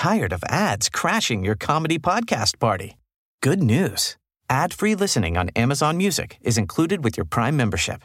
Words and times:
tired 0.00 0.32
of 0.32 0.42
ads 0.48 0.88
crashing 0.88 1.44
your 1.44 1.54
comedy 1.54 1.98
podcast 1.98 2.58
party? 2.58 2.96
Good 3.42 3.62
news. 3.62 4.16
Ad-free 4.48 4.94
listening 4.94 5.36
on 5.36 5.50
Amazon 5.50 5.98
Music 5.98 6.38
is 6.40 6.56
included 6.56 7.04
with 7.04 7.18
your 7.18 7.26
Prime 7.26 7.54
membership. 7.54 8.00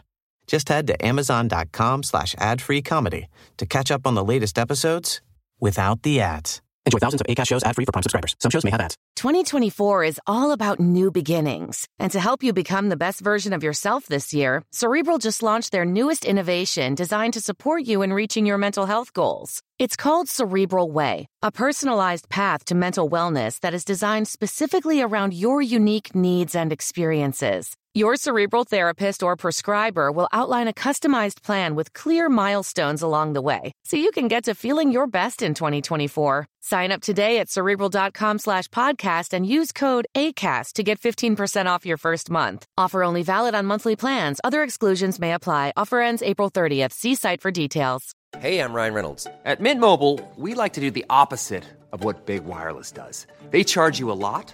Just 0.45 0.67
head 0.67 0.87
to 0.87 1.05
amazon.com 1.05 2.03
slash 2.03 2.35
ad-free 2.37 2.81
comedy 2.81 3.27
to 3.55 3.65
catch 3.65 3.91
up 3.91 4.05
on 4.05 4.13
the 4.13 4.25
latest 4.25 4.59
episodes 4.59 5.21
without 5.61 6.01
the 6.01 6.19
ads. 6.19 6.61
Enjoy 6.85 6.99
thousands 6.99 7.21
of 7.21 7.27
ACAST 7.27 7.47
shows 7.47 7.63
ad-free 7.63 7.85
for 7.85 7.91
Prime 7.91 8.03
subscribers. 8.03 8.35
Some 8.39 8.51
shows 8.51 8.63
may 8.63 8.69
have 8.69 8.81
ads. 8.81 8.95
2024 9.15 10.03
is 10.03 10.19
all 10.27 10.51
about 10.51 10.79
new 10.79 11.09
beginnings. 11.09 11.87
And 11.97 12.11
to 12.11 12.19
help 12.19 12.43
you 12.43 12.53
become 12.53 12.89
the 12.89 12.97
best 12.97 13.21
version 13.21 13.53
of 13.53 13.63
yourself 13.63 14.05
this 14.05 14.33
year, 14.33 14.61
Cerebral 14.71 15.17
just 15.17 15.41
launched 15.41 15.71
their 15.71 15.85
newest 15.85 16.25
innovation 16.25 16.93
designed 16.93 17.33
to 17.33 17.41
support 17.41 17.85
you 17.85 18.03
in 18.03 18.13
reaching 18.13 18.45
your 18.45 18.59
mental 18.59 18.85
health 18.85 19.13
goals. 19.13 19.61
It's 19.79 19.95
called 19.95 20.29
Cerebral 20.29 20.91
Way, 20.91 21.27
a 21.41 21.51
personalized 21.51 22.29
path 22.29 22.65
to 22.65 22.75
mental 22.75 23.09
wellness 23.09 23.59
that 23.61 23.73
is 23.73 23.83
designed 23.83 24.27
specifically 24.27 25.01
around 25.01 25.33
your 25.33 25.61
unique 25.61 26.13
needs 26.13 26.53
and 26.53 26.71
experiences. 26.71 27.75
Your 27.97 28.17
cerebral 28.17 28.65
therapist 28.65 29.23
or 29.23 29.37
prescriber 29.37 30.11
will 30.11 30.27
outline 30.33 30.67
a 30.67 30.73
customized 30.73 31.43
plan 31.43 31.75
with 31.75 31.93
clear 31.93 32.27
milestones 32.27 33.01
along 33.01 33.31
the 33.31 33.41
way, 33.41 33.71
so 33.85 33.95
you 33.95 34.11
can 34.11 34.27
get 34.27 34.43
to 34.43 34.53
feeling 34.53 34.91
your 34.91 35.07
best 35.07 35.41
in 35.41 35.53
2024. 35.53 36.45
Sign 36.59 36.91
up 36.91 37.01
today 37.01 37.39
at 37.39 37.47
cerebral.com 37.47 38.39
slash 38.39 38.67
podcast 38.67 39.31
and 39.31 39.47
use 39.47 39.71
code 39.71 40.07
ACAST 40.13 40.73
to 40.73 40.83
get 40.83 40.99
15% 40.99 41.67
off 41.67 41.85
your 41.85 41.95
first 41.95 42.29
month. 42.29 42.65
Offer 42.77 43.01
only 43.01 43.23
valid 43.23 43.55
on 43.55 43.65
monthly 43.65 43.95
plans. 43.95 44.41
Other 44.43 44.63
exclusions 44.63 45.17
may 45.17 45.31
apply. 45.31 45.71
Offer 45.77 46.01
ends 46.01 46.21
April 46.21 46.51
30th. 46.51 46.91
See 46.91 47.15
site 47.15 47.39
for 47.39 47.49
details. 47.51 48.13
Hey, 48.39 48.59
I'm 48.59 48.73
Ryan 48.73 48.93
Reynolds. 48.93 49.27
At 49.45 49.61
Mint 49.61 49.79
Mobile, 49.79 50.19
we 50.35 50.53
like 50.53 50.73
to 50.73 50.81
do 50.81 50.91
the 50.91 51.05
opposite 51.09 51.63
of 51.93 52.03
what 52.03 52.25
Big 52.25 52.43
Wireless 52.43 52.91
does. 52.91 53.25
They 53.51 53.63
charge 53.63 53.99
you 53.99 54.11
a 54.11 54.19
lot 54.19 54.53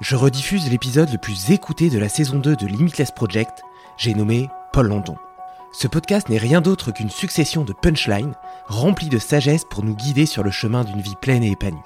je 0.00 0.16
rediffuse 0.16 0.70
l'épisode 0.70 1.10
le 1.10 1.18
plus 1.18 1.50
écouté 1.50 1.90
de 1.90 1.98
la 1.98 2.08
saison 2.08 2.38
2 2.38 2.54
de 2.54 2.66
Limitless 2.66 3.10
Project, 3.10 3.62
j'ai 3.96 4.14
nommé 4.14 4.48
Paul 4.72 4.88
Landon. 4.88 5.16
Ce 5.72 5.88
podcast 5.88 6.28
n'est 6.28 6.38
rien 6.38 6.60
d'autre 6.60 6.92
qu'une 6.92 7.10
succession 7.10 7.64
de 7.64 7.72
punchlines 7.72 8.34
remplies 8.66 9.08
de 9.08 9.18
sagesse 9.18 9.64
pour 9.68 9.82
nous 9.84 9.96
guider 9.96 10.24
sur 10.24 10.44
le 10.44 10.50
chemin 10.50 10.84
d'une 10.84 11.00
vie 11.00 11.16
pleine 11.20 11.42
et 11.42 11.50
épanouie. 11.50 11.80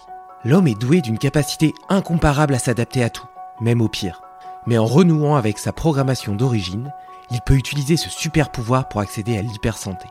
L'homme 0.44 0.66
est 0.66 0.78
doué 0.78 1.00
d'une 1.00 1.18
capacité 1.18 1.74
incomparable 1.88 2.55
à 2.55 2.58
s'adapter 2.58 3.02
à 3.02 3.10
tout, 3.10 3.27
même 3.60 3.80
au 3.80 3.88
pire. 3.88 4.20
Mais 4.66 4.78
en 4.78 4.86
renouant 4.86 5.36
avec 5.36 5.58
sa 5.58 5.72
programmation 5.72 6.34
d'origine, 6.34 6.92
il 7.30 7.40
peut 7.40 7.55
utiliser 7.55 7.96
ce 7.96 8.10
super 8.10 8.50
pouvoir 8.50 8.88
pour 8.88 9.00
accéder 9.00 9.38
à 9.38 9.42
l'hypersanté. 9.42 10.06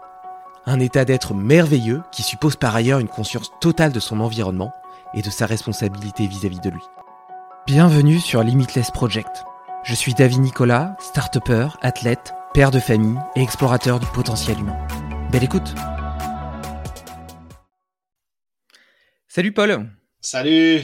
Un 0.66 0.80
état 0.80 1.06
d'être 1.06 1.34
merveilleux 1.34 2.02
qui 2.12 2.24
suppose 2.24 2.56
par 2.56 2.76
ailleurs 2.76 3.00
une 3.00 3.08
conscience 3.08 3.52
totale 3.62 3.92
de 3.92 4.00
son 4.00 4.20
environnement 4.20 4.74
et 5.14 5.22
de 5.22 5.30
sa 5.30 5.46
responsabilité 5.46 6.26
vis-à-vis 6.28 6.58
-vis 6.58 6.64
de 6.64 6.70
lui. 6.72 6.82
Bienvenue 7.74 8.20
sur 8.20 8.44
Limitless 8.44 8.92
Project. 8.92 9.46
Je 9.86 9.96
suis 9.96 10.14
David 10.14 10.40
Nicolas, 10.40 10.98
start 11.00 11.38
athlète, 11.82 12.34
père 12.54 12.70
de 12.70 12.82
famille 12.82 13.18
et 13.38 13.42
explorateur 13.42 14.02
du 14.02 14.06
potentiel 14.08 14.60
humain. 14.60 14.78
Belle 15.32 15.46
écoute 15.46 15.74
Salut 19.30 19.54
Paul 19.54 19.90
Salut 20.20 20.82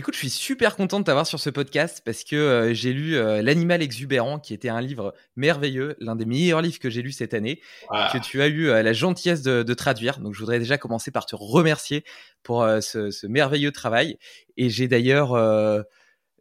Écoute, 0.00 0.14
je 0.14 0.20
suis 0.20 0.30
super 0.30 0.76
content 0.76 0.98
de 0.98 1.04
t'avoir 1.04 1.26
sur 1.26 1.38
ce 1.38 1.50
podcast 1.50 2.00
parce 2.02 2.24
que 2.24 2.34
euh, 2.34 2.72
j'ai 2.72 2.94
lu 2.94 3.16
euh, 3.16 3.42
L'animal 3.42 3.82
exubérant, 3.82 4.38
qui 4.38 4.54
était 4.54 4.70
un 4.70 4.80
livre 4.80 5.12
merveilleux, 5.36 5.94
l'un 6.00 6.16
des 6.16 6.24
meilleurs 6.24 6.62
livres 6.62 6.78
que 6.78 6.88
j'ai 6.88 7.02
lu 7.02 7.12
cette 7.12 7.34
année, 7.34 7.60
que 7.90 8.16
tu 8.16 8.40
as 8.40 8.46
eu 8.46 8.70
euh, 8.70 8.82
la 8.82 8.94
gentillesse 8.94 9.42
de, 9.42 9.74
traduire. 9.74 10.18
Donc, 10.20 10.32
je 10.32 10.38
voudrais 10.38 10.58
déjà 10.58 10.78
commencer 10.78 11.10
par 11.10 11.26
te 11.26 11.36
remercier 11.36 12.02
pour 12.42 12.66
ce, 12.80 13.26
merveilleux 13.26 13.72
travail. 13.72 14.16
Et 14.56 14.70
j'ai 14.70 14.88
d'ailleurs 14.88 15.34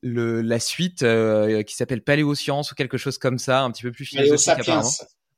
la 0.03 0.59
suite 0.62 1.06
qui 1.66 1.75
s'appelle 1.75 2.02
Paléoscience 2.02 2.72
ou 2.72 2.75
quelque 2.75 2.98
chose 2.98 3.18
comme 3.18 3.40
ça, 3.40 3.64
un 3.64 3.72
petit 3.72 3.84
peu 3.84 3.92
plus 3.92 4.06
philosophique 4.06 4.48
apparemment. 4.58 4.90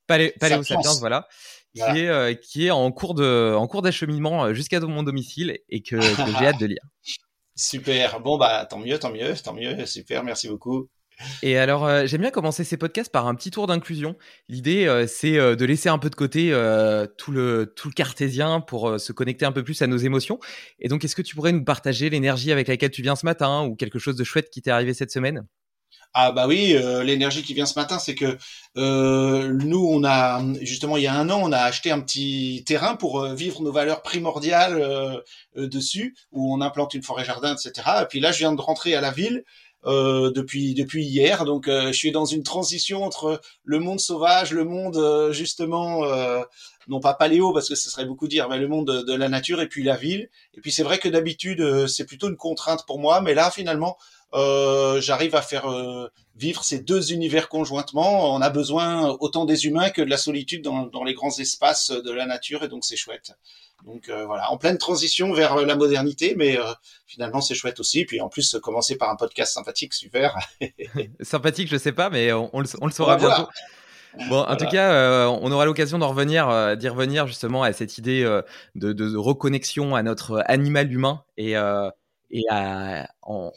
Palé 0.05 0.35
Paléosapiens, 0.39 0.93
voilà. 0.99 1.27
Qui, 1.73 1.81
est, 1.81 2.39
qui 2.39 2.67
est 2.67 2.71
en 2.71 2.91
cours 2.91 3.15
de 3.15 3.55
en 3.55 3.65
cours 3.65 3.81
d'acheminement 3.81 4.53
jusqu'à 4.53 4.79
mon 4.81 5.01
domicile 5.01 5.57
et 5.69 5.81
que 5.81 5.99
j'ai 5.99 6.45
hâte 6.45 6.59
de 6.59 6.67
lire. 6.67 6.83
Super. 7.55 8.19
Bon, 8.21 8.37
bah, 8.37 8.65
tant 8.69 8.79
mieux, 8.79 8.97
tant 8.97 9.11
mieux, 9.11 9.33
tant 9.35 9.53
mieux. 9.53 9.85
Super, 9.85 10.23
merci 10.23 10.47
beaucoup. 10.47 10.89
Et 11.43 11.57
alors, 11.57 11.85
euh, 11.85 12.05
j'aime 12.05 12.21
bien 12.21 12.31
commencer 12.31 12.63
ces 12.63 12.77
podcasts 12.77 13.11
par 13.11 13.27
un 13.27 13.35
petit 13.35 13.51
tour 13.51 13.67
d'inclusion. 13.67 14.15
L'idée, 14.47 14.85
euh, 14.87 15.05
c'est 15.07 15.37
euh, 15.37 15.55
de 15.55 15.65
laisser 15.65 15.89
un 15.89 15.97
peu 15.97 16.09
de 16.09 16.15
côté 16.15 16.51
tout, 17.17 17.31
le, 17.31 17.73
tout 17.75 17.87
le 17.87 17.93
cartésien 17.93 18.61
pour 18.61 18.99
se 18.99 19.11
connecter 19.11 19.45
un 19.45 19.51
peu 19.51 19.63
plus 19.63 19.81
à 19.81 19.87
nos 19.87 19.97
émotions. 19.97 20.39
Et 20.79 20.87
donc, 20.87 21.03
est-ce 21.03 21.15
que 21.15 21.21
tu 21.21 21.35
pourrais 21.35 21.51
nous 21.51 21.63
partager 21.63 22.09
l'énergie 22.09 22.51
avec 22.51 22.67
laquelle 22.67 22.91
tu 22.91 23.01
viens 23.01 23.15
ce 23.15 23.25
matin 23.25 23.63
ou 23.63 23.75
quelque 23.75 23.99
chose 23.99 24.15
de 24.15 24.23
chouette 24.23 24.49
qui 24.49 24.61
t'est 24.61 24.71
arrivé 24.71 24.93
cette 24.93 25.11
semaine? 25.11 25.45
Ah 26.13 26.33
bah 26.33 26.45
oui, 26.45 26.73
euh, 26.75 27.03
l'énergie 27.03 27.41
qui 27.41 27.53
vient 27.53 27.65
ce 27.65 27.79
matin, 27.79 27.97
c'est 27.97 28.15
que 28.15 28.37
euh, 28.77 29.53
nous, 29.53 29.87
on 29.89 30.03
a 30.03 30.41
justement 30.61 30.97
il 30.97 31.03
y 31.03 31.07
a 31.07 31.13
un 31.13 31.29
an, 31.29 31.39
on 31.41 31.53
a 31.53 31.59
acheté 31.59 31.89
un 31.89 32.01
petit 32.01 32.63
terrain 32.65 32.95
pour 32.97 33.21
euh, 33.21 33.33
vivre 33.33 33.61
nos 33.61 33.71
valeurs 33.71 34.01
primordiales 34.01 35.21
dessus, 35.55 36.15
où 36.31 36.53
on 36.53 36.59
implante 36.61 36.93
une 36.93 37.03
forêt 37.03 37.23
jardin, 37.23 37.55
etc. 37.55 37.87
Et 38.01 38.05
puis 38.05 38.19
là, 38.19 38.31
je 38.33 38.39
viens 38.39 38.51
de 38.53 38.61
rentrer 38.61 38.93
à 38.95 39.01
la 39.01 39.11
ville 39.11 39.43
depuis 39.85 40.75
depuis 40.75 41.03
hier, 41.03 41.43
donc 41.43 41.65
je 41.67 41.91
suis 41.91 42.11
dans 42.11 42.25
une 42.25 42.43
transition 42.43 43.03
entre 43.03 43.41
le 43.63 43.79
monde 43.79 43.99
sauvage, 43.99 44.51
le 44.51 44.63
monde 44.63 45.31
justement 45.31 46.03
non 46.87 46.99
pas 46.99 47.15
paléo 47.15 47.51
parce 47.51 47.67
que 47.67 47.75
ce 47.75 47.89
serait 47.89 48.05
beaucoup 48.05 48.27
dire, 48.27 48.47
mais 48.47 48.59
le 48.59 48.67
monde 48.67 48.87
de, 48.87 49.01
de 49.01 49.13
la 49.15 49.27
nature 49.27 49.59
et 49.59 49.67
puis 49.67 49.83
la 49.83 49.95
ville. 49.95 50.29
Et 50.53 50.61
puis 50.61 50.71
c'est 50.71 50.83
vrai 50.83 50.99
que 50.99 51.09
d'habitude 51.09 51.87
c'est 51.87 52.05
plutôt 52.05 52.29
une 52.29 52.37
contrainte 52.37 52.85
pour 52.85 52.99
moi, 52.99 53.21
mais 53.21 53.33
là 53.33 53.49
finalement 53.49 53.97
euh, 54.33 55.01
j'arrive 55.01 55.35
à 55.35 55.41
faire 55.41 55.69
euh, 55.69 56.07
vivre 56.35 56.63
ces 56.63 56.79
deux 56.79 57.11
univers 57.11 57.49
conjointement. 57.49 58.33
On 58.33 58.41
a 58.41 58.49
besoin 58.49 59.09
autant 59.19 59.45
des 59.45 59.65
humains 59.65 59.89
que 59.89 60.01
de 60.01 60.09
la 60.09 60.17
solitude 60.17 60.63
dans, 60.63 60.85
dans 60.85 61.03
les 61.03 61.13
grands 61.13 61.37
espaces 61.37 61.91
de 61.91 62.11
la 62.11 62.25
nature, 62.25 62.63
et 62.63 62.67
donc 62.67 62.85
c'est 62.85 62.95
chouette. 62.95 63.33
Donc 63.85 64.09
euh, 64.09 64.25
voilà, 64.25 64.49
en 64.51 64.57
pleine 64.57 64.77
transition 64.77 65.33
vers 65.33 65.55
la 65.55 65.75
modernité, 65.75 66.35
mais 66.37 66.57
finalement 67.07 67.41
c'est 67.41 67.55
chouette 67.55 67.79
aussi. 67.79 68.05
Puis 68.05 68.21
en 68.21 68.29
plus, 68.29 68.55
commencer 68.61 68.95
par 68.95 69.09
un 69.09 69.15
podcast 69.15 69.53
sympathique, 69.53 69.93
super. 69.93 70.37
sympathique, 71.21 71.67
je 71.67 71.77
sais 71.77 71.91
pas, 71.91 72.09
mais 72.09 72.31
on, 72.31 72.59
le, 72.59 72.67
on 72.79 72.85
le, 72.85 72.91
saura 72.91 73.17
bientôt. 73.17 73.49
Bon, 74.29 74.41
en 74.41 74.55
tout 74.55 74.67
cas, 74.67 75.27
on 75.29 75.51
aura 75.51 75.65
l'occasion 75.65 75.97
d'en 75.97 76.09
revenir, 76.09 76.77
d'y 76.77 76.87
revenir 76.87 77.27
justement 77.27 77.63
à 77.63 77.73
cette 77.73 77.97
idée 77.97 78.23
de, 78.75 78.93
de, 78.93 79.17
reconnexion 79.17 79.95
à 79.95 80.03
notre 80.03 80.43
animal 80.45 80.91
humain 80.91 81.23
et, 81.37 81.51
et 82.31 82.43
à, 82.49 83.09
en, 83.23 83.51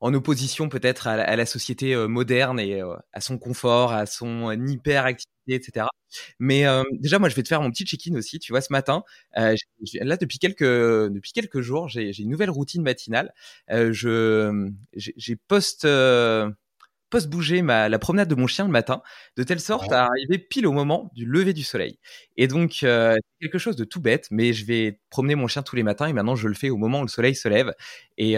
en 0.00 0.14
opposition 0.14 0.68
peut-être 0.68 1.06
à, 1.08 1.36
la 1.36 1.46
société 1.46 1.94
euh, 1.94 2.08
moderne 2.08 2.60
et 2.60 2.80
euh, 2.80 2.94
à 3.12 3.20
son 3.20 3.38
confort, 3.38 3.92
à 3.92 4.06
son 4.06 4.52
hyper-activité, 4.52 5.32
etc. 5.48 5.86
Mais 6.38 6.66
euh, 6.66 6.82
déjà, 6.92 7.18
moi, 7.18 7.28
je 7.28 7.34
vais 7.34 7.42
te 7.42 7.48
faire 7.48 7.62
mon 7.62 7.70
petit 7.70 7.84
check-in 7.84 8.14
aussi. 8.16 8.38
Tu 8.38 8.52
vois, 8.52 8.60
ce 8.60 8.72
matin, 8.72 9.02
là, 9.34 10.16
depuis 10.16 10.38
quelques, 10.38 10.62
depuis 10.62 11.32
quelques 11.32 11.60
jours, 11.60 11.88
j'ai 11.88 12.16
une 12.20 12.30
nouvelle 12.30 12.50
routine 12.50 12.82
matinale. 12.82 13.32
je 13.68 14.70
j'ai 14.94 15.36
post 15.36 15.86
post 17.10 17.28
bouger 17.30 17.62
ma, 17.62 17.88
la 17.88 17.98
promenade 17.98 18.28
de 18.28 18.34
mon 18.34 18.46
chien 18.46 18.66
le 18.66 18.70
matin, 18.70 19.00
de 19.38 19.42
telle 19.42 19.60
sorte 19.60 19.90
à 19.92 20.04
arriver 20.04 20.36
pile 20.38 20.66
au 20.66 20.72
moment 20.72 21.10
du 21.14 21.24
lever 21.24 21.54
du 21.54 21.64
soleil. 21.64 21.98
Et 22.36 22.48
donc, 22.48 22.78
c'est 22.80 23.18
quelque 23.40 23.58
chose 23.58 23.76
de 23.76 23.84
tout 23.84 24.00
bête, 24.00 24.28
mais 24.30 24.52
je 24.52 24.66
vais 24.66 25.00
promener 25.08 25.34
mon 25.34 25.46
chien 25.46 25.62
tous 25.62 25.74
les 25.76 25.82
matins 25.82 26.06
et 26.06 26.12
maintenant 26.12 26.36
je 26.36 26.48
le 26.48 26.54
fais 26.54 26.68
au 26.68 26.76
moment 26.76 27.00
où 27.00 27.04
le 27.04 27.08
soleil 27.08 27.34
se 27.34 27.48
lève. 27.48 27.72
Et, 28.18 28.36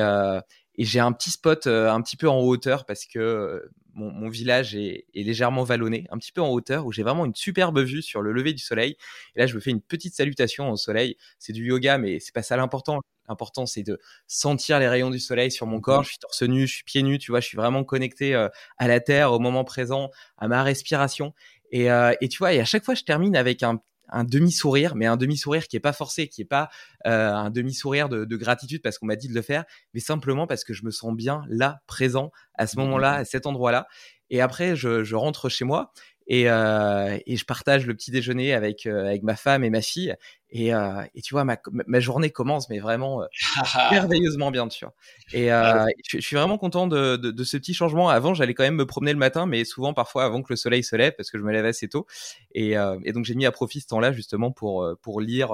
et 0.81 0.85
j'ai 0.85 0.99
un 0.99 1.13
petit 1.13 1.31
spot 1.31 1.67
euh, 1.67 1.91
un 1.91 2.01
petit 2.01 2.17
peu 2.17 2.27
en 2.27 2.41
hauteur 2.41 2.87
parce 2.87 3.05
que 3.05 3.19
euh, 3.19 3.71
mon, 3.93 4.31
village 4.31 4.75
est, 4.75 5.05
légèrement 5.15 5.63
vallonné, 5.63 6.07
un 6.11 6.17
petit 6.17 6.33
peu 6.33 6.41
en 6.41 6.49
hauteur, 6.49 6.87
où 6.87 6.93
j'ai 6.93 7.03
vraiment 7.03 7.27
une 7.27 7.35
superbe 7.35 7.81
vue 7.81 8.01
sur 8.01 8.23
le 8.23 8.33
lever 8.33 8.55
du 8.55 8.63
soleil. 8.63 8.97
Et 9.37 9.41
là, 9.41 9.47
je 9.47 9.55
me 9.55 9.61
fais 9.61 9.71
une 9.71 9.83
petite 9.83 10.15
salutation 10.15 10.71
au 10.71 10.77
soleil. 10.77 11.19
C'est 11.39 11.53
du 11.53 11.67
yoga, 11.67 11.99
mais 11.99 12.19
c'est 12.19 12.33
pas 12.33 12.43
ça 12.43 12.57
l'important. 12.57 13.01
L'important, 13.29 13.67
c'est 13.67 13.83
de 13.83 13.99
sentir 14.27 14.79
les 14.79 14.89
rayons 14.89 15.11
du 15.11 15.21
soleil 15.21 15.51
sur 15.51 15.67
mon 15.67 15.83
corps. 15.83 16.03
Je 16.03 16.11
suis 16.11 16.19
torse 16.19 16.43
nu, 16.45 16.67
je 16.67 16.77
suis 16.77 16.85
pieds 16.85 17.03
nus, 17.03 17.19
tu 17.19 17.31
vois, 17.31 17.41
je 17.41 17.47
suis 17.47 17.59
vraiment 17.59 17.85
connecté 17.85 18.35
euh, 18.35 18.49
à 18.79 18.89
la 18.89 19.01
terre, 19.01 19.35
au 19.35 19.39
moment 19.39 19.65
présent, 19.65 20.11
à 20.39 20.49
ma 20.49 20.63
respiration. 20.63 21.35
Et, 21.73 21.89
et 22.21 22.29
tu 22.29 22.39
vois, 22.39 22.53
et 22.53 22.59
à 22.59 22.65
chaque 22.65 22.85
fois, 22.85 22.95
je 22.95 23.05
termine 23.05 23.37
avec 23.37 23.63
un, 23.63 23.81
un 24.11 24.25
demi-sourire, 24.25 24.95
mais 24.95 25.07
un 25.07 25.17
demi-sourire 25.17 25.69
qui 25.69 25.77
est 25.77 25.81
pas 25.81 25.93
forcé, 25.93 26.29
qui 26.29 26.43
est 26.43 26.47
pas 26.47 26.69
euh, 27.07 27.33
un 27.33 27.51
demi-sourire 27.51 28.09
de, 28.09 28.25
de, 28.25 28.37
gratitude 28.37 28.83
parce 28.83 28.99
qu'on 28.99 29.07
m'a 29.07 29.17
dit 29.17 29.29
de 29.29 29.35
le 29.35 29.43
faire, 29.43 29.65
mais 29.95 30.01
simplement 30.01 30.47
parce 30.47 30.65
que 30.65 30.73
je 30.73 30.85
me 30.85 30.91
sens 30.91 31.15
bien 31.15 31.43
là, 31.49 31.81
présent, 31.87 32.31
à 32.55 32.67
ce 32.67 32.77
moment-là, 32.79 33.15
à 33.15 33.25
cet 33.25 33.47
endroit-là. 33.47 33.87
Et 34.31 34.41
après, 34.41 34.77
je, 34.77 35.03
je 35.03 35.17
rentre 35.17 35.49
chez 35.49 35.65
moi 35.65 35.93
et, 36.27 36.49
euh, 36.49 37.19
et, 37.27 37.37
je 37.37 37.45
partage 37.45 37.87
le 37.87 37.95
petit 37.95 38.11
déjeuner 38.11 38.55
avec 38.55 38.87
euh, 38.87 39.07
avec 39.07 39.23
ma 39.23 39.37
femme 39.37 39.65
et 39.65 39.71
ma 39.71 39.81
fille. 39.81 40.15
Et, 40.51 40.75
euh, 40.75 41.03
et 41.15 41.23
tu 41.23 41.35
vois 41.35 41.45
ma, 41.45 41.57
ma 41.87 42.01
journée 42.01 42.31
commence 42.31 42.69
mais 42.69 42.79
vraiment 42.79 43.23
merveilleusement 43.91 44.51
bien 44.51 44.69
tu 44.69 44.85
vois. 44.85 44.95
Et 45.33 45.53
euh, 45.53 45.87
je, 46.09 46.19
je, 46.19 46.23
suis 46.23 46.37
vraiment 46.37 46.59
content 46.59 46.87
de, 46.87 47.17
de, 47.17 47.31
de, 47.31 47.45
ce 47.45 47.57
petit 47.57 47.75
changement. 47.75 48.09
Avant 48.11 48.35
j'allais 48.35 48.55
quand 48.55 48.63
même 48.63 48.77
me 48.77 48.87
promener 48.87 49.13
le 49.13 49.19
matin 49.19 49.47
mais 49.47 49.65
souvent 49.65 49.95
parfois 49.95 50.25
avant 50.25 50.43
que 50.43 50.53
le 50.53 50.57
soleil 50.57 50.85
se 50.85 50.95
lève 50.95 51.15
parce 51.17 51.31
que 51.31 51.39
je 51.39 51.43
me 51.43 51.53
lève 51.53 51.65
assez 51.65 51.89
tôt. 51.89 52.07
Et, 52.53 52.75
et 53.05 53.13
donc 53.13 53.25
j'ai 53.25 53.35
mis 53.35 53.47
à 53.47 53.53
profit 53.53 53.81
ce 53.81 53.89
temps-là 53.89 54.13
justement 54.13 54.53
pour 54.53 54.89
pour 55.03 55.21
lire 55.21 55.51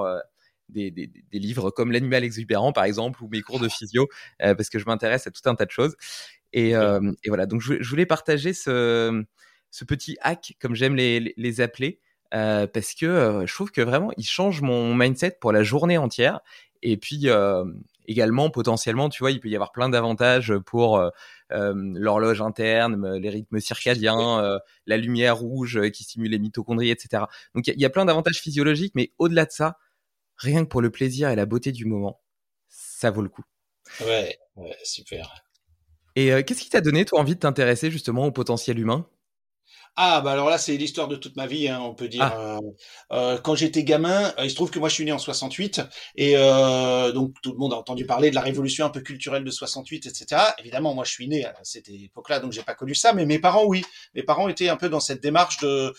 des, 0.69 0.91
des, 0.91 1.07
des, 1.07 1.39
livres 1.39 1.71
comme 1.71 1.91
l'animal 1.91 2.23
exubérant 2.23 2.71
par 2.71 2.83
exemple 2.83 3.23
ou 3.23 3.29
mes 3.29 3.41
cours 3.41 3.59
de 3.59 3.69
physio 3.69 4.07
parce 4.39 4.69
que 4.69 4.77
je 4.79 4.85
m'intéresse 4.85 5.25
à 5.25 5.31
tout 5.31 5.47
un 5.49 5.55
tas 5.55 5.65
de 5.65 5.71
choses. 5.71 5.95
Et, 6.53 6.71
et 6.71 7.29
voilà. 7.29 7.45
Donc 7.45 7.61
je, 7.61 7.81
je 7.81 7.89
voulais 7.89 8.05
partager 8.05 8.53
ce 8.53 9.25
ce 9.71 9.85
petit 9.85 10.17
hack, 10.21 10.55
comme 10.59 10.75
j'aime 10.75 10.95
les, 10.95 11.33
les, 11.35 11.61
appeler, 11.61 11.99
euh, 12.33 12.67
parce 12.67 12.93
que 12.93 13.05
euh, 13.05 13.45
je 13.45 13.53
trouve 13.53 13.71
que 13.71 13.81
vraiment, 13.81 14.11
il 14.17 14.25
change 14.25 14.61
mon 14.61 14.93
mindset 14.93 15.37
pour 15.39 15.51
la 15.51 15.63
journée 15.63 15.97
entière. 15.97 16.39
Et 16.81 16.97
puis, 16.97 17.29
euh, 17.29 17.65
également, 18.07 18.49
potentiellement, 18.49 19.09
tu 19.09 19.19
vois, 19.19 19.31
il 19.31 19.39
peut 19.39 19.49
y 19.49 19.55
avoir 19.55 19.71
plein 19.71 19.89
d'avantages 19.89 20.53
pour 20.65 21.01
l'horloge 21.49 22.41
interne, 22.41 23.15
les 23.15 23.29
rythmes 23.29 23.59
circadiens, 23.59 24.59
la 24.85 24.97
lumière 24.97 25.37
rouge 25.37 25.89
qui 25.91 26.03
stimule 26.03 26.31
les 26.31 26.39
mitochondries, 26.39 26.91
etc. 26.91 27.23
Donc, 27.55 27.67
il 27.67 27.73
y, 27.75 27.81
y, 27.81 27.85
a 27.85 27.89
plein 27.89 28.05
d'avantages 28.05 28.39
physiologiques, 28.39 28.93
mais 28.95 29.11
au-delà 29.17 29.45
de 29.45 29.51
ça, 29.51 29.77
rien 30.37 30.63
que 30.63 30.69
pour 30.69 30.81
le 30.81 30.91
plaisir 30.91 31.29
et 31.29 31.35
la 31.35 31.45
beauté 31.45 31.71
du 31.71 31.85
moment, 31.85 32.21
ça 32.67 33.09
vaut 33.09 33.23
le 33.23 33.29
coup. 33.29 33.43
Ouais, 34.01 34.37
ouais 34.55 34.77
super. 34.83 35.43
Et 36.15 36.43
qu'est-ce 36.43 36.61
qui 36.61 36.69
t'a 36.69 36.81
donné, 36.81 37.05
toi, 37.05 37.19
envie 37.19 37.35
de 37.35 37.39
t'intéresser 37.39 37.89
justement 37.91 38.25
au 38.25 38.31
potentiel 38.31 38.79
humain? 38.79 39.07
Ah, 39.99 40.21
bah 40.21 40.31
alors 40.31 40.47
là, 40.47 40.59
c'est 40.59 40.77
l'histoire 40.77 41.07
de 41.07 41.15
toute 41.15 41.35
ma 41.35 41.47
vie, 41.47 41.67
hein, 41.67 41.79
on 41.81 41.95
peut 41.95 42.07
dire. 42.07 42.21
Ah. 42.21 42.37
Euh, 42.37 42.59
euh, 43.11 43.37
quand 43.39 43.55
j'étais 43.55 43.83
gamin, 43.83 44.31
euh, 44.37 44.45
il 44.45 44.51
se 44.51 44.55
trouve 44.55 44.69
que 44.69 44.77
moi, 44.77 44.89
je 44.89 44.93
suis 44.93 45.05
né 45.05 45.11
en 45.11 45.17
68, 45.17 45.81
et 46.15 46.33
euh, 46.37 47.11
donc 47.11 47.33
tout 47.41 47.51
le 47.51 47.57
monde 47.57 47.73
a 47.73 47.77
entendu 47.77 48.05
parler 48.05 48.29
de 48.29 48.35
la 48.35 48.41
révolution 48.41 48.85
un 48.85 48.91
peu 48.91 49.01
culturelle 49.01 49.43
de 49.43 49.49
68, 49.49 50.05
etc. 50.05 50.39
Évidemment, 50.59 50.93
moi, 50.93 51.03
je 51.03 51.11
suis 51.11 51.27
né 51.27 51.45
à 51.45 51.55
cette 51.63 51.89
époque-là, 51.89 52.39
donc 52.39 52.51
j'ai 52.51 52.61
pas 52.61 52.75
connu 52.75 52.93
ça, 52.93 53.11
mais 53.13 53.25
mes 53.25 53.39
parents, 53.39 53.65
oui. 53.65 53.83
Mes 54.13 54.21
parents 54.21 54.47
étaient 54.47 54.69
un 54.69 54.77
peu 54.77 54.87
dans 54.87 54.99
cette 54.99 55.21
démarche 55.21 55.57
de... 55.61 55.91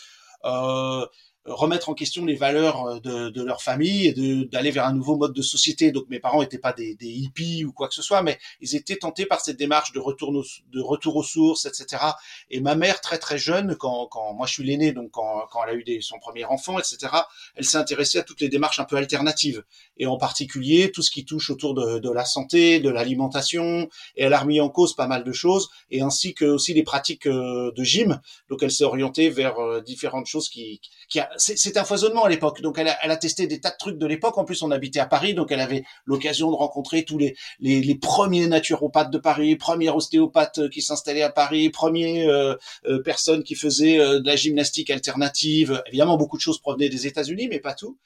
Euh, 0.44 1.06
remettre 1.44 1.88
en 1.88 1.94
question 1.94 2.24
les 2.24 2.34
valeurs 2.34 2.84
euh, 2.84 3.00
de, 3.00 3.30
de 3.30 3.42
leur 3.42 3.62
famille 3.62 4.06
et 4.06 4.44
d'aller 4.46 4.70
vers 4.70 4.86
un 4.86 4.92
nouveau 4.92 5.16
mode 5.16 5.32
de 5.32 5.42
société. 5.42 5.92
Donc 5.92 6.08
mes 6.08 6.20
parents 6.20 6.40
n'étaient 6.40 6.58
pas 6.58 6.72
des, 6.72 6.94
des, 6.94 7.08
hippies 7.08 7.64
ou 7.64 7.72
quoi 7.72 7.88
que 7.88 7.94
ce 7.94 8.02
soit, 8.02 8.22
mais 8.22 8.38
ils 8.60 8.76
étaient 8.76 8.96
tentés 8.96 9.26
par 9.26 9.40
cette 9.40 9.56
démarche 9.56 9.92
de 9.92 10.00
retour, 10.00 10.32
de 10.32 10.80
retour 10.80 11.16
aux 11.16 11.22
sources, 11.22 11.66
etc. 11.66 12.02
Et 12.50 12.60
ma 12.60 12.74
mère, 12.74 13.00
très 13.00 13.18
très 13.18 13.38
jeune, 13.38 13.76
quand, 13.76 14.06
quand 14.06 14.34
moi 14.34 14.46
je 14.46 14.54
suis 14.54 14.64
l'aîné, 14.64 14.92
donc 14.92 15.10
quand, 15.10 15.46
quand 15.50 15.64
elle 15.64 15.70
a 15.70 15.74
eu 15.74 15.84
des, 15.84 16.00
son 16.00 16.18
premier 16.18 16.44
enfant, 16.44 16.78
etc., 16.78 17.12
elle 17.54 17.64
s'est 17.64 17.78
intéressée 17.78 18.18
à 18.18 18.22
toutes 18.22 18.40
les 18.40 18.48
démarches 18.48 18.78
un 18.78 18.84
peu 18.84 18.96
alternatives, 18.96 19.64
et 19.96 20.06
en 20.06 20.16
particulier 20.16 20.90
tout 20.92 21.02
ce 21.02 21.10
qui 21.10 21.24
touche 21.24 21.50
autour 21.50 21.74
de, 21.74 21.98
de 21.98 22.10
la 22.10 22.24
santé, 22.24 22.80
de 22.80 22.90
l'alimentation, 22.90 23.88
et 24.16 24.24
elle 24.24 24.32
a 24.32 24.40
remis 24.40 24.60
en 24.60 24.68
cause 24.68 24.94
pas 24.94 25.06
mal 25.06 25.24
de 25.24 25.32
choses, 25.32 25.68
et 25.90 26.02
ainsi 26.02 26.34
que 26.34 26.44
aussi 26.44 26.74
les 26.74 26.82
pratiques 26.82 27.26
euh, 27.26 27.72
de 27.72 27.84
gym. 27.84 28.20
Donc 28.48 28.62
elle 28.62 28.70
s'est 28.70 28.84
orientée 28.84 29.30
vers 29.30 29.58
euh, 29.58 29.80
différentes 29.80 30.26
choses 30.26 30.48
qui 30.48 30.80
a, 31.16 31.30
c'est 31.36 31.76
un 31.76 31.84
foisonnement 31.84 32.24
à 32.24 32.28
l'époque. 32.28 32.60
Donc 32.60 32.78
elle 32.78 32.88
a, 32.88 32.98
elle 33.02 33.10
a, 33.10 33.16
testé 33.16 33.46
des 33.46 33.60
tas 33.60 33.70
de 33.70 33.76
trucs 33.78 33.98
de 33.98 34.06
l'époque. 34.06 34.36
En 34.36 34.44
plus, 34.44 34.62
on 34.62 34.70
habitait 34.70 35.00
à 35.00 35.06
Paris, 35.06 35.34
donc 35.34 35.50
elle 35.50 35.60
avait 35.60 35.84
l'occasion 36.04 36.50
de 36.50 36.56
rencontrer 36.56 37.04
tous 37.04 37.16
les, 37.16 37.34
les, 37.60 37.80
les, 37.80 37.94
premiers 37.94 38.46
naturopathes 38.46 39.10
de 39.10 39.18
Paris, 39.18 39.56
premiers 39.56 39.88
ostéopathes 39.88 40.58
euh, 40.58 40.68
qui 40.68 40.82
s'installaient 40.82 41.22
à 41.22 41.30
Paris, 41.30 41.70
premiers 41.70 42.26
euh, 42.26 42.54
euh, 42.86 43.02
personnes 43.02 43.42
qui 43.42 43.54
faisaient 43.54 43.98
euh, 43.98 44.20
de 44.20 44.26
la 44.26 44.36
gymnastique 44.36 44.90
alternative. 44.90 45.82
Évidemment, 45.86 46.16
beaucoup 46.16 46.36
de 46.36 46.42
choses 46.42 46.60
provenaient 46.60 46.88
des 46.88 47.06
États-Unis, 47.06 47.48
mais 47.48 47.60
pas 47.60 47.74
tout. 47.74 47.96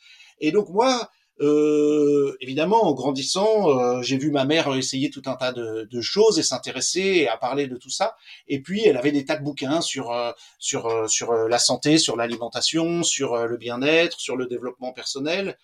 Et 0.40 0.52
donc 0.52 0.69
moi, 0.69 1.10
euh, 1.40 2.37
évidemment, 2.40 2.84
en 2.84 2.93
grandissant, 2.93 3.70
euh, 3.70 4.02
j'ai 4.02 4.19
vu 4.19 4.31
ma 4.31 4.44
mère 4.44 4.73
essayer 4.75 5.11
tout 5.11 5.23
un 5.26 5.34
tas 5.34 5.52
de, 5.52 5.88
de 5.90 6.00
choses 6.00 6.38
et 6.38 6.43
s'intéresser 6.43 7.26
à 7.26 7.37
parler 7.37 7.67
de 7.67 7.76
tout 7.76 7.90
ça. 7.90 8.17
Et 8.49 8.61
puis, 8.61 8.84
elle 8.84 8.96
avait 8.96 9.12
des 9.12 9.25
tas 9.25 9.37
de 9.37 9.44
bouquins 9.44 9.81
sur 9.81 10.12
euh, 10.12 10.32
sur 10.58 10.87
euh, 10.87 11.08
sur 11.08 11.32
la 11.32 11.58
santé, 11.58 11.99
sur 11.99 12.17
l'alimentation, 12.17 13.02
sur 13.02 13.46
le 13.46 13.56
bien-être, 13.56 14.20
sur 14.20 14.37
le 14.37 14.46
développement 14.46 14.93
personnel. 14.93 15.56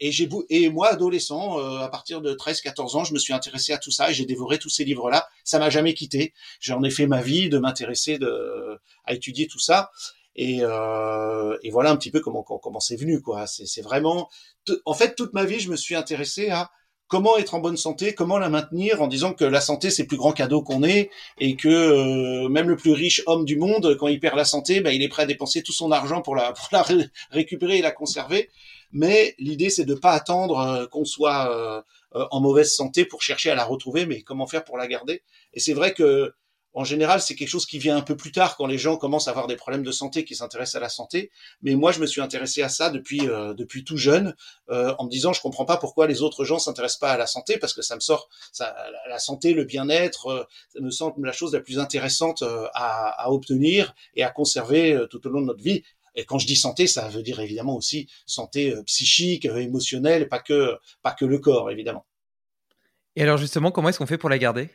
et 0.00 0.12
j'ai 0.12 0.28
et 0.50 0.68
moi, 0.68 0.88
adolescent, 0.88 1.58
à 1.78 1.88
partir 1.88 2.20
de 2.20 2.34
13-14 2.34 2.96
ans, 2.96 3.04
je 3.04 3.14
me 3.14 3.18
suis 3.18 3.32
intéressé 3.32 3.72
à 3.72 3.78
tout 3.78 3.90
ça 3.90 4.10
et 4.10 4.14
j'ai 4.14 4.26
dévoré 4.26 4.58
tous 4.58 4.68
ces 4.68 4.84
livres-là. 4.84 5.26
Ça 5.44 5.58
m'a 5.58 5.70
jamais 5.70 5.94
quitté. 5.94 6.34
J'en 6.60 6.82
ai 6.82 6.90
fait 6.90 7.06
ma 7.06 7.22
vie 7.22 7.48
de 7.48 7.58
m'intéresser 7.58 8.18
à 9.06 9.14
étudier 9.14 9.46
tout 9.46 9.58
ça. 9.58 9.90
Et, 10.36 10.58
euh, 10.60 11.56
et, 11.62 11.70
voilà 11.70 11.90
un 11.90 11.96
petit 11.96 12.10
peu 12.10 12.20
comment 12.20 12.42
comment 12.42 12.80
c'est 12.80 12.96
venu 12.96 13.22
quoi. 13.22 13.46
C'est 13.46 13.82
vraiment, 13.82 14.28
en 14.84 14.94
fait, 14.94 15.14
toute 15.14 15.32
ma 15.32 15.44
vie, 15.44 15.60
je 15.60 15.70
me 15.70 15.76
suis 15.76 15.94
intéressé 15.94 16.50
à 16.50 16.70
comment 17.08 17.36
être 17.38 17.54
en 17.54 17.60
bonne 17.60 17.76
santé, 17.76 18.14
comment 18.14 18.38
la 18.38 18.48
maintenir, 18.48 19.02
en 19.02 19.06
disant 19.06 19.32
que 19.32 19.44
la 19.44 19.60
santé 19.60 19.90
c'est 19.90 20.02
le 20.02 20.08
plus 20.08 20.16
grand 20.16 20.32
cadeau 20.32 20.62
qu'on 20.62 20.82
ait 20.82 21.10
et 21.38 21.56
que 21.56 21.68
euh, 21.68 22.48
même 22.48 22.68
le 22.68 22.76
plus 22.76 22.92
riche 22.92 23.22
homme 23.26 23.44
du 23.44 23.56
monde, 23.56 23.96
quand 23.98 24.08
il 24.08 24.20
perd 24.20 24.36
la 24.36 24.44
santé, 24.44 24.80
ben, 24.80 24.90
il 24.90 25.02
est 25.02 25.08
prêt 25.08 25.22
à 25.22 25.26
dépenser 25.26 25.62
tout 25.62 25.72
son 25.72 25.92
argent 25.92 26.22
pour 26.22 26.36
la, 26.36 26.52
pour 26.52 26.68
la 26.72 26.84
récupérer 27.30 27.78
et 27.78 27.82
la 27.82 27.92
conserver. 27.92 28.50
Mais 28.92 29.34
l'idée 29.38 29.70
c'est 29.70 29.84
de 29.84 29.94
pas 29.94 30.12
attendre 30.12 30.58
euh, 30.58 30.86
qu'on 30.86 31.04
soit 31.04 31.50
euh, 32.14 32.26
en 32.30 32.40
mauvaise 32.40 32.74
santé 32.74 33.04
pour 33.04 33.22
chercher 33.22 33.50
à 33.50 33.54
la 33.54 33.64
retrouver, 33.64 34.06
mais 34.06 34.22
comment 34.22 34.46
faire 34.46 34.64
pour 34.64 34.76
la 34.76 34.86
garder. 34.86 35.22
Et 35.54 35.60
c'est 35.60 35.74
vrai 35.74 35.92
que 35.92 36.32
en 36.76 36.84
général, 36.84 37.22
c'est 37.22 37.34
quelque 37.34 37.48
chose 37.48 37.64
qui 37.64 37.78
vient 37.78 37.96
un 37.96 38.02
peu 38.02 38.16
plus 38.16 38.32
tard 38.32 38.56
quand 38.58 38.66
les 38.66 38.76
gens 38.76 38.98
commencent 38.98 39.28
à 39.28 39.30
avoir 39.30 39.46
des 39.46 39.56
problèmes 39.56 39.82
de 39.82 39.90
santé, 39.90 40.24
qui 40.24 40.34
s'intéressent 40.34 40.76
à 40.76 40.80
la 40.80 40.90
santé. 40.90 41.30
Mais 41.62 41.74
moi, 41.74 41.90
je 41.90 42.00
me 42.00 42.06
suis 42.06 42.20
intéressé 42.20 42.62
à 42.62 42.68
ça 42.68 42.90
depuis 42.90 43.28
euh, 43.28 43.54
tout 43.86 43.96
jeune, 43.96 44.36
euh, 44.68 44.94
en 44.98 45.06
me 45.06 45.10
disant, 45.10 45.32
je 45.32 45.40
comprends 45.40 45.64
pas 45.64 45.78
pourquoi 45.78 46.06
les 46.06 46.20
autres 46.20 46.44
gens 46.44 46.58
s'intéressent 46.58 47.00
pas 47.00 47.12
à 47.12 47.16
la 47.16 47.26
santé, 47.26 47.56
parce 47.58 47.72
que 47.72 47.80
ça 47.80 47.94
me 47.94 48.00
sort, 48.00 48.28
la 49.08 49.18
santé, 49.18 49.54
le 49.54 49.64
bien-être, 49.64 50.26
euh, 50.26 50.44
ça 50.74 50.80
me 50.80 50.90
semble 50.90 51.26
la 51.26 51.32
chose 51.32 51.54
la 51.54 51.60
plus 51.60 51.78
intéressante 51.78 52.42
euh, 52.42 52.66
à, 52.74 53.32
obtenir 53.32 53.94
et 54.14 54.22
à 54.22 54.30
conserver 54.30 54.92
euh, 54.92 55.06
tout 55.06 55.26
au 55.26 55.30
long 55.30 55.40
de 55.40 55.46
notre 55.46 55.62
vie. 55.62 55.82
Et 56.14 56.26
quand 56.26 56.38
je 56.38 56.46
dis 56.46 56.56
santé, 56.56 56.86
ça 56.86 57.08
veut 57.08 57.22
dire 57.22 57.40
évidemment 57.40 57.74
aussi 57.74 58.06
santé 58.26 58.74
psychique, 58.84 59.46
émotionnelle, 59.46 60.28
pas 60.28 60.38
que 60.38 60.76
pas 61.02 61.12
que 61.12 61.24
le 61.26 61.38
corps, 61.38 61.70
évidemment. 61.70 62.06
Et 63.16 63.22
alors 63.22 63.36
justement, 63.36 63.70
comment 63.70 63.90
est-ce 63.90 63.98
qu'on 63.98 64.06
fait 64.06 64.18
pour 64.18 64.30
la 64.30 64.38
garder? 64.38 64.70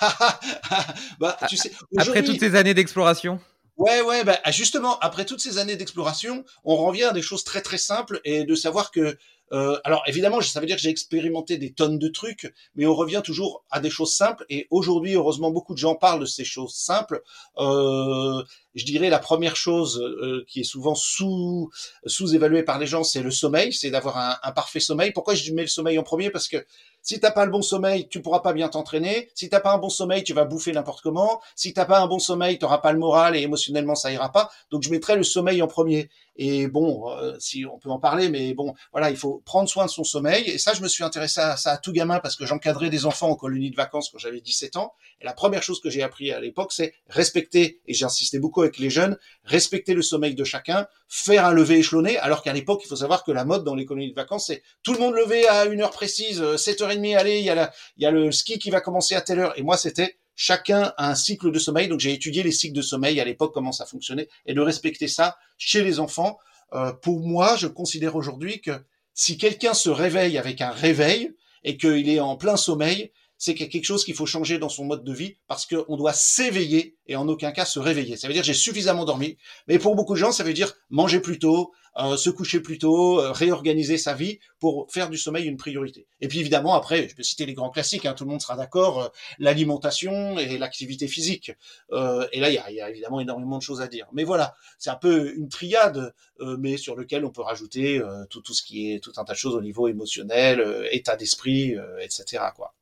bah, 1.20 1.36
tu 1.48 1.56
sais, 1.56 1.72
après 1.96 2.22
toutes 2.22 2.40
ces 2.40 2.54
années 2.54 2.74
d'exploration. 2.74 3.40
Ouais, 3.76 4.00
ouais, 4.00 4.24
bah, 4.24 4.38
justement, 4.48 4.98
après 5.00 5.26
toutes 5.26 5.40
ces 5.40 5.58
années 5.58 5.76
d'exploration, 5.76 6.44
on 6.64 6.76
revient 6.76 7.04
à 7.04 7.12
des 7.12 7.22
choses 7.22 7.44
très 7.44 7.60
très 7.60 7.78
simples 7.78 8.20
et 8.24 8.44
de 8.44 8.54
savoir 8.54 8.90
que, 8.90 9.18
euh, 9.52 9.78
alors 9.84 10.02
évidemment, 10.06 10.40
ça 10.40 10.60
veut 10.60 10.66
dire 10.66 10.76
que 10.76 10.82
j'ai 10.82 10.90
expérimenté 10.90 11.56
des 11.58 11.72
tonnes 11.72 11.98
de 11.98 12.08
trucs, 12.08 12.52
mais 12.74 12.86
on 12.86 12.94
revient 12.94 13.22
toujours 13.24 13.64
à 13.70 13.80
des 13.80 13.90
choses 13.90 14.14
simples. 14.14 14.44
Et 14.48 14.66
aujourd'hui, 14.70 15.14
heureusement, 15.14 15.50
beaucoup 15.50 15.74
de 15.74 15.78
gens 15.78 15.94
parlent 15.94 16.20
de 16.20 16.26
ces 16.26 16.44
choses 16.44 16.74
simples. 16.74 17.22
Euh, 17.58 18.42
je 18.74 18.84
dirais 18.84 19.08
la 19.08 19.18
première 19.18 19.56
chose 19.56 20.00
euh, 20.00 20.44
qui 20.48 20.60
est 20.60 20.64
souvent 20.64 20.94
sous 20.94 21.70
sous-évaluée 22.04 22.62
par 22.62 22.78
les 22.78 22.86
gens, 22.86 23.04
c'est 23.04 23.22
le 23.22 23.30
sommeil, 23.30 23.72
c'est 23.72 23.90
d'avoir 23.90 24.18
un, 24.18 24.36
un, 24.42 24.52
parfait 24.52 24.80
sommeil. 24.80 25.12
Pourquoi 25.12 25.34
je 25.34 25.52
mets 25.52 25.62
le 25.62 25.68
sommeil 25.68 25.98
en 25.98 26.02
premier? 26.02 26.30
Parce 26.30 26.48
que 26.48 26.64
si 27.02 27.20
t'as 27.20 27.30
pas 27.30 27.44
le 27.44 27.52
bon 27.52 27.62
sommeil, 27.62 28.08
tu 28.08 28.20
pourras 28.20 28.40
pas 28.40 28.52
bien 28.52 28.68
t'entraîner. 28.68 29.30
Si 29.34 29.48
t'as 29.48 29.60
pas 29.60 29.72
un 29.72 29.78
bon 29.78 29.88
sommeil, 29.88 30.24
tu 30.24 30.32
vas 30.34 30.44
bouffer 30.44 30.72
n'importe 30.72 31.02
comment. 31.02 31.40
Si 31.54 31.72
t'as 31.72 31.84
pas 31.84 32.00
un 32.00 32.08
bon 32.08 32.18
sommeil, 32.18 32.58
t'auras 32.58 32.78
pas 32.78 32.92
le 32.92 32.98
moral 32.98 33.36
et 33.36 33.42
émotionnellement 33.42 33.94
ça 33.94 34.10
ira 34.10 34.32
pas. 34.32 34.50
Donc 34.70 34.82
je 34.82 34.90
mettrai 34.90 35.14
le 35.14 35.22
sommeil 35.22 35.62
en 35.62 35.68
premier. 35.68 36.10
Et 36.36 36.66
bon, 36.68 37.10
euh, 37.10 37.36
si 37.38 37.64
on 37.66 37.78
peut 37.78 37.90
en 37.90 37.98
parler, 37.98 38.28
mais 38.28 38.54
bon, 38.54 38.74
voilà, 38.92 39.10
il 39.10 39.16
faut 39.16 39.42
prendre 39.44 39.68
soin 39.68 39.86
de 39.86 39.90
son 39.90 40.04
sommeil. 40.04 40.48
Et 40.48 40.58
ça, 40.58 40.74
je 40.74 40.82
me 40.82 40.88
suis 40.88 41.04
intéressé 41.04 41.40
à 41.40 41.56
ça 41.56 41.72
à 41.72 41.78
tout 41.78 41.92
gamin 41.92 42.20
parce 42.20 42.36
que 42.36 42.46
j'encadrais 42.46 42.90
des 42.90 43.06
enfants 43.06 43.30
en 43.30 43.36
colonie 43.36 43.70
de 43.70 43.76
vacances 43.76 44.10
quand 44.10 44.18
j'avais 44.18 44.40
17 44.40 44.76
ans. 44.76 44.92
Et 45.20 45.24
la 45.24 45.32
première 45.32 45.62
chose 45.62 45.80
que 45.80 45.90
j'ai 45.90 46.02
appris 46.02 46.32
à 46.32 46.40
l'époque, 46.40 46.72
c'est 46.72 46.94
respecter, 47.08 47.80
et 47.86 47.94
j'insistais 47.94 48.38
beaucoup 48.38 48.62
avec 48.62 48.78
les 48.78 48.90
jeunes, 48.90 49.16
respecter 49.44 49.94
le 49.94 50.02
sommeil 50.02 50.34
de 50.34 50.44
chacun, 50.44 50.86
faire 51.08 51.46
un 51.46 51.52
lever 51.52 51.78
échelonné, 51.78 52.18
alors 52.18 52.42
qu'à 52.42 52.52
l'époque, 52.52 52.82
il 52.84 52.88
faut 52.88 52.96
savoir 52.96 53.24
que 53.24 53.32
la 53.32 53.44
mode 53.44 53.64
dans 53.64 53.74
les 53.74 53.84
colonies 53.84 54.10
de 54.10 54.14
vacances, 54.14 54.46
c'est 54.48 54.62
tout 54.82 54.92
le 54.92 54.98
monde 54.98 55.14
lever 55.14 55.46
à 55.48 55.64
une 55.64 55.80
heure 55.80 55.90
précise, 55.90 56.42
7h30, 56.42 57.16
allez, 57.16 57.38
il 57.38 57.44
y 57.44 57.50
a 57.50 57.56
il 57.96 58.02
y 58.02 58.06
a 58.06 58.10
le 58.10 58.30
ski 58.32 58.58
qui 58.58 58.70
va 58.70 58.80
commencer 58.80 59.14
à 59.14 59.20
telle 59.20 59.40
heure. 59.40 59.58
Et 59.58 59.62
moi, 59.62 59.76
c'était 59.76 60.18
chacun 60.36 60.92
a 60.96 61.10
un 61.10 61.14
cycle 61.14 61.50
de 61.50 61.58
sommeil. 61.58 61.88
Donc 61.88 62.00
j'ai 62.00 62.12
étudié 62.12 62.42
les 62.42 62.52
cycles 62.52 62.76
de 62.76 62.82
sommeil 62.82 63.18
à 63.20 63.24
l'époque, 63.24 63.52
comment 63.52 63.72
ça 63.72 63.86
fonctionnait, 63.86 64.28
et 64.44 64.54
de 64.54 64.60
respecter 64.60 65.08
ça 65.08 65.36
chez 65.58 65.82
les 65.82 65.98
enfants. 65.98 66.38
Euh, 66.74 66.92
pour 66.92 67.20
moi, 67.26 67.56
je 67.56 67.66
considère 67.66 68.14
aujourd'hui 68.14 68.60
que 68.60 68.72
si 69.14 69.38
quelqu'un 69.38 69.74
se 69.74 69.88
réveille 69.88 70.38
avec 70.38 70.60
un 70.60 70.70
réveil 70.70 71.34
et 71.64 71.76
qu'il 71.76 72.08
est 72.08 72.20
en 72.20 72.36
plein 72.36 72.56
sommeil, 72.56 73.10
c'est 73.38 73.54
quelque 73.54 73.84
chose 73.84 74.04
qu'il 74.04 74.14
faut 74.14 74.26
changer 74.26 74.58
dans 74.58 74.68
son 74.68 74.84
mode 74.84 75.04
de 75.04 75.12
vie 75.12 75.36
parce 75.46 75.66
qu'on 75.66 75.96
doit 75.96 76.12
s'éveiller 76.12 76.96
et 77.06 77.16
en 77.16 77.28
aucun 77.28 77.52
cas 77.52 77.64
se 77.64 77.78
réveiller. 77.78 78.16
Ça 78.16 78.28
veut 78.28 78.34
dire 78.34 78.42
j'ai 78.42 78.54
suffisamment 78.54 79.04
dormi, 79.04 79.36
mais 79.68 79.78
pour 79.78 79.94
beaucoup 79.94 80.14
de 80.14 80.18
gens, 80.18 80.32
ça 80.32 80.44
veut 80.44 80.54
dire 80.54 80.74
manger 80.90 81.20
plus 81.20 81.38
tôt, 81.38 81.72
euh, 81.98 82.16
se 82.16 82.28
coucher 82.28 82.60
plus 82.60 82.78
tôt, 82.78 83.20
euh, 83.20 83.32
réorganiser 83.32 83.96
sa 83.96 84.12
vie 84.12 84.38
pour 84.58 84.86
faire 84.92 85.08
du 85.08 85.16
sommeil 85.16 85.46
une 85.46 85.56
priorité. 85.56 86.06
Et 86.20 86.28
puis 86.28 86.40
évidemment, 86.40 86.74
après, 86.74 87.08
je 87.08 87.14
peux 87.14 87.22
citer 87.22 87.46
les 87.46 87.54
grands 87.54 87.70
classiques, 87.70 88.04
hein, 88.04 88.12
tout 88.12 88.24
le 88.24 88.30
monde 88.30 88.42
sera 88.42 88.54
d'accord, 88.54 89.00
euh, 89.00 89.08
l'alimentation 89.38 90.38
et 90.38 90.58
l'activité 90.58 91.08
physique. 91.08 91.52
et 91.90 92.40
là, 92.40 92.50
il 92.50 92.54
y 92.54 92.58
a, 92.58 92.70
y 92.70 92.80
a, 92.80 92.90
évidemment 92.90 93.20
énormément 93.20 93.56
de 93.56 93.62
choses 93.62 93.80
à 93.80 93.86
dire. 93.86 94.06
Mais 94.12 94.24
voilà, 94.24 94.54
c'est 94.78 94.90
un 94.90 94.96
peu 94.96 95.34
une 95.36 95.48
triade, 95.48 96.14
mais 96.40 96.76
sur 96.76 96.96
lequel 96.96 97.24
on 97.24 97.30
peut 97.30 97.42
rajouter 97.42 98.00
tout, 98.30 98.40
tout 98.40 98.54
ce 98.54 98.62
qui 98.62 98.92
est 98.92 99.00
tout 99.00 99.12
un 99.16 99.24
tas 99.24 99.32
de 99.32 99.38
choses 99.38 99.54
au 99.54 99.62
niveau 99.62 99.88
émotionnel, 99.88 100.88
état 100.90 101.16
d'esprit, 101.16 101.74
etc. 102.02 102.44
Quoi. 102.54 102.74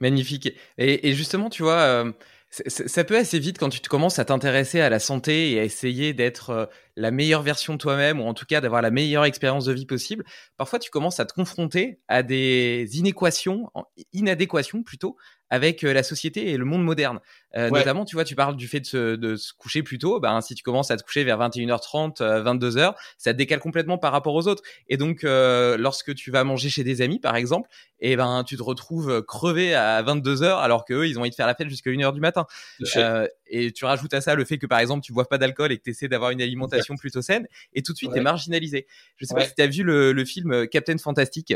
Magnifique. 0.00 0.50
Et, 0.78 1.12
justement, 1.14 1.50
tu 1.50 1.62
vois, 1.62 2.04
ça 2.50 3.04
peut 3.04 3.16
assez 3.16 3.38
vite 3.38 3.58
quand 3.58 3.68
tu 3.70 3.80
te 3.80 3.88
commences 3.88 4.18
à 4.18 4.24
t'intéresser 4.24 4.80
à 4.80 4.90
la 4.90 4.98
santé 4.98 5.52
et 5.52 5.60
à 5.60 5.64
essayer 5.64 6.12
d'être 6.12 6.50
euh, 6.50 6.66
la 6.96 7.10
meilleure 7.10 7.42
version 7.42 7.74
de 7.74 7.78
toi-même 7.78 8.20
ou 8.20 8.24
en 8.24 8.34
tout 8.34 8.46
cas 8.46 8.60
d'avoir 8.60 8.82
la 8.82 8.90
meilleure 8.90 9.24
expérience 9.24 9.64
de 9.64 9.72
vie 9.72 9.86
possible. 9.86 10.24
Parfois, 10.56 10.78
tu 10.78 10.90
commences 10.90 11.20
à 11.20 11.24
te 11.24 11.32
confronter 11.32 12.00
à 12.08 12.22
des 12.22 12.86
inéquations, 12.94 13.70
inadéquations 14.12 14.82
plutôt, 14.82 15.16
avec 15.52 15.84
euh, 15.84 15.92
la 15.92 16.02
société 16.02 16.50
et 16.50 16.56
le 16.56 16.64
monde 16.64 16.82
moderne. 16.82 17.20
Euh, 17.56 17.68
Notamment, 17.68 18.06
tu 18.06 18.16
vois, 18.16 18.24
tu 18.24 18.34
parles 18.34 18.56
du 18.56 18.68
fait 18.68 18.80
de 18.80 18.86
se, 18.86 19.16
de 19.16 19.36
se 19.36 19.52
coucher 19.52 19.82
plus 19.82 19.98
tôt. 19.98 20.18
Ben, 20.18 20.40
si 20.40 20.54
tu 20.54 20.62
commences 20.62 20.90
à 20.90 20.96
te 20.96 21.02
coucher 21.02 21.24
vers 21.24 21.38
21h30, 21.38 22.22
22h, 22.22 22.94
ça 23.18 23.34
te 23.34 23.38
décale 23.38 23.60
complètement 23.60 23.98
par 23.98 24.12
rapport 24.12 24.34
aux 24.34 24.48
autres. 24.48 24.62
Et 24.88 24.96
donc, 24.96 25.24
euh, 25.24 25.76
lorsque 25.76 26.14
tu 26.14 26.30
vas 26.30 26.42
manger 26.42 26.70
chez 26.70 26.84
des 26.84 27.02
amis, 27.02 27.20
par 27.20 27.36
exemple, 27.36 27.68
et 28.00 28.12
eh 28.12 28.16
ben, 28.16 28.42
tu 28.44 28.56
te 28.56 28.62
retrouves 28.62 29.22
crevé 29.22 29.74
à 29.74 30.02
22h 30.02 30.58
alors 30.58 30.84
qu'eux, 30.84 31.06
ils 31.06 31.18
ont 31.18 31.20
envie 31.20 31.30
de 31.30 31.34
faire 31.36 31.46
la 31.46 31.54
fête 31.54 31.68
jusqu'à 31.68 31.90
1h 31.90 32.14
du 32.14 32.20
matin. 32.20 32.46
Euh, 32.96 33.28
et 33.46 33.70
tu 33.70 33.84
rajoutes 33.84 34.14
à 34.14 34.22
ça 34.22 34.34
le 34.34 34.44
fait 34.44 34.58
que, 34.58 34.66
par 34.66 34.78
exemple, 34.78 35.04
tu 35.04 35.12
bois 35.12 35.28
pas 35.28 35.38
d'alcool 35.38 35.70
et 35.70 35.78
que 35.78 35.84
tu 35.84 35.90
essaies 35.90 36.08
d'avoir 36.08 36.30
une 36.30 36.40
alimentation 36.40 36.81
plutôt 36.96 37.22
saine, 37.22 37.46
et 37.72 37.82
tout 37.82 37.92
de 37.92 37.98
suite, 37.98 38.12
tu 38.12 38.18
es 38.18 38.22
marginalisé. 38.22 38.86
Je 39.16 39.24
sais 39.24 39.34
pas 39.34 39.44
si 39.46 39.54
tu 39.54 39.62
as 39.62 39.66
vu 39.66 39.82
le, 39.82 40.12
le 40.12 40.24
film 40.24 40.66
Captain 40.68 40.98
Fantastic. 40.98 41.54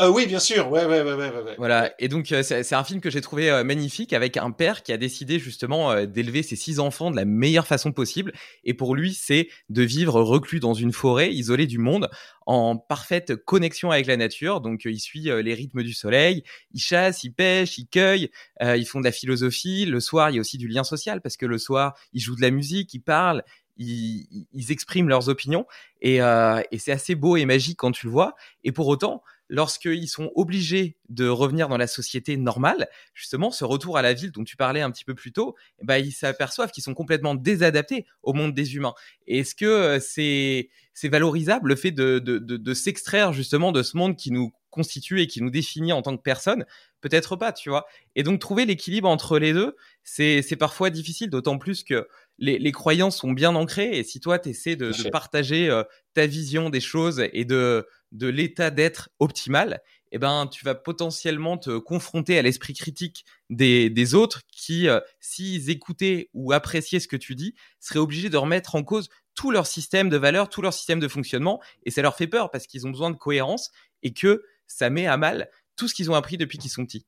Euh, 0.00 0.08
oui, 0.08 0.26
bien 0.26 0.40
sûr. 0.40 0.70
Ouais, 0.70 0.86
ouais, 0.86 1.02
ouais, 1.02 1.12
ouais, 1.12 1.30
ouais. 1.30 1.54
Voilà. 1.58 1.92
Et 1.98 2.08
donc, 2.08 2.32
euh, 2.32 2.42
c'est 2.42 2.74
un 2.74 2.82
film 2.82 3.00
que 3.00 3.10
j'ai 3.10 3.20
trouvé 3.20 3.50
euh, 3.50 3.62
magnifique 3.62 4.14
avec 4.14 4.38
un 4.38 4.50
père 4.50 4.82
qui 4.82 4.90
a 4.92 4.96
décidé 4.96 5.38
justement 5.38 6.06
d'élever 6.06 6.42
ses 6.42 6.56
six 6.56 6.80
enfants 6.80 7.10
de 7.10 7.16
la 7.16 7.26
meilleure 7.26 7.66
façon 7.66 7.92
possible. 7.92 8.32
Et 8.64 8.72
pour 8.72 8.96
lui, 8.96 9.12
c'est 9.12 9.48
de 9.68 9.82
vivre 9.82 10.20
reclus 10.22 10.60
dans 10.60 10.72
une 10.72 10.92
forêt, 10.92 11.32
isolé 11.32 11.66
du 11.66 11.78
monde, 11.78 12.08
en 12.46 12.76
parfaite 12.76 13.36
connexion 13.44 13.90
avec 13.90 14.06
la 14.06 14.16
nature. 14.16 14.62
Donc, 14.62 14.86
il 14.86 14.98
suit 14.98 15.28
les 15.42 15.54
rythmes 15.54 15.82
du 15.82 15.92
soleil. 15.92 16.42
Il 16.72 16.80
chasse, 16.80 17.22
il 17.22 17.32
pêche, 17.32 17.76
il 17.78 17.86
cueille. 17.86 18.30
ils 18.60 18.86
font 18.86 18.98
de 18.98 19.04
la 19.04 19.12
philosophie. 19.12 19.84
Le 19.84 20.00
soir, 20.00 20.30
il 20.30 20.34
y 20.34 20.38
a 20.38 20.40
aussi 20.40 20.58
du 20.58 20.68
lien 20.68 20.84
social 20.84 21.20
parce 21.20 21.36
que 21.36 21.46
le 21.46 21.58
soir, 21.58 21.94
ils 22.12 22.20
jouent 22.20 22.36
de 22.36 22.40
la 22.42 22.50
musique, 22.50 22.92
ils 22.94 23.02
parlent. 23.02 23.44
Ils, 23.76 24.46
ils 24.52 24.72
expriment 24.72 25.08
leurs 25.08 25.28
opinions 25.28 25.66
et, 26.00 26.16
et 26.16 26.78
c'est 26.78 26.92
assez 26.92 27.14
beau 27.14 27.36
et 27.36 27.46
magique 27.46 27.78
quand 27.78 27.92
tu 27.92 28.06
le 28.06 28.12
vois. 28.12 28.34
Et 28.64 28.72
pour 28.72 28.88
autant, 28.88 29.22
lorsqu'ils 29.52 30.08
sont 30.08 30.32
obligés 30.34 30.96
de 31.10 31.28
revenir 31.28 31.68
dans 31.68 31.76
la 31.76 31.86
société 31.86 32.38
normale, 32.38 32.88
justement, 33.12 33.50
ce 33.50 33.66
retour 33.66 33.98
à 33.98 34.02
la 34.02 34.14
ville 34.14 34.32
dont 34.32 34.44
tu 34.44 34.56
parlais 34.56 34.80
un 34.80 34.90
petit 34.90 35.04
peu 35.04 35.14
plus 35.14 35.30
tôt, 35.30 35.54
ben, 35.82 35.98
ils 35.98 36.10
s'aperçoivent 36.12 36.70
qu'ils 36.70 36.82
sont 36.82 36.94
complètement 36.94 37.34
désadaptés 37.34 38.06
au 38.22 38.32
monde 38.32 38.54
des 38.54 38.76
humains. 38.76 38.94
Est-ce 39.26 39.54
que 39.54 39.66
euh, 39.66 40.00
c'est 40.00 40.70
c'est 40.94 41.08
valorisable 41.08 41.68
le 41.68 41.76
fait 41.76 41.90
de, 41.90 42.18
de, 42.18 42.38
de, 42.38 42.74
s'extraire 42.74 43.32
justement 43.32 43.72
de 43.72 43.82
ce 43.82 43.96
monde 43.96 44.14
qui 44.16 44.30
nous 44.30 44.52
constitue 44.68 45.22
et 45.22 45.26
qui 45.26 45.42
nous 45.42 45.48
définit 45.50 45.92
en 45.92 46.02
tant 46.02 46.16
que 46.16 46.22
personne? 46.22 46.64
Peut-être 47.02 47.36
pas, 47.36 47.52
tu 47.52 47.70
vois. 47.70 47.86
Et 48.14 48.22
donc 48.22 48.40
trouver 48.40 48.64
l'équilibre 48.64 49.08
entre 49.08 49.38
les 49.38 49.52
deux, 49.52 49.76
c'est 50.02 50.56
parfois 50.58 50.90
difficile, 50.90 51.30
d'autant 51.30 51.58
plus 51.58 51.82
que 51.82 52.08
les, 52.38 52.58
les, 52.58 52.72
croyances 52.72 53.18
sont 53.18 53.32
bien 53.32 53.54
ancrées. 53.54 53.96
Et 53.98 54.04
si 54.04 54.20
toi, 54.20 54.38
tu 54.38 54.50
essaies 54.50 54.76
de, 54.76 54.90
de 54.90 55.10
partager 55.10 55.68
euh, 55.68 55.84
ta 56.14 56.26
vision 56.26 56.70
des 56.70 56.80
choses 56.80 57.24
et 57.32 57.44
de, 57.44 57.86
de 58.10 58.26
l'état 58.26 58.70
d'être 58.70 59.10
optimal, 59.18 59.80
eh 60.12 60.18
ben, 60.18 60.46
tu 60.46 60.64
vas 60.64 60.74
potentiellement 60.74 61.56
te 61.56 61.78
confronter 61.78 62.38
à 62.38 62.42
l'esprit 62.42 62.74
critique 62.74 63.24
des, 63.48 63.88
des, 63.88 64.14
autres 64.14 64.42
qui, 64.52 64.88
euh, 64.88 65.00
s'ils 65.20 65.70
écoutaient 65.70 66.28
ou 66.34 66.52
appréciaient 66.52 67.00
ce 67.00 67.08
que 67.08 67.16
tu 67.16 67.34
dis, 67.34 67.54
seraient 67.80 67.98
obligés 67.98 68.28
de 68.28 68.36
remettre 68.36 68.74
en 68.74 68.82
cause 68.82 69.08
tout 69.34 69.50
leur 69.50 69.66
système 69.66 70.10
de 70.10 70.18
valeurs, 70.18 70.50
tout 70.50 70.60
leur 70.60 70.74
système 70.74 71.00
de 71.00 71.08
fonctionnement. 71.08 71.62
Et 71.84 71.90
ça 71.90 72.02
leur 72.02 72.16
fait 72.16 72.26
peur 72.26 72.50
parce 72.50 72.66
qu'ils 72.66 72.86
ont 72.86 72.90
besoin 72.90 73.10
de 73.10 73.16
cohérence 73.16 73.70
et 74.02 74.12
que 74.12 74.44
ça 74.66 74.90
met 74.90 75.06
à 75.06 75.16
mal 75.16 75.48
tout 75.76 75.88
ce 75.88 75.94
qu'ils 75.94 76.10
ont 76.10 76.14
appris 76.14 76.36
depuis 76.36 76.58
qu'ils 76.58 76.70
sont 76.70 76.84
petits. 76.84 77.06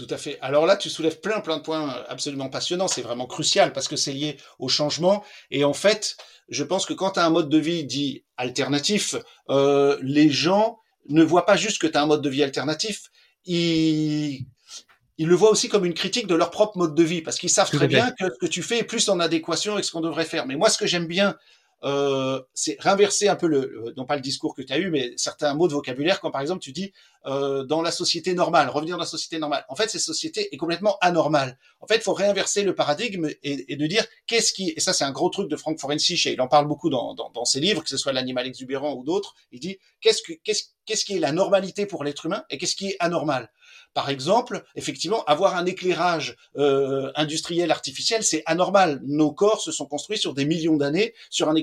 Tout 0.00 0.14
à 0.14 0.16
fait. 0.16 0.38
Alors 0.40 0.64
là, 0.64 0.78
tu 0.78 0.88
soulèves 0.88 1.20
plein, 1.20 1.40
plein 1.40 1.58
de 1.58 1.62
points 1.62 1.94
absolument 2.08 2.48
passionnants. 2.48 2.88
C'est 2.88 3.02
vraiment 3.02 3.26
crucial 3.26 3.74
parce 3.74 3.86
que 3.86 3.96
c'est 3.96 4.14
lié 4.14 4.38
au 4.58 4.66
changement. 4.66 5.22
Et 5.50 5.62
en 5.62 5.74
fait, 5.74 6.16
je 6.48 6.64
pense 6.64 6.86
que 6.86 6.94
quand 6.94 7.10
tu 7.10 7.20
as 7.20 7.26
un 7.26 7.28
mode 7.28 7.50
de 7.50 7.58
vie 7.58 7.84
dit 7.84 8.24
alternatif, 8.38 9.14
euh, 9.50 9.98
les 10.00 10.30
gens 10.30 10.78
ne 11.10 11.22
voient 11.22 11.44
pas 11.44 11.56
juste 11.56 11.82
que 11.82 11.86
tu 11.86 11.98
as 11.98 12.02
un 12.02 12.06
mode 12.06 12.22
de 12.22 12.30
vie 12.30 12.42
alternatif, 12.42 13.10
ils, 13.44 14.46
ils 15.18 15.28
le 15.28 15.34
voient 15.34 15.50
aussi 15.50 15.68
comme 15.68 15.84
une 15.84 15.92
critique 15.92 16.26
de 16.26 16.34
leur 16.34 16.50
propre 16.50 16.78
mode 16.78 16.94
de 16.94 17.02
vie 17.02 17.20
parce 17.20 17.38
qu'ils 17.38 17.50
savent 17.50 17.70
très 17.70 17.86
bien 17.86 18.10
que 18.18 18.24
ce 18.24 18.38
que 18.40 18.46
tu 18.46 18.62
fais 18.62 18.78
est 18.78 18.84
plus 18.84 19.06
en 19.10 19.20
adéquation 19.20 19.74
avec 19.74 19.84
ce 19.84 19.92
qu'on 19.92 20.00
devrait 20.00 20.24
faire. 20.24 20.46
Mais 20.46 20.56
moi, 20.56 20.70
ce 20.70 20.78
que 20.78 20.86
j'aime 20.86 21.08
bien 21.08 21.36
euh, 21.82 22.40
c'est 22.54 22.76
réinverser 22.80 23.28
un 23.28 23.36
peu 23.36 23.46
le, 23.46 23.94
non 23.96 24.04
pas 24.04 24.16
le 24.16 24.22
discours 24.22 24.54
que 24.54 24.62
tu 24.62 24.72
as 24.72 24.78
eu, 24.78 24.90
mais 24.90 25.12
certains 25.16 25.54
mots 25.54 25.68
de 25.68 25.72
vocabulaire, 25.72 26.20
quand 26.20 26.30
par 26.30 26.40
exemple 26.40 26.60
tu 26.60 26.72
dis 26.72 26.92
euh, 27.26 27.64
dans 27.64 27.82
la 27.82 27.90
société 27.90 28.34
normale, 28.34 28.68
revenir 28.68 28.96
dans 28.96 29.00
la 29.00 29.06
société 29.06 29.38
normale. 29.38 29.64
En 29.68 29.76
fait, 29.76 29.88
cette 29.88 30.00
société 30.00 30.54
est 30.54 30.56
complètement 30.56 30.96
anormale. 31.00 31.58
En 31.80 31.86
fait, 31.86 31.96
il 31.96 32.02
faut 32.02 32.12
réinverser 32.12 32.62
le 32.62 32.74
paradigme 32.74 33.28
et, 33.42 33.72
et 33.72 33.76
de 33.76 33.86
dire 33.86 34.04
qu'est-ce 34.26 34.52
qui, 34.52 34.72
et 34.76 34.80
ça 34.80 34.92
c'est 34.92 35.04
un 35.04 35.12
gros 35.12 35.30
truc 35.30 35.48
de 35.48 35.56
Frank 35.56 35.78
Forensic, 35.78 36.26
et 36.26 36.32
il 36.32 36.40
en 36.40 36.48
parle 36.48 36.66
beaucoup 36.66 36.90
dans, 36.90 37.14
dans, 37.14 37.30
dans 37.30 37.44
ses 37.44 37.60
livres, 37.60 37.82
que 37.82 37.90
ce 37.90 37.96
soit 37.96 38.12
l'animal 38.12 38.46
exubérant 38.46 38.94
ou 38.94 39.04
d'autres, 39.04 39.34
il 39.52 39.60
dit 39.60 39.78
qu'est-ce 40.00 40.22
que, 40.22 40.32
qu'est-ce, 40.44 40.64
qu'est-ce 40.86 41.04
qui 41.04 41.16
est 41.16 41.20
la 41.20 41.32
normalité 41.32 41.86
pour 41.86 42.04
l'être 42.04 42.26
humain 42.26 42.44
et 42.50 42.58
qu'est-ce 42.58 42.76
qui 42.76 42.88
est 42.88 42.96
anormal? 43.00 43.50
Par 43.94 44.08
exemple, 44.08 44.64
effectivement, 44.76 45.24
avoir 45.24 45.56
un 45.56 45.66
éclairage 45.66 46.36
euh, 46.56 47.10
industriel 47.16 47.70
artificiel, 47.70 48.22
c'est 48.22 48.42
anormal. 48.46 49.00
Nos 49.04 49.32
corps 49.32 49.60
se 49.60 49.72
sont 49.72 49.86
construits 49.86 50.18
sur 50.18 50.34
des 50.34 50.44
millions 50.44 50.76
d'années 50.76 51.14
sur 51.28 51.48
un, 51.48 51.54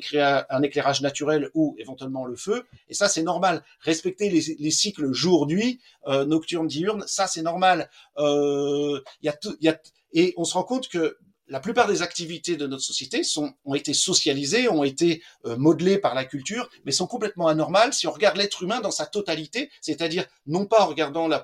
un, 0.50 0.62
éclairage 0.62 1.02
naturel 1.02 1.50
ou 1.54 1.76
éventuellement 1.78 2.26
le 2.26 2.36
feu, 2.36 2.66
et 2.90 2.94
ça 2.94 3.08
c'est 3.08 3.24
normal. 3.24 3.64
Respecter 3.82 4.30
les, 4.30 4.58
les 4.60 4.72
cycles 4.72 5.12
jour-nuit, 5.14 5.80
euh, 6.08 6.26
nocturne, 6.26 6.68
diurne, 6.68 7.04
ça 7.08 7.28
c'est 7.28 7.42
normal. 7.42 7.90
Euh, 8.18 9.00
y 9.22 9.30
a, 9.30 9.80
et 10.14 10.34
on 10.38 10.46
se 10.46 10.54
rend 10.54 10.64
compte 10.64 10.88
que 10.88 11.18
la 11.48 11.60
plupart 11.60 11.88
des 11.88 12.02
activités 12.02 12.58
de 12.58 12.68
notre 12.68 12.84
société 12.84 13.24
sont, 13.24 13.54
ont 13.66 13.76
été 13.76 13.94
socialisées, 13.94 14.70
ont 14.70 14.84
été 14.84 15.24
euh, 15.46 15.56
modelées 15.58 15.98
par 15.98 16.14
la 16.16 16.26
culture, 16.26 16.70
mais 16.86 16.92
sont 16.92 17.08
complètement 17.08 17.48
anormales 17.48 17.94
si 17.94 18.08
on 18.08 18.12
regarde 18.12 18.38
l'être 18.38 18.64
humain 18.64 18.82
dans 18.82 18.92
sa 18.92 19.06
totalité, 19.06 19.70
c'est-à-dire 19.82 20.26
non 20.46 20.66
pas 20.66 20.82
en 20.84 20.88
regardant 20.88 21.28
la, 21.28 21.44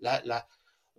la, 0.00 0.22
la, 0.24 0.46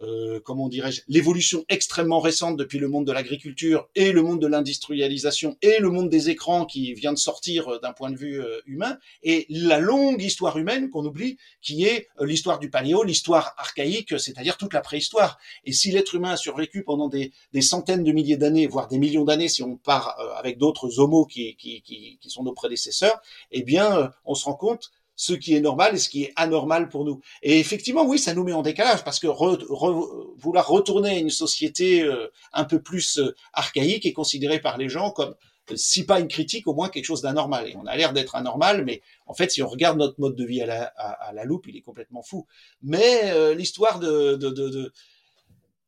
euh, 0.02 0.42
comment 0.44 0.68
dirais-je, 0.68 1.02
l'évolution 1.08 1.64
extrêmement 1.70 2.20
récente 2.20 2.58
depuis 2.58 2.80
le 2.80 2.90
monde 2.90 3.08
de 3.08 3.14
l'agriculture 3.14 3.88
et 3.96 4.12
le 4.12 4.22
monde 4.24 4.42
de 4.42 4.48
l'industrialisation 4.48 5.56
et 5.62 5.80
le 5.80 5.90
monde 5.90 6.10
des 6.10 6.30
écrans 6.30 6.66
qui 6.66 6.94
vient 6.94 7.14
de 7.14 7.18
sortir 7.18 7.70
euh, 7.70 7.80
d'un 7.80 7.94
point 7.94 8.12
de 8.12 8.18
vue 8.18 8.42
euh, 8.42 8.60
humain 8.66 8.98
et 9.24 9.46
la 9.50 9.80
longue 9.80 10.22
histoire 10.22 10.58
humaine 10.58 10.90
qu'on 10.90 11.06
oublie, 11.06 11.38
qui 11.62 11.86
est 11.86 12.10
l'histoire 12.20 12.60
du 12.60 12.70
paléo, 12.70 13.04
l'histoire 13.04 13.54
archaïque, 13.58 14.20
c'est-à-dire 14.20 14.58
toute 14.58 14.74
la 14.74 14.82
préhistoire. 14.82 15.40
Et 15.64 15.72
si 15.72 15.92
l'être 15.92 16.14
humain 16.14 16.32
a 16.32 16.38
survécu 16.38 16.84
pendant 16.84 17.08
des, 17.08 17.32
centaines 17.62 18.04
de 18.04 18.12
milliers 18.12 18.38
d'années, 18.38 18.68
voire 18.68 18.90
des 18.90 18.98
millions 18.98 19.24
d'années, 19.24 19.48
si 19.48 19.64
on 19.64 19.78
part 19.78 20.18
avec 20.38 20.58
d'autres 20.58 21.00
homos 21.00 21.25
qui, 21.25 21.56
qui, 21.56 21.82
qui, 21.82 22.30
sont 22.30 22.44
nos 22.44 22.54
prédécesseurs, 22.54 23.22
eh 23.52 23.64
bien, 23.64 24.12
on 24.25 24.36
se 24.36 24.46
rend 24.46 24.56
compte 24.56 24.92
ce 25.15 25.34
qui 25.34 25.55
est 25.55 25.62
normal 25.62 25.95
et 25.95 25.98
ce 25.98 26.10
qui 26.10 26.24
est 26.24 26.34
anormal 26.36 26.89
pour 26.89 27.05
nous. 27.05 27.22
Et 27.41 27.60
effectivement, 27.60 28.05
oui, 28.05 28.19
ça 28.19 28.34
nous 28.34 28.43
met 28.43 28.53
en 28.53 28.62
décalage 28.62 29.03
parce 29.03 29.19
que 29.19 29.27
vouloir 29.27 30.67
retourner 30.67 31.10
à 31.10 31.17
une 31.17 31.29
société 31.29 32.03
euh, 32.03 32.27
un 32.53 32.65
peu 32.65 32.81
plus 32.81 33.19
euh, 33.19 33.36
archaïque 33.53 34.05
est 34.05 34.13
considéré 34.13 34.60
par 34.60 34.77
les 34.77 34.89
gens 34.89 35.12
comme 35.12 35.36
euh, 35.72 35.75
si 35.75 36.05
pas 36.05 36.19
une 36.19 36.27
critique, 36.27 36.67
au 36.67 36.74
moins 36.74 36.89
quelque 36.89 37.05
chose 37.05 37.22
d'anormal. 37.22 37.69
Et 37.69 37.75
on 37.77 37.86
a 37.86 37.95
l'air 37.95 38.13
d'être 38.13 38.36
anormal, 38.36 38.84
mais 38.84 39.01
en 39.25 39.34
fait, 39.34 39.51
si 39.51 39.63
on 39.63 39.69
regarde 39.69 39.98
notre 39.98 40.19
mode 40.19 40.36
de 40.36 40.45
vie 40.45 40.62
à 40.62 40.65
la, 40.65 40.84
à, 40.84 41.31
la 41.34 41.45
loupe, 41.45 41.67
il 41.67 41.77
est 41.77 41.81
complètement 41.81 42.22
fou. 42.22 42.45
Mais 42.84 43.55
l'histoire 43.55 44.00
de, 44.00 44.36
de, 44.36 44.50
de, 44.50 44.91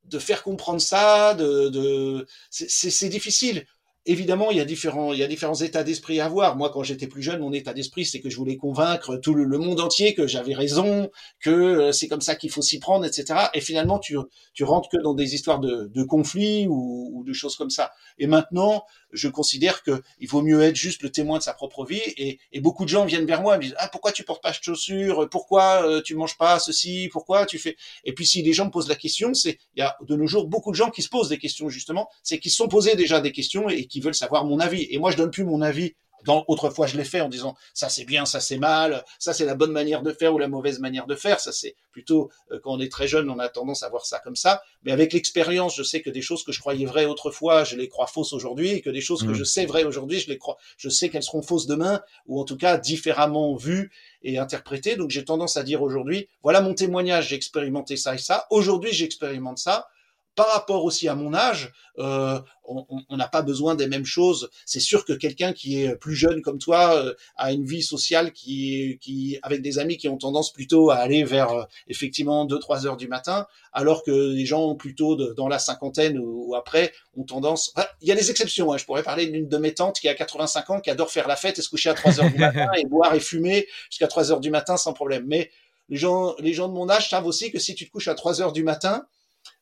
de, 0.05 0.19
faire 0.19 0.41
comprendre 0.41 0.81
ça, 0.81 1.35
de, 1.35 1.69
de 1.69 2.25
c'est 2.49 3.09
difficile. 3.09 3.67
Évidemment, 4.07 4.49
il 4.51 4.57
y 4.57 4.61
a 4.61 4.65
différents, 4.65 5.13
il 5.13 5.19
y 5.19 5.23
a 5.23 5.27
différents 5.27 5.55
états 5.55 5.83
d'esprit 5.83 6.19
à 6.19 6.25
avoir. 6.25 6.55
Moi, 6.55 6.71
quand 6.73 6.81
j'étais 6.81 7.07
plus 7.07 7.21
jeune, 7.21 7.41
mon 7.41 7.53
état 7.53 7.73
d'esprit, 7.73 8.05
c'est 8.05 8.21
que 8.21 8.29
je 8.29 8.37
voulais 8.37 8.57
convaincre 8.57 9.17
tout 9.17 9.33
le, 9.33 9.45
monde 9.57 9.79
entier 9.79 10.15
que 10.15 10.27
j'avais 10.27 10.55
raison, 10.55 11.09
que 11.39 11.49
euh, 11.49 11.91
c'est 11.91 12.07
comme 12.07 12.21
ça 12.21 12.35
qu'il 12.35 12.49
faut 12.49 12.61
s'y 12.61 12.79
prendre, 12.79 13.05
etc. 13.05 13.47
Et 13.53 13.61
finalement, 13.61 13.99
tu, 13.99 14.17
tu 14.53 14.63
rentres 14.63 14.89
que 14.89 14.97
dans 14.97 15.13
des 15.13 15.35
histoires 15.35 15.59
de, 15.59 15.91
de 15.93 16.03
conflits 16.03 16.67
ou, 16.67 17.11
ou, 17.13 17.23
de 17.23 17.33
choses 17.33 17.55
comme 17.55 17.69
ça. 17.69 17.91
Et 18.17 18.27
maintenant, 18.27 18.83
je 19.11 19.27
considère 19.27 19.83
que 19.83 20.01
il 20.19 20.27
vaut 20.27 20.41
mieux 20.41 20.61
être 20.61 20.75
juste 20.75 21.03
le 21.03 21.11
témoin 21.11 21.37
de 21.37 21.43
sa 21.43 21.53
propre 21.53 21.85
vie. 21.85 22.01
Et, 22.17 22.39
et 22.51 22.59
beaucoup 22.59 22.83
de 22.83 22.89
gens 22.89 23.05
viennent 23.05 23.25
vers 23.25 23.41
moi 23.41 23.55
et 23.55 23.57
me 23.57 23.63
disent 23.63 23.75
ah 23.77 23.87
pourquoi 23.89 24.11
tu 24.11 24.23
portes 24.23 24.43
pas 24.43 24.51
de 24.51 24.57
chaussures, 24.61 25.27
pourquoi 25.29 25.87
euh, 25.87 26.01
tu 26.01 26.15
manges 26.15 26.37
pas 26.37 26.59
ceci, 26.59 27.09
pourquoi 27.11 27.45
tu 27.45 27.57
fais? 27.57 27.75
Et 28.03 28.13
puis 28.13 28.25
si 28.25 28.41
les 28.41 28.53
gens 28.53 28.65
me 28.65 28.71
posent 28.71 28.89
la 28.89 28.95
question, 28.95 29.33
c'est 29.33 29.57
il 29.75 29.79
y 29.79 29.81
a 29.81 29.97
de 30.01 30.15
nos 30.15 30.27
jours 30.27 30.47
beaucoup 30.47 30.71
de 30.71 30.77
gens 30.77 30.89
qui 30.89 31.01
se 31.01 31.09
posent 31.09 31.29
des 31.29 31.37
questions 31.37 31.69
justement, 31.69 32.09
c'est 32.23 32.39
qu'ils 32.39 32.51
se 32.51 32.57
sont 32.57 32.67
posés 32.67 32.95
déjà 32.95 33.21
des 33.21 33.31
questions 33.31 33.69
et 33.69 33.85
qui 33.85 33.99
veulent 33.99 34.15
savoir 34.15 34.45
mon 34.45 34.59
avis. 34.59 34.87
Et 34.91 34.99
moi 34.99 35.11
je 35.11 35.17
donne 35.17 35.31
plus 35.31 35.43
mon 35.43 35.61
avis 35.61 35.95
dans, 36.25 36.45
autrefois, 36.47 36.87
je 36.87 36.97
l'ai 36.97 37.03
fait 37.03 37.21
en 37.21 37.29
disant 37.29 37.55
ça 37.73 37.89
c'est 37.89 38.05
bien, 38.05 38.25
ça 38.25 38.39
c'est 38.39 38.57
mal, 38.57 39.03
ça 39.19 39.33
c'est 39.33 39.45
la 39.45 39.55
bonne 39.55 39.71
manière 39.71 40.01
de 40.01 40.11
faire 40.11 40.33
ou 40.33 40.39
la 40.39 40.47
mauvaise 40.47 40.79
manière 40.79 41.07
de 41.07 41.15
faire. 41.15 41.39
Ça 41.39 41.51
c'est 41.51 41.75
plutôt 41.91 42.29
euh, 42.51 42.59
quand 42.61 42.73
on 42.73 42.79
est 42.79 42.91
très 42.91 43.07
jeune, 43.07 43.29
on 43.29 43.39
a 43.39 43.49
tendance 43.49 43.83
à 43.83 43.89
voir 43.89 44.05
ça 44.05 44.19
comme 44.19 44.35
ça. 44.35 44.61
Mais 44.83 44.91
avec 44.91 45.13
l'expérience, 45.13 45.75
je 45.75 45.83
sais 45.83 46.01
que 46.01 46.09
des 46.09 46.21
choses 46.21 46.43
que 46.43 46.51
je 46.51 46.59
croyais 46.59 46.85
vraies 46.85 47.05
autrefois, 47.05 47.63
je 47.63 47.75
les 47.75 47.87
crois 47.87 48.07
fausses 48.07 48.33
aujourd'hui, 48.33 48.71
et 48.71 48.81
que 48.81 48.89
des 48.89 49.01
choses 49.01 49.23
que 49.23 49.29
mmh. 49.29 49.35
je 49.35 49.43
sais 49.43 49.65
vraies 49.65 49.83
aujourd'hui, 49.83 50.19
je 50.19 50.29
les 50.29 50.37
crois, 50.37 50.57
je 50.77 50.89
sais 50.89 51.09
qu'elles 51.09 51.23
seront 51.23 51.41
fausses 51.41 51.67
demain, 51.67 52.01
ou 52.27 52.39
en 52.39 52.45
tout 52.45 52.57
cas 52.57 52.77
différemment 52.77 53.55
vues 53.55 53.91
et 54.23 54.37
interprétées. 54.37 54.95
Donc 54.95 55.09
j'ai 55.09 55.25
tendance 55.25 55.57
à 55.57 55.63
dire 55.63 55.81
aujourd'hui, 55.81 56.27
voilà 56.43 56.61
mon 56.61 56.73
témoignage, 56.73 57.29
j'ai 57.29 57.35
expérimenté 57.35 57.97
ça 57.97 58.15
et 58.15 58.19
ça. 58.19 58.47
Aujourd'hui, 58.49 58.91
j'expérimente 58.91 59.57
ça 59.57 59.87
par 60.37 60.49
rapport 60.53 60.85
aussi 60.85 61.07
à 61.07 61.15
mon 61.15 61.33
âge, 61.33 61.73
euh, 61.97 62.39
on 62.63 63.17
n'a 63.17 63.27
pas 63.27 63.41
besoin 63.41 63.73
des 63.73 63.87
mêmes 63.87 64.05
choses. 64.05 64.51
C'est 64.67 64.79
sûr 64.79 65.03
que 65.03 65.13
quelqu'un 65.13 65.51
qui 65.51 65.81
est 65.81 65.95
plus 65.95 66.13
jeune 66.13 66.43
comme 66.43 66.59
toi 66.59 66.95
euh, 66.95 67.15
a 67.37 67.51
une 67.51 67.65
vie 67.65 67.81
sociale 67.81 68.31
qui, 68.31 69.39
avec 69.41 69.63
des 69.63 69.79
amis 69.79 69.97
qui 69.97 70.07
ont 70.07 70.17
tendance 70.17 70.53
plutôt 70.53 70.91
à 70.91 70.97
aller 70.97 71.23
vers 71.23 71.51
euh, 71.53 71.63
effectivement 71.87 72.45
2-3 72.45 72.85
heures 72.85 72.97
du 72.97 73.07
matin, 73.07 73.47
alors 73.73 74.03
que 74.03 74.11
les 74.11 74.45
gens 74.45 74.75
plutôt 74.75 75.15
dans 75.15 75.47
la 75.47 75.57
cinquantaine 75.57 76.19
ou, 76.19 76.53
après 76.53 76.93
ont 77.17 77.23
tendance. 77.23 77.73
il 78.03 78.07
y 78.07 78.11
a 78.11 78.15
des 78.15 78.29
exceptions. 78.29 78.71
Hein. 78.71 78.77
Je 78.77 78.85
pourrais 78.85 79.01
parler 79.01 79.25
d'une 79.25 79.47
de 79.47 79.57
mes 79.57 79.73
tantes 79.73 79.99
qui 79.99 80.07
a 80.07 80.13
85 80.13 80.69
ans, 80.69 80.79
qui 80.81 80.91
adore 80.91 81.09
faire 81.09 81.27
la 81.27 81.35
fête 81.35 81.57
et 81.57 81.63
se 81.63 81.69
coucher 81.69 81.89
à 81.89 81.95
3 81.95 82.19
heures 82.19 82.29
du 82.29 82.37
matin 82.37 82.69
et 82.77 82.85
boire 82.85 83.15
et 83.15 83.19
fumer 83.19 83.67
jusqu'à 83.89 84.07
3 84.07 84.31
heures 84.31 84.39
du 84.39 84.51
matin 84.51 84.77
sans 84.77 84.93
problème. 84.93 85.23
Mais 85.25 85.49
les 85.89 85.97
gens, 85.97 86.35
les 86.37 86.53
gens 86.53 86.67
de 86.67 86.73
mon 86.73 86.91
âge 86.91 87.09
savent 87.09 87.25
aussi 87.25 87.51
que 87.51 87.57
si 87.57 87.73
tu 87.73 87.87
te 87.87 87.91
couches 87.91 88.07
à 88.07 88.13
3 88.13 88.39
heures 88.39 88.53
du 88.53 88.61
matin, 88.61 89.07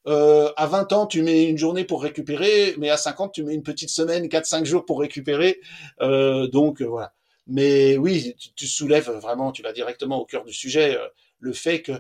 euh, 0.08 0.52
à 0.56 0.68
20 0.68 0.94
ans, 0.94 1.08
tu 1.08 1.22
mets 1.24 1.46
une 1.46 1.58
journée 1.58 1.84
pour 1.84 2.04
récupérer, 2.04 2.76
mais 2.78 2.90
à 2.90 2.98
50, 2.98 3.34
tu 3.34 3.44
mets 3.44 3.56
une 3.56 3.64
petite 3.64 3.90
semaine, 3.90 4.28
4-5 4.28 4.66
jours 4.66 4.86
pour 4.86 5.00
récupérer. 5.00 5.60
Euh, 6.02 6.48
donc 6.48 6.82
euh, 6.82 6.86
voilà. 6.86 7.14
Mais 7.48 7.98
oui, 7.98 8.36
tu, 8.56 8.68
soulèves 8.68 9.10
vraiment, 9.10 9.52
tu 9.52 9.62
vas 9.62 9.72
directement 9.72 10.20
au 10.20 10.26
cœur 10.26 10.44
du 10.44 10.54
sujet, 10.54 10.98
le 11.40 11.54
fait 11.54 11.84
que 11.84 11.92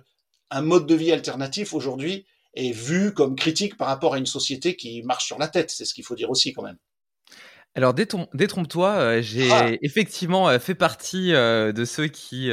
un 0.49 0.61
mode 0.61 0.87
de 0.87 0.95
vie 0.95 1.11
alternatif 1.11 1.73
aujourd'hui 1.73 2.25
est 2.55 2.71
vu 2.71 3.13
comme 3.13 3.35
critique 3.35 3.77
par 3.77 3.87
rapport 3.87 4.15
à 4.15 4.17
une 4.17 4.25
société 4.25 4.75
qui 4.75 5.03
marche 5.03 5.25
sur 5.25 5.37
la 5.37 5.47
tête. 5.47 5.69
C'est 5.69 5.85
ce 5.85 5.93
qu'il 5.93 6.03
faut 6.03 6.15
dire 6.15 6.31
aussi 6.31 6.51
quand 6.53 6.63
même. 6.63 6.77
Alors 7.75 7.93
détrompe-toi, 7.93 9.21
j'ai 9.21 9.51
ah. 9.51 9.69
effectivement 9.83 10.57
fait 10.59 10.73
partie 10.73 11.31
de 11.31 11.85
ceux 11.85 12.07
qui 12.07 12.49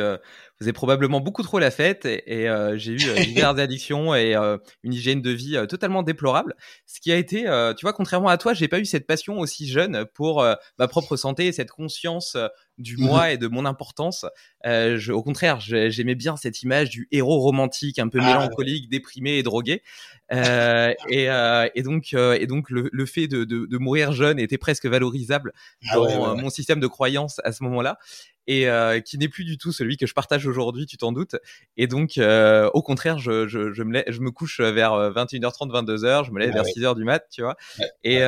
faisait 0.58 0.72
probablement 0.72 1.20
beaucoup 1.20 1.42
trop 1.42 1.58
la 1.58 1.70
fête 1.70 2.06
et, 2.06 2.48
euh, 2.48 2.76
j'ai 2.76 2.92
eu 2.92 3.08
euh, 3.08 3.14
diverses 3.24 3.58
addictions 3.58 4.14
et 4.14 4.34
euh, 4.34 4.58
une 4.82 4.94
hygiène 4.94 5.22
de 5.22 5.30
vie 5.30 5.58
totalement 5.68 6.02
déplorable. 6.02 6.54
Ce 6.86 7.00
qui 7.00 7.12
a 7.12 7.16
été, 7.16 7.42
tu 7.76 7.82
vois, 7.82 7.92
contrairement 7.92 8.28
à 8.28 8.38
toi, 8.38 8.54
j'ai 8.54 8.68
pas 8.68 8.78
eu 8.78 8.84
cette 8.84 9.06
passion 9.06 9.38
aussi 9.38 9.68
jeune 9.68 10.04
pour 10.14 10.44
ma 10.78 10.88
propre 10.88 11.16
santé 11.16 11.46
et 11.46 11.52
cette 11.52 11.70
conscience 11.70 12.36
du 12.78 12.96
mmh 12.96 13.00
moi 13.02 13.32
et 13.32 13.38
de 13.38 13.48
mon 13.48 13.66
importance. 13.66 14.24
Je, 14.64 15.12
au 15.12 15.22
contraire, 15.22 15.60
j'aimais 15.60 16.14
bien 16.14 16.36
cette 16.36 16.62
image 16.62 16.90
du 16.90 17.08
héros 17.10 17.38
romantique, 17.38 17.98
un 17.98 18.08
peu 18.08 18.18
ah 18.22 18.26
mélancolique, 18.26 18.88
déprimé 18.88 19.32
et 19.38 19.42
drogué. 19.42 19.82
et, 20.30 21.28
et, 21.74 21.82
donc, 21.82 22.12
et 22.12 22.46
donc 22.46 22.70
le, 22.70 22.88
le 22.92 23.06
fait 23.06 23.26
de, 23.26 23.44
de, 23.44 23.66
de, 23.66 23.78
mourir 23.78 24.12
jeune 24.12 24.38
était 24.38 24.58
presque 24.58 24.86
valorisable 24.86 25.52
ah 25.88 25.96
dans 25.96 26.36
mon 26.36 26.50
système 26.50 26.80
de 26.80 26.86
croyance 26.86 27.40
à 27.44 27.52
ce 27.52 27.62
moment-là 27.64 27.98
et 28.46 28.68
euh, 28.68 29.00
qui 29.00 29.18
n'est 29.18 29.28
plus 29.28 29.44
du 29.44 29.58
tout 29.58 29.72
celui 29.72 29.96
que 29.96 30.06
je 30.06 30.14
partage 30.14 30.46
aujourd'hui, 30.46 30.86
tu 30.86 30.96
t'en 30.96 31.12
doutes. 31.12 31.36
Et 31.76 31.86
donc, 31.86 32.18
euh, 32.18 32.68
au 32.74 32.82
contraire, 32.82 33.18
je, 33.18 33.46
je, 33.46 33.72
je, 33.72 33.82
me 33.82 34.02
je 34.06 34.20
me 34.20 34.30
couche 34.30 34.60
vers 34.60 34.92
21h30, 34.92 35.70
euh, 35.70 35.82
22h, 35.82 36.26
je 36.26 36.30
me 36.32 36.40
lève 36.40 36.50
ah 36.52 36.62
vers 36.62 36.64
6h 36.64 36.96
du 36.96 37.04
mat, 37.04 37.26
tu 37.30 37.42
vois. 37.42 37.56
Et, 38.04 38.18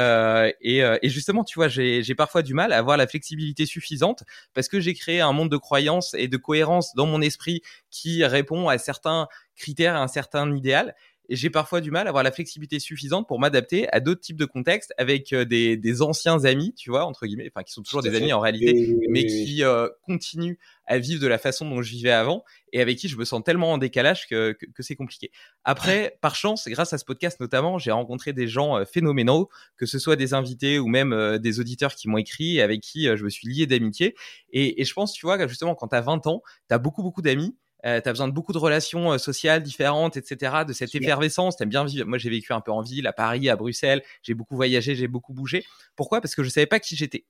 et, 0.61 0.79
et, 0.79 1.09
justement, 1.09 1.45
tu 1.45 1.59
vois, 1.59 1.69
j'ai 1.69 2.15
parfois 2.15 2.43
du 2.43 2.55
mal 2.55 2.73
à 2.73 2.79
avoir 2.79 2.97
la 2.97 3.07
flexibilité 3.07 3.67
suffisante 3.67 4.25
parce 4.55 4.69
que 4.69 4.81
j'ai 4.81 4.95
créé 4.95 5.21
un 5.21 5.33
monde 5.33 5.51
de 5.51 5.57
croyances 5.57 6.15
et 6.15 6.29
de 6.29 6.37
cohérence 6.37 6.95
dans 6.95 7.07
mon 7.07 7.21
esprit 7.21 7.63
qui 7.91 8.25
répond 8.25 8.69
à 8.69 8.79
certains 8.79 9.29
critères, 9.57 9.97
à 9.97 10.03
un 10.03 10.09
certain 10.09 10.55
idéal 10.55 10.95
et 11.29 11.37
j'ai 11.37 11.51
parfois 11.51 11.81
du 11.81 11.91
mal 11.91 12.07
à 12.07 12.11
avoir 12.11 12.23
la 12.23 12.33
flexibilité 12.33 12.79
suffisante 12.79 13.27
pour 13.27 13.39
m'adapter 13.39 13.89
à 13.93 14.01
d'autres 14.01 14.21
types 14.21 14.37
de 14.37 14.45
contextes 14.45 14.93
avec 14.99 15.33
euh, 15.33 15.45
des, 15.45 15.77
des, 15.77 16.03
anciens 16.03 16.45
amis, 16.45 16.75
tu 16.75 16.91
vois, 16.91 17.05
entre 17.07 17.27
guillemets, 17.27 17.51
enfin 17.55 17.63
qui 17.63 17.73
sont 17.73 17.83
toujours 17.83 18.03
des 18.03 18.15
amis 18.15 18.33
en 18.33 18.41
réalité, 18.41 18.97
mais 19.09 19.25
qui 19.25 19.65
euh, 19.65 19.89
continuent 20.03 20.57
à 20.87 20.99
vivre 20.99 21.23
de 21.23 21.27
la 21.27 21.39
façon 21.39 21.69
dont 21.69 21.81
je 21.81 21.91
vivais 21.91 22.11
avant 22.11 22.45
et 22.73 22.83
avec 22.83 22.99
qui 22.99 23.09
je 23.09 23.17
me 23.17 23.25
sens 23.25 23.43
tellement 23.43 23.73
en 23.73 23.79
décalage 23.79 24.27
que, 24.29 24.53
que, 24.53 24.83
c'est 24.83 24.97
compliqué. 24.97 25.31
Après, 25.65 26.19
par 26.21 26.35
chance, 26.35 26.69
grâce 26.69 26.93
à 26.93 26.99
ce 26.99 27.05
podcast 27.05 27.41
notamment, 27.41 27.79
j'ai 27.79 27.91
rencontré 27.91 28.33
des 28.33 28.47
gens 28.47 28.79
euh, 28.79 28.85
phénoménaux, 28.85 29.49
que 29.77 29.87
ce 29.87 29.99
soit 29.99 30.17
des 30.17 30.35
invités 30.35 30.79
ou 30.79 30.89
même 30.89 31.39
des 31.39 31.61
auditeurs 31.61 31.95
qui 31.95 32.09
m'ont 32.09 32.19
écrit 32.19 32.57
et 32.57 32.63
avec 32.63 32.81
qui 32.81 33.05
je 33.05 33.25
me 33.25 33.31
suis 33.31 33.49
lié 33.49 33.67
d'amitié. 33.67 34.15
Et, 34.51 34.81
et 34.81 34.85
je 34.85 34.93
pense, 34.93 35.13
tu 35.13 35.25
vois, 35.25 35.47
justement, 35.47 35.75
quand 35.75 35.89
tu 35.89 35.97
as 35.97 36.01
20 36.01 36.27
ans, 36.27 36.43
tu 36.69 36.75
as 36.75 36.79
beaucoup, 36.79 37.03
beaucoup 37.03 37.23
d'amis 37.23 37.57
euh, 37.85 38.01
tu 38.01 38.09
as 38.09 38.13
besoin 38.13 38.29
de 38.29 38.33
beaucoup 38.33 38.53
de 38.53 38.59
relations 38.59 39.13
euh, 39.13 39.19
sociales 39.19 39.63
différentes, 39.63 40.17
etc., 40.17 40.65
de 40.67 40.73
cette 40.73 40.95
effervescence. 40.95 41.57
T'aimes 41.57 41.69
bien 41.69 41.85
vivre. 41.85 42.07
Moi, 42.07 42.19
j'ai 42.19 42.31
vécu 42.31 42.53
un 42.53 42.61
peu 42.61 42.73
en 42.73 42.81
ville, 42.81 43.07
à 43.07 43.13
Paris, 43.13 43.49
à 43.49 43.57
Bruxelles. 43.57 44.03
J'ai 44.23 44.35
beaucoup 44.35 44.57
voyagé, 44.57 44.95
j'ai 44.95 45.09
beaucoup 45.09 45.35
bougé. 45.35 45.65
Pourquoi? 45.97 46.21
Parce 46.21 46.35
que 46.35 46.43
je 46.43 46.49
savais 46.49 46.67
pas 46.67 46.81
qui 46.81 46.97
j'étais. 46.97 47.27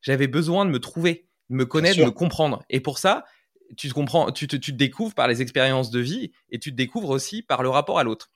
J'avais 0.00 0.28
besoin 0.28 0.64
de 0.64 0.70
me 0.70 0.78
trouver, 0.78 1.26
de 1.50 1.56
me 1.56 1.66
connaître, 1.66 1.98
de 1.98 2.04
me 2.04 2.10
comprendre. 2.10 2.64
Et 2.70 2.80
pour 2.80 2.98
ça, 2.98 3.24
tu 3.76 3.88
te 3.88 3.94
comprends, 3.94 4.32
tu 4.32 4.46
te, 4.46 4.56
tu 4.56 4.72
te 4.72 4.76
découvres 4.76 5.14
par 5.14 5.28
les 5.28 5.42
expériences 5.42 5.90
de 5.90 6.00
vie 6.00 6.32
et 6.50 6.58
tu 6.58 6.70
te 6.70 6.76
découvres 6.76 7.10
aussi 7.10 7.42
par 7.42 7.62
le 7.62 7.68
rapport 7.68 7.98
à 7.98 8.04
l'autre. 8.04 8.32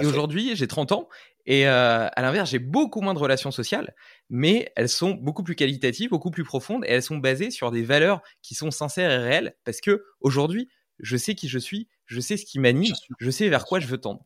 Et 0.00 0.06
aujourd'hui, 0.06 0.56
j'ai 0.56 0.66
30 0.66 0.92
ans 0.92 1.08
et 1.46 1.66
euh, 1.66 2.08
à 2.08 2.22
l'inverse, 2.22 2.50
j'ai 2.50 2.58
beaucoup 2.58 3.00
moins 3.00 3.14
de 3.14 3.18
relations 3.18 3.50
sociales, 3.50 3.94
mais 4.30 4.72
elles 4.76 4.88
sont 4.88 5.12
beaucoup 5.12 5.42
plus 5.42 5.54
qualitatives, 5.54 6.10
beaucoup 6.10 6.30
plus 6.30 6.44
profondes, 6.44 6.84
et 6.84 6.88
elles 6.88 7.02
sont 7.02 7.18
basées 7.18 7.50
sur 7.50 7.70
des 7.70 7.82
valeurs 7.82 8.22
qui 8.42 8.54
sont 8.54 8.70
sincères 8.70 9.10
et 9.10 9.18
réelles, 9.18 9.56
parce 9.64 9.80
que 9.80 10.04
aujourd'hui, 10.20 10.68
je 11.00 11.16
sais 11.16 11.34
qui 11.34 11.48
je 11.48 11.58
suis, 11.58 11.88
je 12.06 12.20
sais 12.20 12.36
ce 12.36 12.46
qui 12.46 12.58
m'anime, 12.58 12.94
je 13.18 13.30
sais 13.30 13.48
vers 13.48 13.66
quoi 13.66 13.80
je 13.80 13.86
veux 13.86 13.98
tendre. 13.98 14.24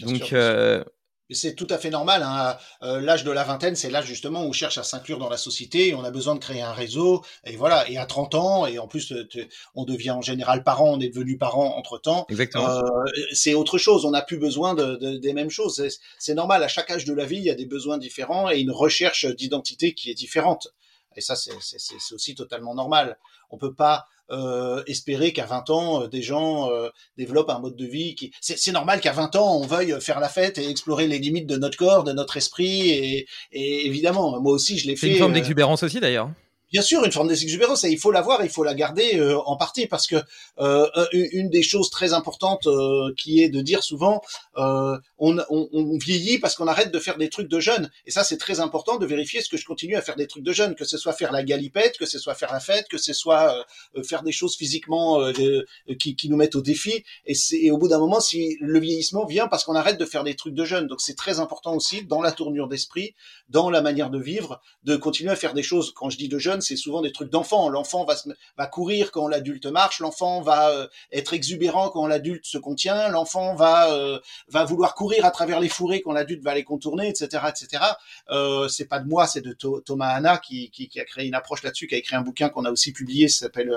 Donc, 0.00 0.32
euh, 0.32 0.84
c'est 1.30 1.54
tout 1.54 1.66
à 1.70 1.78
fait 1.78 1.90
normal. 1.90 2.22
Hein. 2.22 2.56
Euh, 2.82 3.00
l'âge 3.00 3.24
de 3.24 3.30
la 3.30 3.44
vingtaine, 3.44 3.76
c'est 3.76 3.90
l'âge 3.90 4.06
justement 4.06 4.42
où 4.42 4.48
on 4.48 4.52
cherche 4.52 4.76
à 4.76 4.82
s'inclure 4.82 5.18
dans 5.18 5.30
la 5.30 5.38
société 5.38 5.94
on 5.94 6.04
a 6.04 6.10
besoin 6.10 6.34
de 6.34 6.40
créer 6.40 6.60
un 6.60 6.72
réseau. 6.72 7.22
Et 7.44 7.56
voilà. 7.56 7.88
Et 7.88 7.96
à 7.96 8.04
30 8.04 8.34
ans, 8.34 8.66
et 8.66 8.78
en 8.78 8.86
plus, 8.86 9.12
on 9.74 9.84
devient 9.84 10.10
en 10.10 10.22
général 10.22 10.62
parent, 10.62 10.90
on 10.90 11.00
est 11.00 11.08
devenu 11.08 11.38
parent 11.38 11.76
entre 11.76 11.98
temps. 11.98 12.26
Exactement. 12.28 12.68
Euh, 12.68 12.82
c'est 13.32 13.54
autre 13.54 13.78
chose. 13.78 14.04
On 14.04 14.10
n'a 14.10 14.22
plus 14.22 14.38
besoin 14.38 14.74
de, 14.74 14.96
de, 14.96 15.16
des 15.16 15.32
mêmes 15.32 15.50
choses. 15.50 15.82
C'est 16.18 16.34
normal. 16.34 16.62
À 16.62 16.68
chaque 16.68 16.90
âge 16.90 17.04
de 17.04 17.14
la 17.14 17.24
vie, 17.24 17.36
il 17.36 17.44
y 17.44 17.50
a 17.50 17.54
des 17.54 17.66
besoins 17.66 17.98
différents 17.98 18.50
et 18.50 18.58
une 18.58 18.70
recherche 18.70 19.26
d'identité 19.26 19.94
qui 19.94 20.10
est 20.10 20.14
différente. 20.14 20.68
Et 21.16 21.20
ça, 21.20 21.36
c'est 21.36 21.52
aussi 22.12 22.34
totalement 22.34 22.74
normal. 22.74 23.18
On 23.50 23.58
peut 23.58 23.74
pas 23.74 24.06
euh, 24.30 24.82
espérer 24.86 25.32
qu'à 25.32 25.46
20 25.46 25.70
ans, 25.70 26.02
euh, 26.02 26.08
des 26.08 26.22
gens 26.22 26.70
euh, 26.70 26.88
développent 27.18 27.50
un 27.50 27.58
mode 27.58 27.76
de 27.76 27.86
vie 27.86 28.14
qui... 28.14 28.32
C'est 28.40 28.72
normal 28.72 29.00
qu'à 29.00 29.12
20 29.12 29.36
ans, 29.36 29.56
on 29.58 29.66
veuille 29.66 30.00
faire 30.00 30.20
la 30.20 30.28
fête 30.28 30.58
et 30.58 30.68
explorer 30.68 31.06
les 31.06 31.18
limites 31.18 31.46
de 31.46 31.56
notre 31.56 31.76
corps, 31.76 32.04
de 32.04 32.12
notre 32.12 32.36
esprit. 32.36 32.90
Et, 32.90 33.26
et 33.52 33.86
évidemment, 33.86 34.40
moi 34.40 34.52
aussi, 34.52 34.78
je 34.78 34.86
l'ai 34.86 34.96
fait. 34.96 35.08
C'est 35.08 35.12
une 35.12 35.18
forme 35.18 35.34
d'exubérance 35.34 35.82
aussi, 35.82 36.00
d'ailleurs 36.00 36.30
bien 36.74 36.82
sûr 36.82 37.04
une 37.04 37.12
forme 37.12 37.28
d'exubérance 37.28 37.84
il 37.84 38.00
faut 38.00 38.10
l'avoir, 38.10 38.42
il 38.42 38.50
faut 38.50 38.64
la 38.64 38.74
garder 38.74 39.16
euh, 39.20 39.38
en 39.46 39.56
partie 39.56 39.86
parce 39.86 40.08
que 40.08 40.16
euh, 40.58 40.88
une 41.12 41.48
des 41.48 41.62
choses 41.62 41.88
très 41.88 42.12
importantes 42.12 42.66
euh, 42.66 43.14
qui 43.16 43.40
est 43.44 43.48
de 43.48 43.60
dire 43.60 43.84
souvent 43.84 44.20
on, 44.56 44.98
on, 45.18 45.68
on, 45.72 45.96
vieillit 45.98 46.38
parce 46.38 46.56
qu'on 46.56 46.66
arrête 46.66 46.92
de 46.92 46.98
faire 46.98 47.16
des 47.16 47.28
trucs 47.28 47.48
de 47.48 47.60
jeunes. 47.60 47.90
Et 48.06 48.10
ça 48.10 48.24
c'est 48.24 48.38
très 48.38 48.58
important 48.58 48.98
de 48.98 49.06
vérifier 49.06 49.40
ce 49.40 49.48
que 49.48 49.56
je 49.56 49.64
continue 49.64 49.94
à 49.94 50.02
faire 50.02 50.16
des 50.16 50.26
trucs 50.26 50.42
de 50.42 50.52
jeunes, 50.52 50.74
que 50.74 50.84
ce 50.84 50.98
soit 50.98 51.12
faire 51.12 51.30
la 51.30 51.44
galipette, 51.44 51.96
que 51.96 52.06
ce 52.06 52.18
soit 52.18 52.34
faire 52.34 52.52
la 52.52 52.58
fête, 52.58 52.88
que 52.88 52.98
ce 52.98 53.12
soit 53.12 53.64
faire 54.02 54.24
des 54.24 54.32
choses 54.32 54.56
physiquement 54.56 55.20
qui, 56.00 56.16
qui, 56.16 56.28
nous 56.28 56.36
mettent 56.36 56.56
au 56.56 56.60
défi. 56.60 57.04
Et, 57.26 57.34
et 57.52 57.70
au 57.70 57.78
bout 57.78 57.88
d'un 57.88 58.00
moment 58.00 58.18
si 58.18 58.56
le 58.60 58.80
vieillissement 58.80 59.26
vient 59.26 59.46
parce 59.46 59.62
qu'on 59.62 59.76
arrête 59.76 59.98
de 59.98 60.04
faire 60.04 60.24
des 60.24 60.34
trucs 60.34 60.54
de 60.54 60.64
jeunes. 60.64 60.88
Donc 60.88 61.00
c'est 61.00 61.16
très 61.16 61.38
important 61.38 61.74
aussi 61.74 62.04
dans 62.04 62.20
la 62.20 62.32
tournure 62.32 62.66
d'esprit, 62.66 63.14
dans 63.48 63.70
la 63.70 63.80
manière 63.80 64.10
de 64.10 64.18
vivre, 64.18 64.60
de 64.82 64.96
continuer 64.96 65.30
à 65.30 65.36
faire 65.36 65.54
des 65.54 65.62
choses 65.62 65.92
quand 65.94 66.10
je 66.10 66.18
dis 66.18 66.28
de 66.28 66.38
jeunes 66.38 66.63
c'est 66.64 66.76
souvent 66.76 67.02
des 67.02 67.12
trucs 67.12 67.30
d'enfant. 67.30 67.68
L'enfant 67.68 68.04
va, 68.04 68.66
courir 68.66 69.10
quand 69.12 69.28
l'adulte 69.28 69.66
marche, 69.66 70.00
l'enfant 70.00 70.40
va 70.40 70.70
euh, 70.70 70.88
être 71.12 71.34
exubérant 71.34 71.90
quand 71.90 72.06
l'adulte 72.06 72.46
se 72.46 72.58
contient, 72.58 73.08
l'enfant 73.08 73.54
va 73.54 73.92
euh, 73.92 74.18
va 74.48 74.64
vouloir 74.64 74.94
courir 74.94 75.24
à 75.24 75.30
travers 75.30 75.60
les 75.60 75.68
fourrés 75.68 76.00
quand 76.00 76.12
l'adulte 76.12 76.42
va 76.42 76.54
les 76.54 76.64
contourner, 76.64 77.08
etc., 77.08 77.44
etc. 77.48 77.84
Euh, 78.30 78.68
c'est 78.68 78.86
pas 78.86 79.00
de 79.00 79.08
moi, 79.08 79.26
c'est 79.26 79.42
de 79.42 79.52
Thomas 79.52 80.08
Hanna 80.08 80.38
qui, 80.38 80.70
qui, 80.70 80.88
qui, 80.88 81.00
a 81.00 81.04
créé 81.04 81.26
une 81.26 81.34
approche 81.34 81.62
là-dessus, 81.62 81.86
qui 81.86 81.94
a 81.94 81.98
écrit 81.98 82.16
un 82.16 82.22
bouquin 82.22 82.48
qu'on 82.48 82.64
a 82.64 82.70
aussi 82.70 82.92
publié, 82.92 83.28
ça 83.28 83.46
s'appelle 83.46 83.72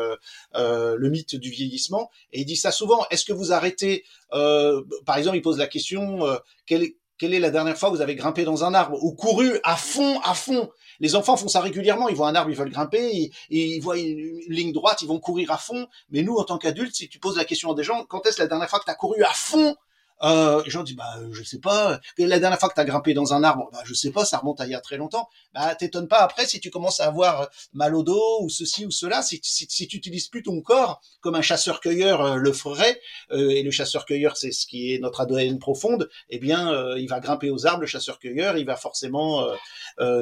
Le 0.54 1.10
mythe 1.10 1.36
du 1.36 1.50
vieillissement, 1.50 2.10
et 2.32 2.42
il 2.42 2.46
dit 2.46 2.56
ça 2.56 2.72
souvent. 2.72 3.06
Est-ce 3.12 3.26
que 3.26 3.34
vous 3.34 3.52
arrêtez 3.52 4.06
Par 4.32 5.18
exemple, 5.18 5.38
il 5.38 5.42
pose 5.42 5.58
la 5.58 5.68
question 5.68 6.20
quelle 6.66 6.84
est 6.84 6.98
quelle 7.18 7.34
est 7.34 7.40
la 7.40 7.50
dernière 7.50 7.78
fois 7.78 7.90
que 7.90 7.96
vous 7.96 8.02
avez 8.02 8.16
grimpé 8.16 8.44
dans 8.44 8.64
un 8.64 8.74
arbre 8.74 9.04
ou 9.04 9.14
couru 9.14 9.60
à 9.64 9.76
fond, 9.76 10.20
à 10.22 10.34
fond? 10.34 10.70
Les 11.00 11.16
enfants 11.16 11.38
font 11.38 11.48
ça 11.48 11.62
régulièrement. 11.62 12.10
Ils 12.10 12.16
voient 12.16 12.30
un 12.30 12.36
arbre, 12.36 12.50
ils 12.50 12.58
veulent 12.58 12.72
grimper, 12.72 13.32
ils, 13.50 13.80
voient 13.80 13.98
une, 13.98 14.40
ligne 14.48 14.74
droite, 14.74 15.02
ils 15.02 15.08
vont 15.08 15.20
courir 15.20 15.52
à 15.52 15.58
fond. 15.58 15.88
Mais 16.10 16.24
nous, 16.24 16.36
en 16.36 16.44
tant 16.44 16.58
qu'adultes, 16.58 16.96
si 16.96 17.08
tu 17.08 17.20
poses 17.20 17.38
la 17.38 17.46
question 17.46 17.72
à 17.72 17.76
des 17.76 17.84
gens, 17.84 18.06
quand 18.06 18.26
est-ce 18.26 18.42
la 18.42 18.48
dernière 18.48 18.70
fois 18.70 18.80
que 18.80 18.86
tu 18.86 18.92
as 18.92 18.96
couru 18.96 19.24
à 19.24 19.34
fond 19.34 19.76
euh, 20.24 20.64
les 20.64 20.72
gens 20.72 20.84
disent 20.84 20.96
bah 20.96 21.16
je 21.32 21.44
sais 21.44 21.60
pas. 21.60 22.00
La 22.18 22.40
dernière 22.40 22.60
fois 22.60 22.70
que 22.70 22.74
tu 22.74 22.82
as 22.82 22.86
grimpé 22.86 23.14
dans 23.14 23.34
un 23.34 23.44
arbre, 23.44 23.70
bah 23.72 23.82
je 23.86 23.94
sais 23.94 24.12
pas, 24.12 24.26
ça 24.26 24.40
remonte 24.40 24.60
à 24.60 24.66
il 24.66 24.72
y 24.72 24.76
a 24.76 24.82
très 24.82 24.98
longtemps. 24.98 25.30
Bah 25.54 25.76
t'étonnes 25.76 26.08
pas 26.08 26.20
après 26.20 26.48
si 26.48 26.60
tu 26.60 26.72
commences 26.72 27.00
à 27.00 27.06
avoir 27.06 27.50
mal 27.74 27.96
au 27.96 28.04
dos 28.04 28.42
ou 28.42 28.50
ceci 28.50 28.86
ou 28.86 28.92
cela, 28.92 29.22
si, 29.22 29.40
si, 29.44 29.68
si 29.70 29.88
tu 29.88 29.98
utilises 29.98 30.28
plus 30.28 30.44
ton 30.44 30.62
corps 30.62 31.02
comme 31.22 31.36
un 31.36 31.42
chasseur-cueilleur 31.42 32.22
euh, 32.22 32.36
le 32.36 32.52
ferait, 32.52 33.00
euh, 33.32 33.50
et 33.50 33.62
le 33.62 33.72
chasseur-cueilleur 33.72 34.38
c'est 34.38 34.52
ce 34.52 34.66
qui 34.66 34.94
est 34.94 35.00
notre 35.00 35.22
ADN 35.22 35.60
profonde, 35.60 36.10
eh 36.30 36.40
bien 36.40 36.74
euh, 36.74 37.00
il 37.00 37.08
va 37.08 37.20
grimper 37.20 37.52
aux 37.52 37.68
arbres, 37.68 37.82
le 37.82 37.88
chasseur-cueilleur, 37.88 38.58
il 38.58 38.66
va 38.66 38.76
forcément 38.76 39.48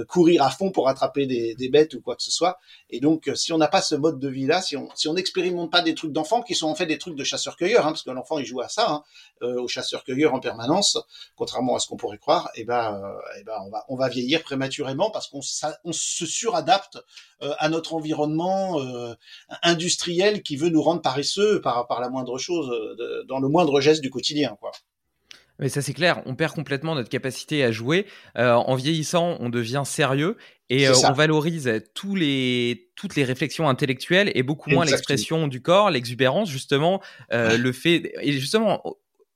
courir 0.08 0.44
à 0.44 0.50
fond 0.50 0.72
pour 0.72 0.88
attraper 0.88 1.26
des, 1.26 1.56
des, 1.56 1.70
bêtes 1.70 1.94
ou 1.96 2.02
quoi 2.02 2.16
que 2.16 2.24
ce 2.24 2.32
soit. 2.32 2.60
Et 2.90 3.00
donc 3.00 3.30
si 3.36 3.52
on 3.54 3.58
n'a 3.58 3.68
pas 3.68 3.82
ce 3.82 3.96
mode 3.96 4.20
de 4.20 4.30
vie 4.30 4.46
là, 4.46 4.62
si 4.62 4.78
on 4.78 4.90
si 4.96 5.08
on 5.08 5.14
n'expérimente 5.14 5.72
pas 5.72 5.82
des 5.82 5.96
trucs 5.96 6.12
d'enfants 6.12 6.42
qui 6.42 6.56
sont 6.56 6.68
en 6.68 6.76
fait 6.76 6.86
des 6.86 6.98
trucs 6.98 7.16
de 7.16 7.24
chasseur-cueilleur, 7.24 7.86
hein, 7.86 7.90
parce 7.90 8.04
que 8.04 8.12
l'enfant 8.12 8.40
il 8.40 8.46
joue 8.46 8.62
à 8.62 8.70
ça, 8.70 8.90
hein, 8.90 9.04
au 9.42 9.68
chasseur 9.68 9.85
chasseur-cueilleur 9.86 10.34
en 10.34 10.40
permanence, 10.40 10.98
contrairement 11.36 11.76
à 11.76 11.80
ce 11.80 11.88
qu'on 11.88 11.98
pourrait 11.98 12.18
croire, 12.18 12.50
eh 12.56 12.64
ben, 12.64 12.96
euh, 12.96 13.40
eh 13.40 13.44
ben 13.44 13.54
on 13.66 13.70
va 13.70 13.86
on 13.88 13.96
va 13.96 14.10
vieillir 14.10 14.44
prématurément 14.44 15.12
parce 15.12 15.28
qu'on 15.28 15.42
on 15.84 15.94
se 15.94 16.26
suradapte 16.26 16.98
euh, 17.42 17.54
à 17.60 17.70
notre 17.70 17.94
environnement 17.94 18.80
euh, 18.82 19.14
industriel 19.64 20.42
qui 20.42 20.58
veut 20.58 20.70
nous 20.70 20.82
rendre 20.82 21.02
paresseux 21.02 21.62
par 21.62 21.88
par 21.88 22.02
la 22.02 22.10
moindre 22.10 22.38
chose, 22.38 22.72
dans 23.28 23.40
le 23.40 23.48
moindre 23.48 23.80
geste 23.82 24.02
du 24.02 24.10
quotidien, 24.10 24.58
quoi. 24.60 24.72
Mais 25.58 25.70
ça 25.70 25.82
c'est 25.82 25.94
clair, 25.94 26.22
on 26.26 26.36
perd 26.36 26.54
complètement 26.54 26.96
notre 26.96 27.08
capacité 27.08 27.64
à 27.64 27.72
jouer. 27.72 28.08
en 28.36 28.76
vieillissant, 28.76 29.38
on 29.40 29.48
devient 29.48 29.84
sérieux 29.86 30.36
et 30.70 30.90
on 30.90 31.14
valorise 31.14 31.82
tous 31.94 32.14
les, 32.14 32.90
toutes 32.98 33.16
les 33.16 33.24
réflexions 33.24 33.70
intellectuelles 33.70 34.34
et 34.36 34.44
beaucoup 34.44 34.70
moins 34.70 34.84
l'expression 34.84 35.48
du 35.48 35.62
corps, 35.62 35.92
l'exubérance 35.92 36.50
justement, 36.50 37.02
le 37.32 37.72
fait 37.72 38.12
et 38.22 38.34
justement 38.34 38.84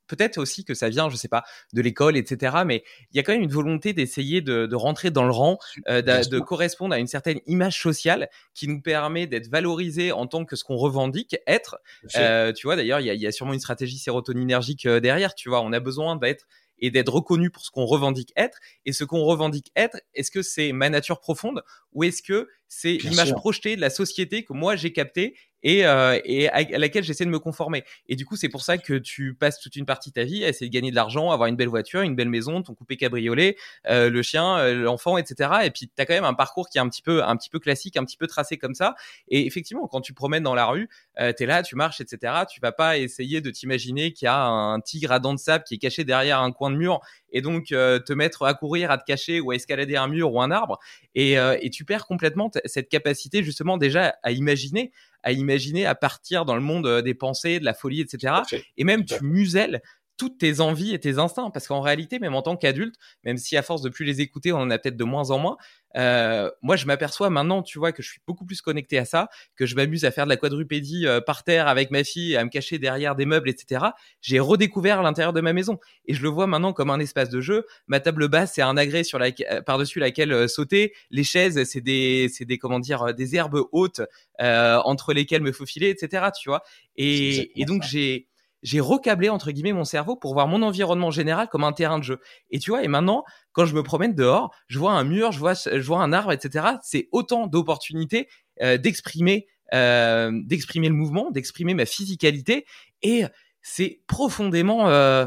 peut-être 0.09 0.37
aussi 0.37 0.65
que 0.65 0.73
ça 0.73 0.89
vient, 0.89 1.09
je 1.09 1.15
sais 1.15 1.29
pas, 1.29 1.43
de 1.73 1.81
l'école, 1.81 2.17
etc. 2.17 2.57
Mais 2.65 2.83
il 3.11 3.17
y 3.17 3.19
a 3.19 3.23
quand 3.23 3.31
même 3.31 3.43
une 3.43 3.51
volonté 3.51 3.93
d'essayer 3.93 4.41
de, 4.41 4.65
de, 4.65 4.75
rentrer 4.75 5.11
dans 5.11 5.23
le 5.23 5.31
rang, 5.31 5.57
euh, 5.87 6.01
de, 6.01 6.39
correspondre 6.39 6.93
à 6.93 6.99
une 6.99 7.07
certaine 7.07 7.39
image 7.45 7.81
sociale 7.81 8.29
qui 8.53 8.67
nous 8.67 8.81
permet 8.81 9.27
d'être 9.27 9.49
valorisé 9.49 10.11
en 10.11 10.27
tant 10.27 10.43
que 10.43 10.55
ce 10.55 10.63
qu'on 10.63 10.77
revendique 10.77 11.37
être. 11.47 11.79
Euh, 12.17 12.51
tu 12.51 12.67
vois, 12.67 12.75
d'ailleurs, 12.75 12.99
il 12.99 13.05
y 13.05 13.09
a, 13.09 13.13
y 13.13 13.27
a, 13.27 13.31
sûrement 13.31 13.53
une 13.53 13.59
stratégie 13.59 13.97
sérotoninergique 13.97 14.85
euh, 14.85 14.99
derrière. 14.99 15.35
Tu 15.35 15.47
vois, 15.49 15.61
on 15.61 15.71
a 15.71 15.79
besoin 15.79 16.15
d'être 16.15 16.45
et 16.81 16.91
d'être 16.91 17.13
reconnu 17.13 17.49
pour 17.49 17.63
ce 17.63 17.71
qu'on 17.71 17.85
revendique 17.85 18.31
être. 18.35 18.57
Et 18.85 18.93
ce 18.93 19.03
qu'on 19.03 19.23
revendique 19.23 19.71
être, 19.75 19.99
est-ce 20.13 20.31
que 20.31 20.41
c'est 20.41 20.71
ma 20.71 20.89
nature 20.89 21.19
profonde 21.19 21.63
ou 21.93 22.03
est-ce 22.03 22.21
que 22.23 22.47
c'est 22.69 22.93
l'image 23.03 23.33
projetée 23.33 23.75
de 23.75 23.81
la 23.81 23.89
société 23.89 24.43
que 24.43 24.53
moi 24.53 24.75
j'ai 24.75 24.93
captée 24.93 25.35
et, 25.63 25.85
euh, 25.85 26.19
et 26.23 26.49
à, 26.49 26.77
laquelle 26.77 27.03
j'essaie 27.03 27.25
de 27.25 27.29
me 27.29 27.39
conformer. 27.39 27.83
Et 28.07 28.15
du 28.15 28.25
coup, 28.25 28.35
c'est 28.35 28.49
pour 28.49 28.61
ça 28.61 28.77
que 28.77 28.93
tu 28.93 29.33
passes 29.33 29.59
toute 29.59 29.75
une 29.75 29.85
partie 29.85 30.09
de 30.09 30.13
ta 30.13 30.23
vie 30.23 30.43
à 30.45 30.49
essayer 30.49 30.69
de 30.69 30.73
gagner 30.73 30.91
de 30.91 30.95
l'argent, 30.95 31.31
avoir 31.31 31.49
une 31.49 31.55
belle 31.55 31.67
voiture, 31.67 32.01
une 32.01 32.15
belle 32.15 32.29
maison, 32.29 32.61
ton 32.61 32.73
coupé 32.73 32.97
cabriolet, 32.97 33.57
euh, 33.87 34.09
le 34.09 34.21
chien, 34.21 34.57
euh, 34.57 34.73
l'enfant, 34.73 35.17
etc. 35.17 35.51
Et 35.63 35.71
puis, 35.71 35.87
tu 35.93 36.01
as 36.01 36.05
quand 36.05 36.13
même 36.13 36.23
un 36.23 36.33
parcours 36.33 36.69
qui 36.69 36.77
est 36.77 36.81
un 36.81 36.89
petit 36.89 37.01
peu, 37.01 37.23
un 37.23 37.35
petit 37.35 37.49
peu 37.49 37.59
classique, 37.59 37.97
un 37.97 38.05
petit 38.05 38.17
peu 38.17 38.27
tracé 38.27 38.57
comme 38.57 38.75
ça. 38.75 38.95
Et 39.27 39.45
effectivement, 39.45 39.87
quand 39.87 40.01
tu 40.01 40.13
promènes 40.13 40.43
dans 40.43 40.55
la 40.55 40.65
rue, 40.65 40.89
tu 41.17 41.43
es 41.43 41.45
là, 41.45 41.63
tu 41.63 41.75
marches, 41.75 42.01
etc. 42.01 42.33
Tu 42.51 42.59
vas 42.61 42.71
pas 42.71 42.97
essayer 42.97 43.41
de 43.41 43.49
t'imaginer 43.51 44.13
qu'il 44.13 44.25
y 44.25 44.29
a 44.29 44.45
un 44.45 44.79
tigre 44.79 45.11
à 45.11 45.19
dents 45.19 45.33
de 45.33 45.39
sable 45.39 45.63
qui 45.65 45.75
est 45.75 45.77
caché 45.77 46.03
derrière 46.03 46.39
un 46.39 46.51
coin 46.51 46.71
de 46.71 46.77
mur 46.77 47.01
et 47.31 47.41
donc 47.41 47.67
te 47.67 48.13
mettre 48.13 48.43
à 48.43 48.53
courir, 48.53 48.91
à 48.91 48.97
te 48.97 49.03
cacher 49.05 49.39
ou 49.39 49.51
à 49.51 49.55
escalader 49.55 49.97
un 49.97 50.07
mur 50.07 50.33
ou 50.33 50.41
un 50.41 50.51
arbre. 50.51 50.79
Et, 51.15 51.33
et 51.33 51.69
tu 51.69 51.83
perds 51.83 52.05
complètement 52.05 52.49
cette 52.65 52.89
capacité 52.89 53.43
justement 53.43 53.77
déjà 53.77 54.15
à 54.23 54.31
imaginer, 54.31 54.91
à 55.23 55.31
imaginer 55.31 55.85
à 55.85 55.95
partir 55.95 56.45
dans 56.45 56.55
le 56.55 56.61
monde 56.61 56.87
euh, 56.87 57.01
des 57.01 57.13
pensées, 57.13 57.59
de 57.59 57.65
la 57.65 57.73
folie, 57.73 58.01
etc. 58.01 58.35
Et 58.77 58.83
même 58.83 59.05
tu 59.05 59.23
muselles 59.23 59.81
toutes 60.19 60.37
tes 60.37 60.59
envies 60.59 60.93
et 60.93 60.99
tes 60.99 61.17
instincts. 61.17 61.49
Parce 61.49 61.67
qu'en 61.67 61.81
réalité, 61.81 62.19
même 62.19 62.35
en 62.35 62.43
tant 62.43 62.55
qu'adulte, 62.55 62.95
même 63.23 63.37
si 63.37 63.57
à 63.57 63.63
force 63.63 63.81
de 63.81 63.89
plus 63.89 64.05
les 64.05 64.21
écouter, 64.21 64.51
on 64.51 64.57
en 64.57 64.69
a 64.69 64.77
peut-être 64.77 64.97
de 64.97 65.03
moins 65.03 65.31
en 65.31 65.39
moins, 65.39 65.57
euh, 65.95 66.51
moi, 66.61 66.75
je 66.75 66.85
m'aperçois 66.85 67.29
maintenant, 67.29 67.63
tu 67.63 67.79
vois, 67.79 67.91
que 67.91 68.03
je 68.03 68.09
suis 68.09 68.19
beaucoup 68.27 68.45
plus 68.45 68.61
connecté 68.61 68.97
à 68.99 69.05
ça, 69.05 69.29
que 69.55 69.65
je 69.65 69.75
m'amuse 69.75 70.05
à 70.05 70.11
faire 70.11 70.25
de 70.25 70.29
la 70.29 70.37
quadrupédie 70.37 71.07
euh, 71.07 71.21
par 71.21 71.43
terre 71.43 71.67
avec 71.67 71.89
ma 71.89 72.03
fille, 72.03 72.35
à 72.35 72.43
me 72.43 72.49
cacher 72.49 72.77
derrière 72.77 73.15
des 73.15 73.25
meubles, 73.25 73.49
etc. 73.49 73.85
J'ai 74.21 74.39
redécouvert 74.39 75.01
l'intérieur 75.01 75.33
de 75.33 75.41
ma 75.41 75.53
maison 75.53 75.79
et 76.05 76.13
je 76.13 76.21
le 76.21 76.29
vois 76.29 76.45
maintenant 76.45 76.73
comme 76.73 76.89
un 76.91 76.99
espace 76.99 77.29
de 77.29 77.41
jeu. 77.41 77.65
Ma 77.87 77.99
table 77.99 78.27
basse, 78.27 78.53
c'est 78.55 78.61
un 78.61 78.77
agrès 78.77 79.03
sur 79.03 79.17
la, 79.17 79.29
euh, 79.49 79.61
par-dessus 79.61 79.99
laquelle 79.99 80.31
euh, 80.31 80.47
sauter. 80.47 80.93
Les 81.09 81.23
chaises, 81.23 81.63
c'est 81.63 81.81
des, 81.81 82.29
c'est 82.31 82.45
des, 82.45 82.57
comment 82.57 82.79
dire, 82.79 83.13
des 83.15 83.35
herbes 83.35 83.63
hautes 83.71 84.01
entre 84.39 85.13
lesquelles 85.13 85.41
me 85.41 85.51
faufiler, 85.51 85.89
etc. 85.89 86.27
Tu 86.39 86.49
vois. 86.49 86.61
Et, 86.95 87.59
et 87.59 87.65
donc 87.65 87.83
j'ai 87.83 88.27
j'ai 88.61 88.79
recablé 88.79 89.29
entre 89.29 89.51
guillemets 89.51 89.73
mon 89.73 89.85
cerveau 89.85 90.15
pour 90.15 90.33
voir 90.33 90.47
mon 90.47 90.61
environnement 90.61 91.11
général 91.11 91.47
comme 91.47 91.63
un 91.63 91.73
terrain 91.73 91.99
de 91.99 92.03
jeu. 92.03 92.19
Et 92.49 92.59
tu 92.59 92.71
vois, 92.71 92.83
et 92.83 92.87
maintenant, 92.87 93.23
quand 93.51 93.65
je 93.65 93.75
me 93.75 93.83
promène 93.83 94.15
dehors, 94.15 94.53
je 94.67 94.79
vois 94.79 94.93
un 94.93 95.03
mur, 95.03 95.31
je 95.31 95.39
vois, 95.39 95.53
je 95.53 95.85
vois 95.85 96.01
un 96.01 96.13
arbre, 96.13 96.31
etc. 96.31 96.65
C'est 96.83 97.07
autant 97.11 97.47
d'opportunités 97.47 98.27
euh, 98.61 98.77
d'exprimer, 98.77 99.47
euh, 99.73 100.31
d'exprimer 100.43 100.89
le 100.89 100.95
mouvement, 100.95 101.31
d'exprimer 101.31 101.73
ma 101.73 101.85
physicalité, 101.85 102.65
et 103.01 103.23
c'est 103.61 104.01
profondément, 104.07 104.89
euh, 104.89 105.25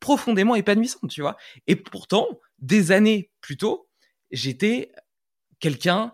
profondément 0.00 0.54
épanouissant, 0.54 1.06
tu 1.08 1.22
vois. 1.22 1.36
Et 1.66 1.76
pourtant, 1.76 2.26
des 2.58 2.92
années 2.92 3.30
plus 3.40 3.56
tôt, 3.56 3.88
j'étais 4.30 4.92
quelqu'un 5.60 6.12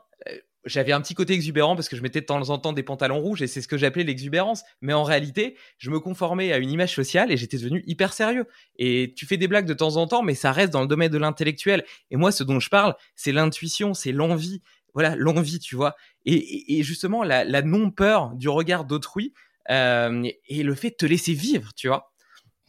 j'avais 0.64 0.92
un 0.92 1.00
petit 1.00 1.14
côté 1.14 1.32
exubérant 1.32 1.74
parce 1.74 1.88
que 1.88 1.96
je 1.96 2.02
mettais 2.02 2.20
de 2.20 2.26
temps 2.26 2.50
en 2.50 2.58
temps 2.58 2.72
des 2.72 2.82
pantalons 2.82 3.20
rouges 3.20 3.42
et 3.42 3.46
c'est 3.46 3.62
ce 3.62 3.68
que 3.68 3.78
j'appelais 3.78 4.04
l'exubérance. 4.04 4.62
Mais 4.80 4.92
en 4.92 5.04
réalité, 5.04 5.56
je 5.78 5.90
me 5.90 6.00
conformais 6.00 6.52
à 6.52 6.58
une 6.58 6.70
image 6.70 6.94
sociale 6.94 7.32
et 7.32 7.36
j'étais 7.36 7.56
devenu 7.56 7.82
hyper 7.86 8.12
sérieux. 8.12 8.46
Et 8.76 9.14
tu 9.16 9.26
fais 9.26 9.36
des 9.36 9.48
blagues 9.48 9.66
de 9.66 9.74
temps 9.74 9.96
en 9.96 10.06
temps, 10.06 10.22
mais 10.22 10.34
ça 10.34 10.52
reste 10.52 10.72
dans 10.72 10.82
le 10.82 10.86
domaine 10.86 11.10
de 11.10 11.18
l'intellectuel. 11.18 11.84
Et 12.10 12.16
moi, 12.16 12.32
ce 12.32 12.44
dont 12.44 12.60
je 12.60 12.68
parle, 12.68 12.94
c'est 13.16 13.32
l'intuition, 13.32 13.94
c'est 13.94 14.12
l'envie. 14.12 14.62
Voilà, 14.92 15.14
l'envie, 15.16 15.60
tu 15.60 15.76
vois. 15.76 15.96
Et, 16.26 16.82
justement, 16.82 17.22
la, 17.22 17.62
non-peur 17.62 18.34
du 18.34 18.48
regard 18.48 18.84
d'autrui 18.84 19.32
euh, 19.70 20.28
et 20.48 20.62
le 20.62 20.74
fait 20.74 20.90
de 20.90 20.96
te 20.96 21.06
laisser 21.06 21.32
vivre, 21.32 21.72
tu 21.74 21.88
vois. 21.88 22.12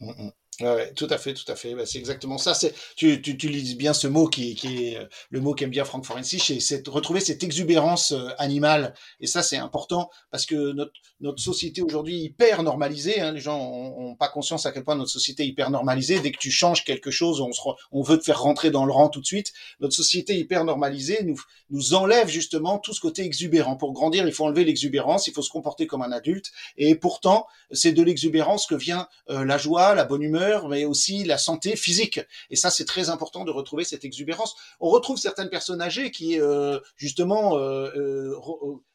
Mmh, 0.00 0.10
mmh. 0.10 0.30
Ouais, 0.60 0.92
tout 0.92 1.06
à 1.08 1.16
fait, 1.16 1.32
tout 1.32 1.50
à 1.50 1.56
fait. 1.56 1.74
Bah, 1.74 1.86
c'est 1.86 1.98
exactement 1.98 2.36
ça. 2.36 2.52
C'est 2.52 2.74
tu, 2.94 3.22
tu, 3.22 3.38
tu 3.38 3.48
lis 3.48 3.74
bien 3.74 3.94
ce 3.94 4.06
mot 4.06 4.28
qui, 4.28 4.54
qui 4.54 4.84
est 4.84 4.98
euh, 4.98 5.06
le 5.30 5.40
mot 5.40 5.54
qu'aime 5.54 5.70
bien 5.70 5.84
Frank 5.84 6.04
Forensic, 6.04 6.60
c'est 6.60 6.86
retrouver 6.88 7.20
cette 7.20 7.42
exubérance 7.42 8.12
euh, 8.12 8.28
animale. 8.36 8.92
Et 9.20 9.26
ça, 9.26 9.42
c'est 9.42 9.56
important 9.56 10.10
parce 10.30 10.44
que 10.44 10.72
notre 10.72 10.92
notre 11.20 11.40
société 11.40 11.82
aujourd'hui 11.82 12.16
hyper 12.16 12.64
normalisée, 12.64 13.20
hein, 13.20 13.30
les 13.32 13.40
gens 13.40 13.58
ont, 13.58 14.16
pas 14.16 14.28
conscience 14.28 14.66
à 14.66 14.72
quel 14.72 14.84
point 14.84 14.96
notre 14.96 15.10
société 15.10 15.44
est 15.44 15.46
hyper 15.46 15.70
normalisée. 15.70 16.18
Dès 16.20 16.32
que 16.32 16.38
tu 16.38 16.50
changes 16.50 16.84
quelque 16.84 17.10
chose, 17.10 17.40
on 17.40 17.52
se 17.52 17.60
on 17.92 18.02
veut 18.02 18.18
te 18.18 18.24
faire 18.24 18.42
rentrer 18.42 18.70
dans 18.70 18.84
le 18.84 18.92
rang 18.92 19.08
tout 19.08 19.20
de 19.20 19.26
suite. 19.26 19.52
Notre 19.80 19.94
société 19.94 20.36
hyper 20.36 20.64
normalisée 20.64 21.22
nous 21.22 21.40
nous 21.70 21.94
enlève 21.94 22.28
justement 22.28 22.78
tout 22.78 22.92
ce 22.92 23.00
côté 23.00 23.22
exubérant. 23.22 23.76
Pour 23.76 23.92
grandir, 23.92 24.26
il 24.26 24.32
faut 24.32 24.44
enlever 24.44 24.64
l'exubérance, 24.64 25.28
il 25.28 25.32
faut 25.32 25.42
se 25.42 25.50
comporter 25.50 25.86
comme 25.86 26.02
un 26.02 26.12
adulte. 26.12 26.50
Et 26.76 26.94
pourtant, 26.94 27.46
c'est 27.70 27.92
de 27.92 28.02
l'exubérance 28.02 28.66
que 28.66 28.74
vient 28.74 29.08
euh, 29.30 29.44
la 29.44 29.56
joie, 29.56 29.94
la 29.94 30.04
bonne 30.04 30.22
humeur 30.22 30.42
mais 30.68 30.84
aussi 30.84 31.24
la 31.24 31.38
santé 31.38 31.76
physique. 31.76 32.20
Et 32.50 32.56
ça, 32.56 32.70
c'est 32.70 32.84
très 32.84 33.10
important 33.10 33.44
de 33.44 33.50
retrouver 33.50 33.84
cette 33.84 34.04
exubérance. 34.04 34.54
On 34.80 34.88
retrouve 34.88 35.18
certaines 35.18 35.48
personnes 35.48 35.80
âgées 35.80 36.10
qui, 36.10 36.40
euh, 36.40 36.78
justement, 36.96 37.56
euh, 37.56 37.90
euh, 37.96 38.36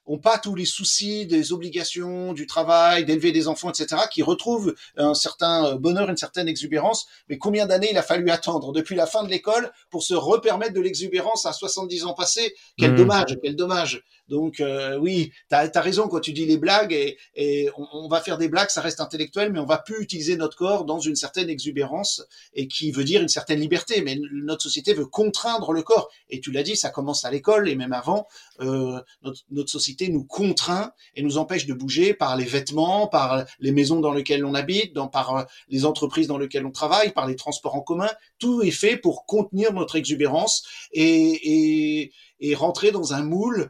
ont 0.08 0.18
pas 0.18 0.38
tous 0.38 0.56
les 0.56 0.66
soucis 0.66 1.26
des 1.26 1.54
obligations, 1.54 2.34
du 2.34 2.48
travail, 2.48 3.06
d'élever 3.06 3.32
des 3.32 3.48
enfants, 3.48 3.70
etc., 3.70 4.04
qui 4.12 4.24
retrouvent 4.24 4.74
un 4.96 5.14
certain 5.14 5.76
bonheur, 5.76 6.10
une 6.10 6.18
certaine 6.18 6.48
exubérance. 6.48 7.08
Mais 7.30 7.38
combien 7.38 7.66
d'années 7.66 7.90
il 7.92 7.98
a 7.98 8.04
fallu 8.04 8.30
attendre? 8.30 8.72
Depuis 8.72 8.96
la 8.96 9.06
fin 9.06 9.24
de 9.24 9.30
l'école 9.30 9.72
pour 9.90 10.04
se 10.04 10.14
repermettre 10.14 10.74
de 10.74 10.82
l'exubérance 10.82 11.46
à 11.46 11.54
70 11.54 12.06
ans 12.06 12.14
passés? 12.14 12.56
Quel 12.78 12.94
mmh. 12.94 12.96
dommage, 12.96 13.38
quel 13.44 13.56
dommage. 13.56 14.04
Donc 14.28 14.60
euh, 14.60 14.98
oui, 14.98 15.32
tu 15.50 15.56
as, 15.56 15.82
raison 15.82 16.08
quand 16.08 16.20
tu 16.20 16.34
dis 16.34 16.46
les 16.46 16.58
blagues 16.58 16.92
et, 16.92 17.18
et 17.36 17.70
on, 17.78 17.88
on, 17.94 18.08
va 18.10 18.20
faire 18.20 18.38
des 18.38 18.50
blagues, 18.50 18.70
ça 18.70 18.82
reste 18.82 19.00
intellectuel, 19.00 19.54
mais 19.54 19.60
on 19.60 19.66
va 19.66 19.78
plus 19.78 20.02
utiliser 20.02 20.36
notre 20.36 20.58
corps 20.58 20.84
dans 20.84 21.00
une 21.00 21.16
certaine 21.16 21.50
exubérance 21.50 22.26
et 22.54 22.68
qui 22.68 22.92
veut 22.92 23.06
dire 23.06 23.22
une 23.22 23.30
certaine 23.30 23.60
liberté. 23.60 24.02
Mais 24.02 24.20
notre 24.32 24.64
société 24.64 24.94
veut 24.94 25.06
contraindre 25.06 25.72
le 25.72 25.82
corps. 25.82 26.10
Et 26.30 26.42
tu 26.42 26.52
l'as 26.52 26.64
dit, 26.64 26.76
ça 26.76 26.90
commence 26.90 27.26
à 27.26 27.32
l'école 27.32 27.70
et 27.70 27.76
même 27.76 27.94
avant. 27.94 28.28
Euh, 28.60 29.00
notre, 29.22 29.42
notre, 29.52 29.70
société 29.70 29.97
nous 30.02 30.24
contraint 30.24 30.92
et 31.16 31.24
nous 31.24 31.38
empêche 31.38 31.66
de 31.66 31.74
bouger 31.74 32.14
par 32.14 32.36
les 32.38 32.46
vêtements, 32.46 33.08
par 33.08 33.46
les 33.60 33.72
maisons 33.72 34.00
dans 34.00 34.14
lesquelles 34.14 34.46
on 34.46 34.54
habite, 34.54 34.94
par 35.12 35.48
les 35.68 35.86
entreprises 35.86 36.28
dans 36.28 36.38
lesquelles 36.38 36.66
on 36.66 36.72
travaille, 36.72 37.12
par 37.12 37.28
les 37.28 37.36
transports 37.36 37.76
en 37.76 37.82
commun. 37.82 38.10
Tout 38.40 38.62
est 38.62 38.72
fait 38.72 38.98
pour 38.98 39.26
contenir 39.26 39.74
notre 39.74 39.96
exubérance 39.96 40.66
et 40.94 42.12
rentrer 42.56 42.92
dans 42.92 43.14
un 43.14 43.24
moule 43.24 43.70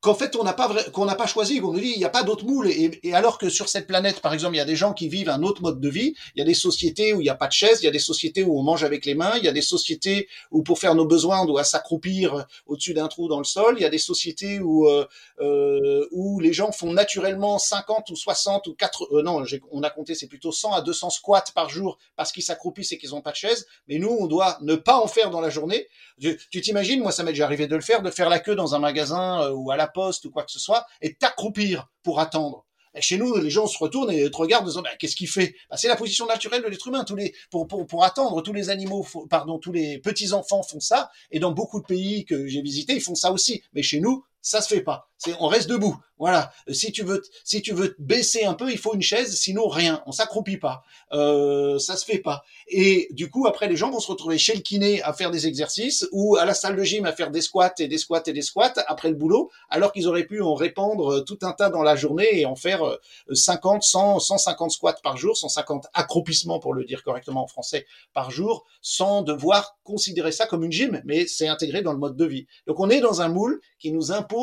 qu'en 0.00 0.14
fait 0.14 0.36
on 0.36 0.44
n'a 0.44 0.52
pas 0.52 0.72
qu'on 0.92 1.04
n'a 1.04 1.14
pas 1.14 1.26
choisi 1.26 1.60
qu'on 1.60 1.72
nous 1.72 1.80
dit 1.80 1.92
il 1.94 1.98
n'y 1.98 2.04
a 2.04 2.10
pas 2.10 2.22
d'autre 2.22 2.44
moule 2.44 2.68
et, 2.68 3.00
alors 3.12 3.38
que 3.38 3.48
sur 3.48 3.68
cette 3.68 3.86
planète 3.86 4.20
par 4.20 4.32
exemple 4.32 4.54
il 4.54 4.58
y 4.58 4.62
a 4.62 4.64
des 4.64 4.76
gens 4.76 4.92
qui 4.92 5.08
vivent 5.08 5.28
un 5.28 5.42
autre 5.42 5.62
mode 5.62 5.80
de 5.80 5.88
vie 5.88 6.14
il 6.34 6.38
y 6.38 6.42
a 6.42 6.44
des 6.44 6.54
sociétés 6.54 7.12
où 7.12 7.20
il 7.20 7.24
n'y 7.24 7.30
a 7.30 7.34
pas 7.34 7.48
de 7.48 7.52
chaise 7.52 7.80
il 7.82 7.84
y 7.84 7.88
a 7.88 7.92
des 7.92 7.98
sociétés 7.98 8.44
où 8.44 8.58
on 8.58 8.62
mange 8.62 8.84
avec 8.84 9.04
les 9.04 9.14
mains 9.14 9.32
il 9.36 9.44
y 9.44 9.48
a 9.48 9.52
des 9.52 9.62
sociétés 9.62 10.28
où 10.50 10.62
pour 10.62 10.78
faire 10.78 10.94
nos 10.94 11.06
besoins 11.06 11.40
on 11.40 11.46
doit 11.46 11.64
s'accroupir 11.64 12.46
au-dessus 12.66 12.94
d'un 12.94 13.08
trou 13.08 13.28
dans 13.28 13.38
le 13.38 13.44
sol 13.44 13.74
il 13.78 13.82
y 13.82 13.86
a 13.86 13.90
des 13.90 13.98
sociétés 13.98 14.60
où 14.60 14.88
euh, 14.88 15.04
euh 15.40 16.06
où 16.12 16.40
les 16.40 16.52
gens 16.52 16.72
font 16.72 16.92
naturellement 16.92 17.58
50 17.58 18.10
ou 18.10 18.16
60 18.16 18.66
ou 18.68 18.74
4 18.74 19.08
euh, 19.12 19.22
non 19.22 19.42
on 19.72 19.82
a 19.82 19.90
compté 19.90 20.14
c'est 20.14 20.26
plutôt 20.26 20.52
100 20.52 20.72
à 20.72 20.80
200 20.82 21.10
squats 21.10 21.44
par 21.54 21.68
jour 21.68 21.98
parce 22.16 22.32
qu'ils 22.32 22.42
s'accroupissent 22.42 22.92
et 22.92 22.98
qu'ils 22.98 23.10
n'ont 23.10 23.20
pas 23.20 23.32
de 23.32 23.36
chaise. 23.36 23.66
Mais 23.88 23.98
nous 23.98 24.08
on 24.08 24.26
doit 24.26 24.58
ne 24.60 24.74
pas 24.74 24.96
en 24.96 25.06
faire 25.06 25.30
dans 25.30 25.40
la 25.40 25.50
journée. 25.50 25.88
Tu 26.20 26.60
t'imagines 26.60 27.00
moi 27.00 27.12
ça 27.12 27.22
m'est 27.22 27.32
déjà 27.32 27.44
arrivé 27.44 27.66
de 27.66 27.74
le 27.74 27.82
faire 27.82 28.02
de 28.02 28.10
faire 28.10 28.28
la 28.28 28.38
queue 28.38 28.54
dans 28.54 28.74
un 28.74 28.78
magasin 28.78 29.42
euh, 29.42 29.50
ou 29.50 29.70
à 29.70 29.76
la 29.76 29.87
poste 29.88 30.24
ou 30.24 30.30
quoi 30.30 30.44
que 30.44 30.52
ce 30.52 30.58
soit, 30.58 30.86
et 31.00 31.14
t'accroupir 31.14 31.88
pour 32.02 32.20
attendre. 32.20 32.64
Chez 33.00 33.16
nous, 33.16 33.36
les 33.36 33.50
gens 33.50 33.66
se 33.66 33.78
retournent 33.78 34.10
et 34.10 34.30
te 34.30 34.36
regardent 34.36 34.64
en 34.64 34.68
disant 34.68 34.82
bah, 34.82 34.90
qu'est-ce 34.98 35.16
qu'il 35.16 35.28
fait? 35.28 35.54
Bah, 35.70 35.76
C'est 35.76 35.88
la 35.88 35.96
position 35.96 36.26
naturelle 36.26 36.62
de 36.62 36.68
l'être 36.68 36.88
humain. 36.88 37.04
Tous 37.04 37.16
les 37.16 37.34
pour, 37.50 37.66
pour, 37.68 37.86
pour 37.86 38.04
attendre, 38.04 38.42
tous 38.42 38.52
les 38.52 38.70
animaux, 38.70 39.06
pardon, 39.30 39.58
tous 39.58 39.72
les 39.72 39.98
petits 39.98 40.32
enfants 40.32 40.62
font 40.62 40.80
ça. 40.80 41.10
Et 41.30 41.38
dans 41.38 41.52
beaucoup 41.52 41.80
de 41.80 41.86
pays 41.86 42.24
que 42.24 42.46
j'ai 42.46 42.62
visités, 42.62 42.94
ils 42.94 43.00
font 43.00 43.14
ça 43.14 43.30
aussi. 43.30 43.62
Mais 43.72 43.82
chez 43.82 44.00
nous, 44.00 44.24
ça 44.48 44.62
se 44.62 44.68
fait 44.68 44.80
pas. 44.80 45.10
On 45.40 45.48
reste 45.48 45.68
debout. 45.68 45.96
Voilà. 46.18 46.52
Si 46.70 46.90
tu 46.90 47.02
veux, 47.02 47.22
si 47.44 47.60
tu 47.60 47.72
veux 47.72 47.94
baisser 47.98 48.44
un 48.44 48.54
peu, 48.54 48.70
il 48.70 48.78
faut 48.78 48.94
une 48.94 49.02
chaise. 49.02 49.36
Sinon 49.36 49.68
rien. 49.68 50.02
On 50.06 50.12
s'accroupit 50.12 50.56
pas. 50.56 50.84
Euh, 51.12 51.78
ça 51.78 51.96
se 51.96 52.04
fait 52.04 52.18
pas. 52.18 52.44
Et 52.68 53.08
du 53.10 53.30
coup, 53.30 53.46
après, 53.46 53.68
les 53.68 53.76
gens 53.76 53.90
vont 53.90 54.00
se 54.00 54.10
retrouver 54.10 54.38
chez 54.38 54.54
le 54.54 54.60
kiné 54.60 55.02
à 55.02 55.12
faire 55.12 55.30
des 55.30 55.46
exercices 55.46 56.06
ou 56.12 56.36
à 56.36 56.46
la 56.46 56.54
salle 56.54 56.76
de 56.76 56.82
gym 56.82 57.04
à 57.04 57.12
faire 57.12 57.30
des 57.30 57.42
squats 57.42 57.74
et 57.78 57.88
des 57.88 57.98
squats 57.98 58.22
et 58.26 58.32
des 58.32 58.42
squats 58.42 58.72
après 58.86 59.08
le 59.08 59.16
boulot, 59.16 59.50
alors 59.68 59.92
qu'ils 59.92 60.08
auraient 60.08 60.26
pu 60.26 60.40
en 60.40 60.54
répandre 60.54 61.24
tout 61.24 61.38
un 61.42 61.52
tas 61.52 61.68
dans 61.68 61.82
la 61.82 61.94
journée 61.94 62.40
et 62.40 62.46
en 62.46 62.56
faire 62.56 62.82
50, 63.30 63.82
100, 63.82 64.18
150 64.20 64.70
squats 64.70 65.00
par 65.02 65.16
jour, 65.16 65.36
150 65.36 65.88
accroupissements 65.94 66.58
pour 66.58 66.72
le 66.72 66.84
dire 66.84 67.02
correctement 67.02 67.44
en 67.44 67.48
français 67.48 67.86
par 68.14 68.30
jour, 68.30 68.64
sans 68.80 69.22
devoir 69.22 69.76
considérer 69.84 70.32
ça 70.32 70.46
comme 70.46 70.64
une 70.64 70.72
gym, 70.72 71.00
mais 71.04 71.26
c'est 71.26 71.48
intégré 71.48 71.82
dans 71.82 71.92
le 71.92 71.98
mode 71.98 72.16
de 72.16 72.24
vie. 72.24 72.46
Donc 72.66 72.80
on 72.80 72.90
est 72.90 73.00
dans 73.00 73.20
un 73.20 73.28
moule 73.28 73.60
qui 73.78 73.92
nous 73.92 74.12
impose 74.12 74.37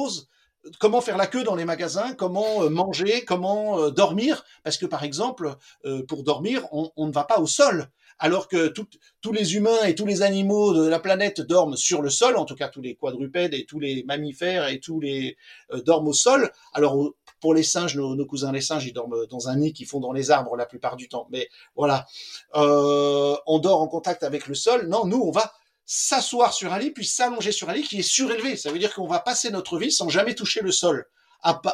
comment 0.80 1.02
faire 1.02 1.18
la 1.18 1.28
queue 1.28 1.44
dans 1.44 1.56
les 1.56 1.66
magasins, 1.66 2.14
comment 2.14 2.64
euh, 2.64 2.70
manger, 2.70 3.24
comment 3.26 3.80
euh, 3.80 3.92
dormir, 3.92 4.44
parce 4.64 4.78
que 4.78 4.86
par 4.86 5.04
exemple, 5.04 5.56
euh, 5.86 6.04
pour 6.06 6.24
dormir, 6.24 6.66
on, 6.72 6.92
ne 6.98 7.12
va 7.12 7.24
pas 7.24 7.40
au 7.40 7.48
sol, 7.48 7.88
alors 8.18 8.48
que 8.48 8.68
tous 8.68 9.32
les 9.34 9.56
humains 9.56 9.84
et 9.86 9.94
tous 9.94 10.06
les 10.06 10.22
animaux 10.22 10.74
de 10.74 10.88
la 10.88 11.00
planète 11.00 11.42
dorment 11.42 11.76
sur 11.76 12.02
le 12.02 12.10
sol, 12.10 12.38
en 12.38 12.46
tout 12.46 12.56
cas 12.56 12.70
tous 12.70 12.82
les 12.82 12.96
quadrupèdes 12.96 13.54
et 13.54 13.66
tous 13.66 13.80
les 13.80 14.04
mammifères 14.04 14.70
et 14.70 14.80
tous 14.80 15.02
les 15.02 15.36
dorment 15.84 16.08
au 16.08 16.14
sol. 16.14 16.50
Alors 16.72 17.12
pour 17.42 17.54
les 17.54 17.64
singes, 17.64 17.98
nos, 17.98 18.16
nos, 18.16 18.26
cousins 18.26 18.54
les 18.54 18.62
singes, 18.62 18.86
ils 18.86 18.94
dorment 18.94 19.26
dans 19.28 19.50
un 19.50 19.58
nid 19.58 19.74
qu'ils 19.74 19.86
font 19.86 20.00
dans 20.00 20.14
les 20.14 20.32
arbres 20.32 20.56
la 20.56 20.66
plupart 20.66 20.96
du 20.96 21.10
temps. 21.10 21.28
Mais 21.30 21.50
voilà, 21.76 22.06
on 22.54 23.60
dort 23.60 23.82
en 23.82 23.88
contact 23.90 24.24
avec 24.24 24.48
le 24.48 24.56
sol. 24.56 24.88
Non, 24.88 25.06
nous, 25.06 25.22
on 25.22 25.32
va 25.32 25.52
s'asseoir 25.86 26.54
sur 26.54 26.74
un 26.74 26.80
lit, 26.80 26.92
puis 26.92 27.06
s'allonger 27.06 27.52
sur 27.52 27.70
un 27.70 27.74
lit 27.74 27.84
qui 27.84 28.00
est 28.00 28.02
surélevé. 28.02 28.58
Ça 28.58 28.72
veut 28.72 28.80
dire 28.80 28.94
qu'on 28.94 29.08
va 29.08 29.20
passer 29.20 29.52
notre 29.52 29.78
vie 29.78 29.92
sans 29.92 30.10
jamais 30.10 30.36
toucher 30.36 30.62
le 30.62 30.72
sol 30.72 31.06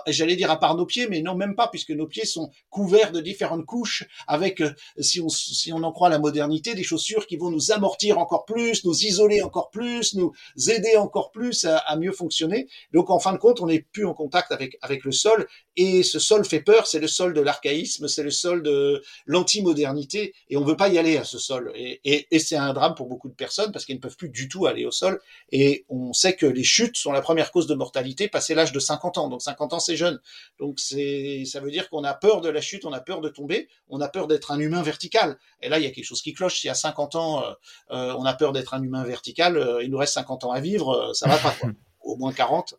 j'allais 0.07 0.36
dire 0.36 0.51
à 0.51 0.60
part 0.60 0.75
nos 0.75 0.86
pieds, 0.86 1.07
mais 1.07 1.21
non 1.21 1.36
même 1.36 1.55
pas, 1.55 1.67
puisque 1.67 1.91
nos 1.91 2.07
pieds 2.07 2.25
sont 2.25 2.49
couverts 2.69 3.12
de 3.12 3.21
différentes 3.21 3.65
couches, 3.65 4.03
avec, 4.27 4.62
euh, 4.62 4.71
si 4.99 5.21
on, 5.21 5.29
si 5.29 5.71
on 5.73 5.84
en 5.84 5.91
croit 5.91 6.10
la 6.10 6.19
modernité, 6.19 6.73
des 6.73 6.84
chaussures 6.84 7.27
qui 7.27 7.38
vont 7.38 7.49
nous 7.49 7.71
amortir 7.71 8.17
encore 8.17 8.45
plus, 8.45 8.84
nous 8.86 9.05
isoler 9.05 9.41
encore 9.41 9.69
plus, 9.69 10.15
nous 10.15 10.34
aider 10.69 10.97
encore 10.97 11.31
plus 11.31 11.65
à, 11.65 11.95
mieux 11.97 12.12
fonctionner. 12.12 12.67
Donc 12.93 13.10
en 13.10 13.19
fin 13.19 13.34
de 13.34 13.38
compte, 13.38 13.62
on 13.62 13.67
n'est 13.67 13.81
plus 13.81 14.05
en 14.05 14.13
contact 14.13 14.51
avec, 14.51 14.77
avec 14.81 15.03
le 15.03 15.12
sol, 15.12 15.47
et 15.75 16.03
ce 16.03 16.19
sol 16.19 16.45
fait 16.45 16.62
peur, 16.62 16.88
c'est 16.88 16.99
le 16.99 17.07
sol 17.07 17.34
de 17.34 17.41
l'archaïsme, 17.41 18.07
c'est 18.07 18.23
le 18.23 18.31
sol 18.31 18.63
de 18.63 19.01
l'anti-modernité, 19.25 20.34
et 20.49 20.57
on 20.57 20.63
veut 20.63 20.77
pas 20.77 20.89
y 20.89 20.97
aller 20.97 21.17
à 21.17 21.23
ce 21.23 21.38
sol. 21.38 21.71
Et, 21.75 22.01
et, 22.03 22.39
c'est 22.39 22.55
un 22.55 22.73
drame 22.73 22.95
pour 22.95 23.07
beaucoup 23.07 23.29
de 23.29 23.34
personnes, 23.34 23.71
parce 23.71 23.86
qu'elles 23.86 23.97
ne 23.97 24.01
peuvent 24.01 24.17
plus 24.17 24.29
du 24.29 24.49
tout 24.49 24.65
aller 24.65 24.86
au 24.86 24.91
sol, 24.91 25.19
et 25.51 25.86
on 25.89 26.13
sait 26.13 26.36
que 26.36 26.45
les 26.45 26.63
chutes 26.63 26.97
sont 26.97 27.12
la 27.12 27.21
première 27.21 27.51
cause 27.51 27.67
de 27.67 27.75
mortalité 27.75 28.27
passé 28.27 28.55
l'âge 28.55 28.71
de 28.71 28.79
50 28.79 29.17
ans. 29.17 29.29
Donc 29.29 29.41
50 29.41 29.61
50 29.62 29.74
ans, 29.74 29.80
c'est 29.80 29.95
jeune. 29.95 30.19
Donc 30.60 30.80
c'est, 30.80 31.43
ça 31.45 31.60
veut 31.60 31.71
dire 31.71 31.89
qu'on 31.89 32.04
a 32.04 32.13
peur 32.13 32.41
de 32.41 32.50
la 32.50 32.62
chute, 32.62 32.86
on 32.86 32.93
a 32.93 33.00
peur 33.00 33.21
de 33.21 33.30
tomber, 33.30 33.69
on 33.89 34.02
a 34.02 34.08
peur 34.08 34.28
d'être 34.28 34.52
un 34.52 34.60
humain 34.60 34.82
vertical. 34.82 35.38
Et 35.62 35.69
là, 35.69 35.78
il 35.78 35.84
y 35.84 35.88
a 35.88 35.91
quelque 35.91 36.06
chose 36.06 36.21
qui 36.21 36.34
cloche. 36.34 36.60
Si 36.60 36.69
à 36.69 36.74
50 36.74 37.15
ans, 37.15 37.43
euh, 37.43 37.54
euh, 37.91 38.15
on 38.17 38.26
a 38.26 38.34
peur 38.34 38.54
d'être 38.54 38.74
un 38.74 38.82
humain 38.82 39.04
vertical, 39.04 39.58
euh, 39.58 39.84
il 39.84 39.91
nous 39.91 39.97
reste 39.97 40.15
50 40.15 40.45
ans 40.45 40.52
à 40.52 40.60
vivre, 40.60 41.12
ça 41.13 41.28
va 41.28 41.38
pas, 41.38 41.52
quoi. 41.52 41.69
Au 42.02 42.17
moins 42.17 42.34
40. 42.34 42.76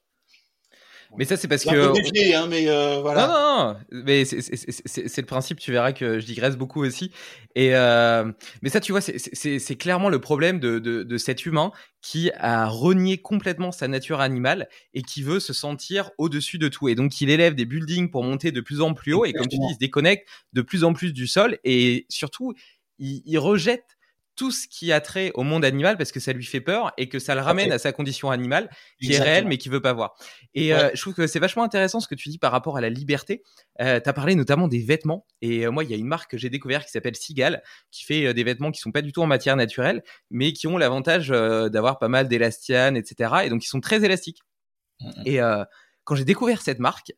Mais 1.19 1.25
ça, 1.25 1.37
c'est 1.37 1.49
parce 1.49 1.65
que. 1.65 1.93
Défier, 1.93 2.35
hein, 2.35 2.47
mais 2.49 2.69
euh, 2.69 3.01
voilà. 3.01 3.27
Non, 3.27 3.33
non, 3.33 3.75
non. 3.75 4.03
Mais 4.05 4.25
c'est 4.25 5.21
le 5.21 5.27
principe. 5.27 5.59
Tu 5.59 5.71
verras 5.71 5.93
que 5.93 6.19
je 6.19 6.27
digresse 6.27 6.57
beaucoup 6.57 6.83
aussi. 6.83 7.13
Et 7.55 7.75
euh, 7.75 8.31
mais 8.63 8.71
ça, 8.71 8.81
tu 8.81 8.93
vois, 8.93 9.01
c'est 9.01 9.77
clairement 9.77 10.09
le 10.09 10.21
problème 10.21 10.59
de, 10.59 10.79
de, 10.79 11.03
de, 11.03 11.19
cet 11.19 11.45
humain 11.45 11.73
qui 12.01 12.31
a 12.39 12.67
renié 12.67 13.19
complètement 13.19 13.73
sa 13.73 13.89
nature 13.89 14.21
animale 14.21 14.69
et 14.95 15.03
qui 15.03 15.23
veut 15.23 15.41
se 15.41 15.53
sentir 15.53 16.11
au-dessus 16.19 16.59
de 16.59 16.69
tout. 16.69 16.89
Et 16.89 16.95
donc, 16.95 17.21
il 17.21 17.31
élève 17.31 17.55
des 17.55 17.67
buildings 17.67 18.11
pour 18.11 18.25
monter 18.25 18.51
de 18.51 18.61
plus 18.61 18.81
en 18.81 18.95
plus 18.95 19.13
haut. 19.13 19.25
Et 19.25 19.33
comme 19.33 19.49
tu 19.49 19.59
dis, 19.59 19.67
il 19.69 19.75
se 19.75 19.79
déconnecte 19.79 20.29
de 20.53 20.63
plus 20.63 20.85
en 20.85 20.95
plus 20.95 21.13
du 21.13 21.27
sol. 21.27 21.59
Et 21.65 22.07
surtout, 22.09 22.55
il, 22.99 23.23
il 23.27 23.39
rejette 23.39 23.85
tout 24.35 24.51
ce 24.51 24.67
qui 24.67 24.93
a 24.93 25.01
trait 25.01 25.31
au 25.35 25.43
monde 25.43 25.65
animal 25.65 25.99
parce 25.99 26.11
que 26.11 26.21
ça 26.21 26.33
lui 26.33 26.45
fait 26.45 26.61
peur 26.61 26.93
et 26.97 27.09
que 27.09 27.19
ça 27.19 27.35
le 27.35 27.43
ramène 27.43 27.71
à 27.71 27.79
sa 27.79 27.93
condition 27.93 28.31
animale 28.31 28.71
qui 29.01 29.13
est 29.13 29.21
réelle 29.21 29.47
mais 29.47 29.59
qui 29.59 29.69
veut 29.69 29.83
pas 29.83 29.93
voir. 29.93 30.15
Et 30.55 30.75
euh, 30.75 30.91
je 30.95 31.01
trouve 31.01 31.15
que 31.15 31.27
c'est 31.27 31.39
vachement 31.39 31.63
intéressant 31.63 32.01
ce 32.01 32.09
que 32.09 32.15
tu 32.15 32.29
dis 32.29 32.39
par 32.39 32.53
rapport 32.53 32.77
à 32.77 32.81
la 32.81 32.89
liberté. 32.89 33.43
Euh, 33.81 34.01
tu 34.01 34.09
as 34.09 34.13
parlé 34.13 34.35
notamment 34.35 34.69
des 34.69 34.81
vêtements 34.81 35.27
et 35.43 35.67
euh, 35.67 35.71
moi 35.71 35.85
il 35.85 35.91
y 35.91 35.95
a 35.95 35.97
une 35.97 36.07
marque 36.07 36.31
que 36.31 36.39
j'ai 36.39 36.51
découvert 36.51 36.85
qui 36.85 36.91
s'appelle 36.91 37.17
Sigal 37.17 37.63
qui 37.91 38.05
fait 38.05 38.27
euh, 38.27 38.35
des 38.35 38.45
vêtements 38.45 38.71
qui 38.71 38.81
sont 38.81 38.93
pas 38.93 39.03
du 39.03 39.13
tout 39.13 39.23
en 39.23 39.27
matière 39.27 39.57
naturelle 39.57 40.03
mais 40.31 40.53
qui 40.53 40.67
ont 40.67 40.79
l'avantage 40.79 41.29
d'avoir 41.29 41.99
pas 41.99 42.09
mal 42.09 42.29
d'élastiane 42.29 42.97
etc. 42.97 43.33
et 43.45 43.51
donc 43.51 43.65
ils 43.65 43.69
sont 43.69 43.81
très 43.81 44.05
élastiques. 44.05 44.41
Mmh. 45.01 45.11
Et 45.27 45.41
quand 46.05 46.15
j'ai 46.15 46.25
découvert 46.25 46.63
cette 46.63 46.79
marque, 46.79 47.13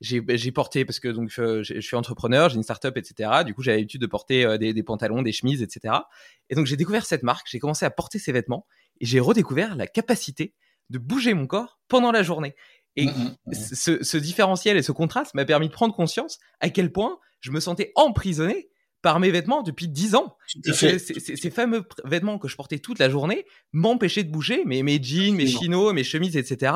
j'ai 0.00 0.52
porté 0.52 0.84
parce 0.84 1.00
que 1.00 1.08
donc 1.08 1.30
je, 1.30 1.62
je 1.62 1.80
suis 1.80 1.96
entrepreneur, 1.96 2.48
j'ai 2.48 2.56
une 2.56 2.62
startup, 2.62 2.96
etc. 2.96 3.44
Du 3.44 3.54
coup, 3.54 3.62
j'avais 3.62 3.78
l'habitude 3.78 4.00
de 4.00 4.06
porter 4.06 4.44
euh, 4.44 4.58
des, 4.58 4.74
des, 4.74 4.82
pantalons, 4.82 5.22
des 5.22 5.32
chemises, 5.32 5.62
etc. 5.62 5.94
Et 6.50 6.54
donc 6.54 6.66
j'ai 6.66 6.76
découvert 6.76 7.06
cette 7.06 7.22
marque, 7.22 7.46
j'ai 7.50 7.58
commencé 7.58 7.84
à 7.84 7.90
porter 7.90 8.18
ces 8.18 8.32
vêtements 8.32 8.66
et 9.00 9.06
j'ai 9.06 9.20
redécouvert 9.20 9.74
la 9.74 9.86
capacité 9.86 10.54
de 10.90 10.98
bouger 10.98 11.34
mon 11.34 11.46
corps 11.46 11.80
pendant 11.88 12.12
la 12.12 12.22
journée. 12.22 12.54
Et 12.96 13.06
mmh, 13.06 13.10
mmh, 13.10 13.36
mmh. 13.46 13.54
ce, 13.54 14.04
ce 14.04 14.16
différentiel 14.16 14.76
et 14.76 14.82
ce 14.82 14.92
contraste 14.92 15.34
m'a 15.34 15.44
permis 15.44 15.68
de 15.68 15.72
prendre 15.72 15.94
conscience 15.94 16.38
à 16.60 16.70
quel 16.70 16.92
point 16.92 17.18
je 17.40 17.50
me 17.50 17.60
sentais 17.60 17.92
emprisonné 17.94 18.68
par 19.06 19.20
mes 19.20 19.30
vêtements 19.30 19.62
depuis 19.62 19.86
10 19.86 20.16
ans. 20.16 20.36
Ces, 20.64 21.50
fameux 21.50 21.84
vêtements 22.04 22.40
que 22.40 22.48
je 22.48 22.56
portais 22.56 22.80
toute 22.80 22.98
la 22.98 23.08
journée 23.08 23.46
m'empêchaient 23.70 24.24
de 24.24 24.32
bouger, 24.32 24.64
mes, 24.64 24.82
mes 24.82 25.00
jeans, 25.00 25.32
mes 25.36 25.46
chinos, 25.46 25.92
mes 25.92 26.02
chemises, 26.02 26.36
etc. 26.36 26.72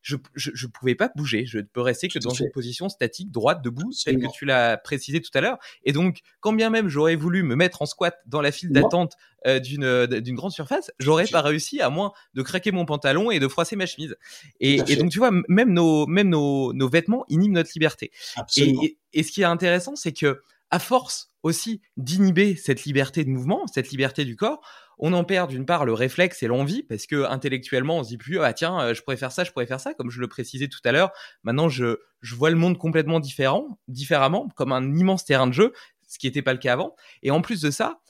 Je, 0.00 0.16
je, 0.34 0.66
pouvais 0.66 0.94
pas 0.94 1.10
bouger. 1.14 1.44
Je 1.44 1.58
ne 1.58 1.64
peux 1.64 1.82
rester 1.82 2.08
que 2.08 2.18
dans 2.18 2.30
une 2.30 2.50
position 2.52 2.88
statique, 2.88 3.30
droite, 3.30 3.62
debout, 3.62 3.90
telle 4.02 4.18
que 4.18 4.32
tu 4.32 4.46
l'as 4.46 4.78
précisé 4.78 5.20
tout 5.20 5.30
à 5.34 5.42
l'heure. 5.42 5.58
Et 5.84 5.92
donc, 5.92 6.20
quand 6.40 6.54
bien 6.54 6.70
même 6.70 6.88
j'aurais 6.88 7.16
voulu 7.16 7.42
me 7.42 7.54
mettre 7.54 7.82
en 7.82 7.86
squat 7.86 8.16
dans 8.24 8.40
la 8.40 8.50
file 8.50 8.72
d'attente 8.72 9.12
euh, 9.46 9.58
d'une 9.58 9.84
euh, 9.84 10.06
d'une 10.06 10.36
grande 10.36 10.52
surface, 10.52 10.90
j'aurais 10.98 11.26
pas 11.26 11.42
réussi 11.42 11.82
à 11.82 11.90
moins 11.90 12.12
de 12.32 12.40
craquer 12.40 12.72
mon 12.72 12.86
pantalon 12.86 13.30
et 13.30 13.40
de 13.40 13.48
froisser 13.48 13.76
ma 13.76 13.84
chemise. 13.84 14.16
Et, 14.58 14.80
et 14.88 14.96
donc, 14.96 15.10
tu 15.10 15.18
vois, 15.18 15.32
même 15.48 15.74
nos, 15.74 16.06
même 16.06 16.30
nos, 16.30 16.72
nos 16.72 16.88
vêtements 16.88 17.26
inhibent 17.28 17.52
notre 17.52 17.72
liberté. 17.74 18.10
Et, 18.56 18.70
et, 18.70 18.98
et 19.12 19.22
ce 19.22 19.30
qui 19.30 19.42
est 19.42 19.44
intéressant, 19.44 19.96
c'est 19.96 20.12
que 20.12 20.40
à 20.70 20.78
force 20.78 21.33
aussi 21.44 21.82
d'inhiber 21.96 22.56
cette 22.56 22.84
liberté 22.84 23.22
de 23.22 23.30
mouvement, 23.30 23.66
cette 23.68 23.90
liberté 23.90 24.24
du 24.24 24.34
corps, 24.34 24.66
on 24.98 25.12
en 25.12 25.24
perd 25.24 25.50
d'une 25.50 25.66
part 25.66 25.84
le 25.84 25.92
réflexe 25.92 26.42
et 26.42 26.46
l'envie 26.46 26.82
parce 26.82 27.06
que 27.06 27.24
intellectuellement 27.24 27.98
on 27.98 28.02
se 28.02 28.08
dit 28.08 28.18
plus 28.18 28.40
ah 28.40 28.52
tiens 28.52 28.80
euh, 28.80 28.94
je 28.94 29.02
pourrais 29.02 29.16
faire 29.16 29.32
ça 29.32 29.42
je 29.42 29.50
pourrais 29.50 29.66
faire 29.66 29.80
ça 29.80 29.92
comme 29.92 30.08
je 30.10 30.20
le 30.20 30.28
précisais 30.28 30.68
tout 30.68 30.80
à 30.84 30.92
l'heure. 30.92 31.10
Maintenant 31.42 31.68
je 31.68 31.98
je 32.22 32.34
vois 32.34 32.50
le 32.50 32.56
monde 32.56 32.78
complètement 32.78 33.20
différent 33.20 33.78
différemment 33.88 34.48
comme 34.56 34.72
un 34.72 34.96
immense 34.96 35.24
terrain 35.24 35.46
de 35.46 35.52
jeu 35.52 35.72
ce 36.06 36.18
qui 36.18 36.26
n'était 36.26 36.42
pas 36.42 36.52
le 36.52 36.58
cas 36.58 36.72
avant. 36.72 36.94
Et 37.22 37.30
en 37.30 37.40
plus 37.40 37.60
de 37.60 37.70
ça 37.70 38.00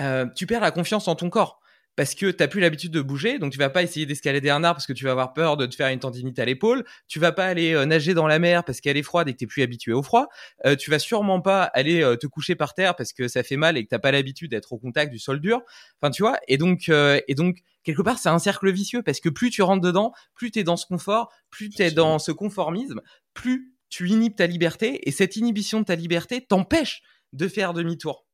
euh, 0.00 0.26
tu 0.36 0.46
perds 0.46 0.60
la 0.60 0.70
confiance 0.70 1.08
en 1.08 1.14
ton 1.14 1.30
corps 1.30 1.61
parce 1.94 2.14
que 2.14 2.30
t'as 2.30 2.48
plus 2.48 2.60
l'habitude 2.60 2.90
de 2.90 3.02
bouger, 3.02 3.38
donc 3.38 3.52
tu 3.52 3.58
vas 3.58 3.68
pas 3.68 3.82
essayer 3.82 4.06
d'escalader 4.06 4.48
un 4.48 4.64
arbre 4.64 4.76
parce 4.76 4.86
que 4.86 4.92
tu 4.92 5.04
vas 5.04 5.10
avoir 5.10 5.34
peur 5.34 5.56
de 5.56 5.66
te 5.66 5.74
faire 5.74 5.88
une 5.88 5.98
tendinite 5.98 6.38
à 6.38 6.44
l'épaule. 6.44 6.84
Tu 7.06 7.18
vas 7.18 7.32
pas 7.32 7.46
aller 7.46 7.74
euh, 7.74 7.84
nager 7.84 8.14
dans 8.14 8.26
la 8.26 8.38
mer 8.38 8.64
parce 8.64 8.80
qu'elle 8.80 8.96
est 8.96 9.02
froide 9.02 9.28
et 9.28 9.32
que 9.32 9.38
t'es 9.38 9.46
plus 9.46 9.62
habitué 9.62 9.92
au 9.92 10.02
froid. 10.02 10.28
Euh, 10.64 10.74
tu 10.74 10.90
vas 10.90 10.98
sûrement 10.98 11.40
pas 11.40 11.64
aller 11.64 12.02
euh, 12.02 12.16
te 12.16 12.26
coucher 12.26 12.54
par 12.54 12.72
terre 12.74 12.96
parce 12.96 13.12
que 13.12 13.28
ça 13.28 13.42
fait 13.42 13.58
mal 13.58 13.76
et 13.76 13.84
que 13.84 13.90
t'as 13.90 13.98
pas 13.98 14.10
l'habitude 14.10 14.50
d'être 14.50 14.72
au 14.72 14.78
contact 14.78 15.12
du 15.12 15.18
sol 15.18 15.40
dur. 15.40 15.60
Enfin, 16.00 16.10
tu 16.10 16.22
vois. 16.22 16.38
Et 16.48 16.56
donc, 16.56 16.88
et 16.88 17.34
donc 17.34 17.58
quelque 17.84 18.02
part, 18.02 18.18
c'est 18.18 18.28
un 18.28 18.38
cercle 18.38 18.70
vicieux 18.72 19.02
parce 19.02 19.20
que 19.20 19.28
plus 19.28 19.50
tu 19.50 19.62
rentres 19.62 19.82
dedans, 19.82 20.12
plus 20.34 20.50
t'es 20.50 20.64
dans 20.64 20.76
ce 20.76 20.86
confort, 20.86 21.30
plus 21.50 21.70
t'es 21.70 21.90
dans 21.90 22.18
ce 22.18 22.32
conformisme, 22.32 23.00
plus 23.34 23.74
tu 23.90 24.08
inhibes 24.08 24.36
ta 24.36 24.46
liberté 24.46 25.06
et 25.06 25.12
cette 25.12 25.36
inhibition 25.36 25.80
de 25.80 25.84
ta 25.84 25.94
liberté 25.94 26.40
t'empêche 26.40 27.02
de 27.34 27.48
faire 27.48 27.74
demi-tour. 27.74 28.26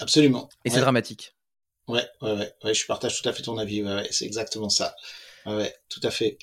Absolument. 0.00 0.48
Et 0.64 0.70
c'est 0.70 0.80
dramatique. 0.80 1.37
Ouais, 1.88 2.04
ouais, 2.22 2.32
ouais, 2.32 2.52
ouais, 2.64 2.74
je 2.74 2.86
partage 2.86 3.20
tout 3.20 3.28
à 3.28 3.32
fait 3.32 3.42
ton 3.42 3.58
avis. 3.58 3.82
Ouais, 3.82 3.94
ouais 3.94 4.08
c'est 4.10 4.26
exactement 4.26 4.68
ça. 4.68 4.94
Ouais, 5.46 5.56
ouais, 5.56 5.74
tout 5.88 6.00
à 6.02 6.10
fait. 6.10 6.38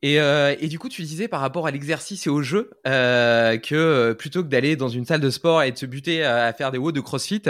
Et, 0.00 0.20
euh, 0.20 0.54
et, 0.60 0.68
du 0.68 0.78
coup, 0.78 0.88
tu 0.88 1.02
disais 1.02 1.26
par 1.26 1.40
rapport 1.40 1.66
à 1.66 1.72
l'exercice 1.72 2.28
et 2.28 2.30
au 2.30 2.40
jeu 2.40 2.70
euh, 2.86 3.58
que 3.58 3.74
euh, 3.74 4.14
plutôt 4.14 4.44
que 4.44 4.48
d'aller 4.48 4.76
dans 4.76 4.88
une 4.88 5.04
salle 5.04 5.20
de 5.20 5.30
sport 5.30 5.64
et 5.64 5.72
de 5.72 5.76
se 5.76 5.86
buter 5.86 6.24
à, 6.24 6.52
faire 6.52 6.70
des 6.70 6.78
hauts 6.78 6.92
de 6.92 7.00
CrossFit, 7.00 7.42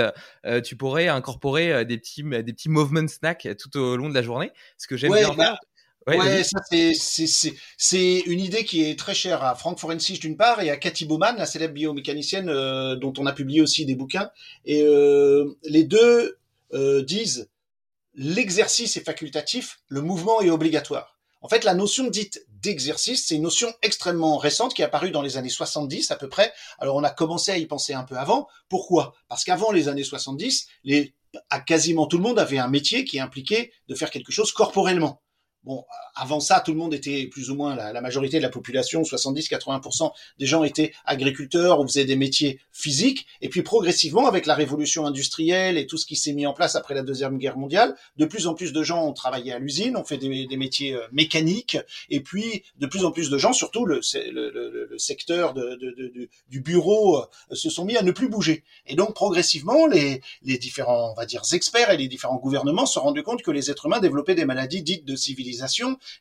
euh, 0.46 0.60
tu 0.62 0.74
pourrais 0.74 1.08
incorporer 1.08 1.84
des 1.84 1.98
petits 1.98 2.22
des 2.22 2.52
petits 2.54 2.70
movement 2.70 3.06
snacks 3.06 3.46
tout 3.58 3.78
au 3.78 3.96
long 3.98 4.08
de 4.08 4.14
la 4.14 4.22
journée. 4.22 4.50
Ce 4.78 4.86
que 4.86 4.96
j'aime 4.96 5.12
bien 5.12 5.28
bah, 5.34 5.34
faire. 5.34 5.58
Ouais, 6.16 6.42
ça 6.42 6.60
c'est 6.70 6.92
c'est 7.76 8.20
une 8.20 8.40
idée 8.40 8.64
qui 8.64 8.82
est 8.82 8.98
très 8.98 9.14
chère 9.14 9.44
à 9.44 9.54
Frank 9.54 9.78
Forensich 9.78 10.20
d'une 10.20 10.36
part 10.36 10.62
et 10.62 10.70
à 10.70 10.76
Cathy 10.76 11.04
Bowman, 11.04 11.34
la 11.36 11.44
célèbre 11.44 11.74
biomécanicienne 11.74 12.48
euh, 12.48 12.96
dont 12.96 13.12
on 13.18 13.26
a 13.26 13.32
publié 13.32 13.60
aussi 13.60 13.84
des 13.84 13.94
bouquins. 13.94 14.30
Et 14.64 14.82
euh, 14.82 15.44
les 15.64 15.84
deux 15.84 16.38
euh, 16.72 17.02
disent 17.02 17.50
l'exercice 18.14 18.96
est 18.96 19.04
facultatif, 19.04 19.80
le 19.88 20.02
mouvement 20.02 20.40
est 20.40 20.50
obligatoire. 20.50 21.18
En 21.40 21.48
fait, 21.48 21.62
la 21.64 21.74
notion 21.74 22.08
dite 22.08 22.44
d'exercice, 22.48 23.26
c'est 23.26 23.36
une 23.36 23.42
notion 23.42 23.72
extrêmement 23.82 24.38
récente 24.38 24.74
qui 24.74 24.82
est 24.82 24.84
apparue 24.84 25.12
dans 25.12 25.22
les 25.22 25.36
années 25.36 25.48
70 25.48 26.10
à 26.10 26.16
peu 26.16 26.28
près. 26.28 26.52
Alors 26.78 26.96
on 26.96 27.04
a 27.04 27.10
commencé 27.10 27.52
à 27.52 27.58
y 27.58 27.66
penser 27.66 27.94
un 27.94 28.02
peu 28.02 28.16
avant. 28.16 28.48
Pourquoi? 28.68 29.14
Parce 29.28 29.44
qu'avant 29.44 29.70
les 29.70 29.86
années 29.88 30.02
70, 30.02 30.66
les, 30.82 31.14
à 31.50 31.60
quasiment 31.60 32.06
tout 32.06 32.16
le 32.16 32.24
monde 32.24 32.40
avait 32.40 32.58
un 32.58 32.68
métier 32.68 33.04
qui 33.04 33.20
impliquait 33.20 33.72
de 33.86 33.94
faire 33.94 34.10
quelque 34.10 34.32
chose 34.32 34.50
corporellement. 34.50 35.22
Bon, 35.68 35.84
avant 36.14 36.40
ça, 36.40 36.60
tout 36.64 36.72
le 36.72 36.78
monde 36.78 36.94
était 36.94 37.26
plus 37.26 37.50
ou 37.50 37.54
moins 37.54 37.76
la, 37.76 38.00
majorité 38.00 38.38
de 38.38 38.42
la 38.42 38.48
population, 38.48 39.02
70-80% 39.02 40.12
des 40.38 40.46
gens 40.46 40.64
étaient 40.64 40.94
agriculteurs 41.04 41.78
ou 41.80 41.86
faisaient 41.86 42.06
des 42.06 42.16
métiers 42.16 42.58
physiques. 42.72 43.26
Et 43.42 43.50
puis 43.50 43.60
progressivement, 43.60 44.26
avec 44.26 44.46
la 44.46 44.54
révolution 44.54 45.04
industrielle 45.04 45.76
et 45.76 45.86
tout 45.86 45.98
ce 45.98 46.06
qui 46.06 46.16
s'est 46.16 46.32
mis 46.32 46.46
en 46.46 46.54
place 46.54 46.74
après 46.74 46.94
la 46.94 47.02
deuxième 47.02 47.36
guerre 47.36 47.58
mondiale, 47.58 47.94
de 48.16 48.24
plus 48.24 48.46
en 48.46 48.54
plus 48.54 48.72
de 48.72 48.82
gens 48.82 49.06
ont 49.06 49.12
travaillé 49.12 49.52
à 49.52 49.58
l'usine, 49.58 49.98
ont 49.98 50.04
fait 50.04 50.16
des, 50.16 50.56
métiers 50.56 50.94
euh, 50.94 51.06
mécaniques. 51.12 51.76
Et 52.08 52.20
puis 52.20 52.62
de 52.78 52.86
plus 52.86 53.04
en 53.04 53.10
plus 53.10 53.28
de 53.28 53.36
gens, 53.36 53.52
surtout 53.52 53.84
le, 53.84 54.00
le, 54.14 54.86
le 54.90 54.98
secteur 54.98 55.52
de, 55.52 55.76
de, 55.76 55.94
de, 55.98 56.30
du 56.48 56.62
bureau, 56.62 57.18
euh, 57.18 57.54
se 57.54 57.68
sont 57.68 57.84
mis 57.84 57.98
à 57.98 58.02
ne 58.02 58.12
plus 58.12 58.30
bouger. 58.30 58.64
Et 58.86 58.94
donc 58.94 59.12
progressivement, 59.12 59.86
les, 59.86 60.22
les 60.44 60.56
différents, 60.56 61.12
on 61.12 61.14
va 61.14 61.26
dire, 61.26 61.42
experts 61.52 61.90
et 61.90 61.98
les 61.98 62.08
différents 62.08 62.38
gouvernements 62.38 62.86
se 62.86 62.94
sont 62.94 63.02
rendus 63.02 63.22
compte 63.22 63.42
que 63.42 63.50
les 63.50 63.70
êtres 63.70 63.84
humains 63.84 64.00
développaient 64.00 64.34
des 64.34 64.46
maladies 64.46 64.82
dites 64.82 65.04
de 65.04 65.14
civilisation 65.14 65.57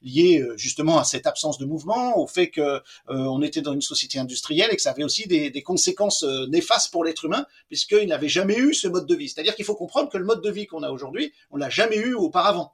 liées 0.02 0.40
euh, 0.40 0.56
justement 0.58 1.00
à 1.00 1.04
cette 1.04 1.28
absence 1.28 1.58
de 1.58 1.66
mouvement, 1.66 2.18
au 2.18 2.28
fait 2.28 2.50
que 2.50 2.62
euh, 2.62 2.82
on 3.08 3.42
était 3.42 3.62
dans 3.62 3.74
une 3.74 3.82
société 3.82 4.20
industrielle 4.20 4.70
et 4.72 4.76
que 4.76 4.82
ça 4.82 4.92
avait 4.92 5.04
aussi 5.04 5.28
des, 5.28 5.64
conséquences 5.64 6.24
euh, 6.24 6.48
néfastes 6.48 6.92
pour 6.92 7.04
l'être 7.04 7.26
humain 7.26 7.46
puisqu'il 7.68 8.08
n'avait 8.08 8.30
jamais 8.30 8.58
eu 8.58 8.74
ce 8.74 8.88
mode 8.88 9.06
de 9.06 9.16
vie. 9.16 9.30
C'est-à-dire 9.30 9.56
qu'il 9.56 9.66
faut 9.66 9.76
comprendre 9.76 10.10
que 10.10 10.18
le 10.18 10.26
mode 10.26 10.42
de 10.42 10.52
vie 10.52 10.68
qu'on 10.68 10.84
a 10.84 10.90
aujourd'hui, 10.90 11.34
on 11.52 11.58
l'a 11.58 11.70
jamais 11.70 11.98
eu 11.98 12.14
auparavant. 12.14 12.74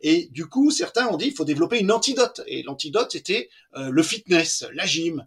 Et 0.00 0.28
du 0.32 0.46
coup, 0.46 0.70
certains 0.70 1.06
ont 1.08 1.16
dit 1.16 1.26
il 1.26 1.34
faut 1.34 1.44
développer 1.44 1.78
une 1.78 1.92
antidote. 1.92 2.40
Et 2.46 2.62
l'antidote 2.64 3.14
était 3.14 3.50
le 3.76 4.02
fitness, 4.02 4.66
la 4.74 4.84
gym, 4.84 5.24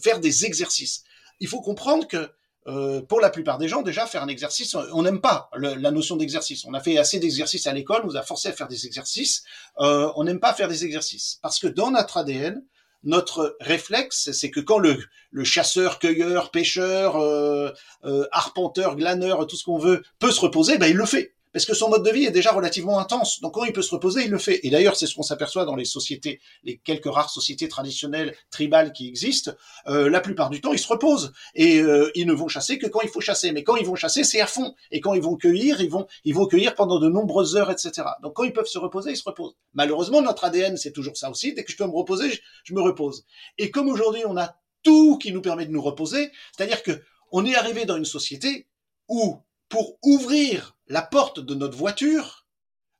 faire 0.00 0.20
des 0.20 0.44
exercices. 0.44 1.02
Il 1.40 1.48
faut 1.48 1.60
comprendre 1.60 2.06
que 2.06 2.30
euh, 2.68 3.00
pour 3.00 3.20
la 3.20 3.30
plupart 3.30 3.56
des 3.56 3.66
gens, 3.66 3.80
déjà, 3.82 4.06
faire 4.06 4.22
un 4.22 4.28
exercice, 4.28 4.74
on 4.92 5.02
n'aime 5.02 5.20
pas 5.20 5.48
la 5.56 5.90
notion 5.90 6.16
d'exercice. 6.16 6.64
On 6.66 6.74
a 6.74 6.80
fait 6.80 6.98
assez 6.98 7.18
d'exercices 7.18 7.66
à 7.66 7.72
l'école, 7.72 8.02
on 8.04 8.08
nous 8.08 8.16
a 8.16 8.22
forcé 8.22 8.48
à 8.48 8.52
faire 8.52 8.68
des 8.68 8.86
exercices. 8.86 9.42
Euh, 9.80 10.10
on 10.16 10.24
n'aime 10.24 10.38
pas 10.38 10.52
faire 10.52 10.68
des 10.68 10.84
exercices. 10.84 11.38
Parce 11.40 11.58
que 11.58 11.66
dans 11.66 11.90
notre 11.90 12.18
ADN, 12.18 12.62
notre 13.04 13.56
réflexe, 13.60 14.32
c'est 14.32 14.50
que 14.50 14.60
quand 14.60 14.78
le, 14.78 14.98
le 15.30 15.44
chasseur, 15.44 15.98
cueilleur, 15.98 16.50
pêcheur, 16.50 17.16
euh, 17.16 17.70
euh 18.04 18.26
arpenteur, 18.32 18.96
glaneur, 18.96 19.46
tout 19.46 19.56
ce 19.56 19.64
qu'on 19.64 19.78
veut, 19.78 20.02
peut 20.18 20.32
se 20.32 20.40
reposer, 20.40 20.78
ben 20.78 20.88
il 20.88 20.96
le 20.96 21.06
fait 21.06 21.34
parce 21.52 21.66
que 21.66 21.74
son 21.74 21.88
mode 21.88 22.04
de 22.04 22.10
vie 22.10 22.24
est 22.24 22.30
déjà 22.30 22.52
relativement 22.52 22.98
intense. 22.98 23.40
Donc 23.40 23.54
quand 23.54 23.64
il 23.64 23.72
peut 23.72 23.82
se 23.82 23.94
reposer, 23.94 24.24
il 24.24 24.30
le 24.30 24.38
fait. 24.38 24.60
Et 24.64 24.70
d'ailleurs, 24.70 24.96
c'est 24.96 25.06
ce 25.06 25.14
qu'on 25.14 25.22
s'aperçoit 25.22 25.64
dans 25.64 25.76
les 25.76 25.84
sociétés, 25.84 26.40
les 26.64 26.78
quelques 26.78 27.12
rares 27.12 27.30
sociétés 27.30 27.68
traditionnelles 27.68 28.34
tribales 28.50 28.92
qui 28.92 29.08
existent. 29.08 29.52
Euh, 29.86 30.08
la 30.08 30.20
plupart 30.20 30.50
du 30.50 30.60
temps, 30.60 30.72
ils 30.72 30.78
se 30.78 30.88
reposent 30.88 31.32
et 31.54 31.80
euh, 31.80 32.10
ils 32.14 32.26
ne 32.26 32.32
vont 32.32 32.48
chasser 32.48 32.78
que 32.78 32.86
quand 32.86 33.00
il 33.02 33.08
faut 33.08 33.20
chasser. 33.20 33.52
Mais 33.52 33.64
quand 33.64 33.76
ils 33.76 33.86
vont 33.86 33.94
chasser, 33.94 34.24
c'est 34.24 34.40
à 34.40 34.46
fond. 34.46 34.74
Et 34.90 35.00
quand 35.00 35.14
ils 35.14 35.22
vont 35.22 35.36
cueillir, 35.36 35.80
ils 35.80 35.90
vont 35.90 36.06
ils 36.24 36.34
vont 36.34 36.46
cueillir 36.46 36.74
pendant 36.74 36.98
de 36.98 37.08
nombreuses 37.08 37.56
heures, 37.56 37.70
etc. 37.70 38.06
Donc 38.22 38.34
quand 38.34 38.44
ils 38.44 38.52
peuvent 38.52 38.66
se 38.66 38.78
reposer, 38.78 39.10
ils 39.10 39.16
se 39.16 39.24
reposent. 39.24 39.56
Malheureusement, 39.74 40.22
notre 40.22 40.44
ADN, 40.44 40.76
c'est 40.76 40.92
toujours 40.92 41.16
ça 41.16 41.30
aussi. 41.30 41.54
Dès 41.54 41.64
que 41.64 41.72
je 41.72 41.76
peux 41.76 41.86
me 41.86 41.96
reposer, 41.96 42.30
je, 42.30 42.40
je 42.64 42.74
me 42.74 42.80
repose. 42.80 43.24
Et 43.58 43.70
comme 43.70 43.88
aujourd'hui, 43.88 44.22
on 44.26 44.36
a 44.36 44.56
tout 44.82 45.18
qui 45.18 45.32
nous 45.32 45.42
permet 45.42 45.66
de 45.66 45.72
nous 45.72 45.82
reposer, 45.82 46.30
c'est-à-dire 46.56 46.82
que 46.82 47.02
on 47.30 47.44
est 47.44 47.54
arrivé 47.54 47.84
dans 47.84 47.96
une 47.96 48.04
société 48.04 48.66
où 49.08 49.38
pour 49.68 49.98
ouvrir 50.02 50.77
la 50.88 51.02
porte 51.02 51.40
de 51.40 51.54
notre 51.54 51.76
voiture, 51.76 52.46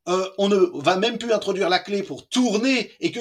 euh, 0.09 0.29
on 0.39 0.49
ne 0.49 0.57
va 0.81 0.97
même 0.97 1.19
plus 1.19 1.33
introduire 1.33 1.69
la 1.69 1.79
clé 1.79 2.03
pour 2.03 2.29
tourner 2.29 2.93
et 3.01 3.13
que 3.13 3.21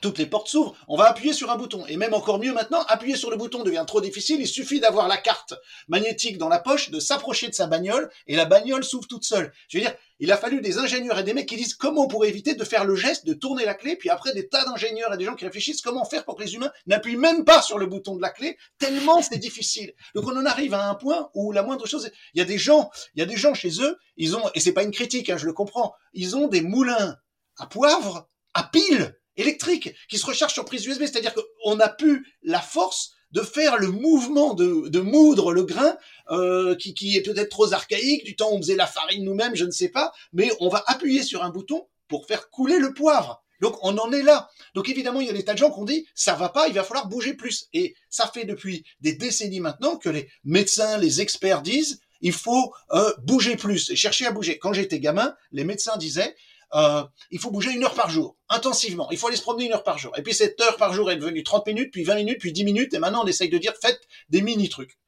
toutes 0.00 0.18
les 0.18 0.26
portes 0.26 0.48
s'ouvrent, 0.48 0.74
on 0.88 0.96
va 0.96 1.04
appuyer 1.04 1.32
sur 1.32 1.50
un 1.50 1.56
bouton. 1.56 1.84
Et 1.86 1.96
même 1.96 2.14
encore 2.14 2.38
mieux 2.38 2.52
maintenant, 2.52 2.82
appuyer 2.88 3.16
sur 3.16 3.30
le 3.30 3.36
bouton 3.36 3.62
devient 3.62 3.84
trop 3.86 4.00
difficile, 4.00 4.40
il 4.40 4.48
suffit 4.48 4.80
d'avoir 4.80 5.08
la 5.08 5.16
carte 5.16 5.54
magnétique 5.88 6.38
dans 6.38 6.48
la 6.48 6.58
poche, 6.58 6.90
de 6.90 7.00
s'approcher 7.00 7.48
de 7.48 7.54
sa 7.54 7.66
bagnole, 7.66 8.10
et 8.26 8.36
la 8.36 8.44
bagnole 8.44 8.84
s'ouvre 8.84 9.06
toute 9.08 9.24
seule. 9.24 9.52
Je 9.68 9.78
veux 9.78 9.84
dire, 9.84 9.94
il 10.20 10.32
a 10.32 10.36
fallu 10.36 10.60
des 10.60 10.78
ingénieurs 10.78 11.18
et 11.18 11.22
des 11.22 11.32
mecs 11.32 11.48
qui 11.48 11.56
disent 11.56 11.74
comment 11.74 12.04
on 12.04 12.08
pourrait 12.08 12.28
éviter 12.28 12.54
de 12.54 12.64
faire 12.64 12.84
le 12.84 12.96
geste 12.96 13.24
de 13.24 13.34
tourner 13.34 13.64
la 13.64 13.74
clé, 13.74 13.96
puis 13.96 14.10
après 14.10 14.32
des 14.32 14.48
tas 14.48 14.64
d'ingénieurs 14.64 15.14
et 15.14 15.16
des 15.16 15.24
gens 15.24 15.36
qui 15.36 15.44
réfléchissent 15.44 15.80
comment 15.80 16.04
faire 16.04 16.24
pour 16.24 16.36
que 16.36 16.42
les 16.42 16.54
humains 16.54 16.72
n'appuient 16.86 17.16
même 17.16 17.44
pas 17.44 17.62
sur 17.62 17.78
le 17.78 17.86
bouton 17.86 18.16
de 18.16 18.22
la 18.22 18.30
clé, 18.30 18.58
tellement 18.78 19.22
c'est 19.22 19.38
difficile. 19.38 19.94
Donc 20.14 20.26
on 20.26 20.36
en 20.36 20.46
arrive 20.46 20.74
à 20.74 20.88
un 20.88 20.94
point 20.94 21.30
où 21.34 21.52
la 21.52 21.62
moindre 21.62 21.86
chose, 21.86 22.10
il 22.34 22.38
y 22.38 22.42
a 22.42 22.44
des 22.44 22.58
gens, 22.58 22.90
il 23.14 23.20
y 23.20 23.22
a 23.22 23.26
des 23.26 23.36
gens 23.36 23.54
chez 23.54 23.80
eux, 23.80 23.96
ils 24.16 24.36
ont, 24.36 24.42
et 24.54 24.60
c'est 24.60 24.72
pas 24.72 24.82
une 24.82 24.90
critique, 24.90 25.30
hein, 25.30 25.36
je 25.36 25.46
le 25.46 25.52
comprends, 25.52 25.94
ils 26.12 26.36
ont 26.36 26.48
des 26.48 26.62
moulins 26.62 27.16
à 27.58 27.66
poivre, 27.66 28.28
à 28.54 28.64
pile, 28.64 29.14
électrique 29.38 29.94
qui 30.08 30.18
se 30.18 30.26
recharge 30.26 30.52
sur 30.52 30.64
prise 30.64 30.84
USB, 30.84 31.02
c'est-à-dire 31.02 31.34
qu'on 31.34 31.80
a 31.80 31.88
pu 31.88 32.26
la 32.42 32.60
force 32.60 33.12
de 33.32 33.40
faire 33.42 33.76
le 33.76 33.88
mouvement 33.88 34.54
de, 34.54 34.88
de 34.88 35.00
moudre 35.00 35.52
le 35.52 35.62
grain 35.62 35.96
euh, 36.30 36.74
qui, 36.76 36.94
qui 36.94 37.16
est 37.16 37.22
peut-être 37.22 37.50
trop 37.50 37.72
archaïque, 37.72 38.24
du 38.24 38.36
temps 38.36 38.50
où 38.50 38.54
on 38.54 38.58
faisait 38.58 38.76
la 38.76 38.86
farine 38.86 39.24
nous-mêmes, 39.24 39.54
je 39.54 39.64
ne 39.64 39.70
sais 39.70 39.88
pas, 39.88 40.12
mais 40.32 40.50
on 40.60 40.68
va 40.68 40.82
appuyer 40.86 41.22
sur 41.22 41.44
un 41.44 41.50
bouton 41.50 41.86
pour 42.08 42.26
faire 42.26 42.50
couler 42.50 42.78
le 42.78 42.94
poivre. 42.94 43.42
Donc 43.60 43.76
on 43.82 43.98
en 43.98 44.12
est 44.12 44.22
là. 44.22 44.48
Donc 44.74 44.88
évidemment, 44.88 45.20
il 45.20 45.26
y 45.26 45.30
a 45.30 45.34
des 45.34 45.44
tas 45.44 45.52
de 45.52 45.58
gens 45.58 45.70
qui 45.70 45.80
ont 45.80 45.84
dit 45.84 46.06
ça 46.14 46.34
va 46.34 46.48
pas, 46.48 46.68
il 46.68 46.74
va 46.74 46.84
falloir 46.84 47.08
bouger 47.08 47.34
plus. 47.34 47.68
Et 47.72 47.94
ça 48.08 48.30
fait 48.32 48.44
depuis 48.44 48.84
des 49.00 49.14
décennies 49.14 49.60
maintenant 49.60 49.96
que 49.96 50.08
les 50.08 50.28
médecins, 50.44 50.98
les 50.98 51.20
experts 51.20 51.62
disent 51.62 52.00
il 52.20 52.32
faut 52.32 52.72
euh, 52.92 53.12
bouger 53.22 53.56
plus 53.56 53.90
et 53.90 53.96
chercher 53.96 54.26
à 54.26 54.32
bouger. 54.32 54.58
Quand 54.58 54.72
j'étais 54.72 55.00
gamin, 55.00 55.34
les 55.52 55.64
médecins 55.64 55.96
disaient 55.96 56.34
euh, 56.74 57.02
il 57.30 57.38
faut 57.38 57.50
bouger 57.50 57.72
une 57.72 57.84
heure 57.84 57.94
par 57.94 58.10
jour, 58.10 58.36
intensivement. 58.48 59.10
Il 59.10 59.18
faut 59.18 59.28
aller 59.28 59.36
se 59.36 59.42
promener 59.42 59.66
une 59.66 59.72
heure 59.72 59.84
par 59.84 59.98
jour. 59.98 60.12
Et 60.16 60.22
puis 60.22 60.34
cette 60.34 60.60
heure 60.60 60.76
par 60.76 60.92
jour 60.92 61.10
est 61.10 61.16
devenue 61.16 61.42
30 61.42 61.66
minutes, 61.66 61.92
puis 61.92 62.04
20 62.04 62.14
minutes, 62.16 62.38
puis 62.40 62.52
10 62.52 62.64
minutes, 62.64 62.94
et 62.94 62.98
maintenant 62.98 63.22
on 63.24 63.26
essaye 63.26 63.48
de 63.48 63.58
dire 63.58 63.72
faites 63.80 64.00
des 64.28 64.42
mini-trucs. 64.42 64.98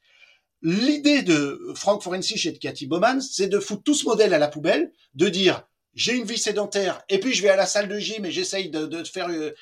L'idée 0.62 1.22
de 1.22 1.72
Frank 1.74 2.02
Forensich 2.02 2.44
et 2.46 2.52
de 2.52 2.58
Cathy 2.58 2.86
Bowman, 2.86 3.20
c'est 3.20 3.48
de 3.48 3.58
foutre 3.58 3.82
tout 3.82 3.94
ce 3.94 4.04
modèle 4.04 4.34
à 4.34 4.38
la 4.38 4.48
poubelle, 4.48 4.92
de 5.14 5.28
dire 5.28 5.66
j'ai 5.94 6.14
une 6.14 6.24
vie 6.24 6.38
sédentaire 6.38 7.02
et 7.08 7.18
puis 7.18 7.34
je 7.34 7.42
vais 7.42 7.48
à 7.48 7.56
la 7.56 7.66
salle 7.66 7.88
de 7.88 7.98
gym 7.98 8.24
et 8.24 8.30
j'essaye 8.30 8.70
de, 8.70 8.86
de, 8.86 9.02
faire 9.04 9.28
euh, 9.28 9.54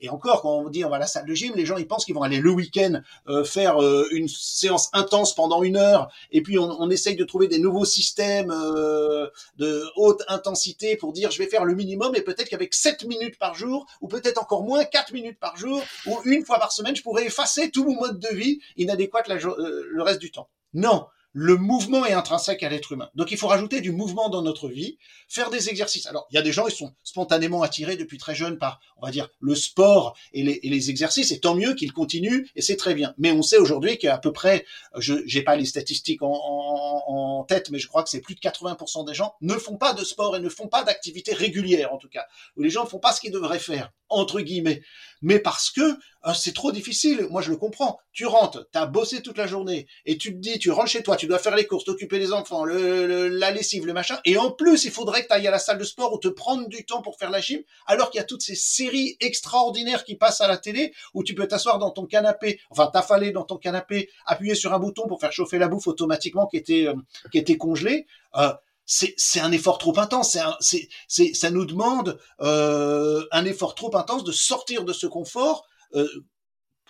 et 0.00 0.08
encore 0.08 0.42
quand 0.42 0.58
on 0.58 0.68
dit 0.68 0.84
on 0.84 0.88
va 0.88 0.96
à 0.96 1.00
la 1.00 1.06
salle 1.06 1.26
de 1.26 1.34
gym 1.34 1.52
les 1.54 1.64
gens 1.64 1.76
ils 1.76 1.86
pensent 1.86 2.04
qu'ils 2.04 2.14
vont 2.14 2.22
aller 2.22 2.40
le 2.40 2.50
week-end 2.50 3.00
euh, 3.28 3.44
faire 3.44 3.80
euh, 3.80 4.08
une 4.10 4.28
séance 4.28 4.90
intense 4.92 5.34
pendant 5.34 5.62
une 5.62 5.76
heure 5.76 6.08
et 6.32 6.42
puis 6.42 6.58
on, 6.58 6.68
on 6.80 6.90
essaye 6.90 7.14
de 7.14 7.24
trouver 7.24 7.46
des 7.46 7.58
nouveaux 7.58 7.84
systèmes 7.84 8.48
de 8.48 9.84
haute 9.96 10.22
intensité 10.28 10.96
pour 10.96 11.12
dire 11.12 11.30
je 11.30 11.38
vais 11.38 11.48
faire 11.48 11.64
le 11.64 11.74
minimum 11.74 12.14
et 12.16 12.22
peut-être 12.22 12.48
qu'avec 12.48 12.74
7 12.74 13.04
minutes 13.04 13.38
par 13.38 13.54
jour 13.54 13.86
ou 14.00 14.08
peut-être 14.08 14.42
encore 14.42 14.64
moins 14.64 14.84
4 14.84 15.12
minutes 15.12 15.38
par 15.38 15.56
jour 15.56 15.82
ou 16.06 16.18
une 16.24 16.44
fois 16.44 16.58
par 16.58 16.72
semaine 16.72 16.96
je 16.96 17.02
pourrais 17.02 17.26
effacer 17.26 17.70
tout 17.70 17.84
mon 17.84 17.94
mode 17.94 18.18
de 18.18 18.34
vie 18.34 18.60
inadéquat 18.76 19.22
le 19.28 20.02
reste 20.02 20.20
du 20.20 20.30
temps. 20.30 20.48
Non 20.74 21.06
le 21.38 21.58
mouvement 21.58 22.06
est 22.06 22.14
intrinsèque 22.14 22.62
à 22.62 22.70
l'être 22.70 22.92
humain. 22.92 23.10
Donc 23.14 23.30
il 23.30 23.36
faut 23.36 23.48
rajouter 23.48 23.82
du 23.82 23.92
mouvement 23.92 24.30
dans 24.30 24.40
notre 24.40 24.70
vie, 24.70 24.96
faire 25.28 25.50
des 25.50 25.68
exercices. 25.68 26.06
Alors 26.06 26.26
il 26.30 26.34
y 26.34 26.38
a 26.38 26.42
des 26.42 26.50
gens, 26.50 26.66
ils 26.66 26.74
sont 26.74 26.94
spontanément 27.02 27.60
attirés 27.60 27.96
depuis 27.96 28.16
très 28.16 28.34
jeune 28.34 28.56
par, 28.56 28.80
on 28.96 29.04
va 29.04 29.12
dire, 29.12 29.28
le 29.40 29.54
sport 29.54 30.16
et 30.32 30.42
les, 30.42 30.90
exercices, 30.90 31.32
et 31.32 31.40
tant 31.40 31.54
mieux 31.54 31.74
qu'ils 31.74 31.92
continuent, 31.92 32.46
et 32.56 32.62
c'est 32.62 32.76
très 32.76 32.94
bien. 32.94 33.12
Mais 33.18 33.32
on 33.32 33.42
sait 33.42 33.58
aujourd'hui 33.58 33.98
qu'à 33.98 34.16
peu 34.16 34.32
près, 34.32 34.64
je 34.96 35.12
n'ai 35.12 35.42
pas 35.42 35.56
les 35.56 35.66
statistiques 35.66 36.22
en, 36.22 37.44
tête, 37.46 37.70
mais 37.70 37.78
je 37.78 37.86
crois 37.86 38.02
que 38.02 38.08
c'est 38.08 38.22
plus 38.22 38.34
de 38.34 38.40
80% 38.40 39.06
des 39.06 39.12
gens 39.12 39.34
ne 39.42 39.54
font 39.54 39.76
pas 39.76 39.92
de 39.92 40.04
sport 40.04 40.36
et 40.36 40.40
ne 40.40 40.48
font 40.48 40.68
pas 40.68 40.84
d'activité 40.84 41.34
régulière 41.34 41.92
en 41.92 41.98
tout 41.98 42.08
cas, 42.08 42.24
où 42.56 42.62
les 42.62 42.70
gens 42.70 42.84
ne 42.84 42.88
font 42.88 42.98
pas 42.98 43.12
ce 43.12 43.20
qu'ils 43.20 43.30
devraient 43.30 43.58
faire, 43.58 43.92
entre 44.08 44.40
guillemets 44.40 44.82
mais 45.22 45.38
parce 45.38 45.70
que 45.70 45.80
euh, 46.26 46.32
c'est 46.34 46.54
trop 46.54 46.72
difficile. 46.72 47.26
Moi, 47.30 47.40
je 47.40 47.50
le 47.50 47.56
comprends. 47.56 47.98
Tu 48.12 48.26
rentres, 48.26 48.66
tu 48.72 48.78
as 48.78 48.86
bossé 48.86 49.22
toute 49.22 49.38
la 49.38 49.46
journée, 49.46 49.86
et 50.04 50.18
tu 50.18 50.32
te 50.32 50.38
dis, 50.38 50.58
tu 50.58 50.70
rentres 50.70 50.88
chez 50.88 51.02
toi, 51.02 51.16
tu 51.16 51.26
dois 51.26 51.38
faire 51.38 51.54
les 51.54 51.66
courses, 51.66 51.84
t'occuper 51.84 52.18
des 52.18 52.32
enfants, 52.32 52.64
le, 52.64 53.28
la 53.28 53.50
lessive, 53.50 53.86
le 53.86 53.92
machin, 53.92 54.18
et 54.24 54.36
en 54.36 54.50
plus, 54.50 54.84
il 54.84 54.90
faudrait 54.90 55.22
que 55.22 55.28
tu 55.28 55.34
ailles 55.34 55.46
à 55.46 55.50
la 55.50 55.58
salle 55.58 55.78
de 55.78 55.84
sport 55.84 56.12
ou 56.12 56.18
te 56.18 56.28
prendre 56.28 56.68
du 56.68 56.84
temps 56.84 57.02
pour 57.02 57.18
faire 57.18 57.30
la 57.30 57.40
gym, 57.40 57.62
alors 57.86 58.10
qu'il 58.10 58.18
y 58.18 58.22
a 58.22 58.26
toutes 58.26 58.42
ces 58.42 58.54
séries 58.54 59.16
extraordinaires 59.20 60.04
qui 60.04 60.16
passent 60.16 60.40
à 60.40 60.48
la 60.48 60.56
télé, 60.56 60.92
où 61.14 61.22
tu 61.22 61.34
peux 61.34 61.46
t'asseoir 61.46 61.78
dans 61.78 61.90
ton 61.90 62.06
canapé, 62.06 62.60
enfin 62.70 62.88
t'affaler 62.92 63.30
dans 63.30 63.44
ton 63.44 63.56
canapé, 63.56 64.10
appuyer 64.24 64.54
sur 64.54 64.72
un 64.72 64.78
bouton 64.78 65.06
pour 65.06 65.20
faire 65.20 65.32
chauffer 65.32 65.58
la 65.58 65.68
bouffe 65.68 65.86
automatiquement 65.86 66.46
qui 66.46 66.56
était, 66.56 66.86
euh, 66.86 66.94
qui 67.30 67.38
était 67.38 67.56
congelée. 67.56 68.06
Euh, 68.36 68.52
c'est 68.86 69.40
un 69.40 69.52
effort 69.52 69.78
trop 69.78 69.98
intense. 69.98 70.38
C'est 70.60 70.88
ça 71.34 71.50
nous 71.50 71.66
demande 71.66 72.18
euh, 72.40 73.24
un 73.32 73.44
effort 73.44 73.74
trop 73.74 73.94
intense 73.96 74.24
de 74.24 74.32
sortir 74.32 74.84
de 74.84 74.92
ce 74.92 75.06
confort. 75.06 75.66
Euh, 75.94 76.06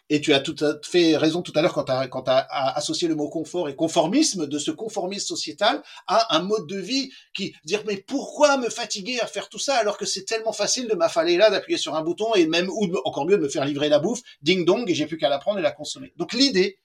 et 0.08 0.20
tu 0.20 0.32
as 0.32 0.40
tout 0.40 0.54
à 0.60 0.74
fait 0.84 1.16
raison 1.16 1.42
tout 1.42 1.52
à 1.56 1.62
l'heure 1.62 1.74
quand 1.74 1.84
tu 1.84 2.30
as 2.30 2.76
associé 2.76 3.08
le 3.08 3.16
mot 3.16 3.28
confort 3.28 3.68
et 3.68 3.74
conformisme, 3.74 4.46
de 4.46 4.58
ce 4.58 4.70
conformisme 4.70 5.26
sociétal 5.26 5.82
à 6.06 6.36
un 6.36 6.42
mode 6.42 6.68
de 6.68 6.78
vie 6.78 7.10
qui 7.34 7.54
dire 7.64 7.82
mais 7.86 7.96
pourquoi 7.96 8.56
me 8.56 8.68
fatiguer 8.68 9.18
à 9.18 9.26
faire 9.26 9.48
tout 9.48 9.58
ça 9.58 9.74
alors 9.76 9.98
que 9.98 10.06
c'est 10.06 10.24
tellement 10.24 10.52
facile 10.52 10.86
de 10.86 10.94
m'affaler 10.94 11.36
là, 11.36 11.50
d'appuyer 11.50 11.76
sur 11.76 11.96
un 11.96 12.02
bouton 12.02 12.34
et 12.36 12.46
même 12.46 12.68
ou 12.70 12.88
encore 13.04 13.26
mieux 13.26 13.36
de 13.36 13.42
me 13.42 13.48
faire 13.48 13.64
livrer 13.64 13.88
la 13.88 13.98
bouffe, 13.98 14.20
ding 14.42 14.64
dong 14.64 14.88
et 14.88 14.94
j'ai 14.94 15.06
plus 15.06 15.18
qu'à 15.18 15.28
la 15.28 15.38
prendre 15.38 15.58
et 15.58 15.62
la 15.62 15.72
consommer. 15.72 16.12
Donc 16.16 16.34
l'idée, 16.34 16.78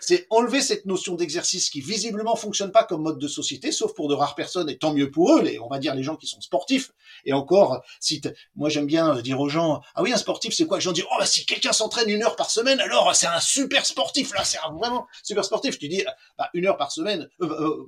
c'est 0.00 0.26
enlever 0.30 0.60
cette 0.60 0.86
notion 0.86 1.14
d'exercice 1.14 1.70
qui 1.70 1.80
visiblement 1.80 2.36
fonctionne 2.36 2.72
pas 2.72 2.84
comme 2.84 3.02
mode 3.02 3.18
de 3.18 3.28
société, 3.28 3.72
sauf 3.72 3.94
pour 3.94 4.08
de 4.08 4.14
rares 4.14 4.34
personnes, 4.34 4.68
et 4.70 4.78
tant 4.78 4.92
mieux 4.92 5.10
pour 5.10 5.34
eux, 5.34 5.42
les, 5.42 5.58
on 5.58 5.68
va 5.68 5.78
dire 5.78 5.94
les 5.94 6.02
gens 6.02 6.16
qui 6.16 6.26
sont 6.26 6.40
sportifs. 6.40 6.92
Et 7.24 7.32
encore, 7.32 7.82
si 8.00 8.20
moi 8.56 8.68
j'aime 8.68 8.86
bien 8.86 9.20
dire 9.20 9.40
aux 9.40 9.48
gens, 9.48 9.80
ah 9.94 10.02
oui, 10.02 10.12
un 10.12 10.16
sportif, 10.16 10.54
c'est 10.54 10.66
quoi? 10.66 10.78
Les 10.78 10.82
gens 10.82 10.92
disent, 10.92 11.06
oh 11.10 11.16
bah 11.18 11.26
si 11.26 11.46
quelqu'un 11.46 11.72
s'entraîne 11.72 12.08
une 12.08 12.22
heure 12.22 12.36
par 12.36 12.50
semaine, 12.50 12.80
alors 12.80 13.14
c'est 13.14 13.26
un 13.26 13.40
super 13.40 13.86
sportif, 13.86 14.34
là, 14.34 14.44
c'est 14.44 14.58
vraiment 14.78 15.06
super 15.22 15.44
sportif. 15.44 15.78
Tu 15.78 15.88
dis, 15.88 16.04
bah, 16.36 16.50
une 16.54 16.66
heure 16.66 16.76
par 16.76 16.92
semaine, 16.92 17.28
euh, 17.40 17.46
euh, 17.46 17.86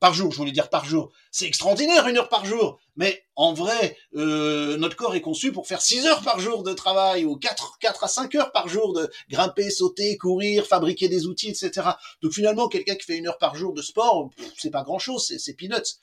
par 0.00 0.14
jour, 0.14 0.32
je 0.32 0.36
voulais 0.36 0.52
dire 0.52 0.68
par 0.68 0.84
jour, 0.84 1.10
c'est 1.30 1.46
extraordinaire, 1.46 2.06
une 2.08 2.18
heure 2.18 2.28
par 2.28 2.44
jour. 2.44 2.80
Mais 3.00 3.24
en 3.34 3.54
vrai, 3.54 3.96
euh, 4.14 4.76
notre 4.76 4.94
corps 4.94 5.14
est 5.14 5.22
conçu 5.22 5.52
pour 5.52 5.66
faire 5.66 5.80
6 5.80 6.04
heures 6.06 6.20
par 6.20 6.38
jour 6.38 6.62
de 6.62 6.74
travail 6.74 7.24
ou 7.24 7.34
4, 7.34 7.78
4 7.80 8.04
à 8.04 8.08
5 8.08 8.34
heures 8.34 8.52
par 8.52 8.68
jour 8.68 8.92
de 8.92 9.10
grimper, 9.30 9.70
sauter, 9.70 10.18
courir, 10.18 10.66
fabriquer 10.66 11.08
des 11.08 11.24
outils, 11.24 11.48
etc. 11.48 11.88
Donc 12.20 12.32
finalement, 12.34 12.68
quelqu'un 12.68 12.96
qui 12.96 13.06
fait 13.06 13.16
une 13.16 13.26
heure 13.26 13.38
par 13.38 13.54
jour 13.54 13.72
de 13.72 13.80
sport, 13.80 14.28
c'est 14.58 14.68
pas 14.68 14.82
grand-chose, 14.82 15.34
c'est 15.38 15.54
peanuts. 15.54 15.96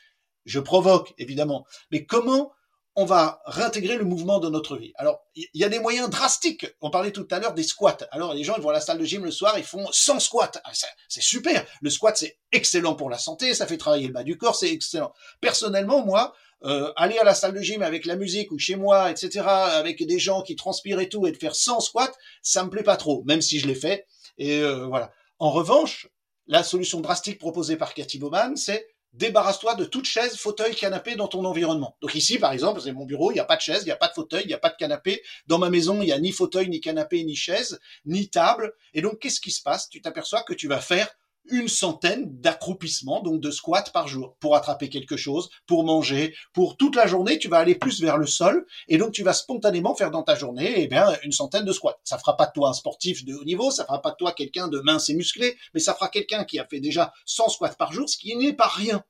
Je 0.45 0.59
provoque, 0.59 1.13
évidemment. 1.19 1.67
Mais 1.91 2.03
comment 2.03 2.51
on 2.95 3.05
va 3.05 3.43
réintégrer 3.45 3.97
le 3.97 4.03
mouvement 4.03 4.39
de 4.39 4.49
notre 4.49 4.75
vie? 4.75 4.93
Alors, 4.95 5.19
il 5.35 5.45
y 5.53 5.63
a 5.63 5.69
des 5.69 5.79
moyens 5.79 6.09
drastiques. 6.09 6.65
On 6.81 6.89
parlait 6.89 7.11
tout 7.11 7.27
à 7.29 7.37
l'heure 7.37 7.53
des 7.53 7.61
squats. 7.61 8.07
Alors, 8.09 8.33
les 8.33 8.43
gens, 8.43 8.55
ils 8.57 8.63
vont 8.63 8.69
à 8.69 8.73
la 8.73 8.81
salle 8.81 8.97
de 8.97 9.05
gym 9.05 9.23
le 9.23 9.29
soir, 9.29 9.59
ils 9.59 9.63
font 9.63 9.85
100 9.91 10.19
squats. 10.19 10.53
Ah, 10.63 10.71
c'est 11.07 11.21
super. 11.21 11.63
Le 11.81 11.91
squat, 11.91 12.17
c'est 12.17 12.39
excellent 12.51 12.95
pour 12.95 13.11
la 13.11 13.19
santé, 13.19 13.53
ça 13.53 13.67
fait 13.67 13.77
travailler 13.77 14.07
le 14.07 14.13
bas 14.13 14.23
du 14.23 14.35
corps, 14.35 14.55
c'est 14.55 14.71
excellent. 14.71 15.13
Personnellement, 15.41 16.03
moi, 16.03 16.33
euh, 16.63 16.91
aller 16.95 17.17
à 17.17 17.23
la 17.23 17.35
salle 17.35 17.53
de 17.53 17.61
gym 17.61 17.81
avec 17.81 18.05
la 18.05 18.15
musique 18.15 18.51
ou 18.51 18.57
chez 18.57 18.75
moi, 18.75 19.11
etc., 19.11 19.45
avec 19.47 20.05
des 20.05 20.19
gens 20.19 20.41
qui 20.41 20.55
transpirent 20.55 20.99
et 20.99 21.09
tout, 21.09 21.27
et 21.27 21.31
de 21.31 21.37
faire 21.37 21.55
100 21.55 21.81
squats, 21.81 22.13
ça 22.41 22.63
me 22.63 22.69
plaît 22.69 22.83
pas 22.83 22.97
trop, 22.97 23.23
même 23.25 23.41
si 23.41 23.59
je 23.59 23.67
l'ai 23.67 23.75
fait. 23.75 24.05
Et 24.37 24.59
euh, 24.59 24.85
voilà. 24.87 25.11
En 25.39 25.51
revanche, 25.51 26.07
la 26.47 26.63
solution 26.63 26.99
drastique 26.99 27.39
proposée 27.39 27.75
par 27.75 27.93
Cathy 27.93 28.17
Bowman, 28.17 28.55
c'est 28.55 28.87
débarrasse-toi 29.13 29.75
de 29.75 29.85
toute 29.85 30.05
chaise, 30.05 30.35
fauteuil, 30.37 30.75
canapé 30.75 31.15
dans 31.15 31.27
ton 31.27 31.43
environnement. 31.45 31.97
Donc 32.01 32.13
ici, 32.15 32.37
par 32.37 32.51
exemple, 32.51 32.81
c'est 32.81 32.91
mon 32.91 33.05
bureau, 33.05 33.31
il 33.31 33.35
n'y 33.35 33.39
a 33.39 33.45
pas 33.45 33.55
de 33.55 33.61
chaise, 33.61 33.81
il 33.81 33.85
n'y 33.85 33.91
a 33.91 33.97
pas 33.97 34.07
de 34.07 34.13
fauteuil, 34.13 34.43
il 34.43 34.47
n'y 34.47 34.53
a 34.53 34.59
pas 34.59 34.69
de 34.69 34.75
canapé. 34.75 35.23
Dans 35.47 35.57
ma 35.57 35.69
maison, 35.69 36.01
il 36.01 36.05
n'y 36.05 36.11
a 36.11 36.19
ni 36.19 36.31
fauteuil, 36.31 36.69
ni 36.69 36.79
canapé, 36.81 37.23
ni 37.23 37.35
chaise, 37.35 37.79
ni 38.05 38.29
table. 38.29 38.73
Et 38.93 39.01
donc, 39.01 39.19
qu'est-ce 39.19 39.41
qui 39.41 39.51
se 39.51 39.61
passe? 39.61 39.89
Tu 39.89 40.01
t'aperçois 40.01 40.43
que 40.43 40.53
tu 40.53 40.67
vas 40.67 40.81
faire 40.81 41.09
une 41.49 41.67
centaine 41.67 42.39
d'accroupissements, 42.41 43.21
donc 43.21 43.41
de 43.41 43.51
squats 43.51 43.89
par 43.93 44.07
jour, 44.07 44.35
pour 44.39 44.55
attraper 44.55 44.89
quelque 44.89 45.17
chose, 45.17 45.49
pour 45.65 45.83
manger, 45.83 46.35
pour 46.53 46.77
toute 46.77 46.95
la 46.95 47.07
journée, 47.07 47.39
tu 47.39 47.47
vas 47.47 47.59
aller 47.59 47.75
plus 47.75 48.01
vers 48.01 48.17
le 48.17 48.27
sol, 48.27 48.65
et 48.87 48.97
donc 48.97 49.11
tu 49.11 49.23
vas 49.23 49.33
spontanément 49.33 49.95
faire 49.95 50.11
dans 50.11 50.23
ta 50.23 50.35
journée, 50.35 50.73
eh 50.77 50.87
bien, 50.87 51.07
une 51.23 51.31
centaine 51.31 51.65
de 51.65 51.73
squats. 51.73 51.99
Ça 52.03 52.17
fera 52.17 52.37
pas 52.37 52.47
de 52.47 52.51
toi 52.53 52.69
un 52.69 52.73
sportif 52.73 53.25
de 53.25 53.33
haut 53.35 53.45
niveau, 53.45 53.71
ça 53.71 53.85
fera 53.85 54.01
pas 54.01 54.11
de 54.11 54.15
toi 54.17 54.31
quelqu'un 54.33 54.67
de 54.67 54.79
mince 54.79 55.09
et 55.09 55.15
musclé, 55.15 55.57
mais 55.73 55.79
ça 55.79 55.93
fera 55.93 56.09
quelqu'un 56.09 56.43
qui 56.43 56.59
a 56.59 56.65
fait 56.65 56.79
déjà 56.79 57.13
100 57.25 57.49
squats 57.49 57.69
par 57.69 57.91
jour, 57.93 58.09
ce 58.09 58.17
qui 58.17 58.35
n'est 58.35 58.53
pas 58.53 58.67
rien 58.67 59.03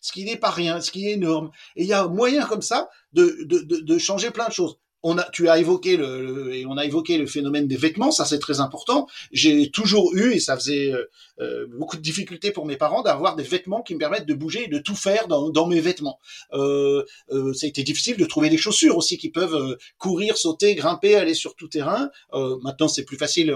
ce 0.00 0.12
qui 0.12 0.24
n'est 0.24 0.36
pas 0.36 0.50
rien, 0.50 0.80
ce 0.80 0.90
qui 0.90 1.08
est 1.08 1.12
énorme. 1.12 1.50
Et 1.76 1.82
il 1.82 1.88
y 1.88 1.92
a 1.92 2.06
moyen 2.06 2.44
comme 2.46 2.62
ça 2.62 2.88
de, 3.12 3.38
de, 3.44 3.60
de, 3.60 3.78
de 3.78 3.98
changer 3.98 4.30
plein 4.30 4.48
de 4.48 4.52
choses 4.52 4.78
on 5.02 5.18
a, 5.18 5.28
tu 5.30 5.48
as 5.48 5.58
évoqué 5.58 5.96
le, 5.96 6.54
et 6.54 6.66
on 6.66 6.76
a 6.76 6.84
évoqué 6.84 7.18
le 7.18 7.26
phénomène 7.26 7.68
des 7.68 7.76
vêtements, 7.76 8.10
ça 8.10 8.24
c'est 8.24 8.38
très 8.38 8.60
important. 8.60 9.06
J'ai 9.32 9.70
toujours 9.70 10.14
eu 10.14 10.32
et 10.32 10.40
ça 10.40 10.56
faisait 10.56 10.92
euh, 10.92 11.08
euh, 11.40 11.66
beaucoup 11.68 11.96
de 11.96 12.02
difficultés 12.02 12.50
pour 12.50 12.66
mes 12.66 12.76
parents 12.76 13.02
d'avoir 13.02 13.36
des 13.36 13.44
vêtements 13.44 13.82
qui 13.82 13.94
me 13.94 13.98
permettent 13.98 14.26
de 14.26 14.34
bouger 14.34 14.64
et 14.64 14.68
de 14.68 14.78
tout 14.78 14.96
faire 14.96 15.28
dans, 15.28 15.50
dans 15.50 15.66
mes 15.66 15.80
vêtements. 15.80 16.18
Euh, 16.52 17.04
euh, 17.30 17.52
ça 17.52 17.66
a 17.66 17.68
été 17.68 17.82
difficile 17.82 18.16
de 18.16 18.24
trouver 18.24 18.50
des 18.50 18.56
chaussures 18.56 18.96
aussi 18.96 19.18
qui 19.18 19.30
peuvent 19.30 19.54
euh, 19.54 19.76
courir, 19.98 20.36
sauter, 20.36 20.74
grimper, 20.74 21.14
aller 21.14 21.34
sur 21.34 21.54
tout 21.54 21.68
terrain. 21.68 22.10
maintenant 22.62 22.88
c'est 22.88 23.04
plus 23.04 23.16
facile, 23.16 23.54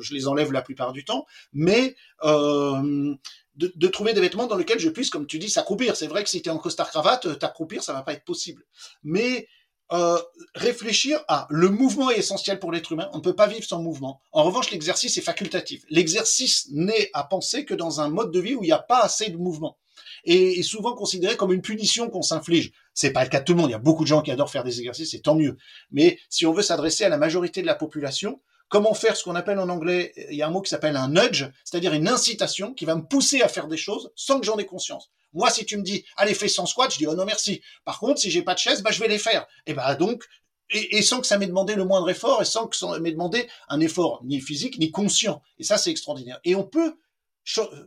je 0.00 0.14
les 0.14 0.28
enlève 0.28 0.52
la 0.52 0.62
plupart 0.62 0.92
du 0.92 1.04
temps, 1.04 1.26
mais 1.52 1.96
de, 2.22 3.72
de, 3.74 3.88
trouver 3.88 4.12
des 4.12 4.20
vêtements 4.20 4.46
dans 4.46 4.56
lesquels 4.56 4.78
je 4.78 4.90
puisse, 4.90 5.10
comme 5.10 5.26
tu 5.26 5.38
dis, 5.38 5.48
s'accroupir. 5.48 5.96
C'est 5.96 6.06
vrai 6.06 6.22
que 6.22 6.28
si 6.28 6.42
tu 6.42 6.48
es 6.48 6.52
en 6.52 6.58
costard 6.58 6.90
cravate, 6.90 7.38
t'accroupir, 7.38 7.82
ça 7.82 7.94
va 7.94 8.02
pas 8.02 8.12
être 8.12 8.24
possible. 8.24 8.64
Mais 9.02 9.48
euh, 9.92 10.18
réfléchir 10.54 11.22
à 11.28 11.46
le 11.50 11.68
mouvement 11.68 12.10
est 12.10 12.18
essentiel 12.18 12.58
pour 12.58 12.72
l'être 12.72 12.92
humain. 12.92 13.08
On 13.12 13.18
ne 13.18 13.22
peut 13.22 13.36
pas 13.36 13.46
vivre 13.46 13.64
sans 13.64 13.80
mouvement. 13.80 14.20
En 14.32 14.42
revanche, 14.42 14.70
l'exercice 14.70 15.16
est 15.16 15.22
facultatif. 15.22 15.84
L'exercice 15.90 16.68
n'est 16.72 17.10
à 17.12 17.24
penser 17.24 17.64
que 17.64 17.74
dans 17.74 18.00
un 18.00 18.08
mode 18.08 18.32
de 18.32 18.40
vie 18.40 18.54
où 18.54 18.62
il 18.64 18.66
n'y 18.66 18.72
a 18.72 18.78
pas 18.78 19.00
assez 19.00 19.30
de 19.30 19.36
mouvement 19.36 19.76
et 20.24 20.58
est 20.58 20.64
souvent 20.64 20.94
considéré 20.94 21.36
comme 21.36 21.52
une 21.52 21.62
punition 21.62 22.10
qu'on 22.10 22.22
s'inflige. 22.22 22.72
C'est 22.94 23.12
pas 23.12 23.22
le 23.22 23.30
cas 23.30 23.40
de 23.40 23.44
tout 23.44 23.52
le 23.52 23.60
monde. 23.60 23.70
Il 23.70 23.72
y 23.72 23.76
a 23.76 23.78
beaucoup 23.78 24.02
de 24.02 24.08
gens 24.08 24.22
qui 24.22 24.30
adorent 24.30 24.50
faire 24.50 24.64
des 24.64 24.78
exercices, 24.80 25.14
et 25.14 25.20
tant 25.20 25.36
mieux. 25.36 25.56
Mais 25.92 26.18
si 26.28 26.46
on 26.46 26.52
veut 26.52 26.62
s'adresser 26.62 27.04
à 27.04 27.08
la 27.08 27.18
majorité 27.18 27.62
de 27.62 27.66
la 27.66 27.76
population, 27.76 28.40
comment 28.68 28.94
faire 28.94 29.16
ce 29.16 29.24
qu'on 29.24 29.34
appelle 29.34 29.58
en 29.58 29.68
anglais, 29.68 30.12
il 30.30 30.36
y 30.36 30.42
a 30.42 30.46
un 30.46 30.50
mot 30.50 30.60
qui 30.60 30.70
s'appelle 30.70 30.96
un 30.96 31.08
nudge, 31.08 31.44
c'est-à-dire 31.64 31.92
une 31.92 32.08
incitation 32.08 32.74
qui 32.74 32.84
va 32.84 32.94
me 32.94 33.02
pousser 33.02 33.42
à 33.42 33.48
faire 33.48 33.68
des 33.68 33.76
choses 33.76 34.10
sans 34.16 34.40
que 34.40 34.46
j'en 34.46 34.58
ai 34.58 34.66
conscience. 34.66 35.10
Moi, 35.32 35.50
si 35.50 35.64
tu 35.66 35.76
me 35.76 35.82
dis, 35.82 36.04
allez, 36.16 36.34
fais 36.34 36.48
100 36.48 36.66
squats, 36.66 36.88
je 36.90 36.98
dis, 36.98 37.06
oh 37.06 37.14
non, 37.14 37.24
merci. 37.24 37.60
Par 37.84 37.98
contre, 38.00 38.20
si 38.20 38.30
j'ai 38.30 38.42
pas 38.42 38.54
de 38.54 38.58
chaise, 38.58 38.82
bah, 38.82 38.90
je 38.90 39.00
vais 39.00 39.08
les 39.08 39.18
faire. 39.18 39.46
Et 39.66 39.74
bah, 39.74 39.94
donc, 39.94 40.24
et, 40.70 41.02
sans 41.02 41.20
que 41.20 41.26
ça 41.26 41.38
m'ait 41.38 41.46
demandé 41.46 41.74
le 41.74 41.84
moindre 41.84 42.08
effort 42.10 42.42
et 42.42 42.44
sans 42.44 42.66
que 42.66 42.76
ça 42.76 42.98
m'ait 42.98 43.12
demandé 43.12 43.48
un 43.68 43.80
effort 43.80 44.20
ni 44.24 44.40
physique 44.40 44.78
ni 44.78 44.90
conscient. 44.90 45.42
Et 45.58 45.64
ça, 45.64 45.78
c'est 45.78 45.90
extraordinaire. 45.90 46.40
Et 46.44 46.54
on 46.54 46.64
peut 46.64 46.96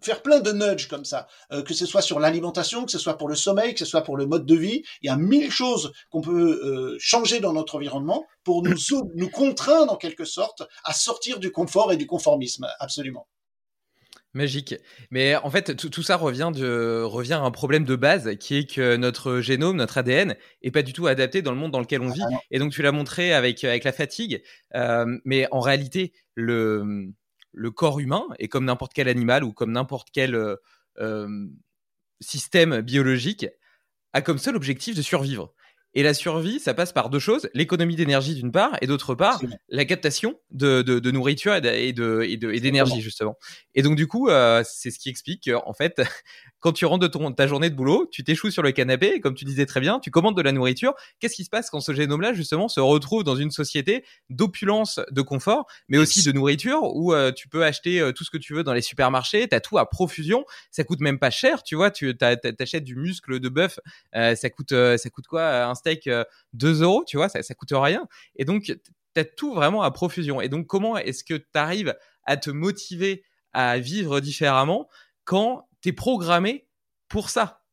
faire 0.01 0.21
plein 0.21 0.39
de 0.39 0.51
nudges 0.51 0.87
comme 0.87 1.05
ça, 1.05 1.27
euh, 1.51 1.61
que 1.61 1.73
ce 1.73 1.85
soit 1.85 2.01
sur 2.01 2.19
l'alimentation, 2.19 2.85
que 2.85 2.91
ce 2.91 2.99
soit 2.99 3.17
pour 3.17 3.27
le 3.27 3.35
sommeil, 3.35 3.73
que 3.73 3.79
ce 3.79 3.85
soit 3.85 4.03
pour 4.03 4.17
le 4.17 4.25
mode 4.25 4.45
de 4.45 4.55
vie. 4.55 4.83
Il 5.01 5.07
y 5.07 5.09
a 5.09 5.17
mille 5.17 5.51
choses 5.51 5.91
qu'on 6.09 6.21
peut 6.21 6.59
euh, 6.63 6.97
changer 6.99 7.39
dans 7.39 7.53
notre 7.53 7.75
environnement 7.75 8.25
pour 8.43 8.63
nous, 8.63 8.75
nous 9.15 9.29
contraindre 9.29 9.91
en 9.91 9.97
quelque 9.97 10.25
sorte 10.25 10.63
à 10.83 10.93
sortir 10.93 11.39
du 11.39 11.51
confort 11.51 11.91
et 11.91 11.97
du 11.97 12.07
conformisme. 12.07 12.67
Absolument. 12.79 13.27
Magique. 14.33 14.75
Mais 15.09 15.35
en 15.35 15.49
fait, 15.49 15.75
tout, 15.75 16.03
ça 16.03 16.15
revient, 16.15 16.51
de, 16.53 17.01
revient 17.01 17.33
à 17.33 17.41
un 17.41 17.49
problème 17.49 17.83
de 17.83 17.95
base 17.95 18.35
qui 18.39 18.57
est 18.57 18.71
que 18.71 18.95
notre 18.95 19.41
génome, 19.41 19.77
notre 19.77 19.97
ADN, 19.97 20.35
est 20.61 20.69
pas 20.69 20.83
du 20.83 20.93
tout 20.93 21.07
adapté 21.07 21.41
dans 21.41 21.51
le 21.51 21.57
monde 21.57 21.71
dans 21.71 21.79
lequel 21.79 22.01
on 22.01 22.11
vit. 22.11 22.21
Et 22.51 22.59
donc, 22.59 22.71
tu 22.71 22.83
l'as 22.83 22.91
montré 22.91 23.33
avec, 23.33 23.63
avec 23.63 23.83
la 23.83 23.91
fatigue. 23.91 24.43
Euh, 24.75 25.17
mais 25.25 25.47
en 25.49 25.59
réalité, 25.59 26.13
le, 26.35 27.11
le 27.59 27.71
corps 27.71 27.99
humain 27.99 28.23
est 28.39 28.47
comme 28.47 28.65
n'importe 28.65 28.93
quel 28.93 29.09
animal 29.09 29.43
ou 29.43 29.51
comme 29.51 29.73
n'importe 29.73 30.07
quel 30.13 30.33
euh, 30.33 30.55
euh, 30.99 31.47
système 32.21 32.79
biologique, 32.81 33.47
a 34.13 34.21
comme 34.21 34.37
seul 34.37 34.55
objectif 34.55 34.95
de 34.95 35.01
survivre. 35.01 35.53
Et 35.93 36.03
la 36.03 36.13
survie, 36.13 36.59
ça 36.59 36.73
passe 36.73 36.93
par 36.93 37.09
deux 37.09 37.19
choses 37.19 37.49
l'économie 37.53 37.95
d'énergie 37.95 38.35
d'une 38.35 38.51
part, 38.51 38.77
et 38.81 38.87
d'autre 38.87 39.15
part, 39.15 39.41
la 39.69 39.85
captation 39.85 40.39
de, 40.51 40.81
de, 40.83 41.11
nourriture 41.11 41.55
et 41.55 41.91
d'énergie, 41.91 43.01
justement. 43.01 43.37
Et 43.73 43.81
donc, 43.81 43.95
du 43.95 44.07
coup, 44.07 44.29
euh, 44.29 44.63
c'est 44.63 44.91
ce 44.91 44.99
qui 44.99 45.09
explique 45.09 45.49
qu'en 45.49 45.73
fait, 45.73 46.01
quand 46.59 46.73
tu 46.73 46.85
rentres 46.85 47.03
de 47.03 47.07
ton, 47.07 47.31
ta 47.31 47.47
journée 47.47 47.69
de 47.69 47.75
boulot, 47.75 48.07
tu 48.11 48.23
t'échoues 48.23 48.51
sur 48.51 48.61
le 48.61 48.71
canapé 48.71 49.13
et 49.15 49.19
comme 49.21 49.35
tu 49.35 49.45
disais 49.45 49.65
très 49.65 49.79
bien, 49.79 49.99
tu 49.99 50.11
commandes 50.11 50.35
de 50.35 50.41
la 50.41 50.51
nourriture. 50.51 50.93
Qu'est-ce 51.19 51.35
qui 51.35 51.43
se 51.43 51.49
passe 51.49 51.69
quand 51.69 51.79
ce 51.79 51.93
génome-là, 51.93 52.33
justement, 52.33 52.67
se 52.67 52.79
retrouve 52.79 53.23
dans 53.23 53.35
une 53.35 53.51
société 53.51 54.03
d'opulence, 54.29 54.99
de 55.11 55.21
confort, 55.21 55.67
mais 55.87 55.97
aussi 55.97 56.23
de 56.23 56.31
nourriture 56.31 56.95
où 56.95 57.13
euh, 57.13 57.31
tu 57.31 57.47
peux 57.47 57.63
acheter 57.63 58.01
euh, 58.01 58.11
tout 58.11 58.23
ce 58.23 58.29
que 58.29 58.37
tu 58.37 58.53
veux 58.53 58.63
dans 58.63 58.73
les 58.73 58.81
supermarchés, 58.81 59.47
tu 59.47 59.55
as 59.55 59.61
tout 59.61 59.77
à 59.77 59.89
profusion, 59.89 60.45
ça 60.71 60.83
coûte 60.83 60.99
même 60.99 61.19
pas 61.19 61.29
cher, 61.29 61.63
tu 61.63 61.75
vois, 61.75 61.91
tu 61.91 62.15
t'achètes 62.17 62.83
du 62.83 62.95
muscle 62.95 63.39
de 63.39 63.49
bœuf, 63.49 63.79
euh, 64.15 64.35
ça 64.35 64.49
coûte 64.49 64.69
ça 64.69 65.09
coûte 65.09 65.27
quoi 65.27 65.65
un 65.65 65.75
steak 65.75 66.09
2 66.53 66.81
euros, 66.81 67.03
tu 67.07 67.17
vois, 67.17 67.29
ça, 67.29 67.41
ça 67.41 67.53
coûte 67.53 67.71
rien. 67.71 68.07
Et 68.35 68.45
donc, 68.45 68.63
tu 68.63 68.75
as 69.15 69.25
tout 69.25 69.53
vraiment 69.53 69.81
à 69.81 69.91
profusion. 69.91 70.41
Et 70.41 70.49
donc, 70.49 70.67
comment 70.67 70.97
est-ce 70.97 71.23
que 71.23 71.35
tu 71.35 71.45
arrives 71.53 71.95
à 72.23 72.37
te 72.37 72.49
motiver 72.49 73.23
à 73.53 73.79
vivre 73.79 74.19
différemment 74.19 74.87
quand 75.23 75.68
tu 75.81 75.89
es 75.89 75.93
programmé 75.93 76.67
pour 77.07 77.29
ça. 77.29 77.63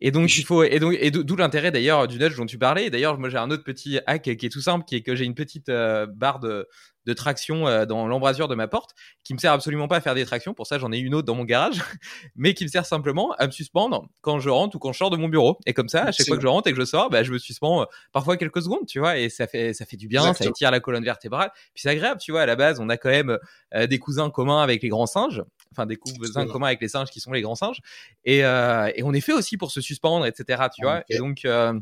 Et 0.00 0.12
donc, 0.12 0.36
il 0.36 0.44
faut, 0.44 0.62
et 0.62 0.78
donc, 0.78 0.96
et 1.00 1.10
d'où 1.10 1.36
l'intérêt 1.36 1.72
d'ailleurs 1.72 2.06
du 2.06 2.18
nudge 2.18 2.36
dont 2.36 2.46
tu 2.46 2.56
parlais. 2.56 2.88
D'ailleurs, 2.88 3.18
moi, 3.18 3.28
j'ai 3.28 3.38
un 3.38 3.50
autre 3.50 3.64
petit 3.64 3.98
hack 4.06 4.22
qui 4.22 4.46
est 4.46 4.52
tout 4.52 4.60
simple, 4.60 4.84
qui 4.84 4.94
est 4.94 5.02
que 5.02 5.16
j'ai 5.16 5.24
une 5.24 5.34
petite 5.34 5.68
euh, 5.70 6.06
barre 6.06 6.38
de, 6.38 6.68
de 7.08 7.14
traction 7.14 7.66
euh, 7.66 7.86
dans 7.86 8.06
l'embrasure 8.06 8.46
de 8.46 8.54
ma 8.54 8.68
porte, 8.68 8.90
qui 9.24 9.34
me 9.34 9.38
sert 9.38 9.52
absolument 9.52 9.88
pas 9.88 9.96
à 9.96 10.00
faire 10.00 10.14
des 10.14 10.24
tractions. 10.24 10.54
Pour 10.54 10.66
ça, 10.66 10.78
j'en 10.78 10.92
ai 10.92 10.98
une 10.98 11.14
autre 11.14 11.26
dans 11.26 11.34
mon 11.34 11.44
garage, 11.44 11.80
mais 12.36 12.54
qui 12.54 12.64
me 12.64 12.68
sert 12.68 12.86
simplement 12.86 13.32
à 13.38 13.46
me 13.46 13.50
suspendre 13.50 14.08
quand 14.20 14.38
je 14.38 14.50
rentre 14.50 14.76
ou 14.76 14.78
quand 14.78 14.92
je 14.92 14.98
sors 14.98 15.10
de 15.10 15.16
mon 15.16 15.28
bureau. 15.28 15.58
Et 15.66 15.74
comme 15.74 15.88
ça, 15.88 16.04
à 16.04 16.12
chaque 16.12 16.26
fois 16.26 16.36
que 16.36 16.42
je 16.42 16.48
rentre 16.48 16.68
et 16.68 16.72
que 16.72 16.78
je 16.78 16.84
sors, 16.84 17.10
bah, 17.10 17.22
je 17.22 17.32
me 17.32 17.38
suspends 17.38 17.82
euh, 17.82 17.84
parfois 18.12 18.36
quelques 18.36 18.62
secondes, 18.62 18.86
tu 18.86 18.98
vois, 18.98 19.18
et 19.18 19.28
ça 19.30 19.46
fait, 19.46 19.72
ça 19.74 19.86
fait 19.86 19.96
du 19.96 20.06
bien, 20.06 20.34
ça 20.34 20.44
étire 20.44 20.70
la 20.70 20.80
colonne 20.80 21.04
vertébrale. 21.04 21.50
Puis 21.74 21.82
c'est 21.82 21.90
agréable, 21.90 22.20
tu 22.20 22.32
vois. 22.32 22.42
À 22.42 22.46
la 22.46 22.56
base, 22.56 22.78
on 22.78 22.88
a 22.88 22.96
quand 22.96 23.10
même 23.10 23.38
des 23.74 23.98
cousins 23.98 24.30
communs 24.30 24.62
avec 24.62 24.82
les 24.82 24.88
grands 24.88 25.06
singes 25.06 25.42
enfin 25.72 25.86
des 25.86 25.96
cousins 25.96 26.46
communs 26.46 26.68
avec 26.68 26.80
les 26.80 26.88
singes 26.88 27.10
qui 27.10 27.20
sont 27.20 27.32
les 27.32 27.42
grands 27.42 27.54
singes. 27.54 27.80
Et, 28.24 28.44
euh, 28.44 28.90
et 28.94 29.02
on 29.02 29.12
est 29.12 29.20
fait 29.20 29.32
aussi 29.32 29.56
pour 29.56 29.70
se 29.70 29.80
suspendre, 29.80 30.26
etc. 30.26 30.64
Tu 30.74 30.82
vois. 30.82 31.02
Et 31.08 31.18
donc 31.18 31.44
euh, 31.44 31.78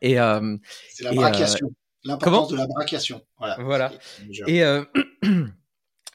et 0.00 0.20
euh, 0.20 0.56
c'est 0.88 1.04
la 1.04 1.12
brachiation. 1.12 1.72
L'importance 2.04 2.48
de 2.48 2.56
la 2.56 2.66
brachiation. 2.66 3.22
Voilà. 3.38 3.56
Voilà. 3.60 3.92
Et 4.46 4.62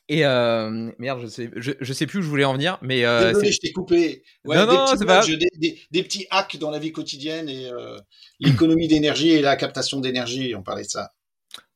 Et 0.08 0.22
merde, 0.22 1.22
je 1.24 1.28
sais, 1.28 1.50
je, 1.56 1.94
sais 1.94 2.06
plus 2.06 2.20
où 2.20 2.22
je 2.22 2.28
voulais 2.28 2.46
en 2.46 2.54
venir, 2.54 2.78
mais 2.84 3.02
désolé, 3.02 3.52
je 3.52 3.60
t'ai 3.60 3.72
coupé. 3.72 4.24
Ouais, 4.44 4.56
non, 4.56 4.68
non, 4.68 4.86
c'est 4.96 5.06
pas. 5.06 5.26
Des, 5.26 5.80
des, 5.90 6.04
petits 6.04 6.28
hacks 6.30 6.58
dans 6.58 6.70
la 6.70 6.78
vie 6.78 6.92
quotidienne 6.92 7.50
et 7.50 7.72
l'économie 8.40 8.88
d'énergie 8.88 9.32
et 9.32 9.42
la 9.42 9.56
captation 9.56 10.00
d'énergie. 10.00 10.54
On 10.56 10.62
parlait 10.62 10.84
de 10.84 10.90
ça. 10.90 11.12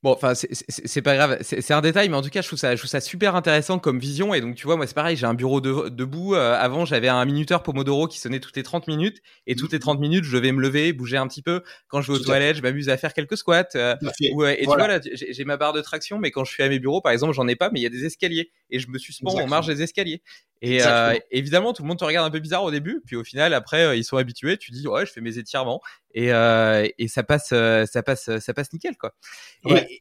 Bon, 0.01 0.11
enfin, 0.13 0.31
c'est 0.33 1.01
pas 1.01 1.15
grave, 1.17 1.39
c'est 1.41 1.73
un 1.73 1.81
détail, 1.81 2.07
mais 2.07 2.15
en 2.15 2.21
tout 2.21 2.29
cas, 2.29 2.41
je 2.41 2.47
trouve 2.47 2.57
ça, 2.57 2.73
je 2.73 2.79
trouve 2.79 2.89
ça 2.89 3.01
super 3.01 3.35
intéressant 3.35 3.79
comme 3.79 3.99
vision. 3.99 4.33
Et 4.33 4.39
donc, 4.39 4.55
tu 4.55 4.65
vois, 4.65 4.77
moi, 4.77 4.87
c'est 4.87 4.93
pareil, 4.93 5.17
j'ai 5.17 5.25
un 5.25 5.33
bureau 5.33 5.59
de, 5.59 5.89
debout. 5.89 6.35
Euh, 6.35 6.55
avant, 6.57 6.85
j'avais 6.85 7.09
un 7.09 7.25
minuteur 7.25 7.63
Pomodoro 7.63 8.07
qui 8.07 8.17
sonnait 8.17 8.39
toutes 8.39 8.55
les 8.55 8.63
30 8.63 8.87
minutes. 8.87 9.17
Et 9.45 9.57
toutes 9.57 9.73
les 9.73 9.79
30 9.79 9.99
minutes, 9.99 10.23
je 10.23 10.37
devais 10.37 10.53
me 10.53 10.61
lever, 10.61 10.93
bouger 10.93 11.17
un 11.17 11.27
petit 11.27 11.41
peu. 11.41 11.63
Quand 11.89 11.99
je 11.99 12.13
vais 12.13 12.17
aux 12.17 12.23
toilettes, 12.23 12.55
je 12.55 12.61
m'amuse 12.61 12.87
à 12.87 12.95
faire 12.95 13.13
quelques 13.13 13.35
squats. 13.35 13.67
Euh, 13.75 13.97
et 14.21 14.61
tu 14.61 14.65
vois, 14.67 14.87
là, 14.87 15.01
j'ai 15.03 15.43
ma 15.43 15.57
barre 15.57 15.73
de 15.73 15.81
traction, 15.81 16.17
mais 16.17 16.31
quand 16.31 16.45
je 16.45 16.53
suis 16.53 16.63
à 16.63 16.69
mes 16.69 16.79
bureaux, 16.79 17.01
par 17.01 17.11
exemple, 17.11 17.33
j'en 17.33 17.49
ai 17.49 17.57
pas, 17.57 17.69
mais 17.69 17.81
il 17.81 17.83
y 17.83 17.87
a 17.87 17.89
des 17.89 18.05
escaliers. 18.05 18.51
Et 18.69 18.79
je 18.79 18.87
me 18.87 18.99
suspends 18.99 19.35
en 19.35 19.47
marge 19.47 19.67
des 19.67 19.81
escaliers. 19.81 20.21
Et 20.61 20.81
euh, 20.81 21.17
évidemment, 21.29 21.73
tout 21.73 21.83
le 21.83 21.89
monde 21.89 21.99
te 21.99 22.05
regarde 22.05 22.25
un 22.25 22.31
peu 22.31 22.39
bizarre 22.39 22.63
au 22.63 22.71
début. 22.71 23.01
Puis 23.05 23.17
au 23.17 23.25
final, 23.25 23.53
après, 23.53 23.99
ils 23.99 24.05
sont 24.05 24.15
habitués. 24.15 24.57
Tu 24.57 24.71
dis, 24.71 24.87
ouais, 24.87 25.05
je 25.05 25.11
fais 25.11 25.19
mes 25.19 25.37
étirements. 25.37 25.81
Et, 26.13 26.27
et 26.29 27.07
ça 27.09 27.23
passe, 27.23 27.49
ça 27.49 28.03
passe, 28.03 28.37
ça 28.39 28.53
passe 28.53 28.71
nickel, 28.71 28.95
quoi. 28.95 29.13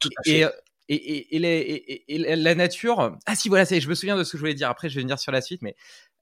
Tout 0.00 0.10
à 0.18 0.22
fait 0.22 0.46
et, 0.88 1.36
et, 1.36 2.36
la 2.36 2.54
nature. 2.54 3.18
Ah 3.26 3.34
si, 3.34 3.48
voilà, 3.48 3.64
je 3.64 3.88
me 3.88 3.94
souviens 3.94 4.16
de 4.16 4.24
ce 4.24 4.32
que 4.32 4.38
je 4.38 4.42
voulais 4.42 4.54
dire. 4.54 4.70
Après, 4.70 4.88
je 4.88 4.94
vais 4.94 5.02
venir 5.02 5.18
sur 5.18 5.32
la 5.32 5.42
suite, 5.42 5.60
mais 5.60 5.76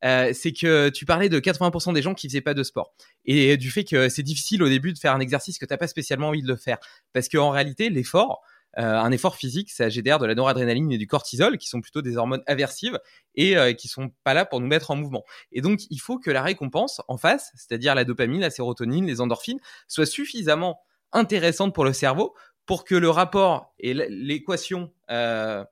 euh, 0.04 0.32
c'est 0.34 0.52
que 0.52 0.88
tu 0.88 1.06
parlais 1.06 1.28
de 1.28 1.38
80% 1.38 1.94
des 1.94 2.02
gens 2.02 2.14
qui 2.14 2.28
faisaient 2.28 2.40
pas 2.40 2.54
de 2.54 2.62
sport 2.62 2.94
et 3.24 3.56
du 3.56 3.70
fait 3.70 3.84
que 3.84 4.08
c'est 4.08 4.22
difficile 4.22 4.62
au 4.62 4.68
début 4.68 4.92
de 4.92 4.98
faire 4.98 5.14
un 5.14 5.20
exercice 5.20 5.58
que 5.58 5.64
t'as 5.64 5.78
pas 5.78 5.86
spécialement 5.86 6.28
envie 6.28 6.42
de 6.42 6.48
le 6.48 6.56
faire, 6.56 6.78
parce 7.12 7.28
qu'en 7.28 7.50
réalité, 7.50 7.88
l'effort, 7.90 8.42
euh, 8.78 8.82
un 8.82 9.10
effort 9.10 9.36
physique, 9.36 9.70
ça 9.70 9.88
génère 9.88 10.18
de 10.18 10.26
la 10.26 10.34
noradrénaline 10.34 10.92
et 10.92 10.98
du 10.98 11.06
cortisol, 11.06 11.56
qui 11.56 11.68
sont 11.68 11.80
plutôt 11.80 12.02
des 12.02 12.18
hormones 12.18 12.42
aversives 12.46 12.98
et 13.34 13.56
euh, 13.56 13.72
qui 13.72 13.88
sont 13.88 14.10
pas 14.22 14.34
là 14.34 14.44
pour 14.44 14.60
nous 14.60 14.66
mettre 14.66 14.90
en 14.90 14.96
mouvement. 14.96 15.24
Et 15.52 15.62
donc, 15.62 15.80
il 15.88 15.98
faut 15.98 16.18
que 16.18 16.30
la 16.30 16.42
récompense 16.42 17.00
en 17.08 17.16
face, 17.16 17.52
c'est-à-dire 17.54 17.94
la 17.94 18.04
dopamine, 18.04 18.40
la 18.40 18.50
sérotonine, 18.50 19.06
les 19.06 19.20
endorphines, 19.22 19.60
soit 19.88 20.04
suffisamment 20.04 20.80
intéressante 21.12 21.74
pour 21.74 21.84
le 21.84 21.94
cerveau 21.94 22.34
pour 22.66 22.84
que 22.84 22.94
le 22.94 23.08
rapport 23.08 23.72
et 23.78 23.94
l'équation 23.94 24.92
euh, 25.10 25.64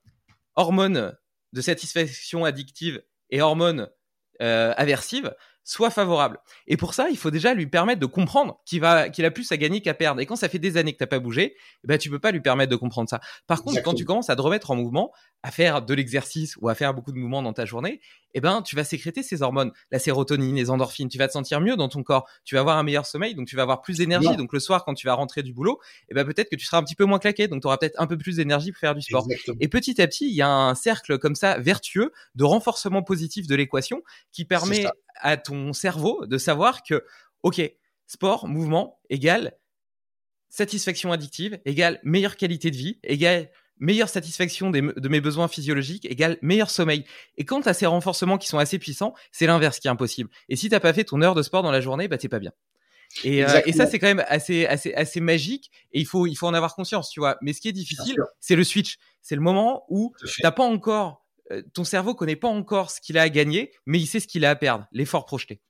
hormone 0.55 1.16
de 1.53 1.61
satisfaction 1.61 2.45
addictive 2.45 3.03
et 3.30 3.42
hormone 3.42 3.90
euh, 4.40 4.72
aversive 4.76 5.34
soit 5.65 5.91
favorable. 5.91 6.39
Et 6.67 6.77
pour 6.77 6.95
ça, 6.95 7.09
il 7.11 7.17
faut 7.17 7.31
déjà 7.31 7.55
lui 7.55 7.67
permettre 7.67 8.01
de 8.01 8.07
comprendre 8.07 8.61
qu'il 8.67 8.81
va, 8.81 9.09
qu'il 9.09 9.25
a 9.25 9.31
plus 9.31 9.51
à 9.51 9.57
gagner 9.57 9.81
qu'à 9.81 9.95
perdre. 9.95 10.21
Et 10.21 10.27
quand 10.27 10.37
ça 10.37 10.49
fait 10.49 10.59
des 10.59 10.77
années 10.77 10.93
que 10.93 10.99
t'as 10.99 11.07
pas 11.07 11.19
bougé, 11.19 11.57
eh 11.83 11.87
ben 11.87 11.99
tu 11.99 12.11
peux 12.11 12.19
pas 12.19 12.31
lui 12.31 12.41
permettre 12.41 12.71
de 12.71 12.77
comprendre 12.77 13.09
ça. 13.09 13.21
Par 13.47 13.62
contre, 13.62 13.83
quand 13.83 13.95
tu 13.95 14.05
commences 14.05 14.31
à 14.31 14.37
te 14.37 14.43
remettre 14.43 14.71
en 14.71 14.77
mouvement, 14.77 15.11
à 15.43 15.51
faire 15.51 15.83
de 15.83 15.95
l'exercice 15.95 16.57
ou 16.61 16.69
à 16.69 16.75
faire 16.75 16.95
beaucoup 16.95 17.12
de 17.12 17.19
mouvements 17.19 17.43
dans 17.43 17.53
ta 17.53 17.65
journée, 17.65 18.01
eh 18.35 18.41
ben 18.41 18.62
tu 18.62 18.77
vas 18.77 18.85
sécréter 18.85 19.23
ces 19.23 19.43
hormones, 19.43 19.73
la 19.91 19.99
sérotonine, 19.99 20.57
les 20.57 20.71
endorphines. 20.71 21.09
Tu 21.09 21.19
vas 21.19 21.29
te 21.29 21.33
sentir 21.33 21.61
mieux 21.61 21.77
dans 21.77 21.89
ton 21.89 22.03
corps. 22.03 22.29
Tu 22.45 22.55
vas 22.55 22.61
avoir 22.61 22.77
un 22.77 22.83
meilleur 22.83 23.07
sommeil, 23.07 23.35
donc 23.35 23.47
tu 23.47 23.57
vas 23.57 23.62
avoir 23.62 23.81
plus 23.81 23.99
d'énergie. 23.99 24.37
Donc 24.37 24.53
le 24.53 24.61
soir, 24.61 24.85
quand 24.85 24.95
tu 24.95 25.07
vas 25.07 25.15
rentrer 25.15 25.43
du 25.43 25.53
boulot, 25.53 25.81
eh 26.11 26.15
ben 26.15 26.25
peut-être 26.25 26.51
que 26.51 26.57
tu 26.57 26.67
seras 26.67 26.79
un 26.79 26.83
petit 26.83 26.97
peu 26.97 27.05
moins 27.05 27.19
claqué, 27.19 27.49
donc 27.49 27.62
tu 27.62 27.67
auras 27.67 27.79
peut-être 27.79 28.01
un 28.01 28.07
peu 28.07 28.19
plus 28.19 28.37
d'énergie 28.37 28.73
pour 28.73 28.81
faire 28.81 28.95
du 28.95 29.03
sport. 29.03 29.27
Et 29.61 29.69
petit 29.69 30.01
à 30.03 30.07
petit, 30.07 30.29
il 30.29 30.35
y 30.35 30.43
a 30.43 30.49
un 30.49 30.75
cercle 30.75 31.19
comme 31.19 31.35
ça 31.35 31.59
vertueux 31.59 32.12
de 32.35 32.45
renforcement 32.45 33.03
positif 33.03 33.47
de 33.47 33.55
l'équation 33.55 34.03
qui 34.33 34.45
permet 34.45 34.87
à 35.21 35.37
ton 35.37 35.53
cerveau 35.72 36.26
de 36.26 36.38
savoir 36.38 36.82
que, 36.82 37.05
ok, 37.42 37.62
sport, 38.07 38.48
mouvement 38.48 39.00
égale 39.11 39.57
satisfaction 40.48 41.11
addictive, 41.11 41.59
égale 41.64 41.98
meilleure 42.05 42.36
qualité 42.36 42.70
de 42.70 42.76
vie, 42.76 43.00
égale 43.02 43.50
meilleure 43.78 44.09
satisfaction 44.09 44.70
de 44.70 45.09
mes 45.09 45.20
besoins 45.20 45.48
physiologiques, 45.48 46.05
égale 46.05 46.38
meilleur 46.42 46.70
sommeil. 46.70 47.05
Et 47.36 47.44
quand 47.44 47.62
tu 47.62 47.68
as 47.68 47.74
ces 47.74 47.86
renforcements 47.86 48.38
qui 48.38 48.46
sont 48.46 48.59
assez 48.59 48.78
puissants, 48.78 49.14
c'est 49.32 49.46
l'inverse 49.46 49.80
qui 49.80 49.88
est 49.88 49.90
impossible. 49.90 50.30
Et 50.48 50.55
si 50.55 50.68
t'as 50.68 50.78
pas 50.78 50.92
fait 50.92 51.05
ton 51.05 51.20
heure 51.22 51.34
de 51.34 51.42
sport 51.42 51.64
dans 51.64 51.72
la 51.72 51.80
journée, 51.80 52.07
bah 52.07 52.18
t'es 52.18 52.28
pas 52.28 52.38
bien. 52.38 52.52
Et, 53.22 53.44
euh, 53.44 53.61
et, 53.66 53.72
ça, 53.72 53.86
c'est 53.86 53.98
quand 53.98 54.07
même 54.07 54.24
assez, 54.26 54.66
assez, 54.66 54.92
assez 54.94 55.20
magique 55.20 55.70
et 55.92 56.00
il 56.00 56.07
faut, 56.07 56.26
il 56.26 56.34
faut 56.34 56.46
en 56.46 56.55
avoir 56.55 56.74
conscience, 56.74 57.11
tu 57.11 57.20
vois. 57.20 57.36
Mais 57.42 57.52
ce 57.52 57.61
qui 57.61 57.68
est 57.68 57.72
difficile, 57.72 58.16
c'est 58.40 58.57
le 58.57 58.64
switch. 58.64 58.96
C'est 59.22 59.36
le 59.36 59.40
moment 59.40 59.84
où 59.88 60.12
t'as 60.40 60.50
pas 60.50 60.64
encore 60.64 61.24
ton 61.72 61.84
cerveau 61.84 62.14
connaît 62.14 62.36
pas 62.36 62.49
encore 62.49 62.90
ce 62.90 63.01
qu'il 63.01 63.18
a 63.18 63.22
à 63.22 63.28
gagner, 63.28 63.72
mais 63.86 63.99
il 63.99 64.07
sait 64.07 64.20
ce 64.20 64.26
qu'il 64.26 64.45
a 64.45 64.51
à 64.51 64.57
perdre, 64.57 64.86
l'effort 64.92 65.26
projeté. 65.26 65.61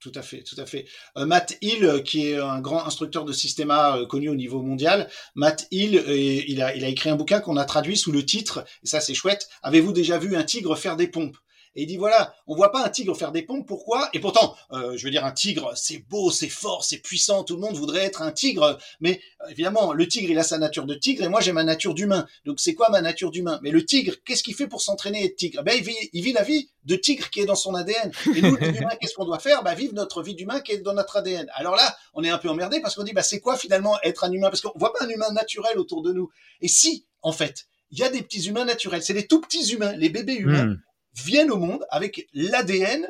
Tout 0.00 0.12
à 0.14 0.22
fait, 0.22 0.44
tout 0.44 0.54
à 0.60 0.64
fait. 0.64 0.86
Euh, 1.16 1.26
Matt 1.26 1.58
Hill, 1.60 1.84
euh, 1.84 2.00
qui 2.00 2.28
est 2.28 2.38
un 2.38 2.60
grand 2.60 2.86
instructeur 2.86 3.24
de 3.24 3.32
systéma 3.32 3.98
connu 4.08 4.28
au 4.28 4.36
niveau 4.36 4.62
mondial, 4.62 5.10
Matt 5.34 5.66
Hill, 5.72 6.04
il, 6.06 6.46
il 6.48 6.62
a 6.62 6.88
écrit 6.88 7.10
un 7.10 7.16
bouquin 7.16 7.40
qu'on 7.40 7.56
a 7.56 7.64
traduit 7.64 7.96
sous 7.96 8.12
le 8.12 8.24
titre, 8.24 8.64
et 8.84 8.86
ça 8.86 9.00
c'est 9.00 9.14
chouette, 9.14 9.48
Avez-vous 9.62 9.92
déjà 9.92 10.18
vu 10.18 10.36
un 10.36 10.44
tigre 10.44 10.76
faire 10.76 10.96
des 10.96 11.08
pompes? 11.08 11.36
Et 11.74 11.82
il 11.82 11.86
dit 11.86 11.96
voilà, 11.96 12.34
on 12.46 12.54
voit 12.54 12.72
pas 12.72 12.84
un 12.84 12.88
tigre 12.88 13.16
faire 13.16 13.32
des 13.32 13.42
pompes, 13.42 13.66
pourquoi? 13.66 14.08
Et 14.12 14.20
pourtant, 14.20 14.56
euh, 14.72 14.96
je 14.96 15.04
veux 15.04 15.10
dire, 15.10 15.24
un 15.24 15.32
tigre, 15.32 15.72
c'est 15.76 15.98
beau, 15.98 16.30
c'est 16.30 16.48
fort, 16.48 16.84
c'est 16.84 16.98
puissant, 16.98 17.44
tout 17.44 17.54
le 17.54 17.60
monde 17.60 17.76
voudrait 17.76 18.04
être 18.04 18.22
un 18.22 18.32
tigre, 18.32 18.78
mais 19.00 19.20
euh, 19.42 19.50
évidemment, 19.50 19.92
le 19.92 20.08
tigre, 20.08 20.30
il 20.30 20.38
a 20.38 20.42
sa 20.42 20.58
nature 20.58 20.86
de 20.86 20.94
tigre, 20.94 21.24
et 21.24 21.28
moi 21.28 21.40
j'ai 21.40 21.52
ma 21.52 21.64
nature 21.64 21.94
d'humain. 21.94 22.26
Donc 22.44 22.60
c'est 22.60 22.74
quoi 22.74 22.90
ma 22.90 23.00
nature 23.00 23.30
d'humain? 23.30 23.60
Mais 23.62 23.70
le 23.70 23.84
tigre, 23.84 24.14
qu'est-ce 24.24 24.42
qu'il 24.42 24.54
fait 24.54 24.66
pour 24.66 24.82
s'entraîner 24.82 25.24
être 25.24 25.36
tigre? 25.36 25.62
Ben 25.62 25.74
il 25.76 25.84
vit, 25.84 25.96
il 26.12 26.22
vit 26.22 26.32
la 26.32 26.42
vie 26.42 26.68
de 26.84 26.96
tigre 26.96 27.30
qui 27.30 27.40
est 27.40 27.46
dans 27.46 27.54
son 27.54 27.74
ADN. 27.74 28.10
Et 28.34 28.42
nous, 28.42 28.56
les 28.56 28.68
humains, 28.68 28.96
qu'est-ce 29.00 29.14
qu'on 29.14 29.26
doit 29.26 29.38
faire? 29.38 29.62
Ben 29.62 29.74
vivre 29.74 29.94
notre 29.94 30.22
vie 30.22 30.34
d'humain 30.34 30.60
qui 30.60 30.72
est 30.72 30.78
dans 30.78 30.94
notre 30.94 31.16
ADN. 31.16 31.48
Alors 31.54 31.76
là, 31.76 31.96
on 32.14 32.24
est 32.24 32.30
un 32.30 32.38
peu 32.38 32.48
emmerdé 32.48 32.80
parce 32.80 32.94
qu'on 32.94 33.04
dit, 33.04 33.12
bah 33.12 33.22
c'est 33.22 33.40
quoi 33.40 33.56
finalement 33.56 33.98
être 34.02 34.24
un 34.24 34.32
humain? 34.32 34.48
Parce 34.48 34.62
qu'on 34.62 34.76
voit 34.76 34.92
pas 34.92 35.04
un 35.04 35.08
humain 35.08 35.32
naturel 35.32 35.78
autour 35.78 36.02
de 36.02 36.12
nous. 36.12 36.30
Et 36.60 36.68
si, 36.68 37.04
en 37.22 37.32
fait, 37.32 37.66
il 37.90 37.98
y 37.98 38.02
a 38.02 38.10
des 38.10 38.22
petits 38.22 38.48
humains 38.48 38.64
naturels, 38.64 39.02
c'est 39.02 39.12
les 39.12 39.26
tout 39.26 39.40
petits 39.40 39.72
humains, 39.72 39.92
les 39.92 40.08
bébés 40.08 40.36
humains. 40.36 40.66
Hmm 40.66 40.78
viennent 41.24 41.50
au 41.50 41.56
monde 41.56 41.86
avec 41.90 42.28
l'ADN 42.32 43.06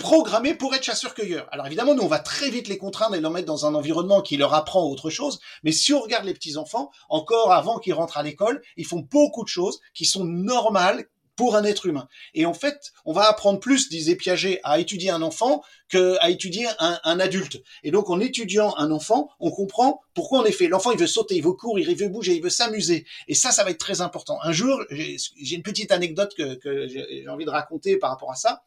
programmé 0.00 0.54
pour 0.54 0.74
être 0.74 0.82
chasseurs-cueilleurs. 0.82 1.46
Alors 1.52 1.66
évidemment, 1.66 1.94
nous, 1.94 2.02
on 2.02 2.08
va 2.08 2.18
très 2.18 2.50
vite 2.50 2.68
les 2.68 2.78
contraindre 2.78 3.14
et 3.14 3.20
les 3.20 3.28
mettre 3.28 3.46
dans 3.46 3.66
un 3.66 3.74
environnement 3.74 4.22
qui 4.22 4.36
leur 4.36 4.54
apprend 4.54 4.82
autre 4.84 5.10
chose. 5.10 5.38
Mais 5.62 5.72
si 5.72 5.92
on 5.92 6.00
regarde 6.00 6.24
les 6.24 6.32
petits-enfants, 6.32 6.90
encore 7.08 7.52
avant 7.52 7.78
qu'ils 7.78 7.92
rentrent 7.92 8.16
à 8.16 8.22
l'école, 8.22 8.62
ils 8.76 8.86
font 8.86 9.06
beaucoup 9.10 9.44
de 9.44 9.48
choses 9.48 9.80
qui 9.94 10.06
sont 10.06 10.24
normales, 10.24 11.06
pour 11.40 11.56
un 11.56 11.64
être 11.64 11.86
humain. 11.86 12.06
Et 12.34 12.44
en 12.44 12.52
fait, 12.52 12.92
on 13.06 13.14
va 13.14 13.22
apprendre 13.22 13.60
plus, 13.60 13.88
disait 13.88 14.14
Piaget, 14.14 14.60
à 14.62 14.78
étudier 14.78 15.08
un 15.08 15.22
enfant 15.22 15.62
qu'à 15.88 16.28
étudier 16.28 16.66
un, 16.78 17.18
adulte. 17.18 17.62
Et 17.82 17.90
donc, 17.90 18.10
en 18.10 18.20
étudiant 18.20 18.76
un 18.76 18.90
enfant, 18.90 19.30
on 19.40 19.50
comprend 19.50 20.02
pourquoi 20.12 20.40
en 20.40 20.44
effet 20.44 20.68
l'enfant 20.68 20.90
il 20.90 20.98
veut 20.98 21.06
sauter, 21.06 21.36
il 21.36 21.42
veut 21.42 21.54
courir, 21.54 21.88
il 21.88 21.96
veut 21.96 22.10
bouger, 22.10 22.34
il 22.34 22.42
veut 22.42 22.50
s'amuser. 22.50 23.06
Et 23.26 23.34
ça, 23.34 23.52
ça 23.52 23.64
va 23.64 23.70
être 23.70 23.78
très 23.78 24.02
important. 24.02 24.38
Un 24.42 24.52
jour, 24.52 24.82
j'ai 24.90 25.56
une 25.56 25.62
petite 25.62 25.92
anecdote 25.92 26.34
que, 26.36 26.56
que 26.56 26.86
j'ai 26.88 27.26
envie 27.26 27.46
de 27.46 27.50
raconter 27.50 27.96
par 27.96 28.10
rapport 28.10 28.30
à 28.30 28.36
ça. 28.36 28.62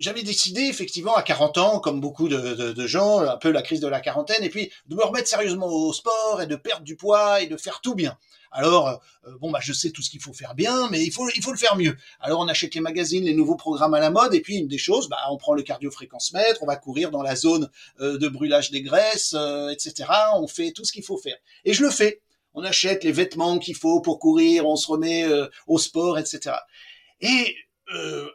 J'avais 0.00 0.22
décidé 0.22 0.62
effectivement 0.62 1.14
à 1.14 1.22
40 1.22 1.58
ans, 1.58 1.78
comme 1.78 2.00
beaucoup 2.00 2.28
de, 2.28 2.86
gens, 2.86 3.20
un 3.20 3.36
peu 3.36 3.50
la 3.50 3.60
crise 3.60 3.80
de 3.80 3.86
la 3.86 4.00
quarantaine, 4.00 4.42
et 4.42 4.48
puis 4.48 4.72
de 4.86 4.96
me 4.96 5.04
remettre 5.04 5.28
sérieusement 5.28 5.66
au 5.66 5.92
sport 5.92 6.40
et 6.42 6.46
de 6.46 6.56
perdre 6.56 6.84
du 6.84 6.96
poids 6.96 7.42
et 7.42 7.46
de 7.46 7.56
faire 7.56 7.82
tout 7.82 7.94
bien. 7.94 8.16
Alors 8.50 8.88
euh, 8.88 9.36
bon 9.40 9.52
bah 9.52 9.60
je 9.62 9.72
sais 9.72 9.90
tout 9.90 10.02
ce 10.02 10.10
qu'il 10.10 10.20
faut 10.20 10.32
faire 10.32 10.56
bien, 10.56 10.88
mais 10.90 11.04
il 11.04 11.12
faut 11.12 11.28
il 11.36 11.42
faut 11.42 11.52
le 11.52 11.58
faire 11.58 11.76
mieux. 11.76 11.96
Alors 12.18 12.40
on 12.40 12.48
achète 12.48 12.74
les 12.74 12.80
magazines, 12.80 13.24
les 13.24 13.34
nouveaux 13.34 13.54
programmes 13.54 13.94
à 13.94 14.00
la 14.00 14.10
mode, 14.10 14.34
et 14.34 14.40
puis 14.40 14.56
une 14.56 14.66
des 14.66 14.78
choses, 14.78 15.08
bah 15.08 15.18
on 15.30 15.36
prend 15.36 15.54
le 15.54 15.62
cardio-fréquence-mètre, 15.62 16.60
on 16.62 16.66
va 16.66 16.74
courir 16.76 17.12
dans 17.12 17.22
la 17.22 17.36
zone 17.36 17.70
euh, 18.00 18.18
de 18.18 18.26
brûlage 18.26 18.72
des 18.72 18.82
graisses, 18.82 19.34
euh, 19.38 19.68
etc. 19.68 20.08
On 20.34 20.48
fait 20.48 20.72
tout 20.72 20.84
ce 20.84 20.92
qu'il 20.92 21.04
faut 21.04 21.18
faire. 21.18 21.36
Et 21.64 21.74
je 21.74 21.84
le 21.84 21.90
fais. 21.90 22.22
On 22.54 22.64
achète 22.64 23.04
les 23.04 23.12
vêtements 23.12 23.60
qu'il 23.60 23.76
faut 23.76 24.00
pour 24.00 24.18
courir, 24.18 24.66
on 24.66 24.74
se 24.74 24.88
remet 24.88 25.24
au 25.68 25.78
sport, 25.78 26.18
etc. 26.18 26.56
Et 27.20 27.54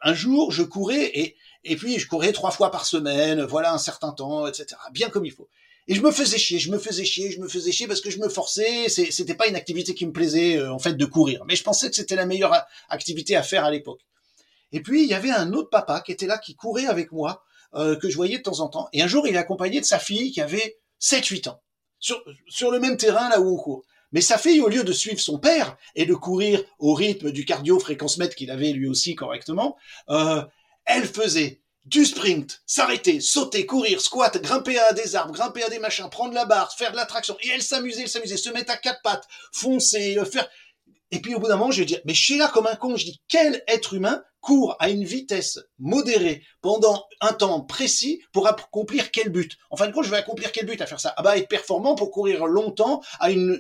un 0.02 0.14
jour, 0.14 0.54
je 0.54 0.64
courais 0.64 1.12
et 1.14 1.36
et 1.66 1.76
puis, 1.76 2.00
je 2.00 2.08
courais 2.08 2.32
trois 2.32 2.52
fois 2.52 2.72
par 2.72 2.86
semaine, 2.86 3.42
voilà 3.44 3.74
un 3.74 3.80
certain 3.80 4.12
temps, 4.12 4.48
etc. 4.48 4.68
Bien 4.92 5.10
comme 5.10 5.26
il 5.26 5.32
faut. 5.32 5.50
Et 5.88 5.96
je 5.96 6.02
me 6.02 6.12
faisais 6.12 6.38
chier, 6.38 6.60
je 6.60 6.72
me 6.72 6.80
faisais 6.80 7.06
chier, 7.06 7.32
je 7.32 7.40
me 7.40 7.48
faisais 7.48 7.72
chier 7.72 7.88
parce 7.88 8.02
que 8.02 8.10
je 8.10 8.20
me 8.20 8.30
forçais. 8.30 8.88
C'était 8.88 9.36
pas 9.36 9.48
une 9.48 9.56
activité 9.56 9.94
qui 9.94 10.06
me 10.06 10.12
plaisait 10.12 10.58
euh, 10.58 10.72
en 10.72 10.80
fait 10.80 10.94
de 10.94 11.06
courir, 11.06 11.44
mais 11.48 11.56
je 11.56 11.64
pensais 11.64 11.90
que 11.90 11.96
c'était 11.96 12.16
la 12.16 12.26
meilleure 12.26 12.54
activité 12.90 13.36
à 13.36 13.44
faire 13.44 13.66
à 13.66 13.72
l'époque. 13.72 14.02
Et 14.72 14.82
puis 14.82 15.04
il 15.04 15.10
y 15.10 15.14
avait 15.14 15.32
un 15.32 15.54
autre 15.54 15.70
papa 15.70 16.02
qui 16.02 16.12
était 16.12 16.28
là, 16.28 16.38
qui 16.38 16.56
courait 16.56 16.88
avec 16.88 17.12
moi, 17.12 17.44
euh, 17.76 17.96
que 17.96 18.10
je 18.10 18.16
voyais 18.16 18.38
de 18.38 18.44
temps 18.44 18.62
en 18.62 18.68
temps. 18.68 18.88
Et 18.94 19.02
un 19.02 19.08
jour, 19.08 19.28
il 19.28 19.36
est 19.36 19.40
accompagné 19.40 19.80
de 19.80 19.86
sa 19.86 20.00
fille 20.00 20.32
qui 20.32 20.42
avait 20.42 20.78
7-8 21.02 21.50
ans, 21.50 21.62
sur, 22.00 22.72
le 22.72 22.80
même 22.80 22.98
terrain 22.98 23.30
là 23.30 23.40
où 23.42 23.54
on 23.54 23.58
court. 23.58 23.84
Mais 24.12 24.22
sa 24.22 24.38
fille, 24.38 24.62
au 24.62 24.70
lieu 24.70 24.84
de 24.84 24.94
suivre 24.94 25.20
son 25.20 25.40
père 25.40 25.78
et 25.96 26.06
de 26.06 26.14
courir 26.14 26.64
au 26.80 26.94
rythme 26.94 27.32
du 27.32 27.44
cardio 27.44 27.80
fréquence 27.80 28.18
mètre 28.18 28.36
qu'il 28.36 28.50
avait 28.50 28.72
lui 28.72 28.88
aussi 28.88 29.14
correctement, 29.14 29.76
euh, 30.10 30.42
elle 30.86 31.06
faisait 31.06 31.62
du 31.86 32.04
sprint, 32.04 32.64
s'arrêter, 32.66 33.22
sauter, 33.22 33.66
courir, 33.66 34.02
squat, 34.02 34.42
grimper 34.42 34.80
à 34.80 34.94
des 34.94 35.16
arbres, 35.16 35.34
grimper 35.34 35.64
à 35.64 35.70
des 35.70 35.80
machins, 35.80 36.10
prendre 36.10 36.34
la 36.34 36.46
barre, 36.46 36.74
faire 36.76 36.92
de 36.92 36.96
la 36.96 37.06
traction. 37.06 37.38
Et 37.42 37.50
elle 37.50 37.62
s'amusait, 37.62 38.04
elle 38.04 38.10
s'amusait, 38.10 38.38
se 38.38 38.50
mettre 38.50 38.72
à 38.72 38.78
quatre 38.78 39.02
pattes, 39.04 39.28
foncer, 39.52 40.18
euh, 40.18 40.26
faire... 40.26 40.48
Et 41.12 41.22
puis 41.22 41.36
au 41.36 41.40
bout 41.40 41.48
d'un 41.48 41.58
moment, 41.58 41.72
je 41.72 41.80
vais 41.80 41.86
dire, 41.86 42.02
mais 42.06 42.16
je 42.16 42.24
suis 42.24 42.38
là 42.38 42.48
comme 42.48 42.66
un 42.66 42.76
con. 42.76 42.98
Je 42.98 43.06
dis, 43.06 43.22
quel 43.28 43.64
être 43.68 43.94
humain 43.94 44.24
court 44.46 44.76
à 44.80 44.92
une 44.92 45.04
vitesse 45.04 45.60
modérée 45.80 46.44
pendant 46.62 47.08
un 47.20 47.34
temps 47.34 47.62
précis 47.62 48.22
pour 48.32 48.48
accomplir 48.48 49.10
quel 49.10 49.30
but? 49.30 49.58
En 49.72 49.76
fin 49.76 49.88
de 49.88 49.92
compte, 49.92 50.06
je 50.06 50.12
vais 50.12 50.18
accomplir 50.18 50.52
quel 50.52 50.68
but 50.68 50.80
à 50.82 50.86
faire 50.86 51.00
ça? 51.00 51.16
Ah 51.18 51.24
bah 51.24 51.36
être 51.36 51.48
performant 51.48 51.96
pour 51.96 52.12
courir 52.12 52.46
longtemps 52.46 53.02
à 53.20 53.32
une, 53.32 53.58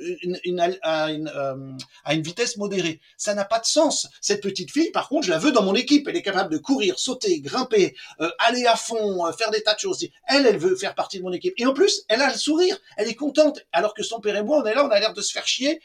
à, 0.83 1.11
une 1.11 1.27
euh, 1.36 1.71
à 2.03 2.13
une 2.13 2.21
vitesse 2.21 2.57
modérée. 2.57 3.01
Ça 3.17 3.33
n'a 3.33 3.45
pas 3.45 3.57
de 3.59 3.65
sens. 3.65 4.07
Cette 4.21 4.41
petite 4.41 4.71
fille, 4.71 4.91
par 4.91 5.09
contre, 5.09 5.25
je 5.25 5.31
la 5.31 5.39
veux 5.39 5.51
dans 5.51 5.63
mon 5.63 5.73
équipe. 5.73 6.07
Elle 6.07 6.17
est 6.17 6.21
capable 6.21 6.53
de 6.53 6.59
courir, 6.59 6.99
sauter, 6.99 7.41
grimper, 7.41 7.95
euh, 8.21 8.29
aller 8.38 8.67
à 8.67 8.75
fond, 8.75 9.25
euh, 9.25 9.31
faire 9.31 9.49
des 9.49 9.63
tas 9.63 9.73
de 9.73 9.79
choses. 9.79 10.05
Elle, 10.27 10.45
elle 10.45 10.59
veut 10.59 10.75
faire 10.75 10.93
partie 10.93 11.17
de 11.17 11.23
mon 11.23 11.33
équipe. 11.33 11.55
Et 11.57 11.65
en 11.65 11.73
plus, 11.73 12.03
elle 12.09 12.21
a 12.21 12.31
le 12.31 12.38
sourire. 12.38 12.77
Elle 12.97 13.09
est 13.09 13.15
contente. 13.15 13.59
Alors 13.71 13.95
que 13.95 14.03
son 14.03 14.19
père 14.19 14.36
et 14.36 14.43
moi, 14.43 14.61
on 14.61 14.65
est 14.65 14.75
là, 14.75 14.86
on 14.86 14.89
a 14.89 14.99
l'air 14.99 15.13
de 15.13 15.21
se 15.21 15.31
faire 15.31 15.47
chier. 15.47 15.81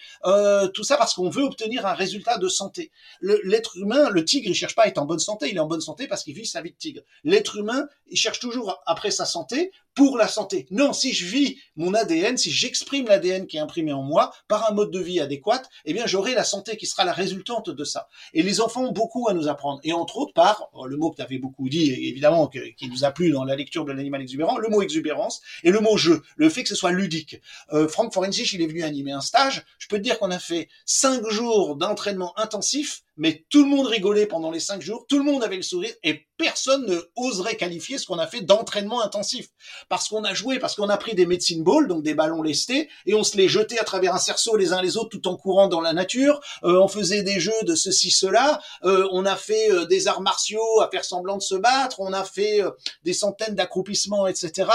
tout 0.75 0.85
ça 0.85 0.99
parce 0.99 1.15
qu'on 1.15 1.31
veut 1.31 1.45
obtenir 1.45 1.87
un 1.87 1.95
résultat 1.95 2.37
de 2.37 2.49
santé. 2.49 2.91
L'être 3.23 3.79
humain, 3.79 4.11
le 4.11 4.27
tigre, 4.27 4.49
il 4.51 4.55
cherche 4.55 4.75
pas 4.75 4.83
à 4.83 4.90
en 4.99 5.07
bonne 5.07 5.19
santé, 5.19 5.51
il 5.51 5.57
est 5.57 5.61
en 5.61 5.67
bonne 5.67 5.81
santé 5.81 6.07
parce 6.07 6.25
qu'il 6.25 6.35
vit 6.35 6.47
sa 6.47 6.63
vie 6.63 6.71
de 6.71 6.77
tigre. 6.77 7.03
L'être 7.25 7.57
humain, 7.57 7.89
il 8.09 8.17
cherche 8.17 8.41
toujours 8.41 8.83
après 8.87 9.11
sa 9.11 9.25
santé 9.25 9.73
pour 9.95 10.17
la 10.17 10.29
santé. 10.29 10.67
Non, 10.71 10.93
si 10.93 11.13
je 11.13 11.27
vis 11.27 11.59
mon 11.77 11.95
ADN, 11.95 12.37
si 12.37 12.51
j'exprime 12.51 13.07
l'ADN 13.07 13.47
qui 13.47 13.57
est 13.57 13.61
imprimé 13.61 13.93
en 13.93 14.03
moi 14.03 14.33
par 14.49 14.71
un 14.71 14.75
mode 14.75 14.91
de 14.91 15.01
vie 15.01 15.21
adéquat, 15.21 15.63
eh 15.85 15.93
bien 15.93 16.07
j'aurai 16.07 16.35
la 16.35 16.45
santé 16.45 16.77
qui 16.77 16.87
sera 16.87 17.05
la 17.05 17.13
résultante 17.13 17.71
de 17.71 17.85
ça. 17.85 18.09
Et 18.33 18.43
les 18.43 18.61
enfants 18.61 18.85
ont 18.85 18.93
beaucoup 18.93 19.29
à 19.29 19.35
nous 19.35 19.49
apprendre. 19.49 19.81
Et 19.85 19.93
entre 19.93 20.19
autres 20.19 20.33
par 20.33 20.69
oh, 20.73 20.87
le 20.87 20.97
mot 20.97 21.11
que 21.11 21.17
tu 21.17 21.23
avais 21.23 21.39
beaucoup 21.39 21.69
dit, 21.69 21.91
évidemment, 22.09 22.49
qui 22.49 22.89
nous 22.89 23.05
a 23.05 23.11
plu 23.11 23.31
dans 23.31 23.45
la 23.45 23.57
lecture 23.57 23.85
de 23.85 23.93
l'animal 23.93 24.23
exubérant, 24.23 24.59
le 24.59 24.69
mot 24.69 24.83
exubérance 24.83 25.41
et 25.65 25.71
le 25.71 25.81
mot 25.81 25.97
jeu, 25.97 26.23
le 26.37 26.49
fait 26.49 26.63
que 26.63 26.69
ce 26.69 26.75
soit 26.75 26.93
ludique. 26.93 27.37
Euh, 27.73 27.89
Franck 27.89 28.13
Forensich, 28.13 28.53
il 28.53 28.63
est 28.63 28.67
venu 28.67 28.83
animer 28.83 29.13
un 29.13 29.21
stage. 29.21 29.65
Je 29.79 29.89
peux 29.89 29.99
te 29.99 30.03
dire 30.03 30.19
qu'on 30.19 30.31
a 30.31 30.39
fait 30.39 30.69
cinq 30.87 31.27
jours 31.29 31.77
d'entraînement 31.77 32.39
intensif 32.39 33.03
mais 33.21 33.45
tout 33.51 33.63
le 33.63 33.69
monde 33.69 33.87
rigolait 33.87 34.25
pendant 34.25 34.51
les 34.51 34.61
cinq 34.61 34.81
jours, 34.81 35.05
tout 35.07 35.19
le 35.19 35.25
monde 35.25 35.45
avait 35.45 35.57
le 35.57 35.63
sourire 35.63 35.93
et 36.03 36.27
personne 36.39 36.87
ne 36.87 36.99
oserait 37.17 37.57
qualifier 37.57 37.99
ce 37.99 38.07
qu'on 38.07 38.19
a 38.19 38.27
fait 38.27 38.41
d'entraînement 38.41 39.03
intensif. 39.03 39.49
Parce 39.89 40.09
qu'on 40.09 40.25
a 40.25 40.35
joué, 40.35 40.59
parce 40.59 40.75
qu'on 40.75 40.89
a 40.89 40.97
pris 40.97 41.15
des 41.15 41.27
medicine 41.27 41.63
balls, 41.63 41.89
donc 41.89 42.03
des 42.03 42.15
ballons 42.15 42.43
lestés, 42.43 42.89
et 43.07 43.15
on 43.15 43.25
se 43.25 43.37
les 43.37 43.49
jetait 43.49 43.79
à 43.79 43.85
travers 43.85 44.15
un 44.15 44.19
cerceau 44.19 44.57
les 44.57 44.73
uns 44.73 44.83
les 44.83 44.97
autres 44.97 45.11
tout 45.11 45.29
en 45.29 45.37
courant 45.37 45.69
dans 45.69 45.81
la 45.81 45.93
nature. 45.93 46.41
Euh, 46.65 46.81
on 46.81 46.89
faisait 46.89 47.23
des 47.23 47.41
jeux 47.41 47.53
de 47.63 47.75
ceci, 47.75 48.11
cela. 48.11 48.61
Euh, 48.85 49.07
on 49.13 49.27
a 49.27 49.37
fait 49.37 49.71
euh, 49.71 49.87
des 49.87 50.09
arts 50.09 50.21
martiaux 50.21 50.81
à 50.81 50.89
faire 50.91 51.05
semblant 51.05 51.37
de 51.37 51.43
se 51.43 51.55
battre. 51.55 52.01
On 52.01 52.13
a 52.13 52.25
fait 52.25 52.61
des 53.05 53.13
centaines 53.13 53.55
d'accroupissements, 53.55 54.27
etc. 54.27 54.69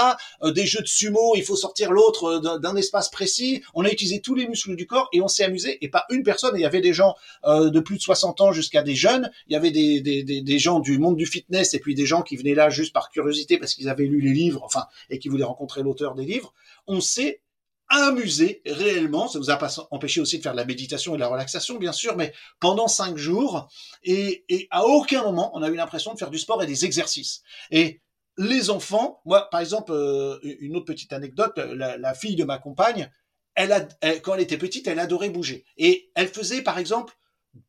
des 0.44 0.66
jeux 0.66 0.80
de 0.80 0.86
sumo, 0.86 1.34
il 1.36 1.44
faut 1.44 1.56
sortir 1.56 1.92
l'autre 1.92 2.38
d'un 2.58 2.76
espace 2.76 3.10
précis. 3.10 3.62
On 3.74 3.84
a 3.84 3.90
utilisé 3.90 4.20
tous 4.20 4.34
les 4.34 4.46
muscles 4.46 4.76
du 4.76 4.86
corps 4.86 5.08
et 5.12 5.20
on 5.20 5.28
s'est 5.28 5.44
amusé. 5.44 5.78
Et 5.84 5.88
pas 5.88 6.04
une 6.10 6.22
personne, 6.22 6.52
il 6.56 6.60
y 6.60 6.66
avait 6.66 6.80
des 6.80 6.92
gens 6.92 7.14
de 7.44 7.80
plus 7.80 7.96
de 7.96 8.02
60 8.02 8.40
ans 8.40 8.52
jusqu'à 8.52 8.82
des 8.82 8.94
jeunes. 8.94 9.30
Il 9.48 9.52
y 9.52 9.56
avait 9.56 9.70
des, 9.70 10.00
des, 10.00 10.22
des, 10.22 10.40
des 10.40 10.58
gens 10.58 10.80
du 10.80 10.98
monde 10.98 11.16
du 11.16 11.26
fitness 11.26 11.74
et 11.74 11.78
puis 11.78 11.94
des 11.94 12.06
gens 12.06 12.22
qui 12.22 12.36
venaient 12.36 12.54
là 12.54 12.70
juste 12.70 12.92
par 12.92 13.10
curiosité 13.10 13.58
parce 13.58 13.74
qu'ils 13.74 13.88
avaient 13.88 14.06
lu 14.06 14.20
les 14.20 14.32
livres, 14.32 14.62
enfin, 14.64 14.86
et 15.10 15.18
qui 15.18 15.28
voulaient 15.28 15.44
rencontrer 15.44 15.82
l'auteur 15.82 16.14
des 16.14 16.24
livres, 16.24 16.52
on 16.86 17.00
s'est 17.00 17.42
amusé 17.88 18.62
réellement. 18.66 19.28
Ça 19.28 19.38
nous 19.38 19.50
a 19.50 19.56
pas 19.56 19.74
empêché 19.90 20.20
aussi 20.20 20.38
de 20.38 20.42
faire 20.42 20.52
de 20.52 20.56
la 20.56 20.64
méditation 20.64 21.14
et 21.14 21.16
de 21.16 21.20
la 21.20 21.28
relaxation, 21.28 21.78
bien 21.78 21.92
sûr, 21.92 22.16
mais 22.16 22.32
pendant 22.60 22.88
cinq 22.88 23.16
jours. 23.16 23.68
Et, 24.02 24.44
à 24.70 24.84
aucun 24.84 25.22
moment, 25.22 25.50
on 25.54 25.62
a 25.62 25.68
eu 25.68 25.74
l'impression 25.74 26.12
de 26.12 26.18
faire 26.18 26.30
du 26.30 26.38
sport 26.38 26.62
et 26.62 26.66
des 26.66 26.84
exercices. 26.84 27.42
Et 27.70 28.00
les 28.38 28.70
enfants, 28.70 29.20
moi, 29.24 29.48
par 29.50 29.60
exemple, 29.60 29.92
euh, 29.92 30.38
une 30.42 30.76
autre 30.76 30.86
petite 30.86 31.12
anecdote, 31.12 31.56
la, 31.56 32.14
fille 32.14 32.36
de 32.36 32.44
ma 32.44 32.58
compagne, 32.58 33.10
elle 33.54 33.72
a, 33.72 33.80
quand 34.22 34.34
elle 34.34 34.42
était 34.42 34.58
petite, 34.58 34.86
elle 34.86 34.98
adorait 34.98 35.30
bouger. 35.30 35.64
Et 35.78 36.10
elle 36.14 36.28
faisait, 36.28 36.62
par 36.62 36.78
exemple, 36.78 37.14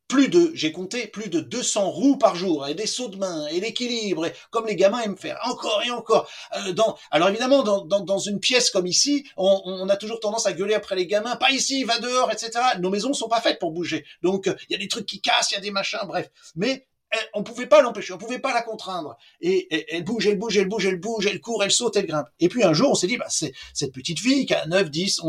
plus 0.08 0.28
de, 0.28 0.50
j'ai 0.54 0.72
compté, 0.72 1.06
plus 1.06 1.28
de 1.28 1.40
200 1.40 1.90
roues 1.90 2.16
par 2.16 2.34
jour, 2.34 2.66
et 2.66 2.74
des 2.74 2.86
sauts 2.86 3.08
de 3.08 3.16
main, 3.16 3.46
et 3.48 3.60
l'équilibre, 3.60 4.26
et 4.26 4.32
comme 4.50 4.66
les 4.66 4.74
gamins 4.74 5.00
aiment 5.00 5.18
faire, 5.18 5.38
encore 5.44 5.82
et 5.84 5.90
encore. 5.90 6.28
Euh, 6.56 6.72
dans, 6.72 6.96
alors 7.10 7.28
évidemment, 7.28 7.62
dans, 7.62 7.84
dans, 7.84 8.18
une 8.18 8.40
pièce 8.40 8.70
comme 8.70 8.86
ici, 8.86 9.26
on, 9.36 9.88
a 9.88 9.96
toujours 9.96 10.20
tendance 10.20 10.46
à 10.46 10.52
gueuler 10.52 10.74
après 10.74 10.96
les 10.96 11.06
gamins, 11.06 11.36
pas 11.36 11.50
ici, 11.50 11.84
va 11.84 11.98
dehors, 11.98 12.32
etc. 12.32 12.50
Nos 12.80 12.90
maisons 12.90 13.12
sont 13.12 13.28
pas 13.28 13.40
faites 13.40 13.58
pour 13.58 13.72
bouger, 13.72 14.04
donc 14.22 14.46
il 14.46 14.72
y 14.72 14.74
a 14.74 14.78
des 14.78 14.88
trucs 14.88 15.06
qui 15.06 15.20
cassent, 15.20 15.50
il 15.50 15.54
y 15.54 15.58
a 15.58 15.60
des 15.60 15.70
machins, 15.70 16.00
bref. 16.06 16.30
Mais 16.56 16.86
on 17.34 17.42
pouvait 17.42 17.66
pas 17.66 17.80
l'empêcher, 17.82 18.12
on 18.12 18.18
pouvait 18.18 18.38
pas 18.38 18.52
la 18.52 18.62
contraindre. 18.62 19.16
Et, 19.40 19.94
elle 19.94 20.04
bouge, 20.04 20.26
elle 20.26 20.38
bouge, 20.38 20.56
elle 20.56 20.68
bouge, 20.68 20.86
elle 20.86 21.00
bouge, 21.00 21.26
elle 21.26 21.40
court, 21.40 21.62
elle 21.64 21.70
saute, 21.70 21.96
elle 21.96 22.06
grimpe. 22.06 22.28
Et 22.40 22.48
puis 22.48 22.64
un 22.64 22.72
jour, 22.72 22.90
on 22.90 22.94
s'est 22.94 23.06
dit, 23.06 23.16
bah, 23.16 23.26
c'est 23.28 23.52
cette 23.72 23.92
petite 23.92 24.18
fille 24.18 24.46
qui 24.46 24.54
a 24.54 24.66
9, 24.66 24.90
10, 24.90 25.22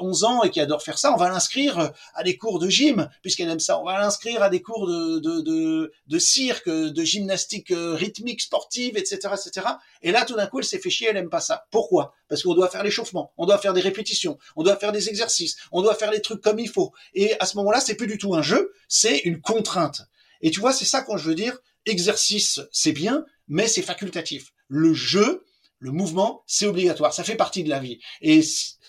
11 0.00 0.24
ans 0.24 0.42
et 0.42 0.50
qui 0.50 0.60
adore 0.60 0.82
faire 0.82 0.98
ça, 0.98 1.12
on 1.12 1.16
va 1.16 1.28
l'inscrire 1.28 1.78
euh, 1.78 1.88
à 2.14 2.22
des 2.22 2.36
cours 2.36 2.58
de 2.58 2.68
gym, 2.68 3.08
puisqu'elle 3.22 3.48
aime 3.48 3.60
ça. 3.60 3.80
On 3.80 3.84
va 3.84 3.98
l'inscrire 3.98 4.42
à 4.42 4.50
des 4.50 4.62
cours 4.62 4.86
de, 4.86 5.18
de, 5.18 5.40
de, 5.40 5.92
de, 6.06 6.18
cirque, 6.18 6.68
de 6.68 7.04
gymnastique 7.04 7.70
euh, 7.70 7.94
rythmique, 7.94 8.40
sportive, 8.40 8.96
etc., 8.96 9.34
etc. 9.34 9.66
Et 10.02 10.12
là, 10.12 10.24
tout 10.24 10.36
d'un 10.36 10.46
coup, 10.46 10.58
elle 10.58 10.64
s'est 10.64 10.78
fait 10.78 10.90
chier, 10.90 11.08
elle 11.10 11.16
aime 11.16 11.30
pas 11.30 11.40
ça. 11.40 11.66
Pourquoi? 11.70 12.14
Parce 12.28 12.42
qu'on 12.42 12.54
doit 12.54 12.68
faire 12.68 12.82
l'échauffement, 12.82 13.32
on 13.38 13.46
doit 13.46 13.58
faire 13.58 13.72
des 13.72 13.80
répétitions, 13.80 14.38
on 14.56 14.62
doit 14.62 14.76
faire 14.76 14.92
des 14.92 15.08
exercices, 15.08 15.56
on 15.72 15.82
doit 15.82 15.94
faire 15.94 16.10
les 16.10 16.20
trucs 16.20 16.40
comme 16.40 16.58
il 16.58 16.68
faut. 16.68 16.92
Et 17.14 17.38
à 17.40 17.46
ce 17.46 17.56
moment-là, 17.56 17.80
c'est 17.80 17.94
plus 17.94 18.06
du 18.06 18.18
tout 18.18 18.34
un 18.34 18.42
jeu, 18.42 18.72
c'est 18.88 19.18
une 19.18 19.40
contrainte. 19.40 20.02
Et 20.40 20.50
tu 20.50 20.60
vois, 20.60 20.72
c'est 20.72 20.84
ça 20.84 21.02
quand 21.02 21.16
je 21.16 21.28
veux 21.28 21.34
dire, 21.34 21.58
exercice, 21.86 22.60
c'est 22.72 22.92
bien, 22.92 23.24
mais 23.48 23.68
c'est 23.68 23.82
facultatif. 23.82 24.52
Le 24.68 24.94
jeu, 24.94 25.44
le 25.78 25.90
mouvement, 25.90 26.42
c'est 26.46 26.66
obligatoire, 26.66 27.12
ça 27.12 27.24
fait 27.24 27.36
partie 27.36 27.64
de 27.64 27.68
la 27.68 27.78
vie. 27.78 27.98
Et 28.20 28.40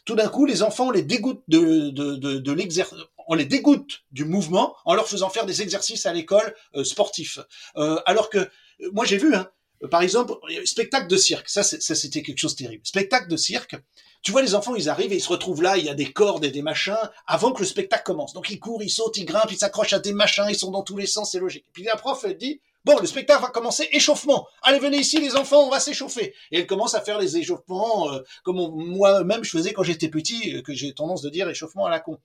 tout 0.06 0.16
d'un 0.16 0.28
coup, 0.28 0.45
les 0.45 0.64
enfants, 0.64 0.88
on 0.88 0.91
les 0.91 1.04
dégoûte 1.04 1.43
de, 1.47 1.89
de, 1.89 2.16
de, 2.16 2.38
de 2.38 2.52
l'exercice, 2.52 2.97
on 3.28 3.36
les 3.36 3.45
dégoûte 3.45 4.02
du 4.12 4.26
mouvement 4.26 4.76
en 4.86 4.95
leur 4.95 5.08
faisant 5.08 5.30
faire 5.30 5.45
des 5.45 5.62
exercices 5.62 6.06
à 6.06 6.14
l'école 6.14 6.56
euh, 6.76 6.84
sportifs. 6.84 7.39
Euh, 7.78 8.00
alors 8.06 8.30
que, 8.30 8.50
moi 8.91 9.06
j'ai 9.06 9.18
vu, 9.18 9.36
hein, 9.36 9.50
par 9.88 10.01
exemple, 10.01 10.34
spectacle 10.65 11.07
de 11.07 11.17
cirque, 11.17 11.49
ça 11.49 11.63
c'était 11.63 12.21
quelque 12.21 12.38
chose 12.38 12.55
de 12.55 12.63
terrible. 12.63 12.86
Spectacle 12.86 13.30
de 13.30 13.38
cirque, 13.38 13.75
tu 14.21 14.32
vois, 14.32 14.41
les 14.41 14.53
enfants, 14.53 14.75
ils 14.75 14.89
arrivent 14.89 15.13
et 15.13 15.17
ils 15.17 15.21
se 15.21 15.30
retrouvent 15.30 15.61
là, 15.61 15.77
il 15.77 15.86
y 15.86 15.89
a 15.89 15.93
des 15.93 16.11
cordes 16.11 16.43
et 16.43 16.51
des 16.51 16.61
machins, 16.61 16.97
avant 17.25 17.53
que 17.53 17.61
le 17.61 17.65
spectacle 17.65 18.03
commence. 18.03 18.34
Donc 18.34 18.49
ils 18.49 18.59
courent, 18.59 18.84
ils 18.84 18.89
sautent, 18.89 19.17
ils 19.17 19.25
grimpent, 19.25 19.51
ils 19.51 19.57
s'accrochent 19.57 19.93
à 19.93 19.99
des 19.99 20.11
machins, 20.11 20.45
ils 20.49 20.57
sont 20.57 20.71
dans 20.71 20.84
tous 20.84 20.97
les 20.97 21.05
sens, 21.05 21.32
c'est 21.32 21.39
logique. 21.39 21.65
puis 21.71 21.84
la 21.84 21.95
prof, 21.95 22.21
elle 22.25 22.38
dit, 22.38 22.59
bon, 22.84 22.99
le 22.99 23.07
spectacle 23.07 23.41
va 23.41 23.49
commencer, 23.49 23.88
échauffement. 23.93 24.45
Allez, 24.61 24.80
venez 24.80 24.97
ici, 24.97 25.21
les 25.21 25.38
enfants, 25.38 25.65
on 25.65 25.69
va 25.69 25.80
s'échauffer. 25.80 26.34
Et 26.51 26.59
elle 26.59 26.67
commence 26.67 26.95
à 26.95 27.01
faire 27.01 27.17
les 27.17 27.38
échauffements, 27.38 28.11
euh, 28.11 28.19
comme 28.43 28.57
moi-même 28.57 29.45
je 29.45 29.51
faisais 29.51 29.71
quand 29.71 29.84
j'étais 29.84 30.09
petit, 30.09 30.55
euh, 30.55 30.61
que 30.61 30.73
j'ai 30.73 30.93
tendance 30.93 31.21
de 31.21 31.30
dire 31.30 31.47
échauffement 31.47 31.86
à 31.86 31.89
la 31.89 32.01
con. 32.01 32.17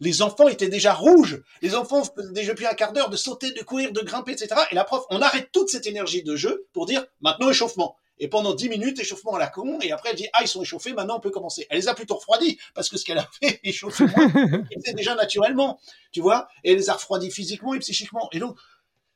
Les 0.00 0.22
enfants 0.22 0.48
étaient 0.48 0.68
déjà 0.68 0.92
rouges. 0.92 1.42
Les 1.62 1.74
enfants 1.74 2.02
déjà 2.32 2.52
depuis 2.52 2.66
un 2.66 2.74
quart 2.74 2.92
d'heure 2.92 3.10
de 3.10 3.16
sauter, 3.16 3.52
de 3.52 3.62
courir, 3.62 3.92
de 3.92 4.00
grimper, 4.00 4.32
etc. 4.32 4.54
Et 4.70 4.74
la 4.74 4.84
prof, 4.84 5.04
on 5.10 5.22
arrête 5.22 5.50
toute 5.52 5.68
cette 5.70 5.86
énergie 5.86 6.22
de 6.22 6.36
jeu 6.36 6.66
pour 6.72 6.86
dire 6.86 7.04
maintenant 7.20 7.50
échauffement. 7.50 7.96
Et 8.18 8.28
pendant 8.28 8.54
dix 8.54 8.68
minutes, 8.68 8.98
échauffement 8.98 9.34
à 9.34 9.38
la 9.38 9.46
con, 9.46 9.78
et 9.82 9.92
après 9.92 10.10
elle 10.10 10.16
dit, 10.16 10.28
ah, 10.32 10.38
ils 10.42 10.48
sont 10.48 10.62
échauffés, 10.62 10.94
maintenant 10.94 11.18
on 11.18 11.20
peut 11.20 11.30
commencer. 11.30 11.66
Elle 11.68 11.78
les 11.78 11.88
a 11.88 11.94
plutôt 11.94 12.14
refroidis, 12.14 12.58
parce 12.74 12.88
que 12.88 12.96
ce 12.96 13.04
qu'elle 13.04 13.18
a 13.18 13.28
fait, 13.42 13.60
échauffer 13.64 14.06
déjà 14.94 15.14
naturellement, 15.14 15.78
tu 16.12 16.20
vois, 16.20 16.48
et 16.64 16.72
elle 16.72 16.78
les 16.78 16.88
a 16.88 16.94
refroidis 16.94 17.30
physiquement 17.30 17.74
et 17.74 17.78
psychiquement. 17.78 18.28
Et 18.32 18.38
donc, 18.38 18.56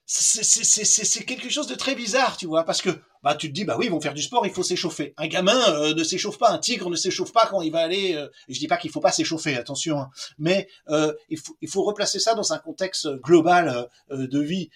c'est 0.04 1.24
quelque 1.24 1.48
chose 1.48 1.66
de 1.66 1.74
très 1.74 1.94
bizarre, 1.94 2.36
tu 2.36 2.46
vois, 2.46 2.64
parce 2.64 2.82
que 2.82 2.90
bah 3.22 3.34
tu 3.34 3.48
te 3.48 3.52
dis 3.52 3.64
bah 3.64 3.76
oui 3.78 3.86
ils 3.86 3.90
vont 3.90 4.00
faire 4.00 4.14
du 4.14 4.22
sport, 4.22 4.46
il 4.46 4.52
faut 4.52 4.62
s'échauffer. 4.62 5.14
Un 5.16 5.26
gamin 5.26 5.60
euh, 5.74 5.94
ne 5.94 6.04
s'échauffe 6.04 6.38
pas, 6.38 6.50
un 6.50 6.58
tigre 6.58 6.90
ne 6.90 6.96
s'échauffe 6.96 7.32
pas 7.32 7.46
quand 7.46 7.60
il 7.60 7.70
va 7.70 7.80
aller. 7.80 8.14
Euh, 8.14 8.28
je 8.48 8.58
dis 8.58 8.66
pas 8.66 8.76
qu'il 8.76 8.90
faut 8.90 9.00
pas 9.00 9.12
s'échauffer, 9.12 9.56
attention, 9.56 9.98
hein, 9.98 10.10
mais 10.38 10.68
euh, 10.88 11.12
il 11.28 11.38
faut 11.38 11.56
il 11.60 11.68
faut 11.68 11.82
replacer 11.82 12.18
ça 12.18 12.34
dans 12.34 12.52
un 12.52 12.58
contexte 12.58 13.08
global 13.20 13.88
euh, 14.10 14.26
de 14.26 14.40
vie. 14.40 14.70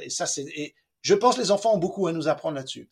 et 0.00 0.10
ça 0.10 0.26
c'est 0.26 0.74
je 1.02 1.14
pense 1.14 1.38
les 1.38 1.50
enfants 1.50 1.74
ont 1.74 1.78
beaucoup 1.78 2.06
à 2.06 2.12
nous 2.12 2.28
apprendre 2.28 2.56
là-dessus. 2.56 2.88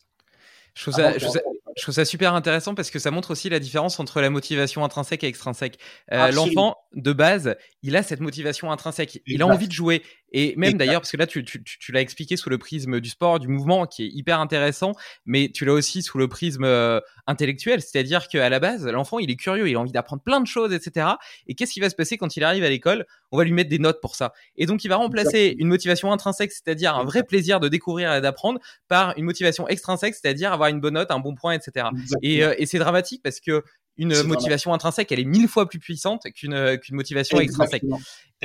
Je 0.75 0.83
trouve, 0.83 0.93
ça, 0.93 1.17
je, 1.17 1.81
trouve 1.81 1.93
ça, 1.93 2.05
super 2.05 2.33
intéressant 2.33 2.73
parce 2.73 2.89
que 2.89 2.99
ça 2.99 3.11
montre 3.11 3.31
aussi 3.31 3.49
la 3.49 3.59
différence 3.59 3.99
entre 3.99 4.21
la 4.21 4.29
motivation 4.29 4.85
intrinsèque 4.85 5.23
et 5.23 5.27
extrinsèque. 5.27 5.77
L'enfant, 6.09 6.77
de 6.93 7.13
base, 7.13 7.55
il 7.83 7.95
a 7.95 8.03
cette 8.03 8.19
motivation 8.19 8.71
intrinsèque. 8.71 9.21
Il 9.27 9.41
a 9.41 9.47
envie 9.47 9.67
de 9.67 9.73
jouer. 9.73 10.01
Et 10.31 10.53
même 10.57 10.73
d'ailleurs, 10.73 11.01
parce 11.01 11.11
que 11.11 11.17
là, 11.17 11.27
tu, 11.27 11.43
tu, 11.43 11.63
tu 11.63 11.91
l'as 11.91 12.01
expliqué 12.01 12.37
sous 12.37 12.49
le 12.49 12.57
prisme 12.57 12.99
du 12.99 13.09
sport, 13.09 13.39
du 13.39 13.47
mouvement, 13.47 13.85
qui 13.85 14.05
est 14.05 14.09
hyper 14.09 14.39
intéressant, 14.39 14.93
mais 15.25 15.49
tu 15.53 15.65
l'as 15.65 15.73
aussi 15.73 16.03
sous 16.03 16.17
le 16.17 16.27
prisme 16.27 16.63
euh, 16.63 16.99
intellectuel, 17.27 17.81
c'est-à-dire 17.81 18.27
qu'à 18.27 18.49
la 18.49 18.59
base, 18.59 18.85
l'enfant, 18.85 19.19
il 19.19 19.31
est 19.31 19.35
curieux, 19.35 19.69
il 19.69 19.75
a 19.75 19.79
envie 19.79 19.91
d'apprendre 19.91 20.21
plein 20.21 20.41
de 20.41 20.47
choses, 20.47 20.73
etc. 20.73 21.07
Et 21.47 21.55
qu'est-ce 21.55 21.73
qui 21.73 21.79
va 21.79 21.89
se 21.89 21.95
passer 21.95 22.17
quand 22.17 22.35
il 22.37 22.43
arrive 22.43 22.63
à 22.63 22.69
l'école? 22.69 23.05
On 23.31 23.37
va 23.37 23.43
lui 23.43 23.51
mettre 23.51 23.69
des 23.69 23.79
notes 23.79 24.01
pour 24.01 24.15
ça. 24.15 24.33
Et 24.55 24.65
donc, 24.65 24.83
il 24.83 24.87
va 24.87 24.97
remplacer 24.97 25.55
une 25.57 25.67
motivation 25.67 26.11
intrinsèque, 26.11 26.51
c'est-à-dire 26.51 26.95
un 26.95 27.05
vrai 27.05 27.23
plaisir 27.23 27.59
de 27.59 27.67
découvrir 27.67 28.13
et 28.13 28.21
d'apprendre, 28.21 28.59
par 28.87 29.17
une 29.17 29.25
motivation 29.25 29.67
extrinsèque, 29.67 30.15
c'est-à-dire 30.15 30.51
avoir 30.53 30.69
une 30.69 30.79
bonne 30.79 30.95
note, 30.95 31.11
un 31.11 31.19
bon 31.19 31.35
point, 31.35 31.53
etc. 31.53 31.87
Et, 32.21 32.43
euh, 32.43 32.53
et 32.57 32.65
c'est 32.65 32.79
dramatique 32.79 33.21
parce 33.23 33.39
que 33.39 33.63
une 33.99 34.23
motivation 34.23 34.73
intrinsèque, 34.73 35.11
elle 35.11 35.19
est 35.19 35.25
mille 35.25 35.47
fois 35.47 35.67
plus 35.67 35.77
puissante 35.77 36.23
qu'une 36.33 36.77
qu'une 36.79 36.95
motivation 36.95 37.39
extrinsèque. 37.39 37.83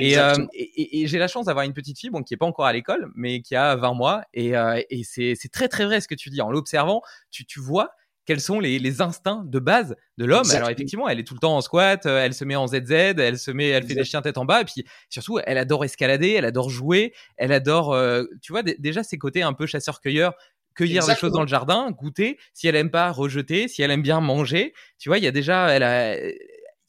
Euh, 0.01 0.45
et, 0.53 1.01
et, 1.01 1.07
j'ai 1.07 1.17
la 1.17 1.29
chance 1.29 1.45
d'avoir 1.45 1.63
une 1.63 1.73
petite 1.73 1.97
fille, 1.97 2.09
bon, 2.09 2.21
qui 2.21 2.33
est 2.33 2.37
pas 2.37 2.45
encore 2.45 2.65
à 2.65 2.73
l'école, 2.73 3.09
mais 3.15 3.41
qui 3.41 3.55
a 3.55 3.77
20 3.77 3.93
mois. 3.93 4.23
Et, 4.33 4.55
euh, 4.55 4.81
et 4.89 5.03
c'est 5.03 5.35
très 5.51 5.69
très 5.69 5.85
vrai 5.85 6.01
ce 6.01 6.09
que 6.09 6.15
tu 6.15 6.29
dis. 6.29 6.41
En 6.41 6.51
l'observant, 6.51 7.01
tu, 7.31 7.45
tu 7.45 7.61
vois 7.61 7.91
quels 8.25 8.41
sont 8.41 8.59
les, 8.59 8.79
les, 8.79 9.01
instincts 9.01 9.43
de 9.45 9.59
base 9.59 9.95
de 10.17 10.25
l'homme. 10.25 10.49
Alors 10.51 10.69
effectivement, 10.69 11.07
elle 11.07 11.19
est 11.19 11.23
tout 11.23 11.35
le 11.35 11.39
temps 11.39 11.55
en 11.55 11.61
squat, 11.61 12.07
euh, 12.07 12.25
elle 12.25 12.33
se 12.33 12.43
met 12.43 12.55
en 12.55 12.65
ZZ, 12.65 12.91
elle 12.91 13.37
se 13.37 13.51
met, 13.51 13.69
elle 13.69 13.85
fait 13.85 13.93
des 13.93 14.03
chiens 14.03 14.23
tête 14.23 14.39
en 14.39 14.45
bas, 14.45 14.61
et 14.61 14.65
puis 14.65 14.83
surtout, 15.09 15.39
elle 15.45 15.59
adore 15.59 15.85
escalader, 15.85 16.31
elle 16.31 16.45
adore 16.45 16.71
jouer, 16.71 17.13
elle 17.37 17.51
adore, 17.51 17.95
tu 18.41 18.51
vois, 18.51 18.63
déjà 18.63 19.03
ces 19.03 19.19
côtés 19.19 19.43
un 19.43 19.53
peu 19.53 19.67
chasseur-cueilleur 19.67 20.33
cueillir 20.75 21.05
des 21.05 21.15
choses 21.15 21.31
dans 21.31 21.41
le 21.41 21.47
jardin, 21.47 21.89
goûter. 21.91 22.37
Si 22.53 22.67
elle 22.67 22.75
aime 22.75 22.91
pas, 22.91 23.11
rejeter. 23.11 23.67
Si 23.67 23.81
elle 23.81 23.91
aime 23.91 24.01
bien 24.01 24.21
manger, 24.21 24.73
tu 24.99 25.09
vois, 25.09 25.17
il 25.17 25.23
y 25.23 25.27
a 25.27 25.31
déjà, 25.31 25.69
elle 25.69 25.83
a, 25.83 26.15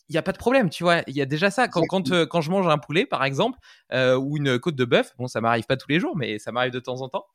il 0.09 0.14
y 0.14 0.18
a 0.18 0.22
pas 0.22 0.32
de 0.32 0.39
problème, 0.39 0.70
tu 0.70 0.84
vois. 0.84 1.03
Il 1.07 1.16
y 1.16 1.22
a 1.22 1.26
déjà 1.26 1.51
ça. 1.51 1.68
Quand, 1.68 1.82
quand, 1.89 2.11
euh, 2.12 2.26
quand 2.26 2.41
je 2.41 2.51
mange 2.51 2.68
un 2.68 2.78
poulet, 2.78 3.07
par 3.07 3.24
exemple, 3.24 3.59
euh, 3.93 4.16
ou 4.16 4.37
une 4.37 4.59
côte 4.59 4.76
de 4.76 4.84
bœuf, 4.84 5.12
bon, 5.18 5.26
ça 5.26 5.41
m'arrive 5.41 5.64
pas 5.64 5.76
tous 5.76 5.89
les 5.89 6.01
jours, 6.01 6.16
mais 6.16 6.39
ça 6.39 6.53
m'arrive 6.53 6.72
de 6.72 6.80
temps 6.80 7.01
en 7.01 7.09
temps. 7.09 7.26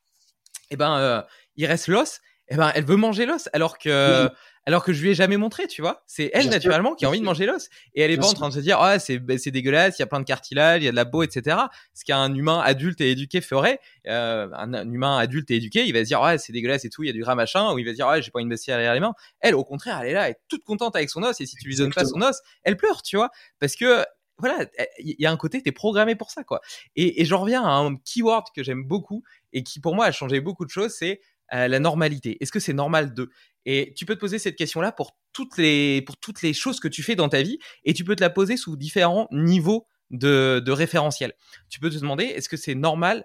Et 0.70 0.74
eh 0.74 0.76
ben, 0.76 0.96
euh, 0.96 1.22
il 1.56 1.66
reste 1.66 1.88
l'os. 1.88 2.20
Et 2.48 2.54
eh 2.54 2.56
ben, 2.56 2.72
elle 2.74 2.84
veut 2.84 2.96
manger 2.96 3.26
l'os, 3.26 3.48
alors 3.52 3.78
que 3.78 4.28
alors 4.64 4.84
que 4.84 4.92
je 4.92 5.02
lui 5.02 5.10
ai 5.10 5.14
jamais 5.14 5.36
montré, 5.36 5.66
tu 5.66 5.82
vois. 5.82 6.04
C'est 6.06 6.30
elle 6.34 6.48
naturellement 6.48 6.94
qui 6.94 7.04
a 7.04 7.08
envie 7.08 7.18
de 7.18 7.24
manger 7.24 7.46
l'os 7.46 7.68
et 7.94 8.02
elle 8.02 8.10
est 8.10 8.16
pas 8.16 8.28
en 8.28 8.32
train 8.32 8.48
de 8.48 8.54
se 8.54 8.60
dire 8.60 8.78
ah 8.80 8.98
c'est 8.98 9.18
bah, 9.18 9.36
c'est 9.38 9.50
dégueulasse, 9.50 9.98
il 9.98 10.02
y 10.02 10.04
a 10.04 10.06
plein 10.06 10.20
de 10.20 10.24
cartilage, 10.24 10.82
il 10.82 10.84
y 10.84 10.88
a 10.88 10.92
de 10.92 10.96
la 10.96 11.04
peau, 11.04 11.22
etc. 11.22 11.56
Ce 11.94 12.04
qu'un 12.04 12.32
humain 12.34 12.60
adulte 12.64 13.00
et 13.00 13.10
éduqué 13.10 13.40
ferait, 13.40 13.80
euh, 14.06 14.48
un, 14.52 14.72
humain 14.90 15.18
adulte 15.18 15.50
et 15.50 15.56
éduqué, 15.56 15.84
il 15.84 15.92
va 15.92 16.00
se 16.00 16.04
dire 16.04 16.20
ouais 16.20 16.38
c'est 16.38 16.52
dégueulasse 16.52 16.84
et 16.84 16.90
tout, 16.90 17.02
il 17.02 17.08
y 17.08 17.10
a 17.10 17.12
du 17.12 17.22
gras 17.22 17.34
machin, 17.34 17.72
ou 17.72 17.78
il 17.78 17.84
va 17.84 17.90
se 17.90 17.96
dire 17.96 18.06
ouais 18.06 18.22
j'ai 18.22 18.30
pas 18.30 18.40
une 18.40 18.48
bestiole 18.48 18.76
derrière 18.76 18.94
les 18.94 19.00
mains. 19.00 19.14
Elle 19.40 19.54
au 19.54 19.64
contraire, 19.64 20.00
elle 20.02 20.10
est 20.10 20.14
là, 20.14 20.26
elle 20.26 20.32
est 20.32 20.40
toute 20.48 20.64
contente 20.64 20.94
avec 20.96 21.10
son 21.10 21.22
os 21.22 21.40
et 21.40 21.46
si 21.46 21.56
tu 21.56 21.66
lui 21.66 21.76
donnes 21.76 21.92
pas 21.92 22.04
son 22.04 22.20
os, 22.22 22.40
elle 22.62 22.76
pleure, 22.76 23.02
tu 23.02 23.16
vois, 23.16 23.30
parce 23.58 23.74
que 23.74 24.04
voilà, 24.38 24.66
il 24.98 25.14
y 25.18 25.26
a 25.26 25.30
un 25.30 25.36
côté, 25.36 25.62
t'es 25.62 25.70
programmé 25.70 26.16
pour 26.16 26.32
ça, 26.32 26.42
quoi. 26.42 26.60
Et, 26.96 27.20
et 27.20 27.24
j'en 27.24 27.42
reviens 27.42 27.62
à 27.62 27.70
un 27.70 27.94
keyword 27.96 28.46
que 28.56 28.64
j'aime 28.64 28.82
beaucoup 28.82 29.22
et 29.52 29.62
qui 29.62 29.78
pour 29.78 29.94
moi 29.94 30.06
a 30.06 30.12
changé 30.12 30.40
beaucoup 30.40 30.64
de 30.64 30.70
choses, 30.70 30.92
c'est 30.92 31.20
euh, 31.54 31.68
la 31.68 31.78
normalité. 31.80 32.38
Est-ce 32.40 32.50
que 32.50 32.60
c'est 32.60 32.72
normal 32.72 33.12
de 33.12 33.30
Et 33.64 33.92
tu 33.96 34.06
peux 34.06 34.14
te 34.14 34.20
poser 34.20 34.38
cette 34.38 34.56
question-là 34.56 34.92
pour 34.92 35.16
toutes 35.32 35.56
les 35.56 36.02
pour 36.02 36.16
toutes 36.16 36.42
les 36.42 36.52
choses 36.52 36.80
que 36.80 36.88
tu 36.88 37.02
fais 37.02 37.14
dans 37.14 37.28
ta 37.28 37.42
vie 37.42 37.58
et 37.84 37.94
tu 37.94 38.04
peux 38.04 38.16
te 38.16 38.20
la 38.20 38.30
poser 38.30 38.56
sous 38.56 38.76
différents 38.76 39.28
niveaux 39.30 39.86
de, 40.10 40.62
de 40.64 40.72
référentiel. 40.72 41.32
Tu 41.68 41.80
peux 41.80 41.90
te 41.90 41.98
demander 41.98 42.24
est-ce 42.24 42.48
que 42.48 42.56
c'est 42.56 42.74
normal 42.74 43.24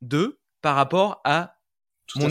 de 0.00 0.40
par 0.62 0.76
rapport 0.76 1.20
à 1.24 1.56
mon 2.16 2.28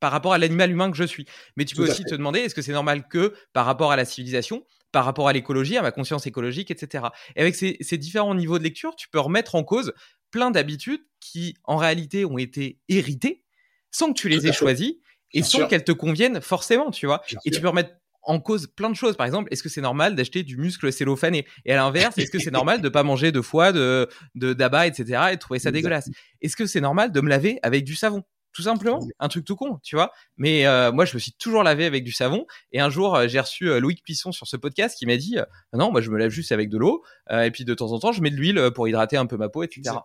par 0.00 0.12
rapport 0.12 0.34
à 0.34 0.38
l'animal 0.38 0.70
humain 0.70 0.90
que 0.90 0.96
je 0.96 1.04
suis? 1.04 1.26
Mais 1.56 1.64
tu 1.64 1.74
peux 1.74 1.88
aussi 1.88 2.04
te 2.04 2.14
demander 2.14 2.40
est-ce 2.40 2.54
que 2.54 2.62
c'est 2.62 2.72
normal 2.72 3.08
que 3.08 3.34
par 3.52 3.64
rapport 3.64 3.90
à 3.90 3.96
la 3.96 4.04
civilisation, 4.04 4.66
par 4.92 5.04
rapport 5.04 5.28
à 5.28 5.32
l'écologie, 5.32 5.76
à 5.76 5.82
ma 5.82 5.92
conscience 5.92 6.26
écologique, 6.26 6.70
etc. 6.70 7.06
Et 7.36 7.40
avec 7.40 7.54
ces, 7.54 7.78
ces 7.80 7.96
différents 7.96 8.34
niveaux 8.34 8.58
de 8.58 8.64
lecture, 8.64 8.94
tu 8.96 9.08
peux 9.08 9.18
remettre 9.18 9.54
en 9.54 9.64
cause 9.64 9.92
plein 10.30 10.50
d'habitudes 10.50 11.04
qui, 11.20 11.56
en 11.64 11.76
réalité, 11.76 12.24
ont 12.24 12.38
été 12.38 12.80
héritées 12.88 13.44
sans 13.90 14.12
que 14.12 14.20
tu 14.20 14.28
les 14.28 14.46
aies 14.46 14.52
choisis 14.52 14.96
et 15.34 15.42
sans 15.42 15.66
qu'elles 15.66 15.84
te 15.84 15.92
conviennent 15.92 16.40
forcément, 16.40 16.90
tu 16.90 17.06
vois. 17.06 17.22
et 17.44 17.50
tu 17.50 17.60
peux 17.60 17.68
remettre 17.68 17.90
en 18.26 18.40
cause 18.40 18.66
plein 18.66 18.90
de 18.90 18.96
choses. 18.96 19.16
Par 19.16 19.26
exemple, 19.26 19.48
est-ce 19.52 19.62
que 19.62 19.68
c'est 19.68 19.80
normal 19.80 20.14
d'acheter 20.14 20.42
du 20.42 20.56
muscle 20.56 20.92
cellophané? 20.92 21.46
Et 21.64 21.72
à 21.72 21.76
l'inverse, 21.76 22.16
est-ce 22.18 22.30
que 22.30 22.38
c'est 22.38 22.50
normal 22.50 22.80
de 22.80 22.88
pas 22.88 23.02
manger 23.02 23.32
de 23.32 23.40
foie, 23.40 23.72
de 23.72 24.08
d'abat, 24.34 24.86
etc. 24.86 25.28
et 25.32 25.34
de 25.34 25.40
trouver 25.40 25.58
ça 25.58 25.70
dégueulasse? 25.70 26.08
Est-ce 26.40 26.56
que 26.56 26.66
c'est 26.66 26.80
normal 26.80 27.12
de 27.12 27.20
me 27.20 27.28
laver 27.28 27.58
avec 27.62 27.84
du 27.84 27.94
savon? 27.94 28.22
Tout 28.52 28.62
simplement, 28.62 29.00
un 29.18 29.26
truc 29.26 29.44
tout 29.44 29.56
con, 29.56 29.80
tu 29.82 29.96
vois. 29.96 30.12
Mais 30.36 30.64
euh, 30.64 30.92
moi, 30.92 31.04
je 31.04 31.14
me 31.14 31.18
suis 31.18 31.32
toujours 31.32 31.64
lavé 31.64 31.86
avec 31.86 32.04
du 32.04 32.12
savon. 32.12 32.46
Et 32.70 32.78
un 32.78 32.88
jour, 32.88 33.16
euh, 33.16 33.26
j'ai 33.26 33.40
reçu 33.40 33.68
euh, 33.68 33.80
Loïc 33.80 34.04
Puisson 34.04 34.30
sur 34.30 34.46
ce 34.46 34.56
podcast 34.56 34.96
qui 34.96 35.06
m'a 35.06 35.16
dit 35.16 35.36
non, 35.72 35.90
moi, 35.90 36.00
je 36.00 36.08
me 36.08 36.16
lave 36.16 36.30
juste 36.30 36.52
avec 36.52 36.68
de 36.68 36.78
l'eau. 36.78 37.02
et 37.30 37.50
puis 37.50 37.64
de 37.64 37.74
temps 37.74 37.90
en 37.90 37.98
temps, 37.98 38.12
je 38.12 38.22
mets 38.22 38.30
de 38.30 38.36
l'huile 38.36 38.70
pour 38.72 38.86
hydrater 38.86 39.16
un 39.16 39.26
peu 39.26 39.36
ma 39.36 39.48
peau, 39.48 39.64
etc. 39.64 39.96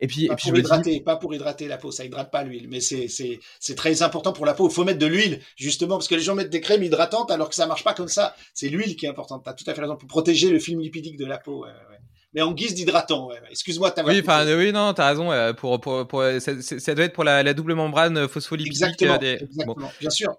Et 0.00 0.06
puis, 0.06 0.26
pas, 0.26 0.34
et 0.34 0.36
puis 0.36 0.50
pour 0.50 0.58
hydrater, 0.58 1.00
pas 1.00 1.16
pour 1.16 1.34
hydrater 1.34 1.68
la 1.68 1.78
peau, 1.78 1.90
ça 1.90 2.04
hydrate 2.04 2.30
pas 2.30 2.44
l'huile, 2.44 2.68
mais 2.68 2.80
c'est, 2.80 3.08
c'est, 3.08 3.38
c'est 3.60 3.74
très 3.74 4.02
important 4.02 4.32
pour 4.32 4.44
la 4.44 4.52
peau. 4.52 4.68
Il 4.68 4.74
faut 4.74 4.84
mettre 4.84 4.98
de 4.98 5.06
l'huile, 5.06 5.40
justement, 5.56 5.96
parce 5.96 6.08
que 6.08 6.14
les 6.14 6.20
gens 6.20 6.34
mettent 6.34 6.50
des 6.50 6.60
crèmes 6.60 6.82
hydratantes 6.82 7.30
alors 7.30 7.48
que 7.48 7.54
ça 7.54 7.66
marche 7.66 7.84
pas 7.84 7.94
comme 7.94 8.08
ça. 8.08 8.34
C'est 8.52 8.68
l'huile 8.68 8.96
qui 8.96 9.06
est 9.06 9.08
importante. 9.08 9.44
Tu 9.44 9.50
as 9.50 9.54
tout 9.54 9.64
à 9.70 9.74
fait 9.74 9.80
raison 9.80 9.96
pour 9.96 10.08
protéger 10.08 10.50
le 10.50 10.58
film 10.58 10.80
lipidique 10.80 11.16
de 11.16 11.24
la 11.24 11.38
peau. 11.38 11.64
Ouais, 11.64 11.70
ouais. 11.70 11.98
Mais 12.34 12.42
en 12.42 12.52
guise 12.52 12.74
d'hydratant. 12.74 13.30
Excuse-moi, 13.50 13.90
t'as 13.92 14.04
Oui, 14.04 14.20
enfin, 14.20 14.44
oui, 14.56 14.70
non, 14.70 14.92
t'as 14.92 15.08
raison. 15.08 15.30
Pour, 15.54 15.80
pour, 15.80 16.06
pour, 16.06 16.22
ça, 16.40 16.52
ça, 16.60 16.94
doit 16.94 17.06
être 17.06 17.14
pour 17.14 17.24
la, 17.24 17.42
la 17.42 17.54
double 17.54 17.74
membrane 17.74 18.28
phospholipidique. 18.28 18.82
Exactement, 18.82 19.16
des... 19.16 19.38
exactement. 19.40 19.76
bien 19.98 20.10
sûr. 20.10 20.36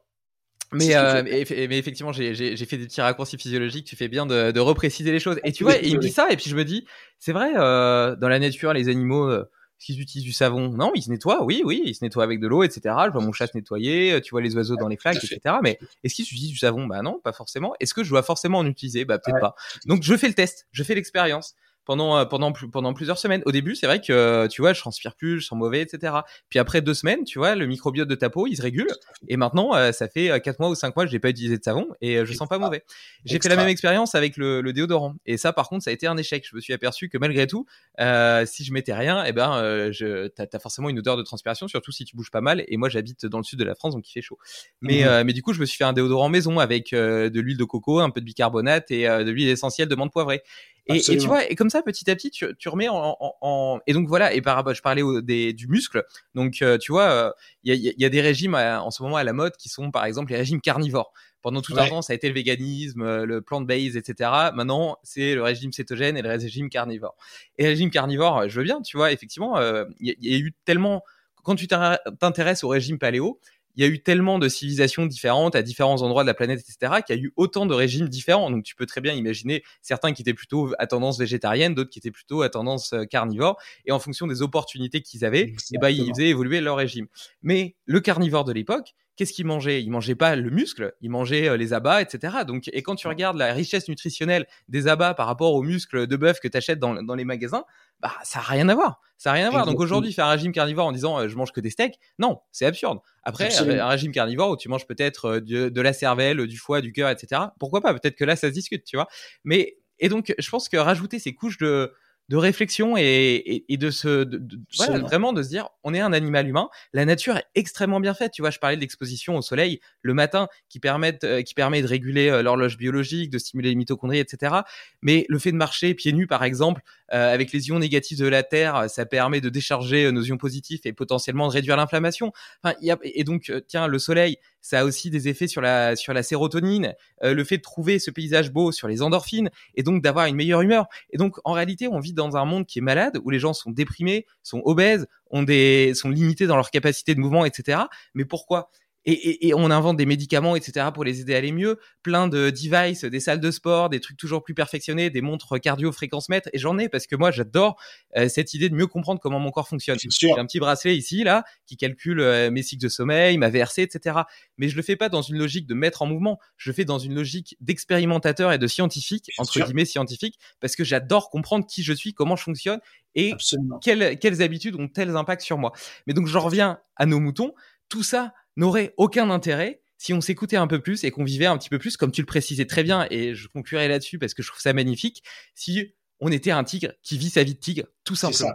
Mais, 0.73 0.95
euh, 0.95 1.23
mais, 1.23 1.77
effectivement, 1.77 2.11
j'ai 2.11 2.33
fait 2.57 2.77
des 2.77 2.85
petits 2.85 3.01
raccourcis 3.01 3.37
physiologiques. 3.37 3.85
Tu 3.85 3.95
fais 3.95 4.07
bien 4.07 4.25
de, 4.25 4.51
de 4.51 4.59
repréciser 4.59 5.11
les 5.11 5.19
choses. 5.19 5.39
Et 5.43 5.51
tu 5.51 5.63
vois, 5.63 5.75
il 5.77 5.95
me 5.95 6.01
dit 6.01 6.11
ça, 6.11 6.27
et 6.29 6.35
puis 6.35 6.49
je 6.49 6.55
me 6.55 6.65
dis, 6.65 6.85
c'est 7.19 7.33
vrai, 7.33 7.51
euh, 7.55 8.15
dans 8.15 8.27
la 8.27 8.39
nature, 8.39 8.73
les 8.73 8.89
animaux, 8.89 9.29
euh, 9.29 9.49
est-ce 9.79 9.85
qu'ils 9.85 10.01
utilisent 10.01 10.25
du 10.25 10.33
savon 10.33 10.69
Non, 10.69 10.91
ils 10.95 11.03
se 11.03 11.09
nettoient, 11.09 11.43
oui, 11.43 11.61
oui, 11.63 11.83
ils 11.85 11.93
se 11.93 12.03
nettoient 12.03 12.23
avec 12.23 12.39
de 12.39 12.47
l'eau, 12.47 12.63
etc. 12.63 12.95
Je 13.05 13.11
vois 13.11 13.21
mon 13.21 13.31
chat 13.31 13.47
se 13.47 13.55
nettoyer, 13.55 14.13
euh, 14.13 14.21
tu 14.21 14.31
vois 14.31 14.41
les 14.41 14.55
oiseaux 14.55 14.75
dans 14.75 14.87
les 14.87 14.97
flaques, 14.97 15.23
etc. 15.23 15.55
Mais 15.61 15.77
est-ce 16.03 16.15
qu'ils 16.15 16.25
utilisent 16.25 16.49
du 16.49 16.57
savon? 16.57 16.87
Bah 16.87 17.03
non, 17.03 17.19
pas 17.23 17.31
forcément. 17.31 17.73
Est-ce 17.79 17.93
que 17.93 18.03
je 18.03 18.09
dois 18.09 18.23
forcément 18.23 18.57
en 18.57 18.65
utiliser? 18.65 19.05
Bah 19.05 19.19
peut-être 19.19 19.39
pas. 19.39 19.55
Donc 19.85 20.01
je 20.01 20.17
fais 20.17 20.27
le 20.27 20.33
test, 20.33 20.67
je 20.71 20.83
fais 20.83 20.95
l'expérience 20.95 21.55
pendant 21.87 22.17
euh, 22.17 22.25
pendant 22.25 22.51
pendant 22.51 22.93
plusieurs 22.93 23.17
semaines. 23.17 23.41
Au 23.45 23.51
début, 23.51 23.73
c'est 23.73 23.87
vrai 23.87 24.01
que 24.01 24.11
euh, 24.11 24.47
tu 24.47 24.61
vois, 24.61 24.73
je 24.73 24.81
transpire 24.81 25.15
plus, 25.15 25.39
je 25.39 25.47
sens 25.47 25.57
mauvais, 25.57 25.81
etc. 25.81 26.13
Puis 26.49 26.59
après 26.59 26.81
deux 26.81 26.93
semaines, 26.93 27.23
tu 27.23 27.39
vois, 27.39 27.55
le 27.55 27.65
microbiote 27.65 28.09
de 28.09 28.15
ta 28.15 28.29
peau, 28.29 28.45
il 28.45 28.57
se 28.57 28.61
régule. 28.61 28.89
Et 29.29 29.37
maintenant, 29.37 29.73
euh, 29.73 29.93
ça 29.93 30.09
fait 30.09 30.39
quatre 30.41 30.59
mois 30.59 30.69
ou 30.69 30.75
cinq 30.75 30.95
mois 30.95 31.05
que 31.05 31.11
j'ai 31.11 31.19
pas 31.19 31.29
utilisé 31.29 31.57
de 31.57 31.63
savon 31.63 31.87
et 32.01 32.25
je 32.25 32.33
sens 32.33 32.47
pas 32.49 32.59
mauvais. 32.59 32.83
J'ai 33.25 33.39
fait 33.39 33.49
la 33.49 33.55
même 33.55 33.69
expérience 33.69 34.15
avec 34.15 34.35
le, 34.35 34.61
le, 34.61 34.73
déodorant. 34.73 35.15
Et 35.25 35.37
ça, 35.37 35.53
par 35.53 35.69
contre, 35.69 35.85
ça 35.85 35.89
a 35.89 35.93
été 35.93 36.07
un 36.07 36.17
échec. 36.17 36.45
Je 36.47 36.55
me 36.55 36.61
suis 36.61 36.73
aperçu 36.73 37.07
que 37.07 37.17
malgré 37.17 37.47
tout, 37.47 37.65
si 37.97 38.63
je 38.65 38.73
mettais 38.73 38.93
rien, 38.93 39.23
eh 39.25 39.31
ben, 39.31 39.91
je 39.91 40.27
t'as 40.27 40.45
as 40.51 40.59
forcément 40.59 40.89
une 40.89 40.99
odeur 40.99 41.15
de 41.15 41.23
transpiration, 41.23 41.69
surtout 41.69 41.93
si 41.93 42.03
tu 42.03 42.17
bouges 42.17 42.31
pas 42.31 42.41
mal. 42.41 42.65
Et 42.67 42.75
moi, 42.75 42.89
j'habite 42.89 43.25
dans 43.25 43.37
le 43.37 43.45
sud 43.45 43.59
de 43.59 43.63
la 43.63 43.75
France, 43.75 43.93
donc 43.93 44.07
il 44.09 44.11
fait 44.11 44.21
chaud. 44.21 44.37
Mais 44.81 45.05
mmh. 45.05 45.23
mais 45.23 45.33
du 45.33 45.41
coup, 45.41 45.53
je 45.53 45.61
me 45.61 45.65
suis 45.65 45.77
fait 45.77 45.85
un 45.85 45.93
déodorant 45.93 46.27
maison 46.27 46.59
avec 46.59 46.91
de 46.91 47.39
l'huile 47.39 47.57
de 47.57 47.63
coco, 47.63 47.99
un 47.99 48.09
peu 48.09 48.19
de 48.19 48.25
bicarbonate 48.25 48.91
et 48.91 49.07
de 49.07 49.31
l'huile 49.31 49.47
essentielle 49.47 49.87
de 49.87 49.95
menthe 49.95 50.11
poivrée. 50.11 50.43
Et, 50.87 50.97
et, 50.97 51.17
tu 51.17 51.27
vois, 51.27 51.49
et 51.49 51.55
comme 51.55 51.69
ça, 51.69 51.81
petit 51.81 52.09
à 52.09 52.15
petit, 52.15 52.31
tu, 52.31 52.45
tu 52.57 52.69
remets 52.69 52.89
en, 52.89 53.17
en, 53.19 53.33
en, 53.41 53.79
Et 53.87 53.93
donc 53.93 54.07
voilà, 54.07 54.33
et 54.33 54.41
par 54.41 54.55
rapport, 54.55 54.73
je 54.73 54.81
parlais 54.81 55.01
au, 55.01 55.21
des, 55.21 55.53
du 55.53 55.67
muscle. 55.67 56.03
Donc 56.35 56.61
euh, 56.61 56.77
tu 56.77 56.91
vois, 56.91 57.35
il 57.63 57.73
y, 57.73 57.89
a, 57.89 57.93
y, 57.97 58.05
a, 58.05 58.09
des 58.09 58.21
régimes 58.21 58.55
en 58.55 58.91
ce 58.91 59.03
moment 59.03 59.17
à 59.17 59.23
la 59.23 59.33
mode 59.33 59.57
qui 59.57 59.69
sont 59.69 59.91
par 59.91 60.05
exemple 60.05 60.31
les 60.31 60.37
régimes 60.37 60.61
carnivores. 60.61 61.13
Pendant 61.47 61.61
tout 61.61 61.73
un 61.77 61.87
temps, 61.87 62.01
ça 62.01 62.13
a 62.13 62.15
été 62.15 62.27
le 62.27 62.33
véganisme, 62.33 63.03
euh, 63.03 63.25
le 63.25 63.41
plant-based, 63.41 63.95
etc. 63.95 64.29
Maintenant, 64.53 64.97
c'est 65.03 65.35
le 65.35 65.43
régime 65.43 65.71
cétogène 65.71 66.17
et 66.17 66.21
le 66.21 66.29
régime 66.29 66.69
carnivore. 66.69 67.15
Et 67.57 67.63
le 67.63 67.69
régime 67.69 67.89
carnivore, 67.89 68.49
je 68.49 68.59
veux 68.59 68.65
bien, 68.65 68.81
tu 68.81 68.97
vois, 68.97 69.11
effectivement, 69.11 69.57
euh, 69.57 69.85
il 69.99 70.15
y, 70.19 70.29
y, 70.29 70.35
a 70.35 70.37
eu 70.39 70.53
tellement... 70.65 71.03
Quand 71.43 71.55
tu 71.55 71.67
t'intéresses 71.67 72.65
au 72.65 72.67
régime 72.67 72.99
paléo, 72.99 73.39
il 73.77 73.83
y 73.83 73.87
a 73.87 73.89
eu 73.89 74.01
tellement 74.01 74.39
de 74.39 74.49
civilisations 74.49 75.05
différentes 75.05 75.55
à 75.55 75.61
différents 75.61 76.01
endroits 76.01 76.23
de 76.23 76.27
la 76.27 76.33
planète, 76.33 76.59
etc., 76.59 77.01
qu'il 77.05 77.15
y 77.15 77.19
a 77.19 77.21
eu 77.21 77.31
autant 77.35 77.67
de 77.67 77.75
régimes 77.75 78.09
différents. 78.09 78.49
Donc, 78.49 78.63
tu 78.63 78.75
peux 78.75 78.87
très 78.87 79.01
bien 79.01 79.13
imaginer 79.13 79.63
certains 79.83 80.13
qui 80.13 80.23
étaient 80.23 80.33
plutôt 80.33 80.73
à 80.79 80.87
tendance 80.87 81.19
végétarienne, 81.19 81.75
d'autres 81.75 81.91
qui 81.91 81.99
étaient 81.99 82.11
plutôt 82.11 82.41
à 82.41 82.49
tendance 82.49 82.93
euh, 82.93 83.05
carnivore. 83.05 83.57
Et 83.85 83.91
en 83.91 83.99
fonction 83.99 84.25
des 84.25 84.41
opportunités 84.41 85.01
qu'ils 85.01 85.23
avaient, 85.23 85.53
eh 85.71 85.77
ben, 85.77 85.89
ils 85.89 86.09
faisaient 86.09 86.29
évoluer 86.29 86.59
leur 86.59 86.77
régime. 86.77 87.07
Mais 87.43 87.75
le 87.85 87.99
carnivore 87.99 88.45
de 88.45 88.51
l'époque, 88.51 88.95
qu'est-ce 89.17 89.33
qu'ils 89.33 89.45
mangeaient 89.45 89.83
Ils 89.83 89.89
mangeaient 89.89 90.15
pas 90.15 90.35
le 90.35 90.49
muscle, 90.49 90.93
ils 91.01 91.09
mangeaient 91.09 91.57
les 91.57 91.73
abats, 91.73 92.01
etc. 92.01 92.37
Donc, 92.47 92.69
et 92.71 92.81
quand 92.81 92.95
tu 92.95 93.07
regardes 93.07 93.37
la 93.37 93.51
richesse 93.53 93.89
nutritionnelle 93.89 94.47
des 94.69 94.87
abats 94.87 95.13
par 95.13 95.27
rapport 95.27 95.53
aux 95.53 95.63
muscles 95.63 96.07
de 96.07 96.15
bœuf 96.15 96.39
que 96.39 96.47
tu 96.47 96.55
achètes 96.55 96.79
dans, 96.79 97.03
dans 97.03 97.15
les 97.15 97.25
magasins, 97.25 97.65
bah 97.99 98.13
ça 98.23 98.39
a 98.39 98.43
rien 98.43 98.69
à 98.69 98.75
voir. 98.75 99.01
Ça 99.17 99.31
a 99.31 99.33
rien 99.33 99.47
à 99.47 99.49
voir. 99.49 99.65
Donc 99.65 99.79
aujourd'hui, 99.79 100.13
faire 100.13 100.27
un 100.27 100.31
régime 100.31 100.51
carnivore 100.51 100.85
en 100.85 100.91
disant 100.91 101.27
je 101.27 101.35
mange 101.35 101.51
que 101.51 101.59
des 101.59 101.71
steaks, 101.71 101.99
non, 102.19 102.39
c'est 102.51 102.65
absurde. 102.65 102.99
Après, 103.23 103.53
un 103.57 103.87
régime 103.87 104.11
carnivore 104.11 104.51
où 104.51 104.57
tu 104.57 104.69
manges 104.69 104.85
peut-être 104.85 105.39
de, 105.39 105.69
de, 105.69 105.81
la 105.81 105.91
cervelle, 105.91 106.45
du 106.45 106.57
foie, 106.57 106.81
du 106.81 106.93
cœur, 106.93 107.09
etc. 107.09 107.41
Pourquoi 107.59 107.81
pas? 107.81 107.93
Peut-être 107.93 108.15
que 108.15 108.23
là, 108.25 108.35
ça 108.35 108.47
se 108.47 108.53
discute, 108.53 108.83
tu 108.85 108.95
vois. 108.95 109.07
Mais 109.43 109.77
et 109.99 110.09
donc, 110.09 110.33
je 110.37 110.49
pense 110.49 110.69
que 110.69 110.77
rajouter 110.77 111.19
ces 111.19 111.33
couches 111.33 111.57
de 111.57 111.93
de 112.29 112.35
réflexion 112.35 112.95
et, 112.97 113.63
et, 113.69 113.77
de 113.77 113.89
se 113.89 114.23
de, 114.25 114.59
vraiment 115.01 115.31
de 115.31 115.41
se 115.41 115.49
dire 115.49 115.69
on 115.83 115.93
est 115.93 115.99
un 115.99 116.11
animal 116.11 116.47
humain 116.47 116.69
la 116.93 117.05
nature 117.05 117.37
est 117.37 117.45
extrêmement 117.55 117.99
bien 117.99 118.13
faite. 118.13 118.33
Tu 118.33 118.41
vois 118.41 118.51
je 118.51 118.59
parlais 118.59 118.75
de 118.75 118.81
l'exposition 118.81 119.37
au 119.37 119.41
soleil 119.41 119.79
le 120.01 120.13
matin 120.13 120.47
qui 120.67 120.79
permet 120.79 121.17
euh, 121.23 121.41
qui 121.41 121.53
permet 121.53 121.81
de 121.81 121.87
réguler 121.87 122.29
euh, 122.29 122.41
l'horloge 122.41 122.77
biologique 122.77 123.29
de 123.29 123.37
stimuler 123.37 123.69
les 123.69 123.75
mitochondries 123.75 124.19
etc 124.19 124.55
mais 125.01 125.25
le 125.29 125.39
fait 125.39 125.51
de 125.51 125.57
marcher 125.57 125.93
pieds 125.93 126.13
nus 126.13 126.27
par 126.27 126.43
exemple 126.43 126.81
euh, 127.13 127.33
avec 127.33 127.53
les 127.53 127.69
ions 127.69 127.79
négatifs 127.79 128.19
de 128.19 128.27
la 128.27 128.43
terre 128.43 128.89
ça 128.89 129.05
permet 129.05 129.39
de 129.39 129.49
décharger 129.49 130.11
nos 130.11 130.21
ions 130.21 130.37
positifs 130.37 130.85
et 130.85 130.93
potentiellement 130.93 131.47
de 131.47 131.53
réduire 131.53 131.77
l'inflammation. 131.77 132.33
Enfin, 132.63 132.75
y 132.81 132.91
a, 132.91 132.97
et 133.03 133.23
donc 133.23 133.51
tiens 133.67 133.87
le 133.87 133.99
soleil 133.99 134.37
ça 134.61 134.79
a 134.81 134.83
aussi 134.83 135.09
des 135.09 135.27
effets 135.27 135.47
sur 135.47 135.61
la 135.61 135.95
sur 135.95 136.13
la 136.13 136.23
sérotonine, 136.23 136.93
le 137.21 137.43
fait 137.43 137.57
de 137.57 137.61
trouver 137.61 137.99
ce 137.99 138.11
paysage 138.11 138.51
beau 138.51 138.71
sur 138.71 138.87
les 138.87 139.01
endorphines 139.01 139.49
et 139.75 139.83
donc 139.83 140.01
d'avoir 140.01 140.25
une 140.25 140.35
meilleure 140.35 140.61
humeur. 140.61 140.87
Et 141.11 141.17
donc 141.17 141.37
en 141.43 141.53
réalité, 141.53 141.87
on 141.87 141.99
vit 141.99 142.13
dans 142.13 142.37
un 142.37 142.45
monde 142.45 142.65
qui 142.65 142.79
est 142.79 142.81
malade, 142.81 143.19
où 143.23 143.29
les 143.29 143.39
gens 143.39 143.53
sont 143.53 143.71
déprimés, 143.71 144.25
sont 144.43 144.61
obèses, 144.65 145.07
ont 145.29 145.43
des, 145.43 145.93
sont 145.93 146.09
limités 146.09 146.47
dans 146.47 146.55
leur 146.55 146.71
capacité 146.71 147.15
de 147.15 147.19
mouvement, 147.19 147.45
etc. 147.45 147.79
Mais 148.13 148.25
pourquoi? 148.25 148.69
Et, 149.09 149.53
on 149.53 149.71
invente 149.71 149.95
des 149.95 150.05
médicaments, 150.05 150.57
etc., 150.57 150.87
pour 150.93 151.05
les 151.05 151.21
aider 151.21 151.33
à 151.33 151.37
aller 151.37 151.53
mieux. 151.53 151.79
Plein 152.03 152.27
de 152.27 152.49
devices, 152.49 153.05
des 153.05 153.21
salles 153.21 153.39
de 153.39 153.51
sport, 153.51 153.87
des 153.87 154.01
trucs 154.01 154.17
toujours 154.17 154.43
plus 154.43 154.53
perfectionnés, 154.53 155.09
des 155.09 155.21
montres 155.21 155.59
cardio 155.61 155.93
fréquence 155.93 156.27
mètre. 156.27 156.49
Et 156.51 156.59
j'en 156.59 156.77
ai 156.77 156.89
parce 156.89 157.07
que 157.07 157.15
moi, 157.15 157.31
j'adore 157.31 157.79
euh, 158.17 158.27
cette 158.27 158.53
idée 158.53 158.67
de 158.67 158.75
mieux 158.75 158.87
comprendre 158.87 159.21
comment 159.21 159.39
mon 159.39 159.49
corps 159.51 159.69
fonctionne. 159.69 159.97
J'ai 159.97 160.31
un 160.37 160.45
petit 160.45 160.59
bracelet 160.59 160.97
ici, 160.97 161.23
là, 161.23 161.45
qui 161.65 161.77
calcule 161.77 162.19
euh, 162.19 162.51
mes 162.51 162.63
cycles 162.63 162.83
de 162.83 162.89
sommeil, 162.89 163.37
ma 163.37 163.49
VRC, 163.49 163.79
etc. 163.79 164.19
Mais 164.57 164.67
je 164.67 164.75
le 164.75 164.81
fais 164.81 164.97
pas 164.97 165.07
dans 165.07 165.21
une 165.21 165.37
logique 165.37 165.67
de 165.67 165.73
mettre 165.73 166.01
en 166.01 166.05
mouvement. 166.05 166.37
Je 166.57 166.69
le 166.69 166.75
fais 166.75 166.85
dans 166.85 166.99
une 166.99 167.15
logique 167.15 167.55
d'expérimentateur 167.61 168.51
et 168.51 168.57
de 168.57 168.67
scientifique, 168.67 169.31
entre 169.37 169.63
guillemets 169.63 169.85
scientifique, 169.85 170.37
parce 170.59 170.75
que 170.75 170.83
j'adore 170.83 171.29
comprendre 171.29 171.65
qui 171.65 171.81
je 171.81 171.93
suis, 171.93 172.13
comment 172.13 172.35
je 172.35 172.43
fonctionne 172.43 172.81
et 173.15 173.33
quelles, 173.81 174.19
quelles 174.19 174.41
habitudes 174.41 174.75
ont 174.75 174.89
tels 174.89 175.15
impacts 175.15 175.41
sur 175.41 175.57
moi. 175.57 175.71
Mais 176.05 176.13
donc, 176.13 176.27
j'en 176.27 176.41
reviens 176.41 176.79
à 176.97 177.05
nos 177.05 177.21
moutons. 177.21 177.53
Tout 177.89 178.03
ça, 178.03 178.33
n'aurait 178.57 178.93
aucun 178.97 179.29
intérêt 179.29 179.81
si 179.97 180.13
on 180.13 180.21
s'écoutait 180.21 180.57
un 180.57 180.67
peu 180.67 180.81
plus 180.81 181.03
et 181.03 181.11
qu'on 181.11 181.23
vivait 181.23 181.45
un 181.45 181.57
petit 181.57 181.69
peu 181.69 181.79
plus, 181.79 181.97
comme 181.97 182.11
tu 182.11 182.21
le 182.21 182.27
précisais 182.27 182.65
très 182.65 182.83
bien, 182.83 183.07
et 183.09 183.33
je 183.33 183.47
conclurai 183.47 183.87
là-dessus 183.87 184.19
parce 184.19 184.33
que 184.33 184.43
je 184.43 184.49
trouve 184.49 184.61
ça 184.61 184.73
magnifique, 184.73 185.23
si 185.55 185.95
on 186.19 186.31
était 186.31 186.51
un 186.51 186.63
tigre 186.63 186.93
qui 187.01 187.17
vit 187.17 187.29
sa 187.29 187.43
vie 187.43 187.55
de 187.55 187.59
tigre, 187.59 187.85
tout 188.03 188.15
simplement. 188.15 188.51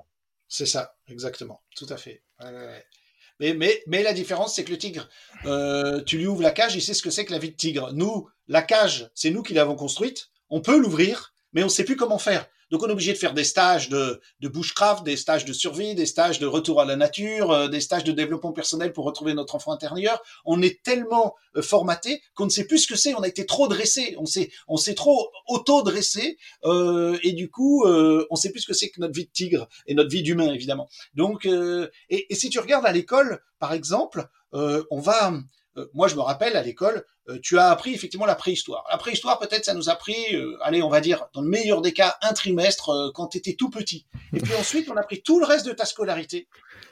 C'est 0.49 0.67
ça, 0.67 0.81
ça, 0.81 0.97
exactement, 1.09 1.63
tout 1.75 1.87
à 1.89 1.97
fait. 1.97 2.23
Mais, 3.41 3.55
mais, 3.55 3.83
mais 3.87 4.03
la 4.03 4.13
différence, 4.13 4.55
c'est 4.55 4.65
que 4.65 4.71
le 4.71 4.79
tigre, 4.79 5.09
euh, 5.47 6.03
tu 6.03 6.19
lui 6.19 6.27
ouvres 6.27 6.43
la 6.43 6.53
cage, 6.53 6.77
il 6.77 6.83
sait 6.83 6.95
ce 6.95 7.03
que 7.03 7.11
c'est 7.11 7.25
que 7.25 7.33
la 7.33 7.39
vie 7.39 7.51
de 7.51 7.57
tigre. 7.57 7.93
Nous, 7.93 8.29
la 8.47 8.63
cage, 8.63 9.11
c'est 9.15 9.31
nous 9.31 9.43
qui 9.43 9.55
l'avons 9.55 9.75
construite, 9.75 10.31
on 10.49 10.61
peut 10.61 10.79
l'ouvrir, 10.79 11.35
mais 11.53 11.63
on 11.63 11.67
ne 11.67 11.71
sait 11.71 11.85
plus 11.85 11.97
comment 11.97 12.19
faire. 12.19 12.47
Donc 12.73 12.83
on 12.83 12.89
est 12.89 12.93
obligé 12.93 13.13
de 13.13 13.19
faire 13.19 13.35
des 13.35 13.45
stages 13.45 13.91
de, 13.91 14.19
de 14.41 14.49
bushcraft, 14.49 15.05
des 15.05 15.19
stages 15.19 15.45
de 15.45 15.53
survie, 15.53 15.95
des 15.95 16.07
stages 16.07 16.39
de 16.39 16.47
retour 16.47 16.81
à 16.81 16.87
la 16.87 16.97
nature, 16.97 17.51
euh, 17.51 17.69
des 17.69 17.81
stages 17.81 18.03
de 18.03 18.13
développement 18.13 18.53
personnel 18.53 18.95
pour 18.95 19.05
retrouver 19.05 19.35
notre 19.35 19.55
enfant 19.55 19.73
intérieur. 19.73 20.23
On 20.47 20.63
est 20.63 20.83
tellement 20.83 21.35
euh, 21.55 21.61
formaté 21.61 22.23
qu'on 22.35 22.47
ne 22.47 22.51
sait 22.51 22.67
plus 22.67 22.79
ce 22.79 22.87
que 22.87 22.97
c'est. 22.97 23.15
On 23.15 23.21
a 23.21 23.29
été 23.29 23.45
trop 23.45 23.69
dressé, 23.69 24.17
on 24.19 24.25
s'est 24.25 24.51
on 24.69 24.79
s'est 24.79 24.95
trop 24.95 25.31
auto 25.49 25.83
dressé 25.83 26.39
euh, 26.65 27.19
et 27.23 27.33
du 27.33 27.51
coup 27.51 27.85
euh, 27.85 28.27
on 28.31 28.37
sait 28.37 28.51
plus 28.51 28.61
ce 28.61 28.67
que 28.67 28.73
c'est 28.73 28.89
que 28.89 29.01
notre 29.01 29.15
vie 29.15 29.27
de 29.27 29.31
tigre 29.31 29.69
et 29.87 29.95
notre 29.95 30.11
vie 30.11 30.23
d'humain 30.23 30.51
évidemment. 30.51 30.89
Donc 31.15 31.45
et, 31.45 32.33
et, 32.33 32.35
si 32.35 32.49
tu 32.49 32.59
regardes 32.59 32.87
à 32.87 32.93
l'école 32.93 33.43
par 33.59 33.75
exemple, 33.75 34.27
on 34.53 34.99
va 34.99 35.35
euh, 35.77 35.87
moi, 35.95 36.09
je 36.09 36.17
me 36.17 36.21
rappelle 36.21 36.57
à 36.57 36.63
l'école, 36.63 37.05
euh, 37.29 37.39
tu 37.43 37.59
as 37.59 37.71
appris 37.71 37.95
effectivement 37.95 38.27
la 38.27 38.35
préhistoire. 38.35 38.85
La 38.91 38.99
préhistoire, 38.99 39.39
peut-être, 39.39 39.65
ça 39.65 39.75
nous 39.75 39.89
a 39.89 39.97
pris, 39.97 40.35
euh, 40.35 40.57
allez, 40.63 40.83
on 40.83 40.89
va 40.89 41.01
dire, 41.01 41.27
dans 41.33 41.41
le 41.41 41.49
meilleur 41.49 41.81
des 41.81 41.93
cas, 41.93 42.17
un 42.23 42.33
trimestre 42.33 43.13
quand 43.15 43.29
tu 43.29 43.39
étais 43.39 43.55
tout 43.55 43.71
petit. 43.71 44.07
Et 44.33 44.41
puis 44.41 44.55
ensuite, 44.55 44.91
on 44.91 44.97
a 44.97 45.03
pris 45.03 45.23
tout 45.23 45.41
le 45.41 45.47
reste 45.47 45.67
de 45.67 45.73
ta 45.73 45.85
scolarité 45.85 46.49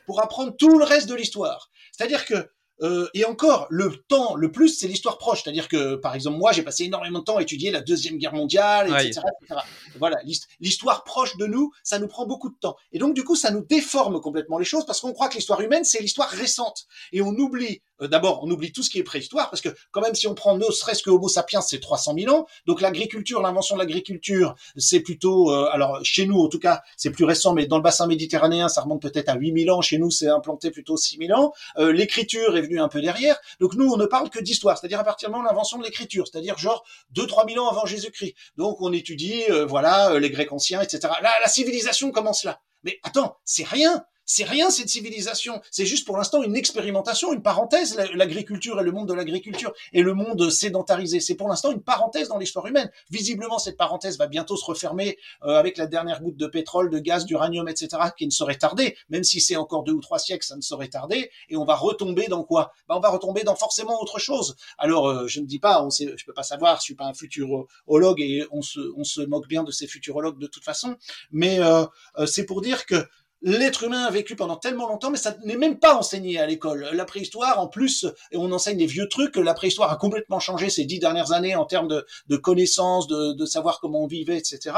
pour 0.07 0.23
apprendre 0.23 0.57
tout 0.57 0.79
le 0.79 0.85
reste 0.85 1.09
de 1.09 1.15
l'histoire. 1.15 1.71
C'est-à-dire 1.93 2.25
que 2.25 2.49
euh, 2.83 3.09
et 3.13 3.25
encore, 3.25 3.67
le 3.71 3.95
temps 4.09 4.35
le 4.37 4.51
plus, 4.51 4.69
c'est 4.69 4.89
l'histoire 4.89 5.19
proche. 5.19 5.43
C'est-à-dire 5.43 5.69
que, 5.69 5.97
par 5.97 6.15
exemple, 6.15 6.39
moi, 6.39 6.53
j'ai 6.53 6.63
passé 6.63 6.85
énormément 6.85 7.19
de 7.19 7.25
temps 7.25 7.37
à 7.37 7.43
étudier 7.43 7.71
la 7.71 7.81
Deuxième 7.81 8.17
Guerre 8.17 8.33
mondiale, 8.33 8.89
etc. 8.89 9.21
etc. 9.43 9.61
Voilà, 9.99 10.19
l'histoire 10.61 11.05
proche 11.05 11.37
de 11.37 11.47
nous, 11.47 11.73
ça 11.83 11.99
nous 11.99 12.09
prend 12.09 12.27
beaucoup 12.27 12.49
de 12.49 12.57
temps. 12.59 12.77
Et 12.93 12.99
donc, 12.99 13.15
du 13.15 13.23
coup, 13.23 13.37
ça 13.37 13.51
nous 13.51 13.65
déforme 13.65 14.21
complètement 14.21 14.59
les 14.59 14.65
choses 14.65 14.87
parce 14.87 15.01
qu'on 15.01 15.13
croit 15.13 15.29
que 15.29 15.35
l'histoire 15.35 15.61
humaine, 15.61 15.85
c'est 15.85 16.01
l'histoire 16.01 16.31
récente. 16.31 16.87
Et 17.13 17.21
on 17.21 17.35
oublie, 17.35 17.67
euh, 17.69 17.90
d'abord, 18.09 18.41
on 18.43 18.51
oublie 18.51 18.73
tout 18.73 18.83
ce 18.83 18.91
qui 18.91 18.99
est 18.99 19.03
préhistoire 19.03 19.51
parce 19.51 19.61
que, 19.61 19.69
quand 19.91 20.01
même, 20.01 20.15
si 20.15 20.27
on 20.27 20.35
prend 20.35 20.57
ne 20.57 20.65
serait-ce 20.65 21.03
que 21.03 21.11
Homo 21.11 21.29
sapiens, 21.29 21.61
c'est 21.61 21.81
300 21.81 22.15
000 22.19 22.35
ans. 22.35 22.47
Donc, 22.67 22.81
l'agriculture, 22.81 23.41
l'invention 23.43 23.77
de 23.77 23.81
l'agriculture, 23.81 24.55
c'est 24.77 25.01
plutôt, 25.01 25.53
euh, 25.53 25.69
alors, 25.73 26.01
chez 26.05 26.27
nous, 26.27 26.41
en 26.41 26.49
tout 26.49 26.59
cas, 26.59 26.83
c'est 26.97 27.11
plus 27.11 27.25
récent, 27.25 27.53
mais 27.53 27.67
dans 27.67 27.77
le 27.77 27.83
bassin 27.83 28.07
méditerranéen, 28.07 28.69
ça 28.69 28.83
remonte 28.83 29.03
peut-être 29.03 29.29
à 29.29 29.37
8000 29.37 29.71
ans. 29.71 29.81
Chez 29.81 29.99
nous, 29.99 30.11
c'est 30.11 30.29
implanté 30.29 30.71
plutôt 30.71 30.97
6000 30.97 31.35
ans. 31.35 31.53
L'écriture 31.79 32.57
est 32.57 32.79
un 32.79 32.89
peu 32.89 33.01
derrière. 33.01 33.37
Donc 33.59 33.75
nous, 33.75 33.91
on 33.91 33.97
ne 33.97 34.07
parle 34.07 34.31
que 34.31 34.41
d'histoire, 34.41 34.79
c'est-à-dire 34.79 35.01
à 35.01 35.05
partir 35.05 35.31
de 35.31 35.35
l'invention 35.35 35.79
de 35.79 35.85
l'écriture, 35.85 36.27
c'est-à-dire 36.27 36.59
genre 36.59 36.85
2-3 37.15 37.53
000 37.53 37.65
ans 37.65 37.71
avant 37.71 37.87
Jésus-Christ. 37.87 38.35
Donc 38.57 38.81
on 38.81 38.93
étudie, 38.93 39.45
euh, 39.51 39.65
voilà, 39.65 40.13
euh, 40.13 40.19
les 40.19 40.31
Grecs 40.31 40.53
anciens, 40.53 40.81
etc. 40.81 41.01
Là, 41.23 41.33
la 41.41 41.49
civilisation 41.49 42.11
commence 42.11 42.45
là. 42.45 42.61
Mais 42.85 42.99
attends, 43.03 43.37
c'est 43.45 43.67
rien 43.67 44.05
c'est 44.31 44.45
rien 44.45 44.71
cette 44.71 44.89
civilisation. 44.89 45.61
C'est 45.73 45.87
juste 45.87 46.07
pour 46.07 46.17
l'instant 46.17 46.41
une 46.45 46.55
expérimentation, 46.55 47.33
une 47.33 47.43
parenthèse, 47.43 47.97
l'agriculture 48.15 48.79
et 48.79 48.85
le 48.85 48.93
monde 48.93 49.09
de 49.09 49.13
l'agriculture 49.13 49.73
et 49.93 50.03
le 50.03 50.15
monde 50.15 50.51
sédentarisé. 50.51 51.19
C'est 51.19 51.35
pour 51.35 51.49
l'instant 51.49 51.73
une 51.73 51.83
parenthèse 51.83 52.29
dans 52.29 52.39
l'histoire 52.39 52.65
humaine. 52.69 52.93
Visiblement, 53.11 53.59
cette 53.59 53.77
parenthèse 53.77 54.19
va 54.19 54.29
bientôt 54.29 54.57
se 54.57 54.65
refermer 54.65 55.19
euh, 55.43 55.59
avec 55.59 55.77
la 55.79 55.89
dernière 55.89 56.23
goutte 56.23 56.37
de 56.37 56.47
pétrole, 56.47 56.91
de 56.91 57.01
gaz, 57.01 57.25
d'uranium, 57.25 57.69
etc., 57.69 57.89
qui 58.17 58.25
ne 58.25 58.31
saurait 58.31 58.55
tarder. 58.55 58.97
Même 59.09 59.25
si 59.25 59.41
c'est 59.41 59.57
encore 59.57 59.83
deux 59.83 59.95
ou 59.95 60.01
trois 60.01 60.21
siècles, 60.21 60.47
ça 60.47 60.55
ne 60.55 60.61
saurait 60.61 60.87
tarder. 60.87 61.33
Et 61.49 61.57
on 61.57 61.65
va 61.65 61.75
retomber 61.75 62.29
dans 62.29 62.45
quoi? 62.45 62.71
Ben, 62.89 62.95
On 62.95 63.01
va 63.01 63.09
retomber 63.09 63.43
dans 63.43 63.57
forcément 63.57 64.01
autre 64.01 64.21
chose. 64.21 64.55
Alors, 64.79 65.09
euh, 65.09 65.27
je 65.27 65.41
ne 65.41 65.47
dis 65.47 65.59
pas, 65.59 65.83
on 65.83 65.91
sait, 65.91 66.15
je 66.17 66.25
peux 66.25 66.35
pas 66.35 66.45
savoir, 66.45 66.77
je 66.77 66.83
suis 66.83 66.95
pas 66.95 67.07
un 67.07 67.15
futurologue 67.15 68.21
et 68.21 68.47
on 68.53 68.63
se, 68.63 68.79
on 68.97 69.03
se 69.03 69.23
moque 69.23 69.49
bien 69.49 69.65
de 69.65 69.73
ces 69.73 69.89
futurologues 69.89 70.39
de 70.39 70.47
toute 70.47 70.63
façon. 70.63 70.95
Mais 71.33 71.59
euh, 71.59 71.85
c'est 72.27 72.47
pour 72.47 72.61
dire 72.61 72.87
que 72.87 73.05
l'être 73.43 73.85
humain 73.85 74.05
a 74.05 74.11
vécu 74.11 74.37
pendant 74.37 74.57
tellement 74.57 74.89
longtemps, 74.89 75.11
mais 75.11 75.19
ça 75.19 75.37
n'est 75.45 75.57
même 75.57 75.79
pas 75.79 75.95
enseigné 75.95 76.39
à 76.39 76.47
l'école. 76.47 76.89
La 76.93 77.05
préhistoire, 77.05 77.59
en 77.59 77.69
plus, 77.69 78.07
on 78.35 78.53
enseigne 78.53 78.79
des 78.79 78.87
vieux 78.87 79.09
trucs, 79.09 79.37
la 79.37 79.55
préhistoire 79.55 79.91
a 79.91 79.97
complètement 79.97 80.41
changé 80.41 80.71
ces 80.71 80.85
dix 80.85 80.99
dernières 80.99 81.33
années 81.33 81.55
en 81.55 81.65
termes 81.65 81.89
de, 81.89 82.37
connaissances, 82.37 83.07
de, 83.09 83.47
savoir 83.47 83.81
comment 83.81 84.05
on 84.05 84.07
vivait, 84.07 84.37
etc. 84.37 84.77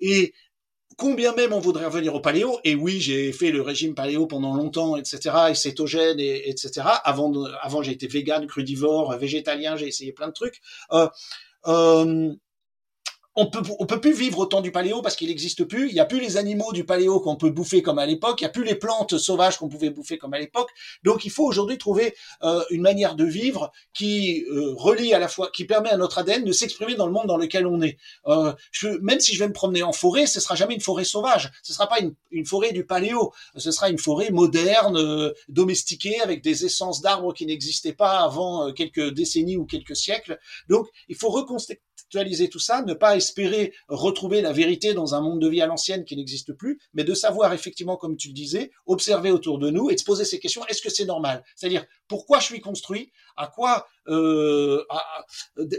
Et 0.00 0.32
combien 0.96 1.34
même 1.34 1.52
on 1.52 1.58
voudrait 1.58 1.86
revenir 1.86 2.14
au 2.14 2.20
paléo, 2.20 2.58
et 2.64 2.74
oui, 2.74 3.00
j'ai 3.00 3.32
fait 3.32 3.50
le 3.50 3.60
régime 3.60 3.94
paléo 3.94 4.26
pendant 4.26 4.54
longtemps, 4.54 4.96
etc., 4.96 5.36
et 5.50 5.54
cétogène, 5.54 6.20
et, 6.20 6.48
etc. 6.48 6.86
Avant, 7.04 7.32
avant 7.60 7.82
j'ai 7.82 7.92
été 7.92 8.06
vegan, 8.06 8.46
crudivore, 8.46 9.16
végétalien, 9.18 9.76
j'ai 9.76 9.88
essayé 9.88 10.12
plein 10.12 10.28
de 10.28 10.32
trucs. 10.32 10.60
Euh, 10.92 11.08
euh, 11.66 12.32
on 13.36 13.46
peut 13.46 13.62
on 13.78 13.86
peut 13.86 14.00
plus 14.00 14.12
vivre 14.12 14.38
au 14.38 14.46
temps 14.46 14.60
du 14.60 14.70
paléo 14.70 15.02
parce 15.02 15.16
qu'il 15.16 15.28
n'existe 15.28 15.64
plus. 15.64 15.88
Il 15.88 15.94
y 15.94 16.00
a 16.00 16.04
plus 16.04 16.20
les 16.20 16.36
animaux 16.36 16.72
du 16.72 16.84
paléo 16.84 17.20
qu'on 17.20 17.36
peut 17.36 17.50
bouffer 17.50 17.82
comme 17.82 17.98
à 17.98 18.06
l'époque. 18.06 18.40
Il 18.40 18.44
y 18.44 18.46
a 18.46 18.50
plus 18.50 18.64
les 18.64 18.76
plantes 18.76 19.18
sauvages 19.18 19.58
qu'on 19.58 19.68
pouvait 19.68 19.90
bouffer 19.90 20.18
comme 20.18 20.34
à 20.34 20.38
l'époque. 20.38 20.70
Donc 21.02 21.24
il 21.24 21.30
faut 21.30 21.44
aujourd'hui 21.44 21.78
trouver 21.78 22.14
euh, 22.42 22.62
une 22.70 22.82
manière 22.82 23.16
de 23.16 23.24
vivre 23.24 23.72
qui 23.92 24.44
euh, 24.50 24.74
relie 24.76 25.14
à 25.14 25.18
la 25.18 25.28
fois, 25.28 25.50
qui 25.52 25.64
permet 25.64 25.90
à 25.90 25.96
notre 25.96 26.18
ADN 26.18 26.44
de 26.44 26.52
s'exprimer 26.52 26.94
dans 26.94 27.06
le 27.06 27.12
monde 27.12 27.26
dans 27.26 27.36
lequel 27.36 27.66
on 27.66 27.82
est. 27.82 27.98
Euh, 28.26 28.52
je, 28.70 28.88
même 29.02 29.20
si 29.20 29.34
je 29.34 29.40
vais 29.40 29.48
me 29.48 29.52
promener 29.52 29.82
en 29.82 29.92
forêt, 29.92 30.26
ce 30.26 30.40
sera 30.40 30.54
jamais 30.54 30.74
une 30.74 30.80
forêt 30.80 31.04
sauvage. 31.04 31.50
Ce 31.62 31.72
sera 31.72 31.88
pas 31.88 31.98
une, 32.00 32.14
une 32.30 32.46
forêt 32.46 32.72
du 32.72 32.86
paléo. 32.86 33.32
Ce 33.56 33.72
sera 33.72 33.90
une 33.90 33.98
forêt 33.98 34.30
moderne, 34.30 34.96
euh, 34.96 35.32
domestiquée 35.48 36.20
avec 36.20 36.42
des 36.42 36.64
essences 36.64 37.00
d'arbres 37.00 37.34
qui 37.34 37.46
n'existaient 37.46 37.92
pas 37.92 38.20
avant 38.20 38.72
quelques 38.72 39.12
décennies 39.12 39.56
ou 39.56 39.66
quelques 39.66 39.96
siècles. 39.96 40.38
Donc 40.68 40.86
il 41.08 41.16
faut 41.16 41.30
reconstruire 41.30 41.78
tout 42.50 42.58
ça, 42.58 42.82
ne 42.82 42.94
pas 42.94 43.16
espérer 43.16 43.72
retrouver 43.88 44.40
la 44.40 44.52
vérité 44.52 44.94
dans 44.94 45.14
un 45.14 45.20
monde 45.20 45.40
de 45.40 45.48
vie 45.48 45.60
à 45.60 45.66
l'ancienne 45.66 46.04
qui 46.04 46.16
n'existe 46.16 46.52
plus, 46.52 46.78
mais 46.94 47.04
de 47.04 47.14
savoir 47.14 47.52
effectivement, 47.52 47.96
comme 47.96 48.16
tu 48.16 48.28
le 48.28 48.34
disais, 48.34 48.70
observer 48.86 49.30
autour 49.30 49.58
de 49.58 49.70
nous 49.70 49.90
et 49.90 49.94
de 49.94 49.98
se 50.00 50.04
poser 50.04 50.24
ces 50.24 50.38
questions, 50.38 50.64
est-ce 50.66 50.82
que 50.82 50.90
c'est 50.90 51.04
normal? 51.04 51.44
C'est-à-dire, 51.56 51.84
pourquoi 52.14 52.38
je 52.38 52.44
suis 52.44 52.60
construit, 52.60 53.10
à 53.36 53.48
quoi, 53.48 53.88
euh, 54.06 54.84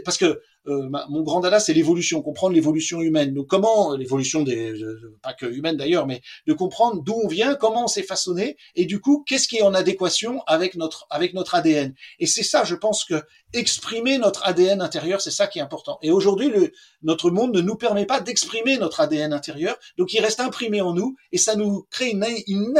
parce 0.04 0.18
que 0.18 0.42
euh, 0.68 0.90
mon 1.08 1.22
grand 1.22 1.40
dada, 1.40 1.60
c'est 1.60 1.72
l'évolution, 1.72 2.20
comprendre 2.20 2.54
l'évolution 2.54 3.00
humaine. 3.00 3.32
Donc 3.32 3.46
comment 3.46 3.96
l'évolution 3.96 4.42
des, 4.42 4.74
pas 5.22 5.32
que 5.32 5.46
humaine 5.46 5.78
d'ailleurs, 5.78 6.06
mais 6.06 6.20
de 6.46 6.52
comprendre 6.52 7.02
d'où 7.02 7.14
on 7.24 7.26
vient, 7.26 7.54
comment 7.54 7.84
on 7.84 7.86
s'est 7.86 8.02
façonné, 8.02 8.58
et 8.74 8.84
du 8.84 9.00
coup, 9.00 9.24
qu'est-ce 9.26 9.48
qui 9.48 9.56
est 9.56 9.62
en 9.62 9.72
adéquation 9.72 10.42
avec 10.46 10.74
notre 10.74 11.06
avec 11.08 11.32
notre 11.32 11.54
ADN. 11.54 11.94
Et 12.18 12.26
c'est 12.26 12.42
ça, 12.42 12.64
je 12.64 12.74
pense 12.74 13.06
que 13.06 13.22
exprimer 13.54 14.18
notre 14.18 14.46
ADN 14.46 14.82
intérieur, 14.82 15.22
c'est 15.22 15.30
ça 15.30 15.46
qui 15.46 15.58
est 15.58 15.62
important. 15.62 15.98
Et 16.02 16.10
aujourd'hui, 16.10 16.52
notre 17.00 17.30
monde 17.30 17.54
ne 17.54 17.62
nous 17.62 17.76
permet 17.76 18.04
pas 18.04 18.20
d'exprimer 18.20 18.76
notre 18.76 19.00
ADN 19.00 19.32
intérieur, 19.32 19.78
donc 19.96 20.12
il 20.12 20.20
reste 20.20 20.40
imprimé 20.40 20.82
en 20.82 20.92
nous, 20.92 21.16
et 21.32 21.38
ça 21.38 21.56
nous 21.56 21.86
crée 21.90 22.10
une, 22.10 22.26
une, 22.46 22.74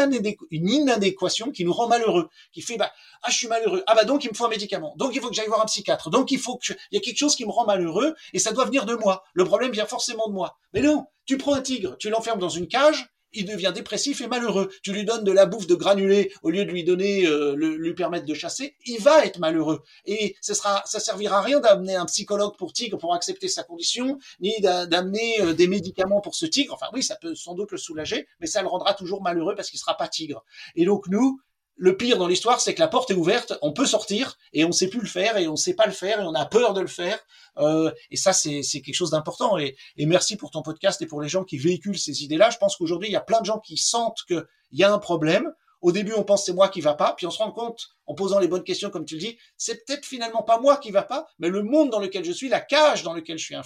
une 0.51 0.69
inadéquation 0.69 1.53
qui 1.53 1.65
nous 1.65 1.73
rend 1.73 1.89
malheureux, 1.89 2.29
qui 2.53 2.61
fait 2.61 2.77
bah 2.77 2.93
ah 3.23 3.31
je 3.31 3.37
suis 3.37 3.46
malheureux, 3.47 3.83
ah 3.87 3.95
bah 3.95 4.05
donc 4.05 4.25
il 4.25 4.31
me 4.31 4.35
faut 4.35 4.47
un 4.47 4.51
médicament, 4.51 4.95
donc 4.97 5.15
il 5.15 5.21
faut 5.21 5.29
que 5.29 5.35
j'aille 5.35 5.49
voir 5.49 5.63
un 5.63 5.67
psychiatre, 5.67 6.11
donc 6.11 6.31
il 6.31 6.39
faut 6.39 6.57
que 6.57 6.73
il 6.91 6.97
y 6.97 6.99
a 6.99 7.01
quelque 7.01 7.19
chose 7.19 7.37
qui 7.37 7.45
me 7.45 7.51
rend 7.51 7.67
malheureux, 7.67 8.15
et 8.33 8.39
ça 8.39 8.53
doit 8.53 8.65
venir 8.65 8.87
de 8.87 8.95
moi. 8.95 9.25
Le 9.35 9.45
problème 9.45 9.73
vient 9.73 9.87
forcément 9.87 10.29
de 10.29 10.33
moi. 10.33 10.59
Mais 10.73 10.81
non, 10.81 11.07
tu 11.25 11.39
prends 11.39 11.55
un 11.55 11.63
tigre, 11.63 11.97
tu 11.99 12.11
l'enfermes 12.11 12.41
dans 12.41 12.49
une 12.49 12.69
cage, 12.69 13.09
il 13.37 13.45
devient 13.45 13.73
dépressif 13.75 14.21
et 14.21 14.27
malheureux. 14.27 14.71
Tu 14.83 14.93
lui 14.93 15.05
donnes 15.05 15.25
de 15.25 15.33
la 15.33 15.47
bouffe 15.47 15.67
de 15.67 15.75
granulés 15.75 16.33
au 16.43 16.51
lieu 16.51 16.65
de 16.65 16.71
lui 16.71 16.85
donner, 16.85 17.27
euh, 17.27 17.55
lui 17.55 17.95
permettre 17.95 18.25
de 18.25 18.35
chasser, 18.35 18.77
il 18.87 19.01
va 19.01 19.25
être 19.25 19.39
malheureux. 19.39 19.83
Et 20.05 20.37
ce 20.41 20.55
sera, 20.55 20.83
ça 20.87 21.01
servira 21.01 21.39
à 21.39 21.43
rien 21.43 21.61
d'amener 21.61 21.97
un 21.97 22.07
psychologue 22.07 22.57
pour 22.57 22.73
tigre 22.73 22.99
pour 22.99 23.15
accepter 23.15 23.49
sa 23.49 23.63
condition, 23.63 24.19
ni 24.41 24.55
d'amener 24.61 25.41
euh, 25.41 25.53
des 25.53 25.67
médicaments 25.67 26.21
pour 26.21 26.35
ce 26.35 26.47
tigre. 26.47 26.75
Enfin 26.75 26.87
oui, 26.93 27.03
ça 27.03 27.17
peut 27.17 27.35
sans 27.35 27.55
doute 27.55 27.73
le 27.73 27.79
soulager, 27.79 28.27
mais 28.41 28.47
ça 28.47 28.63
le 28.63 28.69
rendra 28.69 28.95
toujours 28.95 29.23
malheureux 29.23 29.55
parce 29.55 29.71
qu'il 29.71 29.79
sera 29.79 29.97
pas 29.97 30.09
tigre. 30.09 30.45
Et 30.75 30.85
donc 30.85 31.07
nous, 31.09 31.41
le 31.77 31.97
pire 31.97 32.19
dans 32.19 32.27
l'histoire, 32.27 32.61
c'est 32.61 32.75
que 32.75 32.81
la 32.81 32.89
porte 32.89 33.11
est 33.11 33.15
ouverte, 33.15 33.59
on 33.61 33.73
peut 33.73 33.87
sortir 33.87 34.39
et 34.53 34.65
on 34.65 34.73
sait 34.73 34.89
plus 34.89 35.01
le 35.01 35.07
faire 35.07 35.37
et 35.37 35.47
on 35.47 35.57
sait 35.57 35.75
pas 35.75 35.87
le 35.87 35.93
faire 35.93 36.21
et 36.21 36.25
on 36.25 36.35
a 36.35 36.47
peur 36.47 36.73
de 36.73 36.81
le 36.81 36.87
faire. 36.87 37.19
Euh, 37.59 37.91
et 38.11 38.17
ça, 38.17 38.33
c'est 38.33 38.63
quelque 38.63 38.95
chose 38.95 39.11
d'important. 39.11 39.59
Et, 39.59 39.77
et, 39.97 40.07
merci 40.07 40.37
pour 40.37 40.51
ton 40.51 40.63
podcast 40.63 41.01
et 41.03 41.07
pour 41.07 41.21
les 41.21 41.29
gens 41.29 41.45
qui 41.45 41.59
véhiculent 41.59 41.99
ces 41.99 42.25
idées-là. 42.25 42.51
Je 42.51 42.59
pense 42.59 42.77
qu'aujourd'hui, 42.77 43.09
il 43.09 43.13
y 43.13 43.17
a 43.17 43.21
plein 43.21 43.41
de 43.41 43.47
gens 43.47 43.59
qui 43.59 43.77
sentent 43.77 44.21
qu'il 44.27 44.45
y 44.73 44.85
a 44.85 44.93
un 44.93 44.99
problème. 44.99 45.53
Au 45.83 45.93
début, 45.93 46.15
on 46.15 46.25
pense 46.25 46.47
c'est 46.47 46.55
moi 46.55 46.69
qui 46.69 46.81
va 46.81 46.95
pas, 46.95 47.13
puis 47.15 47.27
on 47.27 47.31
se 47.31 47.39
rend 47.39 47.53
compte 47.53 47.96
en 48.07 48.15
posant 48.15 48.39
les 48.39 48.49
bonnes 48.49 48.65
questions, 48.65 48.91
comme 48.91 49.05
tu 49.05 49.15
le 49.15 49.21
dis, 49.21 49.39
c'est 49.57 49.85
peut-être 49.85 50.05
finalement 50.05 50.43
pas 50.43 50.61
moi 50.61 50.77
qui 50.77 50.91
va 50.91 51.03
pas, 51.03 51.27
mais 51.39 51.49
le 51.49 51.63
monde 51.63 51.91
dans 51.91 52.01
lequel 52.01 52.25
je 52.25 52.33
suis, 52.33 52.49
la 52.49 52.61
cage 52.61 53.03
dans 53.03 53.15
lequel 53.15 53.39
je 53.39 53.45
suis 53.45 53.57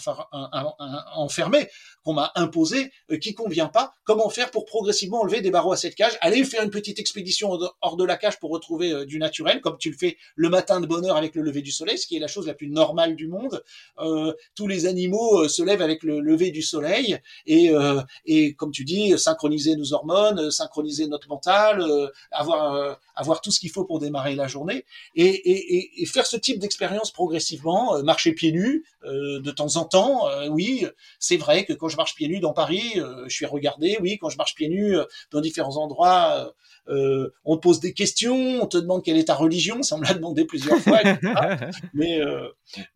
enfermé, 1.15 1.69
qu'on 2.05 2.15
m'a 2.15 2.33
imposé, 2.35 2.91
euh, 3.11 3.19
qui 3.19 3.35
convient 3.35 3.69
pas. 3.69 3.93
Comment 4.05 4.31
faire 4.31 4.51
pour 4.51 4.65
progressivement 4.65 5.21
enlever 5.21 5.41
des 5.41 5.51
barreaux 5.51 5.73
à 5.73 5.77
cette 5.77 5.95
cage 5.95 6.17
Aller 6.21 6.45
faire 6.45 6.63
une 6.63 6.71
petite 6.71 6.99
expédition 6.99 7.59
hors 7.81 7.97
de 7.97 8.05
la 8.05 8.17
cage 8.17 8.39
pour 8.39 8.51
retrouver 8.51 8.93
euh, 8.93 9.05
du 9.05 9.19
naturel, 9.19 9.61
comme 9.61 9.77
tu 9.79 9.91
le 9.91 9.97
fais 9.97 10.17
le 10.37 10.49
matin 10.49 10.81
de 10.81 10.87
bonne 10.87 11.05
heure 11.05 11.17
avec 11.17 11.35
le 11.35 11.43
lever 11.43 11.63
du 11.63 11.73
soleil, 11.73 11.99
ce 11.99 12.07
qui 12.07 12.17
est 12.17 12.21
la 12.21 12.29
chose 12.29 12.47
la 12.47 12.55
plus 12.55 12.69
normale 12.69 13.17
du 13.17 13.29
monde. 13.29 13.63
Euh, 13.99 14.33
tous 14.55 14.67
les 14.67 14.87
animaux 14.87 15.49
se 15.49 15.63
lèvent 15.63 15.83
avec 15.83 16.03
le 16.03 16.21
lever 16.21 16.51
du 16.51 16.63
soleil 16.63 17.19
et, 17.47 18.55
comme 18.55 18.71
tu 18.71 18.85
dis, 18.85 19.19
synchroniser 19.19 19.77
nos 19.77 19.93
hormones, 19.93 20.51
synchroniser 20.51 21.07
notre 21.07 21.29
mental, 21.29 21.85
avoir 22.31 23.41
tout 23.43 23.51
ce 23.51 23.61
qu'il 23.61 23.71
faut 23.71 23.85
pour 23.85 23.99
démarrer 23.99 24.30
la 24.35 24.47
journée 24.47 24.85
et, 25.15 26.07
faire 26.07 26.27
ce 26.27 26.37
type 26.37 26.59
d'expérience 26.59 27.13
progressivement, 27.13 27.95
euh, 27.95 28.03
marcher 28.03 28.33
pieds 28.33 28.53
nus 28.53 28.85
euh, 29.05 29.41
de 29.41 29.51
temps 29.51 29.77
en 29.77 29.85
temps. 29.85 30.29
Euh, 30.29 30.49
oui, 30.49 30.87
c'est 31.19 31.37
vrai 31.37 31.65
que 31.65 31.73
quand 31.73 31.89
je 31.89 31.97
marche 31.97 32.15
pieds 32.15 32.29
nus 32.29 32.41
dans 32.41 32.53
Paris, 32.53 32.95
je 33.27 33.35
suis 33.35 33.47
regardé. 33.47 33.99
Oui, 34.01 34.19
quand 34.19 34.29
je 34.29 34.37
marche 34.37 34.55
pieds 34.55 34.69
nus 34.69 34.97
dans 35.31 35.41
différents 35.41 35.77
endroits, 35.77 36.53
on 36.89 37.57
te 37.57 37.61
pose 37.61 37.81
des 37.81 37.93
questions, 37.93 38.63
on 38.63 38.67
te 38.67 38.79
demande 38.79 39.05
quelle 39.05 39.19
est 39.19 39.25
ta 39.25 39.35
religion. 39.35 39.83
Ça 39.83 39.97
me 39.97 40.05
l'a 40.05 40.15
demandé 40.15 40.45
plusieurs 40.45 40.79
fois. 40.79 41.01
mais 41.95 42.21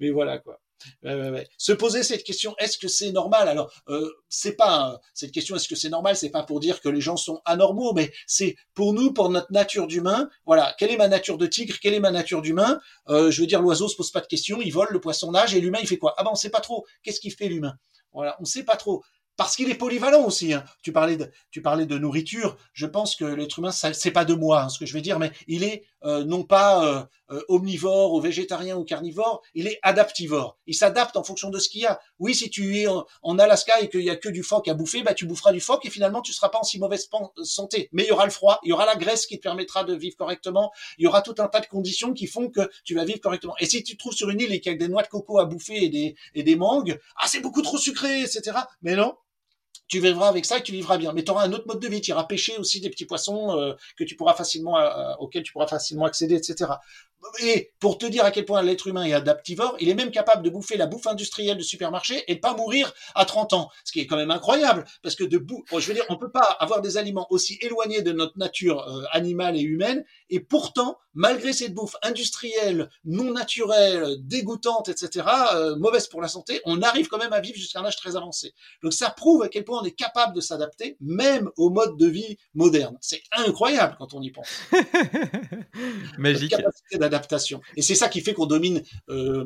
mais 0.01 0.11
voilà 0.11 0.39
quoi. 0.39 0.61
Se 1.03 1.73
poser 1.73 2.03
cette 2.03 2.25
question, 2.25 2.55
est-ce 2.59 2.79
que 2.79 2.89
c'est 2.89 3.13
normal? 3.13 3.49
Alors, 3.49 3.73
euh, 3.89 4.11
c'est 4.29 4.57
pas 4.57 5.01
cette 5.15 5.33
question, 5.33 5.57
est-ce 5.57 5.69
que 5.69 5.77
c'est 5.77 5.89
normal? 5.89 6.17
C'est 6.17 6.31
pas 6.31 6.43
pour 6.43 6.61
dire 6.61 6.81
que 6.81 6.89
les 6.89 7.01
gens 7.01 7.17
sont 7.17 7.41
anormaux, 7.45 7.93
mais 7.93 8.13
c'est 8.27 8.57
pour 8.75 8.93
nous, 8.93 9.13
pour 9.13 9.31
notre 9.31 9.53
nature 9.53 9.87
d'humain. 9.87 10.29
Voilà, 10.47 10.75
quelle 10.79 10.91
est 10.91 10.97
ma 10.97 11.09
nature 11.09 11.39
de 11.39 11.47
tigre? 11.47 11.77
Quelle 11.81 11.95
est 11.95 12.01
ma 12.01 12.11
nature 12.11 12.43
d'humain? 12.43 12.81
Euh, 13.09 13.31
Je 13.31 13.41
veux 13.41 13.47
dire, 13.47 13.61
l'oiseau 13.61 13.89
se 13.89 13.97
pose 13.97 14.11
pas 14.11 14.21
de 14.21 14.27
questions, 14.27 14.61
il 14.61 14.73
vole, 14.73 14.89
le 14.91 15.01
poisson 15.01 15.31
nage, 15.33 15.55
et 15.55 15.61
l'humain 15.61 15.79
il 15.81 15.87
fait 15.87 15.99
quoi? 15.99 16.15
Ah 16.17 16.25
ben 16.25 16.31
on 16.33 16.37
sait 16.37 16.51
pas 16.51 16.61
trop. 16.61 16.85
Qu'est-ce 17.03 17.21
qu'il 17.21 17.33
fait 17.33 17.49
l'humain? 17.49 17.75
Voilà, 18.13 18.37
on 18.41 18.45
sait 18.45 18.65
pas 18.65 18.77
trop 18.77 19.03
parce 19.37 19.57
qu'il 19.57 19.69
est 19.71 19.75
polyvalent 19.75 20.25
aussi. 20.25 20.53
Hein. 20.53 20.65
Tu 20.83 20.93
parlais 20.93 21.17
de, 21.17 21.29
tu 21.51 21.61
parlais 21.61 21.87
de 21.87 21.99
nourriture. 21.99 22.57
Je 22.73 22.87
pense 22.87 23.17
que 23.17 23.25
l'être 23.25 23.59
humain, 23.59 23.73
c'est 23.73 24.11
pas 24.13 24.25
de 24.25 24.35
moi, 24.35 24.63
hein, 24.63 24.69
ce 24.69 24.79
que 24.79 24.87
je 24.87 24.93
vais 24.93 25.01
dire, 25.01 25.19
mais 25.19 25.33
il 25.49 25.65
est 25.65 25.85
euh, 26.05 26.25
non 26.25 26.45
pas 26.45 26.85
euh, 26.85 27.03
euh, 27.31 27.41
omnivore 27.49 28.13
ou 28.13 28.21
végétarien 28.21 28.77
ou 28.77 28.85
carnivore, 28.85 29.43
il 29.55 29.67
est 29.67 29.79
adaptivore. 29.83 30.59
Il 30.67 30.75
s'adapte 30.75 31.17
en 31.17 31.25
fonction 31.25 31.51
de 31.51 31.59
ce 31.59 31.69
qu'il 31.69 31.81
y 31.81 31.87
a. 31.87 31.99
Oui, 32.19 32.35
si 32.35 32.51
tu 32.51 32.79
es 32.79 32.87
en, 32.87 33.39
Alaska 33.39 33.81
et 33.81 33.89
qu'il 33.89 34.03
y 34.03 34.11
a 34.11 34.17
que 34.17 34.29
du 34.29 34.43
phoque 34.43 34.69
à 34.69 34.75
bouffer, 34.75 35.03
bah 35.03 35.15
tu 35.15 35.27
boufferas 35.27 35.53
du 35.53 35.61
phoque 35.61 35.87
et 35.87 35.91
finalement 35.91 36.21
tu 36.21 36.33
seras 36.33 36.51
pas 36.51 36.59
en 36.59 36.63
si 36.63 36.79
mauvaise 36.79 37.09
santé. 37.43 37.89
Mais 37.93 38.05
il 38.05 38.09
y 38.09 38.13
aura 38.13 38.27
le 38.27 38.31
froid, 38.31 38.61
il 38.63 38.69
y 38.69 38.73
aura 38.73 38.87
la 38.87 38.97
graisse 38.97 39.27
qui 39.27 39.39
te 39.39 39.43
permettra 39.43 39.85
de 39.85 39.95
vivre 39.95 40.17
correctement. 40.17 40.73
Il 40.99 41.05
y 41.05 41.07
aura 41.07 41.23
tout 41.23 41.35
un 41.39 41.49
tas 41.49 41.61
de 41.61 41.67
conditions 41.67 42.13
qui 42.13 42.27
font 42.27 42.51
que 42.51 42.71
tu 42.85 42.95
vas 42.95 43.05
vivre 43.05 43.21
correctement. 43.21 43.55
Et 43.59 43.67
si 43.67 43.83
tu 43.83 43.95
te 43.95 43.99
trouves 43.99 44.15
sur 44.15 44.29
une 44.31 44.41
île 44.41 44.53
et 44.53 44.61
qu'il 44.61 44.73
y 44.73 44.75
a 44.75 44.79
des 44.79 44.89
noix 44.89 45.03
de 45.03 45.09
coco 45.09 45.39
à 45.39 45.47
bouffer 45.47 45.85
et 45.85 45.89
des 45.89 46.15
et 46.35 46.43
des 46.43 46.57
mangues, 46.57 47.01
ah 47.17 47.27
c'est 47.29 47.41
beaucoup 47.41 47.63
trop 47.63 47.79
sucré, 47.79 48.21
etc. 48.21 48.59
Mais 48.83 48.95
non, 48.95 49.15
tu 49.89 50.01
vivras 50.01 50.29
avec 50.29 50.45
ça 50.45 50.59
et 50.59 50.63
tu 50.63 50.73
vivras 50.73 50.99
bien. 50.99 51.13
Mais 51.13 51.25
tu 51.25 51.31
auras 51.31 51.45
un 51.45 51.53
autre 51.53 51.67
mode 51.67 51.81
de 51.81 51.89
vie. 51.89 52.01
Tu 52.01 52.11
iras 52.11 52.25
pêcher 52.25 52.57
aussi 52.59 52.81
des 52.81 52.91
petits 52.91 53.07
poissons 53.07 53.59
euh, 53.59 53.75
que 53.97 54.05
tu 54.05 54.17
pourras 54.17 54.35
facilement, 54.35 54.79
euh, 54.79 55.15
auxquels 55.19 55.43
tu 55.43 55.53
pourras 55.53 55.67
facilement 55.67 56.05
accéder, 56.05 56.35
etc. 56.35 56.73
Et 57.41 57.73
pour 57.81 57.99
te 57.99 58.07
dire 58.07 58.25
à 58.25 58.31
quel 58.31 58.45
point 58.45 58.63
l'être 58.63 58.87
humain 58.87 59.05
est 59.05 59.13
adaptivore, 59.13 59.77
il 59.81 59.89
est 59.89 59.95
même 59.95 60.11
capable 60.11 60.43
de 60.43 60.51
bouffer 60.51 60.77
la 60.77 60.87
bouffe 60.87 61.07
industrielle 61.07 61.57
du 61.57 61.65
supermarché 61.65 62.25
et 62.29 62.37
de 62.37 62.41
pas 62.41 62.55
mourir 62.55 62.93
à 63.15 63.25
30 63.25 63.53
ans. 63.53 63.71
Ce 63.85 63.93
qui 63.93 64.01
est 64.01 64.07
quand 64.07 64.17
même 64.17 64.31
incroyable, 64.31 64.85
parce 65.03 65.17
que 65.17 65.25
de 65.25 65.39
bout, 65.39 65.65
je 65.71 65.87
veux 65.87 65.95
dire, 65.95 66.05
on 66.09 66.17
peut 66.17 66.31
pas 66.31 66.57
avoir 66.61 66.81
des 66.81 66.97
aliments 66.97 67.27
aussi 67.31 67.59
éloignés 67.61 68.03
de 68.03 68.13
notre 68.13 68.39
nature 68.39 68.81
euh, 68.89 69.05
animale 69.13 69.57
et 69.57 69.63
humaine, 69.63 70.05
et 70.31 70.41
pourtant, 70.41 70.99
malgré 71.15 71.53
cette 71.53 71.75
bouffe 71.75 71.97
industrielle, 72.03 72.91
non 73.05 73.33
naturelle, 73.33 74.17
dégoûtante, 74.21 74.89
etc., 74.89 75.27
euh, 75.55 75.77
mauvaise 75.77 76.09
pour 76.09 76.21
la 76.21 76.29
santé, 76.29 76.61
on 76.65 76.83
arrive 76.83 77.09
quand 77.09 77.19
même 77.19 77.33
à 77.33 77.41
vivre 77.41 77.57
jusqu'à 77.57 77.81
un 77.81 77.85
âge 77.85 77.97
très 77.97 78.17
avancé. 78.17 78.55
Donc 78.83 78.93
ça 78.93 79.11
prouve 79.11 79.43
à 79.43 79.49
quel 79.49 79.65
point 79.65 79.81
on 79.81 79.85
est 79.85 79.93
capable 79.93 80.35
de 80.35 80.41
s'adapter, 80.41 80.97
même 81.01 81.51
au 81.57 81.71
mode 81.71 81.97
de 81.97 82.07
vie 82.07 82.37
moderne. 82.55 82.97
C'est 83.01 83.23
incroyable 83.33 83.97
quand 83.99 84.15
on 84.15 84.23
y 84.23 84.31
pense. 84.31 84.49
Magique. 86.19 86.55
Et 87.77 87.83
c'est 87.83 87.95
ça 87.95 88.09
qui 88.09 88.21
fait 88.21 88.35
qu'on 88.35 88.47
domine, 88.47 88.83
euh, 89.09 89.45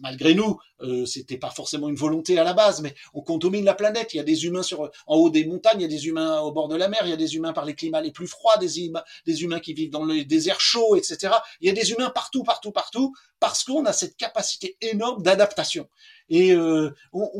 malgré 0.00 0.34
nous, 0.34 0.58
euh, 0.80 1.06
c'était 1.06 1.38
pas 1.38 1.50
forcément 1.50 1.88
une 1.88 1.96
volonté 1.96 2.38
à 2.38 2.44
la 2.44 2.52
base, 2.52 2.80
mais 2.80 2.94
on, 3.14 3.38
domine 3.38 3.64
la 3.64 3.74
planète. 3.74 4.14
Il 4.14 4.18
y 4.18 4.20
a 4.20 4.24
des 4.24 4.46
humains 4.46 4.62
en 5.06 5.16
haut 5.16 5.30
des 5.30 5.44
montagnes, 5.44 5.80
il 5.80 5.82
y 5.82 5.86
a 5.86 5.88
des 5.88 6.06
humains 6.06 6.40
au 6.40 6.52
bord 6.52 6.68
de 6.68 6.76
la 6.76 6.88
mer, 6.88 7.00
il 7.04 7.10
y 7.10 7.12
a 7.12 7.16
des 7.16 7.36
humains 7.36 7.52
par 7.52 7.64
les 7.64 7.74
climats 7.74 8.00
les 8.00 8.12
plus 8.12 8.26
froids, 8.26 8.56
des, 8.58 8.92
des 9.26 9.42
humains 9.42 9.60
qui 9.60 9.74
vivent 9.74 9.90
dans 9.90 10.04
les 10.04 10.24
déserts 10.24 10.60
chauds, 10.60 10.96
etc. 10.96 11.34
Il 11.60 11.68
y 11.68 11.70
a 11.70 11.74
des 11.74 11.92
humains 11.92 12.10
partout, 12.10 12.42
partout, 12.42 12.72
partout, 12.72 13.14
parce 13.40 13.64
qu'on 13.64 13.84
a 13.84 13.92
cette 13.92 14.16
capacité 14.16 14.76
énorme 14.80 15.22
d'adaptation. 15.22 15.88
Et 16.28 16.52
euh, 16.52 16.90
on, 17.12 17.30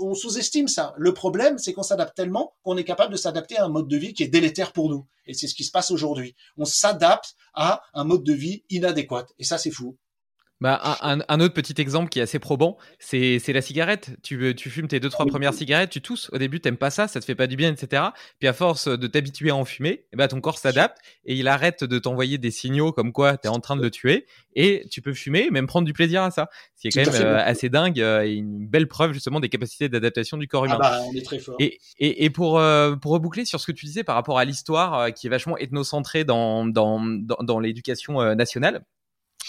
on 0.00 0.14
sous-estime 0.14 0.68
ça. 0.68 0.94
Le 0.96 1.14
problème, 1.14 1.58
c'est 1.58 1.72
qu'on 1.72 1.82
s'adapte 1.82 2.16
tellement 2.16 2.54
qu'on 2.62 2.76
est 2.76 2.84
capable 2.84 3.12
de 3.12 3.16
s'adapter 3.16 3.56
à 3.56 3.64
un 3.64 3.68
mode 3.68 3.88
de 3.88 3.96
vie 3.96 4.12
qui 4.12 4.22
est 4.22 4.28
délétère 4.28 4.72
pour 4.72 4.90
nous. 4.90 5.06
Et 5.26 5.34
c'est 5.34 5.46
ce 5.46 5.54
qui 5.54 5.64
se 5.64 5.70
passe 5.70 5.90
aujourd'hui. 5.90 6.34
On 6.56 6.64
s'adapte 6.64 7.34
à 7.54 7.82
un 7.94 8.04
mode 8.04 8.24
de 8.24 8.32
vie 8.32 8.64
inadéquat. 8.70 9.26
Et 9.38 9.44
ça, 9.44 9.58
c'est 9.58 9.70
fou. 9.70 9.96
Bah, 10.64 10.80
un, 11.02 11.40
autre 11.40 11.52
petit 11.52 11.78
exemple 11.78 12.08
qui 12.08 12.20
est 12.20 12.22
assez 12.22 12.38
probant, 12.38 12.78
c'est 12.98 13.38
la 13.48 13.60
cigarette. 13.60 14.16
Tu, 14.22 14.54
tu 14.56 14.70
fumes 14.70 14.88
tes 14.88 14.98
deux, 14.98 15.10
trois 15.10 15.26
premières 15.26 15.52
cigarettes, 15.52 15.90
tu 15.90 16.00
tousses. 16.00 16.30
Au 16.32 16.38
début, 16.38 16.58
t'aimes 16.58 16.78
pas 16.78 16.88
ça, 16.88 17.06
ça 17.06 17.20
te 17.20 17.26
fait 17.26 17.34
pas 17.34 17.46
du 17.46 17.56
bien, 17.56 17.70
etc. 17.70 18.02
Puis 18.38 18.48
à 18.48 18.54
force 18.54 18.88
de 18.88 19.06
t'habituer 19.06 19.50
à 19.50 19.56
en 19.56 19.66
fumer, 19.66 20.06
eh 20.14 20.16
ben, 20.16 20.26
ton 20.26 20.40
corps 20.40 20.56
s'adapte 20.56 20.96
et 21.26 21.34
il 21.34 21.48
arrête 21.48 21.84
de 21.84 21.98
t'envoyer 21.98 22.38
des 22.38 22.50
signaux 22.50 22.92
comme 22.92 23.12
quoi 23.12 23.36
tu 23.36 23.46
es 23.46 23.50
en 23.50 23.60
train 23.60 23.76
de 23.76 23.82
le 23.82 23.90
tuer. 23.90 24.24
Et 24.54 24.86
tu 24.90 25.02
peux 25.02 25.12
fumer, 25.12 25.50
même 25.50 25.66
prendre 25.66 25.84
du 25.84 25.92
plaisir 25.92 26.22
à 26.22 26.30
ça. 26.30 26.48
Ce 26.76 26.80
qui 26.80 26.88
est 26.88 27.04
quand 27.04 27.12
même 27.12 27.22
euh, 27.22 27.44
assez 27.44 27.68
dingue 27.68 28.00
euh, 28.00 28.24
et 28.24 28.32
une 28.32 28.66
belle 28.66 28.88
preuve 28.88 29.12
justement 29.12 29.40
des 29.40 29.50
capacités 29.50 29.90
d'adaptation 29.90 30.38
du 30.38 30.48
corps 30.48 30.64
ah 30.64 30.66
humain. 30.68 30.78
bah, 30.78 31.00
on 31.06 31.14
est 31.14 31.26
très 31.26 31.40
fort. 31.40 31.56
Et, 31.58 31.78
et, 31.98 32.24
et 32.24 32.30
pour, 32.30 32.58
euh, 32.58 32.96
pour 32.96 33.12
reboucler 33.12 33.44
sur 33.44 33.60
ce 33.60 33.66
que 33.66 33.72
tu 33.72 33.84
disais 33.84 34.02
par 34.02 34.14
rapport 34.14 34.38
à 34.38 34.46
l'histoire 34.46 35.12
qui 35.12 35.26
est 35.26 35.30
vachement 35.30 35.58
ethnocentrée 35.58 36.24
dans, 36.24 36.64
dans, 36.64 37.04
dans, 37.04 37.36
dans 37.42 37.60
l'éducation 37.60 38.34
nationale, 38.34 38.82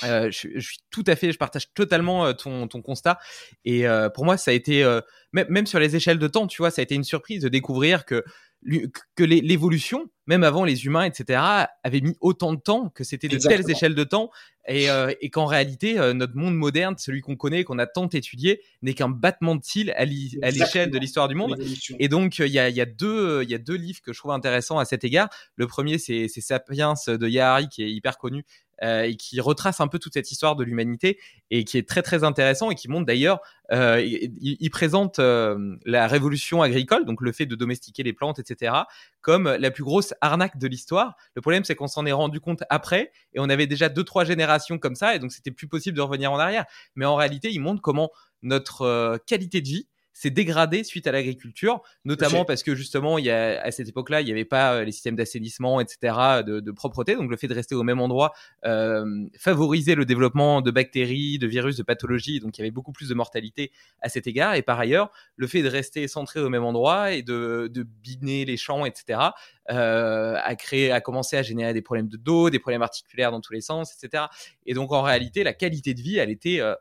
euh, 0.04 0.30
je, 0.32 0.60
suis 0.60 0.80
tout 0.92 1.04
à 1.08 1.16
fait, 1.16 1.32
je 1.32 1.38
partage 1.38 1.74
totalement 1.74 2.26
euh, 2.26 2.34
ton, 2.34 2.68
ton 2.68 2.82
constat. 2.82 3.20
Et 3.64 3.88
euh, 3.88 4.10
pour 4.10 4.26
moi, 4.26 4.38
ça 4.38 4.52
a 4.52 4.54
été, 4.54 4.84
même, 5.34 5.48
même 5.50 5.66
sur 5.66 5.80
les 5.80 5.96
échelles 5.96 6.20
de 6.20 6.28
temps, 6.28 6.48
tu 6.48 6.62
vois, 6.62 6.72
ça 6.72 6.82
a 6.82 6.84
été 6.84 6.96
une 6.96 7.04
surprise 7.04 7.42
de 7.42 7.50
découvrir 7.50 8.06
que 8.06 8.24
que 9.14 9.24
l'évolution, 9.24 10.10
même 10.26 10.44
avant 10.44 10.64
les 10.64 10.86
humains, 10.86 11.04
etc., 11.04 11.40
avait 11.84 12.02
mis 12.02 12.16
autant 12.20 12.52
de 12.52 12.60
temps, 12.60 12.90
que 12.90 13.04
c'était 13.04 13.28
de 13.28 13.38
telles 13.38 13.70
échelles 13.70 13.94
de 13.94 14.04
temps, 14.04 14.32
et, 14.68 14.88
et 15.22 15.30
qu'en 15.30 15.46
réalité, 15.46 15.94
notre 16.16 16.36
monde 16.36 16.56
moderne, 16.56 16.96
celui 16.98 17.22
qu'on 17.22 17.36
connaît, 17.36 17.64
qu'on 17.64 17.78
a 17.78 17.86
tant 17.86 18.10
étudié, 18.10 18.64
n'est 18.82 18.96
qu'un 18.96 19.10
battement 19.10 19.56
de 19.56 19.64
cils 19.64 19.92
à 19.92 20.06
l'échelle 20.06 20.90
de 20.90 20.98
l'histoire 20.98 21.28
du 21.28 21.36
monde. 21.36 21.56
Et 22.00 22.08
donc, 22.08 22.40
il 22.40 22.48
y 22.48 22.58
a, 22.58 22.70
y, 22.70 22.82
a 22.82 22.86
deux, 22.86 23.44
y 23.44 23.54
a 23.54 23.60
deux 23.60 23.76
livres 23.76 24.02
que 24.02 24.14
je 24.14 24.18
trouve 24.18 24.32
intéressants 24.32 24.80
à 24.80 24.86
cet 24.86 25.04
égard. 25.04 25.30
Le 25.58 25.68
premier, 25.68 26.00
c'est 26.00 26.28
Sapiens 26.28 26.96
de 27.06 27.28
Yahari, 27.28 27.70
qui 27.70 27.84
est 27.84 27.92
hyper 27.92 28.18
connu, 28.18 28.46
euh, 28.84 29.04
et 29.04 29.16
qui 29.16 29.40
retrace 29.40 29.80
un 29.80 29.88
peu 29.88 30.00
toute 30.00 30.14
cette 30.14 30.32
histoire 30.32 30.56
de 30.56 30.64
l'humanité 30.64 31.18
et 31.50 31.64
qui 31.64 31.78
est 31.78 31.88
très 31.88 32.02
très 32.02 32.24
intéressant 32.24 32.72
et 32.72 32.76
qui 32.76 32.90
montre 32.90 33.06
d'ailleurs, 33.06 33.40
euh, 33.72 34.02
il, 34.06 34.70
présente 34.70 35.20
euh, 35.20 35.78
la 35.86 36.08
révolution 36.08 36.62
agricole, 36.62 37.06
donc 37.06 37.22
le 37.22 37.32
fait 37.32 37.46
de 37.46 37.56
domestiquer 37.56 38.04
les 38.04 38.12
plantes, 38.12 38.38
etc., 38.40 38.76
comme 39.22 39.48
la 39.48 39.72
plus 39.72 39.84
grosse 39.84 40.14
arnaque 40.20 40.58
de 40.58 40.68
l'histoire. 40.68 41.16
Le 41.36 41.42
problème, 41.42 41.64
c'est 41.64 41.76
qu'on 41.76 41.88
s'en 41.88 42.06
est 42.06 42.12
rendu 42.12 42.40
compte 42.40 42.64
après 42.70 43.12
et 43.34 43.40
on 43.40 43.50
avait 43.50 43.68
déjà 43.68 43.88
deux 43.88 44.04
trois 44.04 44.26
générations 44.26 44.78
comme 44.78 44.96
ça 44.96 45.16
et 45.16 45.20
donc 45.20 45.32
c'était 45.32 45.52
plus 45.52 45.68
possible 45.68 45.96
de 45.96 46.02
revenir 46.02 46.32
en 46.32 46.38
arrière. 46.38 46.66
Mais 46.96 47.06
en 47.06 47.16
réalité, 47.16 47.52
il 47.52 47.60
montre 47.60 47.82
comment 47.82 48.12
notre 48.44 49.18
qualité 49.26 49.62
de 49.62 49.68
vie 49.68 49.88
s'est 50.16 50.30
dégradé 50.30 50.86
suite 50.86 51.08
à 51.08 51.12
l'agriculture, 51.12 51.82
notamment 52.06 52.46
parce 52.46 52.64
que 52.64 52.74
justement, 52.74 53.18
il 53.18 53.26
y 53.26 53.30
a, 53.30 53.62
à 53.62 53.70
cette 53.72 53.90
époque-là, 53.90 54.22
il 54.22 54.26
n'y 54.26 54.32
avait 54.32 54.46
pas 54.46 54.76
euh, 54.76 54.86
les 54.86 54.94
systèmes 54.94 55.18
d'assainissement, 55.18 55.82
etc., 55.82 56.42
de, 56.46 56.62
de, 56.62 56.72
propreté. 56.72 57.16
Donc 57.16 57.30
le 57.30 57.36
fait 57.36 57.50
de 57.50 57.54
rester 57.54 57.76
au 57.76 57.84
même 57.84 58.00
endroit 58.00 58.34
euh, 58.64 59.26
favorisait 59.38 59.94
le 59.94 60.06
développement 60.06 60.62
de 60.62 60.72
bactéries, 60.72 61.38
de 61.38 61.48
virus, 61.48 61.76
de 61.76 61.84
pathologies. 61.84 62.40
Donc 62.40 62.58
il 62.58 62.62
y 62.62 62.64
avait 62.64 62.72
beaucoup 62.72 62.94
plus 62.94 63.10
de 63.10 63.14
mortalité 63.14 63.74
à 64.00 64.08
cet 64.08 64.26
égard. 64.26 64.56
Et 64.56 64.62
par 64.62 64.80
ailleurs, 64.80 65.12
le 65.36 65.48
fait 65.48 65.62
de 65.62 65.68
rester 65.68 66.08
centré 66.08 66.40
au 66.40 66.48
même 66.48 66.64
endroit 66.64 67.12
et 67.12 67.22
de, 67.22 67.70
de 67.72 67.84
biner 67.84 68.46
les 68.46 68.56
champs, 68.56 68.86
etc., 68.86 69.20
euh, 69.70 70.38
a 70.42 70.56
créé, 70.56 70.92
a 70.92 71.02
commencé 71.02 71.36
à 71.36 71.42
générer 71.42 71.74
des 71.74 71.82
problèmes 71.82 72.08
de 72.08 72.18
dos, 72.18 72.50
des 72.50 72.60
problèmes 72.60 72.84
articulaires 72.84 73.32
dans 73.32 73.42
tous 73.42 73.52
les 73.52 73.62
sens, 73.62 73.94
etc. 73.94 74.26
Et 74.66 74.74
donc 74.74 74.94
en 74.94 75.02
réalité, 75.02 75.44
la 75.44 75.54
qualité 75.54 75.94
de 75.94 76.02
vie, 76.02 76.18
elle 76.18 76.30
était 76.30 76.62
euh, 76.62 76.76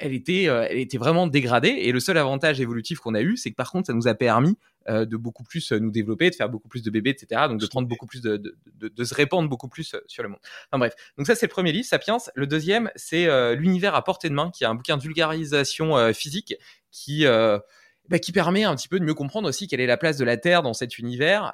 elle 0.00 0.14
était, 0.14 0.48
euh, 0.48 0.66
elle 0.68 0.78
était 0.78 0.98
vraiment 0.98 1.26
dégradée. 1.26 1.68
Et 1.68 1.92
le 1.92 2.00
seul 2.00 2.18
avantage 2.18 2.60
évolutif 2.60 2.98
qu'on 2.98 3.14
a 3.14 3.20
eu, 3.20 3.36
c'est 3.36 3.50
que 3.50 3.54
par 3.54 3.70
contre, 3.70 3.86
ça 3.86 3.92
nous 3.92 4.08
a 4.08 4.14
permis 4.14 4.58
euh, 4.88 5.04
de 5.04 5.16
beaucoup 5.16 5.44
plus 5.44 5.72
euh, 5.72 5.78
nous 5.78 5.90
développer, 5.90 6.30
de 6.30 6.34
faire 6.34 6.48
beaucoup 6.48 6.68
plus 6.68 6.82
de 6.82 6.90
bébés, 6.90 7.10
etc. 7.10 7.42
Donc 7.48 7.60
de 7.60 7.66
prendre 7.66 7.86
beaucoup 7.86 8.06
plus 8.06 8.22
de, 8.22 8.42
de, 8.76 9.04
se 9.04 9.14
répandre 9.14 9.48
beaucoup 9.48 9.68
plus 9.68 9.94
sur 10.06 10.22
le 10.22 10.30
monde. 10.30 10.40
Enfin 10.70 10.78
bref. 10.78 10.94
Donc 11.16 11.26
ça, 11.26 11.34
c'est 11.34 11.46
le 11.46 11.50
premier 11.50 11.72
livre, 11.72 11.86
Sapiens. 11.86 12.18
Le 12.34 12.46
deuxième, 12.46 12.90
c'est 12.96 13.28
L'univers 13.54 13.94
à 13.94 14.02
portée 14.02 14.28
de 14.28 14.34
main, 14.34 14.50
qui 14.50 14.64
est 14.64 14.66
un 14.66 14.74
bouquin 14.74 14.96
de 14.96 15.02
vulgarisation 15.02 16.12
physique 16.12 16.54
qui 16.90 17.24
bah, 17.24 18.18
qui 18.18 18.32
permet 18.32 18.64
un 18.64 18.74
petit 18.74 18.88
peu 18.88 18.98
de 18.98 19.04
mieux 19.04 19.14
comprendre 19.14 19.48
aussi 19.48 19.68
quelle 19.68 19.80
est 19.80 19.86
la 19.86 19.96
place 19.96 20.16
de 20.16 20.24
la 20.24 20.36
Terre 20.36 20.62
dans 20.62 20.72
cet 20.72 20.98
univers. 20.98 21.52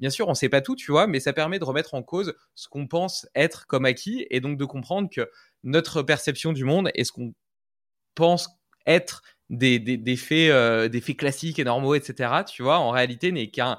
bien 0.00 0.10
sûr, 0.10 0.28
on 0.28 0.32
ne 0.32 0.36
sait 0.36 0.48
pas 0.48 0.60
tout, 0.60 0.76
tu 0.76 0.90
vois, 0.90 1.06
mais 1.06 1.20
ça 1.20 1.32
permet 1.32 1.58
de 1.58 1.64
remettre 1.64 1.94
en 1.94 2.02
cause 2.02 2.34
ce 2.54 2.68
qu'on 2.68 2.86
pense 2.86 3.26
être 3.34 3.66
comme 3.66 3.84
acquis 3.84 4.26
et 4.30 4.40
donc 4.40 4.58
de 4.58 4.64
comprendre 4.64 5.08
que 5.10 5.30
notre 5.64 6.02
perception 6.02 6.52
du 6.52 6.64
monde 6.64 6.90
et 6.94 7.04
ce 7.04 7.12
qu'on 7.12 7.34
pense 8.18 8.50
être 8.84 9.22
des, 9.48 9.78
des, 9.78 10.16
faits, 10.16 10.50
euh, 10.50 10.88
des 10.88 11.00
faits 11.00 11.16
classiques 11.16 11.58
et 11.58 11.64
normaux, 11.64 11.94
etc., 11.94 12.42
tu 12.46 12.62
vois, 12.62 12.78
en 12.78 12.90
réalité 12.90 13.32
n'est 13.32 13.48
qu'un, 13.48 13.78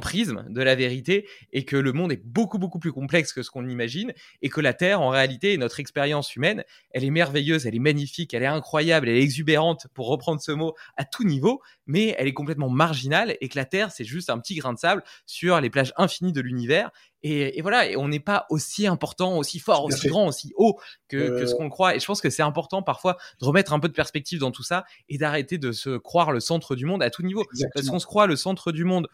prisme 0.00 0.44
de 0.48 0.60
la 0.60 0.74
vérité 0.74 1.26
et 1.52 1.64
que 1.64 1.76
le 1.76 1.92
monde 1.92 2.12
est 2.12 2.22
beaucoup, 2.22 2.58
beaucoup 2.58 2.78
plus 2.78 2.92
complexe 2.92 3.32
que 3.32 3.42
ce 3.42 3.50
qu'on 3.50 3.66
imagine 3.66 4.12
et 4.42 4.48
que 4.48 4.60
la 4.60 4.74
Terre, 4.74 5.00
en 5.00 5.08
réalité, 5.08 5.56
notre 5.56 5.80
expérience 5.80 6.34
humaine, 6.36 6.64
elle 6.90 7.04
est 7.04 7.10
merveilleuse, 7.10 7.66
elle 7.66 7.74
est 7.74 7.78
magnifique, 7.78 8.34
elle 8.34 8.42
est 8.42 8.46
incroyable, 8.46 9.08
elle 9.08 9.16
est 9.16 9.22
exubérante, 9.22 9.86
pour 9.94 10.08
reprendre 10.08 10.40
ce 10.40 10.52
mot, 10.52 10.74
à 10.96 11.04
tout 11.04 11.24
niveau, 11.24 11.62
mais 11.86 12.14
elle 12.18 12.26
est 12.26 12.34
complètement 12.34 12.68
marginale 12.68 13.36
et 13.40 13.48
que 13.48 13.56
la 13.56 13.64
Terre, 13.64 13.92
c'est 13.92 14.04
juste 14.04 14.28
un 14.28 14.38
petit 14.38 14.56
grain 14.56 14.74
de 14.74 14.78
sable 14.78 15.02
sur 15.24 15.60
les 15.60 15.70
plages 15.70 15.94
infinies 15.96 16.32
de 16.32 16.40
l'univers 16.40 16.90
et, 17.28 17.60
voilà, 17.62 17.88
et 17.90 17.96
on 17.96 18.08
n'est 18.08 18.20
pas 18.20 18.46
aussi 18.50 18.86
important, 18.86 19.38
aussi 19.38 19.58
fort, 19.58 19.84
aussi 19.84 20.08
grand, 20.08 20.26
aussi 20.26 20.52
haut 20.56 20.78
que, 21.08 21.46
ce 21.46 21.52
euh. 21.52 21.56
qu'on 21.56 21.68
croit. 21.68 21.96
Et 21.96 22.00
je 22.00 22.06
pense 22.06 22.20
que 22.20 22.30
c'est 22.30 22.42
important 22.42 22.82
parfois 22.82 23.16
de 23.40 23.46
remettre 23.46 23.72
un 23.72 23.80
peu 23.80 23.88
de 23.88 23.94
perspective 23.94 24.38
dans 24.38 24.50
tout 24.50 24.62
ça 24.62 24.84
et 25.08 25.18
d'arrêter 25.18 25.58
de 25.58 25.72
se 25.72 25.96
croire 25.96 26.32
le 26.32 26.40
centre 26.40 26.76
du 26.76 26.86
monde 26.86 27.02
à 27.02 27.10
tout 27.10 27.22
niveau. 27.22 27.44
Parce 27.74 27.88
qu'on 27.88 27.98
se 27.98 28.06
croit 28.06 28.26
le 28.26 28.36
centre 28.36 28.72
du 28.72 28.84
monde 28.84 29.08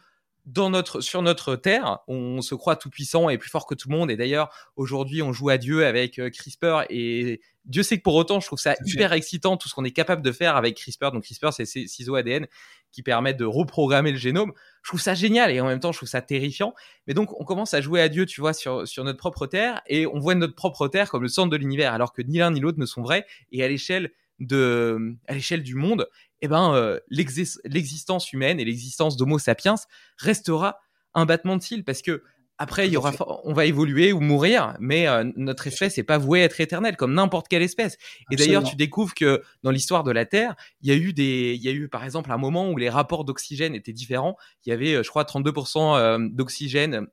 dans 0.45 0.69
notre, 0.69 0.99
sur 0.99 1.21
notre 1.21 1.55
terre, 1.55 1.99
on 2.07 2.41
se 2.41 2.53
croit 2.55 2.75
tout 2.75 2.89
puissant 2.89 3.29
et 3.29 3.37
plus 3.37 3.49
fort 3.49 3.65
que 3.65 3.75
tout 3.75 3.89
le 3.89 3.95
monde. 3.95 4.11
Et 4.11 4.17
d'ailleurs, 4.17 4.53
aujourd'hui, 4.75 5.21
on 5.21 5.31
joue 5.31 5.49
à 5.49 5.57
Dieu 5.57 5.85
avec 5.85 6.19
euh, 6.19 6.29
CRISPR 6.29 6.81
et 6.89 7.39
Dieu 7.65 7.81
sait 7.81 7.97
que 7.97 8.03
pour 8.03 8.15
autant, 8.15 8.41
je 8.41 8.47
trouve 8.47 8.59
ça 8.59 8.75
hyper 8.85 9.13
excitant 9.13 9.55
tout 9.55 9.69
ce 9.69 9.73
qu'on 9.73 9.85
est 9.85 9.91
capable 9.91 10.21
de 10.21 10.33
faire 10.33 10.57
avec 10.57 10.75
CRISPR. 10.75 11.11
Donc 11.11 11.23
CRISPR, 11.23 11.53
c'est 11.53 11.65
ces 11.65 11.87
ciseaux 11.87 12.15
ADN 12.15 12.47
qui 12.91 13.03
permettent 13.03 13.37
de 13.37 13.45
reprogrammer 13.45 14.11
le 14.11 14.17
génome. 14.17 14.51
Je 14.81 14.89
trouve 14.89 14.99
ça 14.99 15.13
génial 15.13 15.49
et 15.49 15.61
en 15.61 15.67
même 15.67 15.79
temps, 15.79 15.93
je 15.93 15.99
trouve 15.99 16.09
ça 16.09 16.21
terrifiant. 16.21 16.73
Mais 17.07 17.13
donc, 17.13 17.39
on 17.39 17.45
commence 17.45 17.73
à 17.73 17.79
jouer 17.79 18.01
à 18.01 18.09
Dieu, 18.09 18.25
tu 18.25 18.41
vois, 18.41 18.53
sur, 18.53 18.85
sur 18.85 19.05
notre 19.05 19.17
propre 19.17 19.47
terre 19.47 19.81
et 19.87 20.05
on 20.05 20.19
voit 20.19 20.35
notre 20.35 20.55
propre 20.55 20.89
terre 20.89 21.09
comme 21.09 21.23
le 21.23 21.29
centre 21.29 21.49
de 21.49 21.57
l'univers, 21.57 21.93
alors 21.93 22.11
que 22.11 22.21
ni 22.21 22.39
l'un 22.39 22.51
ni 22.51 22.59
l'autre 22.59 22.79
ne 22.79 22.85
sont 22.85 23.01
vrais. 23.01 23.25
Et 23.53 23.63
à 23.63 23.67
l'échelle 23.69 24.11
de, 24.39 25.15
à 25.27 25.33
l'échelle 25.33 25.63
du 25.63 25.75
monde, 25.75 26.07
eh 26.41 26.47
ben, 26.47 26.73
euh, 26.73 26.99
l'existence 27.09 28.33
humaine 28.33 28.59
et 28.59 28.65
l'existence 28.65 29.15
d'Homo 29.17 29.39
sapiens 29.39 29.75
restera 30.17 30.79
un 31.13 31.25
battement 31.25 31.57
de 31.57 31.61
cils 31.61 31.83
parce 31.83 32.01
que 32.01 32.23
après, 32.59 32.87
il 32.87 32.93
y 32.93 32.97
aura, 32.97 33.11
on 33.43 33.53
va 33.53 33.65
évoluer 33.65 34.13
ou 34.13 34.19
mourir, 34.19 34.77
mais 34.79 35.07
euh, 35.07 35.23
notre 35.35 35.65
espèce 35.67 35.97
n'est 35.97 36.03
pas 36.03 36.19
vouée 36.19 36.43
à 36.43 36.45
être 36.45 36.61
éternelle, 36.61 36.95
comme 36.95 37.13
n'importe 37.13 37.47
quelle 37.47 37.63
espèce. 37.63 37.97
Et 38.29 38.35
d'ailleurs, 38.35 38.63
tu 38.63 38.75
découvres 38.75 39.15
que 39.15 39.41
dans 39.63 39.71
l'histoire 39.71 40.03
de 40.03 40.11
la 40.11 40.25
Terre, 40.25 40.55
il 40.81 40.89
y 40.89 40.91
a 40.91 40.95
eu 40.95 41.13
des, 41.13 41.55
il 41.55 41.63
y 41.63 41.67
a 41.67 41.71
eu 41.71 41.89
par 41.89 42.05
exemple 42.05 42.31
un 42.31 42.37
moment 42.37 42.69
où 42.69 42.77
les 42.77 42.89
rapports 42.89 43.25
d'oxygène 43.25 43.73
étaient 43.73 43.91
différents. 43.91 44.37
Il 44.65 44.69
y 44.69 44.71
avait, 44.71 44.93
euh, 44.93 45.03
je 45.03 45.09
crois, 45.09 45.23
32% 45.23 46.29
d'oxygène 46.33 47.07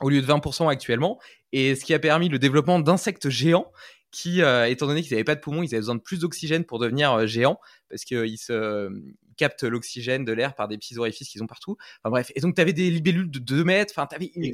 au 0.00 0.08
lieu 0.08 0.22
de 0.22 0.26
20% 0.26 0.68
actuellement, 0.68 1.18
et 1.52 1.74
ce 1.74 1.84
qui 1.84 1.92
a 1.92 1.98
permis 1.98 2.30
le 2.30 2.38
développement 2.38 2.78
d'insectes 2.78 3.28
géants 3.28 3.70
qui, 4.10 4.42
euh, 4.42 4.68
étant 4.68 4.86
donné 4.86 5.02
qu'ils 5.02 5.12
n'avaient 5.12 5.24
pas 5.24 5.34
de 5.34 5.40
poumons, 5.40 5.62
ils 5.62 5.74
avaient 5.74 5.80
besoin 5.80 5.94
de 5.94 6.00
plus 6.00 6.20
d'oxygène 6.20 6.64
pour 6.64 6.78
devenir 6.78 7.12
euh, 7.12 7.26
géants, 7.26 7.60
parce 7.88 8.04
qu'ils 8.04 8.38
se 8.38 8.90
captent 9.36 9.62
l'oxygène 9.62 10.24
de 10.24 10.32
l'air 10.32 10.54
par 10.54 10.68
des 10.68 10.76
petits 10.76 10.98
orifices 10.98 11.28
qu'ils 11.28 11.42
ont 11.42 11.46
partout. 11.46 11.76
Enfin 12.02 12.10
bref, 12.10 12.32
et 12.34 12.40
donc 12.40 12.54
tu 12.54 12.60
avais 12.60 12.72
des 12.72 12.90
libellules 12.90 13.30
de 13.30 13.38
2 13.38 13.64
mètres, 13.64 13.94
enfin 13.96 14.06
tu 14.06 14.16
avais 14.16 14.30
une, 14.34 14.44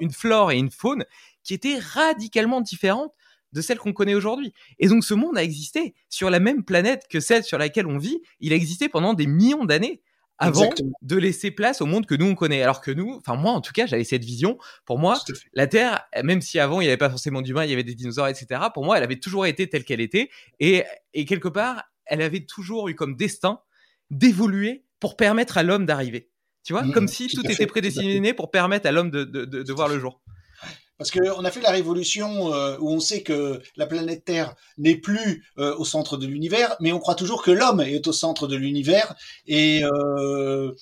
une, 0.00 0.10
flore 0.12 0.52
et 0.52 0.56
une 0.56 0.70
faune 0.70 1.04
qui 1.42 1.54
étaient 1.54 1.78
radicalement 1.78 2.60
différentes 2.60 3.12
de 3.52 3.60
celles 3.60 3.78
qu'on 3.78 3.92
connaît 3.92 4.14
aujourd'hui. 4.14 4.52
Et 4.78 4.88
donc 4.88 5.04
ce 5.04 5.14
monde 5.14 5.38
a 5.38 5.42
existé 5.42 5.94
sur 6.08 6.30
la 6.30 6.40
même 6.40 6.64
planète 6.64 7.06
que 7.08 7.20
celle 7.20 7.44
sur 7.44 7.58
laquelle 7.58 7.86
on 7.86 7.98
vit, 7.98 8.20
il 8.40 8.52
a 8.52 8.56
existé 8.56 8.88
pendant 8.88 9.14
des 9.14 9.26
millions 9.26 9.64
d'années 9.64 10.02
avant 10.38 10.70
de 11.02 11.16
laisser 11.16 11.50
place 11.50 11.80
au 11.80 11.86
monde 11.86 12.06
que 12.06 12.14
nous 12.14 12.26
on 12.26 12.34
connaît. 12.34 12.62
Alors 12.62 12.80
que 12.80 12.90
nous, 12.90 13.14
enfin 13.16 13.36
moi 13.36 13.52
en 13.52 13.60
tout 13.60 13.72
cas, 13.72 13.86
j'avais 13.86 14.04
cette 14.04 14.24
vision. 14.24 14.58
Pour 14.84 14.98
moi, 14.98 15.18
la 15.52 15.66
Terre, 15.66 16.06
même 16.22 16.40
si 16.40 16.58
avant 16.58 16.80
il 16.80 16.84
n'y 16.84 16.88
avait 16.88 16.96
pas 16.96 17.10
forcément 17.10 17.42
d'humains, 17.42 17.64
il 17.64 17.70
y 17.70 17.72
avait 17.72 17.84
des 17.84 17.94
dinosaures, 17.94 18.28
etc. 18.28 18.60
Pour 18.72 18.84
moi, 18.84 18.96
elle 18.96 19.04
avait 19.04 19.20
toujours 19.20 19.46
été 19.46 19.68
telle 19.68 19.84
qu'elle 19.84 20.00
était, 20.00 20.30
et, 20.60 20.84
et 21.12 21.24
quelque 21.24 21.48
part, 21.48 21.84
elle 22.06 22.22
avait 22.22 22.44
toujours 22.44 22.88
eu 22.88 22.94
comme 22.94 23.16
destin 23.16 23.60
d'évoluer 24.10 24.84
pour 25.00 25.16
permettre 25.16 25.58
à 25.58 25.62
l'homme 25.62 25.86
d'arriver. 25.86 26.30
Tu 26.64 26.72
vois, 26.72 26.82
mmh, 26.82 26.92
comme 26.92 27.08
si 27.08 27.28
tout, 27.28 27.46
était 27.46 27.66
prédestiné 27.66 28.32
pour 28.32 28.50
permettre 28.50 28.88
à 28.88 28.92
l'homme 28.92 29.10
de, 29.10 29.24
de, 29.24 29.44
de, 29.44 29.62
de 29.62 29.72
voir 29.72 29.88
le 29.88 29.98
jour. 29.98 30.22
Parce 30.96 31.10
qu'on 31.10 31.44
a 31.44 31.50
fait 31.50 31.60
la 31.60 31.70
révolution 31.70 32.54
euh, 32.54 32.76
où 32.78 32.90
on 32.90 33.00
sait 33.00 33.22
que 33.22 33.60
la 33.76 33.86
planète 33.86 34.24
Terre 34.24 34.54
n'est 34.78 34.96
plus 34.96 35.44
euh, 35.58 35.74
au 35.76 35.84
centre 35.84 36.16
de 36.16 36.26
l'univers, 36.26 36.76
mais 36.80 36.92
on 36.92 37.00
croit 37.00 37.16
toujours 37.16 37.42
que 37.42 37.50
l'homme 37.50 37.80
est 37.80 38.06
au 38.06 38.12
centre 38.12 38.46
de 38.46 38.54
l'univers. 38.56 39.14
Et, 39.46 39.82
euh, 39.84 40.72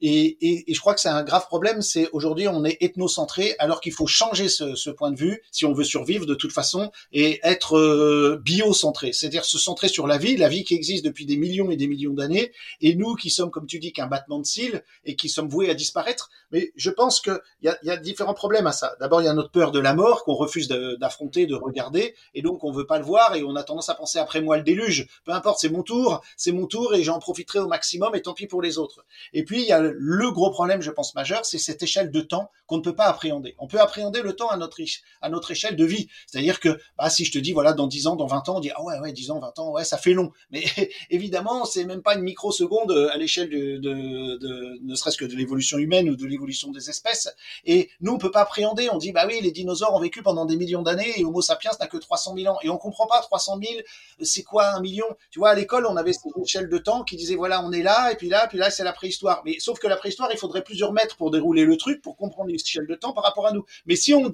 et, 0.00 0.38
et, 0.40 0.70
et, 0.70 0.74
je 0.74 0.80
crois 0.80 0.94
que 0.94 1.00
c'est 1.00 1.08
un 1.08 1.22
grave 1.22 1.46
problème. 1.46 1.82
C'est 1.82 2.08
aujourd'hui 2.12 2.48
on 2.48 2.64
est 2.64 2.78
ethnocentré, 2.80 3.54
alors 3.58 3.80
qu'il 3.80 3.92
faut 3.92 4.06
changer 4.06 4.48
ce, 4.48 4.74
ce, 4.74 4.90
point 4.90 5.10
de 5.10 5.16
vue 5.16 5.42
si 5.50 5.64
on 5.64 5.72
veut 5.72 5.84
survivre 5.84 6.26
de 6.26 6.34
toute 6.34 6.52
façon 6.52 6.90
et 7.12 7.40
être 7.42 7.76
euh, 7.76 8.40
biocentré, 8.42 9.12
c'est-à-dire 9.12 9.44
se 9.44 9.58
centrer 9.58 9.88
sur 9.88 10.06
la 10.06 10.18
vie, 10.18 10.36
la 10.36 10.48
vie 10.48 10.64
qui 10.64 10.74
existe 10.74 11.04
depuis 11.04 11.26
des 11.26 11.36
millions 11.36 11.70
et 11.70 11.76
des 11.76 11.86
millions 11.86 12.14
d'années, 12.14 12.52
et 12.80 12.94
nous 12.94 13.14
qui 13.14 13.30
sommes, 13.30 13.50
comme 13.50 13.66
tu 13.66 13.78
dis, 13.78 13.92
qu'un 13.92 14.06
battement 14.06 14.38
de 14.38 14.46
cils 14.46 14.82
et 15.04 15.16
qui 15.16 15.28
sommes 15.28 15.48
voués 15.48 15.70
à 15.70 15.74
disparaître. 15.74 16.30
Mais 16.52 16.72
je 16.76 16.90
pense 16.90 17.20
qu'il 17.20 17.38
y 17.62 17.68
a, 17.68 17.78
y 17.82 17.90
a 17.90 17.96
différents 17.96 18.34
problèmes 18.34 18.66
à 18.66 18.72
ça. 18.72 18.96
D'abord, 19.00 19.22
il 19.22 19.26
y 19.26 19.28
a 19.28 19.34
notre 19.34 19.50
peur 19.50 19.70
de 19.70 19.78
la 19.78 19.94
mort 19.94 20.24
qu'on 20.24 20.34
refuse 20.34 20.68
d'affronter, 20.68 21.46
de, 21.46 21.54
regarder, 21.54 22.14
et 22.34 22.42
donc 22.42 22.64
on 22.64 22.72
veut 22.72 22.86
pas 22.86 22.98
le 22.98 23.04
voir 23.04 23.34
et 23.34 23.42
on 23.44 23.54
a 23.54 23.62
tendance 23.62 23.88
à 23.88 23.94
penser 23.94 24.18
après 24.18 24.40
moi 24.40 24.56
le 24.56 24.62
déluge. 24.62 25.06
Peu 25.24 25.32
importe, 25.32 25.60
c'est 25.60 25.68
mon 25.68 25.82
tour, 25.82 26.22
c'est 26.36 26.52
mon 26.52 26.66
tour 26.66 26.94
et 26.94 27.02
j'en 27.02 27.18
profiterai 27.18 27.58
au 27.58 27.68
maximum 27.68 28.14
et 28.14 28.22
tant 28.22 28.34
pis 28.34 28.46
pour 28.46 28.62
les 28.62 28.78
autres. 28.78 29.04
Et 29.32 29.44
puis 29.44 29.62
il 29.62 29.68
y 29.68 29.72
a 29.72 29.80
le 29.80 29.89
gros 30.32 30.50
problème, 30.50 30.82
je 30.82 30.90
pense, 30.90 31.14
majeur, 31.14 31.44
c'est 31.44 31.58
cette 31.58 31.82
échelle 31.82 32.10
de 32.10 32.20
temps 32.20 32.50
qu'on 32.66 32.78
ne 32.78 32.82
peut 32.82 32.94
pas 32.94 33.06
appréhender. 33.06 33.54
On 33.58 33.66
peut 33.66 33.80
appréhender 33.80 34.22
le 34.22 34.34
temps 34.34 34.48
à 34.48 34.56
notre, 34.56 34.80
à 35.20 35.28
notre 35.28 35.50
échelle 35.50 35.76
de 35.76 35.84
vie. 35.84 36.08
C'est-à-dire 36.26 36.60
que, 36.60 36.78
bah, 36.96 37.10
si 37.10 37.24
je 37.24 37.32
te 37.32 37.38
dis, 37.38 37.52
voilà, 37.52 37.72
dans 37.72 37.86
10 37.86 38.06
ans, 38.06 38.16
dans 38.16 38.26
20 38.26 38.48
ans, 38.48 38.56
on 38.56 38.60
dit, 38.60 38.70
ah 38.74 38.82
ouais, 38.82 38.98
ouais, 39.00 39.12
10 39.12 39.30
ans, 39.32 39.40
20 39.40 39.58
ans, 39.58 39.72
ouais, 39.72 39.84
ça 39.84 39.98
fait 39.98 40.12
long. 40.12 40.32
Mais 40.50 40.64
évidemment, 41.10 41.64
c'est 41.64 41.84
même 41.84 42.02
pas 42.02 42.14
une 42.14 42.22
microseconde 42.22 42.92
à 43.12 43.16
l'échelle 43.16 43.50
de, 43.50 44.78
ne 44.82 44.94
serait-ce 44.94 45.18
que 45.18 45.24
de 45.24 45.34
l'évolution 45.34 45.78
humaine 45.78 46.08
ou 46.08 46.16
de 46.16 46.26
l'évolution 46.26 46.70
des 46.70 46.90
espèces. 46.90 47.28
Et 47.64 47.90
nous, 48.00 48.12
on 48.12 48.18
peut 48.18 48.30
pas 48.30 48.42
appréhender. 48.42 48.88
On 48.90 48.98
dit, 48.98 49.12
bah 49.12 49.24
oui, 49.26 49.40
les 49.42 49.50
dinosaures 49.50 49.94
ont 49.94 50.00
vécu 50.00 50.22
pendant 50.22 50.44
des 50.44 50.56
millions 50.56 50.82
d'années 50.82 51.18
et 51.18 51.24
Homo 51.24 51.40
sapiens 51.40 51.72
n'a 51.80 51.86
que 51.86 51.96
300 51.96 52.34
000 52.36 52.54
ans. 52.54 52.58
Et 52.62 52.70
on 52.70 52.78
comprend 52.78 53.06
pas 53.06 53.20
300 53.20 53.58
000, 53.62 53.80
c'est 54.22 54.42
quoi 54.42 54.68
un 54.74 54.80
million? 54.80 55.06
Tu 55.30 55.38
vois, 55.38 55.50
à 55.50 55.54
l'école, 55.54 55.86
on 55.86 55.96
avait 55.96 56.12
cette 56.12 56.22
échelle 56.42 56.68
de 56.68 56.78
temps 56.78 57.02
qui 57.04 57.16
disait, 57.16 57.34
voilà, 57.34 57.64
on 57.64 57.72
est 57.72 57.82
là, 57.82 58.12
et 58.12 58.16
puis 58.16 58.28
là, 58.28 58.46
puis 58.46 58.58
là, 58.58 58.70
c'est 58.70 58.84
la 58.84 58.92
préhistoire. 58.92 59.42
Mais 59.44 59.56
sauf 59.58 59.78
que 59.80 59.88
la 59.88 59.96
préhistoire, 59.96 60.30
il 60.32 60.38
faudrait 60.38 60.62
plusieurs 60.62 60.92
mètres 60.92 61.16
pour 61.16 61.30
dérouler 61.30 61.64
le 61.64 61.76
truc, 61.76 62.02
pour 62.02 62.16
comprendre 62.16 62.50
l'échelle 62.50 62.86
de 62.86 62.94
temps 62.94 63.12
par 63.12 63.24
rapport 63.24 63.46
à 63.46 63.52
nous. 63.52 63.64
Mais 63.86 63.96
si 63.96 64.14
on, 64.14 64.30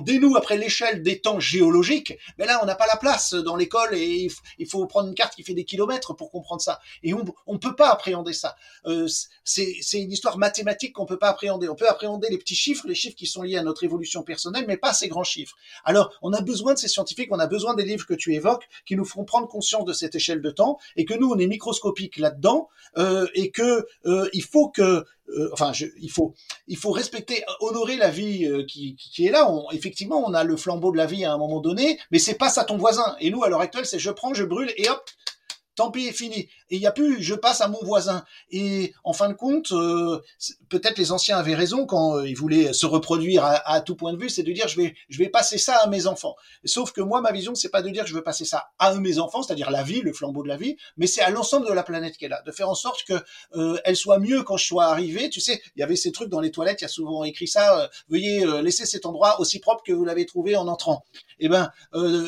dénoue 0.00 0.36
après 0.36 0.56
l'échelle 0.56 1.02
des 1.02 1.20
temps 1.20 1.40
géologiques, 1.40 2.18
ben 2.38 2.46
là, 2.46 2.60
on 2.62 2.66
n'a 2.66 2.74
pas 2.74 2.86
la 2.86 2.96
place 2.96 3.34
dans 3.34 3.56
l'école 3.56 3.94
et 3.94 4.28
il 4.58 4.66
faut 4.66 4.84
prendre 4.86 5.08
une 5.08 5.14
carte 5.14 5.34
qui 5.34 5.42
fait 5.42 5.54
des 5.54 5.64
kilomètres 5.64 6.14
pour 6.14 6.30
comprendre 6.30 6.60
ça. 6.60 6.80
Et 7.02 7.14
on 7.14 7.24
ne 7.52 7.58
peut 7.58 7.74
pas 7.74 7.90
appréhender 7.90 8.32
ça. 8.32 8.56
Euh, 8.86 9.06
c'est 9.44 10.00
une 10.00 10.12
histoire 10.12 10.38
mathématique 10.38 10.94
qu'on 10.94 11.06
peut 11.06 11.18
pas 11.18 11.28
appréhender. 11.28 11.68
On 11.68 11.74
peut 11.74 11.88
appréhender 11.88 12.28
les 12.30 12.38
petits 12.38 12.54
chiffres, 12.54 12.86
les 12.86 12.94
chiffres 12.94 13.16
qui 13.16 13.26
sont 13.26 13.42
liés 13.42 13.56
à 13.56 13.62
notre 13.62 13.84
évolution 13.84 14.22
personnelle, 14.22 14.64
mais 14.66 14.76
pas 14.76 14.92
ces 14.92 15.08
grands 15.08 15.24
chiffres. 15.24 15.56
Alors, 15.84 16.12
on 16.22 16.32
a 16.32 16.40
besoin 16.40 16.74
de 16.74 16.78
ces 16.78 16.88
scientifiques, 16.88 17.28
on 17.30 17.38
a 17.38 17.46
besoin 17.46 17.74
des 17.74 17.84
livres 17.84 18.06
que 18.06 18.14
tu 18.14 18.34
évoques, 18.34 18.68
qui 18.86 18.96
nous 18.96 19.04
feront 19.04 19.24
prendre 19.24 19.48
conscience 19.48 19.84
de 19.84 19.92
cette 19.92 20.14
échelle 20.14 20.42
de 20.42 20.50
temps, 20.50 20.78
et 20.96 21.04
que 21.04 21.14
nous, 21.14 21.30
on 21.30 21.38
est 21.38 21.46
microscopique 21.46 22.18
là-dedans, 22.18 22.68
euh, 22.96 23.26
et 23.34 23.50
que 23.50 23.86
euh, 24.06 24.28
il 24.32 24.42
faut 24.42 24.68
que 24.68 25.04
euh, 25.36 25.50
enfin, 25.52 25.72
il 26.00 26.10
faut, 26.10 26.34
il 26.66 26.76
faut 26.76 26.90
respecter, 26.90 27.44
honorer 27.60 27.96
la 27.96 28.10
vie 28.10 28.46
euh, 28.46 28.64
qui, 28.64 28.96
est 29.18 29.30
là. 29.30 29.50
Effectivement, 29.72 30.24
on 30.26 30.32
a 30.32 30.42
le 30.42 30.56
flambeau 30.56 30.90
de 30.90 30.96
la 30.96 31.06
vie 31.06 31.24
à 31.24 31.32
un 31.32 31.38
moment 31.38 31.60
donné, 31.60 31.98
mais 32.10 32.18
c'est 32.18 32.34
pas 32.34 32.48
ça 32.48 32.64
ton 32.64 32.78
voisin. 32.78 33.16
Et 33.20 33.30
nous, 33.30 33.44
à 33.44 33.48
l'heure 33.48 33.60
actuelle, 33.60 33.86
c'est 33.86 33.98
je 33.98 34.10
prends, 34.10 34.32
je 34.32 34.44
brûle 34.44 34.72
et 34.76 34.88
hop, 34.88 35.04
tant 35.74 35.90
pis, 35.90 36.06
est 36.06 36.12
fini. 36.12 36.48
Et 36.70 36.76
il 36.76 36.80
n'y 36.80 36.86
a 36.86 36.92
plus, 36.92 37.22
je 37.22 37.34
passe 37.34 37.60
à 37.60 37.68
mon 37.68 37.78
voisin. 37.82 38.24
Et 38.50 38.92
en 39.04 39.12
fin 39.12 39.28
de 39.28 39.34
compte, 39.34 39.72
euh, 39.72 40.20
peut-être 40.68 40.98
les 40.98 41.12
anciens 41.12 41.38
avaient 41.38 41.54
raison 41.54 41.86
quand 41.86 42.16
euh, 42.16 42.28
ils 42.28 42.36
voulaient 42.36 42.72
se 42.72 42.86
reproduire 42.86 43.44
à, 43.44 43.80
tout 43.80 43.96
point 43.96 44.12
de 44.12 44.18
vue, 44.18 44.28
c'est 44.28 44.42
de 44.42 44.52
dire 44.52 44.68
je 44.68 44.76
vais, 44.76 44.94
je 45.08 45.18
vais 45.18 45.28
passer 45.28 45.58
ça 45.58 45.76
à 45.76 45.86
mes 45.86 46.06
enfants. 46.06 46.36
Sauf 46.64 46.92
que 46.92 47.00
moi, 47.00 47.20
ma 47.20 47.32
vision, 47.32 47.54
c'est 47.54 47.70
pas 47.70 47.82
de 47.82 47.90
dire 47.90 48.06
je 48.06 48.14
veux 48.14 48.22
passer 48.22 48.44
ça 48.44 48.70
à 48.78 48.94
mes 48.94 49.18
enfants, 49.18 49.42
c'est-à-dire 49.42 49.70
la 49.70 49.82
vie, 49.82 50.00
le 50.00 50.12
flambeau 50.12 50.42
de 50.42 50.48
la 50.48 50.56
vie, 50.56 50.76
mais 50.96 51.06
c'est 51.06 51.22
à 51.22 51.30
l'ensemble 51.30 51.66
de 51.66 51.72
la 51.72 51.82
planète 51.82 52.16
est 52.20 52.28
là, 52.28 52.42
de 52.44 52.52
faire 52.52 52.68
en 52.68 52.74
sorte 52.74 53.04
que 53.04 53.14
euh, 53.54 53.78
elle 53.84 53.96
soit 53.96 54.18
mieux 54.18 54.42
quand 54.42 54.56
je 54.56 54.66
sois 54.66 54.86
arrivé. 54.86 55.30
Tu 55.30 55.40
sais, 55.40 55.62
il 55.76 55.80
y 55.80 55.82
avait 55.82 55.96
ces 55.96 56.12
trucs 56.12 56.28
dans 56.28 56.40
les 56.40 56.50
toilettes, 56.50 56.80
il 56.80 56.84
y 56.84 56.86
a 56.86 56.88
souvent 56.88 57.24
écrit 57.24 57.46
ça. 57.48 57.88
veuillez 58.08 58.44
laisser 58.62 58.86
cet 58.86 59.06
endroit 59.06 59.40
aussi 59.40 59.60
propre 59.60 59.82
que 59.84 59.92
vous 59.92 60.04
l'avez 60.04 60.26
trouvé 60.26 60.56
en 60.56 60.68
entrant. 60.68 61.04
Eh 61.40 61.48
ben, 61.48 61.70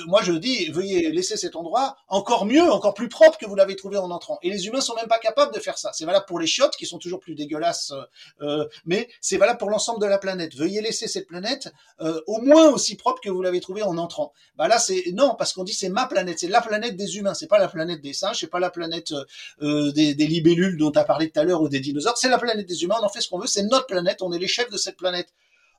moi 0.06 0.20
je 0.22 0.32
dis 0.32 0.70
veuillez 0.70 1.10
laisser 1.10 1.36
cet 1.36 1.56
endroit 1.56 1.96
encore 2.08 2.46
mieux, 2.46 2.70
encore 2.70 2.94
plus 2.94 3.08
propre 3.08 3.38
que 3.38 3.46
vous 3.46 3.56
l'avez 3.56 3.76
trouvé 3.76 3.96
en 3.96 4.10
entrant. 4.10 4.29
Et 4.42 4.50
les 4.50 4.66
humains 4.66 4.80
sont 4.80 4.94
même 4.94 5.08
pas 5.08 5.18
capables 5.18 5.54
de 5.54 5.60
faire 5.60 5.78
ça. 5.78 5.90
C'est 5.92 6.04
valable 6.04 6.26
pour 6.26 6.38
les 6.38 6.46
chiottes 6.46 6.76
qui 6.76 6.86
sont 6.86 6.98
toujours 6.98 7.20
plus 7.20 7.34
dégueulasses, 7.34 7.92
euh, 7.92 8.02
euh, 8.42 8.68
mais 8.84 9.08
c'est 9.20 9.36
valable 9.36 9.58
pour 9.58 9.70
l'ensemble 9.70 10.00
de 10.00 10.06
la 10.06 10.18
planète. 10.18 10.54
Veuillez 10.54 10.80
laisser 10.80 11.08
cette 11.08 11.26
planète 11.26 11.72
euh, 12.00 12.20
au 12.26 12.40
moins 12.40 12.68
aussi 12.70 12.96
propre 12.96 13.20
que 13.20 13.30
vous 13.30 13.42
l'avez 13.42 13.60
trouvée 13.60 13.82
en 13.82 13.96
entrant. 13.98 14.32
Bah 14.56 14.68
là 14.68 14.78
c'est 14.78 15.04
non 15.12 15.34
parce 15.36 15.52
qu'on 15.52 15.64
dit 15.64 15.72
c'est 15.72 15.88
ma 15.88 16.06
planète, 16.06 16.38
c'est 16.38 16.48
la 16.48 16.60
planète 16.60 16.96
des 16.96 17.16
humains, 17.16 17.34
c'est 17.34 17.46
pas 17.46 17.58
la 17.58 17.68
planète 17.68 18.00
des 18.00 18.12
singes, 18.12 18.38
c'est 18.40 18.46
pas 18.46 18.60
la 18.60 18.70
planète 18.70 19.12
des, 19.60 20.14
des, 20.14 20.26
libellules 20.26 20.76
dont 20.76 20.92
as 20.92 21.04
parlé 21.04 21.30
tout 21.30 21.40
à 21.40 21.44
l'heure 21.44 21.62
ou 21.62 21.68
des 21.68 21.80
dinosaures. 21.80 22.16
C'est 22.16 22.28
la 22.28 22.38
planète 22.38 22.66
des 22.66 22.82
humains. 22.82 22.96
On 23.00 23.04
en 23.04 23.08
fait 23.08 23.20
ce 23.20 23.28
qu'on 23.28 23.38
veut. 23.38 23.46
C'est 23.46 23.62
notre 23.62 23.86
planète. 23.86 24.22
On 24.22 24.32
est 24.32 24.38
les 24.38 24.48
chefs 24.48 24.70
de 24.70 24.76
cette 24.76 24.96
planète. 24.96 25.32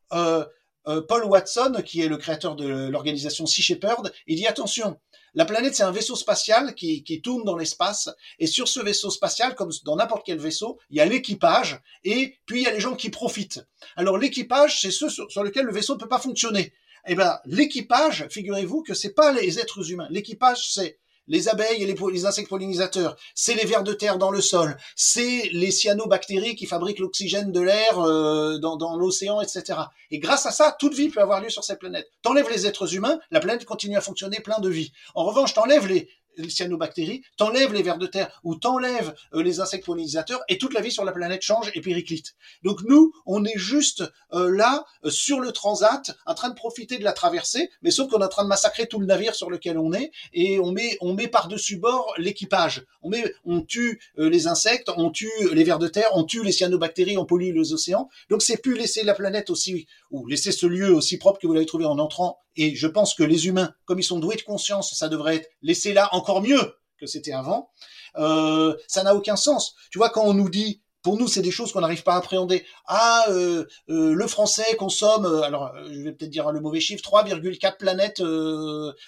Paul 0.09 1.23
Watson, 1.25 1.81
qui 1.85 2.01
est 2.01 2.07
le 2.07 2.17
créateur 2.17 2.55
de 2.55 2.89
l'organisation 2.89 3.45
Sea 3.45 3.61
Shepherd, 3.61 4.11
il 4.27 4.35
dit 4.35 4.47
attention, 4.47 4.97
la 5.33 5.45
planète, 5.45 5.75
c'est 5.75 5.83
un 5.83 5.91
vaisseau 5.91 6.15
spatial 6.15 6.75
qui, 6.75 7.03
qui 7.03 7.21
tourne 7.21 7.43
dans 7.43 7.55
l'espace. 7.55 8.09
Et 8.39 8.47
sur 8.47 8.67
ce 8.67 8.81
vaisseau 8.81 9.09
spatial, 9.09 9.55
comme 9.55 9.71
dans 9.85 9.95
n'importe 9.95 10.25
quel 10.25 10.39
vaisseau, 10.39 10.77
il 10.89 10.97
y 10.97 11.01
a 11.01 11.05
l'équipage 11.05 11.79
et 12.03 12.35
puis 12.45 12.61
il 12.61 12.63
y 12.63 12.67
a 12.67 12.73
les 12.73 12.79
gens 12.79 12.95
qui 12.95 13.09
profitent. 13.09 13.65
Alors 13.95 14.17
l'équipage, 14.17 14.81
c'est 14.81 14.91
ceux 14.91 15.09
sur, 15.09 15.43
lesquels 15.43 15.65
le 15.65 15.73
vaisseau 15.73 15.95
ne 15.95 15.99
peut 15.99 16.09
pas 16.09 16.19
fonctionner. 16.19 16.73
Eh 17.07 17.15
ben, 17.15 17.39
l'équipage, 17.45 18.27
figurez-vous 18.29 18.83
que 18.83 18.93
c'est 18.93 19.13
pas 19.13 19.31
les 19.31 19.59
êtres 19.59 19.91
humains. 19.91 20.07
L'équipage, 20.11 20.71
c'est 20.71 20.99
les 21.31 21.47
abeilles 21.47 21.81
et 21.81 21.85
les, 21.85 22.25
insectes 22.25 22.49
pollinisateurs, 22.49 23.15
c'est 23.33 23.55
les 23.55 23.65
vers 23.65 23.83
de 23.83 23.93
terre 23.93 24.17
dans 24.17 24.31
le 24.31 24.41
sol, 24.41 24.75
c'est 24.97 25.49
les 25.53 25.71
cyanobactéries 25.71 26.55
qui 26.55 26.65
fabriquent 26.65 26.99
l'oxygène 26.99 27.53
de 27.53 27.61
l'air 27.61 27.99
euh, 27.99 28.57
dans, 28.57 28.75
dans 28.75 28.97
l'océan, 28.97 29.39
etc. 29.39 29.79
Et 30.11 30.19
grâce 30.19 30.45
à 30.45 30.51
ça, 30.51 30.75
toute 30.77 30.93
vie 30.93 31.07
peut 31.07 31.21
avoir 31.21 31.41
lieu 31.41 31.49
sur 31.49 31.63
cette 31.63 31.79
planète. 31.79 32.09
T'enlèves 32.21 32.49
les 32.49 32.67
êtres 32.67 32.95
humains, 32.95 33.17
la 33.31 33.39
planète 33.39 33.63
continue 33.63 33.95
à 33.95 34.01
fonctionner 34.01 34.41
plein 34.41 34.59
de 34.59 34.67
vie. 34.67 34.91
En 35.15 35.23
revanche, 35.23 35.53
t'enlèves 35.53 35.87
les, 35.87 36.09
les 36.37 36.49
cyanobactéries, 36.49 37.23
t'enlèves 37.37 37.73
les 37.73 37.83
vers 37.83 37.97
de 37.97 38.07
terre 38.07 38.39
ou 38.43 38.55
t'enlèves 38.55 39.13
euh, 39.33 39.43
les 39.43 39.59
insectes 39.59 39.85
pollinisateurs 39.85 40.41
et 40.49 40.57
toute 40.57 40.73
la 40.73 40.81
vie 40.81 40.91
sur 40.91 41.05
la 41.05 41.11
planète 41.11 41.41
change 41.41 41.71
et 41.73 41.81
périclite. 41.81 42.35
Donc 42.63 42.81
nous, 42.83 43.13
on 43.25 43.43
est 43.45 43.57
juste 43.57 44.03
euh, 44.33 44.49
là 44.49 44.85
euh, 45.05 45.09
sur 45.09 45.39
le 45.39 45.51
transat, 45.51 46.11
en 46.25 46.33
train 46.33 46.49
de 46.49 46.55
profiter 46.55 46.97
de 46.97 47.03
la 47.03 47.13
traversée, 47.13 47.69
mais 47.81 47.91
sauf 47.91 48.09
qu'on 48.09 48.21
est 48.21 48.25
en 48.25 48.29
train 48.29 48.43
de 48.43 48.49
massacrer 48.49 48.87
tout 48.87 48.99
le 48.99 49.05
navire 49.05 49.35
sur 49.35 49.49
lequel 49.49 49.77
on 49.77 49.93
est 49.93 50.11
et 50.33 50.59
on 50.59 50.71
met 50.71 50.97
on 51.01 51.13
met 51.13 51.27
par 51.27 51.47
dessus 51.47 51.77
bord 51.77 52.13
l'équipage. 52.17 52.85
On 53.01 53.09
met 53.09 53.33
on 53.45 53.61
tue 53.61 53.99
les 54.17 54.47
insectes, 54.47 54.89
on 54.95 55.09
tue 55.09 55.31
les 55.51 55.63
vers 55.63 55.79
de 55.79 55.87
terre, 55.87 56.09
on 56.13 56.23
tue 56.23 56.43
les 56.43 56.51
cyanobactéries, 56.51 57.17
on 57.17 57.25
pollue 57.25 57.53
les 57.53 57.73
océans. 57.73 58.09
Donc 58.29 58.41
c'est 58.41 58.57
plus 58.57 58.75
laisser 58.75 59.03
la 59.03 59.13
planète 59.13 59.49
aussi 59.49 59.87
ou 60.11 60.27
laisser 60.27 60.51
ce 60.51 60.65
lieu 60.65 60.93
aussi 60.93 61.17
propre 61.17 61.39
que 61.39 61.47
vous 61.47 61.53
l'avez 61.53 61.65
trouvé 61.65 61.85
en 61.85 61.97
entrant. 61.99 62.39
Et 62.55 62.75
je 62.75 62.87
pense 62.87 63.13
que 63.13 63.23
les 63.23 63.47
humains, 63.47 63.73
comme 63.85 63.99
ils 63.99 64.03
sont 64.03 64.19
doués 64.19 64.35
de 64.35 64.41
conscience, 64.41 64.93
ça 64.93 65.09
devrait 65.09 65.37
être 65.37 65.49
laissé 65.61 65.93
là 65.93 66.09
encore 66.13 66.41
mieux 66.41 66.75
que 66.99 67.05
c'était 67.05 67.31
avant. 67.31 67.69
Euh, 68.17 68.75
ça 68.87 69.03
n'a 69.03 69.15
aucun 69.15 69.35
sens. 69.35 69.75
Tu 69.89 69.97
vois, 69.97 70.09
quand 70.09 70.23
on 70.23 70.33
nous 70.33 70.49
dit 70.49 70.80
pour 71.01 71.17
nous, 71.17 71.27
c'est 71.27 71.41
des 71.41 71.51
choses 71.51 71.71
qu'on 71.71 71.81
n'arrive 71.81 72.03
pas 72.03 72.13
à 72.13 72.17
appréhender. 72.17 72.63
Ah, 72.85 73.25
euh, 73.29 73.65
euh, 73.89 74.13
le 74.13 74.27
français 74.27 74.75
consomme, 74.77 75.25
euh, 75.25 75.41
alors 75.41 75.73
je 75.91 76.01
vais 76.01 76.11
peut-être 76.11 76.29
dire 76.29 76.51
le 76.51 76.59
mauvais 76.59 76.79
chiffre, 76.79 77.03
3,4 77.03 77.77
planètes 77.77 78.21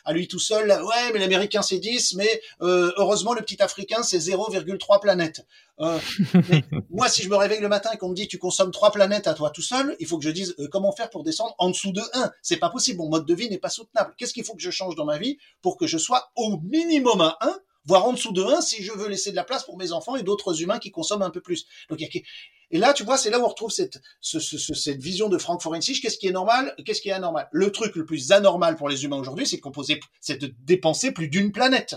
à 0.06 0.14
lui 0.14 0.28
tout 0.28 0.40
seul. 0.40 0.70
Ouais, 0.70 1.12
mais 1.14 1.20
l'américain 1.20 1.62
c'est 1.62 1.80
10, 1.80 2.16
mais 2.16 2.42
heureusement 2.62 3.34
le 3.34 3.42
petit 3.42 3.62
africain 3.62 4.04
c'est 4.04 4.18
0,3 4.18 5.00
planètes. 5.02 5.46
moi, 6.92 7.10
si 7.10 7.24
je 7.24 7.30
me 7.30 7.36
réveille 7.36 7.60
le 7.60 7.68
matin 7.68 7.90
et 7.94 7.98
qu'on 7.98 8.10
me 8.10 8.16
dit 8.16 8.28
tu 8.28 8.38
consommes 8.38 8.72
3 8.72 8.92
planètes 8.92 9.28
à 9.28 9.34
toi 9.34 9.50
tout 9.50 9.62
seul, 9.62 9.96
il 10.00 10.08
faut 10.08 10.18
que 10.18 10.24
je 10.24 10.30
dise 10.30 10.56
comment 10.72 10.92
faire 10.92 11.10
pour 11.10 11.24
descendre 11.24 11.56
en 11.58 11.70
dessous 11.70 11.92
de 11.92 12.02
1. 12.14 12.32
C'est 12.42 12.58
pas 12.58 12.70
possible, 12.70 13.00
mon 13.00 13.10
mode 13.10 13.26
de 13.26 13.34
vie 13.34 13.50
n'est 13.50 13.58
pas 13.58 13.70
soutenable. 13.70 14.14
Qu'est-ce 14.18 14.34
qu'il 14.34 14.44
faut 14.44 14.56
que 14.56 14.62
je 14.62 14.72
change 14.72 14.96
dans 14.96 15.06
ma 15.06 15.18
vie 15.18 15.38
pour 15.62 15.78
que 15.78 15.88
je 15.88 15.98
sois 15.98 16.32
au 16.36 16.60
minimum 16.60 17.22
à 17.22 17.38
1 17.42 17.60
voire 17.86 18.06
en 18.06 18.14
dessous 18.14 18.32
de 18.32 18.44
1 18.44 18.62
si 18.62 18.84
je 18.84 18.92
veux 18.92 19.08
laisser 19.08 19.32
de 19.32 19.36
la 19.36 19.44
place 19.44 19.64
pour 19.64 19.78
mes 19.78 19.92
enfants 19.92 20.16
et 20.16 20.24
d'autres 20.24 20.62
humains 20.62 20.80
qui 20.80 20.92
consomment 20.92 21.24
un 21.24 21.30
peu 21.30 21.42
plus. 21.42 21.66
Donc, 21.90 22.02
et 22.02 22.80
là, 22.80 22.94
tu 22.94 23.04
vois, 23.04 23.18
c'est 23.18 23.30
là 23.30 23.40
où 23.40 23.44
on 23.44 23.50
retrouve 23.50 23.72
cette, 23.72 24.02
cette 24.22 25.02
vision 25.02 25.30
de 25.30 25.38
Frank 25.38 25.62
Forensich. 25.62 26.02
Qu'est-ce 26.02 26.18
qui 26.18 26.28
est 26.28 26.32
normal? 26.32 26.76
Qu'est-ce 26.86 27.02
qui 27.02 27.10
est 27.10 27.14
anormal? 27.14 27.48
Le 27.52 27.72
truc 27.72 27.96
le 27.96 28.04
plus 28.04 28.32
anormal 28.32 28.76
pour 28.76 28.90
les 28.90 29.04
humains 29.04 29.18
aujourd'hui, 29.18 29.46
c'est 29.46 29.58
de 29.58 29.62
composer, 29.62 30.00
c'est 30.22 30.42
de 30.42 30.52
dépenser 30.66 31.12
plus 31.12 31.28
d'une 31.28 31.52
planète. 31.52 31.96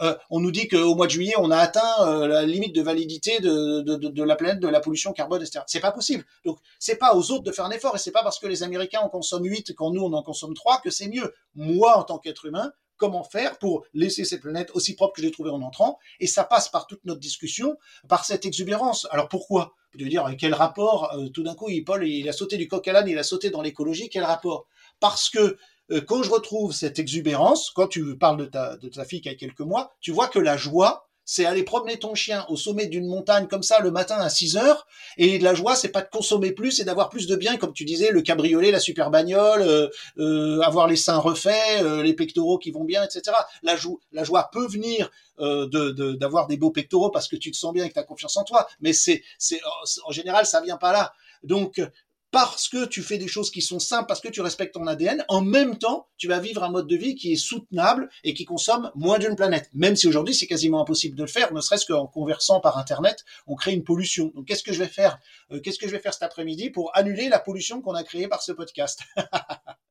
Euh, 0.00 0.16
on 0.30 0.40
nous 0.40 0.50
dit 0.50 0.66
qu'au 0.66 0.94
mois 0.94 1.06
de 1.06 1.12
juillet, 1.12 1.34
on 1.38 1.50
a 1.50 1.58
atteint 1.58 2.06
euh, 2.06 2.26
la 2.26 2.42
limite 2.44 2.74
de 2.74 2.82
validité 2.82 3.38
de, 3.38 3.82
de, 3.82 3.96
de, 3.96 4.22
la 4.24 4.34
planète, 4.34 4.58
de 4.58 4.66
la 4.66 4.80
pollution 4.80 5.12
carbone, 5.12 5.42
etc. 5.42 5.60
C'est 5.66 5.80
pas 5.80 5.92
possible. 5.92 6.24
Donc, 6.44 6.58
c'est 6.78 6.96
pas 6.96 7.14
aux 7.14 7.30
autres 7.30 7.44
de 7.44 7.52
faire 7.52 7.66
un 7.66 7.70
effort, 7.70 7.94
et 7.94 7.98
c'est 7.98 8.10
pas 8.10 8.22
parce 8.22 8.38
que 8.38 8.46
les 8.46 8.62
Américains 8.62 9.00
en 9.00 9.10
consomment 9.10 9.44
8 9.44 9.74
quand 9.74 9.90
nous 9.90 10.02
on 10.02 10.12
en 10.12 10.22
consomme 10.22 10.54
3 10.54 10.80
que 10.80 10.90
c'est 10.90 11.08
mieux. 11.08 11.34
Moi, 11.54 11.96
en 11.96 12.04
tant 12.04 12.18
qu'être 12.18 12.46
humain, 12.46 12.72
comment 13.00 13.24
faire 13.24 13.58
pour 13.58 13.84
laisser 13.94 14.24
cette 14.24 14.42
planète 14.42 14.70
aussi 14.74 14.94
propre 14.94 15.14
que 15.14 15.22
je 15.22 15.26
l'ai 15.26 15.32
trouvée 15.32 15.50
en 15.50 15.62
entrant. 15.62 15.98
Et 16.20 16.26
ça 16.26 16.44
passe 16.44 16.68
par 16.68 16.86
toute 16.86 17.04
notre 17.04 17.18
discussion, 17.18 17.76
par 18.08 18.24
cette 18.24 18.44
exubérance. 18.44 19.08
Alors 19.10 19.28
pourquoi? 19.28 19.74
Veux 19.98 20.08
dire, 20.08 20.28
quel 20.38 20.54
rapport 20.54 21.12
euh, 21.14 21.28
Tout 21.28 21.42
d'un 21.42 21.54
coup, 21.54 21.68
Paul, 21.84 22.06
il 22.06 22.28
a 22.28 22.32
sauté 22.32 22.56
du 22.56 22.68
coq 22.68 22.86
à 22.86 22.92
l'âne, 22.92 23.08
il 23.08 23.18
a 23.18 23.24
sauté 23.24 23.50
dans 23.50 23.62
l'écologie. 23.62 24.08
Quel 24.08 24.22
rapport? 24.22 24.66
Parce 25.00 25.28
que 25.28 25.56
euh, 25.90 26.00
quand 26.00 26.22
je 26.22 26.30
retrouve 26.30 26.72
cette 26.72 27.00
exubérance, 27.00 27.70
quand 27.70 27.88
tu 27.88 28.16
parles 28.16 28.48
de 28.48 28.76
de 28.76 28.88
ta 28.88 29.04
fille 29.04 29.20
qui 29.20 29.28
a 29.28 29.34
quelques 29.34 29.60
mois, 29.60 29.92
tu 30.00 30.12
vois 30.12 30.28
que 30.28 30.38
la 30.38 30.56
joie, 30.56 31.09
c'est 31.24 31.44
aller 31.44 31.62
promener 31.62 31.98
ton 31.98 32.14
chien 32.14 32.44
au 32.48 32.56
sommet 32.56 32.86
d'une 32.86 33.06
montagne 33.06 33.46
comme 33.46 33.62
ça 33.62 33.80
le 33.80 33.90
matin 33.90 34.16
à 34.16 34.28
6 34.28 34.56
heures. 34.56 34.86
Et 35.16 35.38
de 35.38 35.44
la 35.44 35.54
joie, 35.54 35.76
c'est 35.76 35.90
pas 35.90 36.02
de 36.02 36.08
consommer 36.08 36.52
plus, 36.52 36.72
c'est 36.72 36.84
d'avoir 36.84 37.08
plus 37.08 37.26
de 37.26 37.36
biens, 37.36 37.56
comme 37.56 37.72
tu 37.72 37.84
disais, 37.84 38.10
le 38.10 38.22
cabriolet, 38.22 38.70
la 38.70 38.80
super 38.80 39.10
bagnole, 39.10 39.62
euh, 39.62 39.88
euh, 40.18 40.60
avoir 40.62 40.88
les 40.88 40.96
seins 40.96 41.18
refaits, 41.18 41.82
euh, 41.82 42.02
les 42.02 42.14
pectoraux 42.14 42.58
qui 42.58 42.70
vont 42.70 42.84
bien, 42.84 43.04
etc. 43.04 43.36
La, 43.62 43.76
joie 43.76 44.50
peut 44.52 44.66
venir 44.66 45.10
de 45.38 46.12
d'avoir 46.16 46.46
des 46.48 46.58
beaux 46.58 46.70
pectoraux 46.70 47.10
parce 47.10 47.26
que 47.26 47.36
tu 47.36 47.50
te 47.50 47.56
sens 47.56 47.72
bien 47.72 47.84
et 47.84 47.88
que 47.88 47.94
tu 47.94 47.98
as 47.98 48.04
confiance 48.04 48.36
en 48.36 48.44
toi, 48.44 48.66
mais 48.80 48.92
c'est 48.92 49.22
c'est 49.38 49.60
en 50.04 50.12
général 50.12 50.44
ça 50.44 50.60
vient 50.60 50.76
pas 50.76 50.92
là. 50.92 51.14
Donc 51.42 51.80
parce 52.30 52.68
que 52.68 52.86
tu 52.86 53.02
fais 53.02 53.18
des 53.18 53.28
choses 53.28 53.50
qui 53.50 53.60
sont 53.60 53.78
simples, 53.78 54.06
parce 54.06 54.20
que 54.20 54.28
tu 54.28 54.40
respectes 54.40 54.74
ton 54.74 54.86
ADN, 54.86 55.24
en 55.28 55.40
même 55.40 55.78
temps, 55.78 56.08
tu 56.16 56.28
vas 56.28 56.38
vivre 56.38 56.62
un 56.62 56.70
mode 56.70 56.86
de 56.86 56.96
vie 56.96 57.14
qui 57.14 57.32
est 57.32 57.36
soutenable 57.36 58.08
et 58.24 58.34
qui 58.34 58.44
consomme 58.44 58.90
moins 58.94 59.18
d'une 59.18 59.36
planète. 59.36 59.68
Même 59.74 59.96
si 59.96 60.06
aujourd'hui, 60.06 60.34
c'est 60.34 60.46
quasiment 60.46 60.80
impossible 60.82 61.16
de 61.16 61.22
le 61.22 61.28
faire, 61.28 61.52
ne 61.52 61.60
serait-ce 61.60 61.86
qu'en 61.86 62.06
conversant 62.06 62.60
par 62.60 62.78
Internet, 62.78 63.24
on 63.46 63.56
crée 63.56 63.72
une 63.72 63.84
pollution. 63.84 64.32
Donc, 64.34 64.46
qu'est-ce 64.46 64.62
que 64.62 64.72
je 64.72 64.78
vais 64.78 64.88
faire? 64.88 65.18
Euh, 65.50 65.60
Qu'est-ce 65.60 65.78
que 65.78 65.86
je 65.86 65.92
vais 65.92 65.98
faire 65.98 66.14
cet 66.14 66.22
après-midi 66.22 66.70
pour 66.70 66.90
annuler 66.96 67.28
la 67.28 67.38
pollution 67.38 67.80
qu'on 67.82 67.94
a 67.94 68.04
créée 68.04 68.28
par 68.28 68.42
ce 68.42 68.52
podcast? 68.52 69.00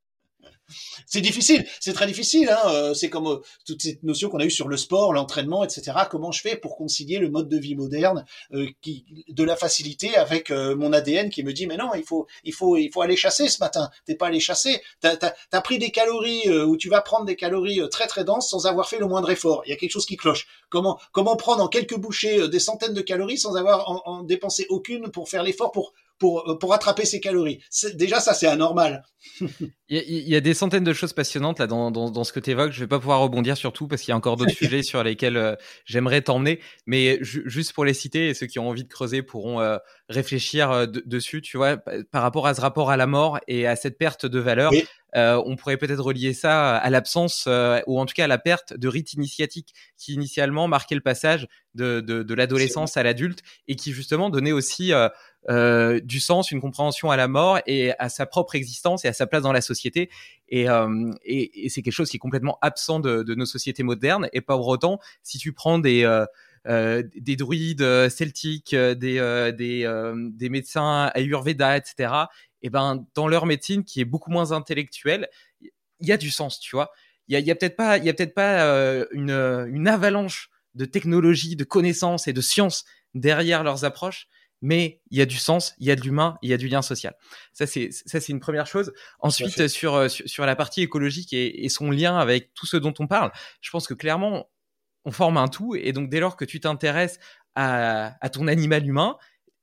c'est 1.06 1.22
difficile, 1.22 1.66
c'est 1.80 1.94
très 1.94 2.08
difficile. 2.08 2.50
Hein. 2.50 2.70
Euh, 2.70 2.94
c'est 2.94 3.10
comme 3.10 3.28
euh, 3.28 3.38
toute 3.66 3.82
cette 3.82 4.04
notion 4.04 4.30
qu'on 4.30 4.40
a 4.40 4.46
eue 4.46 4.52
sur 4.52 4.68
le 4.68 4.78
sport, 4.78 5.14
l'entraînement, 5.14 5.64
etc. 5.64 5.98
Comment 6.10 6.32
je 6.32 6.42
fais 6.42 6.56
pour 6.56 6.76
concilier 6.76 7.20
le 7.20 7.30
mode 7.30 7.50
de 7.50 7.58
vie 7.58 7.76
moderne, 7.76 8.26
euh, 8.54 8.68
de 9.30 9.44
la 9.44 9.56
facilité, 9.56 10.16
avec 10.16 10.52
mon 10.52 10.94
ADN 10.94 11.30
qui 11.30 11.44
me 11.44 11.54
dit 11.54 11.68
mais 11.68 11.78
non, 11.78 11.94
il 11.96 12.04
faut, 12.04 12.28
il 12.44 12.54
faut, 12.54 12.78
il 12.78 12.92
faut 12.92 13.02
aller 13.02 13.16
chasser 13.16 13.48
ce 13.48 13.60
matin. 13.60 13.90
T'es 14.06 14.16
pas 14.16 14.28
allé 14.28 14.40
chasser. 14.40 14.82
T'as 15.02 15.16
as, 15.52 15.62
pris 15.62 15.78
des 15.80 15.92
calories 15.92 16.50
ou 16.50 16.78
tu 16.78 16.90
vas 16.90 17.02
prendre 17.02 17.26
des 17.26 17.36
calories 17.36 17.82
très 17.90 18.08
très 18.08 18.24
denses 18.24 18.50
sans 18.50 18.66
avoir 18.66 18.90
fait 18.90 19.00
le 19.00 19.08
moindre 19.08 19.30
effort. 19.30 19.64
Il 19.66 19.70
y 19.70 19.74
a 19.74 19.76
quelque 19.76 19.92
chose 19.92 20.06
qui 20.06 20.18
cloche. 20.18 20.48
Comment, 20.70 21.00
comment 21.12 21.36
prendre 21.36 21.64
en 21.64 21.68
quelques 21.68 21.98
bouchées 21.98 22.48
des 22.48 22.60
centaines 22.60 22.94
de 22.94 23.02
calories 23.02 23.38
sans 23.38 23.56
avoir 23.56 23.90
en, 23.90 24.02
en 24.06 24.24
dépensé 24.24 24.66
aucune 24.70 25.10
pour 25.12 25.30
faire 25.30 25.44
l'effort 25.44 25.72
pour 25.72 25.94
pour, 26.20 26.50
euh, 26.50 26.58
pour 26.58 26.74
attraper 26.74 27.06
ses 27.06 27.20
calories. 27.20 27.62
Déjà, 27.96 28.20
ça, 28.20 28.34
c'est 28.34 28.48
anormal. 28.48 29.04
il, 29.90 30.30
y 30.30 30.36
a, 30.36 30.42
des 30.42 30.54
centaines 30.54 30.84
de 30.84 30.94
choses 30.94 31.14
passionnantes 31.14 31.60
là 31.60 31.68
dans, 31.68 31.92
dans, 31.92 32.10
dans 32.10 32.24
ce 32.24 32.32
que 32.32 32.40
tu 32.40 32.52
évoques. 32.52 32.72
Je 32.72 32.80
vais 32.80 32.88
pas 32.88 33.00
pouvoir 33.00 33.20
rebondir 33.22 33.58
sur 33.58 33.74
tout 33.74 33.88
parce 33.88 34.02
qu'il 34.02 34.12
y 34.12 34.14
a 34.14 34.18
encore 34.18 34.38
d'autres 34.38 34.52
sujets 34.56 34.84
sur 34.84 35.04
lesquels 35.04 35.38
euh, 35.38 35.56
j'aimerais 35.86 36.22
t'emmener. 36.22 36.60
Mais 36.86 37.20
juste 37.22 37.74
pour 37.74 37.86
les 37.86 37.94
citer, 37.94 38.30
et 38.30 38.34
ceux 38.34 38.48
qui 38.48 38.60
ont 38.60 38.70
envie 38.70 38.84
de 38.84 38.90
creuser 38.90 39.24
pourront 39.24 39.60
euh, 39.60 39.78
réfléchir 40.10 40.88
dessus, 40.88 41.42
tu 41.42 41.58
vois, 41.58 41.78
par 41.78 42.22
rapport 42.22 42.48
à 42.48 42.54
ce 42.54 42.62
rapport 42.62 42.92
à 42.92 42.98
la 42.98 43.08
mort 43.08 43.40
et 43.48 43.66
à 43.66 43.76
cette 43.76 43.98
perte 43.98 44.26
de 44.26 44.40
valeur. 44.40 44.72
On 45.16 45.56
pourrait 45.56 45.78
peut-être 45.78 46.04
relier 46.04 46.34
ça 46.34 46.78
à 46.78 46.90
l'absence 46.90 47.48
ou 47.88 48.00
en 48.00 48.06
tout 48.06 48.14
cas 48.14 48.26
à 48.26 48.28
la 48.28 48.38
perte 48.38 48.74
de 48.74 48.88
rites 48.88 49.14
initiatiques 49.14 49.74
qui 49.98 50.14
initialement 50.14 50.68
marquaient 50.68 50.96
le 50.96 51.02
passage 51.02 51.48
de, 51.76 52.00
de, 52.00 52.24
de 52.24 52.34
l'adolescence 52.34 52.98
à 52.98 53.04
l'adulte 53.04 53.42
et 53.68 53.76
qui 53.76 53.92
justement 53.92 54.30
donnait 54.30 54.52
aussi 54.52 54.94
euh, 55.48 56.02
du 56.02 56.20
sens, 56.20 56.52
une 56.52 56.60
compréhension 56.60 57.12
à 57.12 57.18
la 57.18 57.30
mort 57.30 57.60
et 57.66 57.94
à 57.98 58.10
sa 58.10 58.26
propre 58.26 58.56
existence 58.56 59.06
et 59.06 59.08
à 59.08 59.14
sa 59.14 59.26
place 59.26 59.42
dans 59.42 59.54
la 59.54 59.62
société. 59.62 60.10
Et, 60.50 60.70
euh, 60.70 61.12
et, 61.24 61.66
et 61.66 61.70
c'est 61.70 61.82
quelque 61.82 61.94
chose 61.94 62.10
qui 62.10 62.18
est 62.18 62.20
complètement 62.20 62.58
absent 62.62 63.00
de, 63.00 63.24
de, 63.24 63.36
nos 63.36 63.46
sociétés 63.46 63.84
modernes. 63.84 64.28
Et 64.34 64.42
pas 64.42 64.58
pour 64.58 64.68
autant, 64.68 65.00
si 65.24 65.38
tu 65.38 65.54
prends 65.54 65.80
des 65.80 66.04
euh, 66.04 66.26
euh 66.68 67.04
des 67.16 67.38
druides 67.38 67.82
euh, 67.82 68.10
celtiques, 68.10 68.76
des 68.76 69.54
des, 69.58 70.12
des 70.34 70.50
médecins 70.50 71.10
ayurveda, 71.16 71.78
etc. 71.78 72.12
Et 72.62 72.70
ben 72.70 73.06
dans 73.16 73.28
leur 73.28 73.46
médecine 73.46 73.84
qui 73.84 74.02
est 74.02 74.06
beaucoup 74.06 74.32
moins 74.32 74.52
intellectuelle, 74.52 75.30
il 75.62 76.08
y 76.08 76.12
a 76.12 76.18
du 76.18 76.32
sens, 76.32 76.60
tu 76.60 76.76
vois. 76.76 76.92
Il 77.28 77.34
y 77.34 77.36
a, 77.36 77.40
y 77.40 77.52
a 77.52 77.56
peut-être 77.56 77.76
pas, 77.76 77.98
il 77.98 78.06
y 78.06 78.10
a 78.10 78.14
peut-être 78.14 78.34
pas 78.34 78.64
une, 79.12 79.32
une 79.32 79.88
avalanche 79.88 80.50
de 80.76 80.86
technologie, 80.86 81.56
de 81.56 81.64
connaissances 81.64 82.28
et 82.28 82.34
de 82.34 82.42
sciences 82.42 82.86
derrière 83.14 83.64
leurs 83.64 83.86
approches, 83.86 84.28
mais 84.62 85.02
il 85.10 85.18
y 85.18 85.22
a 85.22 85.26
du 85.26 85.38
sens, 85.38 85.74
il 85.78 85.88
y 85.88 85.92
a 85.92 85.96
de 85.96 86.02
l'humain, 86.02 86.38
il 86.42 86.50
y 86.50 86.54
a 86.54 86.58
du 86.58 86.68
lien 86.68 86.82
social. 86.82 87.16
Ça 87.54 87.66
c'est 87.66 87.90
ça 87.92 88.20
c'est 88.20 88.32
une 88.32 88.40
première 88.40 88.68
chose. 88.68 88.94
Ensuite 89.20 89.68
sur, 89.68 89.96
euh, 89.96 90.08
sur, 90.10 90.28
sur 90.30 90.46
la 90.46 90.56
partie 90.56 90.82
écologique 90.82 91.34
et, 91.34 91.64
et, 91.64 91.70
son 91.70 91.92
lien 91.92 92.18
avec 92.18 92.54
tout 92.54 92.66
ce 92.66 92.78
dont 92.78 92.94
on 93.00 93.08
parle, 93.08 93.32
je 93.62 93.70
pense 93.70 93.88
que 93.88 93.94
clairement 93.94 94.50
on 95.06 95.12
forme 95.12 95.38
un 95.38 95.48
tout 95.48 95.76
et 95.76 95.94
donc 95.94 96.10
dès 96.10 96.20
lors 96.20 96.36
que 96.36 96.46
tu 96.46 96.60
t'intéresses 96.60 97.20
à, 97.56 98.16
à 98.24 98.30
ton 98.30 98.48
animal 98.48 98.86
humain, 98.86 99.18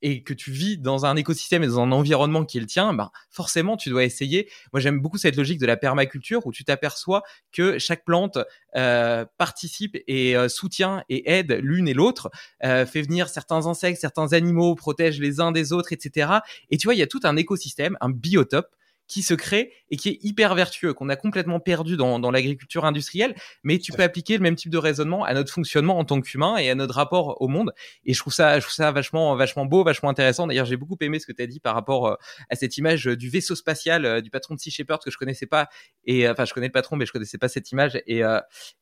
et 0.07 0.23
que 0.23 0.33
tu 0.33 0.53
vis 0.53 0.79
dans 0.79 1.05
un 1.05 1.17
écosystème 1.17 1.65
et 1.65 1.67
dans 1.67 1.81
un 1.81 1.91
environnement 1.91 2.45
qui 2.45 2.59
est 2.59 2.61
le 2.61 2.69
tien, 2.69 2.95
ben 2.95 3.11
forcément 3.29 3.77
tu 3.77 3.91
dois 3.91 4.05
essayer. 4.05 4.49
Moi 4.73 4.79
j'aime 4.79 5.01
beaucoup 5.01 5.19
cette 5.19 5.35
logique 5.35 5.59
de 5.59 5.67
la 5.67 5.77
permaculture 5.77 6.47
où 6.47 6.53
tu 6.53 6.63
t'aperçois 6.63 7.25
que 7.51 7.81
chaque 7.81 8.05
plante 8.05 8.39
euh, 8.77 9.25
participe 9.37 9.97
et 10.07 10.37
euh, 10.37 10.49
soutient 10.49 11.03
et 11.09 11.29
aide 11.29 11.59
l'une 11.61 11.89
et 11.89 11.93
l'autre, 11.93 12.31
euh, 12.63 12.87
fait 12.87 13.03
venir 13.03 13.29
certains 13.29 13.67
insectes, 13.67 14.01
certains 14.01 14.33
animaux, 14.33 14.77
protège 14.77 15.19
les 15.19 15.41
uns 15.41 15.51
des 15.51 15.73
autres, 15.73 15.93
etc. 15.93 16.35
Et 16.71 16.77
tu 16.77 16.87
vois 16.87 16.95
il 16.95 16.99
y 16.99 17.03
a 17.03 17.09
tout 17.09 17.21
un 17.25 17.35
écosystème, 17.35 17.99
un 18.01 18.11
biotope 18.11 18.77
qui 19.09 19.23
se 19.23 19.35
crée 19.35 19.73
et 19.91 19.97
qui 19.97 20.09
est 20.09 20.19
hyper 20.23 20.55
vertueux, 20.55 20.93
qu'on 20.93 21.09
a 21.09 21.17
complètement 21.17 21.61
perdu 21.61 21.97
dans, 21.97 22.19
dans 22.19 22.31
l'agriculture 22.31 22.85
industrielle, 22.85 23.35
mais 23.63 23.79
tu 23.79 23.93
peux 23.93 24.03
appliquer 24.03 24.37
le 24.37 24.43
même 24.43 24.57
type 24.57 24.71
de 24.71 24.79
raisonnement 24.79 25.25
à 25.25 25.35
notre 25.35 25.53
fonctionnement 25.53 25.99
en 25.99 26.05
tant 26.05 26.21
qu'humain 26.21 26.57
et 26.57 26.71
à 26.71 26.75
notre 26.75 26.95
rapport 26.95 27.41
au 27.41 27.49
monde. 27.49 27.73
Et 28.05 28.15
je 28.15 28.19
trouve 28.19 28.33
ça, 28.33 28.59
je 28.59 28.65
trouve 28.65 28.75
ça 28.75 28.91
vachement, 28.91 29.37
vachement 29.37 29.65
beau, 29.65 29.85
vachement 29.85 30.09
intéressant. 30.09 30.47
D'ailleurs, 30.47 30.67
j'ai 30.67 30.77
beaucoup 30.77 30.97
aimé 31.01 31.19
ce 31.19 31.27
que 31.27 31.33
tu 31.33 31.43
as 31.43 31.47
dit 31.47 31.61
par 31.61 31.75
rapport 31.75 32.09
euh, 32.09 32.15
à 32.51 32.57
cette 32.57 32.77
image 32.77 33.05
du 33.05 33.29
vaisseau 33.29 33.55
spatial 33.55 34.05
euh, 34.05 34.21
du 34.21 34.31
patron 34.31 34.55
de 34.55 34.61
Sea 34.61 34.71
Shepherd 34.71 35.03
que 35.03 35.11
je 35.11 35.19
connaissais 35.19 35.47
pas. 35.47 35.69
Et 36.05 36.27
euh, 36.27 36.33
enfin, 36.33 36.45
je 36.45 36.55
connais 36.55 36.67
le 36.67 36.73
patron, 36.73 36.97
mais 36.97 37.07
je 37.07 37.13
connaissais 37.13 37.39
pas 37.39 37.49
cette 37.49 37.71
image. 37.71 38.01
Et, 38.07 38.23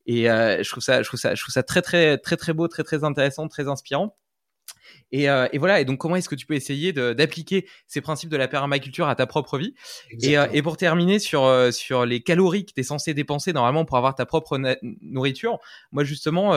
et 0.06 0.24
je 0.24 0.70
trouve 0.70 0.82
ça, 0.82 1.02
je 1.02 1.08
trouve 1.08 1.20
ça, 1.20 1.34
je 1.34 1.42
trouve 1.42 1.52
ça 1.52 1.62
très, 1.62 1.82
très, 1.82 2.18
très, 2.18 2.36
très 2.36 2.52
beau, 2.52 2.68
très, 2.68 2.82
très 2.82 3.04
intéressant, 3.04 3.48
très 3.48 3.68
inspirant. 3.68 4.16
Et, 5.12 5.28
euh, 5.30 5.46
et, 5.52 5.58
voilà. 5.58 5.80
Et 5.80 5.84
donc, 5.84 5.98
comment 5.98 6.16
est-ce 6.16 6.28
que 6.28 6.34
tu 6.34 6.44
peux 6.46 6.54
essayer 6.54 6.92
d'appliquer 6.92 7.68
ces 7.86 8.00
principes 8.00 8.30
de 8.30 8.36
la 8.36 8.48
permaculture 8.48 9.08
à 9.08 9.14
ta 9.14 9.26
propre 9.26 9.58
vie? 9.58 9.74
Et, 10.20 10.36
euh, 10.36 10.46
et, 10.52 10.60
pour 10.60 10.76
terminer 10.76 11.18
sur 11.18 11.44
euh, 11.44 11.70
sur 11.70 12.04
les 12.04 12.20
calories 12.20 12.66
que 12.66 12.72
tu 12.72 12.80
es 12.80 12.84
censé 12.84 13.14
dépenser 13.14 13.52
normalement 13.52 13.84
pour 13.84 13.96
avoir 13.96 14.14
ta 14.14 14.26
propre 14.26 14.58
nourriture, 14.82 15.58
moi 15.92 16.04
justement, 16.04 16.52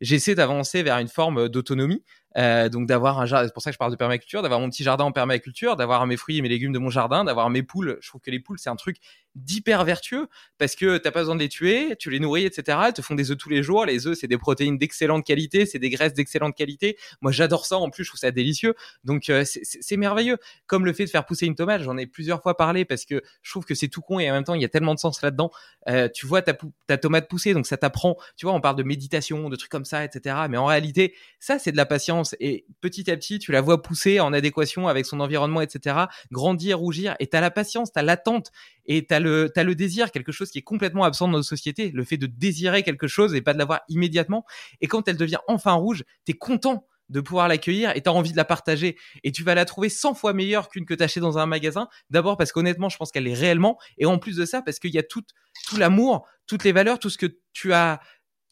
j'essaie 0.00 0.34
d'avancer 0.34 0.82
vers 0.82 0.98
une 0.98 1.08
forme 1.08 1.48
d'autonomie. 1.48 2.02
Euh, 2.36 2.68
donc 2.68 2.86
d'avoir 2.86 3.18
un 3.18 3.26
jardin, 3.26 3.46
c'est 3.46 3.52
pour 3.52 3.62
ça 3.62 3.70
que 3.70 3.74
je 3.74 3.78
parle 3.78 3.90
de 3.90 3.96
permaculture, 3.96 4.42
d'avoir 4.42 4.60
mon 4.60 4.70
petit 4.70 4.84
jardin 4.84 5.04
en 5.04 5.12
permaculture, 5.12 5.76
d'avoir 5.76 6.06
mes 6.06 6.16
fruits 6.16 6.38
et 6.38 6.42
mes 6.42 6.48
légumes 6.48 6.72
de 6.72 6.78
mon 6.78 6.90
jardin, 6.90 7.24
d'avoir 7.24 7.50
mes 7.50 7.62
poules. 7.62 7.98
Je 8.00 8.08
trouve 8.08 8.20
que 8.20 8.30
les 8.30 8.40
poules 8.40 8.58
c'est 8.58 8.70
un 8.70 8.76
truc 8.76 8.98
d'hyper 9.34 9.84
vertueux 9.84 10.28
parce 10.58 10.74
que 10.74 10.98
t'as 10.98 11.10
pas 11.10 11.20
besoin 11.20 11.36
de 11.36 11.40
les 11.40 11.48
tuer, 11.48 11.96
tu 11.98 12.10
les 12.10 12.20
nourris, 12.20 12.44
etc. 12.44 12.78
Elles 12.86 12.92
te 12.92 13.02
font 13.02 13.14
des 13.14 13.30
œufs 13.30 13.38
tous 13.38 13.48
les 13.48 13.62
jours. 13.62 13.84
Les 13.84 14.06
œufs 14.06 14.16
c'est 14.18 14.28
des 14.28 14.38
protéines 14.38 14.78
d'excellente 14.78 15.24
qualité, 15.24 15.66
c'est 15.66 15.78
des 15.78 15.90
graisses 15.90 16.14
d'excellente 16.14 16.56
qualité. 16.56 16.96
Moi 17.20 17.32
j'adore 17.32 17.66
ça 17.66 17.78
en 17.78 17.90
plus, 17.90 18.04
je 18.04 18.10
trouve 18.10 18.20
ça 18.20 18.30
délicieux. 18.30 18.74
Donc 19.04 19.28
euh, 19.28 19.44
c'est 19.44 19.96
merveilleux. 19.96 20.38
Comme 20.66 20.84
le 20.84 20.92
fait 20.92 21.04
de 21.04 21.10
faire 21.10 21.26
pousser 21.26 21.46
une 21.46 21.54
tomate, 21.54 21.82
j'en 21.82 21.96
ai 21.96 22.06
plusieurs 22.06 22.42
fois 22.42 22.56
parlé 22.56 22.84
parce 22.84 23.04
que 23.04 23.22
je 23.42 23.50
trouve 23.50 23.64
que 23.64 23.74
c'est 23.74 23.88
tout 23.88 24.02
con 24.02 24.20
et 24.20 24.30
en 24.30 24.34
même 24.34 24.44
temps 24.44 24.54
il 24.54 24.62
y 24.62 24.64
a 24.64 24.68
tellement 24.68 24.94
de 24.94 25.00
sens 25.00 25.22
là-dedans. 25.22 25.50
Euh, 25.88 26.08
tu 26.12 26.26
vois 26.26 26.42
ta, 26.42 26.56
ta 26.86 26.96
tomate 26.96 27.28
pousser, 27.28 27.54
donc 27.54 27.66
ça 27.66 27.76
t'apprend. 27.76 28.16
Tu 28.36 28.46
vois, 28.46 28.54
on 28.54 28.60
parle 28.60 28.76
de 28.76 28.82
méditation, 28.82 29.48
de 29.48 29.56
trucs 29.56 29.70
comme 29.70 29.84
ça, 29.84 30.04
etc. 30.04 30.36
Mais 30.48 30.56
en 30.56 30.66
réalité, 30.66 31.14
ça 31.40 31.58
c'est 31.58 31.72
de 31.72 31.76
la 31.76 31.86
patience 31.86 32.19
et 32.40 32.66
petit 32.80 33.10
à 33.10 33.16
petit, 33.16 33.38
tu 33.38 33.52
la 33.52 33.60
vois 33.60 33.82
pousser 33.82 34.20
en 34.20 34.32
adéquation 34.32 34.88
avec 34.88 35.06
son 35.06 35.20
environnement, 35.20 35.60
etc., 35.60 35.96
grandir, 36.30 36.78
rougir, 36.78 37.16
et 37.18 37.26
tu 37.26 37.36
as 37.36 37.40
la 37.40 37.50
patience, 37.50 37.92
tu 37.92 37.98
as 37.98 38.02
l'attente, 38.02 38.50
et 38.86 39.06
tu 39.06 39.14
as 39.14 39.20
le, 39.20 39.50
le 39.54 39.74
désir, 39.74 40.10
quelque 40.10 40.32
chose 40.32 40.50
qui 40.50 40.58
est 40.58 40.62
complètement 40.62 41.04
absent 41.04 41.28
de 41.28 41.32
notre 41.32 41.48
société, 41.48 41.90
le 41.92 42.04
fait 42.04 42.16
de 42.16 42.26
désirer 42.26 42.82
quelque 42.82 43.06
chose 43.06 43.34
et 43.34 43.42
pas 43.42 43.52
de 43.52 43.58
l'avoir 43.58 43.80
immédiatement. 43.88 44.44
Et 44.80 44.86
quand 44.86 45.08
elle 45.08 45.16
devient 45.16 45.40
enfin 45.48 45.72
rouge, 45.72 46.04
tu 46.24 46.32
es 46.32 46.34
content 46.34 46.86
de 47.10 47.20
pouvoir 47.20 47.48
l'accueillir 47.48 47.94
et 47.96 48.02
tu 48.02 48.08
as 48.08 48.12
envie 48.12 48.32
de 48.32 48.36
la 48.36 48.44
partager. 48.44 48.96
Et 49.24 49.32
tu 49.32 49.42
vas 49.42 49.54
la 49.54 49.64
trouver 49.64 49.88
100 49.88 50.14
fois 50.14 50.32
meilleure 50.32 50.68
qu'une 50.68 50.86
que 50.86 50.94
tu 50.94 51.02
acheté 51.02 51.20
dans 51.20 51.38
un 51.38 51.46
magasin. 51.46 51.88
D'abord 52.08 52.36
parce 52.36 52.52
qu'honnêtement, 52.52 52.88
je 52.88 52.96
pense 52.96 53.10
qu'elle 53.10 53.26
est 53.26 53.34
réellement. 53.34 53.78
Et 53.98 54.06
en 54.06 54.18
plus 54.18 54.36
de 54.36 54.44
ça, 54.44 54.62
parce 54.62 54.78
qu'il 54.78 54.94
y 54.94 54.98
a 54.98 55.02
tout, 55.02 55.24
tout 55.68 55.76
l'amour, 55.76 56.26
toutes 56.46 56.64
les 56.64 56.72
valeurs, 56.72 56.98
tout 56.98 57.10
ce 57.10 57.18
que 57.18 57.38
tu 57.52 57.72
as 57.72 58.00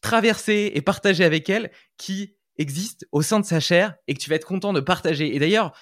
traversé 0.02 0.72
et 0.74 0.82
partagé 0.82 1.24
avec 1.24 1.48
elle 1.48 1.70
qui 1.96 2.36
existe 2.58 3.06
au 3.12 3.22
sein 3.22 3.40
de 3.40 3.44
sa 3.44 3.60
chair 3.60 3.94
et 4.06 4.14
que 4.14 4.18
tu 4.18 4.28
vas 4.28 4.36
être 4.36 4.46
content 4.46 4.72
de 4.72 4.80
partager. 4.80 5.34
Et 5.34 5.38
d'ailleurs, 5.38 5.72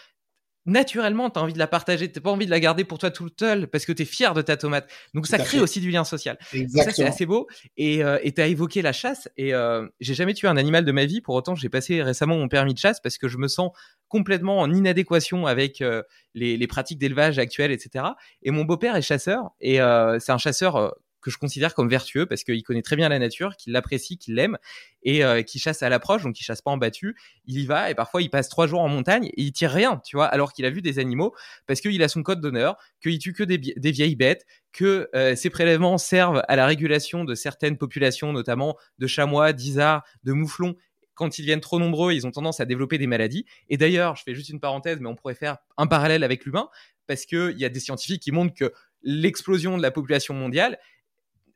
naturellement, 0.66 1.30
tu 1.30 1.38
as 1.38 1.42
envie 1.42 1.52
de 1.52 1.58
la 1.58 1.66
partager, 1.66 2.10
tu 2.10 2.20
pas 2.20 2.30
envie 2.30 2.44
de 2.44 2.50
la 2.50 2.60
garder 2.60 2.84
pour 2.84 2.98
toi 2.98 3.10
tout 3.10 3.30
seul 3.38 3.68
parce 3.68 3.86
que 3.86 3.92
tu 3.92 4.02
es 4.02 4.04
fier 4.04 4.34
de 4.34 4.42
ta 4.42 4.56
tomate. 4.56 4.88
Donc 5.14 5.26
ça 5.26 5.38
crée 5.38 5.60
aussi 5.60 5.80
du 5.80 5.90
lien 5.90 6.04
social. 6.04 6.36
Ça, 6.68 6.90
c'est 6.90 7.04
assez 7.04 7.24
beau. 7.24 7.46
Et 7.76 8.04
euh, 8.04 8.18
tu 8.34 8.40
as 8.40 8.46
évoqué 8.48 8.82
la 8.82 8.92
chasse. 8.92 9.28
Et 9.36 9.54
euh, 9.54 9.86
j'ai 10.00 10.14
jamais 10.14 10.34
tué 10.34 10.48
un 10.48 10.56
animal 10.56 10.84
de 10.84 10.92
ma 10.92 11.06
vie. 11.06 11.20
Pour 11.20 11.34
autant, 11.34 11.54
j'ai 11.54 11.68
passé 11.68 12.02
récemment 12.02 12.36
mon 12.36 12.48
permis 12.48 12.74
de 12.74 12.78
chasse 12.78 13.00
parce 13.00 13.16
que 13.16 13.28
je 13.28 13.38
me 13.38 13.48
sens 13.48 13.70
complètement 14.08 14.58
en 14.58 14.72
inadéquation 14.72 15.46
avec 15.46 15.80
euh, 15.80 16.02
les, 16.34 16.56
les, 16.56 16.66
pratiques 16.66 16.98
d'élevage 16.98 17.38
actuelles, 17.38 17.72
etc. 17.72 18.04
Et 18.42 18.50
mon 18.50 18.64
beau-père 18.64 18.96
est 18.96 19.02
chasseur. 19.02 19.50
Et 19.60 19.80
euh, 19.80 20.18
c'est 20.18 20.32
un 20.32 20.38
chasseur 20.38 20.94
que 21.26 21.32
je 21.32 21.38
considère 21.38 21.74
comme 21.74 21.88
vertueux 21.88 22.24
parce 22.24 22.44
qu'il 22.44 22.62
connaît 22.62 22.82
très 22.82 22.94
bien 22.94 23.08
la 23.08 23.18
nature, 23.18 23.56
qu'il 23.56 23.72
l'apprécie, 23.72 24.16
qu'il 24.16 24.36
l'aime 24.36 24.58
et 25.02 25.24
euh, 25.24 25.42
qui 25.42 25.58
chasse 25.58 25.82
à 25.82 25.88
l'approche, 25.88 26.22
donc 26.22 26.38
il 26.38 26.44
chasse 26.44 26.62
pas 26.62 26.70
en 26.70 26.76
battu. 26.76 27.16
Il 27.46 27.58
y 27.58 27.66
va 27.66 27.90
et 27.90 27.96
parfois 27.96 28.22
il 28.22 28.30
passe 28.30 28.48
trois 28.48 28.68
jours 28.68 28.80
en 28.80 28.88
montagne 28.88 29.26
et 29.26 29.42
il 29.42 29.52
tire 29.52 29.72
rien, 29.72 30.00
tu 30.04 30.16
vois, 30.16 30.26
alors 30.26 30.52
qu'il 30.52 30.64
a 30.64 30.70
vu 30.70 30.82
des 30.82 31.00
animaux 31.00 31.34
parce 31.66 31.80
qu'il 31.80 32.00
a 32.04 32.08
son 32.08 32.22
code 32.22 32.40
d'honneur, 32.40 32.76
qu'il 33.02 33.18
tue 33.18 33.32
que 33.32 33.42
des, 33.42 33.90
vieilles 33.90 34.14
bêtes, 34.14 34.46
que 34.72 35.08
euh, 35.16 35.34
ces 35.34 35.50
prélèvements 35.50 35.98
servent 35.98 36.44
à 36.46 36.54
la 36.54 36.64
régulation 36.64 37.24
de 37.24 37.34
certaines 37.34 37.76
populations, 37.76 38.32
notamment 38.32 38.76
de 39.00 39.08
chamois, 39.08 39.52
d'isards, 39.52 40.04
de 40.22 40.32
mouflons 40.32 40.76
quand 41.14 41.38
ils 41.38 41.46
viennent 41.46 41.60
trop 41.62 41.80
nombreux, 41.80 42.12
ils 42.12 42.26
ont 42.26 42.30
tendance 42.30 42.60
à 42.60 42.66
développer 42.66 42.98
des 42.98 43.06
maladies. 43.06 43.46
Et 43.70 43.78
d'ailleurs, 43.78 44.16
je 44.16 44.22
fais 44.22 44.34
juste 44.34 44.50
une 44.50 44.60
parenthèse, 44.60 45.00
mais 45.00 45.08
on 45.08 45.14
pourrait 45.14 45.34
faire 45.34 45.56
un 45.78 45.86
parallèle 45.86 46.22
avec 46.22 46.44
l'humain, 46.44 46.68
parce 47.06 47.24
qu'il 47.24 47.56
y 47.56 47.64
a 47.64 47.70
des 47.70 47.80
scientifiques 47.80 48.20
qui 48.20 48.32
montrent 48.32 48.52
que 48.54 48.70
l'explosion 49.02 49.78
de 49.78 49.82
la 49.82 49.90
population 49.90 50.34
mondiale 50.34 50.78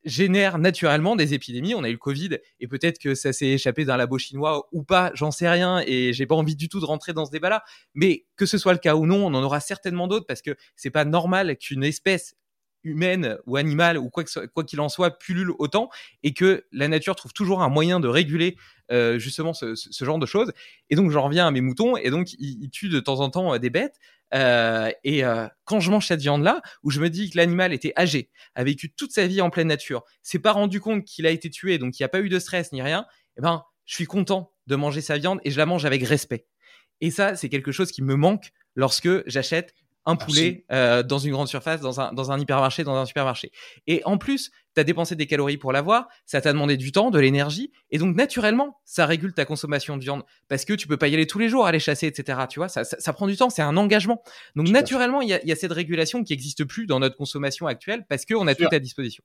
génère 0.04 0.58
naturellement 0.58 1.16
des 1.16 1.34
épidémies. 1.34 1.74
On 1.74 1.84
a 1.84 1.88
eu 1.88 1.92
le 1.92 1.98
Covid 1.98 2.38
et 2.58 2.68
peut-être 2.68 2.98
que 2.98 3.14
ça 3.14 3.32
s'est 3.32 3.48
échappé 3.48 3.84
d'un 3.84 3.96
labo 3.96 4.18
chinois 4.18 4.68
ou 4.72 4.82
pas, 4.82 5.10
j'en 5.14 5.30
sais 5.30 5.48
rien 5.48 5.82
et 5.86 6.12
j'ai 6.12 6.26
pas 6.26 6.34
envie 6.34 6.56
du 6.56 6.68
tout 6.68 6.80
de 6.80 6.86
rentrer 6.86 7.12
dans 7.12 7.26
ce 7.26 7.30
débat-là. 7.30 7.62
Mais 7.94 8.24
que 8.36 8.46
ce 8.46 8.58
soit 8.58 8.72
le 8.72 8.78
cas 8.78 8.94
ou 8.94 9.06
non, 9.06 9.26
on 9.26 9.34
en 9.34 9.42
aura 9.42 9.60
certainement 9.60 10.08
d'autres 10.08 10.26
parce 10.26 10.42
que 10.42 10.56
c'est 10.76 10.90
pas 10.90 11.04
normal 11.04 11.56
qu'une 11.56 11.84
espèce 11.84 12.34
humaine 12.84 13.38
ou 13.46 13.56
animale 13.56 13.98
ou 13.98 14.10
quoi 14.10 14.24
qu'il 14.24 14.80
en 14.80 14.88
soit 14.88 15.18
pullule 15.18 15.52
autant 15.58 15.90
et 16.22 16.32
que 16.32 16.64
la 16.72 16.88
nature 16.88 17.16
trouve 17.16 17.32
toujours 17.32 17.62
un 17.62 17.68
moyen 17.68 18.00
de 18.00 18.08
réguler 18.08 18.56
euh, 18.90 19.18
justement 19.18 19.52
ce, 19.52 19.74
genre 20.00 20.18
de 20.18 20.26
choses. 20.26 20.52
Et 20.88 20.96
donc 20.96 21.10
j'en 21.10 21.22
reviens 21.22 21.46
à 21.46 21.50
mes 21.50 21.60
moutons 21.60 21.96
et 21.96 22.10
donc 22.10 22.32
ils, 22.38 22.70
tuent 22.70 22.88
de 22.88 23.00
temps 23.00 23.20
en 23.20 23.30
temps 23.30 23.54
euh, 23.54 23.58
des 23.58 23.70
bêtes. 23.70 23.96
Euh, 24.32 24.90
et 25.02 25.22
quand 25.64 25.80
je 25.80 25.90
mange 25.90 26.06
cette 26.06 26.20
viande-là, 26.20 26.60
où 26.84 26.90
je 26.90 27.00
me 27.00 27.10
dis 27.10 27.30
que 27.30 27.36
l'animal 27.36 27.72
était 27.72 27.92
âgé, 27.96 28.30
a 28.54 28.62
vécu 28.62 28.92
toute 28.92 29.10
sa 29.10 29.26
vie 29.26 29.40
en 29.40 29.50
pleine 29.50 29.68
nature, 29.68 30.04
s'est 30.22 30.38
pas 30.38 30.52
rendu 30.52 30.80
compte 30.80 31.04
qu'il 31.04 31.26
a 31.26 31.30
été 31.30 31.50
tué, 31.50 31.78
donc 31.78 31.98
il 31.98 32.02
n'y 32.02 32.04
a 32.04 32.08
pas 32.08 32.20
eu 32.20 32.28
de 32.28 32.38
stress 32.38 32.70
ni 32.70 32.80
rien, 32.80 33.06
eh 33.36 33.40
ben 33.40 33.64
je 33.86 33.96
suis 33.96 34.06
content 34.06 34.52
de 34.68 34.76
manger 34.76 35.00
sa 35.00 35.18
viande 35.18 35.40
et 35.42 35.50
je 35.50 35.58
la 35.58 35.66
mange 35.66 35.84
avec 35.84 36.04
respect. 36.04 36.46
Et 37.00 37.10
ça, 37.10 37.34
c'est 37.34 37.48
quelque 37.48 37.72
chose 37.72 37.90
qui 37.90 38.02
me 38.02 38.14
manque 38.14 38.52
lorsque 38.76 39.28
j'achète 39.28 39.74
un 40.06 40.16
poulet 40.16 40.64
euh, 40.72 41.02
dans 41.02 41.18
une 41.18 41.32
grande 41.32 41.48
surface, 41.48 41.80
dans 41.80 42.00
un, 42.00 42.12
dans 42.12 42.32
un 42.32 42.40
hypermarché, 42.40 42.84
dans 42.84 42.96
un 42.96 43.04
supermarché. 43.04 43.52
Et 43.86 44.02
en 44.04 44.18
plus, 44.18 44.50
tu 44.74 44.80
as 44.80 44.84
dépensé 44.84 45.16
des 45.16 45.26
calories 45.26 45.56
pour 45.56 45.72
l'avoir, 45.72 46.08
ça 46.26 46.40
t'a 46.40 46.52
demandé 46.52 46.76
du 46.76 46.92
temps, 46.92 47.10
de 47.10 47.18
l'énergie, 47.18 47.70
et 47.90 47.98
donc 47.98 48.16
naturellement, 48.16 48.80
ça 48.84 49.06
régule 49.06 49.34
ta 49.34 49.44
consommation 49.44 49.96
de 49.96 50.02
viande, 50.02 50.22
parce 50.48 50.64
que 50.64 50.72
tu 50.72 50.86
peux 50.86 50.96
pas 50.96 51.08
y 51.08 51.14
aller 51.14 51.26
tous 51.26 51.38
les 51.38 51.48
jours, 51.48 51.66
aller 51.66 51.80
chasser, 51.80 52.06
etc. 52.06 52.40
Tu 52.48 52.60
vois, 52.60 52.68
ça, 52.68 52.84
ça, 52.84 53.12
prend 53.12 53.26
du 53.26 53.36
temps, 53.36 53.50
c'est 53.50 53.62
un 53.62 53.76
engagement. 53.76 54.22
Donc 54.56 54.68
naturellement, 54.68 55.20
il 55.20 55.28
y 55.28 55.34
a, 55.34 55.44
y 55.44 55.52
a, 55.52 55.56
cette 55.56 55.72
régulation 55.72 56.24
qui 56.24 56.32
n'existe 56.32 56.64
plus 56.64 56.86
dans 56.86 57.00
notre 57.00 57.16
consommation 57.16 57.66
actuelle, 57.66 58.04
parce 58.08 58.24
qu'on 58.24 58.46
a 58.46 58.54
tout 58.54 58.68
à 58.70 58.78
disposition. 58.78 59.22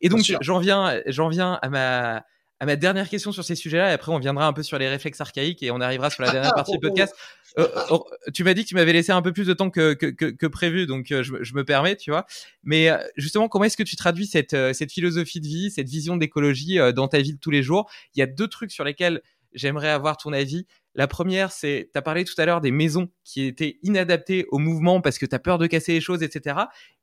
Et 0.00 0.08
donc, 0.08 0.20
j'en 0.40 0.58
viens, 0.58 1.00
j'en 1.06 1.28
viens 1.28 1.58
à 1.62 1.68
ma 1.68 2.24
à 2.64 2.66
ma 2.66 2.76
dernière 2.76 3.10
question 3.10 3.30
sur 3.30 3.44
ces 3.44 3.56
sujets-là, 3.56 3.90
et 3.90 3.92
après 3.92 4.10
on 4.10 4.18
viendra 4.18 4.46
un 4.46 4.54
peu 4.54 4.62
sur 4.62 4.78
les 4.78 4.88
réflexes 4.88 5.20
archaïques 5.20 5.62
et 5.62 5.70
on 5.70 5.82
arrivera 5.82 6.08
sur 6.08 6.22
la 6.22 6.32
dernière 6.32 6.54
partie 6.54 6.72
du 6.72 6.78
podcast. 6.78 7.14
Euh, 7.58 7.68
oh, 7.90 8.06
tu 8.32 8.42
m'as 8.42 8.54
dit 8.54 8.64
que 8.64 8.68
tu 8.70 8.74
m'avais 8.74 8.94
laissé 8.94 9.12
un 9.12 9.20
peu 9.20 9.34
plus 9.34 9.46
de 9.46 9.52
temps 9.52 9.68
que, 9.68 9.92
que, 9.92 10.06
que, 10.06 10.46
prévu, 10.46 10.86
donc 10.86 11.12
euh, 11.12 11.22
je, 11.22 11.34
je, 11.42 11.54
me 11.54 11.62
permets, 11.62 11.94
tu 11.94 12.10
vois. 12.10 12.24
Mais 12.62 12.88
euh, 12.88 12.96
justement, 13.16 13.48
comment 13.48 13.66
est-ce 13.66 13.76
que 13.76 13.82
tu 13.82 13.96
traduis 13.96 14.26
cette, 14.26 14.56
cette 14.72 14.90
philosophie 14.90 15.40
de 15.40 15.46
vie, 15.46 15.70
cette 15.70 15.88
vision 15.88 16.16
d'écologie 16.16 16.78
dans 16.94 17.06
ta 17.06 17.20
vie 17.20 17.34
de 17.34 17.38
tous 17.38 17.50
les 17.50 17.62
jours? 17.62 17.90
Il 18.14 18.20
y 18.20 18.22
a 18.22 18.26
deux 18.26 18.48
trucs 18.48 18.72
sur 18.72 18.82
lesquels 18.82 19.20
j'aimerais 19.52 19.90
avoir 19.90 20.16
ton 20.16 20.32
avis. 20.32 20.66
La 20.94 21.08
première, 21.08 21.50
c'est, 21.50 21.90
tu 21.92 21.98
as 21.98 22.02
parlé 22.02 22.24
tout 22.24 22.34
à 22.38 22.46
l'heure 22.46 22.60
des 22.60 22.70
maisons 22.70 23.08
qui 23.24 23.44
étaient 23.44 23.78
inadaptées 23.82 24.46
au 24.50 24.58
mouvement 24.58 25.00
parce 25.00 25.18
que 25.18 25.26
tu 25.26 25.34
as 25.34 25.38
peur 25.38 25.58
de 25.58 25.66
casser 25.66 25.92
les 25.92 26.00
choses, 26.00 26.22
etc. 26.22 26.56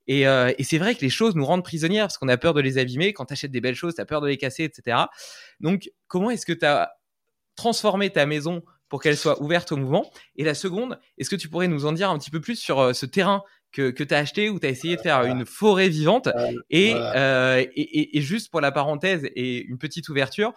Et, 0.07 0.27
euh, 0.27 0.53
et 0.57 0.63
c'est 0.63 0.77
vrai 0.77 0.95
que 0.95 1.01
les 1.01 1.09
choses 1.09 1.35
nous 1.35 1.45
rendent 1.45 1.63
prisonnières 1.63 2.05
parce 2.05 2.18
qu'on 2.18 2.30
a 2.30 2.38
peur 2.38 2.53
de 2.53 2.61
les 2.61 2.77
abîmer. 2.77 3.13
Quand 3.13 3.26
tu 3.26 3.34
achètes 3.34 3.51
des 3.51 3.61
belles 3.61 3.76
choses, 3.76 3.95
tu 3.95 4.01
as 4.01 4.05
peur 4.05 4.22
de 4.22 4.27
les 4.27 4.38
casser, 4.38 4.63
etc. 4.63 4.97
Donc, 5.59 5.91
comment 6.07 6.31
est-ce 6.31 6.45
que 6.45 6.53
tu 6.53 6.65
as 6.65 6.91
transformé 7.55 8.09
ta 8.09 8.26
maison 8.26 8.63
pour 8.88 9.01
qu'elle 9.01 9.18
soit 9.18 9.41
ouverte 9.41 9.72
au 9.72 9.77
mouvement? 9.77 10.09
Et 10.38 10.43
la 10.43 10.53
seconde, 10.53 10.99
est-ce 11.18 11.30
que 11.30 11.35
tu 11.35 11.49
pourrais 11.49 11.68
nous 11.68 11.85
en 11.85 11.91
dire 11.91 12.09
un 12.09 12.18
petit 12.18 12.31
peu 12.31 12.39
plus 12.39 12.55
sur 12.55 12.80
euh, 12.80 12.93
ce 12.93 13.05
terrain 13.05 13.43
que, 13.73 13.89
que 13.89 14.03
tu 14.03 14.13
as 14.13 14.18
acheté 14.18 14.49
où 14.49 14.59
tu 14.59 14.68
as 14.68 14.69
essayé 14.69 14.95
de 14.95 15.01
faire 15.01 15.23
une 15.26 15.45
forêt 15.45 15.89
vivante? 15.89 16.30
Et, 16.69 16.93
euh, 16.95 17.59
et, 17.59 17.81
et, 17.81 18.18
et, 18.18 18.22
juste 18.22 18.51
pour 18.51 18.61
la 18.61 18.72
parenthèse 18.72 19.30
et 19.35 19.63
une 19.63 19.77
petite 19.77 20.07
ouverture, 20.09 20.53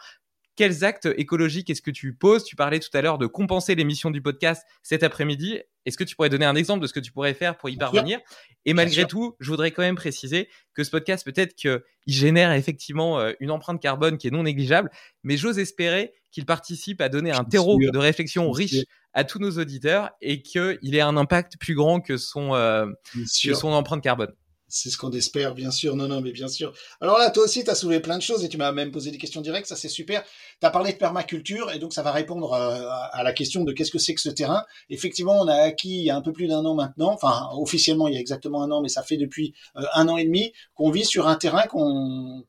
quels 0.57 0.85
actes 0.85 1.09
écologiques 1.17 1.71
est-ce 1.71 1.83
que 1.83 1.91
tu 1.91 2.15
poses? 2.15 2.45
Tu 2.45 2.57
parlais 2.57 2.81
tout 2.81 2.95
à 2.97 3.03
l'heure 3.03 3.19
de 3.19 3.27
compenser 3.27 3.75
l'émission 3.75 4.11
du 4.11 4.23
podcast 4.23 4.65
cet 4.83 5.03
après-midi. 5.03 5.59
Est-ce 5.85 5.99
que 5.99 6.05
tu 6.05 6.17
pourrais 6.17 6.29
donner 6.29 6.47
un 6.47 6.55
exemple 6.55 6.81
de 6.81 6.87
ce 6.87 6.93
que 6.93 7.01
tu 7.01 7.13
pourrais 7.13 7.35
faire 7.35 7.57
pour 7.57 7.69
y 7.69 7.77
parvenir? 7.77 8.21
Et 8.65 8.73
malgré 8.73 9.05
tout, 9.05 9.37
je 9.41 9.51
voudrais 9.51 9.71
quand 9.71 9.83
même 9.83 9.97
préciser 9.97 10.49
que 10.73 10.85
ce 10.85 10.91
podcast, 10.91 11.25
peut-être 11.25 11.55
qu'il 11.55 11.83
génère 12.07 12.53
effectivement 12.53 13.21
euh, 13.21 13.33
une 13.41 13.51
empreinte 13.51 13.83
carbone 13.83 14.17
qui 14.17 14.29
est 14.29 14.31
non 14.31 14.45
négligeable, 14.45 14.91
mais 15.23 15.37
j'ose 15.37 15.59
espérer 15.59 16.15
qu'il 16.31 16.47
participe 16.47 17.01
à 17.01 17.09
donner 17.09 17.33
un 17.33 17.45
terreau 17.45 17.79
de 17.79 17.99
réflexion 17.99 18.51
riche 18.51 18.85
à 19.13 19.25
tous 19.25 19.39
nos 19.39 19.53
auditeurs 19.59 20.11
et 20.21 20.43
qu'il 20.43 20.95
ait 20.95 21.01
un 21.01 21.17
impact 21.17 21.59
plus 21.59 21.75
grand 21.75 22.01
que 22.01 22.17
son, 22.17 22.55
euh, 22.55 22.87
que 23.15 23.55
son 23.55 23.69
empreinte 23.69 24.03
carbone. 24.03 24.33
C'est 24.75 24.91
ce 24.91 24.99
qu'on 24.99 25.13
espère, 25.13 25.55
bien 25.55 25.71
sûr. 25.71 25.95
Non, 25.95 26.09
non, 26.09 26.21
mais 26.21 26.33
bien 26.33 26.49
sûr. 26.49 26.73
Alors 27.01 27.17
là, 27.17 27.31
toi 27.31 27.45
aussi, 27.45 27.63
tu 27.63 27.71
as 27.71 27.77
soulevé 27.77 28.01
plein 28.01 28.19
de 28.19 28.23
choses 28.23 28.45
et 28.45 28.49
tu 28.49 28.57
m'as 28.57 28.73
même 28.73 28.91
posé 28.91 29.13
des 29.13 29.19
questions 29.19 29.41
directes. 29.41 29.69
Ça, 29.69 29.77
c'est 29.77 29.89
super. 29.89 30.25
Tu 30.61 30.67
as 30.67 30.71
parlé 30.71 30.93
de 30.93 30.99
permaculture 30.99 31.71
et 31.71 31.79
donc 31.79 31.93
ça 31.93 32.03
va 32.03 32.11
répondre 32.11 32.53
euh, 32.55 32.89
à, 33.13 33.23
la 33.23 33.33
question 33.33 33.63
de 33.63 33.71
qu'est-ce 33.71 33.93
que 33.93 34.01
c'est 34.01 34.15
que 34.15 34.21
ce 34.21 34.31
terrain. 34.31 34.65
Effectivement, 34.91 35.41
on 35.41 35.47
a 35.47 35.55
acquis 35.55 35.99
il 35.99 36.03
y 36.03 36.11
a 36.11 36.17
un 36.17 36.23
peu 36.23 36.33
plus 36.33 36.49
d'un 36.49 36.65
an 36.65 36.75
maintenant, 36.75 37.13
enfin, 37.13 37.51
officiellement, 37.53 38.09
il 38.09 38.15
y 38.15 38.17
a 38.17 38.21
exactement 38.21 38.65
un 38.65 38.71
an, 38.73 38.83
mais 38.83 38.89
ça 38.89 39.05
fait 39.05 39.17
depuis 39.17 39.55
euh, 39.77 39.83
un 39.95 40.09
an 40.09 40.17
et 40.17 40.25
demi 40.25 40.53
qu'on 40.75 40.91
vit 40.91 41.05
sur 41.05 41.29
un 41.29 41.37
terrain 41.37 41.63
qu'on 41.69 42.43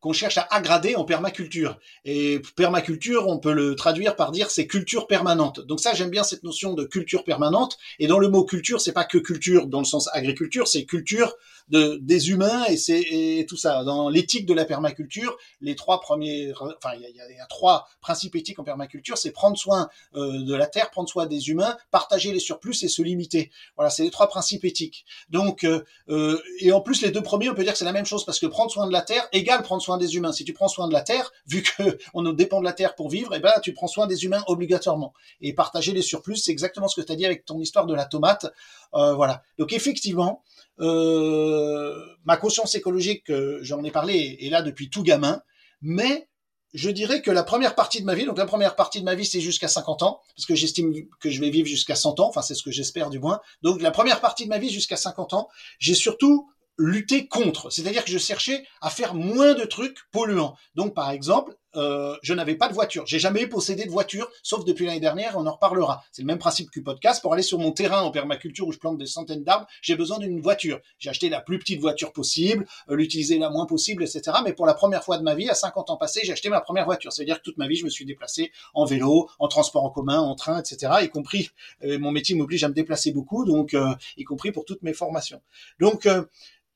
qu'on 0.00 0.12
cherche 0.12 0.38
à 0.38 0.46
aggrader 0.50 0.96
en 0.96 1.04
permaculture. 1.04 1.78
Et 2.04 2.40
permaculture, 2.56 3.28
on 3.28 3.38
peut 3.38 3.52
le 3.52 3.74
traduire 3.74 4.16
par 4.16 4.32
dire 4.32 4.50
c'est 4.50 4.66
culture 4.66 5.06
permanente. 5.06 5.60
Donc 5.60 5.80
ça, 5.80 5.94
j'aime 5.94 6.10
bien 6.10 6.22
cette 6.22 6.42
notion 6.42 6.74
de 6.74 6.84
culture 6.84 7.24
permanente. 7.24 7.76
Et 7.98 8.06
dans 8.06 8.18
le 8.18 8.28
mot 8.28 8.44
culture, 8.44 8.80
c'est 8.80 8.92
pas 8.92 9.04
que 9.04 9.18
culture 9.18 9.66
dans 9.66 9.80
le 9.80 9.84
sens 9.84 10.08
agriculture, 10.12 10.68
c'est 10.68 10.84
culture 10.84 11.34
de, 11.70 11.98
des 12.02 12.30
humains 12.30 12.64
et 12.66 12.76
c'est 12.76 13.46
tout 13.48 13.56
ça. 13.56 13.84
Dans 13.84 14.08
l'éthique 14.08 14.46
de 14.46 14.54
la 14.54 14.64
permaculture, 14.64 15.36
les 15.60 15.76
trois 15.76 16.00
premiers, 16.00 16.52
enfin 16.54 16.94
il 16.96 17.02
y, 17.02 17.16
y 17.16 17.40
a, 17.40 17.46
trois 17.46 17.88
principes 18.00 18.34
éthiques 18.36 18.58
en 18.58 18.64
permaculture, 18.64 19.16
c'est 19.16 19.30
prendre 19.30 19.56
soin 19.56 19.88
euh, 20.14 20.42
de 20.42 20.54
la 20.54 20.66
terre, 20.66 20.90
prendre 20.90 21.08
soin 21.08 21.26
des 21.26 21.48
humains, 21.48 21.76
partager 21.90 22.32
les 22.32 22.40
surplus 22.40 22.82
et 22.82 22.88
se 22.88 23.02
limiter. 23.02 23.50
Voilà, 23.76 23.90
c'est 23.90 24.02
les 24.02 24.10
trois 24.10 24.28
principes 24.28 24.64
éthiques. 24.64 25.04
Donc 25.30 25.64
euh, 25.64 25.84
euh, 26.08 26.40
et 26.58 26.72
en 26.72 26.80
plus 26.80 27.02
les 27.02 27.10
deux 27.10 27.22
premiers, 27.22 27.48
on 27.48 27.54
peut 27.54 27.62
dire 27.62 27.72
que 27.72 27.78
c'est 27.78 27.84
la 27.84 27.92
même 27.92 28.06
chose 28.06 28.24
parce 28.24 28.38
que 28.38 28.46
prendre 28.46 28.70
soin 28.70 28.86
de 28.86 28.92
la 28.92 29.02
terre 29.02 29.28
égale 29.32 29.62
prendre 29.62 29.82
soin 29.82 29.89
des 29.96 30.16
humains. 30.16 30.32
Si 30.32 30.44
tu 30.44 30.52
prends 30.52 30.68
soin 30.68 30.88
de 30.88 30.92
la 30.92 31.02
terre, 31.02 31.32
vu 31.46 31.62
que 31.62 31.98
on 32.14 32.22
dépend 32.32 32.60
de 32.60 32.64
la 32.64 32.72
terre 32.72 32.94
pour 32.94 33.08
vivre, 33.08 33.34
eh 33.34 33.40
ben 33.40 33.52
tu 33.62 33.72
prends 33.72 33.88
soin 33.88 34.06
des 34.06 34.24
humains 34.24 34.42
obligatoirement. 34.46 35.12
Et 35.40 35.54
partager 35.54 35.92
les 35.92 36.02
surplus, 36.02 36.36
c'est 36.36 36.52
exactement 36.52 36.88
ce 36.88 37.00
que 37.00 37.04
tu 37.04 37.12
as 37.12 37.16
dit 37.16 37.26
avec 37.26 37.44
ton 37.44 37.60
histoire 37.60 37.86
de 37.86 37.94
la 37.94 38.04
tomate. 38.04 38.46
voilà. 38.92 39.42
Donc 39.58 39.72
effectivement. 39.72 40.42
Euh, 40.80 41.94
ma 42.24 42.36
conscience 42.36 42.74
écologique, 42.74 43.30
j'en 43.60 43.84
ai 43.84 43.90
parlé, 43.90 44.38
est 44.40 44.48
là 44.48 44.62
depuis 44.62 44.88
tout 44.88 45.02
gamin, 45.02 45.42
mais 45.82 46.28
je 46.72 46.90
dirais 46.90 47.20
que 47.20 47.30
la 47.30 47.42
première 47.42 47.74
partie 47.74 48.00
de 48.00 48.06
ma 48.06 48.14
vie, 48.14 48.24
donc 48.24 48.38
la 48.38 48.46
première 48.46 48.76
partie 48.76 49.00
de 49.00 49.04
ma 49.04 49.14
vie, 49.14 49.26
c'est 49.26 49.40
jusqu'à 49.40 49.68
50 49.68 50.02
ans, 50.02 50.20
parce 50.36 50.46
que 50.46 50.54
j'estime 50.54 50.92
que 51.18 51.30
je 51.30 51.40
vais 51.40 51.50
vivre 51.50 51.66
jusqu'à 51.66 51.96
100 51.96 52.20
ans, 52.20 52.28
enfin 52.28 52.42
c'est 52.42 52.54
ce 52.54 52.62
que 52.62 52.70
j'espère 52.70 53.10
du 53.10 53.18
moins. 53.18 53.40
Donc 53.62 53.82
la 53.82 53.90
première 53.90 54.20
partie 54.20 54.44
de 54.44 54.48
ma 54.48 54.58
vie 54.58 54.70
jusqu'à 54.70 54.96
50 54.96 55.34
ans, 55.34 55.48
j'ai 55.78 55.94
surtout 55.94 56.48
lutter 56.80 57.28
contre. 57.28 57.70
C'est-à-dire 57.70 58.04
que 58.04 58.10
je 58.10 58.18
cherchais 58.18 58.64
à 58.80 58.90
faire 58.90 59.14
moins 59.14 59.54
de 59.54 59.64
trucs 59.64 59.98
polluants. 60.10 60.56
Donc, 60.74 60.94
par 60.94 61.10
exemple, 61.10 61.54
euh, 61.76 62.16
je 62.22 62.34
n'avais 62.34 62.56
pas 62.56 62.68
de 62.68 62.74
voiture. 62.74 63.06
J'ai 63.06 63.18
jamais 63.18 63.46
possédé 63.46 63.84
de 63.84 63.90
voiture, 63.90 64.28
sauf 64.42 64.64
depuis 64.64 64.86
l'année 64.86 65.00
dernière, 65.00 65.36
on 65.36 65.46
en 65.46 65.52
reparlera. 65.52 66.02
C'est 66.10 66.22
le 66.22 66.26
même 66.26 66.38
principe 66.38 66.70
que 66.70 66.80
podcast. 66.80 67.22
Pour 67.22 67.32
aller 67.32 67.42
sur 67.42 67.58
mon 67.58 67.70
terrain 67.70 68.02
en 68.02 68.10
permaculture 68.10 68.66
où 68.66 68.72
je 68.72 68.78
plante 68.78 68.98
des 68.98 69.06
centaines 69.06 69.44
d'arbres, 69.44 69.66
j'ai 69.82 69.94
besoin 69.94 70.18
d'une 70.18 70.40
voiture. 70.40 70.80
J'ai 70.98 71.10
acheté 71.10 71.28
la 71.28 71.40
plus 71.40 71.58
petite 71.58 71.80
voiture 71.80 72.12
possible, 72.12 72.66
euh, 72.88 72.96
l'utiliser 72.96 73.38
la 73.38 73.50
moins 73.50 73.66
possible, 73.66 74.02
etc. 74.02 74.38
Mais 74.44 74.52
pour 74.52 74.66
la 74.66 74.74
première 74.74 75.04
fois 75.04 75.18
de 75.18 75.22
ma 75.22 75.34
vie, 75.34 75.48
à 75.48 75.54
50 75.54 75.90
ans 75.90 75.96
passés, 75.96 76.20
j'ai 76.24 76.32
acheté 76.32 76.48
ma 76.48 76.60
première 76.60 76.86
voiture. 76.86 77.12
C'est-à-dire 77.12 77.38
que 77.38 77.42
toute 77.42 77.58
ma 77.58 77.68
vie, 77.68 77.76
je 77.76 77.84
me 77.84 77.90
suis 77.90 78.04
déplacé 78.04 78.50
en 78.74 78.84
vélo, 78.84 79.28
en 79.38 79.48
transport 79.48 79.84
en 79.84 79.90
commun, 79.90 80.18
en 80.18 80.34
train, 80.34 80.60
etc. 80.60 80.92
Y 81.02 81.08
compris, 81.10 81.50
euh, 81.84 81.98
mon 81.98 82.10
métier 82.10 82.34
m'oblige 82.34 82.64
à 82.64 82.68
me 82.68 82.74
déplacer 82.74 83.12
beaucoup, 83.12 83.44
donc 83.44 83.76
y 84.16 84.24
compris 84.24 84.52
pour 84.52 84.64
toutes 84.64 84.82
mes 84.82 84.92
formations. 84.92 85.40
Donc 85.78 86.06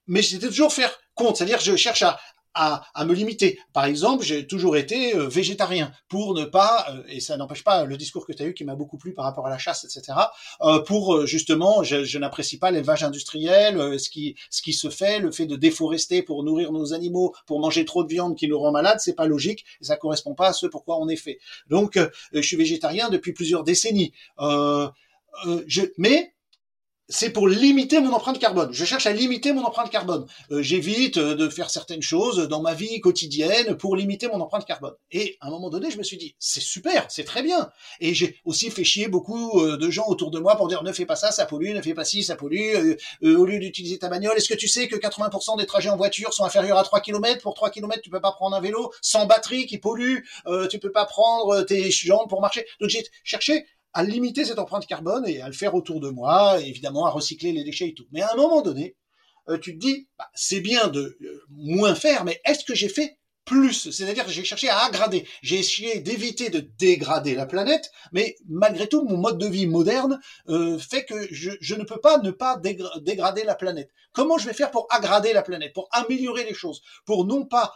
mais 0.07 0.23
j'étais 0.23 0.49
toujours 0.49 0.73
faire 0.73 0.97
compte, 1.15 1.37
c'est-à-dire 1.37 1.61
je 1.61 1.77
cherche 1.77 2.03
à, 2.03 2.19
à, 2.55 2.85
à, 2.95 3.05
me 3.05 3.15
limiter. 3.15 3.59
Par 3.73 3.85
exemple, 3.85 4.25
j'ai 4.25 4.47
toujours 4.47 4.77
été 4.77 5.15
euh, 5.17 5.29
végétarien 5.29 5.93
pour 6.09 6.35
ne 6.35 6.45
pas, 6.45 6.87
euh, 6.91 7.03
et 7.09 7.21
ça 7.21 7.37
n'empêche 7.37 7.65
pas 7.65 7.85
le 7.85 7.97
discours 7.97 8.27
que 8.27 8.33
tu 8.33 8.43
as 8.43 8.47
eu 8.47 8.55
qui 8.55 8.65
m'a 8.65 8.77
beaucoup 8.77 8.97
plu 8.97 9.13
par 9.13 9.25
rapport 9.25 9.47
à 9.47 9.51
la 9.51 9.59
chasse, 9.59 9.85
etc., 9.85 10.19
euh, 10.63 10.81
pour 10.81 11.27
justement, 11.27 11.83
je, 11.83 12.05
je 12.05 12.19
n'apprécie 12.19 12.59
pas 12.59 12.71
l'élevage 12.71 13.03
industriel, 13.03 13.99
ce, 13.99 14.09
qui, 14.09 14.37
ce 14.51 14.63
qui 14.63 14.73
se 14.73 14.89
fait, 14.89 15.19
le 15.19 15.33
fait 15.33 15.47
de 15.47 15.57
déforester 15.57 16.23
pour 16.23 16.45
nourrir 16.45 16.73
nos 16.73 16.95
animaux, 16.95 17.35
pour 17.47 17.59
manger 17.61 17.85
trop 17.85 18.05
de 18.05 18.09
viande 18.09 18.37
qui 18.37 18.49
nous 18.49 18.59
rend 18.59 18.71
malades, 18.71 19.01
c'est 19.01 19.15
pas 19.15 19.27
logique, 19.27 19.65
et 19.81 19.85
ça 19.85 19.97
correspond 19.97 20.35
pas 20.35 20.49
à 20.49 20.53
ce 20.53 20.67
pourquoi 20.67 20.99
on 21.01 21.09
est 21.09 21.17
fait. 21.17 21.39
Donc, 21.69 21.99
je 22.33 22.41
suis 22.41 22.57
végétarien 22.57 23.09
depuis 23.11 23.33
plusieurs 23.33 23.65
décennies. 23.65 24.13
je, 24.39 25.83
mais 25.99 26.34
c'est 27.09 27.31
pour 27.31 27.49
limiter 27.49 28.01
mon 28.01 28.13
empreinte 28.13 28.39
carbone. 28.39 28.73
Je 28.73 28.85
cherche 28.85 29.07
à 29.07 29.13
limiter 29.13 29.53
mon 29.53 29.63
empreinte 29.63 29.91
carbone. 29.91 30.27
Euh, 30.51 30.63
j'évite 30.63 31.19
euh, 31.19 31.35
de 31.35 31.49
faire 31.49 31.69
certaines 31.69 32.03
choses 32.03 32.49
dans 32.49 32.63
ma 32.63 32.73
vie 32.73 33.01
quotidienne 33.01 33.77
pour 33.77 33.95
limiter 33.95 34.27
mon 34.29 34.41
empreinte 34.41 34.65
carbone. 34.65 34.95
Et 35.11 35.37
à 35.41 35.49
un 35.49 35.51
moment 35.51 35.69
donné, 35.69 35.91
je 35.91 35.99
me 35.99 36.03
suis 36.03 36.17
dit, 36.17 36.35
c'est 36.39 36.63
super, 36.63 37.07
c'est 37.11 37.25
très 37.25 37.43
bien. 37.43 37.71
Et 38.01 38.15
j'ai 38.15 38.39
aussi 38.45 38.71
fait 38.71 38.85
chier 38.85 39.09
beaucoup 39.09 39.61
euh, 39.61 39.77
de 39.77 39.91
gens 39.91 40.07
autour 40.09 40.31
de 40.31 40.39
moi 40.39 40.57
pour 40.57 40.69
dire, 40.69 40.83
ne 40.83 40.93
fais 40.93 41.05
pas 41.05 41.17
ça, 41.17 41.31
ça 41.31 41.45
pollue, 41.45 41.75
ne 41.75 41.83
fais 41.83 41.95
pas 41.95 42.05
ci, 42.05 42.25
ça 42.25 42.37
pollue. 42.37 42.97
au 43.23 43.45
lieu 43.45 43.59
d'utiliser 43.59 43.99
ta 43.99 44.09
bagnole, 44.09 44.37
est-ce 44.37 44.49
que 44.49 44.55
tu 44.55 44.69
sais 44.69 44.89
que 44.89 44.97
80% 44.97 45.59
des 45.59 45.67
trajets 45.67 45.91
en 45.91 45.97
voiture 45.97 46.33
sont 46.33 46.45
inférieurs 46.45 46.79
à 46.79 46.85
3 46.85 47.01
km 47.01 47.43
Pour 47.43 47.55
3 47.55 47.71
km, 47.71 48.01
tu 48.03 48.11
peux 48.11 48.21
pas 48.21 48.33
prendre 48.33 48.57
un 48.57 48.61
vélo 48.61 48.93
sans 49.03 49.27
batterie 49.27 49.67
qui 49.67 49.79
pollue. 49.79 50.21
tu 50.71 50.79
peux 50.79 50.93
pas 50.93 51.05
prendre 51.05 51.63
tes 51.63 51.91
jambes 51.91 52.29
pour 52.29 52.41
marcher. 52.41 52.67
Donc 52.81 52.89
j'ai 52.89 53.05
cherché 53.25 53.67
à 53.95 54.03
limiter 54.03 54.45
cette 54.45 54.59
empreinte 54.59 54.87
carbone 54.87 55.27
et 55.27 55.41
à 55.41 55.47
le 55.47 55.55
faire 55.55 55.75
autour 55.75 56.01
de 56.01 56.11
moi, 56.11 56.61
évidemment 56.61 57.07
à 57.07 57.11
recycler 57.11 57.53
les 57.53 57.65
déchets 57.65 57.89
et 57.89 57.95
tout. 57.95 58.07
Mais 58.13 58.21
à 58.21 58.33
un 58.33 58.37
moment 58.37 58.61
donné, 58.61 58.97
euh, 59.49 59.59
tu 59.59 59.75
te 59.75 59.79
dis, 59.79 60.09
bah, 60.19 60.29
c'est 60.35 60.61
bien 60.61 60.89
de 60.89 61.17
euh, 61.23 61.43
moins 61.51 61.95
faire, 61.95 62.25
mais 62.25 62.41
est-ce 62.45 62.65
que 62.65 62.75
j'ai 62.75 62.89
fait 62.89 63.19
plus, 63.45 63.91
c'est-à-dire 63.91 64.25
que 64.25 64.31
j'ai 64.31 64.43
cherché 64.43 64.71
à 64.71 64.79
aggrader, 64.79 65.29
j'ai 65.43 65.59
essayé 65.59 66.01
d'éviter 66.01 66.49
de 66.49 66.61
dégrader 66.61 67.35
la 67.35 67.45
planète, 67.45 67.91
mais 68.11 68.37
malgré 68.49 68.89
tout, 68.89 69.05
mon 69.05 69.19
mode 69.19 69.37
de 69.37 69.47
vie 69.47 69.67
moderne 69.67 70.19
euh, 70.49 70.79
fait 70.79 71.05
que 71.05 71.29
je, 71.31 71.75
ne 71.75 71.85
peux 71.85 72.01
pas 72.01 72.19
ne 72.19 72.31
pas 72.31 72.57
dégrader 72.57 73.45
la 73.45 73.55
planète. 73.55 73.91
Comment 74.13 74.39
je 74.39 74.47
vais 74.47 74.55
faire 74.55 74.71
pour 74.71 74.87
aggrader 74.89 75.35
la 75.35 75.43
planète, 75.43 75.75
pour 75.75 75.89
améliorer 75.93 76.45
les 76.45 76.55
choses, 76.55 76.81
pour 77.05 77.27
non 77.27 77.45
pas 77.45 77.75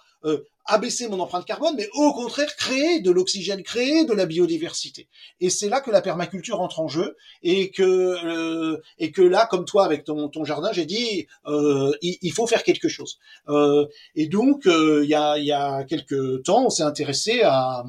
abaisser 0.69 1.09
mon 1.09 1.19
empreinte 1.19 1.47
carbone, 1.47 1.75
mais 1.77 1.89
au 1.95 2.13
contraire 2.13 2.55
créer 2.57 3.01
de 3.01 3.11
l'oxygène, 3.11 3.63
créer 3.63 4.05
de 4.05 4.13
la 4.13 4.27
biodiversité. 4.27 5.09
Et 5.41 5.49
c'est 5.51 5.69
là 5.69 5.81
que 5.81 5.91
la 5.91 6.03
permaculture 6.03 6.61
entre 6.61 6.81
en 6.81 6.89
jeu 6.89 7.17
et 7.43 7.71
que 7.71 7.83
euh, 7.83 8.81
et 8.99 9.11
que 9.11 9.23
là, 9.23 9.47
comme 9.51 9.65
toi 9.65 9.85
avec 9.85 10.05
ton, 10.05 10.29
ton 10.29 10.45
jardin, 10.45 10.71
j'ai 10.73 10.85
dit 10.85 11.27
euh, 11.47 11.93
il, 12.03 12.33
faut 12.33 12.47
faire 12.47 12.63
quelque 12.63 12.89
chose. 12.89 13.19
Euh, 13.49 13.87
et 14.15 14.29
donc 14.29 14.67
euh, 14.67 15.01
il 15.03 15.09
y, 15.09 15.15
a, 15.15 15.39
y 15.39 15.53
a 15.53 15.85
quelques 15.85 16.45
temps, 16.45 16.67
on 16.67 16.71
s'est 16.71 16.83
intéressé 16.83 17.41
à, 17.43 17.85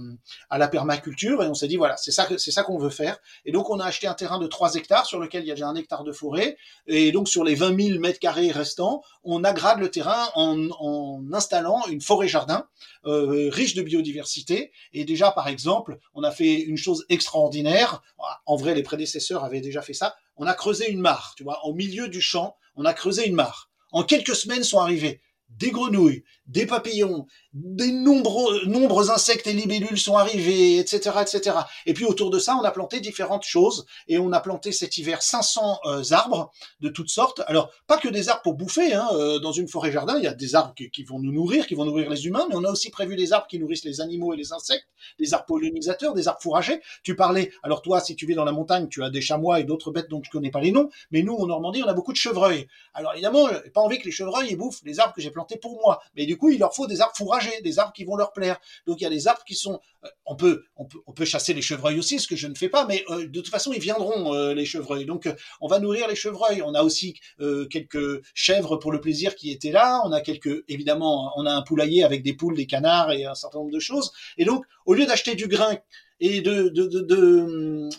à 0.49 0.57
la 0.57 0.68
permaculture 0.69 1.43
et 1.43 1.47
on 1.47 1.53
s'est 1.53 1.68
dit 1.68 1.77
voilà 1.77 1.97
c'est 1.97 2.11
ça 2.11 2.27
c'est 2.38 2.51
ça 2.51 2.64
qu'on 2.64 2.77
veut 2.77 2.89
faire. 2.89 3.18
Et 3.45 3.51
donc 3.51 3.69
on 3.69 3.80
a 3.80 3.85
acheté 3.85 4.07
un 4.07 4.14
terrain 4.14 4.39
de 4.39 4.47
3 4.47 4.76
hectares 4.76 5.06
sur 5.06 5.19
lequel 5.19 5.43
il 5.43 5.47
y 5.47 5.51
a 5.51 5.56
déjà 5.56 5.68
un 5.68 5.76
hectare 5.76 6.06
de 6.06 6.14
forêt 6.14 6.57
et 6.88 7.11
donc 7.11 7.27
sur 7.27 7.43
les 7.43 7.56
20 7.56 7.88
000 7.89 7.99
mètres 7.99 8.19
carrés 8.19 8.51
restants, 8.51 9.01
on 9.23 9.43
agrade 9.43 9.80
le 9.80 9.91
terrain 9.91 10.30
en, 10.35 10.69
en 10.80 11.22
installant 11.34 11.85
une 11.88 12.01
forêt 12.01 12.30
jardin 12.30 12.69
euh, 13.06 13.50
riche 13.52 13.76
de 13.76 13.82
biodiversité. 13.82 14.72
Et 14.94 15.06
déjà, 15.06 15.32
par 15.32 15.48
exemple, 15.48 16.00
on 16.14 16.24
a 16.24 16.32
fait 16.32 16.62
une 16.62 16.78
chose 16.78 17.06
extraordinaire. 17.10 18.02
En 18.46 18.56
vrai, 18.56 18.76
les 18.76 18.84
prédécesseurs 18.84 19.44
avaient 19.44 19.62
déjà 19.62 19.82
fait 19.82 19.94
ça. 19.94 20.16
On 20.38 20.46
a 20.46 20.54
creusé 20.54 20.90
une 20.90 21.02
mare, 21.02 21.34
tu 21.36 21.44
vois, 21.44 21.66
au 21.66 21.74
milieu 21.74 22.08
du 22.08 22.22
champ, 22.22 22.56
on 22.76 22.86
a 22.86 22.94
creusé 22.94 23.28
une 23.28 23.36
mare. 23.36 23.70
En 23.91 24.04
quelques 24.04 24.36
semaines 24.36 24.64
sont 24.64 24.80
arrivés 24.80 25.22
des 25.50 25.72
grenouilles, 25.72 26.24
des 26.46 26.66
papillons, 26.66 27.26
des 27.53 27.91
nombreux, 27.91 28.65
nombreux 28.65 29.09
insectes 29.09 29.47
et 29.47 29.53
libellules 29.53 29.97
sont 29.97 30.17
arrivés, 30.17 30.77
etc., 30.77 31.17
etc. 31.21 31.57
Et 31.88 31.93
puis 31.93 32.05
autour 32.05 32.30
de 32.30 32.38
ça, 32.38 32.55
on 32.55 32.63
a 32.63 32.71
planté 32.71 32.99
différentes 32.99 33.43
choses 33.43 33.85
et 34.07 34.19
on 34.19 34.31
a 34.31 34.39
planté 34.39 34.71
cet 34.71 34.97
hiver 34.97 35.23
500 35.23 35.80
euh, 35.85 36.03
arbres 36.11 36.51
de 36.80 36.89
toutes 36.89 37.09
sortes. 37.09 37.41
Alors 37.47 37.71
pas 37.88 37.97
que 37.97 38.07
des 38.07 38.30
arbres 38.30 38.43
pour 38.43 38.53
bouffer. 38.53 38.93
Hein, 38.93 39.07
euh, 39.13 39.39
dans 39.39 39.51
une 39.51 39.67
forêt 39.67 39.91
jardin, 39.91 40.17
il 40.17 40.23
y 40.23 40.27
a 40.27 40.34
des 40.34 40.53
arbres 40.53 40.76
qui, 40.76 41.03
vont 41.03 41.19
nous 41.19 41.31
nourrir, 41.31 41.65
qui 41.65 41.73
vont 41.73 41.85
nourrir 41.85 42.09
les 42.09 42.27
humains, 42.27 42.45
mais 42.49 42.55
on 42.55 42.63
a 42.63 42.71
aussi 42.71 42.91
prévu 42.91 43.15
des 43.15 43.34
arbres 43.34 43.47
qui 43.47 43.57
nourrissent 43.57 43.85
les 43.85 43.99
animaux 43.99 44.34
et 44.34 44.38
les 44.38 44.53
insectes, 44.53 44.88
des 45.17 45.34
arbres 45.34 45.45
pollinisateurs, 45.47 46.13
des 46.13 46.27
arbres 46.27 46.41
fourragers. 46.41 46.81
Tu 47.03 47.15
parlais. 47.15 47.51
Alors 47.63 47.81
toi, 47.81 47.99
si 47.99 48.15
tu 48.15 48.27
vis 48.27 48.35
dans 48.35 48.45
la 48.45 48.51
montagne, 48.51 48.88
tu 48.89 49.03
as 49.03 49.09
des 49.09 49.21
chamois 49.21 49.59
et 49.59 49.63
d'autres 49.63 49.91
bêtes 49.91 50.09
dont 50.09 50.21
je 50.23 50.30
connais 50.30 50.51
pas 50.51 50.61
les 50.61 50.71
noms, 50.71 50.89
mais 51.09 51.23
nous 51.23 51.35
en 51.35 51.47
Normandie, 51.47 51.81
on 51.84 51.88
a 51.88 51.93
beaucoup 51.93 52.11
de 52.11 52.17
chevreuils. 52.17 52.67
Alors 52.93 53.13
évidemment, 53.13 53.47
j'ai 53.47 53.71
pas 53.71 53.81
envie 53.81 53.97
que 53.97 54.05
les 54.05 54.11
chevreuils 54.11 54.49
ils 54.51 54.57
bouffent 54.57 54.81
les 54.84 54.99
arbres 54.99 55.15
que 55.15 55.21
j'ai 55.21 55.31
plantés 55.31 55.57
pour 55.57 55.80
moi, 55.81 56.01
mais 56.15 56.27
du 56.27 56.38
coup, 56.38 56.49
il 56.49 56.59
leur 56.59 56.76
faut 56.76 56.85
des 56.85 57.01
arbres 57.01 57.15
fourragers 57.15 57.39
des 57.63 57.80
arbres 57.80 57.93
qui 57.93 58.03
vont 58.03 58.15
leur 58.15 58.31
plaire. 58.34 58.59
Donc 58.85 59.01
il 59.01 59.03
y 59.03 59.07
a 59.07 59.09
des 59.09 59.27
arbres 59.27 59.43
qui 59.45 59.55
sont, 59.55 59.80
euh, 60.03 60.07
on 60.26 60.35
peut, 60.35 60.63
on 60.76 60.85
peut, 60.85 60.99
on 61.07 61.13
peut 61.13 61.26
chasser 61.26 61.53
les 61.53 61.61
chevreuils 61.61 61.99
aussi, 61.99 62.19
ce 62.19 62.27
que 62.27 62.35
je 62.35 62.47
ne 62.47 62.55
fais 62.55 62.69
pas, 62.69 62.85
mais 62.85 63.03
euh, 63.09 63.27
de 63.27 63.39
toute 63.39 63.49
façon 63.49 63.71
ils 63.73 63.81
viendront 63.81 64.34
euh, 64.34 64.53
les 64.53 64.65
chevreuils. 64.65 65.05
Donc 65.05 65.30
on 65.61 65.67
va 65.67 65.80
nourrir 65.80 66.07
les 66.07 66.15
chevreuils. 66.15 66.61
On 66.61 66.73
a 66.73 66.84
aussi 66.84 67.19
quelques 67.69 68.21
chèvres 68.34 68.77
pour 68.77 68.91
le 68.91 69.01
plaisir 69.01 69.35
qui 69.35 69.51
étaient 69.51 69.71
là. 69.71 70.01
On 70.05 70.11
a 70.11 70.21
quelques, 70.21 70.63
évidemment, 70.67 71.31
on 71.35 71.45
a 71.45 71.53
un 71.53 71.61
poulailler 71.61 72.03
avec 72.03 72.23
des 72.23 72.34
poules, 72.34 72.55
des 72.55 72.67
canards 72.67 73.11
et 73.11 73.26
un 73.26 73.35
certain 73.35 73.59
nombre 73.59 73.71
de 73.71 73.80
choses. 73.80 74.11
Et 74.38 74.45
donc 74.45 74.65
au 74.85 74.93
lieu 74.93 75.05
d'acheter 75.05 75.35
du 75.35 75.47
grain 75.47 75.77
et 76.19 76.41
de, 76.41 76.69
de, 76.69 77.89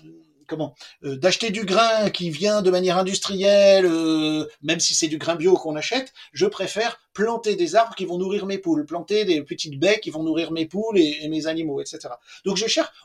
comment 0.50 0.74
euh, 1.04 1.16
d'acheter 1.16 1.50
du 1.50 1.64
grain 1.64 2.10
qui 2.10 2.28
vient 2.28 2.60
de 2.60 2.70
manière 2.70 2.98
industrielle, 2.98 3.86
euh, 3.86 4.46
même 4.62 4.80
si 4.80 4.94
c'est 4.94 5.08
du 5.08 5.16
grain 5.16 5.36
bio 5.36 5.54
qu'on 5.54 5.76
achète, 5.76 6.12
je 6.32 6.44
préfère 6.46 7.00
planter 7.14 7.56
des 7.56 7.76
arbres 7.76 7.94
qui 7.94 8.04
vont 8.04 8.18
nourrir 8.18 8.46
mes 8.46 8.58
poules, 8.58 8.84
planter 8.84 9.24
des 9.24 9.42
petites 9.42 9.78
baies 9.78 10.00
qui 10.00 10.10
vont 10.10 10.22
nourrir 10.22 10.52
mes 10.52 10.66
poules 10.66 10.98
et, 10.98 11.28
mes 11.28 11.46
animaux, 11.46 11.80
etc. 11.80 12.08
Donc 12.44 12.58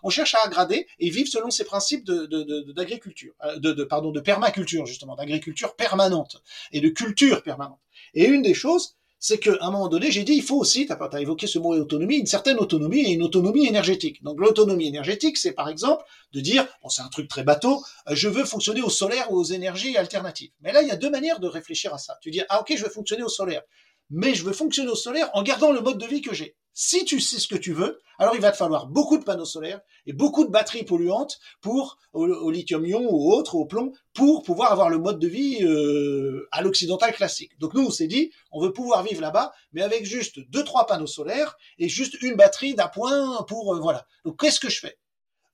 on 0.04 0.10
cherche 0.10 0.36
à 0.36 0.44
aggrader 0.44 0.88
et 1.00 1.10
vivre 1.10 1.30
selon 1.30 1.50
ces 1.50 1.64
principes 1.64 2.06
d'agriculture, 2.06 3.34
euh, 3.44 3.60
de, 3.60 3.84
pardon, 3.84 4.12
de 4.12 4.20
permaculture 4.20 4.86
justement, 4.86 5.16
d'agriculture 5.16 5.76
permanente 5.76 6.42
et 6.72 6.82
de 6.82 6.90
culture 6.90 7.44
permanente. 7.44 7.80
Et 8.14 8.26
une 8.26 8.42
des 8.42 8.54
choses, 8.54 8.96
c'est 9.28 9.40
qu'à 9.40 9.58
un 9.62 9.72
moment 9.72 9.88
donné, 9.88 10.12
j'ai 10.12 10.24
dit, 10.24 10.34
il 10.34 10.44
faut 10.44 10.58
aussi, 10.58 10.86
tu 10.86 10.94
as, 10.94 11.20
évoqué 11.20 11.48
ce 11.48 11.58
mot 11.58 11.74
autonomie, 11.74 12.18
une 12.18 12.28
certaine 12.28 12.60
autonomie 12.60 13.02
et 13.02 13.14
une 13.14 13.24
autonomie 13.24 13.66
énergétique. 13.66 14.22
Donc 14.22 14.40
l'autonomie 14.40 14.88
énergétique, 14.88 15.38
c'est 15.38 15.54
par 15.54 15.68
exemple 15.68 16.04
de 16.34 16.42
dire, 16.42 16.68
bon 16.84 16.90
c'est 16.90 17.02
un 17.02 17.08
truc 17.08 17.28
très 17.28 17.44
bateau, 17.44 17.84
euh, 18.08 18.14
je 18.14 18.30
veux 18.30 18.46
fonctionner 18.46 18.84
au 18.84 18.90
solaire 18.92 19.32
ou 19.32 19.38
aux 19.38 19.44
énergies 19.44 19.98
alternatives. 19.98 20.52
Mais 20.62 20.72
là, 20.72 20.84
il 20.84 20.88
y 20.88 20.92
a 20.92 20.96
deux 20.96 21.10
manières 21.10 21.40
de 21.40 21.48
réfléchir 21.48 21.92
à 21.92 21.98
ça. 21.98 22.20
Tu 22.22 22.30
dis, 22.30 22.44
ah 22.50 22.62
ok, 22.62 22.76
je 22.78 22.84
veux 22.84 22.92
fonctionner 22.92 23.24
au 23.24 23.30
solaire 23.30 23.64
mais 24.10 24.36
je 24.36 24.44
veux 24.44 24.54
fonctionner 24.54 24.92
au 24.92 24.96
solaire 24.96 25.30
en 25.34 25.44
gardant 25.44 25.72
le 25.72 25.82
mode 25.82 25.98
de 25.98 26.06
vie 26.06 26.22
que 26.22 26.34
j'ai. 26.34 26.56
Si 26.78 27.06
tu 27.06 27.22
sais 27.22 27.40
ce 27.40 27.48
que 27.48 27.56
tu 27.56 27.72
veux, 27.72 28.02
alors 28.20 28.36
il 28.36 28.42
va 28.42 28.52
te 28.52 28.58
falloir 28.58 28.88
beaucoup 28.88 29.18
de 29.18 29.24
panneaux 29.24 29.46
solaires 29.46 29.80
et 30.06 30.12
beaucoup 30.12 30.44
de 30.44 30.52
batteries 30.52 30.84
polluantes 30.84 31.40
pour 31.62 31.98
au, 32.12 32.52
lithium-ion 32.52 33.08
ou 33.10 33.32
autre, 33.32 33.56
au 33.56 33.64
plomb, 33.66 33.94
pour 34.14 34.44
pouvoir 34.44 34.74
avoir 34.74 34.90
le 34.90 34.98
mode 34.98 35.18
de 35.18 35.28
vie 35.30 35.64
euh, 35.64 36.50
à 36.52 36.62
l'occidental 36.62 37.14
classique. 37.14 37.58
Donc 37.60 37.76
nous, 37.76 37.86
on 37.86 37.92
s'est 37.92 38.08
dit, 38.08 38.34
on 38.52 38.62
veut 38.62 38.74
pouvoir 38.74 39.04
vivre 39.04 39.22
là-bas, 39.22 39.54
mais 39.72 39.84
avec 39.84 40.04
juste 40.04 40.42
deux 40.50 40.66
trois 40.66 40.86
panneaux 40.86 41.08
solaires 41.08 41.56
et 41.80 41.88
juste 41.88 42.22
une 42.22 42.36
batterie 42.36 42.76
d'appoint 42.76 43.44
pour 43.48 43.74
euh, 43.74 43.80
voilà. 43.80 44.06
Donc 44.26 44.38
qu'est-ce 44.42 44.60
que 44.60 44.70
je 44.70 44.82
fais? 44.82 44.98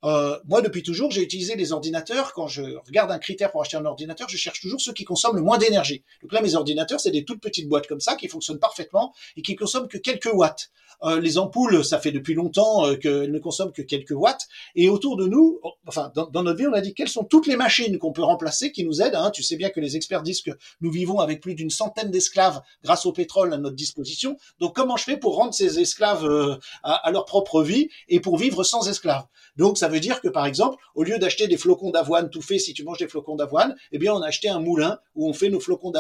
Euh, 0.03 0.37
moi, 0.47 0.61
depuis 0.61 0.83
toujours, 0.83 1.11
j'ai 1.11 1.21
utilisé 1.21 1.55
les 1.55 1.71
ordinateurs. 1.71 2.33
Quand 2.33 2.47
je 2.47 2.63
regarde 2.85 3.11
un 3.11 3.19
critère 3.19 3.51
pour 3.51 3.61
acheter 3.61 3.77
un 3.77 3.85
ordinateur, 3.85 4.27
je 4.29 4.37
cherche 4.37 4.61
toujours 4.61 4.81
ceux 4.81 4.93
qui 4.93 5.03
consomment 5.03 5.35
le 5.35 5.43
moins 5.43 5.57
d'énergie. 5.57 6.03
Donc 6.21 6.33
là, 6.33 6.41
mes 6.41 6.55
ordinateurs, 6.55 6.99
c'est 6.99 7.11
des 7.11 7.23
toutes 7.23 7.41
petites 7.41 7.69
boîtes 7.69 7.87
comme 7.87 7.99
ça 7.99 8.15
qui 8.15 8.27
fonctionnent 8.27 8.59
parfaitement 8.59 9.13
et 9.37 9.41
qui 9.41 9.55
consomment 9.55 9.87
que 9.87 9.97
quelques 9.97 10.33
watts. 10.33 10.71
Euh, 11.03 11.19
les 11.19 11.37
ampoules, 11.37 11.83
ça 11.83 11.99
fait 11.99 12.11
depuis 12.11 12.35
longtemps 12.35 12.85
euh, 12.85 12.95
qu'elles 12.95 13.31
ne 13.31 13.39
consomment 13.39 13.71
que 13.71 13.81
quelques 13.81 14.11
watts. 14.11 14.47
Et 14.75 14.89
autour 14.89 15.17
de 15.17 15.25
nous, 15.25 15.59
enfin, 15.87 16.11
dans, 16.15 16.43
notre 16.43 16.59
vie, 16.59 16.67
on 16.67 16.73
a 16.73 16.81
dit 16.81 16.93
quelles 16.93 17.09
sont 17.09 17.23
toutes 17.23 17.47
les 17.47 17.55
machines 17.55 17.97
qu'on 17.97 18.11
peut 18.11 18.23
remplacer 18.23 18.71
qui 18.71 18.83
nous 18.83 19.01
aident. 19.01 19.15
Hein? 19.15 19.31
Tu 19.31 19.41
sais 19.41 19.55
bien 19.55 19.69
que 19.69 19.79
les 19.79 19.95
experts 19.95 20.21
disent 20.21 20.41
que 20.41 20.51
nous 20.79 20.91
vivons 20.91 21.19
avec 21.19 21.41
plus 21.41 21.55
d'une 21.55 21.71
centaine 21.71 22.11
d'esclaves 22.11 22.61
grâce 22.83 23.05
au 23.05 23.13
pétrole 23.13 23.53
à 23.53 23.57
notre 23.57 23.75
disposition. 23.75 24.37
Donc, 24.59 24.75
comment 24.75 24.97
je 24.97 25.05
fais 25.05 25.17
pour 25.17 25.35
rendre 25.35 25.53
ces 25.53 25.79
esclaves 25.79 26.25
euh, 26.25 26.57
à, 26.83 26.93
à, 26.93 27.11
leur 27.11 27.25
propre 27.25 27.63
vie 27.63 27.89
et 28.07 28.19
pour 28.19 28.37
vivre 28.37 28.63
sans 28.63 28.87
esclaves? 28.87 29.25
Donc, 29.55 29.77
ça 29.77 29.87
veut 29.91 29.99
dire 29.99 30.21
que, 30.21 30.29
par 30.29 30.45
exemple, 30.45 30.77
au 30.95 31.03
lieu 31.03 31.19
d'acheter 31.19 31.47
des 31.47 31.57
flocons 31.57 31.91
d'avoine 31.91 32.29
tout 32.29 32.41
fait, 32.41 32.59
si 32.59 32.73
tu 32.73 32.83
manges 32.83 32.99
des 32.99 33.07
flocons 33.07 33.35
d'avoine, 33.35 33.75
eh 33.91 33.99
bien, 33.99 34.13
on 34.13 34.21
a 34.21 34.27
acheté 34.27 34.49
un 34.49 34.59
moulin 34.59 34.99
où 35.15 35.27
on 35.27 35.33
fait 35.33 35.49
nos 35.49 35.59
flocons 35.59 35.91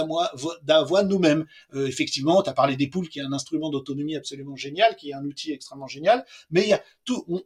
d'avoine 0.63 1.07
nous-mêmes. 1.07 1.45
effectivement, 1.75 2.41
tu 2.41 2.49
as 2.49 2.53
parlé 2.53 2.75
des 2.75 2.87
poules, 2.87 3.09
qui 3.09 3.19
est 3.19 3.23
un 3.23 3.33
instrument 3.33 3.69
d'autonomie 3.69 4.15
absolument 4.15 4.55
génial 4.55 4.95
qui 4.95 5.09
est 5.09 5.13
un 5.13 5.25
outil 5.25 5.51
extrêmement 5.51 5.87
génial, 5.87 6.25
mais 6.49 6.81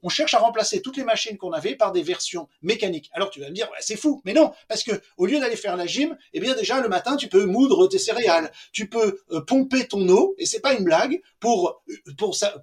on, 0.03 0.09
cherche 0.09 0.34
à 0.34 0.39
remplacer 0.39 0.81
toutes 0.81 0.97
les 0.97 1.03
machines 1.03 1.38
qu'on 1.38 1.51
avait 1.51 1.76
par 1.76 1.91
des 1.91 2.03
versions 2.03 2.47
mécaniques. 2.61 3.09
Alors 3.13 3.30
tu 3.30 3.39
vas 3.39 3.49
me 3.49 3.53
dire, 3.53 3.69
c'est 3.80 3.95
fou, 3.95 4.22
mais 4.26 4.34
non, 4.34 4.51
parce 4.67 4.84
que 4.84 4.91
au 5.17 5.26
lieu 5.26 5.39
d'aller 5.39 5.55
faire 5.55 5.76
la 5.76 5.88
gym, 5.88 6.17
eh 6.34 6.39
bien 6.39 6.55
déjà 6.55 6.81
le 6.81 6.89
matin 6.89 7.15
tu 7.15 7.27
peux 7.27 7.45
moudre 7.45 7.88
tes 7.88 7.99
céréales, 7.99 8.51
tu 8.72 8.89
peux 8.89 9.19
euh, 9.31 9.41
pomper 9.41 9.88
ton 9.88 10.07
eau, 10.09 10.35
et 10.38 10.45
c'est 10.45 10.59
pas 10.59 10.73
une 10.73 10.84
blague, 10.84 11.22
pour 11.39 11.81
euh, 11.89 12.13
pour 12.17 12.35
ça, 12.35 12.55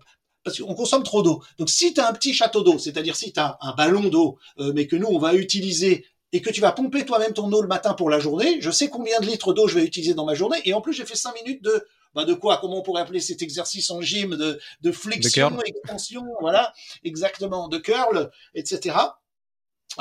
parce 0.44 0.60
qu'on 0.60 0.74
consomme 0.74 1.02
trop 1.02 1.22
d'eau. 1.22 1.42
Donc 1.58 1.70
si 1.70 1.94
tu 1.94 2.00
as 2.00 2.08
un 2.08 2.12
petit 2.12 2.34
château 2.34 2.62
d'eau, 2.62 2.78
c'est-à-dire 2.78 3.16
si 3.16 3.32
tu 3.32 3.40
as 3.40 3.58
un 3.60 3.74
ballon 3.74 4.08
d'eau, 4.08 4.38
euh, 4.58 4.72
mais 4.74 4.86
que 4.86 4.96
nous 4.96 5.08
on 5.08 5.18
va 5.18 5.34
utiliser 5.34 6.04
et 6.32 6.40
que 6.40 6.50
tu 6.50 6.60
vas 6.60 6.72
pomper 6.72 7.04
toi-même 7.04 7.32
ton 7.32 7.50
eau 7.52 7.60
le 7.60 7.68
matin 7.68 7.94
pour 7.94 8.08
la 8.08 8.18
journée, 8.18 8.60
je 8.60 8.70
sais 8.70 8.88
combien 8.88 9.20
de 9.20 9.26
litres 9.26 9.52
d'eau 9.52 9.68
je 9.68 9.78
vais 9.78 9.84
utiliser 9.84 10.14
dans 10.14 10.24
ma 10.24 10.34
journée, 10.34 10.58
et 10.64 10.74
en 10.74 10.80
plus 10.80 10.92
j'ai 10.92 11.04
fait 11.04 11.16
cinq 11.16 11.34
minutes 11.42 11.62
de 11.62 11.86
bah 12.14 12.26
de 12.26 12.34
quoi? 12.34 12.58
Comment 12.58 12.78
on 12.78 12.82
pourrait 12.82 13.00
appeler 13.00 13.20
cet 13.20 13.40
exercice 13.40 13.90
en 13.90 14.02
gym 14.02 14.36
de, 14.36 14.60
de 14.82 14.92
flexion, 14.92 15.58
extension, 15.62 16.26
voilà, 16.40 16.72
exactement, 17.04 17.68
de 17.68 17.78
curl, 17.78 18.30
etc. 18.54 18.96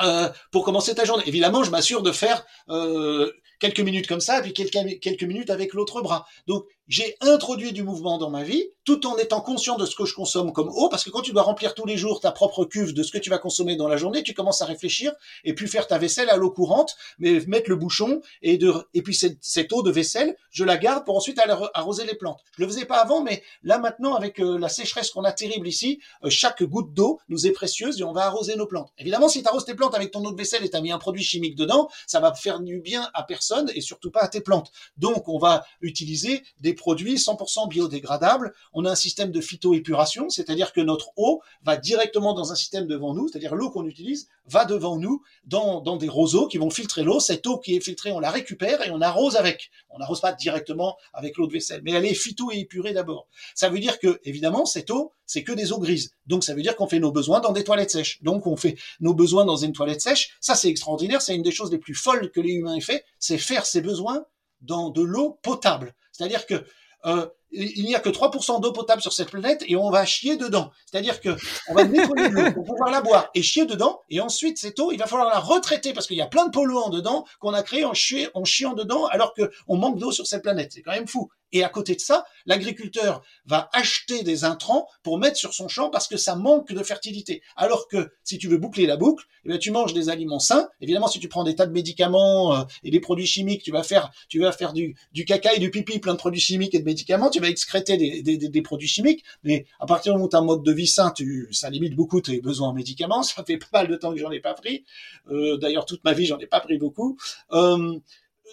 Euh, 0.00 0.28
pour 0.50 0.64
commencer 0.64 0.94
ta 0.94 1.04
journée. 1.04 1.24
Évidemment, 1.26 1.64
je 1.64 1.70
m'assure 1.70 2.02
de 2.02 2.12
faire 2.12 2.46
euh, 2.70 3.30
quelques 3.60 3.80
minutes 3.80 4.06
comme 4.06 4.20
ça, 4.20 4.40
puis 4.40 4.54
quelques, 4.54 5.00
quelques 5.00 5.22
minutes 5.22 5.50
avec 5.50 5.74
l'autre 5.74 6.00
bras. 6.00 6.26
Donc, 6.46 6.64
j'ai 6.88 7.16
introduit 7.20 7.72
du 7.72 7.82
mouvement 7.82 8.18
dans 8.18 8.30
ma 8.30 8.42
vie, 8.42 8.68
tout 8.84 9.06
en 9.06 9.16
étant 9.16 9.40
conscient 9.40 9.76
de 9.76 9.86
ce 9.86 9.94
que 9.94 10.04
je 10.04 10.14
consomme 10.14 10.52
comme 10.52 10.68
eau, 10.68 10.88
parce 10.88 11.04
que 11.04 11.10
quand 11.10 11.22
tu 11.22 11.32
dois 11.32 11.42
remplir 11.42 11.74
tous 11.74 11.86
les 11.86 11.96
jours 11.96 12.20
ta 12.20 12.32
propre 12.32 12.64
cuve 12.64 12.92
de 12.92 13.02
ce 13.02 13.12
que 13.12 13.18
tu 13.18 13.30
vas 13.30 13.38
consommer 13.38 13.76
dans 13.76 13.88
la 13.88 13.96
journée, 13.96 14.22
tu 14.22 14.34
commences 14.34 14.62
à 14.62 14.64
réfléchir 14.64 15.12
et 15.44 15.54
puis 15.54 15.68
faire 15.68 15.86
ta 15.86 15.98
vaisselle 15.98 16.30
à 16.30 16.36
l'eau 16.36 16.50
courante, 16.50 16.96
mais 17.18 17.40
mettre 17.46 17.70
le 17.70 17.76
bouchon 17.76 18.20
et 18.42 18.58
de 18.58 18.72
et 18.94 19.02
puis 19.02 19.14
cette, 19.14 19.72
eau 19.72 19.82
de 19.82 19.90
vaisselle, 19.90 20.36
je 20.50 20.64
la 20.64 20.76
garde 20.76 21.04
pour 21.04 21.16
ensuite 21.16 21.40
arroser 21.74 22.04
les 22.04 22.14
plantes. 22.14 22.40
Je 22.56 22.62
le 22.62 22.68
faisais 22.68 22.84
pas 22.84 23.00
avant, 23.00 23.22
mais 23.22 23.42
là 23.62 23.78
maintenant 23.78 24.14
avec 24.14 24.40
euh, 24.40 24.58
la 24.58 24.68
sécheresse 24.68 25.10
qu'on 25.10 25.24
a 25.24 25.32
terrible 25.32 25.68
ici, 25.68 26.00
euh, 26.24 26.30
chaque 26.30 26.62
goutte 26.62 26.92
d'eau 26.92 27.20
nous 27.28 27.46
est 27.46 27.52
précieuse 27.52 28.00
et 28.00 28.04
on 28.04 28.12
va 28.12 28.26
arroser 28.26 28.56
nos 28.56 28.66
plantes. 28.66 28.92
Évidemment, 28.98 29.28
si 29.28 29.42
tu 29.42 29.48
arroses 29.48 29.64
tes 29.64 29.74
plantes 29.74 29.94
avec 29.94 30.10
ton 30.10 30.24
eau 30.24 30.32
de 30.32 30.36
vaisselle 30.36 30.64
et 30.64 30.70
tu 30.70 30.76
as 30.76 30.80
mis 30.80 30.90
un 30.90 30.98
produit 30.98 31.22
chimique 31.22 31.56
dedans, 31.56 31.88
ça 32.06 32.20
va 32.20 32.34
faire 32.34 32.60
du 32.60 32.80
bien 32.80 33.08
à 33.14 33.22
personne 33.22 33.70
et 33.74 33.80
surtout 33.80 34.10
pas 34.10 34.20
à 34.20 34.28
tes 34.28 34.40
plantes. 34.40 34.72
Donc 34.96 35.28
on 35.28 35.38
va 35.38 35.64
utiliser 35.80 36.42
des 36.60 36.74
produits 36.82 37.14
100% 37.14 37.68
biodégradables. 37.68 38.52
On 38.72 38.84
a 38.84 38.90
un 38.90 38.96
système 38.96 39.30
de 39.30 39.40
phytoépuration, 39.40 40.28
c'est-à-dire 40.30 40.72
que 40.72 40.80
notre 40.80 41.12
eau 41.16 41.40
va 41.62 41.76
directement 41.76 42.34
dans 42.34 42.50
un 42.50 42.56
système 42.56 42.88
devant 42.88 43.14
nous, 43.14 43.28
c'est-à-dire 43.28 43.54
l'eau 43.54 43.70
qu'on 43.70 43.86
utilise 43.86 44.26
va 44.46 44.64
devant 44.64 44.96
nous 44.96 45.22
dans, 45.44 45.80
des 45.96 46.08
roseaux 46.08 46.48
qui 46.48 46.58
vont 46.58 46.70
filtrer 46.70 47.04
l'eau. 47.04 47.20
Cette 47.20 47.46
eau 47.46 47.58
qui 47.58 47.76
est 47.76 47.80
filtrée, 47.80 48.10
on 48.10 48.18
la 48.18 48.32
récupère 48.32 48.84
et 48.84 48.90
on 48.90 49.00
arrose 49.00 49.36
avec. 49.36 49.70
On 49.90 49.98
n'arrose 50.00 50.20
pas 50.20 50.32
directement 50.32 50.96
avec 51.12 51.36
l'eau 51.36 51.46
de 51.46 51.52
vaisselle, 51.52 51.82
mais 51.84 51.92
elle 51.92 52.04
est 52.04 52.14
phytoépurée 52.14 52.94
d'abord. 52.94 53.28
Ça 53.54 53.68
veut 53.68 53.78
dire 53.78 54.00
que, 54.00 54.18
évidemment, 54.24 54.66
cette 54.66 54.90
eau, 54.90 55.12
c'est 55.24 55.44
que 55.44 55.52
des 55.52 55.70
eaux 55.70 55.78
grises. 55.78 56.16
Donc 56.26 56.42
ça 56.42 56.52
veut 56.52 56.62
dire 56.62 56.74
qu'on 56.74 56.88
fait 56.88 56.98
nos 56.98 57.12
besoins 57.12 57.38
dans 57.38 57.52
des 57.52 57.62
toilettes 57.62 57.92
sèches. 57.92 58.20
Donc 58.24 58.48
on 58.48 58.56
fait 58.56 58.76
nos 58.98 59.14
besoins 59.14 59.44
dans 59.44 59.56
une 59.56 59.72
toilette 59.72 60.00
sèche. 60.00 60.36
Ça, 60.40 60.56
c'est 60.56 60.68
extraordinaire. 60.68 61.22
C'est 61.22 61.36
une 61.36 61.42
des 61.42 61.52
choses 61.52 61.70
les 61.70 61.78
plus 61.78 61.94
folles 61.94 62.32
que 62.32 62.40
les 62.40 62.54
humains 62.54 62.74
aient 62.74 62.80
fait. 62.80 63.04
C'est 63.20 63.38
faire 63.38 63.66
ses 63.66 63.80
besoins 63.80 64.24
dans 64.62 64.90
de 64.90 65.02
l'eau 65.02 65.38
potable. 65.42 65.94
C'est-à-dire 66.12 66.46
que 66.46 66.64
euh, 67.04 67.26
il 67.50 67.84
n'y 67.84 67.94
a 67.94 68.00
que 68.00 68.08
3% 68.08 68.60
d'eau 68.60 68.72
potable 68.72 69.02
sur 69.02 69.12
cette 69.12 69.30
planète 69.30 69.62
et 69.66 69.76
on 69.76 69.90
va 69.90 70.06
chier 70.06 70.36
dedans. 70.36 70.70
C'est-à-dire 70.86 71.20
que 71.20 71.36
on 71.68 71.74
va 71.74 71.84
nettoyer 71.84 72.28
l'eau 72.28 72.50
pour 72.52 72.64
pouvoir 72.64 72.90
la 72.90 73.02
boire 73.02 73.28
et 73.34 73.42
chier 73.42 73.66
dedans 73.66 74.00
et 74.08 74.20
ensuite 74.20 74.58
cette 74.58 74.78
eau, 74.80 74.90
il 74.90 74.98
va 74.98 75.06
falloir 75.06 75.28
la 75.28 75.38
retraiter 75.38 75.92
parce 75.92 76.06
qu'il 76.06 76.16
y 76.16 76.22
a 76.22 76.26
plein 76.26 76.46
de 76.46 76.50
polluants 76.50 76.88
dedans 76.88 77.26
qu'on 77.40 77.52
a 77.52 77.62
créé 77.62 77.84
en, 77.84 77.92
chier, 77.92 78.28
en 78.34 78.44
chiant 78.44 78.72
dedans 78.72 79.06
alors 79.06 79.34
qu'on 79.34 79.76
manque 79.76 79.98
d'eau 79.98 80.12
sur 80.12 80.26
cette 80.26 80.42
planète. 80.42 80.72
C'est 80.72 80.82
quand 80.82 80.92
même 80.92 81.08
fou. 81.08 81.30
Et 81.52 81.62
à 81.62 81.68
côté 81.68 81.94
de 81.94 82.00
ça, 82.00 82.24
l'agriculteur 82.46 83.22
va 83.46 83.68
acheter 83.72 84.22
des 84.22 84.44
intrants 84.44 84.86
pour 85.02 85.18
mettre 85.18 85.36
sur 85.36 85.52
son 85.52 85.68
champ 85.68 85.90
parce 85.90 86.08
que 86.08 86.16
ça 86.16 86.34
manque 86.34 86.72
de 86.72 86.82
fertilité. 86.82 87.42
Alors 87.56 87.88
que 87.88 88.12
si 88.24 88.38
tu 88.38 88.48
veux 88.48 88.58
boucler 88.58 88.86
la 88.86 88.96
boucle, 88.96 89.26
eh 89.44 89.48
bien, 89.48 89.58
tu 89.58 89.70
manges 89.70 89.92
des 89.92 90.08
aliments 90.08 90.38
sains. 90.38 90.68
Évidemment, 90.80 91.08
si 91.08 91.18
tu 91.20 91.28
prends 91.28 91.44
des 91.44 91.54
tas 91.54 91.66
de 91.66 91.72
médicaments 91.72 92.54
euh, 92.54 92.64
et 92.84 92.90
des 92.90 93.00
produits 93.00 93.26
chimiques, 93.26 93.62
tu 93.62 93.70
vas 93.70 93.82
faire, 93.82 94.10
tu 94.28 94.40
vas 94.40 94.52
faire 94.52 94.72
du, 94.72 94.96
du 95.12 95.24
caca 95.24 95.52
et 95.54 95.58
du 95.58 95.70
pipi, 95.70 95.98
plein 95.98 96.12
de 96.12 96.18
produits 96.18 96.40
chimiques 96.40 96.74
et 96.74 96.78
de 96.78 96.84
médicaments. 96.84 97.28
Tu 97.28 97.40
vas 97.40 97.48
excréter 97.48 97.96
des, 97.96 98.22
des, 98.22 98.36
des 98.36 98.62
produits 98.62 98.88
chimiques. 98.88 99.24
Mais 99.42 99.66
à 99.80 99.86
partir 99.86 100.12
du 100.12 100.16
moment 100.16 100.26
où 100.26 100.30
tu 100.30 100.36
as 100.36 100.38
un 100.38 100.44
mode 100.44 100.62
de 100.62 100.72
vie 100.72 100.86
sain, 100.86 101.10
tu, 101.10 101.48
ça 101.50 101.70
limite 101.70 101.94
beaucoup 101.94 102.20
tes 102.20 102.40
besoins 102.40 102.68
en 102.68 102.72
médicaments. 102.72 103.22
Ça 103.32 103.44
fait 103.44 103.56
pas 103.58 103.66
mal 103.72 103.88
de 103.88 103.96
temps 103.96 104.12
que 104.12 104.18
j'en 104.18 104.30
ai 104.30 104.40
pas 104.40 104.54
pris. 104.54 104.84
Euh, 105.30 105.56
D'ailleurs, 105.56 105.86
toute 105.86 106.04
ma 106.04 106.12
vie, 106.12 106.26
j'en 106.26 106.38
ai 106.38 106.46
pas 106.46 106.60
pris 106.60 106.78
beaucoup. 106.78 107.18
Euh, 107.52 107.98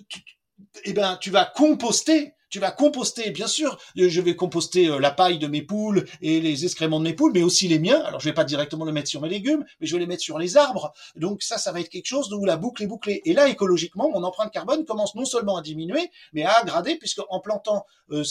tu, 0.08 0.22
eh 0.86 0.94
ben, 0.94 1.18
tu 1.22 1.32
vas 1.32 1.46
composter 1.46 2.34
tu 2.50 2.60
vas 2.60 2.72
composter, 2.72 3.32
bien 3.32 3.48
sûr, 3.48 3.78
je 3.96 4.22
vais 4.22 4.36
composter 4.36 4.88
euh, 4.88 5.00
la 5.00 5.12
paille 5.12 5.38
de 5.38 5.48
mes 5.48 5.62
poules 5.62 6.06
et 6.22 6.42
les 6.42 6.66
excréments 6.66 7.00
de 7.00 7.06
mes 7.06 7.14
poules, 7.14 7.32
mais 7.34 7.44
aussi 7.44 7.68
les 7.68 7.80
miens. 7.80 8.02
Alors, 8.02 8.20
je 8.20 8.26
vais 8.26 8.34
pas 8.34 8.44
directement 8.44 8.86
le 8.86 8.92
mettre 8.92 9.10
sur 9.10 9.22
mes 9.22 9.30
légumes, 9.30 9.66
mais 9.80 9.88
je 9.88 9.94
vais 9.94 10.00
les 10.00 10.08
mettre 10.08 10.24
sur 10.24 10.40
les 10.40 10.58
arbres. 10.58 10.94
Donc 11.16 11.44
ça, 11.44 11.58
ça 11.58 11.72
va 11.72 11.80
être 11.80 11.90
quelque 11.90 12.08
chose 12.08 12.34
où 12.34 12.46
la 12.46 12.58
boucle 12.58 12.84
est 12.84 12.88
bouclée. 12.88 13.22
Et 13.26 13.34
là, 13.34 13.50
écologiquement, 13.50 14.10
mon 14.10 14.24
empreinte 14.24 14.52
carbone 14.52 14.86
commence 14.86 15.16
non 15.16 15.26
seulement 15.26 15.58
à 15.58 15.62
diminuer, 15.62 16.12
mais 16.34 16.44
à 16.44 16.60
aggrader, 16.60 16.96
puisque 16.96 17.22
en 17.30 17.40
plantant 17.40 17.86
euh, 18.12 18.24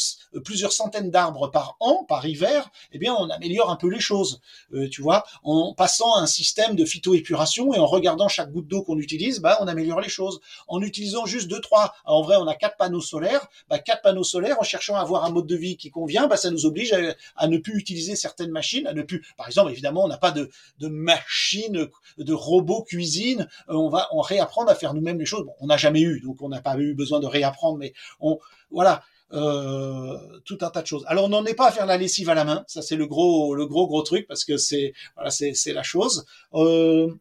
plusieurs 0.45 0.73
centaines 0.73 1.11
d'arbres 1.11 1.49
par 1.49 1.77
an, 1.81 2.05
par 2.09 2.27
hiver, 2.27 2.71
eh 2.93 2.99
bien, 2.99 3.15
on 3.15 3.31
améliore 3.31 3.71
un 3.71 3.77
peu 3.77 3.89
les 3.89 4.01
choses. 4.01 4.41
Euh, 4.75 4.89
tu 4.89 5.03
vois, 5.03 5.25
en 5.45 5.75
passant 5.75 6.17
à 6.17 6.23
un 6.23 6.27
système 6.27 6.75
de 6.75 6.85
phytoépuration 6.85 7.73
et 7.75 7.79
en 7.79 7.87
regardant 7.87 8.29
chaque 8.29 8.51
goutte 8.51 8.67
d'eau 8.67 8.83
qu'on 8.83 8.99
utilise, 8.99 9.41
bah, 9.41 9.59
on 9.61 9.69
améliore 9.69 10.01
les 10.01 10.09
choses. 10.09 10.41
En 10.67 10.83
utilisant 10.83 11.27
juste 11.27 11.49
deux, 11.49 11.61
trois, 11.61 11.95
en 12.05 12.23
vrai, 12.23 12.37
on 12.37 12.47
a 12.49 12.55
quatre 12.55 12.77
panneaux 12.77 13.01
solaires, 13.01 13.47
bah, 13.69 13.79
quatre 13.79 14.03
panneaux 14.09 14.59
en 14.59 14.63
cherchant 14.63 14.97
à 14.97 15.01
avoir 15.01 15.25
un 15.25 15.31
mode 15.31 15.47
de 15.47 15.57
vie 15.57 15.77
qui 15.77 15.91
convient, 15.91 16.27
bah, 16.27 16.37
ça 16.37 16.51
nous 16.51 16.67
oblige 16.67 16.95
à, 17.37 17.49
ne 17.49 17.59
plus 17.59 17.79
utiliser 17.79 18.17
certaines 18.17 18.51
machines, 18.51 18.87
à 18.87 18.93
ne 18.93 19.03
plus, 19.03 19.25
par 19.37 19.47
exemple, 19.47 19.71
évidemment, 19.71 20.05
on 20.05 20.09
n'a 20.09 20.19
pas 20.19 20.31
de, 20.31 20.51
de 20.79 20.89
machines, 20.89 21.89
de 22.17 22.33
robots 22.33 22.83
cuisine, 22.83 23.49
euh, 23.69 23.75
on 23.75 23.89
va 23.89 24.09
on 24.13 24.21
réapprendre 24.21 24.71
à 24.71 24.75
faire 24.75 24.95
nous-mêmes 24.95 25.19
les 25.19 25.27
choses. 25.27 25.45
Bon, 25.45 25.55
on 25.61 25.67
n'a 25.67 25.77
jamais 25.77 26.01
eu, 26.01 26.21
donc 26.21 26.41
on 26.41 26.49
n'a 26.49 26.61
pas 26.61 26.79
eu 26.79 26.95
besoin 26.95 27.21
de 27.21 27.27
réapprendre, 27.27 27.79
mais 27.79 27.93
on, 28.21 28.39
voilà. 28.71 29.03
Euh, 29.35 30.17
tout 30.47 30.57
un 30.63 30.71
tas 30.71 30.81
de 30.81 30.87
choses. 30.87 31.05
Alors 31.07 31.27
on 31.27 31.29
n'en 31.29 31.45
est 31.45 31.53
pas 31.53 31.69
à 31.69 31.71
faire 31.71 31.85
la 31.85 31.99
lessive 31.99 32.31
à 32.31 32.35
la 32.35 32.45
main, 32.45 32.65
ça 32.67 32.81
c'est 32.81 32.97
le 32.97 33.07
gros 33.07 33.55
le 33.55 33.67
gros 33.67 33.87
gros 33.87 34.01
truc 34.01 34.27
parce 34.27 34.43
que 34.43 34.57
c'est 34.57 34.95
voilà 35.17 35.31
c'est 35.31 35.53
c'est 35.53 35.75
la 35.75 35.83
chose. 35.83 36.25
Euh, 36.55 37.13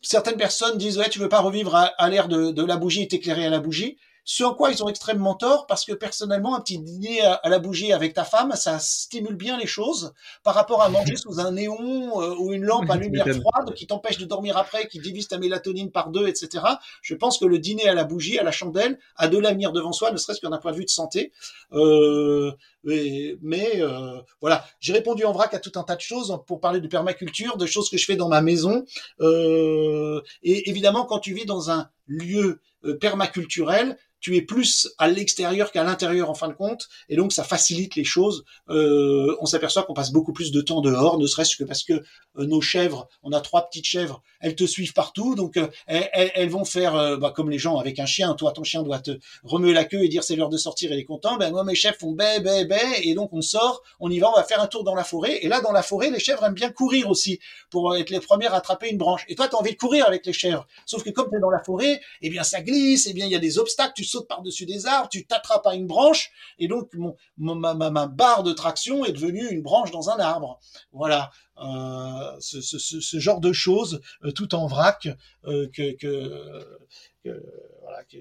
certaines 0.00 0.36
personnes 0.36 0.76
disent 0.76 0.98
ouais 0.98 1.08
tu 1.08 1.20
veux 1.20 1.28
pas 1.28 1.38
revivre 1.38 1.76
à, 1.76 2.10
l'ère 2.10 2.26
de, 2.26 2.50
de 2.50 2.64
la 2.64 2.76
bougie 2.76 3.02
est 3.02 3.14
éclairée 3.14 3.46
à 3.46 3.50
la 3.50 3.60
bougie? 3.60 3.96
Ce 4.24 4.44
en 4.44 4.54
quoi 4.54 4.70
ils 4.70 4.82
ont 4.84 4.88
extrêmement 4.88 5.34
tort, 5.34 5.66
parce 5.66 5.84
que 5.84 5.92
personnellement, 5.92 6.54
un 6.54 6.60
petit 6.60 6.78
dîner 6.78 7.20
à 7.22 7.48
la 7.48 7.58
bougie 7.58 7.92
avec 7.92 8.14
ta 8.14 8.24
femme, 8.24 8.52
ça 8.54 8.78
stimule 8.78 9.34
bien 9.34 9.58
les 9.58 9.66
choses 9.66 10.12
par 10.44 10.54
rapport 10.54 10.82
à 10.82 10.88
manger 10.88 11.16
sous 11.16 11.40
un 11.40 11.52
néon 11.52 12.20
euh, 12.22 12.34
ou 12.38 12.52
une 12.52 12.64
lampe 12.64 12.88
à 12.90 12.96
lumière 12.96 13.26
froide 13.26 13.74
qui 13.74 13.86
t'empêche 13.86 14.18
de 14.18 14.24
dormir 14.24 14.56
après, 14.56 14.86
qui 14.86 15.00
divise 15.00 15.28
ta 15.28 15.38
mélatonine 15.38 15.90
par 15.90 16.10
deux, 16.10 16.28
etc. 16.28 16.64
Je 17.02 17.14
pense 17.14 17.38
que 17.38 17.44
le 17.44 17.58
dîner 17.58 17.88
à 17.88 17.94
la 17.94 18.04
bougie, 18.04 18.38
à 18.38 18.42
la 18.42 18.52
chandelle, 18.52 18.98
a 19.16 19.28
de 19.28 19.38
l'avenir 19.38 19.72
devant 19.72 19.92
soi, 19.92 20.10
ne 20.12 20.16
serait-ce 20.16 20.40
qu'un 20.40 20.56
point 20.58 20.72
de 20.72 20.76
vue 20.76 20.84
de 20.84 20.90
santé. 20.90 21.32
Euh, 21.72 22.52
mais, 22.84 23.36
mais 23.42 23.80
euh, 23.80 24.20
voilà, 24.40 24.64
j'ai 24.80 24.92
répondu 24.92 25.24
en 25.24 25.32
vrac 25.32 25.54
à 25.54 25.58
tout 25.58 25.72
un 25.76 25.84
tas 25.84 25.96
de 25.96 26.00
choses 26.00 26.38
pour 26.46 26.60
parler 26.60 26.80
de 26.80 26.88
permaculture, 26.88 27.56
de 27.56 27.66
choses 27.66 27.88
que 27.88 27.96
je 27.96 28.04
fais 28.04 28.16
dans 28.16 28.28
ma 28.28 28.42
maison. 28.42 28.84
Euh, 29.20 30.20
et 30.42 30.68
évidemment, 30.68 31.04
quand 31.04 31.18
tu 31.18 31.34
vis 31.34 31.46
dans 31.46 31.70
un 31.70 31.88
lieu 32.06 32.60
euh, 32.84 32.96
permaculturel, 32.98 33.96
tu 34.22 34.36
es 34.36 34.42
plus 34.42 34.88
à 34.98 35.08
l'extérieur 35.08 35.72
qu'à 35.72 35.82
l'intérieur 35.82 36.30
en 36.30 36.34
fin 36.34 36.46
de 36.46 36.52
compte, 36.52 36.88
et 37.08 37.16
donc 37.16 37.32
ça 37.32 37.42
facilite 37.42 37.96
les 37.96 38.04
choses. 38.04 38.44
Euh, 38.70 39.36
on 39.40 39.46
s'aperçoit 39.46 39.82
qu'on 39.82 39.94
passe 39.94 40.12
beaucoup 40.12 40.32
plus 40.32 40.52
de 40.52 40.60
temps 40.60 40.80
dehors, 40.80 41.18
ne 41.18 41.26
serait-ce 41.26 41.56
que 41.56 41.64
parce 41.64 41.82
que 41.82 41.94
euh, 41.94 42.46
nos 42.46 42.60
chèvres, 42.60 43.08
on 43.24 43.32
a 43.32 43.40
trois 43.40 43.68
petites 43.68 43.84
chèvres, 43.84 44.22
elles 44.40 44.54
te 44.54 44.64
suivent 44.64 44.92
partout, 44.92 45.34
donc 45.34 45.58
elles, 45.86 46.48
vont 46.48 46.64
faire 46.64 47.18
bah, 47.18 47.32
comme 47.34 47.50
les 47.50 47.58
gens 47.58 47.78
avec 47.78 47.98
un 47.98 48.06
chien. 48.06 48.34
Toi, 48.34 48.52
ton 48.52 48.62
chien 48.62 48.82
doit 48.82 49.00
te 49.00 49.18
remuer 49.42 49.72
la 49.72 49.84
queue 49.84 50.04
et 50.04 50.08
dire 50.08 50.22
c'est 50.22 50.36
l'heure 50.36 50.48
de 50.48 50.56
sortir, 50.56 50.92
il 50.92 50.98
est 50.98 51.04
content. 51.04 51.36
Ben 51.36 51.50
moi, 51.50 51.64
mes 51.64 51.74
chèvres 51.74 51.96
font 51.98 52.12
bé 52.12 52.38
bé 52.40 52.64
bé, 52.64 52.78
et 53.02 53.14
donc 53.14 53.32
on 53.32 53.42
sort, 53.42 53.82
on 53.98 54.08
y 54.08 54.20
va, 54.20 54.30
on 54.30 54.36
va 54.36 54.44
faire 54.44 54.60
un 54.60 54.68
tour 54.68 54.84
dans 54.84 54.94
la 54.94 55.04
forêt. 55.04 55.40
Et 55.42 55.48
là, 55.48 55.60
dans 55.60 55.72
la 55.72 55.82
forêt, 55.82 56.10
les 56.10 56.20
chèvres 56.20 56.44
aiment 56.44 56.54
bien 56.54 56.70
courir 56.70 57.10
aussi 57.10 57.40
pour 57.70 57.96
être 57.96 58.10
les 58.10 58.20
premières 58.20 58.54
à 58.54 58.58
attraper 58.58 58.88
une 58.88 58.98
branche. 58.98 59.24
Et 59.28 59.34
toi, 59.34 59.48
tu 59.48 59.56
as 59.56 59.58
envie 59.58 59.72
de 59.72 59.78
courir 59.78 60.06
avec 60.06 60.24
les 60.26 60.32
chèvres, 60.32 60.66
sauf 60.86 61.02
que 61.02 61.10
comme 61.10 61.28
tu 61.28 61.36
es 61.36 61.40
dans 61.40 61.50
la 61.50 61.62
forêt, 61.62 62.00
eh 62.20 62.30
bien 62.30 62.44
ça 62.44 62.60
eh 62.72 63.12
bien 63.12 63.26
il 63.26 63.32
y 63.32 63.36
a 63.36 63.40
des 63.40 63.58
obstacles, 63.58 63.92
tu 63.96 64.04
sautes 64.04 64.28
par-dessus 64.28 64.66
des 64.66 64.86
arbres, 64.86 65.08
tu 65.08 65.26
t'attrapes 65.26 65.66
à 65.66 65.74
une 65.74 65.86
branche, 65.86 66.30
et 66.58 66.68
donc 66.68 66.90
mon, 66.94 67.14
ma, 67.36 67.74
ma, 67.74 67.90
ma, 67.90 68.06
barre 68.06 68.42
de 68.42 68.52
traction 68.52 69.04
est 69.04 69.12
devenue 69.12 69.48
une 69.50 69.62
branche 69.62 69.90
dans 69.90 70.10
un 70.10 70.18
arbre. 70.18 70.60
Voilà, 70.92 71.30
euh, 71.58 72.36
ce, 72.40 72.60
ce, 72.60 73.18
genre 73.18 73.40
de 73.40 73.52
choses, 73.52 74.00
euh, 74.24 74.32
tout 74.32 74.54
en 74.54 74.66
vrac, 74.66 75.08
euh, 75.44 75.68
que, 75.72 75.92
que, 75.92 76.78
que, 77.24 77.42
voilà, 77.82 78.04
que 78.04 78.16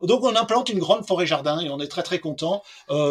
donc 0.00 0.24
on 0.24 0.34
implante 0.34 0.68
une 0.68 0.80
grande 0.80 1.06
forêt 1.06 1.26
jardin 1.26 1.60
et 1.60 1.70
on 1.70 1.78
est 1.78 1.86
très 1.86 2.02
très 2.02 2.18
content. 2.18 2.64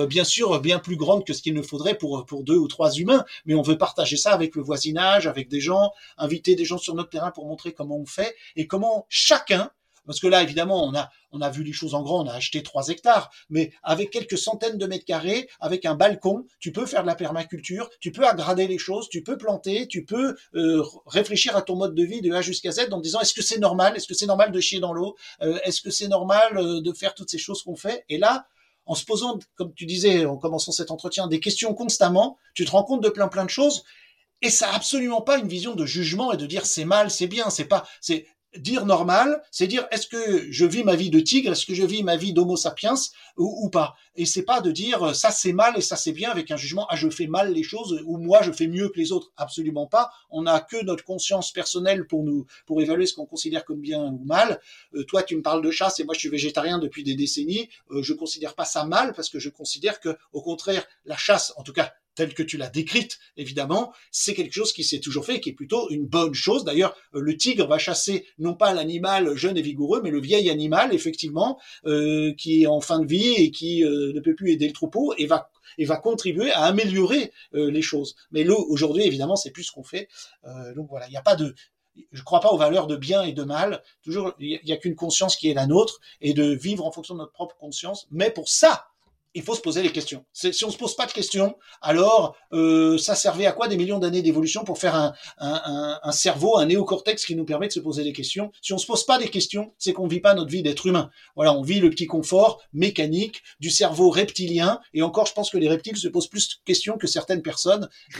Bien 0.09 0.25
sûr, 0.25 0.59
bien 0.59 0.77
plus 0.77 0.97
grande 0.97 1.25
que 1.25 1.31
ce 1.31 1.41
qu'il 1.41 1.53
ne 1.53 1.61
faudrait 1.61 1.97
pour 1.97 2.25
pour 2.25 2.43
deux 2.43 2.57
ou 2.57 2.67
trois 2.67 2.91
humains, 2.91 3.23
mais 3.45 3.53
on 3.53 3.61
veut 3.61 3.77
partager 3.77 4.17
ça 4.17 4.33
avec 4.33 4.57
le 4.57 4.61
voisinage, 4.61 5.25
avec 5.25 5.47
des 5.47 5.61
gens, 5.61 5.93
inviter 6.17 6.55
des 6.55 6.65
gens 6.65 6.77
sur 6.77 6.93
notre 6.93 7.09
terrain 7.09 7.31
pour 7.31 7.45
montrer 7.45 7.71
comment 7.71 7.95
on 7.95 8.05
fait 8.05 8.35
et 8.57 8.67
comment 8.67 9.05
chacun 9.07 9.71
parce 10.11 10.19
que 10.19 10.27
là, 10.27 10.43
évidemment, 10.43 10.83
on 10.83 10.93
a, 10.93 11.09
on 11.31 11.39
a 11.39 11.49
vu 11.49 11.63
les 11.63 11.71
choses 11.71 11.95
en 11.95 12.01
grand, 12.01 12.25
on 12.25 12.27
a 12.27 12.33
acheté 12.33 12.61
3 12.63 12.89
hectares, 12.89 13.31
mais 13.49 13.71
avec 13.81 14.09
quelques 14.09 14.37
centaines 14.37 14.77
de 14.77 14.85
mètres 14.85 15.05
carrés, 15.05 15.47
avec 15.61 15.85
un 15.85 15.95
balcon, 15.95 16.45
tu 16.59 16.73
peux 16.73 16.85
faire 16.85 17.03
de 17.03 17.07
la 17.07 17.15
permaculture, 17.15 17.89
tu 18.01 18.11
peux 18.11 18.27
aggrader 18.27 18.67
les 18.67 18.77
choses, 18.77 19.07
tu 19.07 19.23
peux 19.23 19.37
planter, 19.37 19.87
tu 19.87 20.03
peux 20.03 20.35
euh, 20.55 20.83
réfléchir 21.05 21.55
à 21.55 21.61
ton 21.61 21.77
mode 21.77 21.95
de 21.95 22.03
vie 22.03 22.19
de 22.19 22.29
A 22.33 22.41
jusqu'à 22.41 22.73
Z 22.73 22.89
en 22.91 22.99
disant 22.99 23.21
est-ce 23.21 23.33
que 23.33 23.41
c'est 23.41 23.59
normal, 23.59 23.95
est-ce 23.95 24.05
que 24.05 24.13
c'est 24.13 24.25
normal 24.25 24.51
de 24.51 24.59
chier 24.59 24.81
dans 24.81 24.91
l'eau, 24.91 25.15
euh, 25.43 25.57
est-ce 25.63 25.81
que 25.81 25.91
c'est 25.91 26.09
normal 26.09 26.57
euh, 26.57 26.81
de 26.81 26.91
faire 26.91 27.15
toutes 27.15 27.29
ces 27.29 27.37
choses 27.37 27.63
qu'on 27.63 27.77
fait? 27.77 28.03
Et 28.09 28.17
là, 28.17 28.47
en 28.85 28.95
se 28.95 29.05
posant, 29.05 29.39
comme 29.55 29.73
tu 29.73 29.85
disais 29.85 30.25
en 30.25 30.35
commençant 30.35 30.73
cet 30.73 30.91
entretien, 30.91 31.27
des 31.27 31.39
questions 31.39 31.73
constamment, 31.73 32.37
tu 32.53 32.65
te 32.65 32.71
rends 32.71 32.83
compte 32.83 33.01
de 33.01 33.07
plein 33.07 33.29
plein 33.29 33.45
de 33.45 33.49
choses. 33.49 33.85
Et 34.41 34.49
ça 34.49 34.67
n'a 34.67 34.75
absolument 34.75 35.21
pas 35.21 35.37
une 35.37 35.47
vision 35.47 35.73
de 35.73 35.85
jugement 35.85 36.33
et 36.33 36.37
de 36.37 36.45
dire 36.45 36.65
c'est 36.65 36.83
mal, 36.83 37.11
c'est 37.11 37.27
bien, 37.27 37.49
c'est 37.49 37.63
pas, 37.63 37.87
c'est 38.01 38.25
dire 38.57 38.85
normal, 38.85 39.41
c'est 39.51 39.67
dire 39.67 39.87
est-ce 39.91 40.07
que 40.07 40.51
je 40.51 40.65
vis 40.65 40.83
ma 40.83 40.95
vie 40.95 41.09
de 41.09 41.19
tigre, 41.19 41.51
est-ce 41.51 41.65
que 41.65 41.73
je 41.73 41.83
vis 41.83 42.03
ma 42.03 42.17
vie 42.17 42.33
d'homo 42.33 42.57
sapiens 42.57 42.95
ou, 43.37 43.65
ou, 43.65 43.69
pas. 43.69 43.95
Et 44.15 44.25
c'est 44.25 44.43
pas 44.43 44.61
de 44.61 44.71
dire 44.71 45.15
ça 45.15 45.31
c'est 45.31 45.53
mal 45.53 45.77
et 45.77 45.81
ça 45.81 45.95
c'est 45.95 46.11
bien 46.11 46.29
avec 46.29 46.51
un 46.51 46.57
jugement 46.57 46.85
ah 46.89 46.95
je 46.95 47.09
fais 47.09 47.27
mal 47.27 47.53
les 47.53 47.63
choses 47.63 48.01
ou 48.05 48.17
moi 48.17 48.41
je 48.41 48.51
fais 48.51 48.67
mieux 48.67 48.89
que 48.89 48.99
les 48.99 49.11
autres. 49.11 49.31
Absolument 49.37 49.87
pas. 49.87 50.11
On 50.29 50.43
n'a 50.43 50.59
que 50.59 50.83
notre 50.83 51.03
conscience 51.03 51.51
personnelle 51.51 52.05
pour 52.05 52.23
nous 52.23 52.45
pour 52.65 52.81
évaluer 52.81 53.05
ce 53.05 53.13
qu'on 53.13 53.25
considère 53.25 53.63
comme 53.63 53.79
bien 53.79 54.01
ou 54.01 54.23
mal. 54.25 54.59
Euh, 54.95 55.03
toi 55.05 55.23
tu 55.23 55.35
me 55.35 55.41
parles 55.41 55.63
de 55.63 55.71
chasse 55.71 55.99
et 55.99 56.03
moi 56.03 56.13
je 56.13 56.19
suis 56.19 56.29
végétarien 56.29 56.79
depuis 56.79 57.03
des 57.03 57.15
décennies. 57.15 57.69
Euh, 57.91 58.03
je 58.03 58.13
considère 58.13 58.55
pas 58.55 58.65
ça 58.65 58.85
mal 58.85 59.13
parce 59.13 59.29
que 59.29 59.39
je 59.39 59.49
considère 59.49 59.99
que 59.99 60.17
au 60.33 60.41
contraire 60.41 60.85
la 61.05 61.17
chasse, 61.17 61.53
en 61.55 61.63
tout 61.63 61.73
cas 61.73 61.93
telle 62.15 62.33
que 62.33 62.43
tu 62.43 62.57
l'as 62.57 62.69
décrite, 62.69 63.19
évidemment, 63.37 63.93
c'est 64.11 64.33
quelque 64.33 64.53
chose 64.53 64.73
qui 64.73 64.83
s'est 64.83 64.99
toujours 64.99 65.25
fait 65.25 65.35
et 65.35 65.39
qui 65.39 65.49
est 65.49 65.53
plutôt 65.53 65.89
une 65.89 66.05
bonne 66.05 66.33
chose. 66.33 66.63
D'ailleurs, 66.63 66.95
euh, 67.15 67.21
le 67.21 67.37
tigre 67.37 67.67
va 67.67 67.77
chasser 67.77 68.25
non 68.37 68.53
pas 68.53 68.73
l'animal 68.73 69.35
jeune 69.35 69.57
et 69.57 69.61
vigoureux, 69.61 70.01
mais 70.03 70.11
le 70.11 70.21
vieil 70.21 70.49
animal, 70.49 70.93
effectivement, 70.93 71.59
euh, 71.85 72.33
qui 72.37 72.63
est 72.63 72.67
en 72.67 72.81
fin 72.81 72.99
de 72.99 73.07
vie 73.07 73.33
et 73.33 73.51
qui 73.51 73.83
euh, 73.83 74.11
ne 74.13 74.19
peut 74.19 74.35
plus 74.35 74.51
aider 74.51 74.67
le 74.67 74.73
troupeau 74.73 75.13
et 75.17 75.25
va 75.25 75.49
et 75.77 75.85
va 75.85 75.97
contribuer 75.97 76.51
à 76.51 76.63
améliorer 76.63 77.31
euh, 77.53 77.71
les 77.71 77.81
choses. 77.81 78.15
Mais 78.31 78.43
là, 78.43 78.55
aujourd'hui, 78.67 79.03
évidemment, 79.03 79.35
c'est 79.35 79.51
plus 79.51 79.63
ce 79.63 79.71
qu'on 79.71 79.83
fait. 79.83 80.07
Euh, 80.45 80.73
donc 80.75 80.87
voilà, 80.89 81.07
il 81.07 81.11
n'y 81.11 81.17
a 81.17 81.21
pas 81.21 81.35
de, 81.35 81.55
je 82.11 82.19
ne 82.19 82.23
crois 82.23 82.39
pas 82.39 82.49
aux 82.49 82.57
valeurs 82.57 82.87
de 82.87 82.95
bien 82.95 83.23
et 83.23 83.33
de 83.33 83.43
mal. 83.43 83.81
Toujours, 84.03 84.33
il 84.39 84.59
n'y 84.63 84.71
a 84.71 84.77
qu'une 84.77 84.95
conscience 84.95 85.35
qui 85.35 85.49
est 85.49 85.53
la 85.53 85.67
nôtre 85.67 85.99
et 86.19 86.33
de 86.33 86.53
vivre 86.53 86.85
en 86.85 86.91
fonction 86.91 87.15
de 87.15 87.19
notre 87.19 87.33
propre 87.33 87.55
conscience. 87.57 88.07
Mais 88.11 88.31
pour 88.31 88.49
ça, 88.49 88.87
il 89.33 89.43
faut 89.43 89.55
se 89.55 89.61
poser 89.61 89.81
les 89.81 89.91
questions. 89.91 90.25
Si 90.33 90.65
on 90.65 90.71
se 90.71 90.77
pose 90.77 90.95
pas 90.95 91.05
de 91.05 91.11
questions, 91.11 91.55
alors 91.81 92.35
euh, 92.53 92.97
ça 92.97 93.15
servait 93.15 93.45
à 93.45 93.51
quoi 93.51 93.67
des 93.67 93.77
millions 93.77 93.99
d'années 93.99 94.21
d'évolution 94.21 94.63
pour 94.63 94.77
faire 94.77 94.95
un, 94.95 95.13
un, 95.37 95.99
un, 96.01 96.11
cerveau, 96.11 96.57
un 96.57 96.65
néocortex 96.65 97.25
qui 97.25 97.35
nous 97.35 97.45
permet 97.45 97.67
de 97.67 97.73
se 97.73 97.79
poser 97.79 98.03
des 98.03 98.13
questions? 98.13 98.51
Si 98.61 98.73
on 98.73 98.77
se 98.77 98.85
pose 98.85 99.05
pas 99.05 99.17
des 99.17 99.29
questions, 99.29 99.73
c'est 99.77 99.93
qu'on 99.93 100.07
vit 100.07 100.19
pas 100.19 100.33
notre 100.33 100.51
vie 100.51 100.63
d'être 100.63 100.85
humain. 100.85 101.09
Voilà, 101.35 101.53
on 101.53 101.61
vit 101.61 101.79
le 101.79 101.89
petit 101.89 102.07
confort 102.07 102.61
mécanique 102.73 103.41
du 103.59 103.69
cerveau 103.69 104.09
reptilien. 104.09 104.79
Et 104.93 105.01
encore, 105.01 105.25
je 105.25 105.33
pense 105.33 105.49
que 105.49 105.57
les 105.57 105.69
reptiles 105.69 105.97
se 105.97 106.07
posent 106.07 106.27
plus 106.27 106.49
de 106.49 106.53
questions 106.65 106.97
que 106.97 107.07
certaines 107.07 107.41
personnes. 107.41 107.89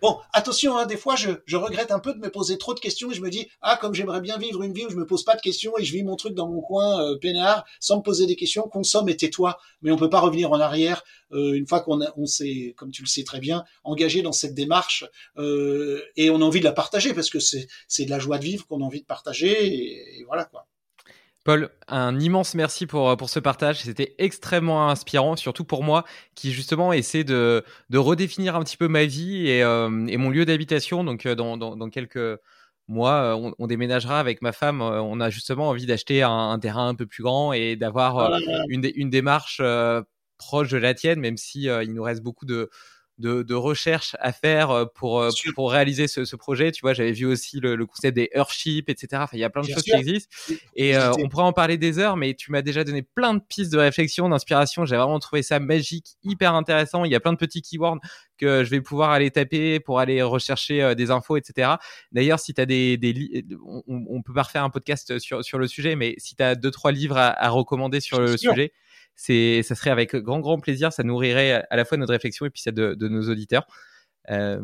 Bon, 0.00 0.18
attention, 0.32 0.78
hein, 0.78 0.86
des 0.86 0.96
fois, 0.96 1.14
je, 1.14 1.56
regrette 1.56 1.90
un 1.90 1.98
peu 1.98 2.14
de 2.14 2.18
me 2.18 2.30
poser 2.30 2.56
trop 2.56 2.72
de 2.72 2.80
questions 2.80 3.10
et 3.10 3.14
je 3.14 3.20
me 3.20 3.28
dis, 3.28 3.48
ah, 3.60 3.76
comme 3.78 3.92
j'aimerais 3.92 4.22
bien 4.22 4.38
vivre 4.38 4.62
une 4.62 4.72
vie 4.72 4.86
où 4.86 4.90
je 4.90 4.96
me 4.96 5.06
pose 5.06 5.24
pas 5.24 5.36
de 5.36 5.42
questions 5.42 5.76
et 5.78 5.84
je 5.84 5.92
vis 5.92 6.02
mon 6.02 6.16
truc 6.16 6.34
dans 6.34 6.48
mon 6.48 6.62
coin 6.62 7.02
euh, 7.02 7.18
peinard, 7.18 7.64
sans 7.80 7.98
me 7.98 8.02
poser 8.02 8.26
des 8.26 8.36
questions, 8.36 8.62
consomme 8.62 9.10
et 9.10 9.16
tais-toi. 9.16 9.58
Mais 9.82 9.90
on 9.90 9.96
peut 9.96 10.08
pas 10.08 10.20
revenir 10.20 10.52
en 10.52 10.60
arrière 10.60 11.04
euh, 11.32 11.52
une 11.52 11.66
fois 11.66 11.80
qu'on 11.80 12.00
on 12.16 12.26
s'est, 12.26 12.74
comme 12.78 12.90
tu 12.90 13.02
le 13.02 13.08
sais 13.08 13.24
très 13.24 13.40
bien, 13.40 13.64
engagé 13.84 14.22
dans 14.22 14.32
cette 14.32 14.54
démarche 14.54 15.04
euh, 15.36 16.02
et 16.16 16.30
on 16.30 16.36
a 16.36 16.44
envie 16.44 16.60
de 16.60 16.64
la 16.64 16.72
partager 16.72 17.12
parce 17.12 17.28
que 17.28 17.38
c'est, 17.38 17.66
de 17.98 18.10
la 18.10 18.18
joie 18.18 18.38
de 18.38 18.44
vivre 18.44 18.66
qu'on 18.66 18.80
a 18.80 18.84
envie 18.84 19.02
de 19.02 19.06
partager 19.06 20.18
et 20.18 20.24
voilà 20.24 20.44
quoi. 20.44 20.66
Paul, 21.42 21.70
un 21.88 22.20
immense 22.20 22.54
merci 22.54 22.86
pour, 22.86 23.08
euh, 23.08 23.16
pour 23.16 23.30
ce 23.30 23.38
partage. 23.38 23.80
C'était 23.80 24.14
extrêmement 24.18 24.90
inspirant, 24.90 25.36
surtout 25.36 25.64
pour 25.64 25.82
moi 25.82 26.04
qui 26.34 26.52
justement 26.52 26.92
essaie 26.92 27.24
de, 27.24 27.64
de 27.88 27.98
redéfinir 27.98 28.56
un 28.56 28.62
petit 28.62 28.76
peu 28.76 28.88
ma 28.88 29.06
vie 29.06 29.48
et, 29.48 29.62
euh, 29.62 30.06
et 30.06 30.18
mon 30.18 30.28
lieu 30.28 30.44
d'habitation. 30.44 31.02
Donc, 31.02 31.24
euh, 31.24 31.34
dans, 31.34 31.56
dans, 31.56 31.76
dans, 31.76 31.88
quelques 31.88 32.38
mois, 32.88 33.36
on, 33.36 33.54
on, 33.58 33.66
déménagera 33.66 34.20
avec 34.20 34.42
ma 34.42 34.52
femme. 34.52 34.82
On 34.82 35.18
a 35.20 35.30
justement 35.30 35.68
envie 35.70 35.86
d'acheter 35.86 36.22
un, 36.22 36.50
un, 36.50 36.58
terrain 36.58 36.88
un 36.88 36.94
peu 36.94 37.06
plus 37.06 37.22
grand 37.22 37.52
et 37.54 37.76
d'avoir 37.76 38.38
une, 38.68 38.90
une 38.94 39.10
démarche 39.10 39.62
proche 40.38 40.70
de 40.70 40.78
la 40.78 40.92
tienne, 40.94 41.20
même 41.20 41.36
si 41.36 41.62
il 41.62 41.94
nous 41.94 42.02
reste 42.02 42.22
beaucoup 42.22 42.46
de, 42.46 42.68
de, 43.20 43.42
de 43.42 43.54
recherche 43.54 44.16
à 44.18 44.32
faire 44.32 44.70
euh, 44.70 44.84
pour, 44.86 45.20
euh, 45.20 45.30
pour 45.54 45.70
réaliser 45.70 46.08
ce, 46.08 46.24
ce, 46.24 46.36
projet. 46.36 46.72
Tu 46.72 46.80
vois, 46.80 46.94
j'avais 46.94 47.12
vu 47.12 47.26
aussi 47.26 47.60
le, 47.60 47.76
le, 47.76 47.86
concept 47.86 48.16
des 48.16 48.30
Earthships, 48.34 48.88
etc. 48.88 49.08
Enfin, 49.12 49.36
il 49.36 49.40
y 49.40 49.44
a 49.44 49.50
plein 49.50 49.62
de 49.62 49.68
choses 49.68 49.82
qui 49.82 49.92
existent. 49.92 50.34
Et 50.74 50.96
euh, 50.96 51.12
on 51.18 51.28
pourrait 51.28 51.44
en 51.44 51.52
parler 51.52 51.76
des 51.76 51.98
heures, 51.98 52.16
mais 52.16 52.34
tu 52.34 52.50
m'as 52.50 52.62
déjà 52.62 52.82
donné 52.82 53.02
plein 53.02 53.34
de 53.34 53.40
pistes 53.40 53.72
de 53.72 53.78
réflexion, 53.78 54.28
d'inspiration. 54.28 54.84
J'ai 54.86 54.96
vraiment 54.96 55.18
trouvé 55.18 55.42
ça 55.42 55.60
magique, 55.60 56.06
hyper 56.24 56.54
intéressant. 56.54 57.04
Il 57.04 57.12
y 57.12 57.14
a 57.14 57.20
plein 57.20 57.32
de 57.32 57.38
petits 57.38 57.62
keywords 57.62 57.98
que 58.38 58.64
je 58.64 58.70
vais 58.70 58.80
pouvoir 58.80 59.10
aller 59.10 59.30
taper 59.30 59.80
pour 59.80 60.00
aller 60.00 60.22
rechercher 60.22 60.94
des 60.94 61.10
infos, 61.10 61.36
etc. 61.36 61.72
D'ailleurs, 62.10 62.40
si 62.40 62.54
tu 62.54 62.60
as 62.60 62.66
des, 62.66 62.96
des 62.96 63.44
on, 63.66 63.82
on, 63.86 64.22
peut 64.22 64.32
pas 64.32 64.44
refaire 64.44 64.64
un 64.64 64.70
podcast 64.70 65.18
sur, 65.18 65.44
sur 65.44 65.58
le 65.58 65.66
sujet, 65.66 65.94
mais 65.94 66.14
si 66.16 66.36
tu 66.36 66.42
as 66.42 66.54
deux, 66.54 66.70
trois 66.70 66.90
livres 66.90 67.18
à, 67.18 67.28
à 67.28 67.50
recommander 67.50 68.00
sur 68.00 68.18
le 68.18 68.38
sujet, 68.38 68.72
c'est, 69.20 69.62
ça 69.62 69.74
serait 69.74 69.90
avec 69.90 70.16
grand, 70.16 70.40
grand 70.40 70.58
plaisir. 70.58 70.94
Ça 70.94 71.02
nourrirait 71.02 71.62
à 71.68 71.76
la 71.76 71.84
fois 71.84 71.98
notre 71.98 72.12
réflexion 72.12 72.46
et 72.46 72.50
puis 72.50 72.62
celle 72.62 72.72
de, 72.72 72.94
de 72.94 73.08
nos 73.08 73.28
auditeurs. 73.28 73.66
Euh, 74.30 74.62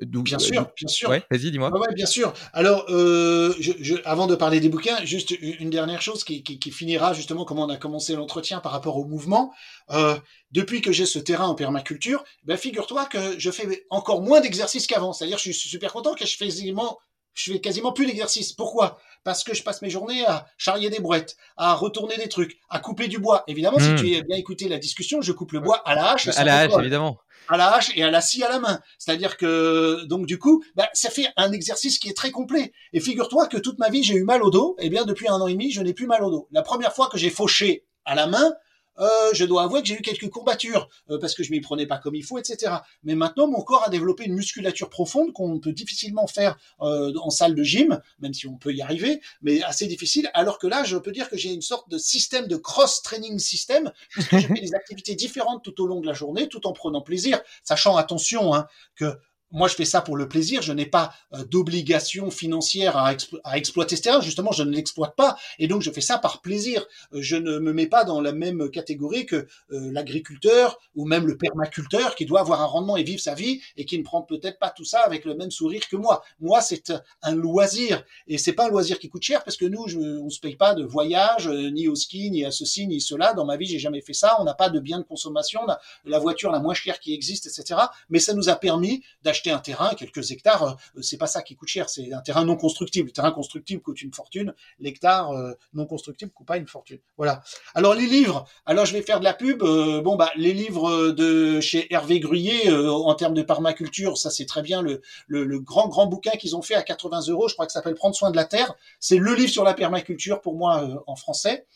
donc, 0.00 0.26
bien 0.26 0.38
sûr, 0.38 0.70
bien 0.76 0.88
sûr. 0.88 1.10
Ouais, 1.10 1.24
vas-y, 1.32 1.50
dis-moi. 1.50 1.76
Ouais, 1.76 1.92
bien 1.92 2.06
sûr. 2.06 2.32
Alors, 2.52 2.86
euh, 2.90 3.52
je, 3.58 3.72
je, 3.80 3.96
avant 4.04 4.28
de 4.28 4.36
parler 4.36 4.60
des 4.60 4.68
bouquins, 4.68 5.04
juste 5.04 5.32
une 5.32 5.68
dernière 5.68 6.00
chose 6.00 6.22
qui, 6.22 6.44
qui, 6.44 6.60
qui, 6.60 6.70
finira 6.70 7.12
justement 7.12 7.44
comment 7.44 7.64
on 7.64 7.70
a 7.70 7.76
commencé 7.76 8.14
l'entretien 8.14 8.60
par 8.60 8.70
rapport 8.70 8.96
au 8.96 9.04
mouvement. 9.04 9.52
Euh, 9.90 10.16
depuis 10.52 10.80
que 10.80 10.92
j'ai 10.92 11.04
ce 11.04 11.18
terrain 11.18 11.48
en 11.48 11.56
permaculture, 11.56 12.22
ben 12.44 12.56
figure-toi 12.56 13.06
que 13.06 13.36
je 13.36 13.50
fais 13.50 13.84
encore 13.90 14.22
moins 14.22 14.40
d'exercices 14.40 14.86
qu'avant. 14.86 15.12
C'est-à-dire, 15.12 15.38
je 15.38 15.50
suis 15.50 15.68
super 15.68 15.92
content 15.92 16.14
que 16.14 16.24
je 16.24 16.36
fais 16.36 16.46
quasiment, 16.46 16.98
je 17.34 17.52
fais 17.52 17.60
quasiment 17.60 17.92
plus 17.92 18.06
d'exercices. 18.06 18.52
Pourquoi? 18.52 19.00
Parce 19.24 19.44
que 19.44 19.54
je 19.54 19.62
passe 19.62 19.82
mes 19.82 19.90
journées 19.90 20.24
à 20.26 20.46
charrier 20.56 20.90
des 20.90 21.00
brouettes, 21.00 21.36
à 21.56 21.74
retourner 21.74 22.16
des 22.16 22.28
trucs, 22.28 22.58
à 22.70 22.78
couper 22.78 23.08
du 23.08 23.18
bois. 23.18 23.44
Évidemment, 23.46 23.78
mmh. 23.78 23.80
si 23.80 23.90
hmm. 23.90 23.96
tu 23.96 24.16
as 24.16 24.22
bien 24.22 24.36
écouté 24.36 24.68
la 24.68 24.78
discussion, 24.78 25.20
je 25.20 25.32
coupe 25.32 25.52
le 25.52 25.60
bois 25.60 25.82
à 25.86 25.94
la 25.94 26.12
hache. 26.12 26.28
À 26.28 26.44
la 26.44 26.60
hache, 26.60 26.72
évidemment. 26.78 27.18
À 27.48 27.56
la 27.56 27.74
hache 27.74 27.90
et 27.96 28.02
à 28.02 28.10
la 28.10 28.20
scie 28.20 28.44
à 28.44 28.48
la 28.48 28.60
main. 28.60 28.80
C'est-à-dire 28.98 29.36
que, 29.36 30.04
donc 30.04 30.26
du 30.26 30.38
coup, 30.38 30.64
bah, 30.76 30.88
ça 30.92 31.10
fait 31.10 31.28
un 31.36 31.52
exercice 31.52 31.98
qui 31.98 32.08
est 32.08 32.16
très 32.16 32.30
complet. 32.30 32.72
Et 32.92 33.00
figure-toi 33.00 33.48
que 33.48 33.56
toute 33.56 33.78
ma 33.78 33.90
vie, 33.90 34.02
j'ai 34.02 34.14
eu 34.14 34.24
mal 34.24 34.42
au 34.42 34.50
dos. 34.50 34.76
Eh 34.78 34.88
bien, 34.88 35.04
depuis 35.04 35.28
un 35.28 35.34
an 35.34 35.46
et 35.46 35.52
demi, 35.52 35.70
je 35.70 35.82
n'ai 35.82 35.92
plus 35.92 36.06
mal 36.06 36.22
au 36.22 36.30
dos. 36.30 36.48
La 36.52 36.62
première 36.62 36.94
fois 36.94 37.08
que 37.08 37.18
j'ai 37.18 37.30
fauché 37.30 37.84
à 38.04 38.14
la 38.14 38.26
main, 38.26 38.52
je 38.98 39.44
dois 39.44 39.64
avouer 39.64 39.82
que 39.82 39.88
j'ai 39.88 39.94
eu 39.94 40.02
quelques 40.02 40.28
courbatures 40.28 40.88
euh, 41.10 41.18
parce 41.18 41.34
que 41.34 41.42
je 41.42 41.50
m'y 41.50 41.60
prenais 41.60 41.86
pas 41.86 41.98
comme 41.98 42.14
il 42.14 42.24
faut, 42.24 42.38
etc. 42.38 42.72
Mais 43.04 43.14
maintenant, 43.14 43.46
mon 43.46 43.62
corps 43.62 43.84
a 43.86 43.90
développé 43.90 44.24
une 44.24 44.34
musculature 44.34 44.90
profonde 44.90 45.32
qu'on 45.32 45.60
peut 45.60 45.72
difficilement 45.72 46.26
faire 46.26 46.58
euh, 46.80 47.12
en 47.20 47.30
salle 47.30 47.54
de 47.54 47.62
gym, 47.62 48.00
même 48.20 48.34
si 48.34 48.46
on 48.46 48.56
peut 48.56 48.72
y 48.72 48.82
arriver, 48.82 49.20
mais 49.42 49.62
assez 49.62 49.86
difficile. 49.86 50.30
Alors 50.34 50.58
que 50.58 50.66
là, 50.66 50.84
je 50.84 50.96
peux 50.96 51.12
dire 51.12 51.28
que 51.28 51.36
j'ai 51.36 51.52
une 51.52 51.62
sorte 51.62 51.88
de 51.90 51.98
système 51.98 52.46
de 52.46 52.56
cross-training 52.56 53.38
système 53.38 53.92
puisque 54.10 54.38
je 54.38 54.46
fais 54.46 54.60
des 54.60 54.74
activités 54.74 55.14
différentes 55.14 55.62
tout 55.62 55.82
au 55.82 55.86
long 55.86 56.00
de 56.00 56.06
la 56.06 56.14
journée, 56.14 56.48
tout 56.48 56.66
en 56.66 56.72
prenant 56.72 57.00
plaisir, 57.00 57.40
sachant 57.62 57.96
attention 57.96 58.54
hein, 58.54 58.66
que 58.96 59.16
moi, 59.52 59.68
je 59.68 59.74
fais 59.74 59.84
ça 59.84 60.00
pour 60.00 60.16
le 60.16 60.28
plaisir. 60.28 60.62
Je 60.62 60.72
n'ai 60.72 60.86
pas 60.86 61.12
euh, 61.34 61.44
d'obligation 61.44 62.30
financière 62.30 62.96
à, 62.96 63.14
à, 63.44 63.58
exploiter 63.58 63.96
ce. 63.96 64.02
Justement, 64.22 64.50
je 64.50 64.62
ne 64.62 64.72
l'exploite 64.72 65.14
pas. 65.14 65.36
Et 65.58 65.68
donc, 65.68 65.82
je 65.82 65.90
fais 65.90 66.00
ça 66.00 66.18
par 66.18 66.40
plaisir. 66.40 66.84
Euh, 67.12 67.20
je 67.20 67.36
ne 67.36 67.58
me 67.58 67.72
mets 67.72 67.86
pas 67.86 68.04
dans 68.04 68.20
la 68.20 68.32
même 68.32 68.70
catégorie 68.70 69.26
que 69.26 69.36
euh, 69.36 69.46
l'agriculteur 69.92 70.80
ou 70.96 71.06
même 71.06 71.26
le 71.26 71.36
permaculteur 71.36 72.14
qui 72.14 72.24
doit 72.24 72.40
avoir 72.40 72.62
un 72.62 72.66
rendement 72.66 72.96
et 72.96 73.02
vivre 73.02 73.20
sa 73.20 73.34
vie 73.34 73.60
et 73.76 73.84
qui 73.84 73.98
ne 73.98 74.02
prend 74.02 74.22
peut-être 74.22 74.58
pas 74.58 74.70
tout 74.70 74.84
ça 74.84 75.00
avec 75.00 75.24
le 75.26 75.34
même 75.34 75.50
sourire 75.50 75.86
que 75.88 75.96
moi. 75.96 76.22
Moi, 76.40 76.62
c'est 76.62 76.92
un 77.22 77.34
loisir. 77.34 78.02
Et 78.26 78.38
c'est 78.38 78.54
pas 78.54 78.66
un 78.66 78.70
loisir 78.70 78.98
qui 78.98 79.10
coûte 79.10 79.22
cher 79.22 79.44
parce 79.44 79.58
que 79.58 79.66
nous, 79.66 79.86
je, 79.86 79.98
on 79.98 80.30
se 80.30 80.40
paye 80.40 80.56
pas 80.56 80.74
de 80.74 80.84
voyage, 80.84 81.48
ni 81.48 81.88
au 81.88 81.94
ski, 81.94 82.30
ni 82.30 82.44
à 82.44 82.50
ceci, 82.50 82.86
ni 82.86 83.00
cela. 83.00 83.34
Dans 83.34 83.44
ma 83.44 83.56
vie, 83.56 83.66
j'ai 83.66 83.78
jamais 83.78 84.00
fait 84.00 84.14
ça. 84.14 84.36
On 84.40 84.44
n'a 84.44 84.54
pas 84.54 84.70
de 84.70 84.80
biens 84.80 84.98
de 84.98 85.04
consommation. 85.04 85.60
On 85.64 85.70
a 85.70 85.78
la 86.06 86.18
voiture 86.18 86.50
la 86.50 86.58
moins 86.58 86.74
chère 86.74 87.00
qui 87.00 87.12
existe, 87.12 87.46
etc. 87.46 87.80
Mais 88.08 88.18
ça 88.18 88.32
nous 88.32 88.48
a 88.48 88.56
permis 88.56 89.02
d'acheter 89.22 89.41
un 89.50 89.58
terrain, 89.58 89.94
quelques 89.94 90.30
hectares, 90.30 90.76
euh, 90.96 91.02
c'est 91.02 91.16
pas 91.16 91.26
ça 91.26 91.42
qui 91.42 91.56
coûte 91.56 91.68
cher, 91.68 91.88
c'est 91.88 92.12
un 92.12 92.20
terrain 92.20 92.44
non 92.44 92.56
constructible. 92.56 93.08
Le 93.08 93.12
terrain 93.12 93.32
constructible 93.32 93.82
coûte 93.82 94.02
une 94.02 94.12
fortune, 94.12 94.54
l'hectare 94.78 95.32
euh, 95.32 95.52
non 95.74 95.86
constructible 95.86 96.30
coûte 96.32 96.46
pas 96.46 96.56
une 96.56 96.66
fortune. 96.66 96.98
Voilà. 97.16 97.42
Alors 97.74 97.94
les 97.94 98.06
livres, 98.06 98.44
alors 98.66 98.86
je 98.86 98.92
vais 98.92 99.02
faire 99.02 99.18
de 99.18 99.24
la 99.24 99.34
pub. 99.34 99.62
Euh, 99.62 100.00
bon 100.02 100.16
bah 100.16 100.30
les 100.36 100.52
livres 100.52 101.10
de 101.10 101.60
chez 101.60 101.92
Hervé 101.92 102.20
Gruyé 102.20 102.72
en 102.72 103.14
termes 103.14 103.34
de 103.34 103.42
permaculture, 103.42 104.18
ça 104.18 104.30
c'est 104.30 104.46
très 104.46 104.62
bien 104.62 104.82
le, 104.82 105.02
le, 105.26 105.44
le, 105.44 105.60
grand 105.60 105.88
grand 105.88 106.06
bouquin 106.06 106.32
qu'ils 106.32 106.56
ont 106.56 106.62
fait 106.62 106.74
à 106.74 106.82
80 106.82 107.28
euros, 107.28 107.48
je 107.48 107.54
crois 107.54 107.66
que 107.66 107.72
ça 107.72 107.80
s'appelle 107.80 107.94
Prendre 107.94 108.14
soin 108.14 108.30
de 108.30 108.36
la 108.36 108.44
terre. 108.44 108.74
C'est 109.00 109.18
le 109.18 109.34
livre 109.34 109.50
sur 109.50 109.64
la 109.64 109.74
permaculture 109.74 110.40
pour 110.40 110.56
moi 110.56 111.02
en 111.06 111.16
français 111.16 111.66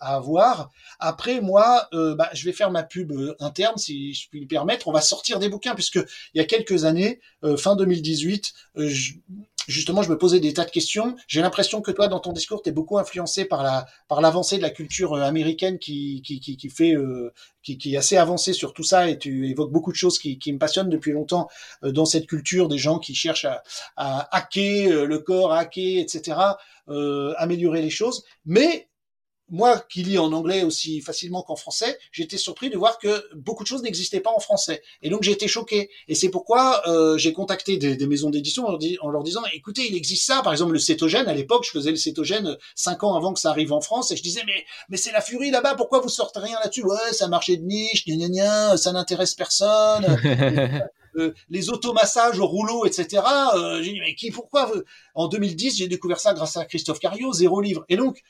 à 0.00 0.16
avoir. 0.16 0.70
Après 0.98 1.40
moi, 1.40 1.88
bah, 1.92 2.28
je 2.32 2.44
vais 2.44 2.52
faire 2.52 2.70
ma 2.70 2.82
pub 2.82 3.12
interne 3.40 3.78
si 3.78 4.14
je 4.14 4.28
puis 4.28 4.40
le 4.40 4.46
permettre. 4.46 4.88
On 4.88 4.92
va 4.92 5.00
sortir 5.00 5.38
des 5.38 5.48
bouquins 5.48 5.74
puisque 5.74 6.00
il 6.34 6.38
y 6.38 6.40
a 6.40 6.44
quelques 6.44 6.84
années 6.84 7.20
euh, 7.44 7.56
fin 7.56 7.76
2018, 7.76 8.52
euh, 8.78 8.90
justement, 9.68 10.02
je 10.02 10.10
me 10.10 10.18
posais 10.18 10.40
des 10.40 10.52
tas 10.52 10.64
de 10.64 10.70
questions. 10.70 11.16
J'ai 11.26 11.40
l'impression 11.40 11.80
que 11.80 11.90
toi, 11.90 12.08
dans 12.08 12.20
ton 12.20 12.32
discours, 12.32 12.62
tu 12.62 12.70
es 12.70 12.72
beaucoup 12.72 12.98
influencé 12.98 13.44
par 13.44 13.62
la 13.62 13.86
par 14.08 14.20
l'avancée 14.20 14.56
de 14.56 14.62
la 14.62 14.70
culture 14.70 15.14
euh, 15.14 15.22
américaine 15.22 15.78
qui 15.78 16.22
qui, 16.22 16.40
qui, 16.40 16.56
qui 16.56 16.68
fait 16.68 16.94
qui, 17.62 17.78
qui, 17.78 17.94
est 17.94 17.96
assez 17.96 18.16
avancée 18.16 18.52
sur 18.52 18.72
tout 18.72 18.82
ça 18.82 19.08
et 19.08 19.18
tu 19.18 19.48
évoques 19.48 19.72
beaucoup 19.72 19.92
de 19.92 19.96
choses 19.96 20.18
qui, 20.18 20.38
qui 20.38 20.52
me 20.52 20.58
passionnent 20.58 20.90
depuis 20.90 21.12
longtemps 21.12 21.48
dans 21.82 22.04
cette 22.04 22.26
culture 22.26 22.68
des 22.68 22.78
gens 22.78 22.98
qui 22.98 23.14
cherchent 23.14 23.44
à, 23.44 23.62
à 23.96 24.36
hacker 24.36 25.06
le 25.06 25.18
corps, 25.18 25.52
à 25.52 25.60
hacker, 25.60 26.00
etc., 26.00 26.38
améliorer 27.38 27.82
les 27.82 27.90
choses. 27.90 28.24
Mais 28.44 28.88
moi 29.52 29.84
qui 29.90 30.02
lis 30.02 30.18
en 30.18 30.32
anglais 30.32 30.64
aussi 30.64 31.02
facilement 31.02 31.42
qu'en 31.42 31.56
français, 31.56 31.98
j'étais 32.10 32.38
surpris 32.38 32.70
de 32.70 32.78
voir 32.78 32.98
que 32.98 33.22
beaucoup 33.34 33.62
de 33.62 33.68
choses 33.68 33.82
n'existaient 33.82 34.20
pas 34.20 34.32
en 34.34 34.40
français. 34.40 34.82
Et 35.02 35.10
donc 35.10 35.22
j'ai 35.22 35.32
été 35.32 35.46
choqué. 35.46 35.90
Et 36.08 36.14
c'est 36.14 36.30
pourquoi 36.30 36.82
euh, 36.88 37.18
j'ai 37.18 37.34
contacté 37.34 37.76
des, 37.76 37.94
des 37.94 38.06
maisons 38.06 38.30
d'édition 38.30 38.66
en, 38.66 38.78
en, 39.02 39.10
leur 39.10 39.22
disant, 39.22 39.42
écoutez, 39.52 39.86
il 39.86 39.94
existe 39.94 40.26
ça. 40.26 40.40
Par 40.42 40.52
exemple, 40.52 40.72
le 40.72 40.78
cétogène, 40.78 41.28
à 41.28 41.34
l'époque, 41.34 41.64
je 41.66 41.70
faisais 41.70 41.90
le 41.90 41.96
cétogène 41.96 42.56
cinq 42.74 43.04
ans 43.04 43.14
avant 43.14 43.34
que 43.34 43.40
ça 43.40 43.50
arrive 43.50 43.74
en 43.74 43.82
France. 43.82 44.10
Et 44.10 44.16
je 44.16 44.22
disais, 44.22 44.40
mais, 44.46 44.64
mais 44.88 44.96
c'est 44.96 45.12
la 45.12 45.20
furie 45.20 45.50
là-bas, 45.50 45.74
pourquoi 45.74 46.00
vous 46.00 46.08
sortez 46.08 46.40
rien 46.40 46.58
là-dessus? 46.62 46.84
Ouais, 46.84 47.12
ça 47.12 47.28
marché 47.28 47.58
de 47.58 47.64
niche, 47.64 48.06
gna, 48.06 48.16
gna, 48.16 48.28
gna, 48.28 48.76
ça 48.78 48.92
n'intéresse 48.92 49.34
personne. 49.34 50.06
Euh, 51.16 51.34
les 51.50 51.68
automassages 51.68 52.38
au 52.38 52.46
rouleau, 52.46 52.86
etc. 52.86 53.22
Euh, 53.54 53.82
j'ai 53.82 53.92
dit 53.92 54.00
mais 54.00 54.14
qui, 54.14 54.30
pourquoi 54.30 54.72
En 55.14 55.28
2010, 55.28 55.76
j'ai 55.76 55.86
découvert 55.86 56.18
ça 56.18 56.32
grâce 56.32 56.56
à 56.56 56.64
Christophe 56.64 57.00
Cario, 57.00 57.34
zéro 57.34 57.60
livre. 57.60 57.84
Et 57.90 57.96
donc 57.96 58.22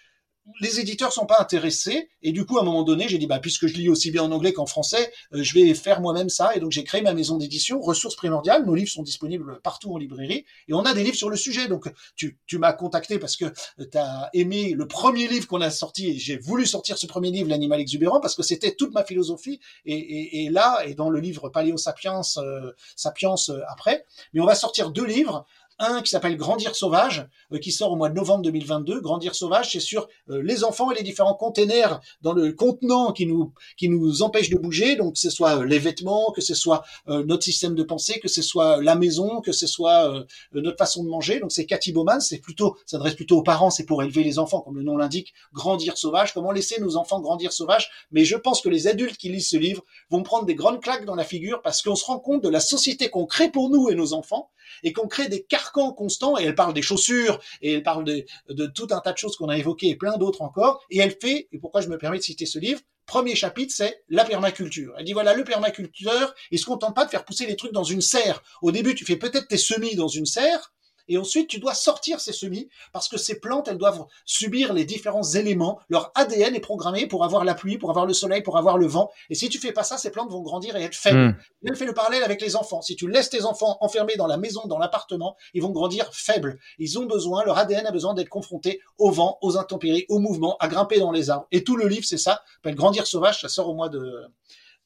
les 0.60 0.80
éditeurs 0.80 1.12
sont 1.12 1.26
pas 1.26 1.40
intéressés. 1.40 2.08
Et 2.22 2.32
du 2.32 2.44
coup 2.44 2.58
à 2.58 2.62
un 2.62 2.64
moment 2.64 2.82
donné 2.82 3.08
j'ai 3.08 3.18
dit 3.18 3.26
bah 3.26 3.38
puisque 3.38 3.66
je 3.66 3.74
lis 3.74 3.88
aussi 3.88 4.10
bien 4.10 4.22
en 4.22 4.32
anglais 4.32 4.52
qu'en 4.52 4.66
français 4.66 5.12
euh, 5.34 5.42
je 5.42 5.54
vais 5.54 5.74
faire 5.74 6.00
moi-même 6.00 6.28
ça. 6.28 6.54
Et 6.54 6.60
donc 6.60 6.72
j'ai 6.72 6.84
créé 6.84 7.02
ma 7.02 7.14
maison 7.14 7.36
d'édition 7.36 7.80
ressources 7.80 8.16
primordiales 8.16 8.64
nos 8.64 8.74
livres 8.74 8.90
sont 8.90 9.02
disponibles 9.02 9.60
partout 9.62 9.92
en 9.92 9.98
librairie. 9.98 10.44
Et 10.68 10.74
on 10.74 10.80
a 10.80 10.94
des 10.94 11.04
livres 11.04 11.16
sur 11.16 11.30
le 11.30 11.36
sujet. 11.36 11.68
Donc 11.68 11.92
tu, 12.16 12.38
tu 12.46 12.58
m'as 12.58 12.72
contacté 12.72 13.18
parce 13.18 13.36
que 13.36 13.46
tu 13.78 13.98
as 13.98 14.30
aimé 14.34 14.74
le 14.76 14.86
premier 14.86 15.28
livre 15.28 15.46
qu'on 15.46 15.60
a 15.60 15.70
sorti. 15.70 16.10
Et 16.10 16.18
j'ai 16.18 16.36
voulu 16.36 16.66
sortir 16.66 16.98
ce 16.98 17.06
premier 17.06 17.30
livre 17.30 17.48
l'animal 17.48 17.80
exubérant 17.80 18.20
parce 18.20 18.34
que 18.34 18.42
c'était 18.42 18.74
toute 18.74 18.92
ma 18.92 19.04
philosophie. 19.04 19.60
Et, 19.84 19.94
et, 19.94 20.44
et, 20.44 20.50
là 20.50 20.82
et 20.86 20.94
dans 20.94 21.10
le 21.10 21.20
livre 21.20 21.48
Paléo 21.48 21.76
Sapiens 21.76 22.20
euh, 22.38 22.72
Sapiens 22.96 23.34
euh, 23.48 23.60
après. 23.68 24.06
Mais 24.32 24.40
on 24.40 24.46
va 24.46 24.54
sortir 24.54 24.90
deux 24.90 25.06
livres 25.06 25.46
un 25.78 26.02
qui 26.02 26.10
s'appelle 26.10 26.36
Grandir 26.36 26.74
sauvage, 26.74 27.28
euh, 27.52 27.58
qui 27.58 27.72
sort 27.72 27.92
au 27.92 27.96
mois 27.96 28.08
de 28.08 28.14
novembre 28.14 28.42
2022. 28.42 29.00
Grandir 29.00 29.34
sauvage, 29.34 29.72
c'est 29.72 29.80
sur 29.80 30.08
euh, 30.30 30.42
les 30.42 30.64
enfants 30.64 30.90
et 30.90 30.94
les 30.94 31.02
différents 31.02 31.34
containers 31.34 32.00
dans 32.22 32.32
le 32.32 32.52
contenant 32.52 33.12
qui 33.12 33.26
nous 33.26 33.52
qui 33.76 33.88
nous 33.88 34.22
empêche 34.22 34.50
de 34.50 34.58
bouger. 34.58 34.96
Donc 34.96 35.14
que 35.14 35.20
ce 35.20 35.30
soit 35.30 35.64
les 35.64 35.78
vêtements, 35.78 36.32
que 36.32 36.40
ce 36.40 36.54
soit 36.54 36.82
notre 37.06 37.42
système 37.42 37.74
de 37.74 37.82
pensée, 37.82 38.20
que 38.20 38.28
ce 38.28 38.42
soit 38.42 38.82
la 38.82 38.94
maison, 38.94 39.40
que 39.40 39.52
ce 39.52 39.66
soit 39.66 40.24
notre 40.52 40.78
façon 40.78 41.04
de 41.04 41.08
manger. 41.08 41.40
Donc 41.40 41.52
c'est 41.52 41.66
Cathy 41.66 41.92
Bowman, 41.92 42.20
c'est 42.20 42.38
plutôt 42.38 42.76
s'adresse 42.86 43.14
plutôt 43.14 43.38
aux 43.38 43.42
parents, 43.42 43.70
c'est 43.70 43.84
pour 43.84 44.02
élever 44.02 44.24
les 44.24 44.38
enfants, 44.38 44.60
comme 44.60 44.76
le 44.76 44.82
nom 44.82 44.96
l'indique. 44.96 45.34
Grandir 45.52 45.96
sauvage, 45.98 46.32
comment 46.32 46.52
laisser 46.52 46.80
nos 46.80 46.96
enfants 46.96 47.20
grandir 47.20 47.52
sauvages? 47.52 47.90
Mais 48.10 48.24
je 48.24 48.36
pense 48.36 48.60
que 48.60 48.68
les 48.68 48.86
adultes 48.86 49.16
qui 49.16 49.28
lisent 49.28 49.48
ce 49.48 49.56
livre 49.56 49.84
vont 50.10 50.22
prendre 50.22 50.44
des 50.44 50.54
grandes 50.54 50.80
claques 50.80 51.04
dans 51.04 51.14
la 51.14 51.24
figure 51.24 51.62
parce 51.62 51.82
qu'on 51.82 51.96
se 51.96 52.04
rend 52.04 52.18
compte 52.18 52.42
de 52.42 52.48
la 52.48 52.60
société 52.60 53.10
qu'on 53.10 53.26
crée 53.26 53.50
pour 53.50 53.70
nous 53.70 53.88
et 53.88 53.94
nos 53.94 54.12
enfants 54.12 54.50
et 54.82 54.92
qu'on 54.92 55.08
crée 55.08 55.28
des 55.28 55.42
carcans 55.62 55.92
constants, 55.92 56.38
et 56.38 56.44
elle 56.44 56.54
parle 56.54 56.74
des 56.74 56.82
chaussures, 56.82 57.38
et 57.60 57.74
elle 57.74 57.82
parle 57.82 58.04
de, 58.04 58.24
de 58.48 58.66
tout 58.66 58.88
un 58.90 59.00
tas 59.00 59.12
de 59.12 59.18
choses 59.18 59.36
qu'on 59.36 59.48
a 59.48 59.56
évoquées, 59.56 59.88
et 59.88 59.96
plein 59.96 60.16
d'autres 60.16 60.42
encore, 60.42 60.84
et 60.90 60.98
elle 60.98 61.16
fait, 61.20 61.48
et 61.52 61.58
pourquoi 61.58 61.80
je 61.80 61.88
me 61.88 61.98
permets 61.98 62.18
de 62.18 62.22
citer 62.22 62.46
ce 62.46 62.58
livre, 62.58 62.80
premier 63.06 63.34
chapitre, 63.34 63.72
c'est 63.76 64.02
la 64.08 64.24
permaculture. 64.24 64.94
Elle 64.98 65.04
dit 65.04 65.12
voilà, 65.12 65.34
le 65.34 65.44
permaculteur, 65.44 66.34
il 66.50 66.58
se 66.58 66.64
contente 66.64 66.94
pas 66.94 67.04
de 67.04 67.10
faire 67.10 67.24
pousser 67.24 67.46
les 67.46 67.56
trucs 67.56 67.72
dans 67.72 67.84
une 67.84 68.00
serre. 68.00 68.42
Au 68.62 68.72
début, 68.72 68.94
tu 68.94 69.04
fais 69.04 69.16
peut-être 69.16 69.48
tes 69.48 69.58
semis 69.58 69.96
dans 69.96 70.08
une 70.08 70.26
serre, 70.26 70.72
et 71.12 71.18
ensuite, 71.18 71.46
tu 71.46 71.58
dois 71.58 71.74
sortir 71.74 72.20
ces 72.20 72.32
semis 72.32 72.70
parce 72.90 73.06
que 73.06 73.18
ces 73.18 73.38
plantes, 73.38 73.68
elles 73.68 73.76
doivent 73.76 74.06
subir 74.24 74.72
les 74.72 74.86
différents 74.86 75.22
éléments. 75.22 75.78
Leur 75.90 76.10
ADN 76.14 76.54
est 76.54 76.60
programmé 76.60 77.06
pour 77.06 77.22
avoir 77.22 77.44
la 77.44 77.52
pluie, 77.52 77.76
pour 77.76 77.90
avoir 77.90 78.06
le 78.06 78.14
soleil, 78.14 78.40
pour 78.40 78.56
avoir 78.56 78.78
le 78.78 78.86
vent. 78.86 79.10
Et 79.28 79.34
si 79.34 79.50
tu 79.50 79.58
fais 79.58 79.72
pas 79.72 79.84
ça, 79.84 79.98
ces 79.98 80.10
plantes 80.10 80.30
vont 80.30 80.40
grandir 80.40 80.74
et 80.74 80.82
être 80.82 80.94
faibles. 80.94 81.18
Mm. 81.18 81.36
Elle 81.68 81.76
fait 81.76 81.84
le 81.84 81.92
parallèle 81.92 82.22
avec 82.22 82.40
les 82.40 82.56
enfants. 82.56 82.80
Si 82.80 82.96
tu 82.96 83.10
laisses 83.10 83.28
tes 83.28 83.44
enfants 83.44 83.76
enfermés 83.82 84.16
dans 84.16 84.26
la 84.26 84.38
maison, 84.38 84.62
dans 84.66 84.78
l'appartement, 84.78 85.36
ils 85.52 85.60
vont 85.60 85.68
grandir 85.68 86.08
faibles. 86.14 86.58
Ils 86.78 86.98
ont 86.98 87.04
besoin, 87.04 87.44
leur 87.44 87.58
ADN 87.58 87.84
a 87.86 87.90
besoin 87.90 88.14
d'être 88.14 88.30
confronté 88.30 88.80
au 88.96 89.10
vent, 89.10 89.36
aux 89.42 89.58
intempéries, 89.58 90.06
au 90.08 90.18
mouvement, 90.18 90.56
à 90.60 90.68
grimper 90.68 90.98
dans 90.98 91.12
les 91.12 91.28
arbres. 91.28 91.46
Et 91.52 91.62
tout 91.62 91.76
le 91.76 91.88
livre, 91.88 92.06
c'est 92.06 92.16
ça. 92.16 92.40
Grandir 92.64 93.06
sauvage. 93.06 93.42
Ça 93.42 93.50
sort 93.50 93.68
au 93.68 93.74
mois 93.74 93.90
de 93.90 94.30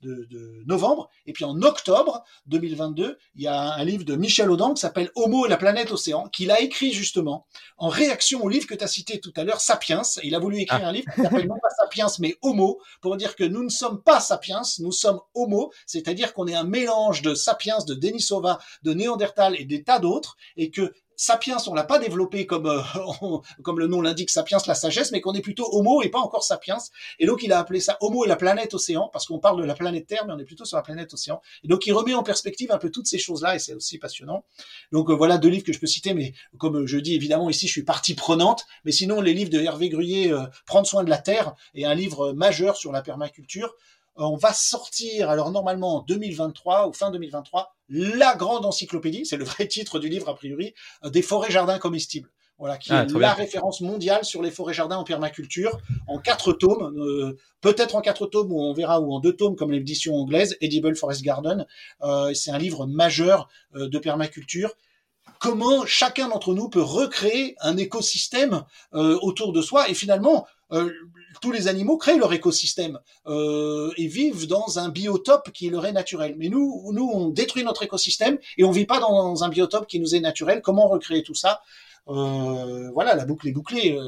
de, 0.02 0.62
novembre. 0.66 1.09
Et 1.27 1.32
puis 1.32 1.44
en 1.44 1.60
octobre 1.62 2.24
2022, 2.47 3.18
il 3.35 3.43
y 3.43 3.47
a 3.47 3.74
un 3.74 3.85
livre 3.85 4.05
de 4.05 4.16
Michel 4.16 4.51
Audin 4.51 4.74
qui 4.74 4.81
s'appelle 4.81 5.10
Homo 5.14 5.47
et 5.47 5.48
la 5.48 5.56
planète 5.56 5.90
océan, 5.93 6.28
qu'il 6.28 6.51
a 6.51 6.60
écrit 6.60 6.93
justement 6.93 7.47
en 7.78 7.89
réaction 7.89 8.43
au 8.43 8.48
livre 8.48 8.66
que 8.66 8.74
tu 8.74 8.85
as 8.85 8.89
cité 8.89 9.20
tout 9.20 9.32
à 9.36 9.44
l'heure, 9.44 9.60
Sapiens. 9.60 10.02
Il 10.23 10.35
a 10.35 10.39
voulu 10.39 10.59
écrire 10.59 10.81
ah. 10.82 10.89
un 10.89 10.93
livre 10.93 11.12
qui 11.14 11.23
s'appelle 11.23 11.47
non 11.47 11.59
pas 11.60 11.70
Sapiens, 11.78 12.09
mais 12.18 12.36
Homo, 12.43 12.81
pour 13.01 13.16
dire 13.16 13.36
que 13.36 13.44
nous 13.44 13.62
ne 13.62 13.68
sommes 13.68 14.02
pas 14.02 14.20
Sapiens, 14.20 14.62
nous 14.81 14.93
sommes 14.93 15.20
Homo, 15.35 15.73
c'est-à-dire 15.86 16.32
qu'on 16.35 16.47
est 16.47 16.55
un 16.55 16.64
mélange 16.64 17.23
de 17.23 17.35
Sapiens, 17.35 17.78
de 17.86 17.94
Denisova, 17.94 18.59
de 18.82 18.93
Néandertal 18.93 19.56
et 19.59 19.64
des 19.64 19.82
tas 19.82 19.98
d'autres, 19.98 20.36
et 20.56 20.70
que 20.70 20.93
Sapiens, 21.17 21.57
on 21.67 21.75
l'a 21.75 21.85
pas 21.85 21.99
développé 21.99 22.47
comme 22.47 22.67
euh, 22.67 22.83
comme 23.63 23.79
le 23.79 23.87
nom 23.87 24.03
l'indique, 24.03 24.29
Sapiens 24.29 24.59
la 24.67 24.75
sagesse, 24.75 25.13
mais 25.13 25.23
qu'on 25.23 25.33
est 25.33 25.41
plutôt 25.41 25.67
Homo 25.73 26.03
et 26.03 26.11
pas 26.11 26.19
encore 26.19 26.45
Sapiens. 26.45 26.77
Et 27.19 27.27
donc 27.27 27.43
il 27.43 27.53
a 27.53 27.59
appelé 27.59 27.81
ça 27.81 27.97
Homo 28.01 28.25
et 28.25 28.29
la 28.29 28.37
planète 28.37 28.75
océan 28.75 29.09
parce 29.13 29.27
qu'on 29.27 29.39
parle 29.39 29.61
de 29.61 29.67
la 29.67 29.75
planète 29.75 30.07
Terre, 30.07 30.27
mais 30.27 30.35
on 30.35 30.39
est 30.39 30.45
plutôt 30.45 30.67
sur 30.67 30.77
la 30.77 30.83
planète 30.83 31.15
océan. 31.15 31.41
Et 31.65 31.69
donc 31.69 31.87
il 31.87 31.93
remet 31.93 32.15
en 32.15 32.23
perspective 32.23 32.71
un 32.71 32.79
peu 32.79 32.91
toutes 32.91 33.07
ces 33.07 33.19
choses-là 33.19 33.57
et 33.57 33.59
c'est 33.59 33.75
aussi 33.75 33.99
passionnant. 33.99 34.45
Donc 34.93 35.09
euh, 35.09 35.15
voilà 35.15 35.39
deux 35.39 35.49
livres 35.49 35.65
que 35.65 35.73
je 35.73 35.81
peux 35.81 35.87
citer, 35.87 36.13
mais 36.13 36.35
comme 36.59 36.87
je 36.87 36.99
dis 36.99 37.15
évidemment 37.15 37.49
ici 37.49 37.67
je 37.67 37.73
suis 37.73 37.85
partie 37.85 38.15
prenante, 38.15 38.67
mais 38.85 38.93
sinon 38.93 39.23
les 39.23 39.33
livres 39.33 39.51
de 39.51 39.61
Hervé 39.61 39.89
Gruyé, 39.89 40.33
euh, 40.33 40.45
Prendre 40.67 40.87
soin 40.87 41.05
de 41.05 41.11
la 41.11 41.19
terre, 41.19 41.55
est 41.75 41.85
un 41.85 41.95
livre 41.95 42.33
majeur 42.33 42.77
sur 42.77 42.93
la 42.93 43.01
permaculture. 43.01 43.75
On 44.17 44.37
va 44.37 44.53
sortir 44.53 45.31
alors 45.31 45.51
normalement 45.51 45.97
en 45.97 46.03
2023 46.03 46.89
ou 46.89 46.93
fin 46.93 47.11
2023 47.11 47.77
la 47.89 48.35
grande 48.35 48.67
encyclopédie, 48.67 49.27
c'est 49.27 49.37
le 49.37 49.45
vrai 49.45 49.67
titre 49.69 49.99
du 49.99 50.09
livre 50.09 50.29
a 50.29 50.35
priori, 50.35 50.75
euh, 51.05 51.11
des 51.11 51.23
forêts-jardins 51.23 51.79
comestibles. 51.79 52.31
Voilà, 52.59 52.79
qui 52.79 52.91
ah, 52.91 53.05
est 53.05 53.19
la 53.19 53.35
référence 53.35 53.83
mondiale 53.83 54.25
sur 54.25 54.41
les 54.41 54.51
forêts-jardins 54.51 54.97
en 54.97 55.05
permaculture, 55.05 55.79
en 56.07 56.19
quatre 56.19 56.55
tomes, 56.55 56.97
euh, 56.97 57.37
peut-être 57.61 57.97
en 57.97 58.01
quatre 58.01 58.25
tomes 58.27 58.51
ou 58.51 58.59
on 58.59 58.73
verra 58.73 58.99
ou 58.99 59.13
en 59.13 59.21
deux 59.21 59.37
tomes 59.37 59.57
comme 59.57 59.73
l'édition 59.73 60.15
anglaise, 60.15 60.57
Edible 60.63 60.97
Forest 60.97 61.21
Garden. 61.21 61.67
Euh, 62.01 62.33
c'est 62.33 62.51
un 62.51 62.57
livre 62.57 62.87
majeur 62.87 63.51
de 63.75 63.99
permaculture 63.99 64.73
comment 65.39 65.85
chacun 65.85 66.29
d'entre 66.29 66.55
nous 66.55 66.71
peut 66.71 66.81
recréer 66.81 67.57
un 67.61 67.77
écosystème 67.77 68.65
autour 68.93 69.53
de 69.53 69.61
soi 69.61 69.91
et 69.91 69.95
finalement 69.95 70.47
euh, 70.73 70.91
tous 71.41 71.53
les 71.53 71.69
animaux 71.69 71.97
créent 71.97 72.17
leur 72.17 72.33
écosystème 72.33 72.99
euh, 73.27 73.93
et 73.97 74.07
vivent 74.07 74.47
dans 74.47 74.79
un 74.79 74.89
biotope 74.89 75.51
qui 75.53 75.71
leur 75.71 75.87
est 75.87 75.93
naturel. 75.93 76.35
Mais 76.39 76.49
nous, 76.49 76.91
nous, 76.93 77.09
on 77.13 77.29
détruit 77.29 77.65
notre 77.65 77.83
écosystème 77.83 78.39
et 78.57 78.65
on 78.65 78.71
vit 78.71 78.87
pas 78.87 79.01
dans 79.01 79.45
un 79.45 79.49
biotope 79.49 79.87
qui 79.87 80.01
nous 80.01 80.15
est 80.15 80.21
naturel. 80.21 80.63
Comment 80.63 80.89
recréer 80.89 81.23
tout 81.23 81.35
ça? 81.35 81.61
Euh, 82.09 82.91
Voilà, 82.93 83.15
la 83.15 83.25
boucle 83.25 83.49
est 83.49 83.53
bouclée. 83.53 83.99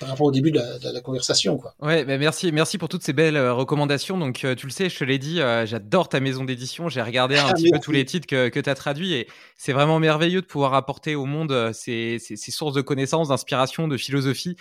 Par 0.00 0.08
rapport 0.08 0.26
au 0.26 0.30
début 0.30 0.50
de 0.50 0.58
la, 0.58 1.00
conversation. 1.00 1.56
Quoi. 1.56 1.74
Ouais, 1.80 2.04
bah, 2.04 2.18
merci, 2.18 2.52
merci 2.52 2.78
pour 2.78 2.88
toutes 2.88 3.02
ces 3.02 3.12
belles 3.12 3.36
euh, 3.36 3.52
recommandations. 3.52 4.18
Donc, 4.18 4.44
euh, 4.44 4.54
tu 4.54 4.66
le 4.66 4.72
sais, 4.72 4.88
je 4.88 4.98
te 4.98 5.04
l'ai 5.04 5.18
dit, 5.18 5.40
euh, 5.40 5.66
j'adore 5.66 6.08
ta 6.08 6.20
maison 6.20 6.44
d'édition. 6.44 6.88
J'ai 6.88 7.02
regardé 7.02 7.36
un 7.36 7.46
ah, 7.48 7.54
petit 7.54 7.70
peu 7.70 7.78
tous 7.78 7.92
les 7.92 8.04
titres 8.04 8.26
que, 8.26 8.48
que 8.48 8.60
tu 8.60 8.70
as 8.70 8.74
traduits 8.74 9.12
et 9.14 9.28
c'est 9.56 9.72
vraiment 9.72 9.98
merveilleux 9.98 10.40
de 10.40 10.46
pouvoir 10.46 10.74
apporter 10.74 11.14
au 11.14 11.24
monde 11.24 11.72
ces, 11.72 12.18
ces, 12.18 12.36
ces 12.36 12.50
sources 12.50 12.74
de 12.74 12.80
connaissances, 12.80 13.28
d'inspiration, 13.28 13.88
de 13.88 13.96
philosophie 13.96 14.56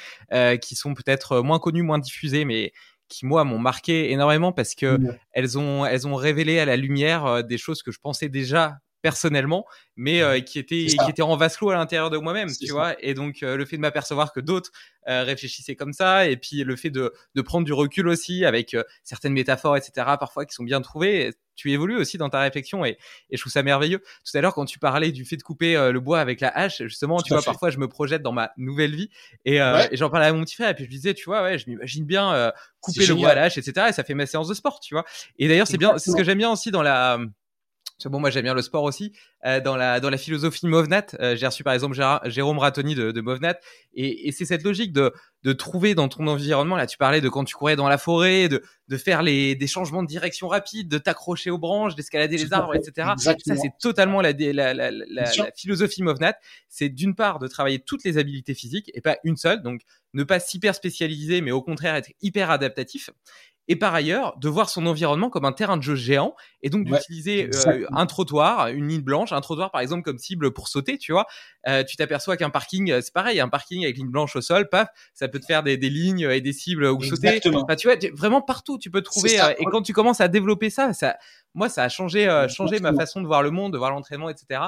qui 0.61 0.76
sont 0.76 0.93
peut-être 0.93 1.41
moins 1.41 1.59
connues, 1.59 1.84
moins 1.84 1.99
diffusées, 1.99 2.45
mais 2.45 2.73
qui 3.09 3.26
moi 3.26 3.43
m'ont 3.43 3.59
marqué 3.59 4.11
énormément 4.11 4.51
parce 4.51 4.76
que 4.76 4.99
elles 5.31 5.57
ont 5.57 5.85
elles 5.85 6.07
ont 6.07 6.15
révélé 6.15 6.59
à 6.59 6.65
la 6.65 6.76
lumière 6.76 7.43
des 7.43 7.57
choses 7.57 7.81
que 7.81 7.91
je 7.91 7.99
pensais 7.99 8.30
déjà 8.30 8.77
personnellement, 9.07 9.65
mais 9.95 10.21
euh, 10.21 10.41
qui 10.41 10.59
était 10.59 10.85
qui 10.85 11.09
était 11.09 11.21
en 11.21 11.38
vase 11.38 11.55
clos 11.55 11.69
à 11.69 11.75
l'intérieur 11.75 12.09
de 12.09 12.17
moi-même, 12.17 12.49
tu 12.53 12.73
vois. 12.73 12.93
Et 13.01 13.13
donc 13.13 13.41
euh, 13.41 13.55
le 13.55 13.63
fait 13.63 13.77
de 13.77 13.81
m'apercevoir 13.81 14.34
que 14.34 14.41
d'autres 14.41 14.69
euh, 15.07 15.23
réfléchissaient 15.23 15.77
comme 15.77 15.93
ça, 15.93 16.27
et 16.27 16.35
puis 16.35 16.65
le 16.65 16.75
fait 16.75 16.89
de, 16.89 17.13
de 17.34 17.41
prendre 17.41 17.65
du 17.65 17.71
recul 17.71 18.09
aussi 18.09 18.43
avec 18.43 18.75
certaines 19.05 19.31
métaphores, 19.31 19.77
etc. 19.77 19.91
Parfois 20.19 20.45
qui 20.45 20.53
sont 20.53 20.65
bien 20.65 20.81
trouvées. 20.81 21.34
Tu 21.55 21.71
évolues 21.71 21.95
aussi 21.95 22.19
dans 22.19 22.29
ta 22.29 22.39
réflexion 22.41 22.85
et, 22.85 22.99
et 23.31 23.38
je 23.38 23.41
trouve 23.41 23.51
ça 23.51 23.63
merveilleux. 23.63 23.97
Tout 23.99 24.38
à 24.38 24.41
l'heure, 24.41 24.53
quand 24.53 24.65
tu 24.65 24.77
parlais 24.77 25.11
du 25.11 25.25
fait 25.25 25.38
de 25.38 25.41
couper 25.41 25.73
le 25.91 25.99
bois 25.99 26.19
avec 26.19 26.39
la 26.39 26.49
hache, 26.49 26.84
justement, 26.84 27.19
tu 27.19 27.34
vois, 27.34 27.41
parfois 27.41 27.71
je 27.71 27.79
me 27.79 27.88
projette 27.88 28.21
dans 28.21 28.31
ma 28.31 28.51
nouvelle 28.57 28.93
vie 28.93 29.09
et, 29.43 29.55
et 29.55 29.97
j'en 29.97 30.11
parlais 30.11 30.27
à 30.27 30.34
mon 30.34 30.43
petit 30.43 30.53
frère 30.53 30.69
et 30.69 30.75
puis 30.75 30.84
je 30.84 30.89
lui 30.89 30.97
disais, 30.97 31.15
tu 31.15 31.25
vois, 31.25 31.41
ouais, 31.41 31.57
je 31.57 31.67
m'imagine 31.67 32.05
bien 32.05 32.51
couper 32.79 33.07
le 33.07 33.15
bois 33.15 33.29
à 33.29 33.35
la 33.35 33.43
hache, 33.43 33.57
etc. 33.57 33.88
Et 33.89 33.93
ça 33.93 34.03
fait 34.03 34.13
ma 34.13 34.27
séance 34.27 34.49
de 34.49 34.53
sport, 34.53 34.79
tu 34.81 34.93
vois. 34.93 35.05
Et 35.39 35.47
d'ailleurs, 35.47 35.65
c'est 35.65 35.79
bien, 35.79 35.97
c'est 35.97 36.11
ce 36.11 36.15
que 36.15 36.23
j'aime 36.23 36.38
bien 36.38 36.51
aussi 36.51 36.69
dans 36.69 36.84
la 36.84 37.17
bon, 38.06 38.19
moi 38.19 38.30
j'aime 38.30 38.44
bien 38.44 38.53
le 38.53 38.61
sport 38.61 38.84
aussi. 38.84 39.14
Euh, 39.45 39.60
dans 39.60 39.76
la 39.76 39.99
dans 39.99 40.10
la 40.10 40.18
philosophie 40.18 40.68
Movnat, 40.68 41.07
euh, 41.19 41.36
j'ai 41.36 41.45
reçu 41.45 41.64
par 41.64 41.74
exemple 41.74 41.98
Jérôme 42.26 42.60
Ratoni 42.60 42.95
de, 42.95 43.11
de 43.11 43.22
Movnat, 43.22 43.57
et, 43.94 44.28
et 44.28 44.32
c'est 44.32 44.45
cette 44.45 44.64
logique 44.64 44.94
de 44.94 45.14
de 45.44 45.53
trouver 45.53 45.95
dans 45.95 46.07
ton 46.07 46.28
environnement. 46.28 46.76
Là, 46.76 46.88
tu 46.88 46.98
parlais 46.98 47.22
de 47.22 47.30
quand 47.30 47.44
tu 47.44 47.56
courais 47.56 47.76
dans 47.76 47.88
la 47.88 47.98
forêt, 47.98 48.49
de 48.49 48.61
de 48.88 48.98
faire 48.98 49.24
les 49.24 49.56
des 49.56 49.68
changements 49.68 50.03
de 50.03 50.07
direction 50.07 50.48
rapides, 50.48 50.90
de 50.90 50.98
t'accrocher 50.98 51.49
aux 51.49 51.57
branches, 51.57 51.95
d'escalader 51.95 52.38
les 52.38 52.53
arbres, 52.53 52.76
etc. 52.76 53.14
Ça, 53.18 53.36
c'est 53.44 53.72
totalement 53.80 54.22
la 54.22 54.32
la, 54.32 54.74
la, 54.74 54.91
la, 54.91 55.26
philosophie 55.56 56.03
Movnat. 56.03 56.36
C'est 56.69 56.90
d'une 56.90 57.15
part 57.15 57.40
de 57.40 57.48
travailler 57.48 57.80
toutes 57.80 58.03
les 58.03 58.18
habiletés 58.18 58.53
physiques 58.53 58.91
et 58.94 59.02
pas 59.02 59.18
une 59.24 59.38
seule. 59.38 59.61
Donc 59.61 59.82
ne 60.14 60.24
pas 60.24 60.40
s'hyper 60.40 60.76
spécialiser, 60.76 61.41
mais 61.41 61.52
au 61.52 61.61
contraire 61.61 61.95
être 61.95 62.11
hyper 62.22 62.49
adaptatif 62.49 63.10
et 63.68 63.76
par 63.76 63.94
ailleurs 63.94 64.38
de 64.38 64.49
voir 64.49 64.69
son 64.69 64.85
environnement 64.85 65.30
comme 65.30 65.45
un 65.45 65.52
terrain 65.52 65.77
de 65.77 65.84
jeu 65.84 65.95
géant 65.95 66.35
et 66.61 66.69
donc 66.69 66.85
d'utiliser 66.85 67.49
euh, 67.68 67.85
un 67.91 68.06
trottoir, 68.06 68.68
une 68.69 68.88
ligne 68.88 69.02
blanche, 69.02 69.31
un 69.31 69.41
trottoir 69.41 69.72
par 69.72 69.81
exemple 69.81 70.03
comme 70.03 70.18
cible 70.18 70.52
pour 70.52 70.68
sauter, 70.68 70.98
tu 70.98 71.11
vois. 71.11 71.27
Euh, 71.68 71.84
tu 71.84 71.98
t'aperçois 71.98 72.38
qu'un 72.38 72.49
parking, 72.49 72.91
euh, 72.91 73.02
c'est 73.02 73.14
pareil, 73.14 73.39
un 73.39 73.49
parking 73.49 73.84
avec 73.84 73.98
ligne 73.98 74.10
blanche 74.10 74.35
au 74.35 74.41
sol, 74.41 74.69
paf, 74.69 74.88
ça 75.14 75.27
peut 75.27 75.39
te 75.39 75.45
faire 75.45 75.64
des, 75.64 75.77
des 75.77 75.89
lignes 75.89 76.27
et 76.31 76.41
des 76.41 76.53
cibles 76.53 76.85
où 76.85 77.03
sauter. 77.03 77.39
Enfin, 77.53 77.76
tu 77.76 77.88
vois, 77.88 77.98
vraiment 78.14 78.41
partout 78.41 78.77
tu 78.77 78.89
peux 78.89 79.02
trouver. 79.02 79.38
et 79.60 79.65
quand 79.65 79.81
tu 79.81 79.94
commences 79.94 80.22
à 80.22 80.27
développer 80.27 80.69
ça, 80.69 80.94
ça, 80.94 81.18
moi, 81.57 81.69
ça 81.69 81.84
a 81.84 81.89
changé, 81.89 82.29
euh, 82.29 82.47
changé 82.47 82.79
ma 82.79 82.93
façon 82.93 83.19
de 83.19 83.25
voir 83.25 83.41
le 83.41 83.49
monde, 83.49 83.73
de 83.73 83.79
voir 83.79 83.89
l'entraînement, 83.89 84.29
etc. 84.29 84.61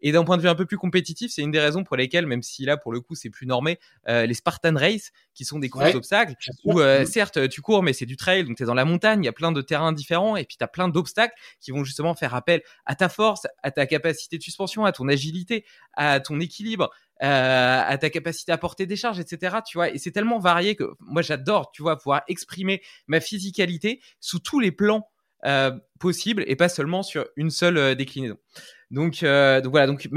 Et 0.00 0.12
d'un 0.12 0.22
point 0.22 0.36
de 0.36 0.42
vue 0.42 0.48
un 0.48 0.54
peu 0.54 0.64
plus 0.64 0.78
compétitif, 0.78 1.32
c'est 1.32 1.42
une 1.42 1.50
des 1.50 1.58
raisons 1.58 1.82
pour 1.82 1.96
lesquelles, 1.96 2.24
même 2.24 2.42
si 2.42 2.64
là, 2.64 2.76
pour 2.76 2.92
le 2.92 3.00
coup, 3.00 3.16
c'est 3.16 3.30
plus 3.30 3.46
normé, 3.46 3.80
euh, 4.08 4.26
les 4.26 4.34
Spartan 4.34 4.76
Race, 4.76 5.10
qui 5.34 5.44
sont 5.44 5.58
des 5.58 5.68
courses 5.68 5.92
d'obstacles, 5.92 6.34
où 6.64 6.80
euh, 6.80 7.04
certes, 7.04 7.48
tu 7.48 7.62
cours, 7.62 7.82
mais 7.82 7.92
c'est 7.92 8.06
du 8.06 8.16
trail, 8.16 8.44
donc 8.44 8.56
tu 8.56 8.62
es 8.62 8.66
dans 8.66 8.74
la 8.74 8.84
montagne, 8.84 9.24
il 9.24 9.26
y 9.26 9.28
a 9.28 9.32
plein 9.32 9.50
de 9.50 9.60
terrains 9.60 9.92
différents, 9.92 10.36
et 10.36 10.44
puis 10.44 10.56
tu 10.56 10.62
as 10.62 10.68
plein 10.68 10.88
d'obstacles 10.88 11.34
qui 11.60 11.72
vont 11.72 11.82
justement 11.82 12.14
faire 12.14 12.32
appel 12.32 12.62
à 12.86 12.94
ta 12.94 13.08
force, 13.08 13.48
à 13.64 13.72
ta 13.72 13.86
capacité 13.86 14.38
de 14.38 14.42
suspension, 14.42 14.84
à 14.84 14.92
ton 14.92 15.08
agilité, 15.08 15.64
à 15.94 16.20
ton 16.20 16.38
équilibre. 16.38 16.90
Euh, 17.22 17.82
à 17.82 17.96
ta 17.96 18.10
capacité 18.10 18.52
à 18.52 18.58
porter 18.58 18.84
des 18.84 18.94
charges, 18.94 19.18
etc. 19.18 19.56
Tu 19.66 19.78
vois, 19.78 19.88
et 19.88 19.96
c'est 19.96 20.10
tellement 20.10 20.38
varié 20.38 20.76
que 20.76 20.84
moi 21.00 21.22
j'adore, 21.22 21.70
tu 21.72 21.80
vois, 21.80 21.96
pouvoir 21.96 22.20
exprimer 22.28 22.82
ma 23.06 23.20
physicalité 23.20 24.02
sous 24.20 24.38
tous 24.38 24.60
les 24.60 24.70
plans 24.70 25.08
euh, 25.46 25.70
possible 26.00 26.44
et 26.46 26.56
pas 26.56 26.68
seulement 26.68 27.02
sur 27.02 27.26
une 27.36 27.50
seule 27.50 27.78
euh, 27.78 27.94
déclinaison. 27.94 28.36
Donc, 28.90 29.22
euh, 29.22 29.60
donc 29.60 29.70
voilà, 29.70 29.86
donc 29.86 30.08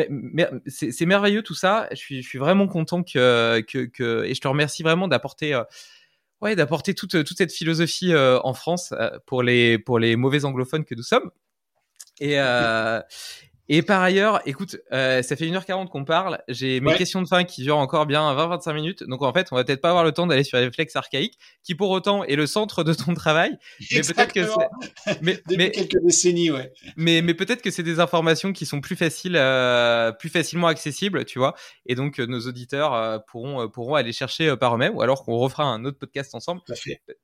c'est 0.68 1.06
merveilleux 1.06 1.44
tout 1.44 1.54
ça. 1.54 1.88
Je 1.92 2.22
suis, 2.22 2.38
vraiment 2.38 2.68
content 2.68 3.04
que, 3.04 3.60
et 3.60 4.34
je 4.34 4.42
te 4.42 4.48
remercie 4.48 4.84
vraiment 4.84 5.08
d'apporter, 5.08 5.60
ouais, 6.42 6.56
d'apporter 6.56 6.94
toute, 6.94 7.24
toute 7.24 7.38
cette 7.38 7.52
philosophie 7.52 8.14
en 8.16 8.54
France 8.54 8.94
pour 9.26 9.42
les 9.42 9.80
pour 9.80 9.98
les 9.98 10.16
mauvais 10.16 10.46
anglophones 10.46 10.86
que 10.86 10.94
nous 10.94 11.04
sommes. 11.04 11.32
Et 12.20 12.38
Et 13.72 13.84
par 13.84 14.02
ailleurs, 14.02 14.42
écoute, 14.48 14.78
euh, 14.92 15.22
ça 15.22 15.36
fait 15.36 15.46
1h40 15.46 15.90
qu'on 15.90 16.04
parle. 16.04 16.40
J'ai 16.48 16.80
mes 16.80 16.96
questions 16.96 17.22
de 17.22 17.28
fin 17.28 17.44
qui 17.44 17.62
durent 17.62 17.78
encore 17.78 18.08
bien 18.08 18.34
20-25 18.34 18.74
minutes. 18.74 19.04
Donc 19.04 19.22
en 19.22 19.32
fait, 19.32 19.50
on 19.52 19.56
va 19.56 19.64
peut-être 19.64 19.82
pas 19.82 19.90
avoir 19.90 20.04
le 20.04 20.12
temps 20.12 20.26
d'aller 20.26 20.44
sur 20.44 20.58
les 20.58 20.66
réflexes 20.66 20.96
archaïques, 20.96 21.38
qui 21.64 21.76
pour 21.76 21.92
autant 21.92 22.24
est 22.24 22.36
le 22.36 22.48
centre 22.48 22.84
de 22.84 22.96
ton 22.96 23.14
travail. 23.14 23.56
Mais 23.92 24.02
peut-être 24.02 24.34
que 24.34 24.44
c'est... 24.44 25.22
Mais, 25.22 25.40
Depuis 25.48 25.72
quelques 25.72 26.04
décennies, 26.04 26.50
ouais. 26.50 26.74
Mais, 26.98 27.22
mais 27.22 27.36
peut-être 27.36 27.62
que 27.62 27.70
c'est 27.70 27.84
des 27.84 28.00
informations 28.00 28.54
qui 28.54 28.66
sont 28.66 28.82
plus 28.82 28.96
faciles, 28.96 29.36
euh, 29.36 30.12
plus 30.14 30.30
facilement 30.30 30.68
accessibles, 30.68 31.26
tu 31.26 31.38
vois. 31.38 31.54
Et 31.86 31.94
donc 31.94 32.20
euh, 32.20 32.26
nos 32.26 32.40
auditeurs 32.42 32.96
euh, 32.96 33.20
pourront, 33.20 33.70
pourront 33.70 33.94
aller 33.94 34.14
chercher 34.14 34.58
par 34.58 34.74
eux-mêmes, 34.74 34.96
ou 34.96 35.04
alors 35.04 35.24
qu'on 35.24 35.38
refera 35.38 35.66
un 35.66 35.86
autre 35.86 36.00
podcast 36.00 36.34
ensemble. 36.34 36.62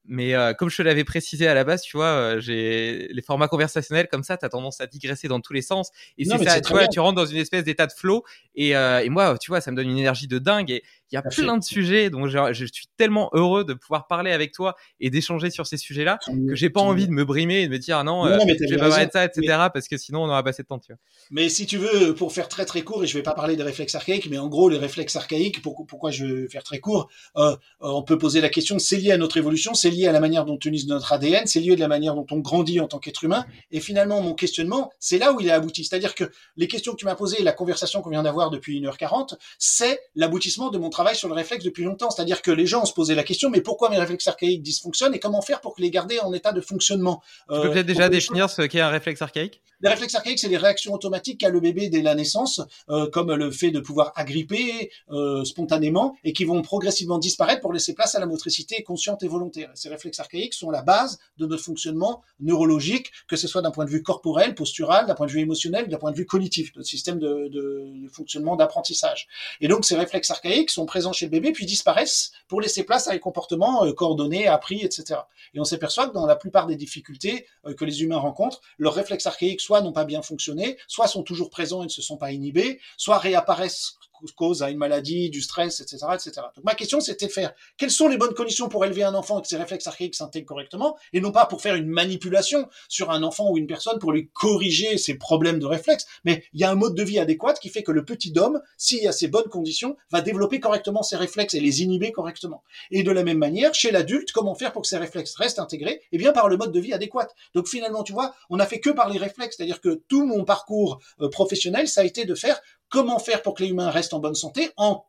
Mais 0.06 0.36
comme 0.60 0.70
je 0.70 0.78
te 0.78 0.82
l'avais 0.84 1.04
précisé 1.04 1.48
à 1.48 1.56
la 1.56 1.64
base, 1.64 1.82
tu 1.82 1.98
vois, 1.98 2.40
j'ai 2.40 3.08
les 3.10 3.22
formats 3.24 3.48
conversationnels 3.48 4.08
comme 4.12 4.24
ça, 4.24 4.38
tu 4.38 4.46
as 4.46 4.50
tendance 4.50 4.80
à 4.80 4.86
digresser 4.86 5.28
dans 5.28 5.40
tous 5.40 5.54
les 5.54 5.64
sens. 5.64 5.90
Et 6.20 6.35
ça, 6.44 6.62
tu 6.62 6.74
vois, 6.74 6.88
tu 6.88 7.00
rentres 7.00 7.16
dans 7.16 7.26
une 7.26 7.38
espèce 7.38 7.64
d'état 7.64 7.88
de 7.88 7.92
flow. 7.92 8.24
Et, 8.56 8.76
euh, 8.76 9.04
et, 9.04 9.10
moi, 9.10 9.38
tu 9.40 9.52
vois, 9.52 9.62
ça 9.62 9.72
me 9.72 9.76
donne 9.76 9.90
une 9.90 9.98
énergie 9.98 10.28
de 10.28 10.40
dingue. 10.40 10.72
Et 10.72 10.84
il 11.12 11.16
y 11.16 11.18
a 11.18 11.22
plein 11.22 11.58
de 11.58 11.64
sujets 11.64 12.10
dont 12.10 12.28
je, 12.28 12.54
je, 12.54 12.66
suis 12.66 12.88
tellement 12.98 13.30
heureux 13.34 13.64
de 13.64 13.74
pouvoir 13.74 14.08
parler 14.08 14.32
avec 14.32 14.52
toi 14.52 14.76
et 15.00 15.10
d'échanger 15.10 15.50
sur 15.50 15.68
ces 15.68 15.78
sujets-là 15.78 16.18
que 16.26 16.56
j'ai 16.56 16.70
pas 16.70 16.82
envie 16.82 17.08
de 17.08 17.12
me 17.12 17.24
brimer 17.26 17.62
et 17.62 17.68
de 17.68 17.72
me 17.72 17.78
dire, 17.78 17.98
ah 17.98 18.04
non, 18.04 18.26
euh, 18.26 18.40
je 18.40 18.70
vais 18.70 18.78
pas 18.78 19.06
de 19.06 19.12
ça, 19.12 19.26
etc. 19.26 19.68
Parce 19.74 19.88
que 19.88 19.98
sinon, 19.98 20.24
on 20.24 20.28
aura 20.28 20.44
passé 20.44 20.64
de 20.64 20.68
temps, 20.68 20.80
tu 20.80 20.92
vois. 20.92 21.00
Mais 21.32 21.50
si 21.50 21.66
tu 21.66 21.78
veux, 21.78 22.16
pour 22.16 22.34
faire 22.34 22.48
très 22.48 22.66
très 22.66 22.82
court, 22.82 23.04
et 23.04 23.08
je 23.08 23.18
vais 23.18 23.24
pas 23.24 23.34
parler 23.34 23.56
des 23.56 23.64
réflexes 23.64 23.96
archaïques, 23.96 24.28
mais 24.30 24.38
en 24.38 24.48
gros, 24.48 24.70
les 24.70 24.78
réflexes 24.78 25.16
archaïques, 25.16 25.62
pourquoi, 25.62 25.86
pourquoi 25.88 26.12
je 26.12 26.26
vais 26.26 26.50
faire 26.50 26.64
très 26.64 26.80
court, 26.80 27.10
euh, 27.38 27.56
on 27.80 28.04
peut 28.04 28.18
poser 28.18 28.42
la 28.42 28.50
question, 28.50 28.80
c'est 28.80 28.98
lié 28.98 29.12
à 29.12 29.18
notre 29.18 29.38
évolution, 29.38 29.74
c'est 29.74 29.90
lié 29.90 30.08
à 30.08 30.12
la 30.12 30.20
manière 30.20 30.46
dont 30.46 30.54
on 30.54 30.58
utilise 30.58 30.88
notre 30.88 31.14
ADN, 31.14 31.46
c'est 31.46 31.60
lié 31.60 31.74
à 31.74 31.76
la 31.76 31.88
manière 31.88 32.16
dont 32.16 32.26
on 32.32 32.40
grandit 32.40 32.80
en 32.80 32.88
tant 32.88 33.00
qu'être 33.00 33.24
humain. 33.24 33.46
Et 33.72 33.80
finalement, 33.80 34.22
mon 34.22 34.34
questionnement, 34.34 34.92
c'est 35.00 35.18
là 35.18 35.34
où 35.34 35.40
il 35.40 35.48
est 35.48 35.52
abouti. 35.52 35.84
C'est-à-dire 35.84 36.16
que 36.16 36.26
les 36.56 36.68
questions 36.68 36.94
que 36.94 36.98
tu 36.98 37.06
m'as 37.06 37.16
posées, 37.16 37.44
la 37.44 37.54
conversation 37.54 38.02
qu'on 38.02 38.10
vient 38.10 38.24
d'avoir 38.24 38.50
depuis 38.50 38.82
1h40, 38.82 39.36
c'est 39.60 40.00
l'aboutissement 40.16 40.70
de 40.70 40.78
mon 40.78 40.90
travail 40.96 41.16
sur 41.16 41.28
le 41.28 41.36
réflexe 41.42 41.64
depuis 41.64 41.84
longtemps. 41.84 42.10
C'est-à-dire 42.10 42.42
que 42.42 42.52
les 42.52 42.68
gens 42.74 42.86
se 42.86 42.94
posaient 42.94 43.16
la 43.16 43.24
question, 43.24 43.50
mais 43.50 43.62
pourquoi 43.62 43.90
mes 43.90 44.00
réflexes 44.04 44.28
archaïques 44.28 44.64
dysfonctionnent 44.64 45.14
et 45.14 45.20
comment 45.20 45.42
faire 45.42 45.60
pour 45.62 45.76
les 45.78 45.92
garder 45.92 46.18
en 46.20 46.32
état 46.34 46.54
de 46.54 46.62
fonctionnement? 46.62 47.22
Tu 47.50 47.62
peux 47.62 47.72
peut-être 47.72 47.86
déjà 47.86 48.08
définir 48.10 48.50
ce 48.50 48.62
qu'est 48.64 48.80
un 48.90 48.90
réflexe 48.90 49.22
archaïque? 49.22 49.62
Les 49.82 49.90
réflexes 49.90 50.16
archaïques, 50.16 50.40
c'est 50.40 50.48
les 50.48 50.58
réactions 50.68 50.94
automatiques 50.94 51.42
qu'a 51.42 51.50
le 51.50 51.60
bébé 51.60 51.90
dès 51.90 52.02
la 52.02 52.16
naissance, 52.16 52.62
euh, 52.90 53.10
comme 53.10 53.32
le 53.34 53.52
fait 53.52 53.72
de 53.72 53.82
pouvoir 53.82 54.14
agripper 54.16 54.90
euh, 55.12 55.44
spontanément 55.44 56.16
et 56.24 56.32
qui 56.32 56.46
vont 56.46 56.62
progressivement 56.62 57.20
disparaître 57.20 57.62
pour 57.62 57.74
laisser 57.74 57.94
place 57.94 58.16
à 58.16 58.20
la 58.20 58.26
motricité 58.26 58.84
consciente 58.84 59.22
et 59.24 59.28
volontaire. 59.28 59.70
Ces 59.74 59.90
réflexes 59.90 60.22
archaïques 60.22 60.54
sont 60.54 60.72
la 60.72 60.82
base 60.82 61.20
de 61.38 61.46
notre 61.46 61.64
fonctionnement 61.64 62.24
neurologique, 62.40 63.12
que 63.28 63.36
ce 63.36 63.48
soit 63.50 63.62
d'un 63.62 63.72
point 63.72 63.86
de 63.86 63.90
vue 63.90 64.02
corporel, 64.02 64.56
postural, 64.56 65.08
d'un 65.08 65.14
point 65.14 65.28
de 65.28 65.32
vue 65.32 65.42
émotionnel, 65.42 65.90
d'un 65.90 65.98
point 65.98 66.12
de 66.12 66.18
vue 66.18 66.26
cognitif, 66.26 66.72
notre 66.78 66.88
système 66.88 67.20
de, 67.20 67.50
de, 67.50 67.92
de 68.04 68.10
fonctionnement 68.10 68.56
d'apprentissage. 68.56 69.28
Et 69.60 69.68
donc 69.68 69.84
ces 69.84 69.98
réflexes 69.98 70.32
archaïques 70.32 70.72
sont 70.72 70.85
présents 70.86 71.14
chez 71.14 71.26
le 71.26 71.32
bébé 71.32 71.52
puis 71.52 71.66
disparaissent 71.66 72.32
pour 72.48 72.62
laisser 72.62 72.84
place 72.84 73.08
à 73.08 73.12
des 73.12 73.20
comportements 73.20 73.86
euh, 73.86 73.94
coordonnés, 73.94 74.48
appris, 74.48 74.82
etc. 74.84 75.20
Et 75.54 75.60
on 75.60 75.64
s'aperçoit 75.64 76.08
que 76.08 76.14
dans 76.14 76.26
la 76.26 76.36
plupart 76.36 76.68
des 76.68 76.76
difficultés 76.76 77.48
euh, 77.66 77.74
que 77.74 77.86
les 77.86 78.04
humains 78.04 78.18
rencontrent, 78.18 78.62
leurs 78.78 78.94
réflexes 78.94 79.26
archaïques 79.26 79.62
soit 79.62 79.82
n'ont 79.82 79.94
pas 79.94 80.06
bien 80.06 80.22
fonctionné, 80.22 80.78
soit 80.88 81.08
sont 81.08 81.24
toujours 81.24 81.50
présents 81.50 81.82
et 81.82 81.86
ne 81.86 81.90
se 81.90 82.02
sont 82.02 82.18
pas 82.18 82.32
inhibés, 82.32 82.80
soit 82.98 83.18
réapparaissent 83.18 83.98
cause 84.36 84.64
à 84.64 84.70
une 84.70 84.78
maladie, 84.78 85.30
du 85.30 85.42
stress, 85.42 85.80
etc., 85.80 86.06
etc. 86.14 86.32
Donc 86.56 86.64
ma 86.64 86.76
question, 86.76 87.00
c'était 87.00 87.30
faire 87.30 87.54
quelles 87.78 87.92
sont 87.92 88.08
les 88.08 88.18
bonnes 88.18 88.34
conditions 88.34 88.70
pour 88.70 88.86
élever 88.86 89.04
un 89.04 89.14
enfant 89.14 89.40
et 89.40 89.42
que 89.42 89.48
ses 89.48 89.58
réflexes 89.58 89.88
archaïques 89.88 90.16
s'intègrent 90.16 90.48
correctement, 90.48 90.98
et 91.14 91.22
non 91.22 91.32
pas 91.32 91.46
pour 91.46 91.62
faire 91.62 91.76
une 91.76 91.88
manipulation 91.88 92.68
sur 92.90 93.12
un 93.12 93.24
enfant 93.24 93.50
ou 93.52 93.58
une 93.58 93.68
personne 93.68 94.00
pour 94.00 94.12
lui 94.12 94.30
corriger 94.34 94.98
ses 94.98 95.16
problèmes 95.16 95.60
de 95.60 95.66
réflexes, 95.66 96.06
mais 96.24 96.44
il 96.54 96.62
y 96.62 96.64
a 96.64 96.72
un 96.72 96.76
mode 96.76 96.96
de 96.96 97.04
vie 97.04 97.20
adéquat 97.20 97.54
qui 97.54 97.70
fait 97.70 97.84
que 97.84 97.92
le 97.92 98.06
petit 98.06 98.34
homme, 98.38 98.62
s'il 98.78 99.08
a 99.08 99.12
ces 99.12 99.28
bonnes 99.28 99.50
conditions, 99.50 99.98
va 100.12 100.22
développer 100.22 100.60
correctement 100.60 101.04
ses 101.04 101.16
réflexes 101.16 101.54
et 101.54 101.60
les 101.60 101.82
inhiber 101.82 102.12
correctement. 102.12 102.64
Et 102.92 103.04
de 103.04 103.12
la 103.12 103.24
même 103.24 103.38
manière, 103.38 103.74
chez 103.74 103.92
l'adulte, 103.92 104.32
comment 104.32 104.56
faire 104.56 104.72
pour 104.72 104.84
que 104.84 104.88
ses 104.88 104.98
réflexes 104.98 105.36
restent 105.36 105.60
intégrés? 105.60 106.02
Eh 106.12 106.18
bien, 106.18 106.32
par 106.32 106.50
le 106.50 106.58
mode 106.58 106.72
de 106.72 106.80
vie 106.80 106.94
adéquat. 106.94 107.28
Donc 107.54 107.68
finalement, 107.68 108.04
tu 108.04 108.14
vois, 108.14 108.36
on 108.50 108.60
a 108.60 108.66
fait 108.66 108.80
que 108.80 108.90
par 108.90 109.10
les 109.10 109.18
réflexes, 109.18 109.58
c'est-à-dire 109.58 109.82
que 109.82 110.02
tout 110.08 110.26
mon 110.26 110.44
parcours 110.44 111.00
euh, 111.22 111.30
professionnel, 111.30 111.88
ça 111.88 112.02
a 112.02 112.04
été 112.04 112.26
de 112.26 112.36
faire 112.36 112.60
comment 112.90 113.20
faire 113.20 113.42
pour 113.42 113.56
que 113.56 113.64
les 113.64 113.70
humains 113.70 113.90
restent 113.90 114.14
en 114.14 114.20
bonne 114.20 114.36
santé 114.36 114.72
en 114.78 115.06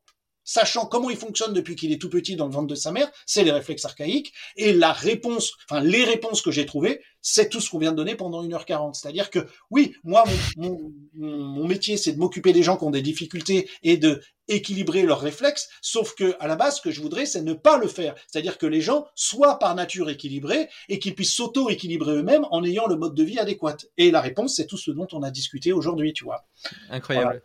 sachant 0.46 0.86
comment 0.86 1.10
il 1.10 1.16
fonctionne 1.16 1.52
depuis 1.52 1.76
qu'il 1.76 1.92
est 1.92 2.00
tout 2.00 2.08
petit 2.08 2.36
dans 2.36 2.46
le 2.46 2.52
ventre 2.52 2.68
de 2.68 2.74
sa 2.74 2.92
mère, 2.92 3.10
c'est 3.26 3.44
les 3.44 3.50
réflexes 3.50 3.84
archaïques. 3.84 4.32
Et 4.56 4.72
la 4.72 4.92
réponse, 4.92 5.52
enfin 5.68 5.82
les 5.82 6.04
réponses 6.04 6.40
que 6.40 6.50
j'ai 6.50 6.64
trouvées, 6.64 7.02
c'est 7.20 7.48
tout 7.48 7.60
ce 7.60 7.68
qu'on 7.68 7.80
vient 7.80 7.90
de 7.90 7.96
donner 7.96 8.14
pendant 8.14 8.42
1h40. 8.44 8.94
C'est-à-dire 8.94 9.30
que 9.30 9.40
oui, 9.70 9.94
moi, 10.04 10.24
mon, 10.56 10.92
mon, 11.14 11.66
métier, 11.66 11.96
c'est 11.96 12.12
de 12.12 12.18
m'occuper 12.18 12.52
des 12.52 12.62
gens 12.62 12.76
qui 12.76 12.84
ont 12.84 12.90
des 12.92 13.02
difficultés 13.02 13.68
et 13.82 13.96
de 13.96 14.22
équilibrer 14.46 15.02
leurs 15.02 15.20
réflexes, 15.20 15.68
sauf 15.82 16.14
que 16.14 16.36
à 16.38 16.46
la 16.46 16.54
base, 16.54 16.76
ce 16.76 16.80
que 16.80 16.92
je 16.92 17.00
voudrais, 17.00 17.26
c'est 17.26 17.42
ne 17.42 17.52
pas 17.52 17.78
le 17.78 17.88
faire. 17.88 18.14
C'est-à-dire 18.28 18.58
que 18.58 18.66
les 18.66 18.80
gens 18.80 19.06
soient 19.16 19.58
par 19.58 19.74
nature 19.74 20.08
équilibrés 20.08 20.68
et 20.88 21.00
qu'ils 21.00 21.16
puissent 21.16 21.34
s'auto-équilibrer 21.34 22.12
eux-mêmes 22.12 22.46
en 22.52 22.62
ayant 22.62 22.86
le 22.86 22.94
mode 22.94 23.16
de 23.16 23.24
vie 23.24 23.40
adéquat. 23.40 23.78
Et 23.96 24.12
la 24.12 24.20
réponse, 24.20 24.54
c'est 24.54 24.66
tout 24.68 24.78
ce 24.78 24.92
dont 24.92 25.08
on 25.10 25.24
a 25.24 25.32
discuté 25.32 25.72
aujourd'hui, 25.72 26.12
tu 26.12 26.22
vois. 26.22 26.44
Incroyable. 26.90 27.42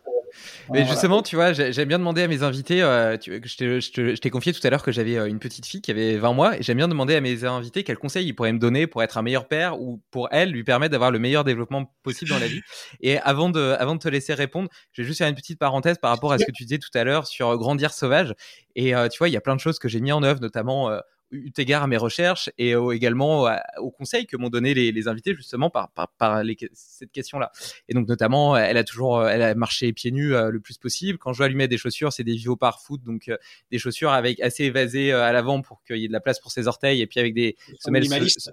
Mais 0.70 0.86
justement, 0.86 1.22
tu 1.22 1.36
vois, 1.36 1.52
j'aime 1.52 1.88
bien 1.88 1.98
demander 1.98 2.22
à 2.22 2.28
mes 2.28 2.42
invités, 2.42 2.82
euh, 2.82 3.16
tu, 3.16 3.40
je 3.44 4.16
t'ai 4.16 4.30
confié 4.30 4.52
tout 4.52 4.60
à 4.64 4.70
l'heure 4.70 4.82
que 4.82 4.92
j'avais 4.92 5.16
euh, 5.16 5.26
une 5.26 5.38
petite 5.38 5.66
fille 5.66 5.80
qui 5.80 5.90
avait 5.90 6.16
20 6.16 6.32
mois, 6.32 6.58
et 6.58 6.62
j'aime 6.62 6.76
bien 6.76 6.88
demander 6.88 7.14
à 7.14 7.20
mes 7.20 7.44
invités 7.44 7.84
quels 7.84 7.98
conseils 7.98 8.26
ils 8.26 8.32
pourraient 8.32 8.52
me 8.52 8.58
donner 8.58 8.86
pour 8.86 9.02
être 9.02 9.18
un 9.18 9.22
meilleur 9.22 9.48
père 9.48 9.80
ou 9.80 10.00
pour 10.10 10.28
elle 10.30 10.50
lui 10.50 10.64
permettre 10.64 10.92
d'avoir 10.92 11.10
le 11.10 11.18
meilleur 11.18 11.44
développement 11.44 11.92
possible 12.02 12.30
dans 12.30 12.38
la 12.38 12.46
vie. 12.46 12.60
Et 13.00 13.18
avant 13.18 13.50
de, 13.50 13.76
avant 13.78 13.94
de 13.94 14.00
te 14.00 14.08
laisser 14.08 14.34
répondre, 14.34 14.68
je 14.92 15.02
vais 15.02 15.06
juste 15.06 15.18
faire 15.18 15.28
une 15.28 15.34
petite 15.34 15.58
parenthèse 15.58 15.98
par 15.98 16.10
rapport 16.10 16.32
à 16.32 16.38
ce 16.38 16.44
que 16.44 16.52
tu 16.52 16.64
disais 16.64 16.78
tout 16.78 16.90
à 16.94 17.04
l'heure 17.04 17.26
sur 17.26 17.56
grandir 17.58 17.92
sauvage. 17.92 18.34
Et 18.74 18.94
euh, 18.94 19.08
tu 19.08 19.18
vois, 19.18 19.28
il 19.28 19.32
y 19.32 19.36
a 19.36 19.40
plein 19.40 19.56
de 19.56 19.60
choses 19.60 19.78
que 19.78 19.88
j'ai 19.88 20.00
mis 20.00 20.12
en 20.12 20.22
œuvre, 20.22 20.40
notamment 20.40 20.90
eu 21.32 21.50
égard 21.56 21.82
à 21.82 21.86
mes 21.86 21.96
recherches 21.96 22.50
et 22.58 22.74
également 22.92 23.48
aux 23.78 23.90
conseils 23.90 24.26
que 24.26 24.36
m'ont 24.36 24.50
donné 24.50 24.74
les, 24.74 25.08
invités 25.08 25.34
justement 25.34 25.70
par, 25.70 25.90
par, 25.90 26.42
cette 26.72 27.10
question-là. 27.10 27.50
Et 27.88 27.94
donc 27.94 28.08
notamment, 28.08 28.56
elle 28.56 28.76
a 28.76 28.84
toujours, 28.84 29.26
elle 29.26 29.42
a 29.42 29.54
marché 29.54 29.92
pieds 29.92 30.10
nus 30.10 30.34
euh, 30.34 30.50
le 30.50 30.60
plus 30.60 30.78
possible. 30.78 31.18
Quand 31.18 31.32
je 31.32 31.42
lui 31.44 31.54
mettre 31.54 31.70
des 31.70 31.78
chaussures, 31.78 32.12
c'est 32.12 32.24
des 32.24 32.36
par 32.58 32.80
Foot, 32.82 33.02
donc 33.02 33.28
euh, 33.28 33.36
des 33.70 33.78
chaussures 33.78 34.10
avec 34.10 34.40
assez 34.40 34.64
évasées 34.64 35.12
euh, 35.12 35.22
à 35.22 35.32
l'avant 35.32 35.62
pour 35.62 35.82
qu'il 35.84 35.96
y 35.96 36.04
ait 36.04 36.08
de 36.08 36.12
la 36.12 36.20
place 36.20 36.40
pour 36.40 36.50
ses 36.50 36.66
orteils 36.66 37.00
et 37.00 37.06
puis 37.06 37.20
avec 37.20 37.34
des 37.34 37.56
semelles 37.78 38.06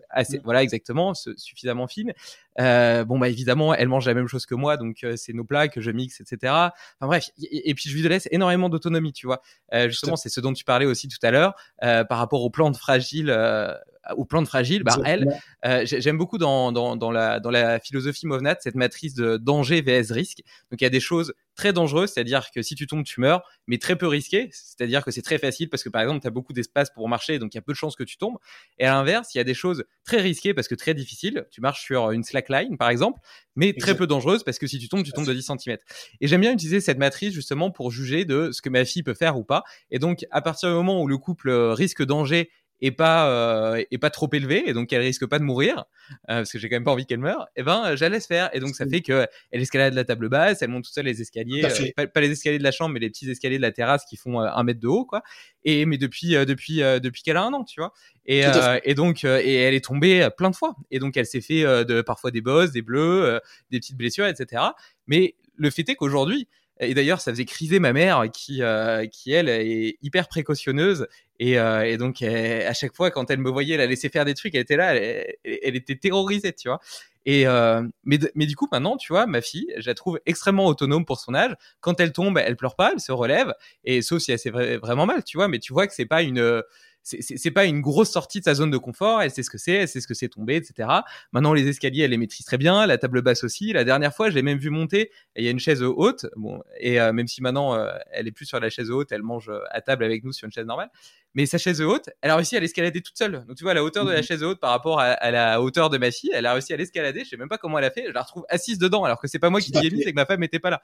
assez, 0.10 0.38
mm. 0.38 0.42
voilà 0.44 0.64
exactement, 0.64 1.14
suffisamment 1.14 1.88
fines. 1.88 2.14
Bon 2.60 3.20
bah 3.20 3.30
évidemment, 3.30 3.74
elle 3.74 3.88
mange 3.88 4.06
la 4.06 4.14
même 4.14 4.28
chose 4.28 4.46
que 4.46 4.56
moi, 4.56 4.78
donc 4.78 5.06
c'est 5.16 5.34
nos 5.34 5.44
plats 5.44 5.68
que 5.68 5.82
je 5.82 5.92
mixe, 5.92 6.22
etc. 6.22 6.54
Enfin 6.54 7.08
bref, 7.08 7.30
et, 7.42 7.74
puis 7.74 7.90
je 7.90 7.96
lui 7.96 8.08
laisse 8.08 8.28
énormément 8.32 8.70
d'autonomie, 8.70 9.14
tu 9.14 9.28
vois. 9.28 9.42
justement, 9.88 10.16
c'est 10.16 10.30
ce 10.30 10.42
dont 10.42 10.54
tu 10.54 10.64
parlais 10.64 10.86
aussi 10.86 11.08
tout 11.08 11.18
à 11.24 11.32
l'heure 11.32 11.54
par 11.82 12.18
rapport 12.18 12.44
au 12.44 12.50
plan 12.50 12.70
fragile 12.74 13.30
euh, 13.30 13.74
aux 14.16 14.26
plantes 14.26 14.48
fragiles, 14.48 14.84
bah, 14.84 14.98
elle, 15.06 15.28
euh, 15.66 15.84
j'aime 15.86 16.18
beaucoup 16.18 16.38
dans, 16.38 16.72
dans, 16.72 16.96
dans, 16.96 17.12
la, 17.12 17.40
dans 17.40 17.52
la 17.52 17.80
philosophie 17.80 18.28
Movnat 18.28 18.58
cette 18.62 18.76
matrice 18.76 19.14
de 19.14 19.38
danger 19.38 19.82
vs 19.82 20.12
risque. 20.12 20.40
Donc 20.72 20.82
il 20.82 20.84
y 20.84 20.88
a 20.88 20.92
des 20.92 21.00
choses 21.00 21.34
très 21.56 21.74
dangereuses, 21.74 22.12
c'est-à-dire 22.14 22.52
que 22.56 22.62
si 22.62 22.76
tu 22.76 22.88
tombes, 22.88 23.04
tu 23.04 23.20
meurs, 23.20 23.44
mais 23.68 23.78
très 23.78 23.98
peu 23.98 24.08
risquées, 24.08 24.50
c'est-à-dire 24.54 25.04
que 25.04 25.12
c'est 25.12 25.22
très 25.22 25.38
facile 25.38 25.70
parce 25.70 25.84
que 25.84 25.90
par 25.90 26.02
exemple, 26.02 26.22
tu 26.22 26.28
as 26.28 26.32
beaucoup 26.32 26.54
d'espace 26.54 26.90
pour 26.90 27.10
marcher, 27.10 27.38
donc 27.38 27.54
il 27.54 27.58
y 27.58 27.60
a 27.60 27.62
peu 27.62 27.74
de 27.74 27.78
chances 27.78 27.98
que 27.98 28.04
tu 28.04 28.18
tombes. 28.18 28.38
Et 28.78 28.86
à 28.86 28.94
l'inverse, 28.94 29.36
il 29.36 29.40
y 29.40 29.42
a 29.42 29.44
des 29.44 29.54
choses 29.54 29.84
très 30.06 30.22
risquées 30.22 30.54
parce 30.54 30.70
que 30.70 30.76
très 30.76 30.94
difficiles, 30.94 31.46
tu 31.52 31.60
marches 31.60 31.84
sur 31.84 32.12
une 32.12 32.24
slackline 32.24 32.78
par 32.78 32.90
exemple, 32.90 33.20
mais 33.56 33.74
très 33.74 33.96
peu 33.96 34.08
dangereuses 34.08 34.44
parce 34.44 34.58
que 34.58 34.68
si 34.68 34.80
tu 34.80 34.88
tombes, 34.88 35.04
tu 35.04 35.12
tombes 35.12 35.28
de 35.28 35.34
10 35.34 35.52
cm. 35.60 35.78
Et 36.22 36.28
j'aime 36.28 36.42
bien 36.42 36.54
utiliser 36.54 36.80
cette 36.80 36.98
matrice 36.98 37.34
justement 37.34 37.72
pour 37.72 37.92
juger 37.92 38.24
de 38.24 38.52
ce 38.52 38.62
que 38.62 38.70
ma 38.70 38.86
fille 38.86 39.04
peut 39.04 39.14
faire 39.14 39.38
ou 39.38 39.44
pas. 39.44 39.64
Et 39.92 40.00
donc, 40.00 40.26
à 40.32 40.42
partir 40.42 40.70
du 40.70 40.76
moment 40.76 41.02
où 41.02 41.08
le 41.08 41.18
couple 41.18 41.52
risque 41.52 42.04
danger 42.04 42.50
et 42.82 42.92
pas 42.92 43.30
euh, 43.30 43.84
et 43.92 43.98
pas 43.98 44.10
trop 44.10 44.30
élevée 44.32 44.64
et 44.68 44.74
donc 44.74 44.94
elle 44.94 45.02
risque 45.02 45.26
pas 45.26 45.40
de 45.40 45.44
mourir 45.44 45.86
euh, 46.30 46.38
parce 46.38 46.52
que 46.52 46.60
j'ai 46.60 46.70
quand 46.70 46.76
même 46.76 46.84
pas 46.84 46.92
envie 46.92 47.06
qu'elle 47.06 47.20
meure 47.20 47.48
et 47.56 47.62
eh 47.62 47.64
ben 47.64 47.96
je 47.96 48.02
la 48.02 48.10
laisse 48.10 48.28
faire. 48.28 48.50
Et 48.54 48.60
donc 48.60 48.76
ça 48.76 48.86
fait 48.88 49.02
que 49.02 49.28
elle 49.52 49.62
escalade 49.62 49.94
la 49.94 50.04
table 50.04 50.30
basse 50.30 50.62
elle 50.62 50.70
monte 50.70 50.86
toute 50.86 50.94
seule 50.94 51.06
les 51.06 51.22
escaliers 51.22 51.66
euh, 51.66 52.08
pas, 52.08 52.22
les 52.22 52.32
escaliers 52.32 52.58
de 52.58 52.64
la 52.64 52.72
chambre 52.72 52.94
mais 52.94 53.00
les 53.00 53.10
petits 53.10 53.30
escaliers 53.30 53.58
de 53.58 53.62
la 53.62 53.72
terrasse 53.72 54.06
qui 54.06 54.18
font 54.18 54.40
un 54.40 54.64
mètre 54.64 54.80
de 54.80 54.88
haut 54.88 55.06
quoi. 55.06 55.24
Et 55.64 55.86
mais 55.86 55.98
depuis 55.98 56.32
depuis 56.46 56.78
depuis 56.78 57.22
qu'elle 57.22 57.38
a 57.38 57.44
un 57.44 57.54
an 57.54 57.64
tu 57.64 57.82
vois. 57.82 57.94
Et, 58.26 58.44
et 58.84 58.94
donc 58.94 59.24
et 59.24 59.56
elle 59.56 59.74
est 59.74 59.84
tombée 59.84 60.28
plein 60.38 60.50
de 60.50 60.56
fois. 60.56 60.76
Et 60.92 61.00
donc 61.00 61.18
elle 61.18 61.26
s'est 61.26 61.42
fait 61.42 61.64
de 61.64 62.02
parfois 62.02 62.32
des 62.32 62.42
bosses 62.42 62.72
des 62.72 62.82
bleus 62.82 63.40
des 63.72 63.80
petites 63.80 63.98
blessures 63.98 64.28
etc 64.28 64.64
mais 65.08 65.36
le 65.56 65.70
fait 65.70 65.88
est 65.90 65.96
qu'aujourd'hui 65.96 66.48
et 66.80 66.94
d'ailleurs, 66.94 67.20
ça 67.20 67.32
faisait 67.32 67.46
criser 67.46 67.80
ma 67.80 67.92
mère, 67.92 68.24
qui, 68.32 68.64
euh, 68.64 69.06
qui 69.08 69.32
elle 69.32 69.50
est 69.50 69.98
hyper 70.02 70.28
précautionneuse. 70.28 71.08
Et, 71.40 71.58
euh, 71.58 71.86
et 71.86 71.98
donc, 71.98 72.22
à 72.22 72.74
chaque 72.74 72.96
fois, 72.96 73.12
quand 73.12 73.32
elle 73.32 73.40
me 73.40 73.50
voyait 73.50 73.78
la 73.78 73.86
laisser 73.86 74.10
faire 74.10 74.26
des 74.26 74.34
trucs, 74.34 74.54
elle 74.56 74.62
était 74.62 74.76
là, 74.76 74.96
elle, 74.96 75.36
elle 75.44 75.76
était 75.76 75.96
terrorisée, 75.96 76.54
tu 76.54 76.68
vois. 76.68 76.80
Et 77.26 77.48
euh, 77.48 77.84
mais, 78.04 78.18
mais 78.36 78.46
du 78.46 78.56
coup, 78.56 78.68
maintenant, 78.72 78.98
tu 78.98 79.14
vois, 79.14 79.26
ma 79.26 79.42
fille, 79.42 79.68
je 79.78 79.88
la 79.88 79.94
trouve 79.94 80.20
extrêmement 80.26 80.66
autonome 80.66 81.06
pour 81.06 81.20
son 81.20 81.34
âge. 81.34 81.54
Quand 81.80 82.00
elle 82.00 82.12
tombe, 82.12 82.38
elle 82.38 82.56
pleure 82.56 82.76
pas, 82.76 82.92
elle 82.94 83.00
se 83.00 83.12
relève. 83.12 83.54
Et 83.84 84.02
sauf 84.02 84.22
si 84.22 84.32
elle 84.32 84.40
s'est 84.40 84.50
vraiment 84.50 85.06
mal, 85.06 85.24
tu 85.24 85.38
vois. 85.38 85.48
Mais 85.48 85.60
tu 85.60 85.74
vois 85.74 85.88
que 85.88 85.94
c'est 85.94 86.06
pas 86.06 86.24
une 86.24 86.64
c'est 87.04 87.52
pas 87.52 87.66
une 87.66 87.82
grosse 87.82 88.12
sortie 88.12 88.40
de 88.40 88.46
sa 88.46 88.54
zone 88.54 88.72
de 88.72 88.78
confort. 88.78 89.22
Elle 89.22 89.32
sait 89.32 89.44
ce 89.44 89.50
que 89.50 89.58
c'est, 89.58 89.74
elle 89.74 89.88
sait 89.88 90.02
ce 90.02 90.08
que 90.08 90.14
c'est 90.14 90.30
tomber, 90.30 90.56
etc. 90.56 90.90
Maintenant, 91.32 91.54
les 91.54 91.68
escaliers, 91.68 92.04
elle 92.04 92.12
les 92.12 92.18
maîtrise 92.18 92.46
très 92.46 92.58
bien. 92.58 92.86
La 92.86 92.98
table 92.98 93.22
basse 93.22 93.44
aussi. 93.44 93.74
La 93.74 93.84
dernière 93.84 94.14
fois, 94.14 94.30
je 94.30 94.36
l'ai 94.36 94.42
même 94.42 94.60
vu 94.60 94.70
monter. 94.70 95.12
il 95.36 95.44
y 95.44 95.48
a 95.48 95.52
une 95.52 95.60
chaise 95.60 95.82
haute. 95.82 96.26
Bon, 96.36 96.62
et 96.80 97.00
euh, 97.00 97.14
même 97.14 97.28
si 97.28 97.42
maintenant 97.42 97.76
euh, 97.76 97.92
elle 98.12 98.28
est 98.28 98.32
plus 98.32 98.46
sur 98.46 98.60
la 98.60 98.70
chaise 98.70 98.92
haute, 98.92 99.12
elle 99.12 99.24
mange 99.24 99.50
euh, 99.50 99.60
à 99.72 99.82
table 99.82 100.04
avec 100.04 100.24
nous 100.24 100.34
sur 100.34 100.46
une 100.46 100.52
chaise 100.52 100.66
normale. 100.66 100.90
Mais 101.36 101.46
sa 101.46 101.58
chaise 101.58 101.82
haute, 101.82 102.10
elle 102.22 102.32
a 102.32 102.36
réussi 102.36 102.58
à 102.58 102.60
l'escalader 102.60 103.02
toute 103.02 103.18
seule. 103.18 103.46
Donc 103.48 103.56
tu 103.56 103.64
vois, 103.64 103.74
la 103.74 103.84
hauteur 103.84 104.04
de 104.04 104.12
la 104.12 104.18
mhm. 104.18 104.24
chaise 104.24 104.44
haute 104.44 104.60
par 104.60 104.72
rapport 104.72 105.00
à, 105.00 105.32
la 105.32 105.62
hauteur 105.62 105.90
de 105.90 105.98
ma 105.98 106.12
fille, 106.12 106.32
elle 106.34 106.46
a 106.46 106.54
réussi 106.54 106.74
à 106.74 106.78
l'escalader. 106.78 107.24
Je 107.24 107.30
sais 107.30 107.38
même 107.38 107.50
pas 107.50 107.58
comment 107.58 107.78
elle 107.78 107.86
a 107.86 107.92
fait. 107.92 108.06
Je 108.08 108.12
la 108.12 108.24
retrouve 108.24 108.46
assise 108.50 108.80
dedans, 108.80 109.04
alors 109.04 109.22
que 109.22 109.28
c'est 109.28 109.40
pas 109.40 109.50
moi 109.50 109.62
qui 109.62 109.72
l'y 109.72 109.88
ai 109.88 109.90
mis, 109.92 110.02
c'est 110.02 110.12
que 110.12 110.16
ma 110.16 110.26
femme 110.26 110.40
n'était 110.40 110.60
pas 110.60 110.72
là. 110.72 110.82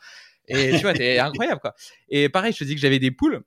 Et 0.47 0.71
tu 0.71 0.81
vois, 0.81 0.93
c'est 0.95 1.19
incroyable 1.19 1.61
quoi. 1.61 1.73
Et 2.09 2.29
pareil, 2.29 2.53
je 2.53 2.59
te 2.59 2.63
dis 2.63 2.75
que 2.75 2.81
j'avais 2.81 2.99
des 2.99 3.11
poules 3.11 3.43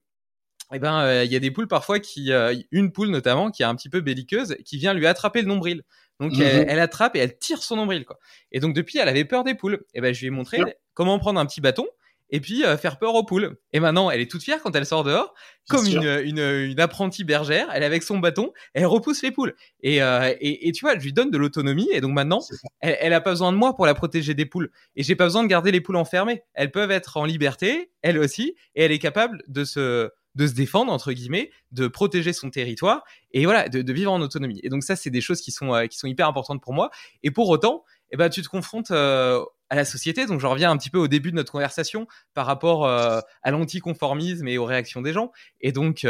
eh 0.77 0.79
ben 0.79 1.01
euh, 1.01 1.25
il 1.25 1.33
y 1.33 1.37
a 1.37 1.41
des 1.41 1.51
poules 1.51 1.69
parfois 1.69 1.99
qui 1.99 2.33
euh, 2.33 2.55
une 2.71 2.93
poule 2.93 3.09
notamment 3.09 3.51
qui 3.51 3.63
est 3.63 3.67
un 3.67 3.75
petit 3.75 3.89
peu 3.89 4.01
belliqueuse 4.01 4.57
qui 4.65 4.79
vient 4.79 4.95
lui 4.95 5.07
attraper 5.07 5.43
le 5.43 5.49
nombril. 5.49 5.83
Donc 6.21 6.33
mmh 6.33 6.43
elle, 6.43 6.81
attrape 6.81 7.15
et 7.15 7.21
elle 7.21 7.39
tire 7.39 7.63
son 7.63 7.77
nombril 7.77 8.05
quoi. 8.05 8.19
Et 8.53 8.61
donc 8.61 8.75
depuis 8.75 8.99
elle 8.99 9.09
avait 9.09 9.25
peur 9.25 9.45
des 9.45 9.55
poules. 9.55 9.75
Et 9.95 9.99
eh 9.99 10.01
ben 10.01 10.13
je 10.13 10.21
lui 10.21 10.27
ai 10.27 10.31
montré 10.31 10.61
comment 10.95 11.19
prendre 11.19 11.41
un 11.41 11.47
petit 11.47 11.61
bâton 11.61 11.87
et 12.31 12.41
puis 12.41 12.65
euh, 12.65 12.77
faire 12.77 12.99
peur 12.99 13.15
aux 13.15 13.25
poules. 13.25 13.57
Et 13.73 13.81
maintenant, 13.81 14.11
elle 14.11 14.21
est 14.21 14.31
toute 14.31 14.43
fière 14.43 14.61
quand 14.63 14.77
elle 14.77 14.85
sort 14.85 15.03
dehors, 15.03 15.33
comme 15.71 15.87
une, 15.87 16.03
une, 16.25 16.41
une, 16.41 16.81
apprentie 16.81 17.25
bergère. 17.25 17.69
Elle 17.73 17.83
est 17.83 17.87
avec 17.87 18.03
son 18.03 18.19
bâton, 18.19 18.53
elle 18.75 18.85
repousse 18.85 19.23
les 19.23 19.31
poules. 19.31 19.55
Et, 19.81 19.97
et, 19.97 20.69
et, 20.69 20.73
tu 20.73 20.85
vois, 20.85 20.99
je 20.99 21.05
lui 21.05 21.15
donne 21.15 21.31
de 21.31 21.39
l'autonomie. 21.39 21.89
Et 21.91 22.03
donc 22.03 22.13
maintenant, 22.13 22.41
elle, 22.81 22.99
elle 23.01 23.15
a 23.15 23.23
pas 23.23 23.31
besoin 23.31 23.51
de 23.51 23.57
moi 23.57 23.75
pour 23.75 23.87
la 23.87 23.95
protéger 23.95 24.35
des 24.35 24.45
poules. 24.45 24.71
Et 24.95 25.03
j'ai 25.03 25.17
pas 25.17 25.25
besoin 25.25 25.43
de 25.43 25.49
garder 25.49 25.71
les 25.71 25.81
poules 25.81 25.97
enfermées. 25.97 26.43
Elles 26.53 26.71
peuvent 26.71 26.91
être 26.91 27.17
en 27.17 27.25
liberté, 27.25 27.93
elle 28.03 28.19
aussi, 28.19 28.57
et 28.75 28.85
elle 28.85 28.93
est 28.93 28.99
capable 28.99 29.43
de 29.47 29.65
se 29.65 30.11
de 30.35 30.47
se 30.47 30.53
défendre 30.53 30.93
entre 30.93 31.13
guillemets, 31.13 31.51
de 31.73 31.89
protéger 31.89 32.33
son 32.33 32.51
territoire 32.51 33.03
et 33.33 33.45
voilà, 33.45 33.69
de, 33.69 33.93
vivre 33.93 34.13
en 34.13 34.21
autonomie. 34.21 34.61
Et 34.63 34.69
donc 34.69 34.83
ça, 34.83 34.97
c'est 34.97 35.11
des 35.11 35.21
choses 35.21 35.41
qui 35.41 35.51
sont 35.51 35.75
euh, 35.75 35.87
qui 35.87 35.99
sont 35.99 36.07
hyper 36.07 36.29
importantes 36.29 36.63
pour 36.63 36.73
moi. 36.73 36.91
Et 37.23 37.31
pour 37.31 37.49
autant, 37.49 37.85
eh 38.11 38.17
ben 38.17 38.29
tu 38.31 38.41
te 38.41 38.49
confrontes 38.49 38.91
euh, 38.91 39.45
à 39.69 39.77
la 39.77 39.85
société. 39.85 40.27
Donc 40.27 40.41
je 40.41 40.47
reviens 40.47 40.71
un 40.71 40.77
petit 40.77 40.91
peu 40.91 40.99
au 40.99 41.09
début 41.09 41.31
de 41.31 41.37
notre 41.37 41.53
conversation 41.53 42.07
par 42.35 42.47
rapport 42.47 42.87
euh, 42.87 43.21
à 43.43 43.51
l'anticonformisme 43.51 44.49
et 44.49 44.57
aux 44.59 44.65
réactions 44.65 45.03
des 45.03 45.13
gens. 45.13 45.31
Et 45.61 45.73
donc 45.73 46.05
il 46.05 46.09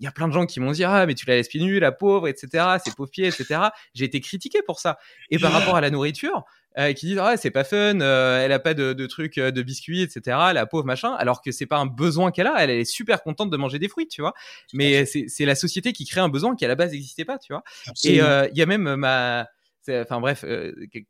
y 0.00 0.06
a 0.06 0.12
plein 0.12 0.28
de 0.28 0.32
gens 0.32 0.46
qui 0.46 0.60
m'ont 0.60 0.72
dit 0.72 0.84
ah 0.84 1.06
mais 1.06 1.14
tu 1.14 1.26
la 1.26 1.36
laisses 1.36 1.48
pieds 1.48 1.62
nus, 1.62 1.78
la 1.78 1.92
pauvre, 1.92 2.26
etc. 2.26 2.78
C'est 2.84 2.94
pauvres 2.96 3.10
pieds, 3.10 3.26
etc. 3.26 3.60
J'ai 3.94 4.04
été 4.04 4.20
critiqué 4.20 4.60
pour 4.66 4.80
ça. 4.80 4.98
Et 5.30 5.38
par 5.38 5.52
rapport 5.52 5.76
à 5.76 5.80
la 5.80 5.90
nourriture, 5.90 6.44
euh, 6.76 6.92
qui 6.92 7.06
disent 7.06 7.18
ah 7.18 7.36
c'est 7.36 7.50
pas 7.50 7.64
fun, 7.64 8.00
euh, 8.00 8.44
elle 8.44 8.52
a 8.52 8.58
pas 8.58 8.74
de, 8.74 8.92
de 8.92 9.06
trucs 9.06 9.38
euh, 9.38 9.50
de 9.50 9.62
biscuits 9.62 10.02
etc. 10.02 10.36
La 10.52 10.66
pauvre 10.66 10.84
machin, 10.84 11.14
alors 11.14 11.40
que 11.40 11.50
c'est 11.50 11.66
pas 11.66 11.78
un 11.78 11.86
besoin 11.86 12.30
qu'elle 12.30 12.46
a, 12.46 12.62
elle, 12.62 12.70
est 12.70 12.84
super 12.84 13.22
contente 13.22 13.50
de 13.50 13.56
manger 13.56 13.78
des 13.78 13.88
fruits, 13.88 14.06
tu 14.06 14.20
vois. 14.20 14.34
Mais 14.74 15.06
c'est 15.06 15.44
la 15.44 15.54
société 15.54 15.92
qui 15.92 16.04
crée 16.04 16.20
un 16.20 16.28
besoin 16.28 16.54
qui 16.54 16.64
à 16.64 16.68
la 16.68 16.74
base 16.74 16.92
n'existait 16.92 17.24
pas, 17.24 17.38
tu 17.38 17.52
vois. 17.52 17.64
Et 18.04 18.18
il 18.18 18.56
y 18.58 18.62
a 18.62 18.66
même 18.66 18.96
ma, 18.96 19.46
enfin 19.88 20.20
bref, 20.20 20.44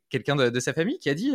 quelqu'un 0.09 0.37
de, 0.37 0.49
de, 0.49 0.59
sa 0.59 0.73
famille 0.73 0.97
qui 0.97 1.09
a 1.09 1.13
dit 1.13 1.33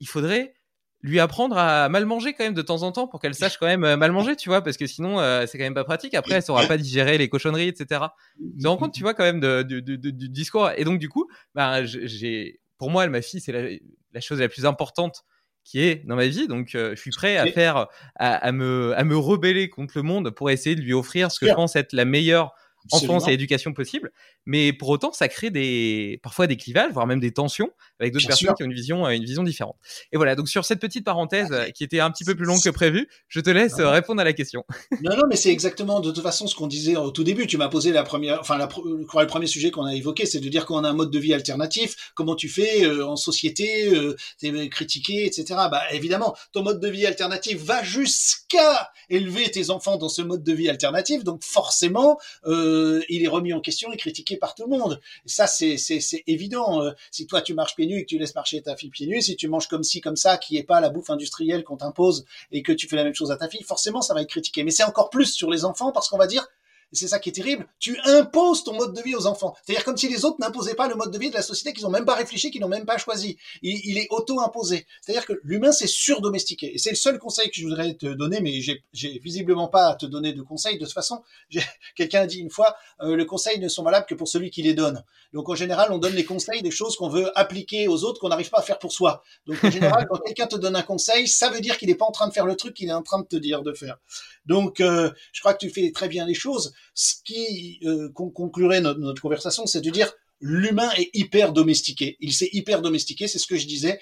il 0.00 0.08
faudrait 0.08 0.54
lui 1.02 1.20
apprendre 1.20 1.56
à 1.58 1.88
mal 1.88 2.06
manger 2.06 2.32
quand 2.32 2.42
même 2.42 2.54
de 2.54 2.62
temps 2.62 2.82
en 2.82 2.90
temps 2.90 3.06
pour 3.06 3.20
qu'elle 3.20 3.34
sache 3.34 3.58
quand 3.58 3.66
même 3.66 3.96
mal 3.96 4.10
manger, 4.10 4.34
tu 4.34 4.48
vois, 4.48 4.62
parce 4.62 4.78
que 4.78 4.86
sinon 4.86 5.18
c'est 5.46 5.58
quand 5.58 5.64
même 5.64 5.74
pas 5.74 5.84
pratique. 5.84 6.14
Après, 6.14 6.36
elle 6.36 6.42
saura 6.42 6.66
pas 6.66 6.78
digérer 6.78 7.18
les 7.18 7.28
cochonneries, 7.28 7.68
etc. 7.68 8.00
Tu 8.40 8.62
te 8.62 8.66
rends 8.66 8.78
compte, 8.78 8.94
tu 8.94 9.02
vois, 9.02 9.12
quand 9.12 9.22
même 9.22 9.38
de, 9.38 9.62
du 9.62 10.28
discours. 10.30 10.70
Et 10.76 10.84
donc 10.84 10.98
du 10.98 11.10
coup, 11.10 11.28
bah, 11.54 11.84
j'ai 11.84 12.58
pour 12.78 12.90
moi, 12.90 13.06
ma 13.08 13.22
fille, 13.22 13.40
c'est 13.40 13.52
la, 13.52 14.20
chose 14.20 14.40
la 14.40 14.48
plus 14.48 14.66
importante 14.66 15.24
qui 15.64 15.80
est 15.82 16.06
dans 16.06 16.16
ma 16.16 16.26
vie. 16.26 16.46
Donc, 16.46 16.74
euh, 16.74 16.94
je 16.94 17.00
suis 17.00 17.10
prêt 17.10 17.36
à 17.36 17.46
faire, 17.46 17.88
à, 18.16 18.52
me, 18.52 18.94
à 18.96 19.04
me 19.04 19.16
rebeller 19.16 19.68
contre 19.68 19.94
le 19.96 20.02
monde 20.02 20.30
pour 20.30 20.50
essayer 20.50 20.76
de 20.76 20.80
lui 20.80 20.92
offrir 20.92 21.30
ce 21.30 21.40
que 21.40 21.46
je 21.46 21.54
pense 21.54 21.74
être 21.76 21.92
la 21.92 22.04
meilleure 22.04 22.52
enfance 22.92 23.28
et 23.28 23.32
éducation 23.32 23.72
possible. 23.72 24.12
Mais 24.46 24.72
pour 24.72 24.88
autant, 24.88 25.12
ça 25.12 25.28
crée 25.28 25.50
des, 25.50 26.20
parfois 26.22 26.46
des 26.46 26.56
clivages, 26.56 26.92
voire 26.92 27.06
même 27.06 27.20
des 27.20 27.32
tensions 27.32 27.70
avec 28.00 28.12
d'autres 28.12 28.26
personnes 28.26 28.54
qui 28.54 28.62
ont 28.62 28.66
une 28.66 28.74
vision, 28.74 29.06
euh, 29.06 29.10
une 29.10 29.24
vision 29.24 29.42
différente. 29.42 29.76
Et 30.12 30.16
voilà. 30.16 30.34
Donc, 30.34 30.48
sur 30.48 30.64
cette 30.64 30.80
petite 30.80 31.04
parenthèse 31.04 31.48
euh, 31.52 31.70
qui 31.70 31.84
était 31.84 32.00
un 32.00 32.10
petit 32.10 32.24
peu 32.24 32.34
plus 32.34 32.44
longue 32.44 32.62
que 32.62 32.70
prévu, 32.70 33.08
je 33.28 33.40
te 33.40 33.50
laisse 33.50 33.78
euh, 33.78 33.90
répondre 33.90 34.20
à 34.20 34.24
la 34.24 34.32
question. 34.32 34.64
Non, 35.02 35.14
non, 35.14 35.24
mais 35.28 35.36
c'est 35.36 35.50
exactement 35.50 36.00
de 36.00 36.10
toute 36.10 36.22
façon 36.22 36.46
ce 36.46 36.54
qu'on 36.54 36.66
disait 36.66 36.96
au 36.96 37.10
tout 37.10 37.22
début. 37.22 37.46
Tu 37.46 37.58
m'as 37.58 37.68
posé 37.68 37.92
la 37.92 38.02
première, 38.02 38.40
enfin, 38.40 38.56
la, 38.56 38.66
le 38.66 39.26
premier 39.26 39.46
sujet 39.46 39.70
qu'on 39.70 39.84
a 39.84 39.94
évoqué, 39.94 40.26
c'est 40.26 40.40
de 40.40 40.48
dire 40.48 40.64
qu'on 40.64 40.82
a 40.84 40.88
un 40.88 40.94
mode 40.94 41.10
de 41.10 41.18
vie 41.18 41.34
alternatif. 41.34 42.12
Comment 42.14 42.34
tu 42.34 42.48
fais 42.48 42.86
en 43.02 43.16
société, 43.16 43.88
euh, 43.94 44.16
t'es 44.38 44.68
critiqué, 44.68 45.26
etc. 45.26 45.44
Bah, 45.70 45.82
évidemment, 45.92 46.36
ton 46.52 46.62
mode 46.62 46.80
de 46.80 46.88
vie 46.88 47.06
alternatif 47.06 47.58
va 47.62 47.82
jusqu'à 47.82 48.90
élever 49.08 49.50
tes 49.50 49.70
enfants 49.70 49.96
dans 49.96 50.08
ce 50.08 50.22
mode 50.22 50.42
de 50.42 50.52
vie 50.52 50.68
alternatif. 50.68 51.24
Donc, 51.24 51.42
forcément, 51.44 52.18
euh, 52.46 53.02
il 53.08 53.24
est 53.24 53.28
remis 53.28 53.52
en 53.52 53.60
question 53.60 53.92
et 53.92 53.96
critiqué 53.96 54.35
par 54.36 54.54
tout 54.54 54.64
le 54.64 54.76
monde. 54.76 55.00
ça, 55.24 55.46
c'est 55.46 55.76
évident. 56.26 56.82
Euh, 56.82 56.92
si 57.10 57.26
toi, 57.26 57.42
tu 57.42 57.54
marches 57.54 57.74
pieds 57.76 57.86
nus 57.86 57.98
et 57.98 58.02
que 58.02 58.08
tu 58.08 58.18
laisses 58.18 58.34
marcher 58.34 58.62
ta 58.62 58.76
fille 58.76 58.90
pieds 58.90 59.06
nus, 59.06 59.22
si 59.22 59.36
tu 59.36 59.48
manges 59.48 59.68
comme 59.68 59.82
ci, 59.82 60.00
comme 60.00 60.16
ça, 60.16 60.36
qui 60.38 60.56
est 60.56 60.62
pas 60.62 60.80
la 60.80 60.90
bouffe 60.90 61.10
industrielle 61.10 61.64
qu'on 61.64 61.76
t'impose 61.76 62.24
et 62.52 62.62
que 62.62 62.72
tu 62.72 62.88
fais 62.88 62.96
la 62.96 63.04
même 63.04 63.14
chose 63.14 63.30
à 63.30 63.36
ta 63.36 63.48
fille, 63.48 63.62
forcément, 63.62 64.02
ça 64.02 64.14
va 64.14 64.22
être 64.22 64.28
critiqué. 64.28 64.64
Mais 64.64 64.70
c'est 64.70 64.84
encore 64.84 65.10
plus 65.10 65.32
sur 65.32 65.50
les 65.50 65.64
enfants 65.64 65.92
parce 65.92 66.08
qu'on 66.08 66.18
va 66.18 66.26
dire, 66.26 66.46
c'est 66.96 67.08
ça 67.08 67.18
qui 67.18 67.30
est 67.30 67.32
terrible, 67.32 67.66
tu 67.78 67.98
imposes 68.04 68.64
ton 68.64 68.74
mode 68.74 68.94
de 68.94 69.02
vie 69.02 69.14
aux 69.14 69.26
enfants. 69.26 69.54
C'est-à-dire 69.64 69.84
comme 69.84 69.96
si 69.96 70.08
les 70.08 70.24
autres 70.24 70.36
n'imposaient 70.40 70.74
pas 70.74 70.88
le 70.88 70.94
mode 70.94 71.10
de 71.10 71.18
vie 71.18 71.30
de 71.30 71.34
la 71.34 71.42
société 71.42 71.72
qu'ils 71.72 71.84
n'ont 71.84 71.90
même 71.90 72.04
pas 72.04 72.14
réfléchi, 72.14 72.50
qu'ils 72.50 72.60
n'ont 72.60 72.68
même 72.68 72.86
pas 72.86 72.98
choisi. 72.98 73.36
Il, 73.62 73.98
est 73.98 74.06
auto-imposé. 74.10 74.86
C'est-à-dire 75.00 75.26
que 75.26 75.34
l'humain 75.42 75.72
s'est 75.72 75.86
surdomestiqué. 75.86 76.74
Et 76.74 76.78
c'est 76.78 76.90
le 76.90 76.96
seul 76.96 77.18
conseil 77.18 77.50
que 77.50 77.56
je 77.56 77.64
voudrais 77.64 77.94
te 77.94 78.06
donner, 78.06 78.40
mais 78.40 78.60
j'ai 78.60 79.18
visiblement 79.18 79.68
pas 79.68 79.88
à 79.88 79.94
te 79.94 80.06
donner 80.06 80.32
de 80.32 80.42
conseils. 80.42 80.78
De 80.78 80.84
toute 80.84 80.94
façon, 80.94 81.22
quelqu'un 81.96 82.22
a 82.22 82.26
dit 82.26 82.38
une 82.38 82.50
fois, 82.50 82.76
euh, 83.00 83.16
le 83.16 83.24
conseil 83.24 83.58
ne 83.58 83.68
sont 83.68 83.82
valables 83.82 84.06
que 84.06 84.14
pour 84.14 84.28
celui 84.28 84.50
qui 84.50 84.62
les 84.62 84.74
donne. 84.74 85.02
Donc 85.32 85.48
en 85.48 85.54
général, 85.54 85.92
on 85.92 85.98
donne 85.98 86.14
les 86.14 86.24
conseils 86.24 86.62
des 86.62 86.70
choses 86.70 86.96
qu'on 86.96 87.08
veut 87.08 87.30
appliquer 87.38 87.88
aux 87.88 88.04
autres 88.04 88.20
qu'on 88.20 88.28
n'arrive 88.28 88.50
pas 88.50 88.58
à 88.58 88.62
faire 88.62 88.78
pour 88.78 88.92
soi. 88.92 89.22
Donc 89.46 89.62
en 89.62 89.70
général, 89.70 90.06
quand 90.10 90.18
quelqu'un 90.18 90.46
te 90.46 90.56
donne 90.56 90.76
un 90.76 90.82
conseil, 90.82 91.28
ça 91.28 91.50
veut 91.50 91.60
dire 91.60 91.78
qu'il 91.78 91.88
n'est 91.88 91.94
pas 91.94 92.06
en 92.06 92.12
train 92.12 92.28
de 92.28 92.32
faire 92.32 92.46
le 92.46 92.56
truc 92.56 92.74
qu'il 92.74 92.88
est 92.88 92.94
en 92.94 93.02
train 93.02 93.20
de 93.20 93.26
te 93.26 93.36
dire 93.36 93.62
de 93.62 93.72
faire. 93.72 93.98
Donc 94.46 94.80
euh, 94.80 95.10
je 95.32 95.40
crois 95.40 95.54
que 95.54 95.58
tu 95.58 95.70
fais 95.70 95.90
très 95.92 96.08
bien 96.08 96.26
les 96.26 96.34
choses. 96.34 96.72
Ce 96.94 97.14
qui 97.24 97.80
euh, 97.84 98.10
conclurait 98.12 98.80
notre, 98.80 99.20
conversation, 99.20 99.66
c'est 99.66 99.80
de 99.80 99.90
dire 99.90 100.12
l'humain 100.40 100.90
est 100.96 101.10
hyper 101.14 101.52
domestiqué. 101.52 102.16
Il 102.20 102.32
s'est 102.32 102.50
hyper 102.52 102.82
domestiqué, 102.82 103.26
c'est 103.28 103.38
ce 103.38 103.46
que 103.46 103.56
je 103.56 103.66
disais. 103.66 103.98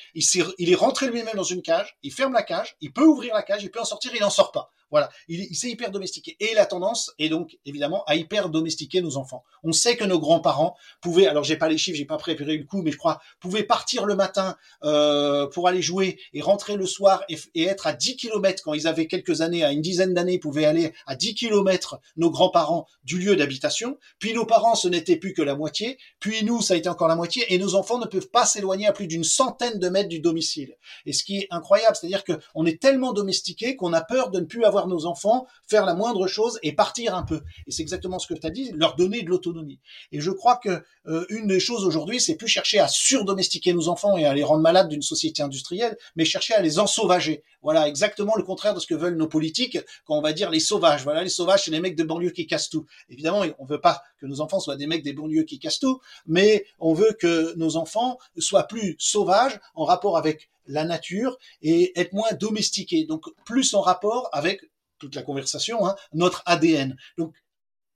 Il 0.59 0.70
est 0.70 0.74
rentré 0.74 1.09
lui-même 1.09 1.36
dans 1.36 1.44
une 1.44 1.62
cage, 1.62 1.97
il 2.02 2.12
ferme 2.12 2.32
la 2.32 2.43
cage, 2.43 2.77
il 2.81 2.93
peut 2.93 3.05
ouvrir 3.05 3.35
la 3.35 3.43
cage, 3.43 3.62
il 3.62 3.70
peut 3.70 3.81
en 3.81 3.85
sortir, 3.85 4.12
il 4.15 4.20
n'en 4.20 4.31
sort 4.31 4.52
pas. 4.52 4.70
Voilà, 4.95 5.11
il, 5.27 5.57
s'est 5.57 5.71
hyper 5.71 5.91
domestiqué. 5.91 6.37
Et 6.39 6.55
la 6.55 6.66
tendance 6.66 7.12
est 7.19 7.29
donc 7.29 7.59
évidemment 7.66 8.05
à 8.05 8.15
hyper 8.15 8.49
domestiquer 8.49 9.03
nos 9.03 9.16
enfants. 9.16 9.43
On 9.65 9.73
sait 9.73 9.97
que 9.97 10.05
nos 10.05 10.21
grands-parents 10.21 10.77
pouvaient, 11.01 11.27
alors 11.27 11.43
j'ai 11.43 11.57
pas 11.57 11.69
les 11.69 11.79
chiffres, 11.79 11.99
j'ai 11.99 12.05
pas 12.05 12.16
préparé 12.16 12.57
le 12.57 12.62
coup, 12.62 12.81
mais 12.81 12.93
je 12.93 12.97
crois, 12.97 13.21
pouvaient 13.41 13.65
partir 13.65 14.07
le 14.07 14.15
matin 14.15 14.57
euh, 14.85 15.49
pour 15.49 15.66
aller 15.66 15.83
jouer 15.83 16.21
et 16.33 16.41
rentrer 16.41 16.77
le 16.77 16.87
soir 16.87 17.25
et, 17.29 17.65
être 17.65 17.89
à 17.89 17.93
10 17.93 18.15
km 18.15 18.62
quand 18.62 18.73
ils 18.73 18.87
avaient 18.87 19.09
quelques 19.09 19.41
années, 19.41 19.65
à 19.65 19.73
une 19.73 19.81
dizaine 19.81 20.15
d'années, 20.15 20.39
pouvaient 20.39 20.65
aller 20.65 20.93
à 21.09 21.16
10 21.16 21.35
km 21.35 21.99
nos 22.16 22.31
grands-parents 22.31 22.87
du 23.03 23.19
lieu 23.19 23.35
d'habitation. 23.35 23.99
Puis 24.21 24.33
nos 24.33 24.47
parents, 24.47 24.77
ce 24.77 24.87
n'était 24.87 25.16
plus 25.16 25.33
que 25.33 25.43
la 25.43 25.57
moitié. 25.57 25.99
Puis 26.21 26.45
nous, 26.45 26.62
ça 26.62 26.75
a 26.75 26.77
été 26.77 26.89
encore 26.89 27.09
la 27.09 27.16
moitié. 27.16 27.53
Et 27.53 27.59
nos 27.59 27.75
enfants 27.75 27.99
ne 27.99 28.07
peuvent 28.07 28.31
pas 28.31 28.47
s'éloigner 28.47 28.87
à 28.87 28.93
plus 28.93 29.09
d'une 29.09 29.25
centaine 29.25 29.81
de 29.81 29.89
mètres 29.89 30.09
du 30.09 30.21
domicile. 30.21 30.77
Et 31.05 31.12
ce 31.12 31.25
qui 31.25 31.39
est 31.39 31.49
incroyable, 31.51 31.97
c'est-à-dire 31.97 32.23
qu'on 32.23 32.65
est 32.65 32.81
tellement 32.81 33.12
domestiqué 33.12 33.75
qu'on 33.75 33.93
a 33.93 34.03
peur 34.03 34.31
de 34.31 34.39
ne 34.39 34.45
plus 34.45 34.65
avoir 34.65 34.84
nos 34.86 35.06
enfants 35.06 35.47
faire 35.66 35.85
la 35.85 35.94
moindre 35.94 36.27
chose 36.27 36.59
et 36.62 36.73
partir 36.73 37.15
un 37.15 37.23
peu. 37.23 37.43
Et 37.66 37.73
c'est 37.73 37.82
exactement 37.82 38.19
ce 38.19 38.27
que 38.27 38.35
tu 38.35 38.47
as 38.47 38.51
dit, 38.51 38.73
leur 38.73 38.97
donner 38.97 39.23
de 39.23 39.28
l'autonomie. 39.28 39.81
Et 40.12 40.20
je 40.20 40.31
crois 40.31 40.56
que 40.56 40.82
euh, 41.06 41.27
une 41.28 41.47
des 41.47 41.61
choses 41.61 41.85
aujourd'hui, 41.85 42.20
c'est 42.20 42.36
plus 42.36 42.48
chercher 42.48 42.78
à 42.78 42.89
surdomestiquer 42.89 43.73
nos 43.73 43.89
enfants 43.89 44.16
et 44.16 44.24
à 44.24 44.35
les 44.35 44.43
rendre 44.43 44.62
malades 44.62 44.89
d'une 44.89 45.02
société 45.02 45.43
industrielle, 45.43 45.97
mais 46.16 46.24
chercher 46.24 46.55
à 46.55 46.62
les 46.62 46.78
ensauvager. 46.78 47.43
Voilà, 47.62 47.89
exactement 47.89 48.36
le 48.36 48.43
contraire 48.43 48.74
de 48.74 48.81
ce 48.81 48.86
que 48.86 48.94
veulent 48.94 49.16
nos 49.16 49.28
politiques 49.28 49.78
quand 50.05 50.16
on 50.16 50.23
va 50.23 50.32
dire 50.32 50.51
les 50.51 50.61
sauvages. 50.61 51.02
Voilà, 51.05 51.23
les 51.23 51.31
sauvages, 51.31 51.65
c'est 51.65 51.70
les 51.70 51.81
mecs 51.81 51.97
de 51.97 52.05
banlieue 52.05 52.31
qui 52.31 52.47
cassent 52.47 52.69
tout. 52.69 52.86
Évidemment, 53.09 53.43
on 53.59 53.65
veut 53.65 53.81
pas 53.81 54.02
que 54.19 54.27
nos 54.27 54.40
enfants 54.40 54.61
soient 54.61 54.77
des 54.77 54.86
mecs 54.86 55.02
des 55.02 55.12
banlieues 55.12 55.44
qui 55.44 55.59
cassent 55.59 55.81
tout, 55.81 56.01
mais 56.27 56.66
on 56.78 56.94
veut 56.94 57.16
que 57.19 57.55
nos 57.56 57.77
enfants 57.77 58.19
soient 58.39 58.65
plus 58.65 58.97
sauvages 58.98 59.59
en 59.74 59.85
rapport 59.85 60.16
avec 60.16 60.51
la 60.66 60.85
nature 60.85 61.39
et 61.62 61.98
être 61.98 62.12
moins 62.12 62.32
domestiqués, 62.39 63.05
donc 63.05 63.24
plus 63.44 63.74
en 63.74 63.81
rapport 63.81 64.28
avec 64.32 64.61
toute 65.05 65.14
la 65.14 65.22
conversation, 65.22 65.86
hein, 65.86 65.94
notre 66.12 66.43
ADN. 66.47 66.97
Donc, 67.18 67.35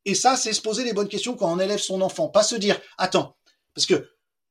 et 0.04 0.14
ça, 0.14 0.36
c'est 0.36 0.52
se 0.52 0.60
poser 0.60 0.84
les 0.84 0.92
bonnes 0.92 1.08
questions 1.08 1.36
quand 1.36 1.52
on 1.52 1.58
élève 1.58 1.78
son 1.78 2.00
enfant, 2.02 2.28
pas 2.28 2.42
se 2.42 2.56
dire, 2.56 2.78
attends, 2.98 3.36
parce 3.74 3.86
que 3.86 4.10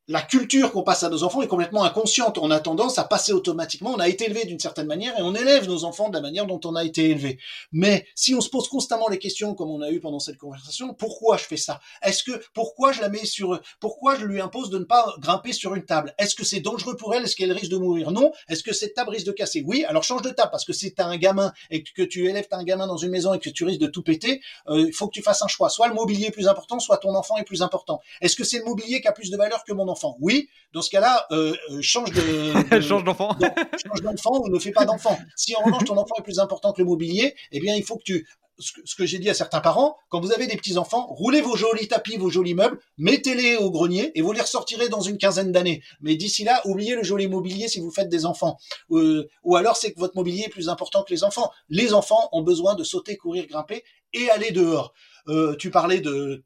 la 0.09 0.21
culture 0.21 0.71
qu'on 0.71 0.83
passe 0.83 1.03
à 1.03 1.09
nos 1.09 1.23
enfants 1.23 1.41
est 1.41 1.47
complètement 1.47 1.83
inconsciente. 1.83 2.37
On 2.37 2.49
a 2.49 2.61
tendance 2.61 2.97
à 2.97 3.03
passer 3.03 3.33
automatiquement. 3.33 3.91
On 3.91 3.99
a 3.99 4.07
été 4.07 4.25
élevé 4.25 4.45
d'une 4.45 4.59
certaine 4.59 4.87
manière 4.87 5.17
et 5.19 5.21
on 5.21 5.35
élève 5.35 5.67
nos 5.67 5.83
enfants 5.83 6.07
de 6.07 6.15
la 6.15 6.21
manière 6.21 6.45
dont 6.45 6.61
on 6.63 6.75
a 6.75 6.85
été 6.85 7.09
élevé. 7.09 7.39
Mais 7.73 8.07
si 8.15 8.33
on 8.33 8.39
se 8.39 8.49
pose 8.49 8.69
constamment 8.69 9.09
les 9.09 9.19
questions, 9.19 9.53
comme 9.53 9.69
on 9.69 9.81
a 9.81 9.91
eu 9.91 9.99
pendant 9.99 10.19
cette 10.19 10.37
conversation, 10.37 10.93
pourquoi 10.93 11.35
je 11.35 11.43
fais 11.43 11.57
ça? 11.57 11.81
Est-ce 12.03 12.23
que 12.23 12.31
pourquoi 12.53 12.93
je 12.93 13.01
la 13.01 13.09
mets 13.09 13.25
sur 13.25 13.59
Pourquoi 13.81 14.15
je 14.15 14.25
lui 14.25 14.39
impose 14.39 14.69
de 14.69 14.79
ne 14.79 14.85
pas 14.85 15.13
grimper 15.19 15.51
sur 15.51 15.75
une 15.75 15.83
table? 15.83 16.13
Est-ce 16.17 16.35
que 16.35 16.45
c'est 16.45 16.61
dangereux 16.61 16.95
pour 16.95 17.13
elle? 17.13 17.23
Est-ce 17.23 17.35
qu'elle 17.35 17.51
risque 17.51 17.71
de 17.71 17.77
mourir? 17.77 18.11
Non. 18.11 18.31
Est-ce 18.47 18.63
que 18.63 18.73
cette 18.73 18.93
table 18.93 19.09
risque 19.09 19.27
de 19.27 19.33
casser? 19.33 19.61
Oui. 19.67 19.83
Alors 19.83 20.03
change 20.03 20.21
de 20.21 20.29
table 20.29 20.51
parce 20.51 20.63
que 20.63 20.71
si 20.73 20.93
t'as 20.93 21.05
un 21.05 21.17
gamin 21.17 21.51
et 21.69 21.83
que 21.83 22.03
tu 22.03 22.29
élèves 22.29 22.47
un 22.51 22.63
gamin 22.63 22.87
dans 22.87 22.97
une 22.97 23.11
maison 23.11 23.33
et 23.33 23.39
que 23.39 23.49
tu 23.49 23.65
risques 23.65 23.81
de 23.81 23.87
tout 23.87 24.03
péter, 24.03 24.41
euh, 24.69 24.85
il 24.87 24.93
faut 24.93 25.07
que 25.07 25.13
tu 25.13 25.21
fasses 25.21 25.41
un 25.41 25.47
choix. 25.47 25.69
Soit 25.69 25.89
le 25.89 25.93
mobilier 25.95 26.27
est 26.27 26.31
plus 26.31 26.47
important, 26.47 26.79
soit 26.79 26.97
ton 26.97 27.13
enfant 27.13 27.35
est 27.35 27.43
plus 27.43 27.61
important. 27.61 27.99
Est-ce 28.21 28.37
que 28.37 28.45
c'est 28.45 28.59
le 28.59 28.63
mobilier 28.63 29.01
qui 29.01 29.09
a 29.09 29.11
plus 29.11 29.29
de 29.29 29.35
valeur 29.35 29.65
que 29.65 29.73
mon 29.73 29.89
enfant? 29.89 29.96
Oui. 30.19 30.49
Dans 30.73 30.81
ce 30.81 30.89
cas-là, 30.89 31.25
euh, 31.31 31.55
euh, 31.71 31.81
change 31.81 32.11
de, 32.11 32.21
change 32.81 33.03
d'enfant. 33.03 33.35
change 33.83 34.01
d'enfant 34.01 34.41
ou 34.41 34.49
ne 34.49 34.59
fais 34.59 34.71
pas 34.71 34.85
d'enfant. 34.85 35.17
Si 35.35 35.55
en 35.55 35.63
revanche 35.63 35.85
ton 35.85 35.97
enfant 35.97 36.15
est 36.19 36.23
plus 36.23 36.39
important 36.39 36.73
que 36.73 36.81
le 36.81 36.87
mobilier, 36.87 37.35
eh 37.51 37.59
bien 37.59 37.75
il 37.75 37.83
faut 37.83 37.97
que 37.97 38.03
tu 38.03 38.27
ce 38.59 38.95
que, 38.95 39.05
j'ai 39.05 39.19
dit 39.19 39.29
à 39.29 39.33
certains 39.33 39.59
parents, 39.59 39.97
quand 40.09 40.19
vous 40.19 40.31
avez 40.31 40.47
des 40.47 40.55
petits 40.55 40.77
enfants, 40.77 41.05
roulez 41.09 41.41
vos 41.41 41.55
jolis 41.55 41.87
tapis, 41.87 42.17
vos 42.17 42.29
jolis 42.29 42.55
meubles, 42.55 42.79
mettez-les 42.97 43.55
au 43.57 43.69
grenier 43.69 44.11
et 44.15 44.21
vous 44.21 44.31
les 44.31 44.41
ressortirez 44.41 44.89
dans 44.89 45.01
une 45.01 45.17
quinzaine 45.17 45.51
d'années. 45.51 45.83
Mais 46.01 46.15
d'ici 46.15 46.43
là, 46.43 46.61
oubliez 46.65 46.95
le 46.95 47.03
joli 47.03 47.27
mobilier 47.27 47.67
si 47.67 47.79
vous 47.79 47.91
faites 47.91 48.09
des 48.09 48.25
enfants. 48.25 48.57
Euh, 48.91 49.29
ou 49.43 49.55
alors 49.55 49.77
c'est 49.77 49.93
que 49.93 49.99
votre 49.99 50.15
mobilier 50.15 50.45
est 50.47 50.49
plus 50.49 50.69
important 50.69 51.03
que 51.03 51.13
les 51.13 51.23
enfants. 51.23 51.51
Les 51.69 51.93
enfants 51.93 52.29
ont 52.31 52.41
besoin 52.41 52.75
de 52.75 52.83
sauter, 52.83 53.15
courir, 53.15 53.45
grimper 53.45 53.83
et 54.13 54.29
aller 54.29 54.51
dehors. 54.51 54.93
Euh, 55.27 55.55
tu 55.55 55.71
parlais 55.71 55.99
de, 55.99 56.43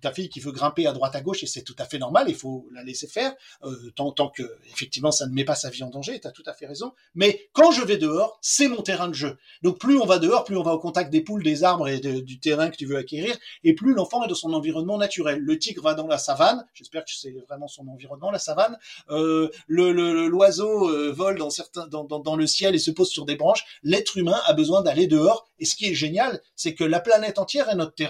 ta 0.00 0.12
fille 0.12 0.28
qui 0.28 0.40
veut 0.40 0.52
grimper 0.52 0.86
à 0.86 0.92
droite 0.92 1.14
à 1.16 1.20
gauche 1.20 1.42
et 1.42 1.46
c'est 1.46 1.62
tout 1.62 1.76
à 1.78 1.84
fait 1.84 1.98
normal, 1.98 2.26
il 2.28 2.34
faut 2.34 2.68
la 2.72 2.82
laisser 2.82 3.06
faire 3.06 3.32
euh, 3.64 3.90
tant, 3.94 4.12
tant 4.12 4.28
que 4.28 4.42
effectivement 4.72 5.10
ça 5.10 5.26
ne 5.26 5.32
met 5.32 5.44
pas 5.44 5.54
sa 5.54 5.70
vie 5.70 5.82
en 5.82 5.90
danger. 5.90 6.20
Tu 6.20 6.26
as 6.26 6.32
tout 6.32 6.42
à 6.46 6.52
fait 6.52 6.66
raison. 6.66 6.92
Mais 7.14 7.48
quand 7.52 7.70
je 7.70 7.82
vais 7.82 7.96
dehors, 7.96 8.38
c'est 8.42 8.68
mon 8.68 8.82
terrain 8.82 9.08
de 9.08 9.14
jeu. 9.14 9.38
Donc 9.62 9.78
plus 9.78 9.98
on 9.98 10.06
va 10.06 10.18
dehors, 10.18 10.44
plus 10.44 10.56
on 10.56 10.62
va 10.62 10.72
au 10.72 10.78
contact 10.78 11.10
des 11.10 11.22
poules, 11.22 11.42
des 11.42 11.64
arbres 11.64 11.88
et 11.88 12.00
du 12.00 12.40
terrain 12.40 12.70
que 12.70 12.76
tu 12.76 12.86
veux 12.86 12.96
acquérir, 12.96 13.36
et 13.64 13.74
plus 13.74 13.94
l'enfant 13.94 14.24
est 14.24 14.28
dans 14.28 14.34
son 14.34 14.52
environnement 14.52 14.98
naturel. 14.98 15.38
Le 15.40 15.58
tigre 15.58 15.82
va 15.82 15.94
dans 15.94 16.06
la 16.06 16.18
savane. 16.18 16.64
J'espère 16.74 17.04
que 17.04 17.10
c'est 17.12 17.34
vraiment 17.48 17.68
son 17.68 17.86
environnement, 17.88 18.30
la 18.30 18.38
savane. 18.38 18.76
Euh, 19.10 19.48
le 19.66 19.90
l'oiseau 20.28 20.88
euh, 20.88 21.12
vole 21.12 21.38
dans 21.38 21.50
certains 21.50 21.86
dans, 21.86 22.04
dans 22.04 22.36
le 22.36 22.46
ciel 22.46 22.74
et 22.74 22.78
se 22.78 22.90
pose 22.90 23.08
sur 23.08 23.24
des 23.24 23.36
branches. 23.36 23.64
L'être 23.82 24.16
humain 24.16 24.40
a 24.46 24.52
besoin 24.52 24.82
d'aller 24.82 25.06
dehors. 25.06 25.46
Et 25.58 25.64
ce 25.64 25.74
qui 25.74 25.86
est 25.86 25.94
génial, 25.94 26.40
c'est 26.56 26.74
que 26.74 26.84
la 26.84 27.00
planète 27.00 27.38
entière 27.38 27.68
est 27.68 27.74
notre 27.74 27.94
terrain 27.94 28.09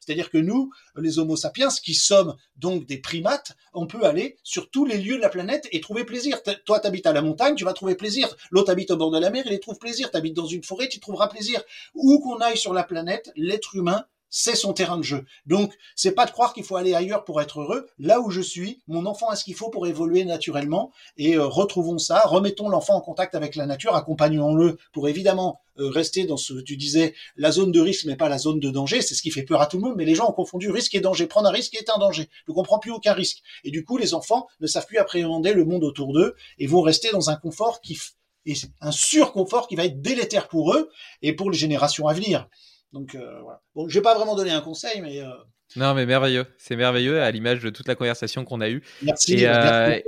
C'est-à-dire 0.00 0.30
que 0.30 0.38
nous, 0.38 0.70
les 0.96 1.18
Homo 1.18 1.36
sapiens, 1.36 1.68
qui 1.82 1.94
sommes 1.94 2.36
donc 2.56 2.86
des 2.86 2.98
primates, 2.98 3.52
on 3.72 3.86
peut 3.86 4.04
aller 4.04 4.36
sur 4.42 4.70
tous 4.70 4.84
les 4.84 4.98
lieux 4.98 5.16
de 5.16 5.20
la 5.20 5.28
planète 5.28 5.68
et 5.72 5.80
trouver 5.80 6.04
plaisir. 6.04 6.38
Toi, 6.64 6.80
tu 6.80 6.86
habites 6.86 7.06
à 7.06 7.12
la 7.12 7.22
montagne, 7.22 7.54
tu 7.54 7.64
vas 7.64 7.72
trouver 7.72 7.94
plaisir. 7.94 8.34
L'autre 8.50 8.70
habite 8.70 8.90
au 8.90 8.96
bord 8.96 9.10
de 9.10 9.18
la 9.18 9.30
mer, 9.30 9.44
il 9.46 9.52
y 9.52 9.60
trouve 9.60 9.78
plaisir. 9.78 10.10
Tu 10.10 10.16
habites 10.16 10.36
dans 10.36 10.46
une 10.46 10.64
forêt, 10.64 10.88
tu 10.88 11.00
trouveras 11.00 11.28
plaisir. 11.28 11.62
Où 11.94 12.20
qu'on 12.20 12.38
aille 12.38 12.58
sur 12.58 12.72
la 12.72 12.84
planète, 12.84 13.32
l'être 13.36 13.74
humain 13.74 14.04
c'est 14.30 14.54
son 14.54 14.72
terrain 14.72 14.96
de 14.96 15.02
jeu. 15.02 15.24
Donc, 15.46 15.76
c'est 15.96 16.12
pas 16.12 16.24
de 16.24 16.30
croire 16.30 16.54
qu'il 16.54 16.64
faut 16.64 16.76
aller 16.76 16.94
ailleurs 16.94 17.24
pour 17.24 17.40
être 17.40 17.60
heureux. 17.60 17.88
Là 17.98 18.20
où 18.20 18.30
je 18.30 18.40
suis, 18.40 18.80
mon 18.88 19.06
enfant 19.06 19.28
a 19.28 19.36
ce 19.36 19.44
qu'il 19.44 19.54
faut 19.54 19.68
pour 19.68 19.86
évoluer 19.86 20.24
naturellement 20.24 20.92
et 21.16 21.34
euh, 21.34 21.44
retrouvons 21.46 21.98
ça, 21.98 22.22
remettons 22.26 22.68
l'enfant 22.68 22.94
en 22.94 23.00
contact 23.00 23.34
avec 23.34 23.56
la 23.56 23.66
nature, 23.66 23.94
accompagnons-le 23.94 24.78
pour 24.92 25.08
évidemment 25.08 25.60
euh, 25.78 25.88
rester 25.88 26.24
dans 26.24 26.36
ce 26.36 26.54
que 26.54 26.60
tu 26.60 26.76
disais, 26.76 27.14
la 27.36 27.50
zone 27.50 27.72
de 27.72 27.80
risque 27.80 28.04
mais 28.04 28.16
pas 28.16 28.28
la 28.28 28.38
zone 28.38 28.60
de 28.60 28.70
danger. 28.70 29.02
C'est 29.02 29.14
ce 29.14 29.22
qui 29.22 29.30
fait 29.30 29.42
peur 29.42 29.60
à 29.60 29.66
tout 29.66 29.76
le 29.76 29.82
monde, 29.82 29.94
mais 29.96 30.04
les 30.04 30.14
gens 30.14 30.28
ont 30.28 30.32
confondu 30.32 30.70
risque 30.70 30.94
et 30.94 31.00
danger. 31.00 31.26
Prendre 31.26 31.48
un 31.48 31.52
risque 31.52 31.74
est 31.74 31.90
un 31.90 31.98
danger. 31.98 32.28
Ne 32.48 32.54
comprend 32.54 32.78
plus 32.78 32.92
aucun 32.92 33.12
risque. 33.12 33.42
Et 33.64 33.70
du 33.70 33.84
coup, 33.84 33.96
les 33.96 34.14
enfants 34.14 34.46
ne 34.60 34.66
savent 34.66 34.86
plus 34.86 34.98
appréhender 34.98 35.52
le 35.52 35.64
monde 35.64 35.84
autour 35.84 36.12
d'eux 36.12 36.34
et 36.58 36.66
vont 36.66 36.82
rester 36.82 37.10
dans 37.10 37.30
un 37.30 37.36
confort 37.36 37.80
qui 37.80 37.98
est 38.46 38.70
un 38.80 38.92
surconfort 38.92 39.68
qui 39.68 39.76
va 39.76 39.84
être 39.84 40.00
délétère 40.00 40.48
pour 40.48 40.74
eux 40.74 40.90
et 41.22 41.34
pour 41.34 41.50
les 41.50 41.58
générations 41.58 42.08
à 42.08 42.14
venir. 42.14 42.48
Donc 42.92 43.14
euh, 43.14 43.40
voilà. 43.42 43.60
Bon, 43.74 43.88
je 43.88 43.94
vais 43.94 44.02
pas 44.02 44.14
vraiment 44.14 44.34
donner 44.34 44.50
un 44.50 44.60
conseil, 44.60 45.00
mais 45.00 45.20
euh, 45.20 45.30
non, 45.76 45.94
mais 45.94 46.06
merveilleux, 46.06 46.46
c'est 46.58 46.76
merveilleux 46.76 47.22
à 47.22 47.30
l'image 47.30 47.60
de 47.62 47.70
toute 47.70 47.86
la 47.86 47.94
conversation 47.94 48.44
qu'on 48.44 48.60
a 48.60 48.68
eue. 48.68 48.82
Merci. 49.02 49.34
Et, 49.34 49.48
euh, 49.48 50.00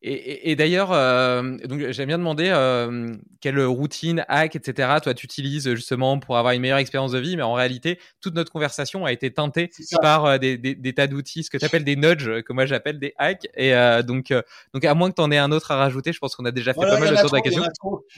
et, 0.00 0.54
d'ailleurs, 0.54 0.92
euh, 0.92 1.56
donc 1.64 1.90
j'aime 1.90 2.06
bien 2.06 2.18
demander 2.18 2.48
euh, 2.50 3.16
quelle 3.40 3.60
routine, 3.64 4.24
hack, 4.28 4.54
etc. 4.54 4.88
Toi, 5.02 5.12
tu 5.12 5.26
utilises 5.26 5.74
justement 5.74 6.20
pour 6.20 6.38
avoir 6.38 6.54
une 6.54 6.60
meilleure 6.60 6.78
expérience 6.78 7.10
de 7.10 7.18
vie, 7.18 7.36
mais 7.36 7.42
en 7.42 7.52
réalité, 7.52 7.98
toute 8.20 8.36
notre 8.36 8.52
conversation 8.52 9.04
a 9.04 9.12
été 9.12 9.32
teintée 9.32 9.70
par 10.00 10.24
euh, 10.24 10.38
des, 10.38 10.56
des, 10.56 10.92
tas 10.92 11.08
d'outils, 11.08 11.42
ce 11.42 11.50
que 11.50 11.58
tu 11.58 11.64
appelles 11.64 11.82
des 11.82 11.96
nudges, 11.96 12.42
que 12.42 12.52
moi 12.52 12.64
j'appelle 12.64 13.00
des 13.00 13.12
hacks. 13.18 13.48
Et 13.56 13.72
donc, 14.04 14.32
donc 14.72 14.84
à 14.84 14.94
moins 14.94 15.10
que 15.10 15.16
tu 15.16 15.22
en 15.22 15.32
aies 15.32 15.38
un 15.38 15.50
autre 15.50 15.72
à 15.72 15.76
rajouter, 15.76 16.12
je 16.12 16.20
pense 16.20 16.36
qu'on 16.36 16.44
a 16.44 16.52
déjà 16.52 16.74
fait 16.74 16.80
pas 16.80 17.00
mal 17.00 17.16
de 17.16 17.20
tour 17.20 17.30
de 17.30 17.36
la 17.36 17.42
question. 17.42 17.64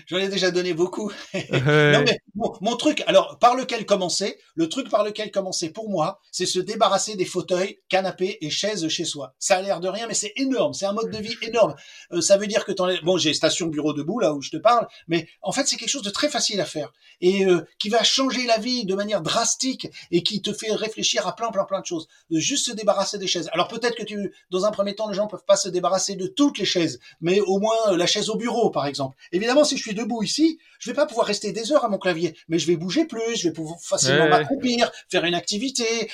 J'en 0.06 0.18
ai 0.18 0.28
déjà 0.28 0.50
donné 0.50 0.74
beaucoup. 0.74 1.10
non, 1.34 2.04
mais 2.04 2.18
mon 2.34 2.76
truc, 2.76 3.02
alors 3.06 3.38
par 3.38 3.56
lequel 3.56 3.86
commencer? 3.86 4.38
Le 4.54 4.68
truc 4.68 4.90
par 4.90 5.02
lequel 5.02 5.30
commencer 5.30 5.72
pour 5.72 5.88
moi, 5.88 6.20
c'est 6.30 6.44
se 6.44 6.58
débarrasser 6.58 7.16
des 7.16 7.24
fauteuils, 7.24 7.78
canapés 7.88 8.36
et 8.42 8.50
chaises 8.50 8.86
chez 8.88 9.06
soi. 9.06 9.34
Ça 9.38 9.56
a 9.56 9.62
l'air 9.62 9.80
de 9.80 9.88
rien, 9.88 10.06
mais 10.06 10.14
c'est 10.14 10.32
énorme. 10.36 10.74
C'est 10.74 10.86
un 10.86 10.92
mode 10.92 11.10
de 11.10 11.18
vie 11.18 11.36
énorme. 11.42 11.69
Euh, 12.12 12.20
ça 12.20 12.36
veut 12.36 12.46
dire 12.46 12.64
que 12.64 12.72
t'en 12.72 12.88
bon, 13.02 13.18
j'ai 13.18 13.34
station 13.34 13.66
bureau 13.66 13.92
debout 13.92 14.18
là 14.18 14.34
où 14.34 14.42
je 14.42 14.50
te 14.50 14.56
parle, 14.56 14.86
mais 15.08 15.28
en 15.42 15.52
fait 15.52 15.66
c'est 15.66 15.76
quelque 15.76 15.88
chose 15.88 16.02
de 16.02 16.10
très 16.10 16.28
facile 16.28 16.60
à 16.60 16.64
faire 16.64 16.92
et 17.20 17.44
euh, 17.44 17.64
qui 17.78 17.88
va 17.88 18.02
changer 18.02 18.46
la 18.46 18.58
vie 18.58 18.84
de 18.84 18.94
manière 18.94 19.22
drastique 19.22 19.88
et 20.10 20.22
qui 20.22 20.42
te 20.42 20.52
fait 20.52 20.72
réfléchir 20.72 21.26
à 21.26 21.34
plein 21.36 21.50
plein 21.50 21.64
plein 21.64 21.80
de 21.80 21.86
choses. 21.86 22.08
De 22.30 22.38
juste 22.38 22.66
se 22.66 22.72
débarrasser 22.72 23.18
des 23.18 23.26
chaises. 23.26 23.48
Alors 23.52 23.68
peut-être 23.68 23.96
que 23.96 24.04
tu, 24.04 24.32
dans 24.50 24.64
un 24.64 24.70
premier 24.70 24.94
temps, 24.94 25.08
les 25.08 25.14
gens 25.14 25.26
peuvent 25.26 25.44
pas 25.44 25.56
se 25.56 25.68
débarrasser 25.68 26.16
de 26.16 26.26
toutes 26.26 26.58
les 26.58 26.64
chaises, 26.64 27.00
mais 27.20 27.40
au 27.40 27.58
moins 27.58 27.76
euh, 27.88 27.96
la 27.96 28.06
chaise 28.06 28.30
au 28.30 28.36
bureau 28.36 28.70
par 28.70 28.86
exemple. 28.86 29.16
Évidemment, 29.32 29.64
si 29.64 29.76
je 29.76 29.82
suis 29.82 29.94
debout 29.94 30.22
ici, 30.22 30.58
je 30.78 30.90
vais 30.90 30.94
pas 30.94 31.06
pouvoir 31.06 31.26
rester 31.26 31.52
des 31.52 31.72
heures 31.72 31.84
à 31.84 31.88
mon 31.88 31.98
clavier, 31.98 32.36
mais 32.48 32.58
je 32.58 32.66
vais 32.66 32.76
bouger 32.76 33.04
plus, 33.04 33.36
je 33.36 33.48
vais 33.48 33.52
pouvoir 33.52 33.78
facilement 33.80 34.28
m'accroupir, 34.28 34.90
faire 35.08 35.24
une 35.24 35.34
activité, 35.34 36.10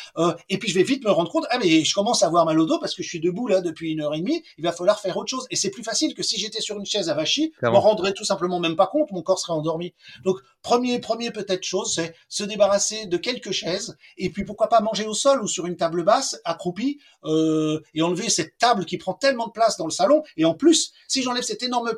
et 0.48 0.58
puis 0.58 0.68
je 0.68 0.74
vais 0.74 0.82
vite 0.82 1.04
me 1.04 1.10
rendre 1.10 1.30
compte, 1.30 1.46
ah 1.50 1.58
mais 1.58 1.84
je 1.84 1.94
commence 1.94 2.22
à 2.22 2.26
avoir 2.26 2.44
mal 2.44 2.58
au 2.58 2.66
dos 2.66 2.78
parce 2.78 2.94
que 2.94 3.02
je 3.02 3.08
suis 3.08 3.20
debout 3.20 3.46
là 3.48 3.60
depuis 3.60 3.92
une 3.92 4.00
heure 4.00 4.14
et 4.14 4.20
demie. 4.20 4.42
Il 4.58 4.64
va 4.64 4.72
falloir 4.72 5.00
faire 5.00 5.16
autre 5.16 5.30
chose 5.30 5.45
et 5.50 5.56
c'est 5.56 5.70
plus 5.70 5.82
facile 5.82 6.14
que 6.14 6.22
si 6.22 6.38
j'étais 6.38 6.60
sur 6.60 6.78
une 6.78 6.86
chaise 6.86 7.08
à 7.08 7.14
Vachy, 7.14 7.52
je 7.62 7.68
m'en 7.68 7.80
rendrais 7.80 8.12
tout 8.12 8.24
simplement 8.24 8.60
même 8.60 8.76
pas 8.76 8.86
compte, 8.86 9.10
mon 9.12 9.22
corps 9.22 9.38
serait 9.38 9.52
endormi. 9.52 9.94
Donc, 10.24 10.38
premier, 10.62 10.98
premier 11.00 11.30
peut-être 11.30 11.64
chose, 11.64 11.94
c'est 11.94 12.14
se 12.28 12.44
débarrasser 12.44 13.06
de 13.06 13.16
quelques 13.16 13.52
chaises, 13.52 13.96
et 14.16 14.30
puis 14.30 14.44
pourquoi 14.44 14.68
pas 14.68 14.80
manger 14.80 15.06
au 15.06 15.14
sol 15.14 15.42
ou 15.42 15.48
sur 15.48 15.66
une 15.66 15.76
table 15.76 16.04
basse, 16.04 16.40
accroupie, 16.44 16.98
euh, 17.24 17.80
et 17.94 18.02
enlever 18.02 18.28
cette 18.28 18.58
table 18.58 18.84
qui 18.84 18.98
prend 18.98 19.14
tellement 19.14 19.46
de 19.46 19.52
place 19.52 19.76
dans 19.76 19.86
le 19.86 19.90
salon. 19.90 20.22
Et 20.36 20.44
en 20.44 20.54
plus, 20.54 20.92
si 21.08 21.22
j'enlève 21.22 21.42
cette 21.42 21.62
énorme 21.62 21.90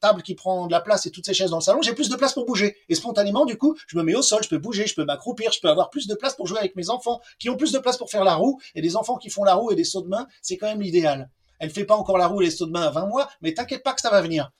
table 0.00 0.22
qui 0.22 0.34
prend 0.34 0.66
de 0.66 0.72
la 0.72 0.80
place 0.80 1.06
et 1.06 1.10
toutes 1.10 1.26
ces 1.26 1.34
chaises 1.34 1.50
dans 1.50 1.58
le 1.58 1.62
salon, 1.62 1.82
j'ai 1.82 1.94
plus 1.94 2.08
de 2.08 2.16
place 2.16 2.34
pour 2.34 2.46
bouger. 2.46 2.76
Et 2.88 2.94
spontanément, 2.94 3.44
du 3.44 3.56
coup, 3.56 3.76
je 3.86 3.96
me 3.96 4.02
mets 4.02 4.14
au 4.14 4.22
sol, 4.22 4.42
je 4.42 4.48
peux 4.48 4.58
bouger, 4.58 4.86
je 4.86 4.94
peux 4.94 5.04
m'accroupir, 5.04 5.52
je 5.52 5.60
peux 5.60 5.68
avoir 5.68 5.90
plus 5.90 6.06
de 6.06 6.14
place 6.14 6.34
pour 6.34 6.46
jouer 6.46 6.58
avec 6.58 6.76
mes 6.76 6.90
enfants, 6.90 7.20
qui 7.38 7.50
ont 7.50 7.56
plus 7.56 7.72
de 7.72 7.78
place 7.78 7.96
pour 7.96 8.10
faire 8.10 8.24
la 8.24 8.34
roue, 8.34 8.60
et 8.74 8.82
des 8.82 8.96
enfants 8.96 9.16
qui 9.16 9.30
font 9.30 9.44
la 9.44 9.54
roue 9.54 9.70
et 9.70 9.74
des 9.74 9.84
sauts 9.84 10.02
de 10.02 10.08
main, 10.08 10.26
c'est 10.42 10.56
quand 10.56 10.66
même 10.66 10.80
l'idéal. 10.80 11.30
Elle 11.58 11.70
fait 11.70 11.84
pas 11.84 11.96
encore 11.96 12.18
la 12.18 12.26
roue 12.26 12.42
et 12.42 12.46
les 12.46 12.50
sauts 12.50 12.66
de 12.66 12.72
main 12.72 12.82
à 12.82 12.90
20 12.90 13.06
mois, 13.06 13.28
mais 13.40 13.54
t'inquiète 13.54 13.82
pas 13.82 13.94
que 13.94 14.00
ça 14.00 14.10
va 14.10 14.20
venir. 14.20 14.52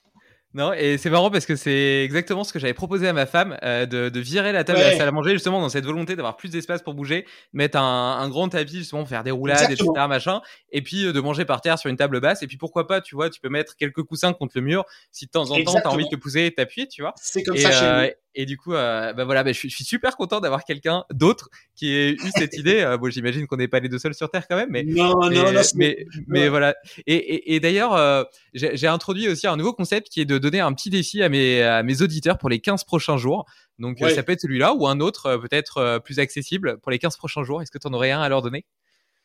Non, 0.54 0.72
et 0.72 0.96
c'est 0.96 1.10
marrant 1.10 1.30
parce 1.30 1.44
que 1.44 1.56
c'est 1.56 2.02
exactement 2.04 2.42
ce 2.42 2.54
que 2.54 2.58
j'avais 2.58 2.72
proposé 2.72 3.06
à 3.06 3.12
ma 3.12 3.26
femme, 3.26 3.58
euh, 3.62 3.84
de, 3.84 4.18
virer 4.18 4.50
la 4.52 4.64
table 4.64 4.78
de 4.78 4.84
la 4.84 4.96
salle 4.96 5.08
à 5.08 5.12
manger, 5.12 5.32
justement 5.32 5.60
dans 5.60 5.68
cette 5.68 5.84
volonté 5.84 6.16
d'avoir 6.16 6.36
plus 6.36 6.48
d'espace 6.48 6.82
pour 6.82 6.94
bouger, 6.94 7.26
mettre 7.52 7.76
un, 7.78 8.26
grand 8.30 8.48
tapis 8.48 8.78
justement 8.78 9.04
faire 9.04 9.24
des 9.24 9.30
roulades, 9.30 9.70
etc. 9.70 9.86
machin, 10.08 10.40
et 10.72 10.80
puis 10.80 11.04
euh, 11.04 11.12
de 11.12 11.20
manger 11.20 11.44
par 11.44 11.60
terre 11.60 11.78
sur 11.78 11.90
une 11.90 11.96
table 11.96 12.20
basse, 12.20 12.42
et 12.42 12.46
puis 12.46 12.56
pourquoi 12.56 12.86
pas, 12.86 13.02
tu 13.02 13.14
vois, 13.14 13.28
tu 13.28 13.40
peux 13.40 13.50
mettre 13.50 13.76
quelques 13.76 14.02
coussins 14.02 14.32
contre 14.32 14.52
le 14.56 14.62
mur, 14.62 14.84
si 15.12 15.26
de 15.26 15.30
temps 15.30 15.50
en 15.50 15.62
temps 15.62 15.74
t'as 15.82 15.90
envie 15.90 16.04
de 16.04 16.10
te 16.10 16.16
pousser 16.16 16.46
et 16.46 16.54
t'appuyer, 16.54 16.88
tu 16.88 17.02
vois. 17.02 17.12
C'est 17.16 17.42
comme 17.42 17.56
ça 17.56 17.70
chez 17.70 17.84
euh, 17.84 18.06
nous. 18.06 18.10
Et 18.40 18.46
du 18.46 18.56
coup, 18.56 18.72
euh, 18.72 19.12
bah 19.14 19.24
voilà, 19.24 19.42
bah, 19.42 19.50
je, 19.50 19.58
suis, 19.58 19.68
je, 19.68 19.74
suis, 19.74 19.84
super 19.84 20.16
content 20.16 20.38
d'avoir 20.38 20.62
quelqu'un 20.62 21.04
d'autre 21.12 21.48
qui 21.74 21.92
ait 21.92 22.12
eu 22.12 22.30
cette 22.36 22.54
idée. 22.56 22.82
Euh, 22.82 22.96
bon, 22.96 23.10
j'imagine 23.10 23.48
qu'on 23.48 23.56
n'est 23.56 23.66
pas 23.66 23.80
les 23.80 23.88
deux 23.88 23.98
seuls 23.98 24.14
sur 24.14 24.30
Terre 24.30 24.46
quand 24.46 24.54
même, 24.54 24.68
mais 24.70 24.84
non, 24.84 25.28
mais, 25.28 25.34
non, 25.34 25.50
non, 25.50 25.60
mais, 25.74 26.06
mais, 26.28 26.48
voilà. 26.48 26.76
Et, 27.08 27.16
et, 27.16 27.54
et 27.56 27.60
d'ailleurs, 27.60 27.94
euh, 27.94 28.22
j'ai 28.54 28.86
introduit 28.86 29.28
aussi 29.28 29.48
un 29.48 29.56
nouveau 29.56 29.72
concept 29.72 30.08
qui 30.08 30.20
est 30.20 30.24
de 30.24 30.37
donner 30.38 30.60
un 30.60 30.72
petit 30.72 30.90
défi 30.90 31.22
à 31.22 31.28
mes, 31.28 31.62
à 31.62 31.82
mes 31.82 32.02
auditeurs 32.02 32.38
pour 32.38 32.48
les 32.48 32.60
15 32.60 32.84
prochains 32.84 33.16
jours. 33.16 33.46
Donc, 33.78 33.98
ça 34.00 34.22
peut 34.22 34.32
être 34.32 34.40
celui-là 34.40 34.74
ou 34.74 34.86
un 34.86 35.00
autre, 35.00 35.36
peut-être 35.36 36.00
plus 36.04 36.18
accessible 36.18 36.78
pour 36.80 36.90
les 36.90 36.98
15 36.98 37.16
prochains 37.16 37.44
jours. 37.44 37.62
Est-ce 37.62 37.70
que 37.70 37.78
tu 37.78 37.86
en 37.86 37.92
aurais 37.92 38.10
un 38.10 38.20
à 38.20 38.28
leur 38.28 38.42
donner? 38.42 38.64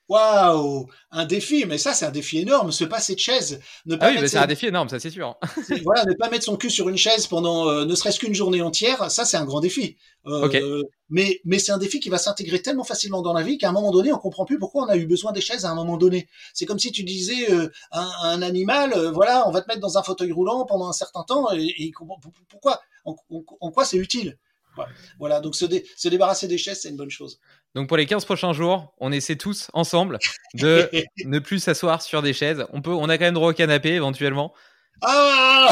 Waouh, 0.10 0.88
un 1.12 1.26
défi, 1.26 1.66
mais 1.66 1.78
ça 1.78 1.94
c'est 1.94 2.06
un 2.06 2.12
défi 2.12 2.40
énorme, 2.40 2.72
se 2.74 2.84
passer 2.84 3.16
de 3.16 3.20
chaise. 3.20 3.62
Ne 3.86 3.96
pas 3.96 4.08
ah 4.08 4.12
oui, 4.20 4.28
c'est 4.28 4.38
un 4.38 4.46
défi 4.48 4.68
énorme, 4.68 4.90
ça 4.90 5.00
c'est 5.00 5.10
sûr. 5.10 5.38
voilà, 5.84 6.04
ne 6.04 6.14
pas 6.14 6.30
mettre 6.30 6.44
son 6.44 6.58
cul 6.58 6.70
sur 6.70 6.90
une 6.90 6.98
chaise 6.98 7.26
pendant 7.28 7.70
euh, 7.70 7.86
ne 7.86 7.96
serait-ce 7.96 8.20
qu'une 8.20 8.34
journée 8.34 8.62
entière, 8.62 9.10
ça 9.10 9.24
c'est 9.24 9.38
un 9.38 9.46
grand 9.46 9.62
défi. 9.62 9.96
Euh, 10.26 10.84
Mais 11.10 11.40
mais 11.46 11.58
c'est 11.58 11.72
un 11.72 11.78
défi 11.78 12.00
qui 12.02 12.10
va 12.10 12.18
s'intégrer 12.18 12.62
tellement 12.62 12.84
facilement 12.84 13.22
dans 13.22 13.34
la 13.34 13.44
vie 13.44 13.58
qu'à 13.58 13.70
un 13.70 13.72
moment 13.72 13.92
donné, 13.92 14.12
on 14.12 14.18
comprend 14.18 14.46
plus 14.46 14.60
pourquoi 14.60 14.84
on 14.84 14.90
a 14.90 14.98
eu 14.98 15.06
besoin 15.06 15.32
des 15.32 15.42
chaises 15.42 15.64
à 15.64 15.70
un 15.70 15.76
moment 15.76 15.98
donné. 15.98 16.28
C'est 16.54 16.66
comme 16.66 16.80
si 16.80 16.92
tu 16.92 17.04
disais 17.04 17.50
euh, 17.52 17.70
un, 17.92 18.10
un, 18.24 18.42
animal, 18.42 18.94
euh, 18.94 19.12
voilà, 19.12 19.48
on 19.48 19.52
va 19.52 19.62
te 19.62 19.68
mettre 19.68 19.80
dans 19.82 19.98
un 19.98 20.04
fauteuil 20.04 20.32
roulant 20.32 20.66
pendant 20.66 20.90
un 20.90 20.94
certain 20.94 21.24
temps 21.24 21.52
et, 21.54 21.64
et 21.78 21.92
pourquoi, 22.50 22.82
en, 23.06 23.16
en 23.62 23.72
quoi 23.72 23.86
c'est 23.86 23.98
utile? 23.98 24.38
Voilà, 25.20 25.40
donc 25.40 25.56
se, 25.56 25.66
se 25.96 26.08
débarrasser 26.08 26.48
des 26.48 26.58
chaises, 26.58 26.82
c'est 26.82 26.90
une 26.90 26.98
bonne 26.98 27.12
chose. 27.12 27.40
Donc 27.76 27.88
pour 27.88 27.98
les 27.98 28.06
15 28.06 28.26
prochains 28.26 28.54
jours, 28.54 28.94
on 29.00 29.12
essaie 29.12 29.36
tous 29.36 29.70
ensemble 29.74 30.20
de 30.54 30.90
ne 31.26 31.40
plus 31.40 31.60
s'asseoir 31.60 32.02
sur 32.02 32.22
des 32.22 32.34
chaises. 32.34 32.66
On 32.72 32.82
peut, 32.82 32.92
on 32.92 33.10
a 33.10 33.18
quand 33.18 33.26
même 33.26 33.34
droit 33.34 33.50
au 33.50 33.54
canapé 33.54 33.90
éventuellement. 33.90 34.54
Ah 35.02 35.70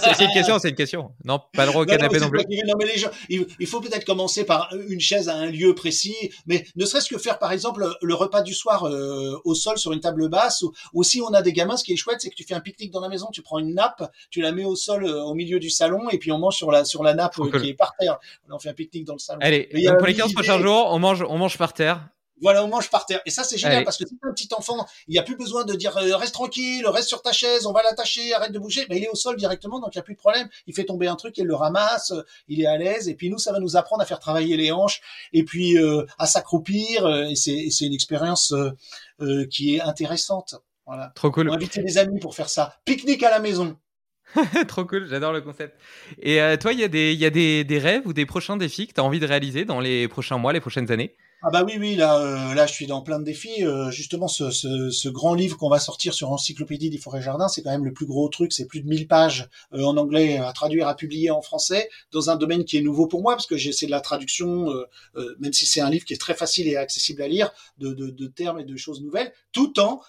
c'est 0.00 0.24
une 0.24 0.32
question, 0.32 0.58
c'est 0.58 0.70
une 0.70 0.74
question. 0.74 1.12
Non, 1.24 1.40
pas 1.52 1.64
le 1.64 1.72
droit 1.72 1.82
au 1.82 1.86
canapé 1.86 2.18
non, 2.18 2.30
plus. 2.30 2.44
Non, 2.66 2.74
mais 2.78 2.86
les 2.86 2.98
gens, 2.98 3.10
il, 3.28 3.66
faut 3.66 3.80
peut-être 3.80 4.04
commencer 4.04 4.44
par 4.44 4.70
une 4.88 5.00
chaise 5.00 5.28
à 5.28 5.34
un 5.34 5.46
lieu 5.46 5.74
précis, 5.74 6.16
mais 6.46 6.64
ne 6.76 6.84
serait-ce 6.84 7.08
que 7.08 7.18
faire, 7.18 7.38
par 7.38 7.52
exemple, 7.52 7.86
le 8.00 8.14
repas 8.14 8.42
du 8.42 8.54
soir 8.54 8.84
euh, 8.84 9.40
au 9.44 9.54
sol 9.54 9.78
sur 9.78 9.92
une 9.92 10.00
table 10.00 10.28
basse. 10.28 10.64
Ou, 10.92 11.02
si 11.02 11.20
on 11.20 11.32
a 11.34 11.42
des 11.42 11.52
gamins, 11.52 11.76
ce 11.76 11.84
qui 11.84 11.92
est 11.92 11.96
chouette, 11.96 12.20
c'est 12.20 12.30
que 12.30 12.34
tu 12.34 12.44
fais 12.44 12.54
un 12.54 12.60
pique-nique 12.60 12.90
dans 12.90 13.00
la 13.00 13.08
maison, 13.08 13.28
tu 13.32 13.42
prends 13.42 13.58
une 13.58 13.74
nappe, 13.74 14.10
tu 14.30 14.40
la 14.40 14.52
mets 14.52 14.64
au 14.64 14.76
sol 14.76 15.04
euh, 15.04 15.22
au 15.22 15.34
milieu 15.34 15.58
du 15.58 15.70
salon, 15.70 16.08
et 16.10 16.18
puis 16.18 16.32
on 16.32 16.38
mange 16.38 16.56
sur 16.56 16.70
la 16.70 16.84
sur 16.84 17.02
la 17.02 17.14
nappe 17.14 17.38
euh, 17.38 17.60
qui 17.60 17.70
est 17.70 17.74
par 17.74 17.94
terre. 17.98 18.18
On 18.50 18.58
fait 18.58 18.68
un 18.68 18.74
pique-nique 18.74 19.04
dans 19.04 19.14
le 19.14 19.18
salon. 19.18 19.40
Allez, 19.42 19.68
pour 19.98 20.06
les 20.06 20.14
15 20.14 20.32
prochains 20.32 20.60
jours, 20.60 20.88
on 20.90 20.98
mange, 20.98 21.24
on 21.28 21.38
mange 21.38 21.58
par 21.58 21.72
terre. 21.72 22.00
Voilà, 22.42 22.64
on 22.64 22.68
mange 22.68 22.90
par 22.90 23.06
terre. 23.06 23.20
Et 23.24 23.30
ça, 23.30 23.44
c'est 23.44 23.56
génial 23.56 23.84
parce 23.84 23.96
que 23.96 24.04
si 24.04 24.18
un 24.20 24.32
petit 24.32 24.48
enfant, 24.52 24.84
il 25.06 25.12
n'y 25.12 25.18
a 25.18 25.22
plus 25.22 25.36
besoin 25.36 25.64
de 25.64 25.74
dire 25.74 25.96
euh, 25.96 26.16
reste 26.16 26.34
tranquille, 26.34 26.84
reste 26.88 27.08
sur 27.08 27.22
ta 27.22 27.30
chaise, 27.30 27.66
on 27.66 27.72
va 27.72 27.84
l'attacher, 27.84 28.34
arrête 28.34 28.50
de 28.50 28.58
bouger. 28.58 28.84
Mais 28.90 28.98
il 28.98 29.04
est 29.04 29.08
au 29.08 29.14
sol 29.14 29.36
directement, 29.36 29.78
donc 29.78 29.94
il 29.94 29.98
n'y 29.98 30.00
a 30.00 30.02
plus 30.02 30.14
de 30.14 30.18
problème. 30.18 30.48
Il 30.66 30.74
fait 30.74 30.84
tomber 30.84 31.06
un 31.06 31.14
truc, 31.14 31.38
il 31.38 31.46
le 31.46 31.54
ramasse, 31.54 32.12
il 32.48 32.60
est 32.60 32.66
à 32.66 32.76
l'aise. 32.76 33.08
Et 33.08 33.14
puis 33.14 33.30
nous, 33.30 33.38
ça 33.38 33.52
va 33.52 33.60
nous 33.60 33.76
apprendre 33.76 34.02
à 34.02 34.06
faire 34.06 34.18
travailler 34.18 34.56
les 34.56 34.72
hanches 34.72 35.00
et 35.32 35.44
puis 35.44 35.78
euh, 35.78 36.04
à 36.18 36.26
s'accroupir. 36.26 37.06
Euh, 37.06 37.28
et 37.28 37.36
c'est 37.36 37.86
une 37.86 37.94
expérience 37.94 38.52
qui 39.50 39.76
est 39.76 39.80
intéressante. 39.80 40.56
Voilà. 40.84 41.12
Trop 41.14 41.30
cool. 41.30 41.48
On 41.48 41.52
inviter 41.52 41.80
des 41.80 41.96
amis 41.96 42.18
pour 42.18 42.34
faire 42.34 42.48
ça. 42.48 42.74
Pique-nique 42.84 43.22
à 43.22 43.30
la 43.30 43.38
maison. 43.38 43.76
Trop 44.66 44.84
cool, 44.84 45.06
j'adore 45.06 45.32
le 45.32 45.42
concept. 45.42 45.78
Et 46.20 46.38
toi, 46.60 46.72
il 46.72 46.80
y 46.80 46.84
a, 46.84 46.88
des, 46.88 47.14
y 47.14 47.24
a 47.24 47.30
des, 47.30 47.62
des, 47.62 47.78
rêves 47.78 48.02
ou 48.06 48.12
des 48.12 48.26
prochains 48.26 48.56
défis 48.56 48.88
que 48.88 48.94
tu 48.94 49.00
as 49.00 49.04
envie 49.04 49.20
de 49.20 49.26
réaliser 49.26 49.64
dans 49.64 49.78
les 49.78 50.08
prochains 50.08 50.38
mois, 50.38 50.52
les 50.52 50.60
prochaines 50.60 50.90
années? 50.90 51.14
Ah 51.44 51.50
bah 51.50 51.64
oui, 51.66 51.76
oui, 51.76 51.96
là, 51.96 52.20
euh, 52.20 52.54
là, 52.54 52.68
je 52.68 52.72
suis 52.72 52.86
dans 52.86 53.00
plein 53.00 53.18
de 53.18 53.24
défis. 53.24 53.64
Euh, 53.66 53.90
justement, 53.90 54.28
ce, 54.28 54.50
ce, 54.50 55.08
grand 55.08 55.34
livre 55.34 55.56
qu'on 55.56 55.68
va 55.68 55.80
sortir 55.80 56.14
sur 56.14 56.30
Encyclopédie 56.30 56.88
des 56.88 56.98
forêts 56.98 57.20
jardins, 57.20 57.48
c'est 57.48 57.62
quand 57.62 57.72
même 57.72 57.84
le 57.84 57.92
plus 57.92 58.06
gros 58.06 58.28
truc. 58.28 58.52
C'est 58.52 58.66
plus 58.66 58.80
de 58.80 58.88
1000 58.88 59.08
pages 59.08 59.48
euh, 59.74 59.82
en 59.82 59.96
anglais 59.96 60.38
à 60.38 60.52
traduire, 60.52 60.86
à 60.86 60.94
publier 60.94 61.32
en 61.32 61.42
français, 61.42 61.90
dans 62.12 62.30
un 62.30 62.36
domaine 62.36 62.64
qui 62.64 62.78
est 62.78 62.80
nouveau 62.80 63.08
pour 63.08 63.22
moi, 63.22 63.34
parce 63.34 63.48
que 63.48 63.56
j'essaie 63.56 63.86
de 63.86 63.90
la 63.90 64.00
traduction, 64.00 64.72
même 65.40 65.52
si 65.52 65.66
c'est 65.66 65.80
un 65.80 65.90
livre 65.90 66.04
qui 66.04 66.14
est 66.14 66.20
très 66.20 66.34
facile 66.34 66.68
et 66.68 66.76
accessible 66.76 67.22
à 67.22 67.28
lire, 67.28 67.50
de, 67.78 67.92
de, 67.92 68.10
de 68.10 68.26
termes 68.28 68.60
et 68.60 68.64
de 68.64 68.76
choses 68.76 69.02
nouvelles, 69.02 69.32
tout 69.50 69.80
en 69.80 70.00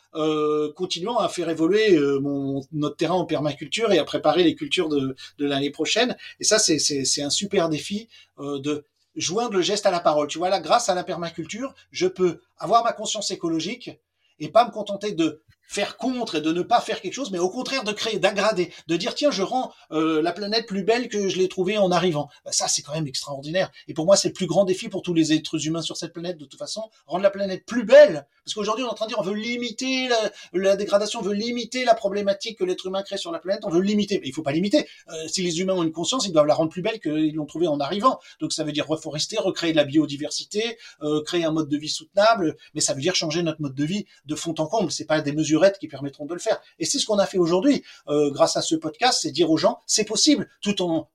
continuant 0.76 1.18
à 1.18 1.30
faire 1.30 1.50
évoluer 1.50 1.98
mon, 2.22 2.64
notre 2.72 2.96
terrain 2.98 3.16
en 3.16 3.26
permaculture 3.26 3.92
et 3.92 3.98
à 3.98 4.04
préparer 4.04 4.44
les 4.44 4.56
cultures 4.56 4.90
de, 4.90 5.16
de 5.40 5.46
l'année 5.46 5.72
prochaine. 5.72 6.16
Et 6.40 6.44
ça, 6.44 6.60
c'est 6.60 7.22
un 7.22 7.30
super 7.30 7.70
défi 7.70 8.08
de 8.40 8.86
joindre 9.16 9.56
le 9.56 9.62
geste 9.62 9.86
à 9.86 9.92
la 9.92 10.00
parole. 10.00 10.28
Tu 10.28 10.38
vois, 10.38 10.50
là, 10.50 10.60
grâce 10.60 10.90
à 10.90 10.96
la 10.96 11.04
permaculture, 11.04 11.74
je 11.92 12.08
peux 12.08 12.42
avoir 12.58 12.84
ma 12.84 12.94
conscience 12.94 13.32
écologique 13.32 13.92
et 14.40 14.50
pas 14.50 14.66
me 14.66 14.72
contenter 14.72 15.12
de 15.12 15.42
faire 15.68 15.98
contre 15.98 16.36
et 16.36 16.42
de 16.42 16.52
ne 16.52 16.62
pas 16.62 16.82
faire 16.82 17.02
quelque 17.02 17.14
chose, 17.14 17.32
mais 17.32 17.40
au 17.40 17.50
contraire 17.50 17.84
de 17.84 17.92
créer, 17.92 18.20
d'aggrader, 18.20 18.72
de 18.88 18.96
dire 18.96 19.16
tiens, 19.16 19.32
je 19.32 19.44
rends 19.44 19.74
euh, 19.92 20.22
la 20.22 20.32
planète 20.32 20.68
plus 20.68 20.84
belle 20.84 21.08
que 21.10 21.30
je 21.30 21.38
l'ai 21.38 21.48
trouvée 21.48 21.78
en 21.78 21.92
arrivant. 21.92 22.30
Bah, 22.46 22.52
ça, 22.52 22.68
c'est 22.68 22.82
quand 22.82 22.94
même 22.94 23.08
extraordinaire. 23.08 23.72
Et 23.88 23.94
pour 23.94 24.06
moi, 24.06 24.16
c'est 24.16 24.30
le 24.30 24.34
plus 24.34 24.48
grand 24.48 24.66
défi 24.66 24.90
pour 24.90 25.02
tous 25.02 25.14
les 25.14 25.34
êtres 25.34 25.66
humains 25.66 25.82
sur 25.82 25.98
cette 25.98 26.14
planète, 26.14 26.38
de 26.38 26.46
toute 26.46 26.60
façon, 26.60 26.90
rendre 27.08 27.24
la 27.24 27.30
planète 27.30 27.66
plus 27.66 27.86
belle. 27.86 28.28
Parce 28.46 28.56
qu'aujourd'hui, 28.56 28.84
on 28.84 28.88
est 28.88 28.92
en 28.92 28.96
train 28.96 29.06
de 29.06 29.12
dire 29.12 29.20
on 29.20 29.24
veut 29.24 29.36
limiter 29.36 30.10
la, 30.54 30.76
dégradation, 30.76 31.20
on 31.20 31.24
veut 31.24 31.34
limiter 31.34 31.86
la 31.86 31.96
problématique 31.96 32.60
que 32.60 32.64
l'être 32.64 32.86
humain 32.86 33.02
crée 33.02 33.18
sur 33.18 33.32
la 33.32 33.40
planète, 33.40 33.64
on 33.64 33.70
veut 33.70 33.82
limiter. 33.82 34.20
Mais 34.20 34.28
il 34.28 34.34
faut 34.34 34.42
pas 34.42 34.52
limiter. 34.52 34.88
Euh, 35.10 35.28
si 35.28 35.42
les 35.42 35.62
humains 35.62 35.74
ont 35.74 35.84
une 35.84 35.92
conscience, 35.92 36.28
ils 36.28 36.34
doivent 36.34 36.48
la 36.48 36.56
rendre 36.56 36.70
plus 36.70 36.82
belle 36.82 37.00
qu'ils 37.00 37.36
l'ont 37.36 37.46
trouvée 37.46 37.68
en 37.68 37.80
arrivant. 37.80 38.20
Donc 38.40 38.52
ça 38.52 38.64
veut 38.64 38.72
dire 38.72 38.88
reforester, 38.88 39.38
recréer 39.40 39.72
de 39.72 39.78
la 39.78 39.86
biodiversité, 39.86 40.78
euh, 41.02 41.22
créer 41.24 41.46
un 41.46 41.52
mode 41.52 41.70
de 41.70 41.78
vie 41.78 41.90
soutenable, 41.90 42.58
mais 42.74 42.82
ça 42.82 42.94
veut 42.94 43.02
dire 43.02 43.16
changer 43.16 43.44
notre 43.44 43.62
mode 43.62 43.76
de 43.76 43.86
vie 43.86 44.06
de 44.26 44.36
fond 44.36 44.54
en 44.58 44.68
comble. 44.68 44.92
C'est 44.92 45.06
pas 45.06 45.22
des 45.22 45.32
mesurettes 45.54 45.78
qui 45.80 45.88
permettront 45.88 46.26
de 46.26 46.34
le 46.34 46.40
faire. 46.40 46.60
Et 46.80 46.86
c'est 46.86 47.00
ce 47.00 47.06
qu'on 47.06 47.20
a 47.20 47.26
fait 47.26 47.38
aujourd'hui, 47.38 47.84
euh, 48.08 48.32
grâce 48.32 48.58
à 48.58 48.62
ce 48.62 48.76
podcast, 48.76 49.20
c'est 49.22 49.32
dire 49.32 49.52
aux 49.52 49.58
gens, 49.58 49.80
c'est 49.86 50.06
possible, 50.06 50.50
tout 50.62 50.82
en, 50.82 51.10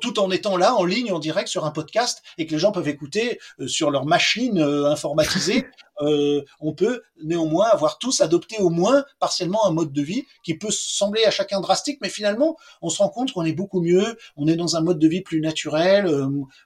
tout 0.00 0.18
en 0.18 0.30
étant 0.30 0.56
là 0.56 0.74
en 0.74 0.84
ligne 0.84 1.12
en 1.12 1.18
direct 1.18 1.48
sur 1.48 1.64
un 1.66 1.70
podcast 1.70 2.22
et 2.38 2.46
que 2.46 2.52
les 2.52 2.58
gens 2.58 2.72
peuvent 2.72 2.88
écouter 2.88 3.38
euh, 3.60 3.68
sur 3.68 3.90
leur 3.90 4.06
machine 4.06 4.58
euh, 4.58 4.90
informatisée 4.90 5.66
on 6.60 6.72
peut 6.74 7.02
néanmoins 7.22 7.66
avoir 7.66 7.98
tous 7.98 8.22
adopté 8.22 8.58
au 8.58 8.70
moins 8.70 9.04
partiellement 9.20 9.68
un 9.68 9.70
mode 9.70 9.92
de 9.92 10.02
vie 10.02 10.24
qui 10.42 10.54
peut 10.54 10.72
sembler 10.72 11.24
à 11.24 11.30
chacun 11.30 11.60
drastique 11.60 11.98
mais 12.02 12.08
finalement 12.08 12.56
on 12.80 12.88
se 12.88 12.98
rend 12.98 13.08
compte 13.08 13.30
qu'on 13.30 13.44
est 13.44 13.52
beaucoup 13.52 13.80
mieux 13.80 14.18
on 14.36 14.48
est 14.48 14.56
dans 14.56 14.74
un 14.74 14.80
mode 14.80 14.98
de 14.98 15.06
vie 15.06 15.20
plus 15.20 15.40
naturel 15.40 16.10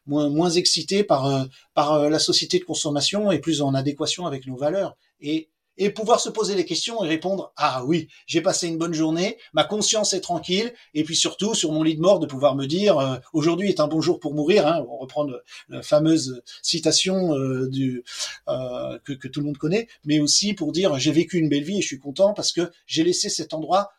moins 0.06 0.30
moins 0.30 0.48
excité 0.48 1.04
par 1.04 1.44
par 1.74 2.08
la 2.08 2.18
société 2.18 2.58
de 2.60 2.64
consommation 2.64 3.30
et 3.30 3.38
plus 3.38 3.60
en 3.60 3.74
adéquation 3.74 4.26
avec 4.26 4.46
nos 4.46 4.56
valeurs 4.56 4.96
et 5.20 5.50
et 5.78 5.90
pouvoir 5.90 6.20
se 6.20 6.28
poser 6.28 6.54
les 6.54 6.64
questions 6.64 7.02
et 7.04 7.08
répondre 7.08 7.52
ah 7.56 7.84
oui 7.84 8.08
j'ai 8.26 8.40
passé 8.40 8.68
une 8.68 8.78
bonne 8.78 8.94
journée 8.94 9.38
ma 9.52 9.64
conscience 9.64 10.12
est 10.14 10.20
tranquille 10.20 10.72
et 10.94 11.04
puis 11.04 11.16
surtout 11.16 11.54
sur 11.54 11.72
mon 11.72 11.82
lit 11.82 11.96
de 11.96 12.00
mort 12.00 12.18
de 12.18 12.26
pouvoir 12.26 12.54
me 12.54 12.66
dire 12.66 12.98
euh, 12.98 13.16
aujourd'hui 13.32 13.68
est 13.68 13.80
un 13.80 13.88
bon 13.88 14.00
jour 14.00 14.20
pour 14.20 14.34
mourir 14.34 14.66
hein, 14.66 14.84
on 14.88 14.96
reprend 14.96 15.26
la 15.68 15.82
fameuse 15.82 16.42
citation 16.62 17.34
euh, 17.34 17.68
du 17.68 18.04
euh, 18.48 18.98
que, 19.04 19.12
que, 19.12 19.28
tout 19.28 19.40
le 19.40 19.46
monde 19.46 19.58
connaît 19.58 19.88
mais 20.04 20.20
aussi 20.20 20.54
pour 20.54 20.72
dire 20.72 20.98
j'ai 20.98 21.12
vécu 21.12 21.38
une 21.38 21.48
belle 21.48 21.64
vie 21.64 21.78
et 21.78 21.82
je 21.82 21.86
suis 21.86 21.98
content 21.98 22.32
parce 22.32 22.52
que 22.52 22.70
j'ai 22.86 23.04
laissé 23.04 23.28
cet 23.28 23.54
endroit 23.54 23.90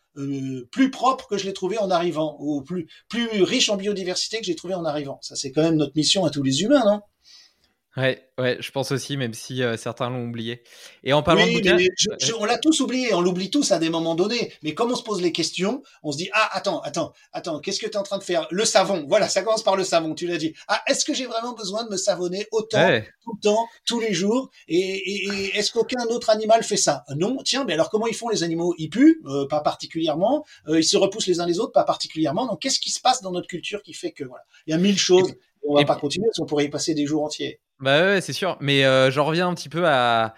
plus 0.72 0.90
propre 0.90 1.28
que 1.28 1.38
je 1.38 1.45
l'ai 1.45 1.54
trouvé 1.54 1.78
en 1.78 1.91
arrivant 1.91 2.38
ou 2.40 2.64
plus 2.64 2.88
plus 3.08 3.44
riche 3.44 3.70
en 3.70 3.78
biodiversité 3.78 4.40
que 4.40 4.45
j'ai 4.45 4.56
trouvé 4.56 4.74
en 4.74 4.84
arrivant 4.84 5.20
ça 5.22 5.36
c'est 5.36 5.52
quand 5.52 5.62
même 5.62 5.76
notre 5.76 5.95
mission 5.95 6.26
à 6.26 6.32
tous 6.32 6.41
les 6.41 6.64
humains 6.64 6.84
non? 6.84 7.02
Ouais, 7.98 8.30
ouais, 8.38 8.57
je 8.60 8.69
pense 8.69 8.91
aussi, 8.91 9.18
même 9.18 9.34
si 9.34 9.64
euh, 9.64 9.76
certains 9.76 10.11
l'ont 10.11 10.26
oublié. 10.26 10.61
Et 11.03 11.14
en 11.14 11.24
parlant 11.24 11.48
de 11.48 11.52
bouquins, 11.52 11.78
on 12.40 12.45
l'a 12.45 12.60
tous 12.60 12.80
oublié, 12.80 13.11
on 13.15 13.22
l'oublie 13.22 13.49
tous 13.49 13.72
à 13.72 13.80
des 13.80 13.90
moments 13.90 14.14
donnés. 14.14 14.53
Mais 14.61 14.76
comme 14.76 14.91
on 14.91 14.95
se 14.95 15.02
pose 15.02 15.19
les 15.19 15.32
questions, 15.32 15.82
on 16.03 16.11
se 16.11 16.18
dit 16.18 16.30
ah 16.34 16.48
attends, 16.52 16.80
attends, 16.82 17.11
attends, 17.34 17.60
qu'est-ce 17.60 17.80
que 17.80 17.88
tu 17.88 17.94
es 17.94 17.98
en 17.98 18.03
train 18.03 18.19
de 18.19 18.24
faire? 18.24 18.48
Le 18.52 18.65
savon, 18.65 19.03
voilà, 19.07 19.28
ça 19.28 19.41
commence 19.41 19.64
par 19.64 19.76
le 19.76 19.84
savon. 19.84 20.14
Tu 20.14 20.28
l'as 20.28 20.38
dit. 20.38 20.53
Ah, 20.68 20.84
est-ce 20.86 21.06
que 21.06 21.15
j'ai 21.15 21.26
vraiment 21.26 21.53
besoin 21.53 21.86
de 21.86 21.90
me 21.90 21.98
savonner 21.98 22.45
autant, 22.52 22.88
tout 23.24 23.34
le 23.34 23.41
temps, 23.41 23.65
tous 23.84 23.99
les 23.99 24.14
jours? 24.14 24.52
Et, 24.68 25.57
est-ce 25.57 25.72
qu'aucun 25.72 26.06
autre 26.10 26.30
animal 26.30 26.61
fait 26.64 26.78
ça? 26.78 27.03
Non. 27.15 27.38
Tiens, 27.44 27.65
mais 27.65 27.74
alors 27.74 27.90
comment 27.90 28.06
ils 28.06 28.15
font 28.15 28.30
les 28.30 28.44
animaux? 28.44 28.76
Ils 28.78 28.91
puent, 28.91 29.24
euh, 29.26 29.48
pas 29.48 29.61
particulièrement. 29.61 30.45
Euh, 30.68 30.80
ils 30.80 30.86
se 30.86 30.98
repoussent 30.98 31.28
les 31.28 31.40
uns 31.40 31.48
les 31.48 31.57
autres, 31.57 31.72
pas 31.72 31.84
particulièrement. 31.84 32.45
Donc 32.45 32.61
qu'est-ce 32.61 32.80
qui 32.80 32.91
se 32.91 33.02
passe 33.02 33.24
dans 33.24 33.32
notre 33.32 33.48
culture 33.48 33.82
qui 33.82 33.94
fait 33.94 34.11
que 34.11 34.24
voilà, 34.24 34.44
il 34.68 34.72
y 34.72 34.74
a 34.76 34.78
mille 34.78 34.99
choses. 34.99 35.34
on 35.68 35.74
va 35.76 35.84
pas 35.84 35.95
continuer, 35.95 36.28
parce 36.28 36.38
qu'on 36.38 36.45
pourrait 36.45 36.65
y 36.65 36.69
passer 36.69 36.94
des 36.94 37.07
jours 37.07 37.24
entiers? 37.24 37.60
Bah 37.80 38.02
ouais, 38.02 38.22
c'est 38.22 38.34
sûr. 38.34 38.58
Mais 38.60 38.86
euh, 38.86 39.12
j'en 39.12 39.26
reviens 39.26 39.48
un 39.48 39.54
petit 39.54 39.70
peu 39.70 39.88
à, 39.88 40.34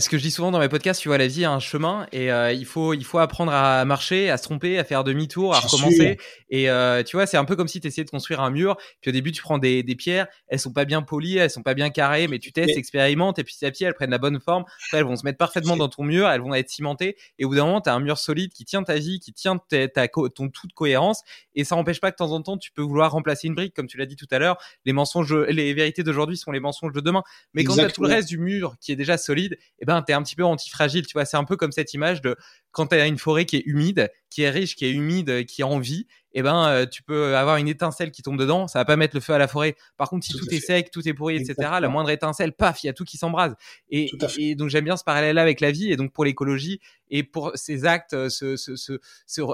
ce 0.00 0.08
que 0.08 0.18
je 0.18 0.22
dis 0.22 0.30
souvent 0.30 0.50
dans 0.50 0.58
mes 0.58 0.68
podcasts, 0.68 1.00
tu 1.00 1.08
vois, 1.08 1.18
la 1.18 1.26
vie 1.26 1.44
a 1.44 1.52
un 1.52 1.60
chemin 1.60 2.06
et 2.10 2.32
euh, 2.32 2.52
il 2.52 2.66
faut 2.66 2.94
il 2.94 3.04
faut 3.04 3.18
apprendre 3.18 3.52
à 3.52 3.84
marcher, 3.84 4.30
à 4.30 4.36
se 4.36 4.42
tromper, 4.42 4.78
à 4.78 4.84
faire 4.84 5.04
demi-tour, 5.04 5.54
à 5.54 5.60
recommencer. 5.60 6.18
Et 6.50 6.68
euh, 6.68 7.02
tu 7.02 7.16
vois, 7.16 7.26
c'est 7.26 7.36
un 7.36 7.44
peu 7.44 7.54
comme 7.54 7.68
si 7.68 7.80
tu 7.80 7.86
essayais 7.86 8.04
de 8.04 8.10
construire 8.10 8.40
un 8.40 8.50
mur. 8.50 8.76
Puis 9.00 9.10
au 9.10 9.12
début, 9.12 9.30
tu 9.30 9.42
prends 9.42 9.58
des, 9.58 9.82
des 9.82 9.94
pierres, 9.94 10.26
elles 10.48 10.58
sont 10.58 10.72
pas 10.72 10.84
bien 10.84 11.02
polies, 11.02 11.36
elles 11.36 11.50
sont 11.50 11.62
pas 11.62 11.74
bien 11.74 11.90
carrées, 11.90 12.28
mais 12.28 12.38
tu 12.38 12.52
testes, 12.52 12.76
expérimentes, 12.76 13.38
et 13.38 13.44
puis 13.44 13.54
petit 13.54 13.66
à 13.66 13.70
petit, 13.70 13.84
elles 13.84 13.94
prennent 13.94 14.10
la 14.10 14.18
bonne 14.18 14.40
forme. 14.40 14.64
Après, 14.86 14.98
elles 14.98 15.04
vont 15.04 15.16
se 15.16 15.24
mettre 15.24 15.38
parfaitement 15.38 15.76
dans 15.76 15.88
ton 15.88 16.02
mur, 16.02 16.28
elles 16.28 16.40
vont 16.40 16.54
être 16.54 16.70
cimentées. 16.70 17.16
Et 17.38 17.44
au 17.44 17.48
bout 17.50 17.54
d'un 17.54 17.66
moment, 17.66 17.80
tu 17.80 17.90
as 17.90 17.94
un 17.94 18.00
mur 18.00 18.18
solide 18.18 18.52
qui 18.52 18.64
tient 18.64 18.82
ta 18.82 18.96
vie, 18.96 19.20
qui 19.20 19.32
tient 19.32 19.58
ta, 19.58 19.88
ta 19.88 20.08
ton 20.08 20.48
toute 20.48 20.72
cohérence. 20.72 21.22
Et 21.54 21.64
ça 21.64 21.76
n'empêche 21.76 22.00
pas 22.00 22.10
que 22.10 22.14
de 22.14 22.18
temps 22.18 22.32
en 22.32 22.42
temps, 22.42 22.58
tu 22.58 22.72
peux 22.72 22.82
vouloir 22.82 23.12
remplacer 23.12 23.46
une 23.46 23.54
brique, 23.54 23.74
comme 23.74 23.86
tu 23.86 23.96
l'as 23.96 24.06
dit 24.06 24.16
tout 24.16 24.28
à 24.30 24.38
l'heure. 24.38 24.56
Les 24.84 24.92
mensonges, 24.92 25.34
les 25.34 25.72
vérités 25.74 26.02
d'aujourd'hui 26.02 26.36
sont 26.36 26.50
les 26.50 26.60
mensonges 26.60 26.92
de 26.92 27.00
demain. 27.00 27.22
Mais 27.52 27.62
quand 27.62 27.74
tu 27.74 27.80
as 27.80 27.90
tout 27.90 28.02
le 28.02 28.08
reste 28.08 28.28
du 28.28 28.38
mur 28.38 28.74
qui 28.80 28.90
est 28.90 28.96
déjà 28.96 29.18
solide, 29.18 29.56
eh 29.84 29.86
ben, 29.86 30.02
tu 30.02 30.12
es 30.12 30.14
un 30.14 30.22
petit 30.22 30.34
peu 30.34 30.44
anti 30.44 30.70
fragile, 30.70 31.06
tu 31.06 31.12
vois. 31.12 31.26
C'est 31.26 31.36
un 31.36 31.44
peu 31.44 31.56
comme 31.56 31.72
cette 31.72 31.92
image 31.92 32.22
de 32.22 32.36
quand 32.72 32.86
tu 32.86 32.96
as 32.96 33.06
une 33.06 33.18
forêt 33.18 33.44
qui 33.44 33.56
est 33.56 33.62
humide, 33.66 34.10
qui 34.30 34.42
est 34.42 34.50
riche, 34.50 34.76
qui 34.76 34.86
est 34.86 34.90
humide, 34.90 35.44
qui 35.44 35.62
a 35.62 35.66
envie, 35.66 36.06
eh 36.32 36.42
ben, 36.42 36.66
euh, 36.66 36.86
tu 36.86 37.02
peux 37.02 37.36
avoir 37.36 37.58
une 37.58 37.68
étincelle 37.68 38.10
qui 38.10 38.22
tombe 38.22 38.38
dedans, 38.38 38.66
ça 38.66 38.80
va 38.80 38.86
pas 38.86 38.96
mettre 38.96 39.14
le 39.14 39.20
feu 39.20 39.34
à 39.34 39.38
la 39.38 39.46
forêt. 39.46 39.76
Par 39.98 40.08
contre, 40.08 40.26
si 40.26 40.32
tout, 40.32 40.48
est 40.50 40.58
sec, 40.58 40.90
tout 40.90 41.06
est 41.06 41.12
pourri, 41.12 41.36
etc., 41.36 41.54
la 41.80 41.88
moindre 41.88 42.10
étincelle, 42.10 42.52
paf, 42.52 42.82
il 42.82 42.86
y 42.86 42.90
a 42.90 42.94
tout 42.94 43.04
qui 43.04 43.18
s'embrase. 43.18 43.54
Et, 43.90 44.10
et, 44.38 44.54
donc, 44.56 44.70
j'aime 44.70 44.86
bien 44.86 44.96
ce 44.96 45.04
parallèle-là 45.04 45.42
avec 45.42 45.60
la 45.60 45.70
vie 45.70 45.92
et 45.92 45.96
donc 45.96 46.12
pour 46.12 46.24
l'écologie 46.24 46.80
et 47.10 47.22
pour 47.22 47.52
ces 47.54 47.84
actes, 47.84 48.14
euh, 48.14 48.28
ce, 48.30 48.56
ce, 48.56 48.74
ce, 48.74 48.98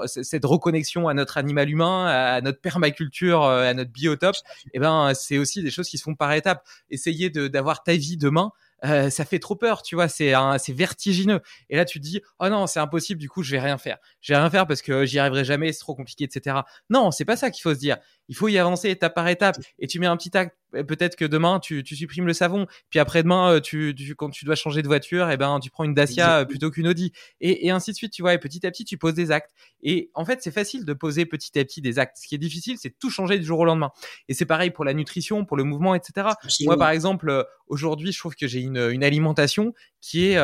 cette 0.05 0.45
reconnexion 0.45 1.07
à 1.07 1.13
notre 1.13 1.37
animal 1.37 1.69
humain, 1.69 2.07
à 2.07 2.41
notre 2.41 2.61
permaculture, 2.61 3.43
euh, 3.43 3.69
à 3.69 3.73
notre 3.73 3.91
biotope, 3.91 4.37
eh 4.73 4.79
ben, 4.79 5.13
c'est 5.13 5.37
aussi 5.37 5.61
des 5.61 5.69
choses 5.69 5.89
qui 5.89 5.99
se 5.99 6.03
font 6.03 6.15
par 6.15 6.33
étapes. 6.33 6.65
Essayer 6.89 7.29
d'avoir 7.29 7.83
ta 7.83 7.93
vie 7.93 8.17
demain, 8.17 8.51
euh, 8.85 9.09
ça 9.09 9.25
fait 9.25 9.39
trop 9.39 9.55
peur, 9.55 9.83
tu 9.83 9.95
vois, 9.95 10.07
c'est 10.07 10.33
c'est 10.57 10.73
vertigineux. 10.73 11.41
Et 11.69 11.75
là, 11.75 11.85
tu 11.85 11.99
te 11.99 12.03
dis, 12.03 12.21
oh 12.39 12.49
non, 12.49 12.67
c'est 12.67 12.79
impossible, 12.79 13.19
du 13.19 13.29
coup, 13.29 13.43
je 13.43 13.51
vais 13.51 13.59
rien 13.59 13.77
faire. 13.77 13.97
Je 14.21 14.33
vais 14.33 14.39
rien 14.39 14.49
faire 14.49 14.67
parce 14.67 14.81
que 14.81 15.05
j'y 15.05 15.19
arriverai 15.19 15.45
jamais, 15.45 15.71
c'est 15.73 15.79
trop 15.79 15.95
compliqué, 15.95 16.23
etc. 16.25 16.57
Non, 16.89 17.11
c'est 17.11 17.25
pas 17.25 17.37
ça 17.37 17.51
qu'il 17.51 17.61
faut 17.61 17.73
se 17.73 17.79
dire. 17.79 17.97
Il 18.27 18.35
faut 18.35 18.47
y 18.47 18.57
avancer 18.57 18.89
étape 18.89 19.13
par 19.13 19.27
étape. 19.27 19.57
Et 19.79 19.87
tu 19.87 19.99
mets 19.99 20.07
un 20.07 20.17
petit 20.17 20.35
acte 20.37 20.55
peut-être 20.71 21.15
que 21.15 21.25
demain 21.25 21.59
tu, 21.59 21.83
tu, 21.83 21.95
supprimes 21.95 22.27
le 22.27 22.33
savon, 22.33 22.67
puis 22.89 22.99
après-demain 22.99 23.59
tu, 23.61 23.93
tu, 23.95 24.15
quand 24.15 24.29
tu 24.29 24.45
dois 24.45 24.55
changer 24.55 24.81
de 24.81 24.87
voiture, 24.87 25.29
et 25.29 25.33
eh 25.33 25.37
ben 25.37 25.59
tu 25.59 25.69
prends 25.69 25.83
une 25.83 25.93
Dacia 25.93 26.45
plutôt 26.45 26.71
qu'une 26.71 26.87
Audi, 26.87 27.11
et, 27.39 27.67
et, 27.67 27.71
ainsi 27.71 27.91
de 27.91 27.95
suite, 27.95 28.13
tu 28.13 28.21
vois. 28.21 28.33
Et 28.33 28.37
petit 28.37 28.65
à 28.65 28.71
petit, 28.71 28.85
tu 28.85 28.97
poses 28.97 29.13
des 29.13 29.31
actes. 29.31 29.51
Et 29.83 30.09
en 30.13 30.25
fait, 30.25 30.39
c'est 30.41 30.51
facile 30.51 30.85
de 30.85 30.93
poser 30.93 31.25
petit 31.25 31.57
à 31.59 31.63
petit 31.63 31.81
des 31.81 31.99
actes. 31.99 32.17
Ce 32.21 32.27
qui 32.27 32.35
est 32.35 32.39
difficile, 32.39 32.77
c'est 32.77 32.97
tout 32.97 33.09
changer 33.09 33.39
du 33.39 33.45
jour 33.45 33.59
au 33.59 33.65
lendemain. 33.65 33.91
Et 34.27 34.33
c'est 34.33 34.45
pareil 34.45 34.71
pour 34.71 34.85
la 34.85 34.93
nutrition, 34.93 35.45
pour 35.45 35.57
le 35.57 35.63
mouvement, 35.63 35.95
etc. 35.95 36.29
Moi, 36.61 36.77
par 36.77 36.89
exemple, 36.89 37.45
aujourd'hui, 37.67 38.11
je 38.11 38.19
trouve 38.19 38.35
que 38.35 38.47
j'ai 38.47 38.61
une, 38.61 38.89
une 38.91 39.03
alimentation 39.03 39.73
qui 39.99 40.25
est 40.27 40.37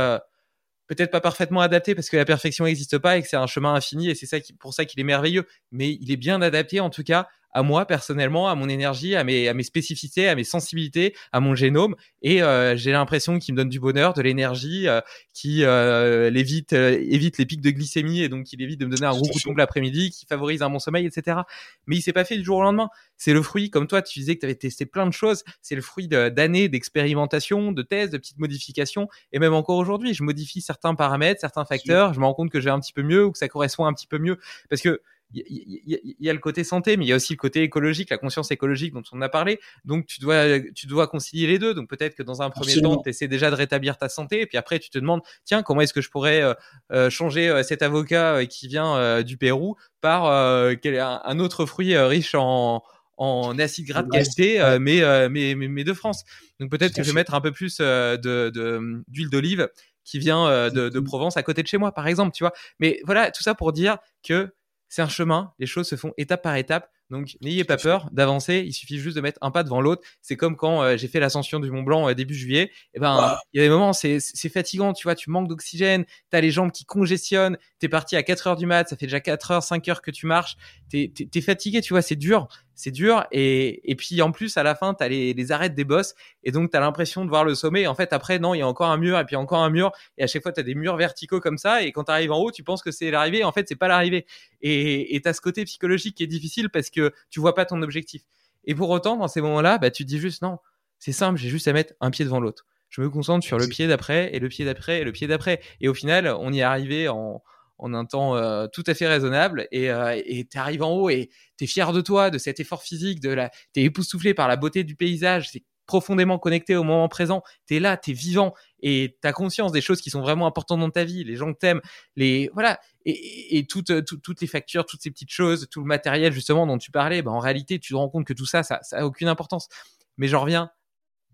peut-être 0.88 1.12
pas 1.12 1.22
parfaitement 1.22 1.62
adapté 1.62 1.96
parce 1.96 2.10
que 2.10 2.18
la 2.18 2.26
perfection 2.26 2.66
n'existe 2.66 2.98
pas 2.98 3.18
et 3.18 3.22
que 3.22 3.28
c'est 3.28 3.38
un 3.38 3.48
chemin 3.48 3.74
infini 3.74 4.10
et 4.10 4.16
c'est 4.16 4.26
ça 4.26 4.40
qui, 4.40 4.54
pour 4.54 4.74
ça 4.74 4.86
qu'il 4.86 5.00
est 5.00 5.04
merveilleux. 5.04 5.46
Mais 5.72 5.98
il 6.02 6.12
est 6.12 6.18
bien 6.18 6.42
adapté 6.42 6.80
en 6.80 6.90
tout 6.90 7.04
cas 7.04 7.28
à 7.52 7.64
moi 7.64 7.86
personnellement, 7.86 8.50
à 8.50 8.56
mon 8.56 8.70
énergie, 8.70 9.16
à 9.16 9.24
mes, 9.24 9.48
à 9.48 9.54
mes 9.54 9.64
spécificités, 9.64 10.28
à 10.28 10.36
mes 10.36 10.44
sensibilités, 10.44 11.16
à 11.32 11.40
mon 11.40 11.56
génome. 11.56 11.96
Et 12.22 12.44
euh, 12.44 12.76
j'ai 12.76 12.92
l'impression 12.92 13.40
qu'il 13.40 13.54
me 13.54 13.58
donne 13.58 13.70
du 13.70 13.80
bonheur, 13.80 14.14
de 14.14 14.22
l'énergie, 14.22 14.88
euh, 14.88 15.02
qui 15.34 15.64
euh, 15.64 16.32
évite, 16.34 16.74
euh, 16.74 16.98
évite 17.00 17.38
les 17.38 17.46
pics 17.46 17.62
de 17.62 17.70
glycémie 17.70 18.22
et 18.22 18.30
donc 18.30 18.52
il 18.54 18.62
évite 18.62 18.80
de 18.80 18.86
me 18.86 18.92
donner 18.92 19.06
un 19.06 19.12
gros 19.12 19.28
coup 19.28 19.40
de 19.40 19.44
pompe 19.44 19.58
l'après-midi, 19.58 20.12
qui 20.12 20.26
favorise 20.26 20.62
un 20.62 20.70
bon 20.70 20.80
sommeil, 20.80 21.06
etc. 21.06 21.40
Mais 21.86 21.96
il 21.96 22.02
s'est 22.02 22.14
pas 22.14 22.26
fait 22.26 22.38
du 22.38 22.44
jour 22.44 22.58
au 22.58 22.64
lendemain. 22.64 22.90
C'est 23.18 23.34
le 23.34 23.42
fruit, 23.42 23.70
comme 23.70 23.88
toi, 23.88 24.02
tu 24.02 24.20
disais 24.20 24.36
que 24.36 24.42
tu 24.42 24.46
avais 24.46 24.56
testé 24.56 24.86
plein 24.86 25.08
de 25.08 25.14
choses. 25.14 25.44
C'est 25.62 25.76
le 25.76 25.82
fruit 25.82 26.08
d'années 26.08 26.70
d'expérimentation, 26.70 27.72
de 27.72 27.82
tests, 27.82 28.14
de 28.14 28.18
petites 28.18 28.40
modifications. 28.40 29.08
Et 29.32 29.40
même 29.40 29.54
encore 29.54 29.78
aujourd'hui, 29.78 30.14
je 30.14 30.24
modifie 30.24 30.62
certains 30.62 30.96
paramètres, 30.96 31.42
certains 31.42 31.66
facteurs. 31.66 32.14
Je 32.14 32.20
me 32.20 32.26
rends 32.26 32.34
compte 32.34 32.52
que 32.52 32.60
j'ai 32.60 32.70
un 32.70 32.80
petit 32.80 32.94
peu 32.94 33.04
mieux 33.04 33.26
ou 33.26 33.32
que 33.32 33.38
ça 33.38 33.48
correspond 33.48 33.86
un 33.86 33.94
petit 33.94 34.08
peu 34.08 34.20
mieux. 34.20 34.38
Parce 34.70 34.82
que 34.82 35.02
il 35.34 36.16
y, 36.20 36.30
a 36.30 36.34
le 36.34 36.40
côté 36.40 36.64
santé, 36.64 36.96
mais 36.96 37.06
il 37.06 37.10
y 37.10 37.14
a 37.14 37.16
aussi 37.16 37.34
le 37.34 37.38
côté 37.38 37.62
écologique, 37.62 38.10
la 38.10 38.18
conscience 38.18 38.50
écologique 38.52 38.94
dont 38.94 39.04
on 39.12 39.22
a 39.22 39.28
parlé. 39.28 39.60
Donc, 39.84 40.06
tu 40.06 40.22
dois, 40.22 40.60
tu 40.74 40.88
dois 40.88 41.08
concilier 41.08 41.48
les 41.48 41.60
deux. 41.60 41.74
Donc, 41.74 41.90
peut-être 41.90 42.16
que 42.16 42.24
dans 42.24 42.42
un 42.42 42.50
premier 42.50 42.82
temps, 42.82 43.02
tu 43.02 43.10
essaies 43.10 43.28
déjà 43.28 43.50
de 43.50 43.56
rétablir 43.56 43.98
ta 43.98 44.08
santé, 44.08 44.42
et 44.42 44.46
puis 44.46 44.58
après, 44.58 44.80
tu 44.80 44.90
te 44.90 44.98
demandes, 44.98 45.22
tiens, 45.44 45.64
comment 45.64 45.82
est-ce 45.82 45.94
que 45.94 46.02
je 46.02 46.10
pourrais 46.10 46.42
euh, 46.42 46.54
euh, 46.94 47.10
changer 47.10 47.50
euh, 47.50 47.62
cet 47.64 47.82
avocat 47.82 48.46
qui 48.46 48.68
vient 48.68 49.22
du 49.22 49.38
Pérou 49.38 49.76
par 50.02 50.26
un, 50.28 51.40
autre 51.40 51.66
fruit 51.66 51.98
riche 51.98 52.34
en, 52.34 52.82
en 53.18 53.60
acide 53.60 53.88
gras 53.88 54.04
de 54.04 54.10
qualité, 54.10 54.78
mais, 54.80 55.30
mais, 55.30 55.56
mais, 55.56 55.84
de 55.84 55.94
France. 55.94 56.24
Donc, 56.60 56.72
peut-être 56.72 56.94
que 56.96 57.04
je 57.04 57.10
vais 57.10 57.16
mettre 57.16 57.34
un 57.34 57.42
peu 57.42 57.52
plus 57.52 57.78
de 57.80 59.04
d'huile 59.08 59.30
d'olive 59.30 59.70
qui 60.06 60.20
vient 60.20 60.70
de, 60.70 60.88
de 60.88 61.00
Provence 61.02 61.36
à 61.36 61.44
côté 61.44 61.64
de 61.64 61.68
chez 61.68 61.78
moi, 61.78 61.92
par 61.92 62.08
exemple, 62.08 62.32
tu 62.34 62.44
vois. 62.44 62.54
Mais 62.80 63.02
voilà, 63.04 63.30
tout 63.32 63.44
ça 63.44 63.56
pour 63.56 63.74
dire 63.74 63.98
que 64.24 64.54
c'est 64.90 65.02
un 65.02 65.10
chemin, 65.10 65.54
les 65.60 65.66
choses 65.66 65.88
se 65.88 65.96
font 65.96 66.14
étape 66.18 66.42
par 66.44 66.56
étape. 66.56 66.90
Donc 67.10 67.38
n'ayez 67.40 67.64
pas 67.64 67.78
peur 67.78 68.10
d'avancer, 68.12 68.64
il 68.66 68.74
suffit 68.74 69.00
juste 69.00 69.16
de 69.16 69.22
mettre 69.22 69.40
un 69.42 69.50
pas 69.50 69.64
devant 69.64 69.80
l'autre. 69.80 70.02
C'est 70.22 70.36
comme 70.36 70.58
quand 70.58 70.84
euh, 70.84 70.98
j'ai 70.98 71.08
fait 71.08 71.22
l'ascension 71.22 71.60
du 71.60 71.72
Mont 71.72 71.84
Blanc 71.84 72.10
euh, 72.10 72.14
début 72.14 72.36
juillet. 72.36 72.64
Et 72.64 72.72
eh 72.96 73.00
ben 73.00 73.38
il 73.54 73.62
y 73.62 73.64
a 73.64 73.68
des 73.68 73.70
moments 73.70 73.94
c'est 73.94 74.20
fatigant, 74.50 74.94
tu 74.94 75.04
vois, 75.04 75.16
tu 75.16 75.30
manques 75.30 75.48
d'oxygène, 75.48 76.06
tu 76.06 76.38
as 76.38 76.42
les 76.42 76.52
jambes 76.52 76.72
qui 76.72 76.84
congestionnent, 76.86 77.58
tu 77.80 77.86
es 77.86 77.90
parti 77.90 78.16
à 78.18 78.24
4 78.24 78.48
heures 78.48 78.56
du 78.58 78.66
mat, 78.66 78.90
ça 78.90 78.98
fait 78.98 79.06
déjà 79.06 79.22
4 79.22 79.52
heures, 79.52 79.64
5 79.64 79.88
heures 79.88 80.02
que 80.02 80.12
tu 80.12 80.26
marches, 80.26 80.58
tu 80.90 81.12
es, 81.34 81.42
fatigué, 81.42 81.82
tu 81.82 81.94
vois, 81.94 82.02
c'est 82.02 82.16
dur 82.16 82.48
c'est 82.78 82.92
dur. 82.92 83.26
Et, 83.32 83.92
et 83.92 83.96
puis 83.96 84.22
en 84.22 84.32
plus, 84.32 84.56
à 84.56 84.64
la 84.64 84.76
fin, 84.76 84.94
tu 84.94 85.04
as 85.04 85.10
les, 85.10 85.34
les 85.34 85.52
arêtes 85.52 85.74
des 85.74 85.84
bosses. 85.84 86.14
Et 86.44 86.52
donc, 86.52 86.72
tu 86.72 86.78
as 86.78 86.80
l'impression 86.80 87.26
de 87.26 87.30
voir 87.30 87.44
le 87.44 87.56
sommet. 87.56 87.88
en 87.88 87.96
fait, 87.96 88.14
après, 88.14 88.40
non, 88.40 88.54
il 88.54 88.60
y 88.60 88.62
a 88.62 88.68
encore 88.68 88.90
un 88.90 88.98
mur 88.98 89.18
et 89.20 89.26
puis 89.26 89.36
encore 89.36 89.64
un 89.64 89.70
mur. 89.70 89.92
Et 90.18 90.24
à 90.24 90.28
chaque 90.28 90.44
fois, 90.44 90.54
tu 90.54 90.60
as 90.60 90.64
des 90.64 90.76
murs 90.76 90.96
verticaux 90.96 91.42
comme 91.42 91.58
ça. 91.58 91.82
Et 91.82 91.92
quand 91.92 92.06
tu 92.06 92.12
arrives 92.12 92.32
en 92.32 92.38
haut, 92.38 92.52
tu 92.52 92.64
penses 92.64 92.84
que 92.84 92.92
c'est 92.92 93.10
l'arrivée. 93.10 93.44
En 93.44 93.52
fait, 93.52 93.68
c'est 93.68 93.76
pas 93.76 93.88
l'arrivée. 93.88 94.26
Et 94.62 95.20
tu 95.22 95.28
as 95.28 95.34
ce 95.34 95.42
côté 95.42 95.66
psychologique 95.66 96.16
qui 96.16 96.24
est 96.24 96.28
difficile 96.28 96.70
parce 96.70 96.90
que 96.92 97.12
tu 97.30 97.40
vois 97.40 97.56
pas 97.56 97.66
ton 97.66 97.82
objectif. 97.82 98.22
Et 98.66 98.76
pour 98.76 98.90
autant, 98.92 99.18
dans 99.18 99.28
ces 99.28 99.42
moments-là, 99.42 99.80
bah, 99.80 99.90
tu 99.90 100.04
te 100.04 100.10
dis 100.10 100.20
juste 100.20 100.44
non, 100.44 100.60
c'est 101.00 101.14
simple, 101.14 101.40
j'ai 101.40 101.50
juste 101.50 101.68
à 101.68 101.74
mettre 101.74 101.94
un 102.02 102.12
pied 102.12 102.26
devant 102.26 102.40
l'autre. 102.40 102.66
Je 102.90 103.02
me 103.02 103.10
concentre 103.10 103.46
sur 103.46 103.58
le 103.58 103.68
pied 103.68 103.88
d'après 103.88 104.34
et 104.34 104.40
le 104.40 104.50
pied 104.50 104.66
d'après 104.66 105.02
et 105.02 105.04
le 105.04 105.12
pied 105.12 105.28
d'après. 105.28 105.62
Et 105.82 105.88
au 105.88 105.94
final, 105.94 106.28
on 106.28 106.54
y 106.54 106.60
est 106.60 106.64
arrivé 106.64 107.10
en, 107.10 107.42
en 107.80 107.94
un 107.94 108.06
temps 108.06 108.36
euh, 108.36 108.68
tout 108.68 108.84
à 108.88 108.94
fait 108.94 109.08
raisonnable 109.08 109.68
et 109.72 109.90
euh, 109.92 110.20
tu 110.50 110.58
arrives 110.58 110.84
en 110.84 110.92
haut 110.92 111.10
et 111.10 111.30
tu 111.58 111.66
es 111.66 111.68
fier 111.68 111.94
de 111.94 112.02
toi, 112.02 112.30
de 112.30 112.38
cet 112.38 112.60
effort 112.60 112.84
physique, 112.84 113.20
de 113.20 113.30
la 113.30 113.50
tu 113.74 113.82
es 113.82 113.84
époustouflé 113.84 114.34
par 114.34 114.48
la 114.48 114.56
beauté 114.56 114.84
du 114.84 114.96
paysage, 114.96 115.50
c'est 115.52 115.64
profondément 115.86 116.38
connecté 116.38 116.76
au 116.76 116.84
moment 116.84 117.08
présent, 117.08 117.44
tu 117.66 117.78
es 117.78 117.80
là, 117.80 117.96
tu 117.96 118.12
es 118.12 118.14
vivant 118.14 118.54
et 118.82 119.18
tu 119.22 119.28
as 119.28 119.32
conscience 119.32 119.72
des 119.72 119.80
choses 119.80 120.02
qui 120.02 120.10
sont 120.10 120.22
vraiment 120.22 120.46
importantes 120.46 120.82
dans 120.82 120.90
ta 120.90 121.06
vie, 121.06 121.24
les 121.24 121.36
gens 121.36 121.54
que 121.54 121.60
t'aimes, 121.60 121.82
les 122.16 122.50
voilà 122.54 122.80
et, 123.06 123.66
toutes, 123.70 123.90
les 123.90 124.48
factures, 124.48 124.86
toutes 124.86 125.02
ces 125.02 125.12
petites 125.12 125.32
choses, 125.32 125.68
tout 125.72 125.80
le 125.80 125.86
matériel 125.86 126.34
justement 126.34 126.68
dont 126.68 126.78
tu 126.78 126.92
parlais, 126.92 127.22
bah, 127.22 127.32
en 127.32 127.40
réalité, 127.40 127.80
tu 127.80 127.94
te 127.94 127.96
rends 127.96 128.10
compte 128.10 128.26
que 128.26 128.34
tout 128.34 128.46
ça 128.46 128.64
ça 128.64 128.80
ça 128.84 129.06
aucune 129.06 129.30
importance. 129.30 129.70
Mais 130.18 130.28
j'en 130.28 130.42
reviens 130.42 130.72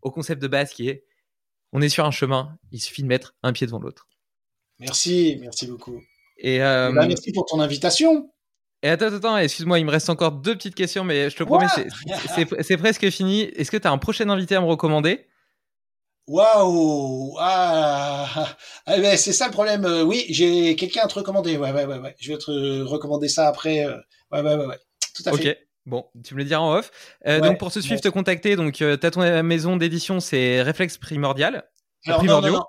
au 0.01 0.11
concept 0.11 0.41
de 0.41 0.47
base 0.47 0.71
qui 0.71 0.89
est 0.89 1.05
on 1.71 1.81
est 1.81 1.89
sur 1.89 2.05
un 2.05 2.11
chemin, 2.11 2.55
il 2.71 2.79
suffit 2.79 3.01
de 3.01 3.07
mettre 3.07 3.35
un 3.41 3.51
pied 3.51 3.65
devant 3.65 3.79
l'autre. 3.79 4.07
Merci, 4.79 5.37
merci 5.41 5.65
beaucoup. 5.65 6.03
Et, 6.43 6.61
euh, 6.61 6.91
bah, 6.91 7.07
merci 7.07 7.31
pour 7.31 7.45
ton 7.45 7.59
invitation. 7.61 8.29
Et 8.83 8.89
attends, 8.89 9.13
attends, 9.13 9.37
excuse-moi, 9.37 9.79
il 9.79 9.85
me 9.85 9.91
reste 9.91 10.09
encore 10.09 10.33
deux 10.33 10.55
petites 10.55 10.75
questions, 10.75 11.05
mais 11.05 11.29
je 11.29 11.37
te 11.37 11.43
promets, 11.43 11.67
c'est 12.61 12.77
presque 12.77 13.09
fini. 13.09 13.43
Est-ce 13.43 13.71
que 13.71 13.77
tu 13.77 13.87
as 13.87 13.91
un 13.91 13.97
prochain 13.97 14.29
invité 14.29 14.55
à 14.55 14.61
me 14.61 14.65
recommander? 14.65 15.25
Waouh 16.27 17.35
ah, 17.39 18.55
ah 18.85 18.97
ben, 18.97 19.17
c'est 19.17 19.33
ça 19.33 19.47
le 19.47 19.51
problème. 19.51 19.83
Euh, 19.83 20.03
oui, 20.03 20.25
j'ai 20.29 20.75
quelqu'un 20.77 21.01
à 21.03 21.07
te 21.07 21.15
recommander. 21.15 21.57
Ouais, 21.57 21.73
ouais, 21.73 21.85
ouais, 21.85 21.97
ouais. 21.97 22.15
Je 22.19 22.31
vais 22.31 22.37
te 22.37 22.81
recommander 22.81 23.27
ça 23.27 23.47
après. 23.47 23.85
Euh, 23.85 23.97
ouais, 24.31 24.41
ouais, 24.41 24.55
ouais, 24.55 24.65
ouais. 24.65 24.79
Tout 25.15 25.23
à 25.25 25.33
fait. 25.33 25.49
Ok. 25.49 25.57
Bon, 25.85 26.05
tu 26.23 26.33
me 26.33 26.39
le 26.39 26.45
diras 26.45 26.61
en 26.61 26.75
off. 26.75 26.91
donc 27.25 27.57
pour 27.59 27.73
te 27.73 27.79
suivre, 27.79 27.99
te 27.99 28.07
contacter, 28.07 28.55
donc 28.55 28.73
tu 28.73 28.85
as 28.85 28.97
ton 28.97 29.43
maison 29.43 29.75
d'édition, 29.75 30.21
c'est 30.21 30.61
Réflexe 30.61 30.97
Primordial. 30.97 31.65
Alors, 32.05 32.23
non, 32.23 32.41
non, 32.41 32.51
non. 32.51 32.63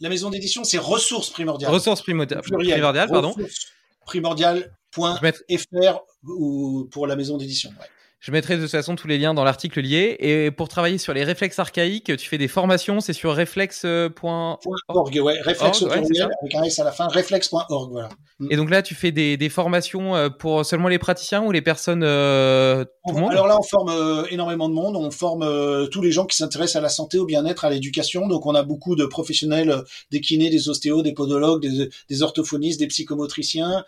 La, 0.00 0.08
maison 0.08 0.30
d'édition, 0.30 0.64
c'est 0.64 0.78
ressources 0.78 1.30
primordiales. 1.30 1.72
Ressources 1.72 2.02
primordiales, 2.02 3.08
pardon. 3.08 3.34
Primordial.fr 4.04 6.00
ou 6.24 6.88
pour 6.90 7.06
la 7.06 7.16
maison 7.16 7.36
d'édition. 7.38 7.70
Ouais. 7.70 7.86
Je 8.24 8.32
mettrai 8.32 8.56
de 8.56 8.62
toute 8.62 8.70
façon 8.70 8.96
tous 8.96 9.06
les 9.06 9.18
liens 9.18 9.34
dans 9.34 9.44
l'article 9.44 9.82
lié. 9.82 10.16
Et 10.18 10.50
pour 10.50 10.68
travailler 10.68 10.96
sur 10.96 11.12
les 11.12 11.24
réflexes 11.24 11.58
archaïques, 11.58 12.16
tu 12.16 12.26
fais 12.26 12.38
des 12.38 12.48
formations, 12.48 13.00
c'est 13.00 13.12
sur 13.12 13.34
réflexe.org. 13.34 15.20
Ouais, 15.22 15.38
réflexe 15.42 15.82
avec 15.82 16.54
un 16.54 16.62
S 16.62 16.78
à 16.78 16.84
la 16.84 16.92
fin, 16.92 17.06
réflexe.org, 17.08 17.90
voilà. 17.92 18.08
Mm. 18.38 18.48
Et 18.50 18.56
donc 18.56 18.70
là, 18.70 18.82
tu 18.82 18.94
fais 18.94 19.12
des, 19.12 19.36
des, 19.36 19.48
formations 19.48 20.16
euh, 20.16 20.28
pour 20.28 20.64
seulement 20.64 20.88
les 20.88 20.98
praticiens 20.98 21.42
ou 21.44 21.52
les 21.52 21.62
personnes 21.62 22.02
euh, 22.02 22.84
tout 23.06 23.14
le 23.14 23.20
monde? 23.20 23.30
Alors 23.30 23.46
là, 23.46 23.56
on 23.58 23.62
forme 23.62 23.90
euh, 23.90 24.24
énormément 24.30 24.68
de 24.68 24.74
monde. 24.74 24.96
On 24.96 25.10
forme 25.10 25.42
euh, 25.42 25.86
tous 25.86 26.02
les 26.02 26.10
gens 26.10 26.26
qui 26.26 26.36
s'intéressent 26.36 26.76
à 26.76 26.80
la 26.80 26.88
santé, 26.88 27.18
au 27.18 27.26
bien-être, 27.26 27.64
à 27.64 27.70
l'éducation. 27.70 28.26
Donc 28.26 28.46
on 28.46 28.54
a 28.54 28.62
beaucoup 28.64 28.96
de 28.96 29.06
professionnels, 29.06 29.82
des 30.10 30.20
kinés, 30.20 30.50
des 30.50 30.68
ostéos, 30.68 31.02
des 31.02 31.12
podologues, 31.12 31.62
des, 31.62 31.90
des 32.08 32.22
orthophonistes, 32.22 32.80
des 32.80 32.88
psychomotriciens 32.88 33.84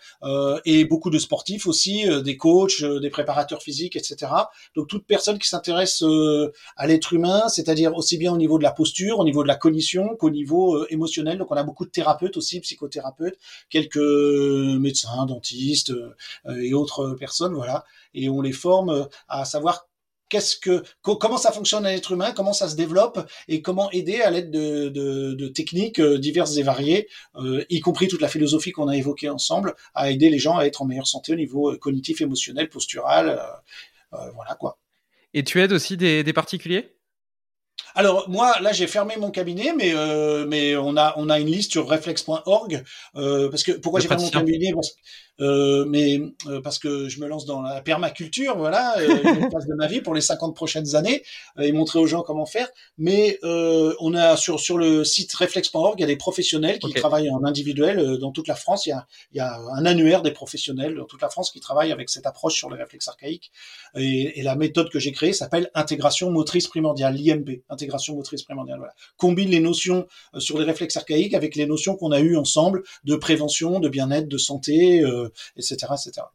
et 0.65 0.85
beaucoup 0.85 1.09
de 1.09 1.19
sportifs 1.19 1.67
aussi, 1.67 2.05
des 2.23 2.37
coachs, 2.37 2.83
des 2.83 3.09
préparateurs 3.09 3.61
physiques, 3.61 3.95
etc. 3.95 4.26
Donc 4.75 4.87
toute 4.87 5.05
personne 5.05 5.39
qui 5.39 5.47
s'intéresse 5.47 6.03
euh, 6.03 6.51
à 6.75 6.87
l'être 6.87 7.13
humain, 7.13 7.47
c'est-à-dire 7.49 7.95
aussi 7.95 8.17
bien 8.17 8.33
au 8.33 8.37
niveau 8.37 8.57
de 8.57 8.63
la 8.63 8.71
posture, 8.71 9.19
au 9.19 9.23
niveau 9.23 9.43
de 9.43 9.47
la 9.47 9.55
cognition 9.55 10.15
qu'au 10.15 10.29
niveau 10.29 10.75
euh, 10.75 10.87
émotionnel. 10.89 11.37
Donc 11.37 11.51
on 11.51 11.55
a 11.55 11.63
beaucoup 11.63 11.85
de 11.85 11.91
thérapeutes 11.91 12.37
aussi, 12.37 12.59
psychothérapeutes, 12.59 13.37
quelques 13.69 13.97
médecins, 13.97 15.25
dentistes 15.25 15.91
euh, 15.91 16.61
et 16.61 16.73
autres 16.73 17.15
personnes, 17.19 17.53
voilà. 17.53 17.85
Et 18.13 18.29
on 18.29 18.41
les 18.41 18.51
forme 18.51 19.07
à 19.27 19.45
savoir 19.45 19.87
qu'est-ce 20.29 20.57
que 20.57 20.83
comment 21.01 21.37
ça 21.37 21.51
fonctionne 21.51 21.85
à 21.85 21.91
l'être 21.91 22.11
humain, 22.11 22.31
comment 22.31 22.53
ça 22.53 22.67
se 22.67 22.75
développe 22.75 23.19
et 23.47 23.61
comment 23.61 23.89
aider 23.91 24.21
à 24.21 24.29
l'aide 24.29 24.51
de, 24.51 25.47
techniques 25.49 26.01
diverses 26.01 26.57
et 26.57 26.63
variées, 26.63 27.07
y 27.69 27.79
compris 27.79 28.07
toute 28.07 28.21
la 28.21 28.27
philosophie 28.27 28.71
qu'on 28.71 28.87
a 28.87 28.97
évoquée 28.97 29.29
ensemble, 29.29 29.75
à 29.93 30.09
aider 30.11 30.29
les 30.29 30.39
gens 30.39 30.57
à 30.57 30.65
être 30.65 30.81
en 30.81 30.85
meilleure 30.85 31.07
santé 31.07 31.33
au 31.33 31.35
niveau 31.35 31.77
cognitif, 31.77 32.21
émotionnel, 32.21 32.69
postural 32.69 33.29
euh, 33.29 33.43
voilà 34.11 34.55
quoi. 34.59 34.77
Et 35.33 35.43
tu 35.43 35.61
aides 35.61 35.71
aussi 35.71 35.97
des, 35.97 36.33
particuliers? 36.33 36.95
Alors 37.93 38.27
moi 38.27 38.59
là 38.59 38.73
j'ai 38.73 38.87
fermé 38.87 39.17
mon 39.17 39.29
cabinet 39.29 39.71
mais 39.75 39.93
euh, 39.93 40.47
mais 40.47 40.75
on 40.75 40.97
a 40.97 41.13
on 41.17 41.29
a 41.29 41.39
une 41.39 41.47
liste 41.47 41.71
sur 41.71 41.87
reflex.org 41.87 42.83
euh, 43.15 43.49
parce 43.51 43.63
que 43.63 43.71
pourquoi 43.73 43.99
j'ai 43.99 44.07
fermé 44.07 44.23
mon 44.23 44.29
cabinet? 44.31 44.73
Euh, 45.39 45.85
mais 45.87 46.19
euh, 46.47 46.61
parce 46.61 46.79
que 46.79 47.09
je 47.09 47.19
me 47.19 47.27
lance 47.27 47.45
dans 47.45 47.61
la 47.61 47.81
permaculture, 47.81 48.57
voilà, 48.57 48.97
euh, 48.97 49.07
phase 49.51 49.67
de 49.67 49.75
ma 49.75 49.87
vie 49.87 50.01
pour 50.01 50.13
les 50.13 50.21
50 50.21 50.55
prochaines 50.55 50.95
années, 50.95 51.23
et 51.59 51.71
montrer 51.71 51.99
aux 51.99 52.07
gens 52.07 52.21
comment 52.21 52.45
faire. 52.45 52.67
Mais 52.97 53.39
on 53.43 54.13
a 54.13 54.37
sur 54.37 54.59
sur 54.59 54.77
le 54.77 55.03
site 55.03 55.33
reflex.org, 55.33 55.95
il 55.99 56.01
y 56.01 56.03
a 56.03 56.07
des 56.07 56.15
professionnels 56.15 56.79
qui 56.79 56.93
travaillent 56.93 57.29
en 57.29 57.43
individuel 57.43 58.17
dans 58.19 58.31
toute 58.31 58.47
la 58.47 58.55
France. 58.55 58.85
Il 58.85 58.89
y 58.89 58.93
a 58.93 59.07
il 59.33 59.37
y 59.37 59.39
a 59.39 59.57
un 59.75 59.85
annuaire 59.85 60.21
des 60.21 60.31
professionnels 60.31 60.95
dans 60.95 61.05
toute 61.05 61.21
la 61.21 61.29
France 61.29 61.51
qui 61.51 61.59
travaillent 61.59 61.91
avec 61.91 62.09
cette 62.09 62.25
approche 62.25 62.55
sur 62.55 62.69
les 62.69 62.77
réflexes 62.77 63.07
archaïques. 63.07 63.51
Et, 63.95 64.39
et 64.39 64.43
la 64.43 64.55
méthode 64.55 64.89
que 64.89 64.99
j'ai 64.99 65.11
créée 65.11 65.33
s'appelle 65.33 65.69
intégration 65.73 66.31
motrice 66.31 66.67
primordiale, 66.67 67.15
l'IMP, 67.15 67.63
intégration 67.69 68.15
motrice 68.15 68.43
primordiale. 68.43 68.77
Voilà, 68.77 68.93
combine 69.17 69.49
les 69.49 69.59
notions 69.59 70.07
sur 70.37 70.57
les 70.57 70.65
réflexes 70.65 70.97
archaïques 70.97 71.33
avec 71.33 71.55
les 71.55 71.65
notions 71.65 71.95
qu'on 71.95 72.11
a 72.11 72.19
eues 72.19 72.37
ensemble 72.37 72.83
de 73.03 73.15
prévention, 73.15 73.79
de 73.79 73.89
bien-être, 73.89 74.27
de 74.27 74.37
santé. 74.37 75.01
Euh, 75.01 75.26
etc., 75.57 75.93
etc. 75.93 76.27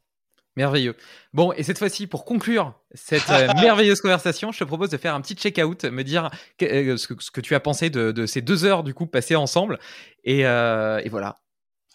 Merveilleux. 0.56 0.94
Bon, 1.32 1.52
et 1.52 1.62
cette 1.62 1.78
fois-ci, 1.78 2.06
pour 2.06 2.26
conclure 2.26 2.74
cette 2.92 3.30
euh, 3.30 3.48
merveilleuse 3.60 4.02
conversation, 4.02 4.52
je 4.52 4.58
te 4.58 4.64
propose 4.64 4.90
de 4.90 4.98
faire 4.98 5.14
un 5.14 5.22
petit 5.22 5.34
check-out, 5.34 5.84
me 5.84 6.04
dire 6.04 6.30
euh, 6.60 6.98
ce, 6.98 7.06
que, 7.06 7.40
tu 7.40 7.54
as 7.54 7.60
pensé 7.60 7.88
de, 7.88 8.26
ces 8.26 8.42
deux 8.42 8.64
heures 8.64 8.82
du 8.82 8.92
coup 8.92 9.06
passées 9.06 9.36
ensemble. 9.36 9.78
Et, 10.24 10.46
euh, 10.46 11.00
et 11.04 11.08
voilà. 11.08 11.41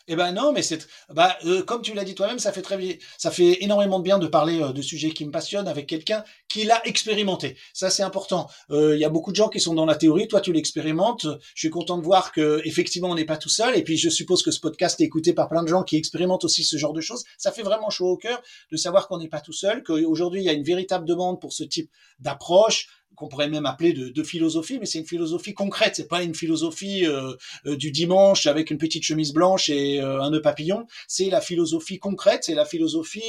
Eh 0.09 0.15
ben 0.15 0.31
non, 0.31 0.53
mais 0.53 0.61
c'est 0.61 0.87
bah 1.09 1.37
euh, 1.45 1.63
comme 1.63 1.81
tu 1.81 1.93
l'as 1.93 2.05
dit 2.05 2.15
toi-même, 2.15 2.39
ça 2.39 2.53
fait 2.53 2.61
très 2.61 2.99
ça 3.17 3.29
fait 3.29 3.61
énormément 3.61 3.99
de 3.99 4.03
bien 4.03 4.19
de 4.19 4.27
parler 4.27 4.61
euh, 4.61 4.71
de 4.71 4.81
sujets 4.81 5.09
qui 5.09 5.25
me 5.25 5.31
passionnent 5.31 5.67
avec 5.67 5.85
quelqu'un 5.85 6.23
qui 6.47 6.63
l'a 6.63 6.81
expérimenté. 6.87 7.57
Ça 7.73 7.89
c'est 7.89 8.03
important. 8.03 8.49
Euh, 8.71 8.95
il 8.95 9.01
y 9.01 9.05
a 9.05 9.09
beaucoup 9.09 9.31
de 9.31 9.35
gens 9.35 9.49
qui 9.49 9.59
sont 9.59 9.73
dans 9.73 9.85
la 9.85 9.95
théorie, 9.95 10.29
toi 10.29 10.39
tu 10.39 10.53
l'expérimentes. 10.53 11.27
Je 11.55 11.59
suis 11.59 11.69
content 11.69 11.97
de 11.97 12.03
voir 12.03 12.31
que 12.31 12.61
effectivement 12.63 13.09
on 13.09 13.15
n'est 13.15 13.25
pas 13.25 13.35
tout 13.35 13.49
seul. 13.49 13.75
Et 13.75 13.83
puis 13.83 13.97
je 13.97 14.09
suppose 14.09 14.43
que 14.43 14.51
ce 14.51 14.61
podcast 14.61 15.01
est 15.01 15.03
écouté 15.03 15.33
par 15.33 15.49
plein 15.49 15.61
de 15.61 15.67
gens 15.67 15.83
qui 15.83 15.97
expérimentent 15.97 16.45
aussi 16.45 16.63
ce 16.63 16.77
genre 16.77 16.93
de 16.93 17.01
choses. 17.01 17.25
Ça 17.37 17.51
fait 17.51 17.63
vraiment 17.63 17.89
chaud 17.89 18.07
au 18.07 18.17
cœur 18.17 18.41
de 18.71 18.77
savoir 18.77 19.09
qu'on 19.09 19.17
n'est 19.17 19.27
pas 19.27 19.41
tout 19.41 19.51
seul, 19.51 19.83
qu'aujourd'hui 19.83 20.39
il 20.39 20.45
y 20.45 20.49
a 20.49 20.53
une 20.53 20.63
véritable 20.63 21.05
demande 21.05 21.41
pour 21.41 21.51
ce 21.51 21.65
type 21.65 21.91
d'approche 22.19 22.87
qu'on 23.17 23.27
pourrait 23.27 23.49
même 23.49 23.65
appeler 23.65 23.93
de, 23.93 24.09
de 24.09 24.23
philosophie, 24.23 24.77
mais 24.79 24.85
c'est 24.85 24.99
une 24.99 25.07
philosophie 25.07 25.55
concrète. 25.55 25.95
C'est 25.95 26.07
pas 26.07 26.21
une 26.21 26.35
philosophie 26.35 27.05
euh, 27.05 27.33
euh, 27.65 27.75
du 27.75 27.91
dimanche 27.91 28.45
avec 28.45 28.69
une 28.69 28.77
petite 28.77 29.03
chemise 29.03 29.33
blanche 29.33 29.69
et 29.69 29.99
euh, 29.99 30.21
un 30.21 30.29
nœud 30.29 30.41
papillon. 30.41 30.85
C'est 31.07 31.31
la 31.31 31.41
philosophie 31.41 31.97
concrète. 31.97 32.43
C'est 32.43 32.53
la 32.53 32.65
philosophie 32.65 33.23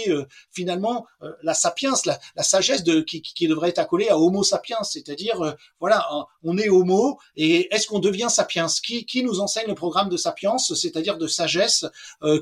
finalement 0.52 1.06
la 1.42 1.54
sapiens, 1.54 1.94
la, 2.04 2.18
la 2.36 2.42
sagesse 2.42 2.84
de 2.84 3.00
qui, 3.00 3.22
qui, 3.22 3.48
devrait 3.48 3.70
être 3.70 3.78
accolée 3.78 4.08
à 4.08 4.18
Homo 4.18 4.42
sapiens, 4.42 4.82
c'est-à-dire 4.82 5.56
voilà, 5.80 6.06
on 6.42 6.58
est 6.58 6.68
Homo 6.68 7.18
et 7.36 7.72
est-ce 7.74 7.86
qu'on 7.86 7.98
devient 7.98 8.28
sapiens? 8.28 8.66
Qui, 8.84 9.06
qui 9.06 9.22
nous 9.22 9.40
enseigne 9.40 9.68
le 9.68 9.74
programme 9.74 10.10
de 10.10 10.16
sapiens, 10.16 10.58
c'est-à-dire 10.58 11.16
de 11.16 11.26
sagesse 11.26 11.86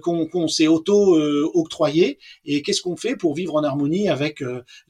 qu'on 0.03 0.49
s'est 0.49 0.67
auto 0.67 1.17
octroyé 1.55 2.19
et 2.45 2.63
qu'est-ce 2.63 2.83
qu'on 2.83 2.97
fait 2.97 3.15
pour 3.15 3.35
vivre 3.35 3.55
en 3.55 3.63
harmonie 3.63 4.09
avec 4.09 4.43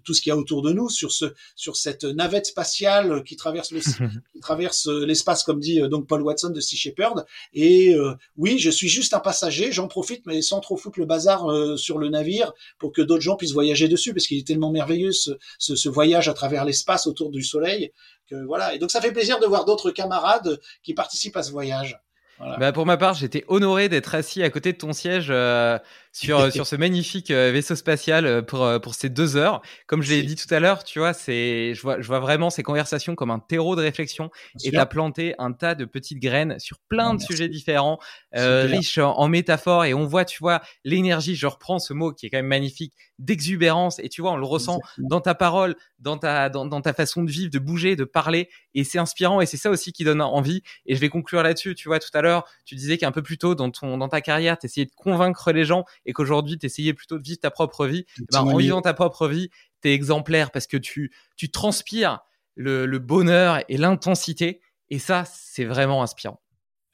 tout 0.05 0.15
ce 0.15 0.23
qu'il 0.23 0.31
y 0.31 0.33
a 0.33 0.37
autour 0.37 0.63
de 0.63 0.73
nous 0.73 0.89
sur 0.89 1.13
ce 1.13 1.35
sur 1.55 1.77
cette 1.77 2.05
navette 2.05 2.36
spatiale 2.45 3.23
qui 3.25 3.37
traverse 3.37 3.71
le, 3.71 3.81
qui 4.33 4.41
traverse 4.41 4.89
euh, 4.89 5.07
l'espace, 5.07 5.45
comme 5.45 5.61
dit 5.61 5.81
euh, 5.81 5.89
donc 5.89 6.07
Paul 6.07 6.21
Watson 6.23 6.51
de 6.51 6.61
Sea 6.61 6.77
Shepherd. 6.77 7.25
Et 7.55 7.95
euh, 7.95 8.15
oui, 8.37 8.59
je 8.59 8.69
suis 8.69 8.89
juste 8.89 9.15
un 9.15 9.21
passager, 9.21 9.73
j'en 9.73 9.89
profite, 9.89 10.27
mais 10.27 10.43
sans 10.43 10.61
trop 10.61 10.77
foutre 10.77 10.99
le 10.99 11.07
bazar 11.07 11.47
sur 11.79 11.99
le 11.99 12.09
navire 12.09 12.53
pour 12.79 12.93
que 12.93 13.01
d'autres 13.01 13.23
gens 13.23 13.37
puissent 13.37 13.53
voyager 13.53 13.89
dessus, 13.89 14.13
parce 14.13 14.27
qu'il 14.27 14.39
est 14.39 14.47
tellement 14.47 14.71
merveilleux 14.71 15.13
ce, 15.13 15.31
ce, 15.59 15.77
ce 15.77 15.89
voyage 15.89 16.29
à 16.29 16.35
travers 16.35 16.65
l'espace 16.65 17.07
autour 17.07 17.31
du 17.31 17.43
Soleil. 17.43 17.93
Que, 18.29 18.45
voilà. 18.45 18.75
Et 18.75 18.79
donc 18.79 18.91
ça 18.91 19.01
fait 19.01 19.13
plaisir 19.13 19.39
de 19.39 19.47
voir 19.47 19.65
d'autres 19.65 19.93
camarades 19.93 20.61
qui 20.83 20.93
participent 20.93 21.37
à 21.37 21.43
ce 21.43 21.53
voyage. 21.53 22.01
Bah 22.39 22.73
pour 22.73 22.85
ma 22.85 22.97
part, 22.97 23.15
j'étais 23.15 23.45
honoré 23.49 23.89
d'être 23.89 24.15
assis 24.15 24.43
à 24.43 24.51
côté 24.51 24.73
de 24.73 24.77
ton 24.77 24.93
siège 24.93 25.29
euh, 25.31 25.79
sur, 26.17 26.51
sur 26.53 26.67
ce 26.67 26.77
magnifique 26.77 27.31
euh, 27.31 27.51
vaisseau 27.53 27.77
spatial 27.77 28.27
euh, 28.27 28.43
pour, 28.43 28.69
pour 28.81 28.95
ces 28.95 29.09
deux 29.09 29.37
heures. 29.37 29.63
Comme 29.87 30.03
je 30.03 30.11
l'ai 30.11 30.23
dit 30.23 30.35
tout 30.35 30.53
à 30.53 30.61
l'heure, 30.61 30.85
tu 30.85 30.99
vois, 30.99 31.13
c'est, 31.13 31.75
je 31.75 31.83
vois, 31.83 32.01
je 32.01 32.07
vois 32.07 32.21
vraiment 32.21 32.51
ces 32.51 32.63
conversations 32.63 33.15
comme 33.15 33.31
un 33.31 33.39
terreau 33.39 33.77
de 33.77 33.83
réflexion 33.83 34.31
et 34.65 34.71
tu 34.71 34.77
as 34.77 34.87
planté 34.87 35.35
un 35.39 35.53
tas 35.53 35.75
de 35.75 35.85
petites 35.85 36.19
graines 36.19 36.59
sur 36.59 36.79
plein 36.89 37.15
de 37.15 37.21
sujets 37.21 37.49
différents, 37.49 37.99
riches 38.33 38.99
en, 38.99 39.29
métaphores 39.29 39.85
et 39.85 39.95
on 39.95 40.07
voit, 40.07 40.25
tu 40.25 40.39
vois, 40.39 40.63
l'énergie, 40.85 41.35
je 41.35 41.47
reprends 41.47 41.79
ce 41.79 41.93
mot 41.93 42.13
qui 42.13 42.27
est 42.27 42.31
quand 42.31 42.39
même 42.39 42.47
magnifique, 42.47 42.95
d'exubérance 43.19 43.99
et 43.99 44.09
tu 44.09 44.21
vois, 44.21 44.33
on 44.33 44.37
le 44.37 44.45
ressent 44.45 44.81
dans 44.99 45.21
ta 45.21 45.35
parole, 45.35 45.75
dans 45.99 46.19
ta, 46.19 46.49
dans, 46.49 46.67
dans 46.67 46.81
ta 46.81 46.93
façon 46.93 47.23
de 47.23 47.31
vivre, 47.31 47.51
de 47.51 47.59
bouger, 47.59 47.97
de 47.97 48.05
parler 48.05 48.49
et 48.75 48.85
c'est 48.85 48.99
inspirant 48.99 49.41
et 49.41 49.47
c'est 49.47 49.57
ça 49.57 49.71
aussi 49.71 49.93
qui 49.93 50.05
donne 50.05 50.21
envie 50.21 50.63
et 50.85 50.95
je 50.95 51.01
vais 51.01 51.09
conclure 51.09 51.43
là-dessus, 51.43 51.75
tu 51.75 51.89
vois, 51.89 51.99
tout 51.99 52.11
à 52.13 52.21
l'heure 52.21 52.45
tu 52.65 52.75
disais 52.75 52.99
qu'un 52.99 53.13
peu 53.13 53.23
plus 53.23 53.39
tôt 53.39 53.55
dans, 53.55 53.71
ton, 53.71 53.97
dans 53.97 54.09
ta 54.09 54.21
carrière, 54.21 54.59
tu 54.59 54.67
essayais 54.67 54.87
de 54.87 54.93
convaincre 54.95 55.53
les 55.53 55.65
gens 55.65 55.85
et 56.07 56.13
qu'aujourd'hui, 56.13 56.59
tu 56.59 56.67
essayais 56.67 56.95
plutôt 56.95 57.19
de 57.19 57.23
vivre 57.23 57.41
ta 57.41 57.51
propre 57.51 57.87
vie. 57.87 58.07
Ben, 58.33 58.41
en 58.41 58.57
vivant 58.57 58.81
ta 58.81 58.95
propre 58.95 59.29
vie, 59.29 59.51
tu 59.83 59.91
es 59.91 59.93
exemplaire 59.93 60.51
parce 60.51 60.67
que 60.67 60.77
tu, 60.77 61.13
tu 61.37 61.51
transpires 61.51 62.21
le, 62.55 62.99
bonheur 62.99 63.63
et 63.69 63.77
l'intensité. 63.77 64.63
Et 64.89 64.99
ça, 64.99 65.25
c'est 65.27 65.65
vraiment 65.65 66.03
inspirant. 66.03 66.41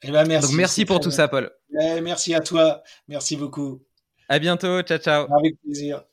Eh 0.01 0.11
ben 0.11 0.27
merci. 0.27 0.49
Donc 0.49 0.57
merci 0.57 0.85
pour 0.85 0.99
tout 0.99 1.11
ça, 1.11 1.27
Paul. 1.27 1.51
Eh, 1.79 2.01
merci 2.01 2.33
à 2.33 2.41
toi. 2.41 2.83
Merci 3.07 3.37
beaucoup. 3.37 3.81
À 4.27 4.39
bientôt. 4.39 4.81
Ciao, 4.81 4.97
ciao. 4.97 5.27
Avec 5.37 5.61
plaisir. 5.61 6.03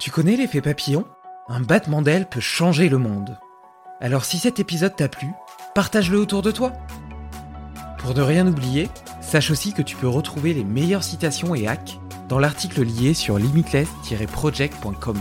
Tu 0.00 0.10
connais 0.10 0.36
l'effet 0.36 0.60
papillon? 0.60 1.06
Un 1.48 1.60
battement 1.60 2.02
d'aile 2.02 2.28
peut 2.28 2.40
changer 2.40 2.88
le 2.88 2.98
monde. 2.98 3.38
Alors 4.00 4.24
si 4.24 4.38
cet 4.38 4.58
épisode 4.58 4.96
t'a 4.96 5.08
plu, 5.08 5.28
partage-le 5.74 6.18
autour 6.18 6.42
de 6.42 6.50
toi. 6.50 6.72
Pour 7.98 8.14
ne 8.14 8.22
rien 8.22 8.46
oublier, 8.46 8.88
sache 9.34 9.50
aussi 9.50 9.72
que 9.72 9.82
tu 9.82 9.96
peux 9.96 10.06
retrouver 10.06 10.54
les 10.54 10.62
meilleures 10.62 11.02
citations 11.02 11.56
et 11.56 11.66
hacks 11.66 11.98
dans 12.28 12.38
l'article 12.38 12.84
lié 12.84 13.14
sur 13.14 13.36
limitless-project.com. 13.36 15.16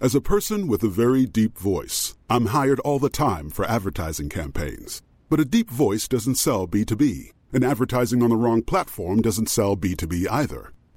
As 0.00 0.14
a 0.14 0.20
person 0.20 0.68
with 0.68 0.84
a 0.84 0.88
very 0.88 1.26
deep 1.26 1.58
voice, 1.58 2.14
I'm 2.28 2.46
hired 2.46 2.78
all 2.84 3.00
the 3.00 3.10
time 3.10 3.50
for 3.50 3.64
advertising 3.64 4.28
campaigns. 4.28 5.02
But 5.28 5.40
a 5.40 5.44
deep 5.44 5.72
voice 5.72 6.06
doesn't 6.06 6.36
sell 6.36 6.68
B2B, 6.68 7.32
and 7.52 7.64
advertising 7.64 8.22
on 8.22 8.30
the 8.30 8.36
wrong 8.36 8.62
platform 8.62 9.20
doesn't 9.22 9.48
sell 9.48 9.76
B2B 9.76 10.28
either. 10.30 10.72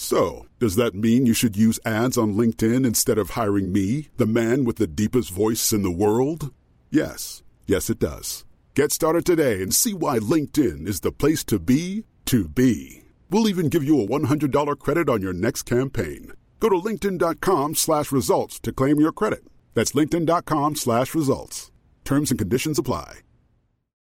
So, 0.00 0.46
does 0.58 0.76
that 0.76 0.94
mean 0.94 1.26
you 1.26 1.34
should 1.34 1.58
use 1.58 1.78
ads 1.84 2.16
on 2.16 2.32
LinkedIn 2.32 2.86
instead 2.86 3.18
of 3.18 3.30
hiring 3.30 3.70
me, 3.70 4.08
the 4.16 4.24
man 4.26 4.64
with 4.64 4.76
the 4.76 4.86
deepest 4.86 5.30
voice 5.30 5.74
in 5.74 5.82
the 5.82 5.90
world? 5.90 6.54
Yes. 6.90 7.42
Yes, 7.66 7.90
it 7.90 7.98
does. 7.98 8.46
Get 8.74 8.92
started 8.92 9.26
today 9.26 9.60
and 9.62 9.74
see 9.74 9.92
why 9.92 10.18
LinkedIn 10.18 10.88
is 10.88 11.00
the 11.00 11.12
place 11.12 11.44
to 11.44 11.58
be 11.58 12.04
to 12.24 12.48
be. 12.48 13.02
We'll 13.28 13.46
even 13.46 13.68
give 13.68 13.84
you 13.84 14.00
a 14.00 14.06
$100 14.06 14.78
credit 14.78 15.10
on 15.10 15.20
your 15.20 15.34
next 15.34 15.64
campaign. 15.64 16.32
Go 16.60 16.70
to 16.70 16.76
linkedin.com 16.76 17.74
slash 17.74 18.10
results 18.10 18.58
to 18.60 18.72
claim 18.72 19.00
your 19.00 19.12
credit. 19.12 19.44
That's 19.74 19.92
linkedin.com 19.92 20.76
slash 20.76 21.14
results. 21.14 21.70
Terms 22.06 22.30
and 22.30 22.38
conditions 22.38 22.78
apply. 22.78 23.18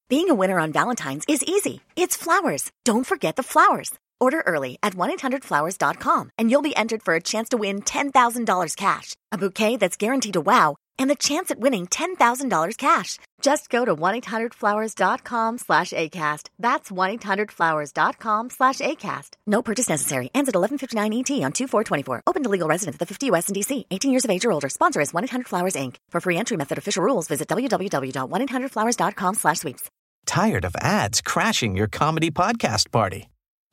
Being 0.10 0.30
a 0.30 0.36
winner 0.36 0.60
on 0.60 0.72
Valentine's 0.72 1.26
is 1.28 1.44
easy. 1.44 1.82
It's 1.96 2.16
flowers. 2.16 2.72
Don't 2.86 3.06
forget 3.06 3.36
the 3.36 3.42
flowers. 3.44 3.92
Order 4.20 4.42
early 4.48 4.80
at 4.82 4.94
1-800-Flowers.com 4.96 6.32
and 6.38 6.50
you'll 6.50 6.62
be 6.62 6.76
entered 6.76 7.04
for 7.04 7.14
a 7.14 7.22
chance 7.22 7.50
to 7.50 7.58
win 7.58 7.82
$10,000 7.82 8.76
cash, 8.76 9.16
a 9.32 9.38
bouquet 9.38 9.78
that's 9.78 9.98
guaranteed 9.98 10.34
to 10.34 10.42
wow, 10.42 10.76
and 10.98 11.10
the 11.10 11.16
chance 11.16 11.52
at 11.52 11.60
winning 11.60 11.86
$10,000 11.88 12.78
cash. 12.78 13.18
Just 13.42 13.70
go 13.70 13.86
to 13.86 13.96
1-800-Flowers.com 13.96 15.58
slash 15.60 15.92
ACAST. 15.92 16.50
That's 16.58 16.90
1-800-Flowers.com 16.90 18.50
slash 18.50 18.80
ACAST. 18.80 19.30
No 19.46 19.62
purchase 19.62 19.90
necessary. 19.90 20.32
Ends 20.34 20.50
at 20.50 20.56
1159 20.56 21.14
ET 21.14 21.44
on 21.46 21.52
2424. 21.52 22.24
Open 22.26 22.44
to 22.44 22.50
legal 22.50 22.68
residents 22.68 22.96
of 22.96 23.00
the 23.00 23.06
50 23.06 23.28
U.S. 23.28 23.48
and 23.48 23.54
D.C. 23.56 23.86
18 23.92 24.12
years 24.12 24.26
of 24.26 24.32
age 24.32 24.46
or 24.46 24.52
older. 24.52 24.70
Sponsor 24.70 25.02
is 25.02 25.12
1-800-Flowers, 25.12 25.76
Inc. 25.76 25.98
For 26.10 26.20
free 26.20 26.38
entry 26.38 26.58
method 26.58 26.80
official 26.80 27.04
rules, 27.04 27.28
visit 27.28 27.48
www.1800flowers.com 27.48 29.36
slash 29.36 29.60
sweeps. 29.60 29.90
Tired 30.26 30.66
of 30.66 30.76
ads 30.82 31.22
crashing 31.22 31.78
your 31.78 31.88
comedy 31.88 32.32
podcast 32.32 32.92
party? 32.92 33.30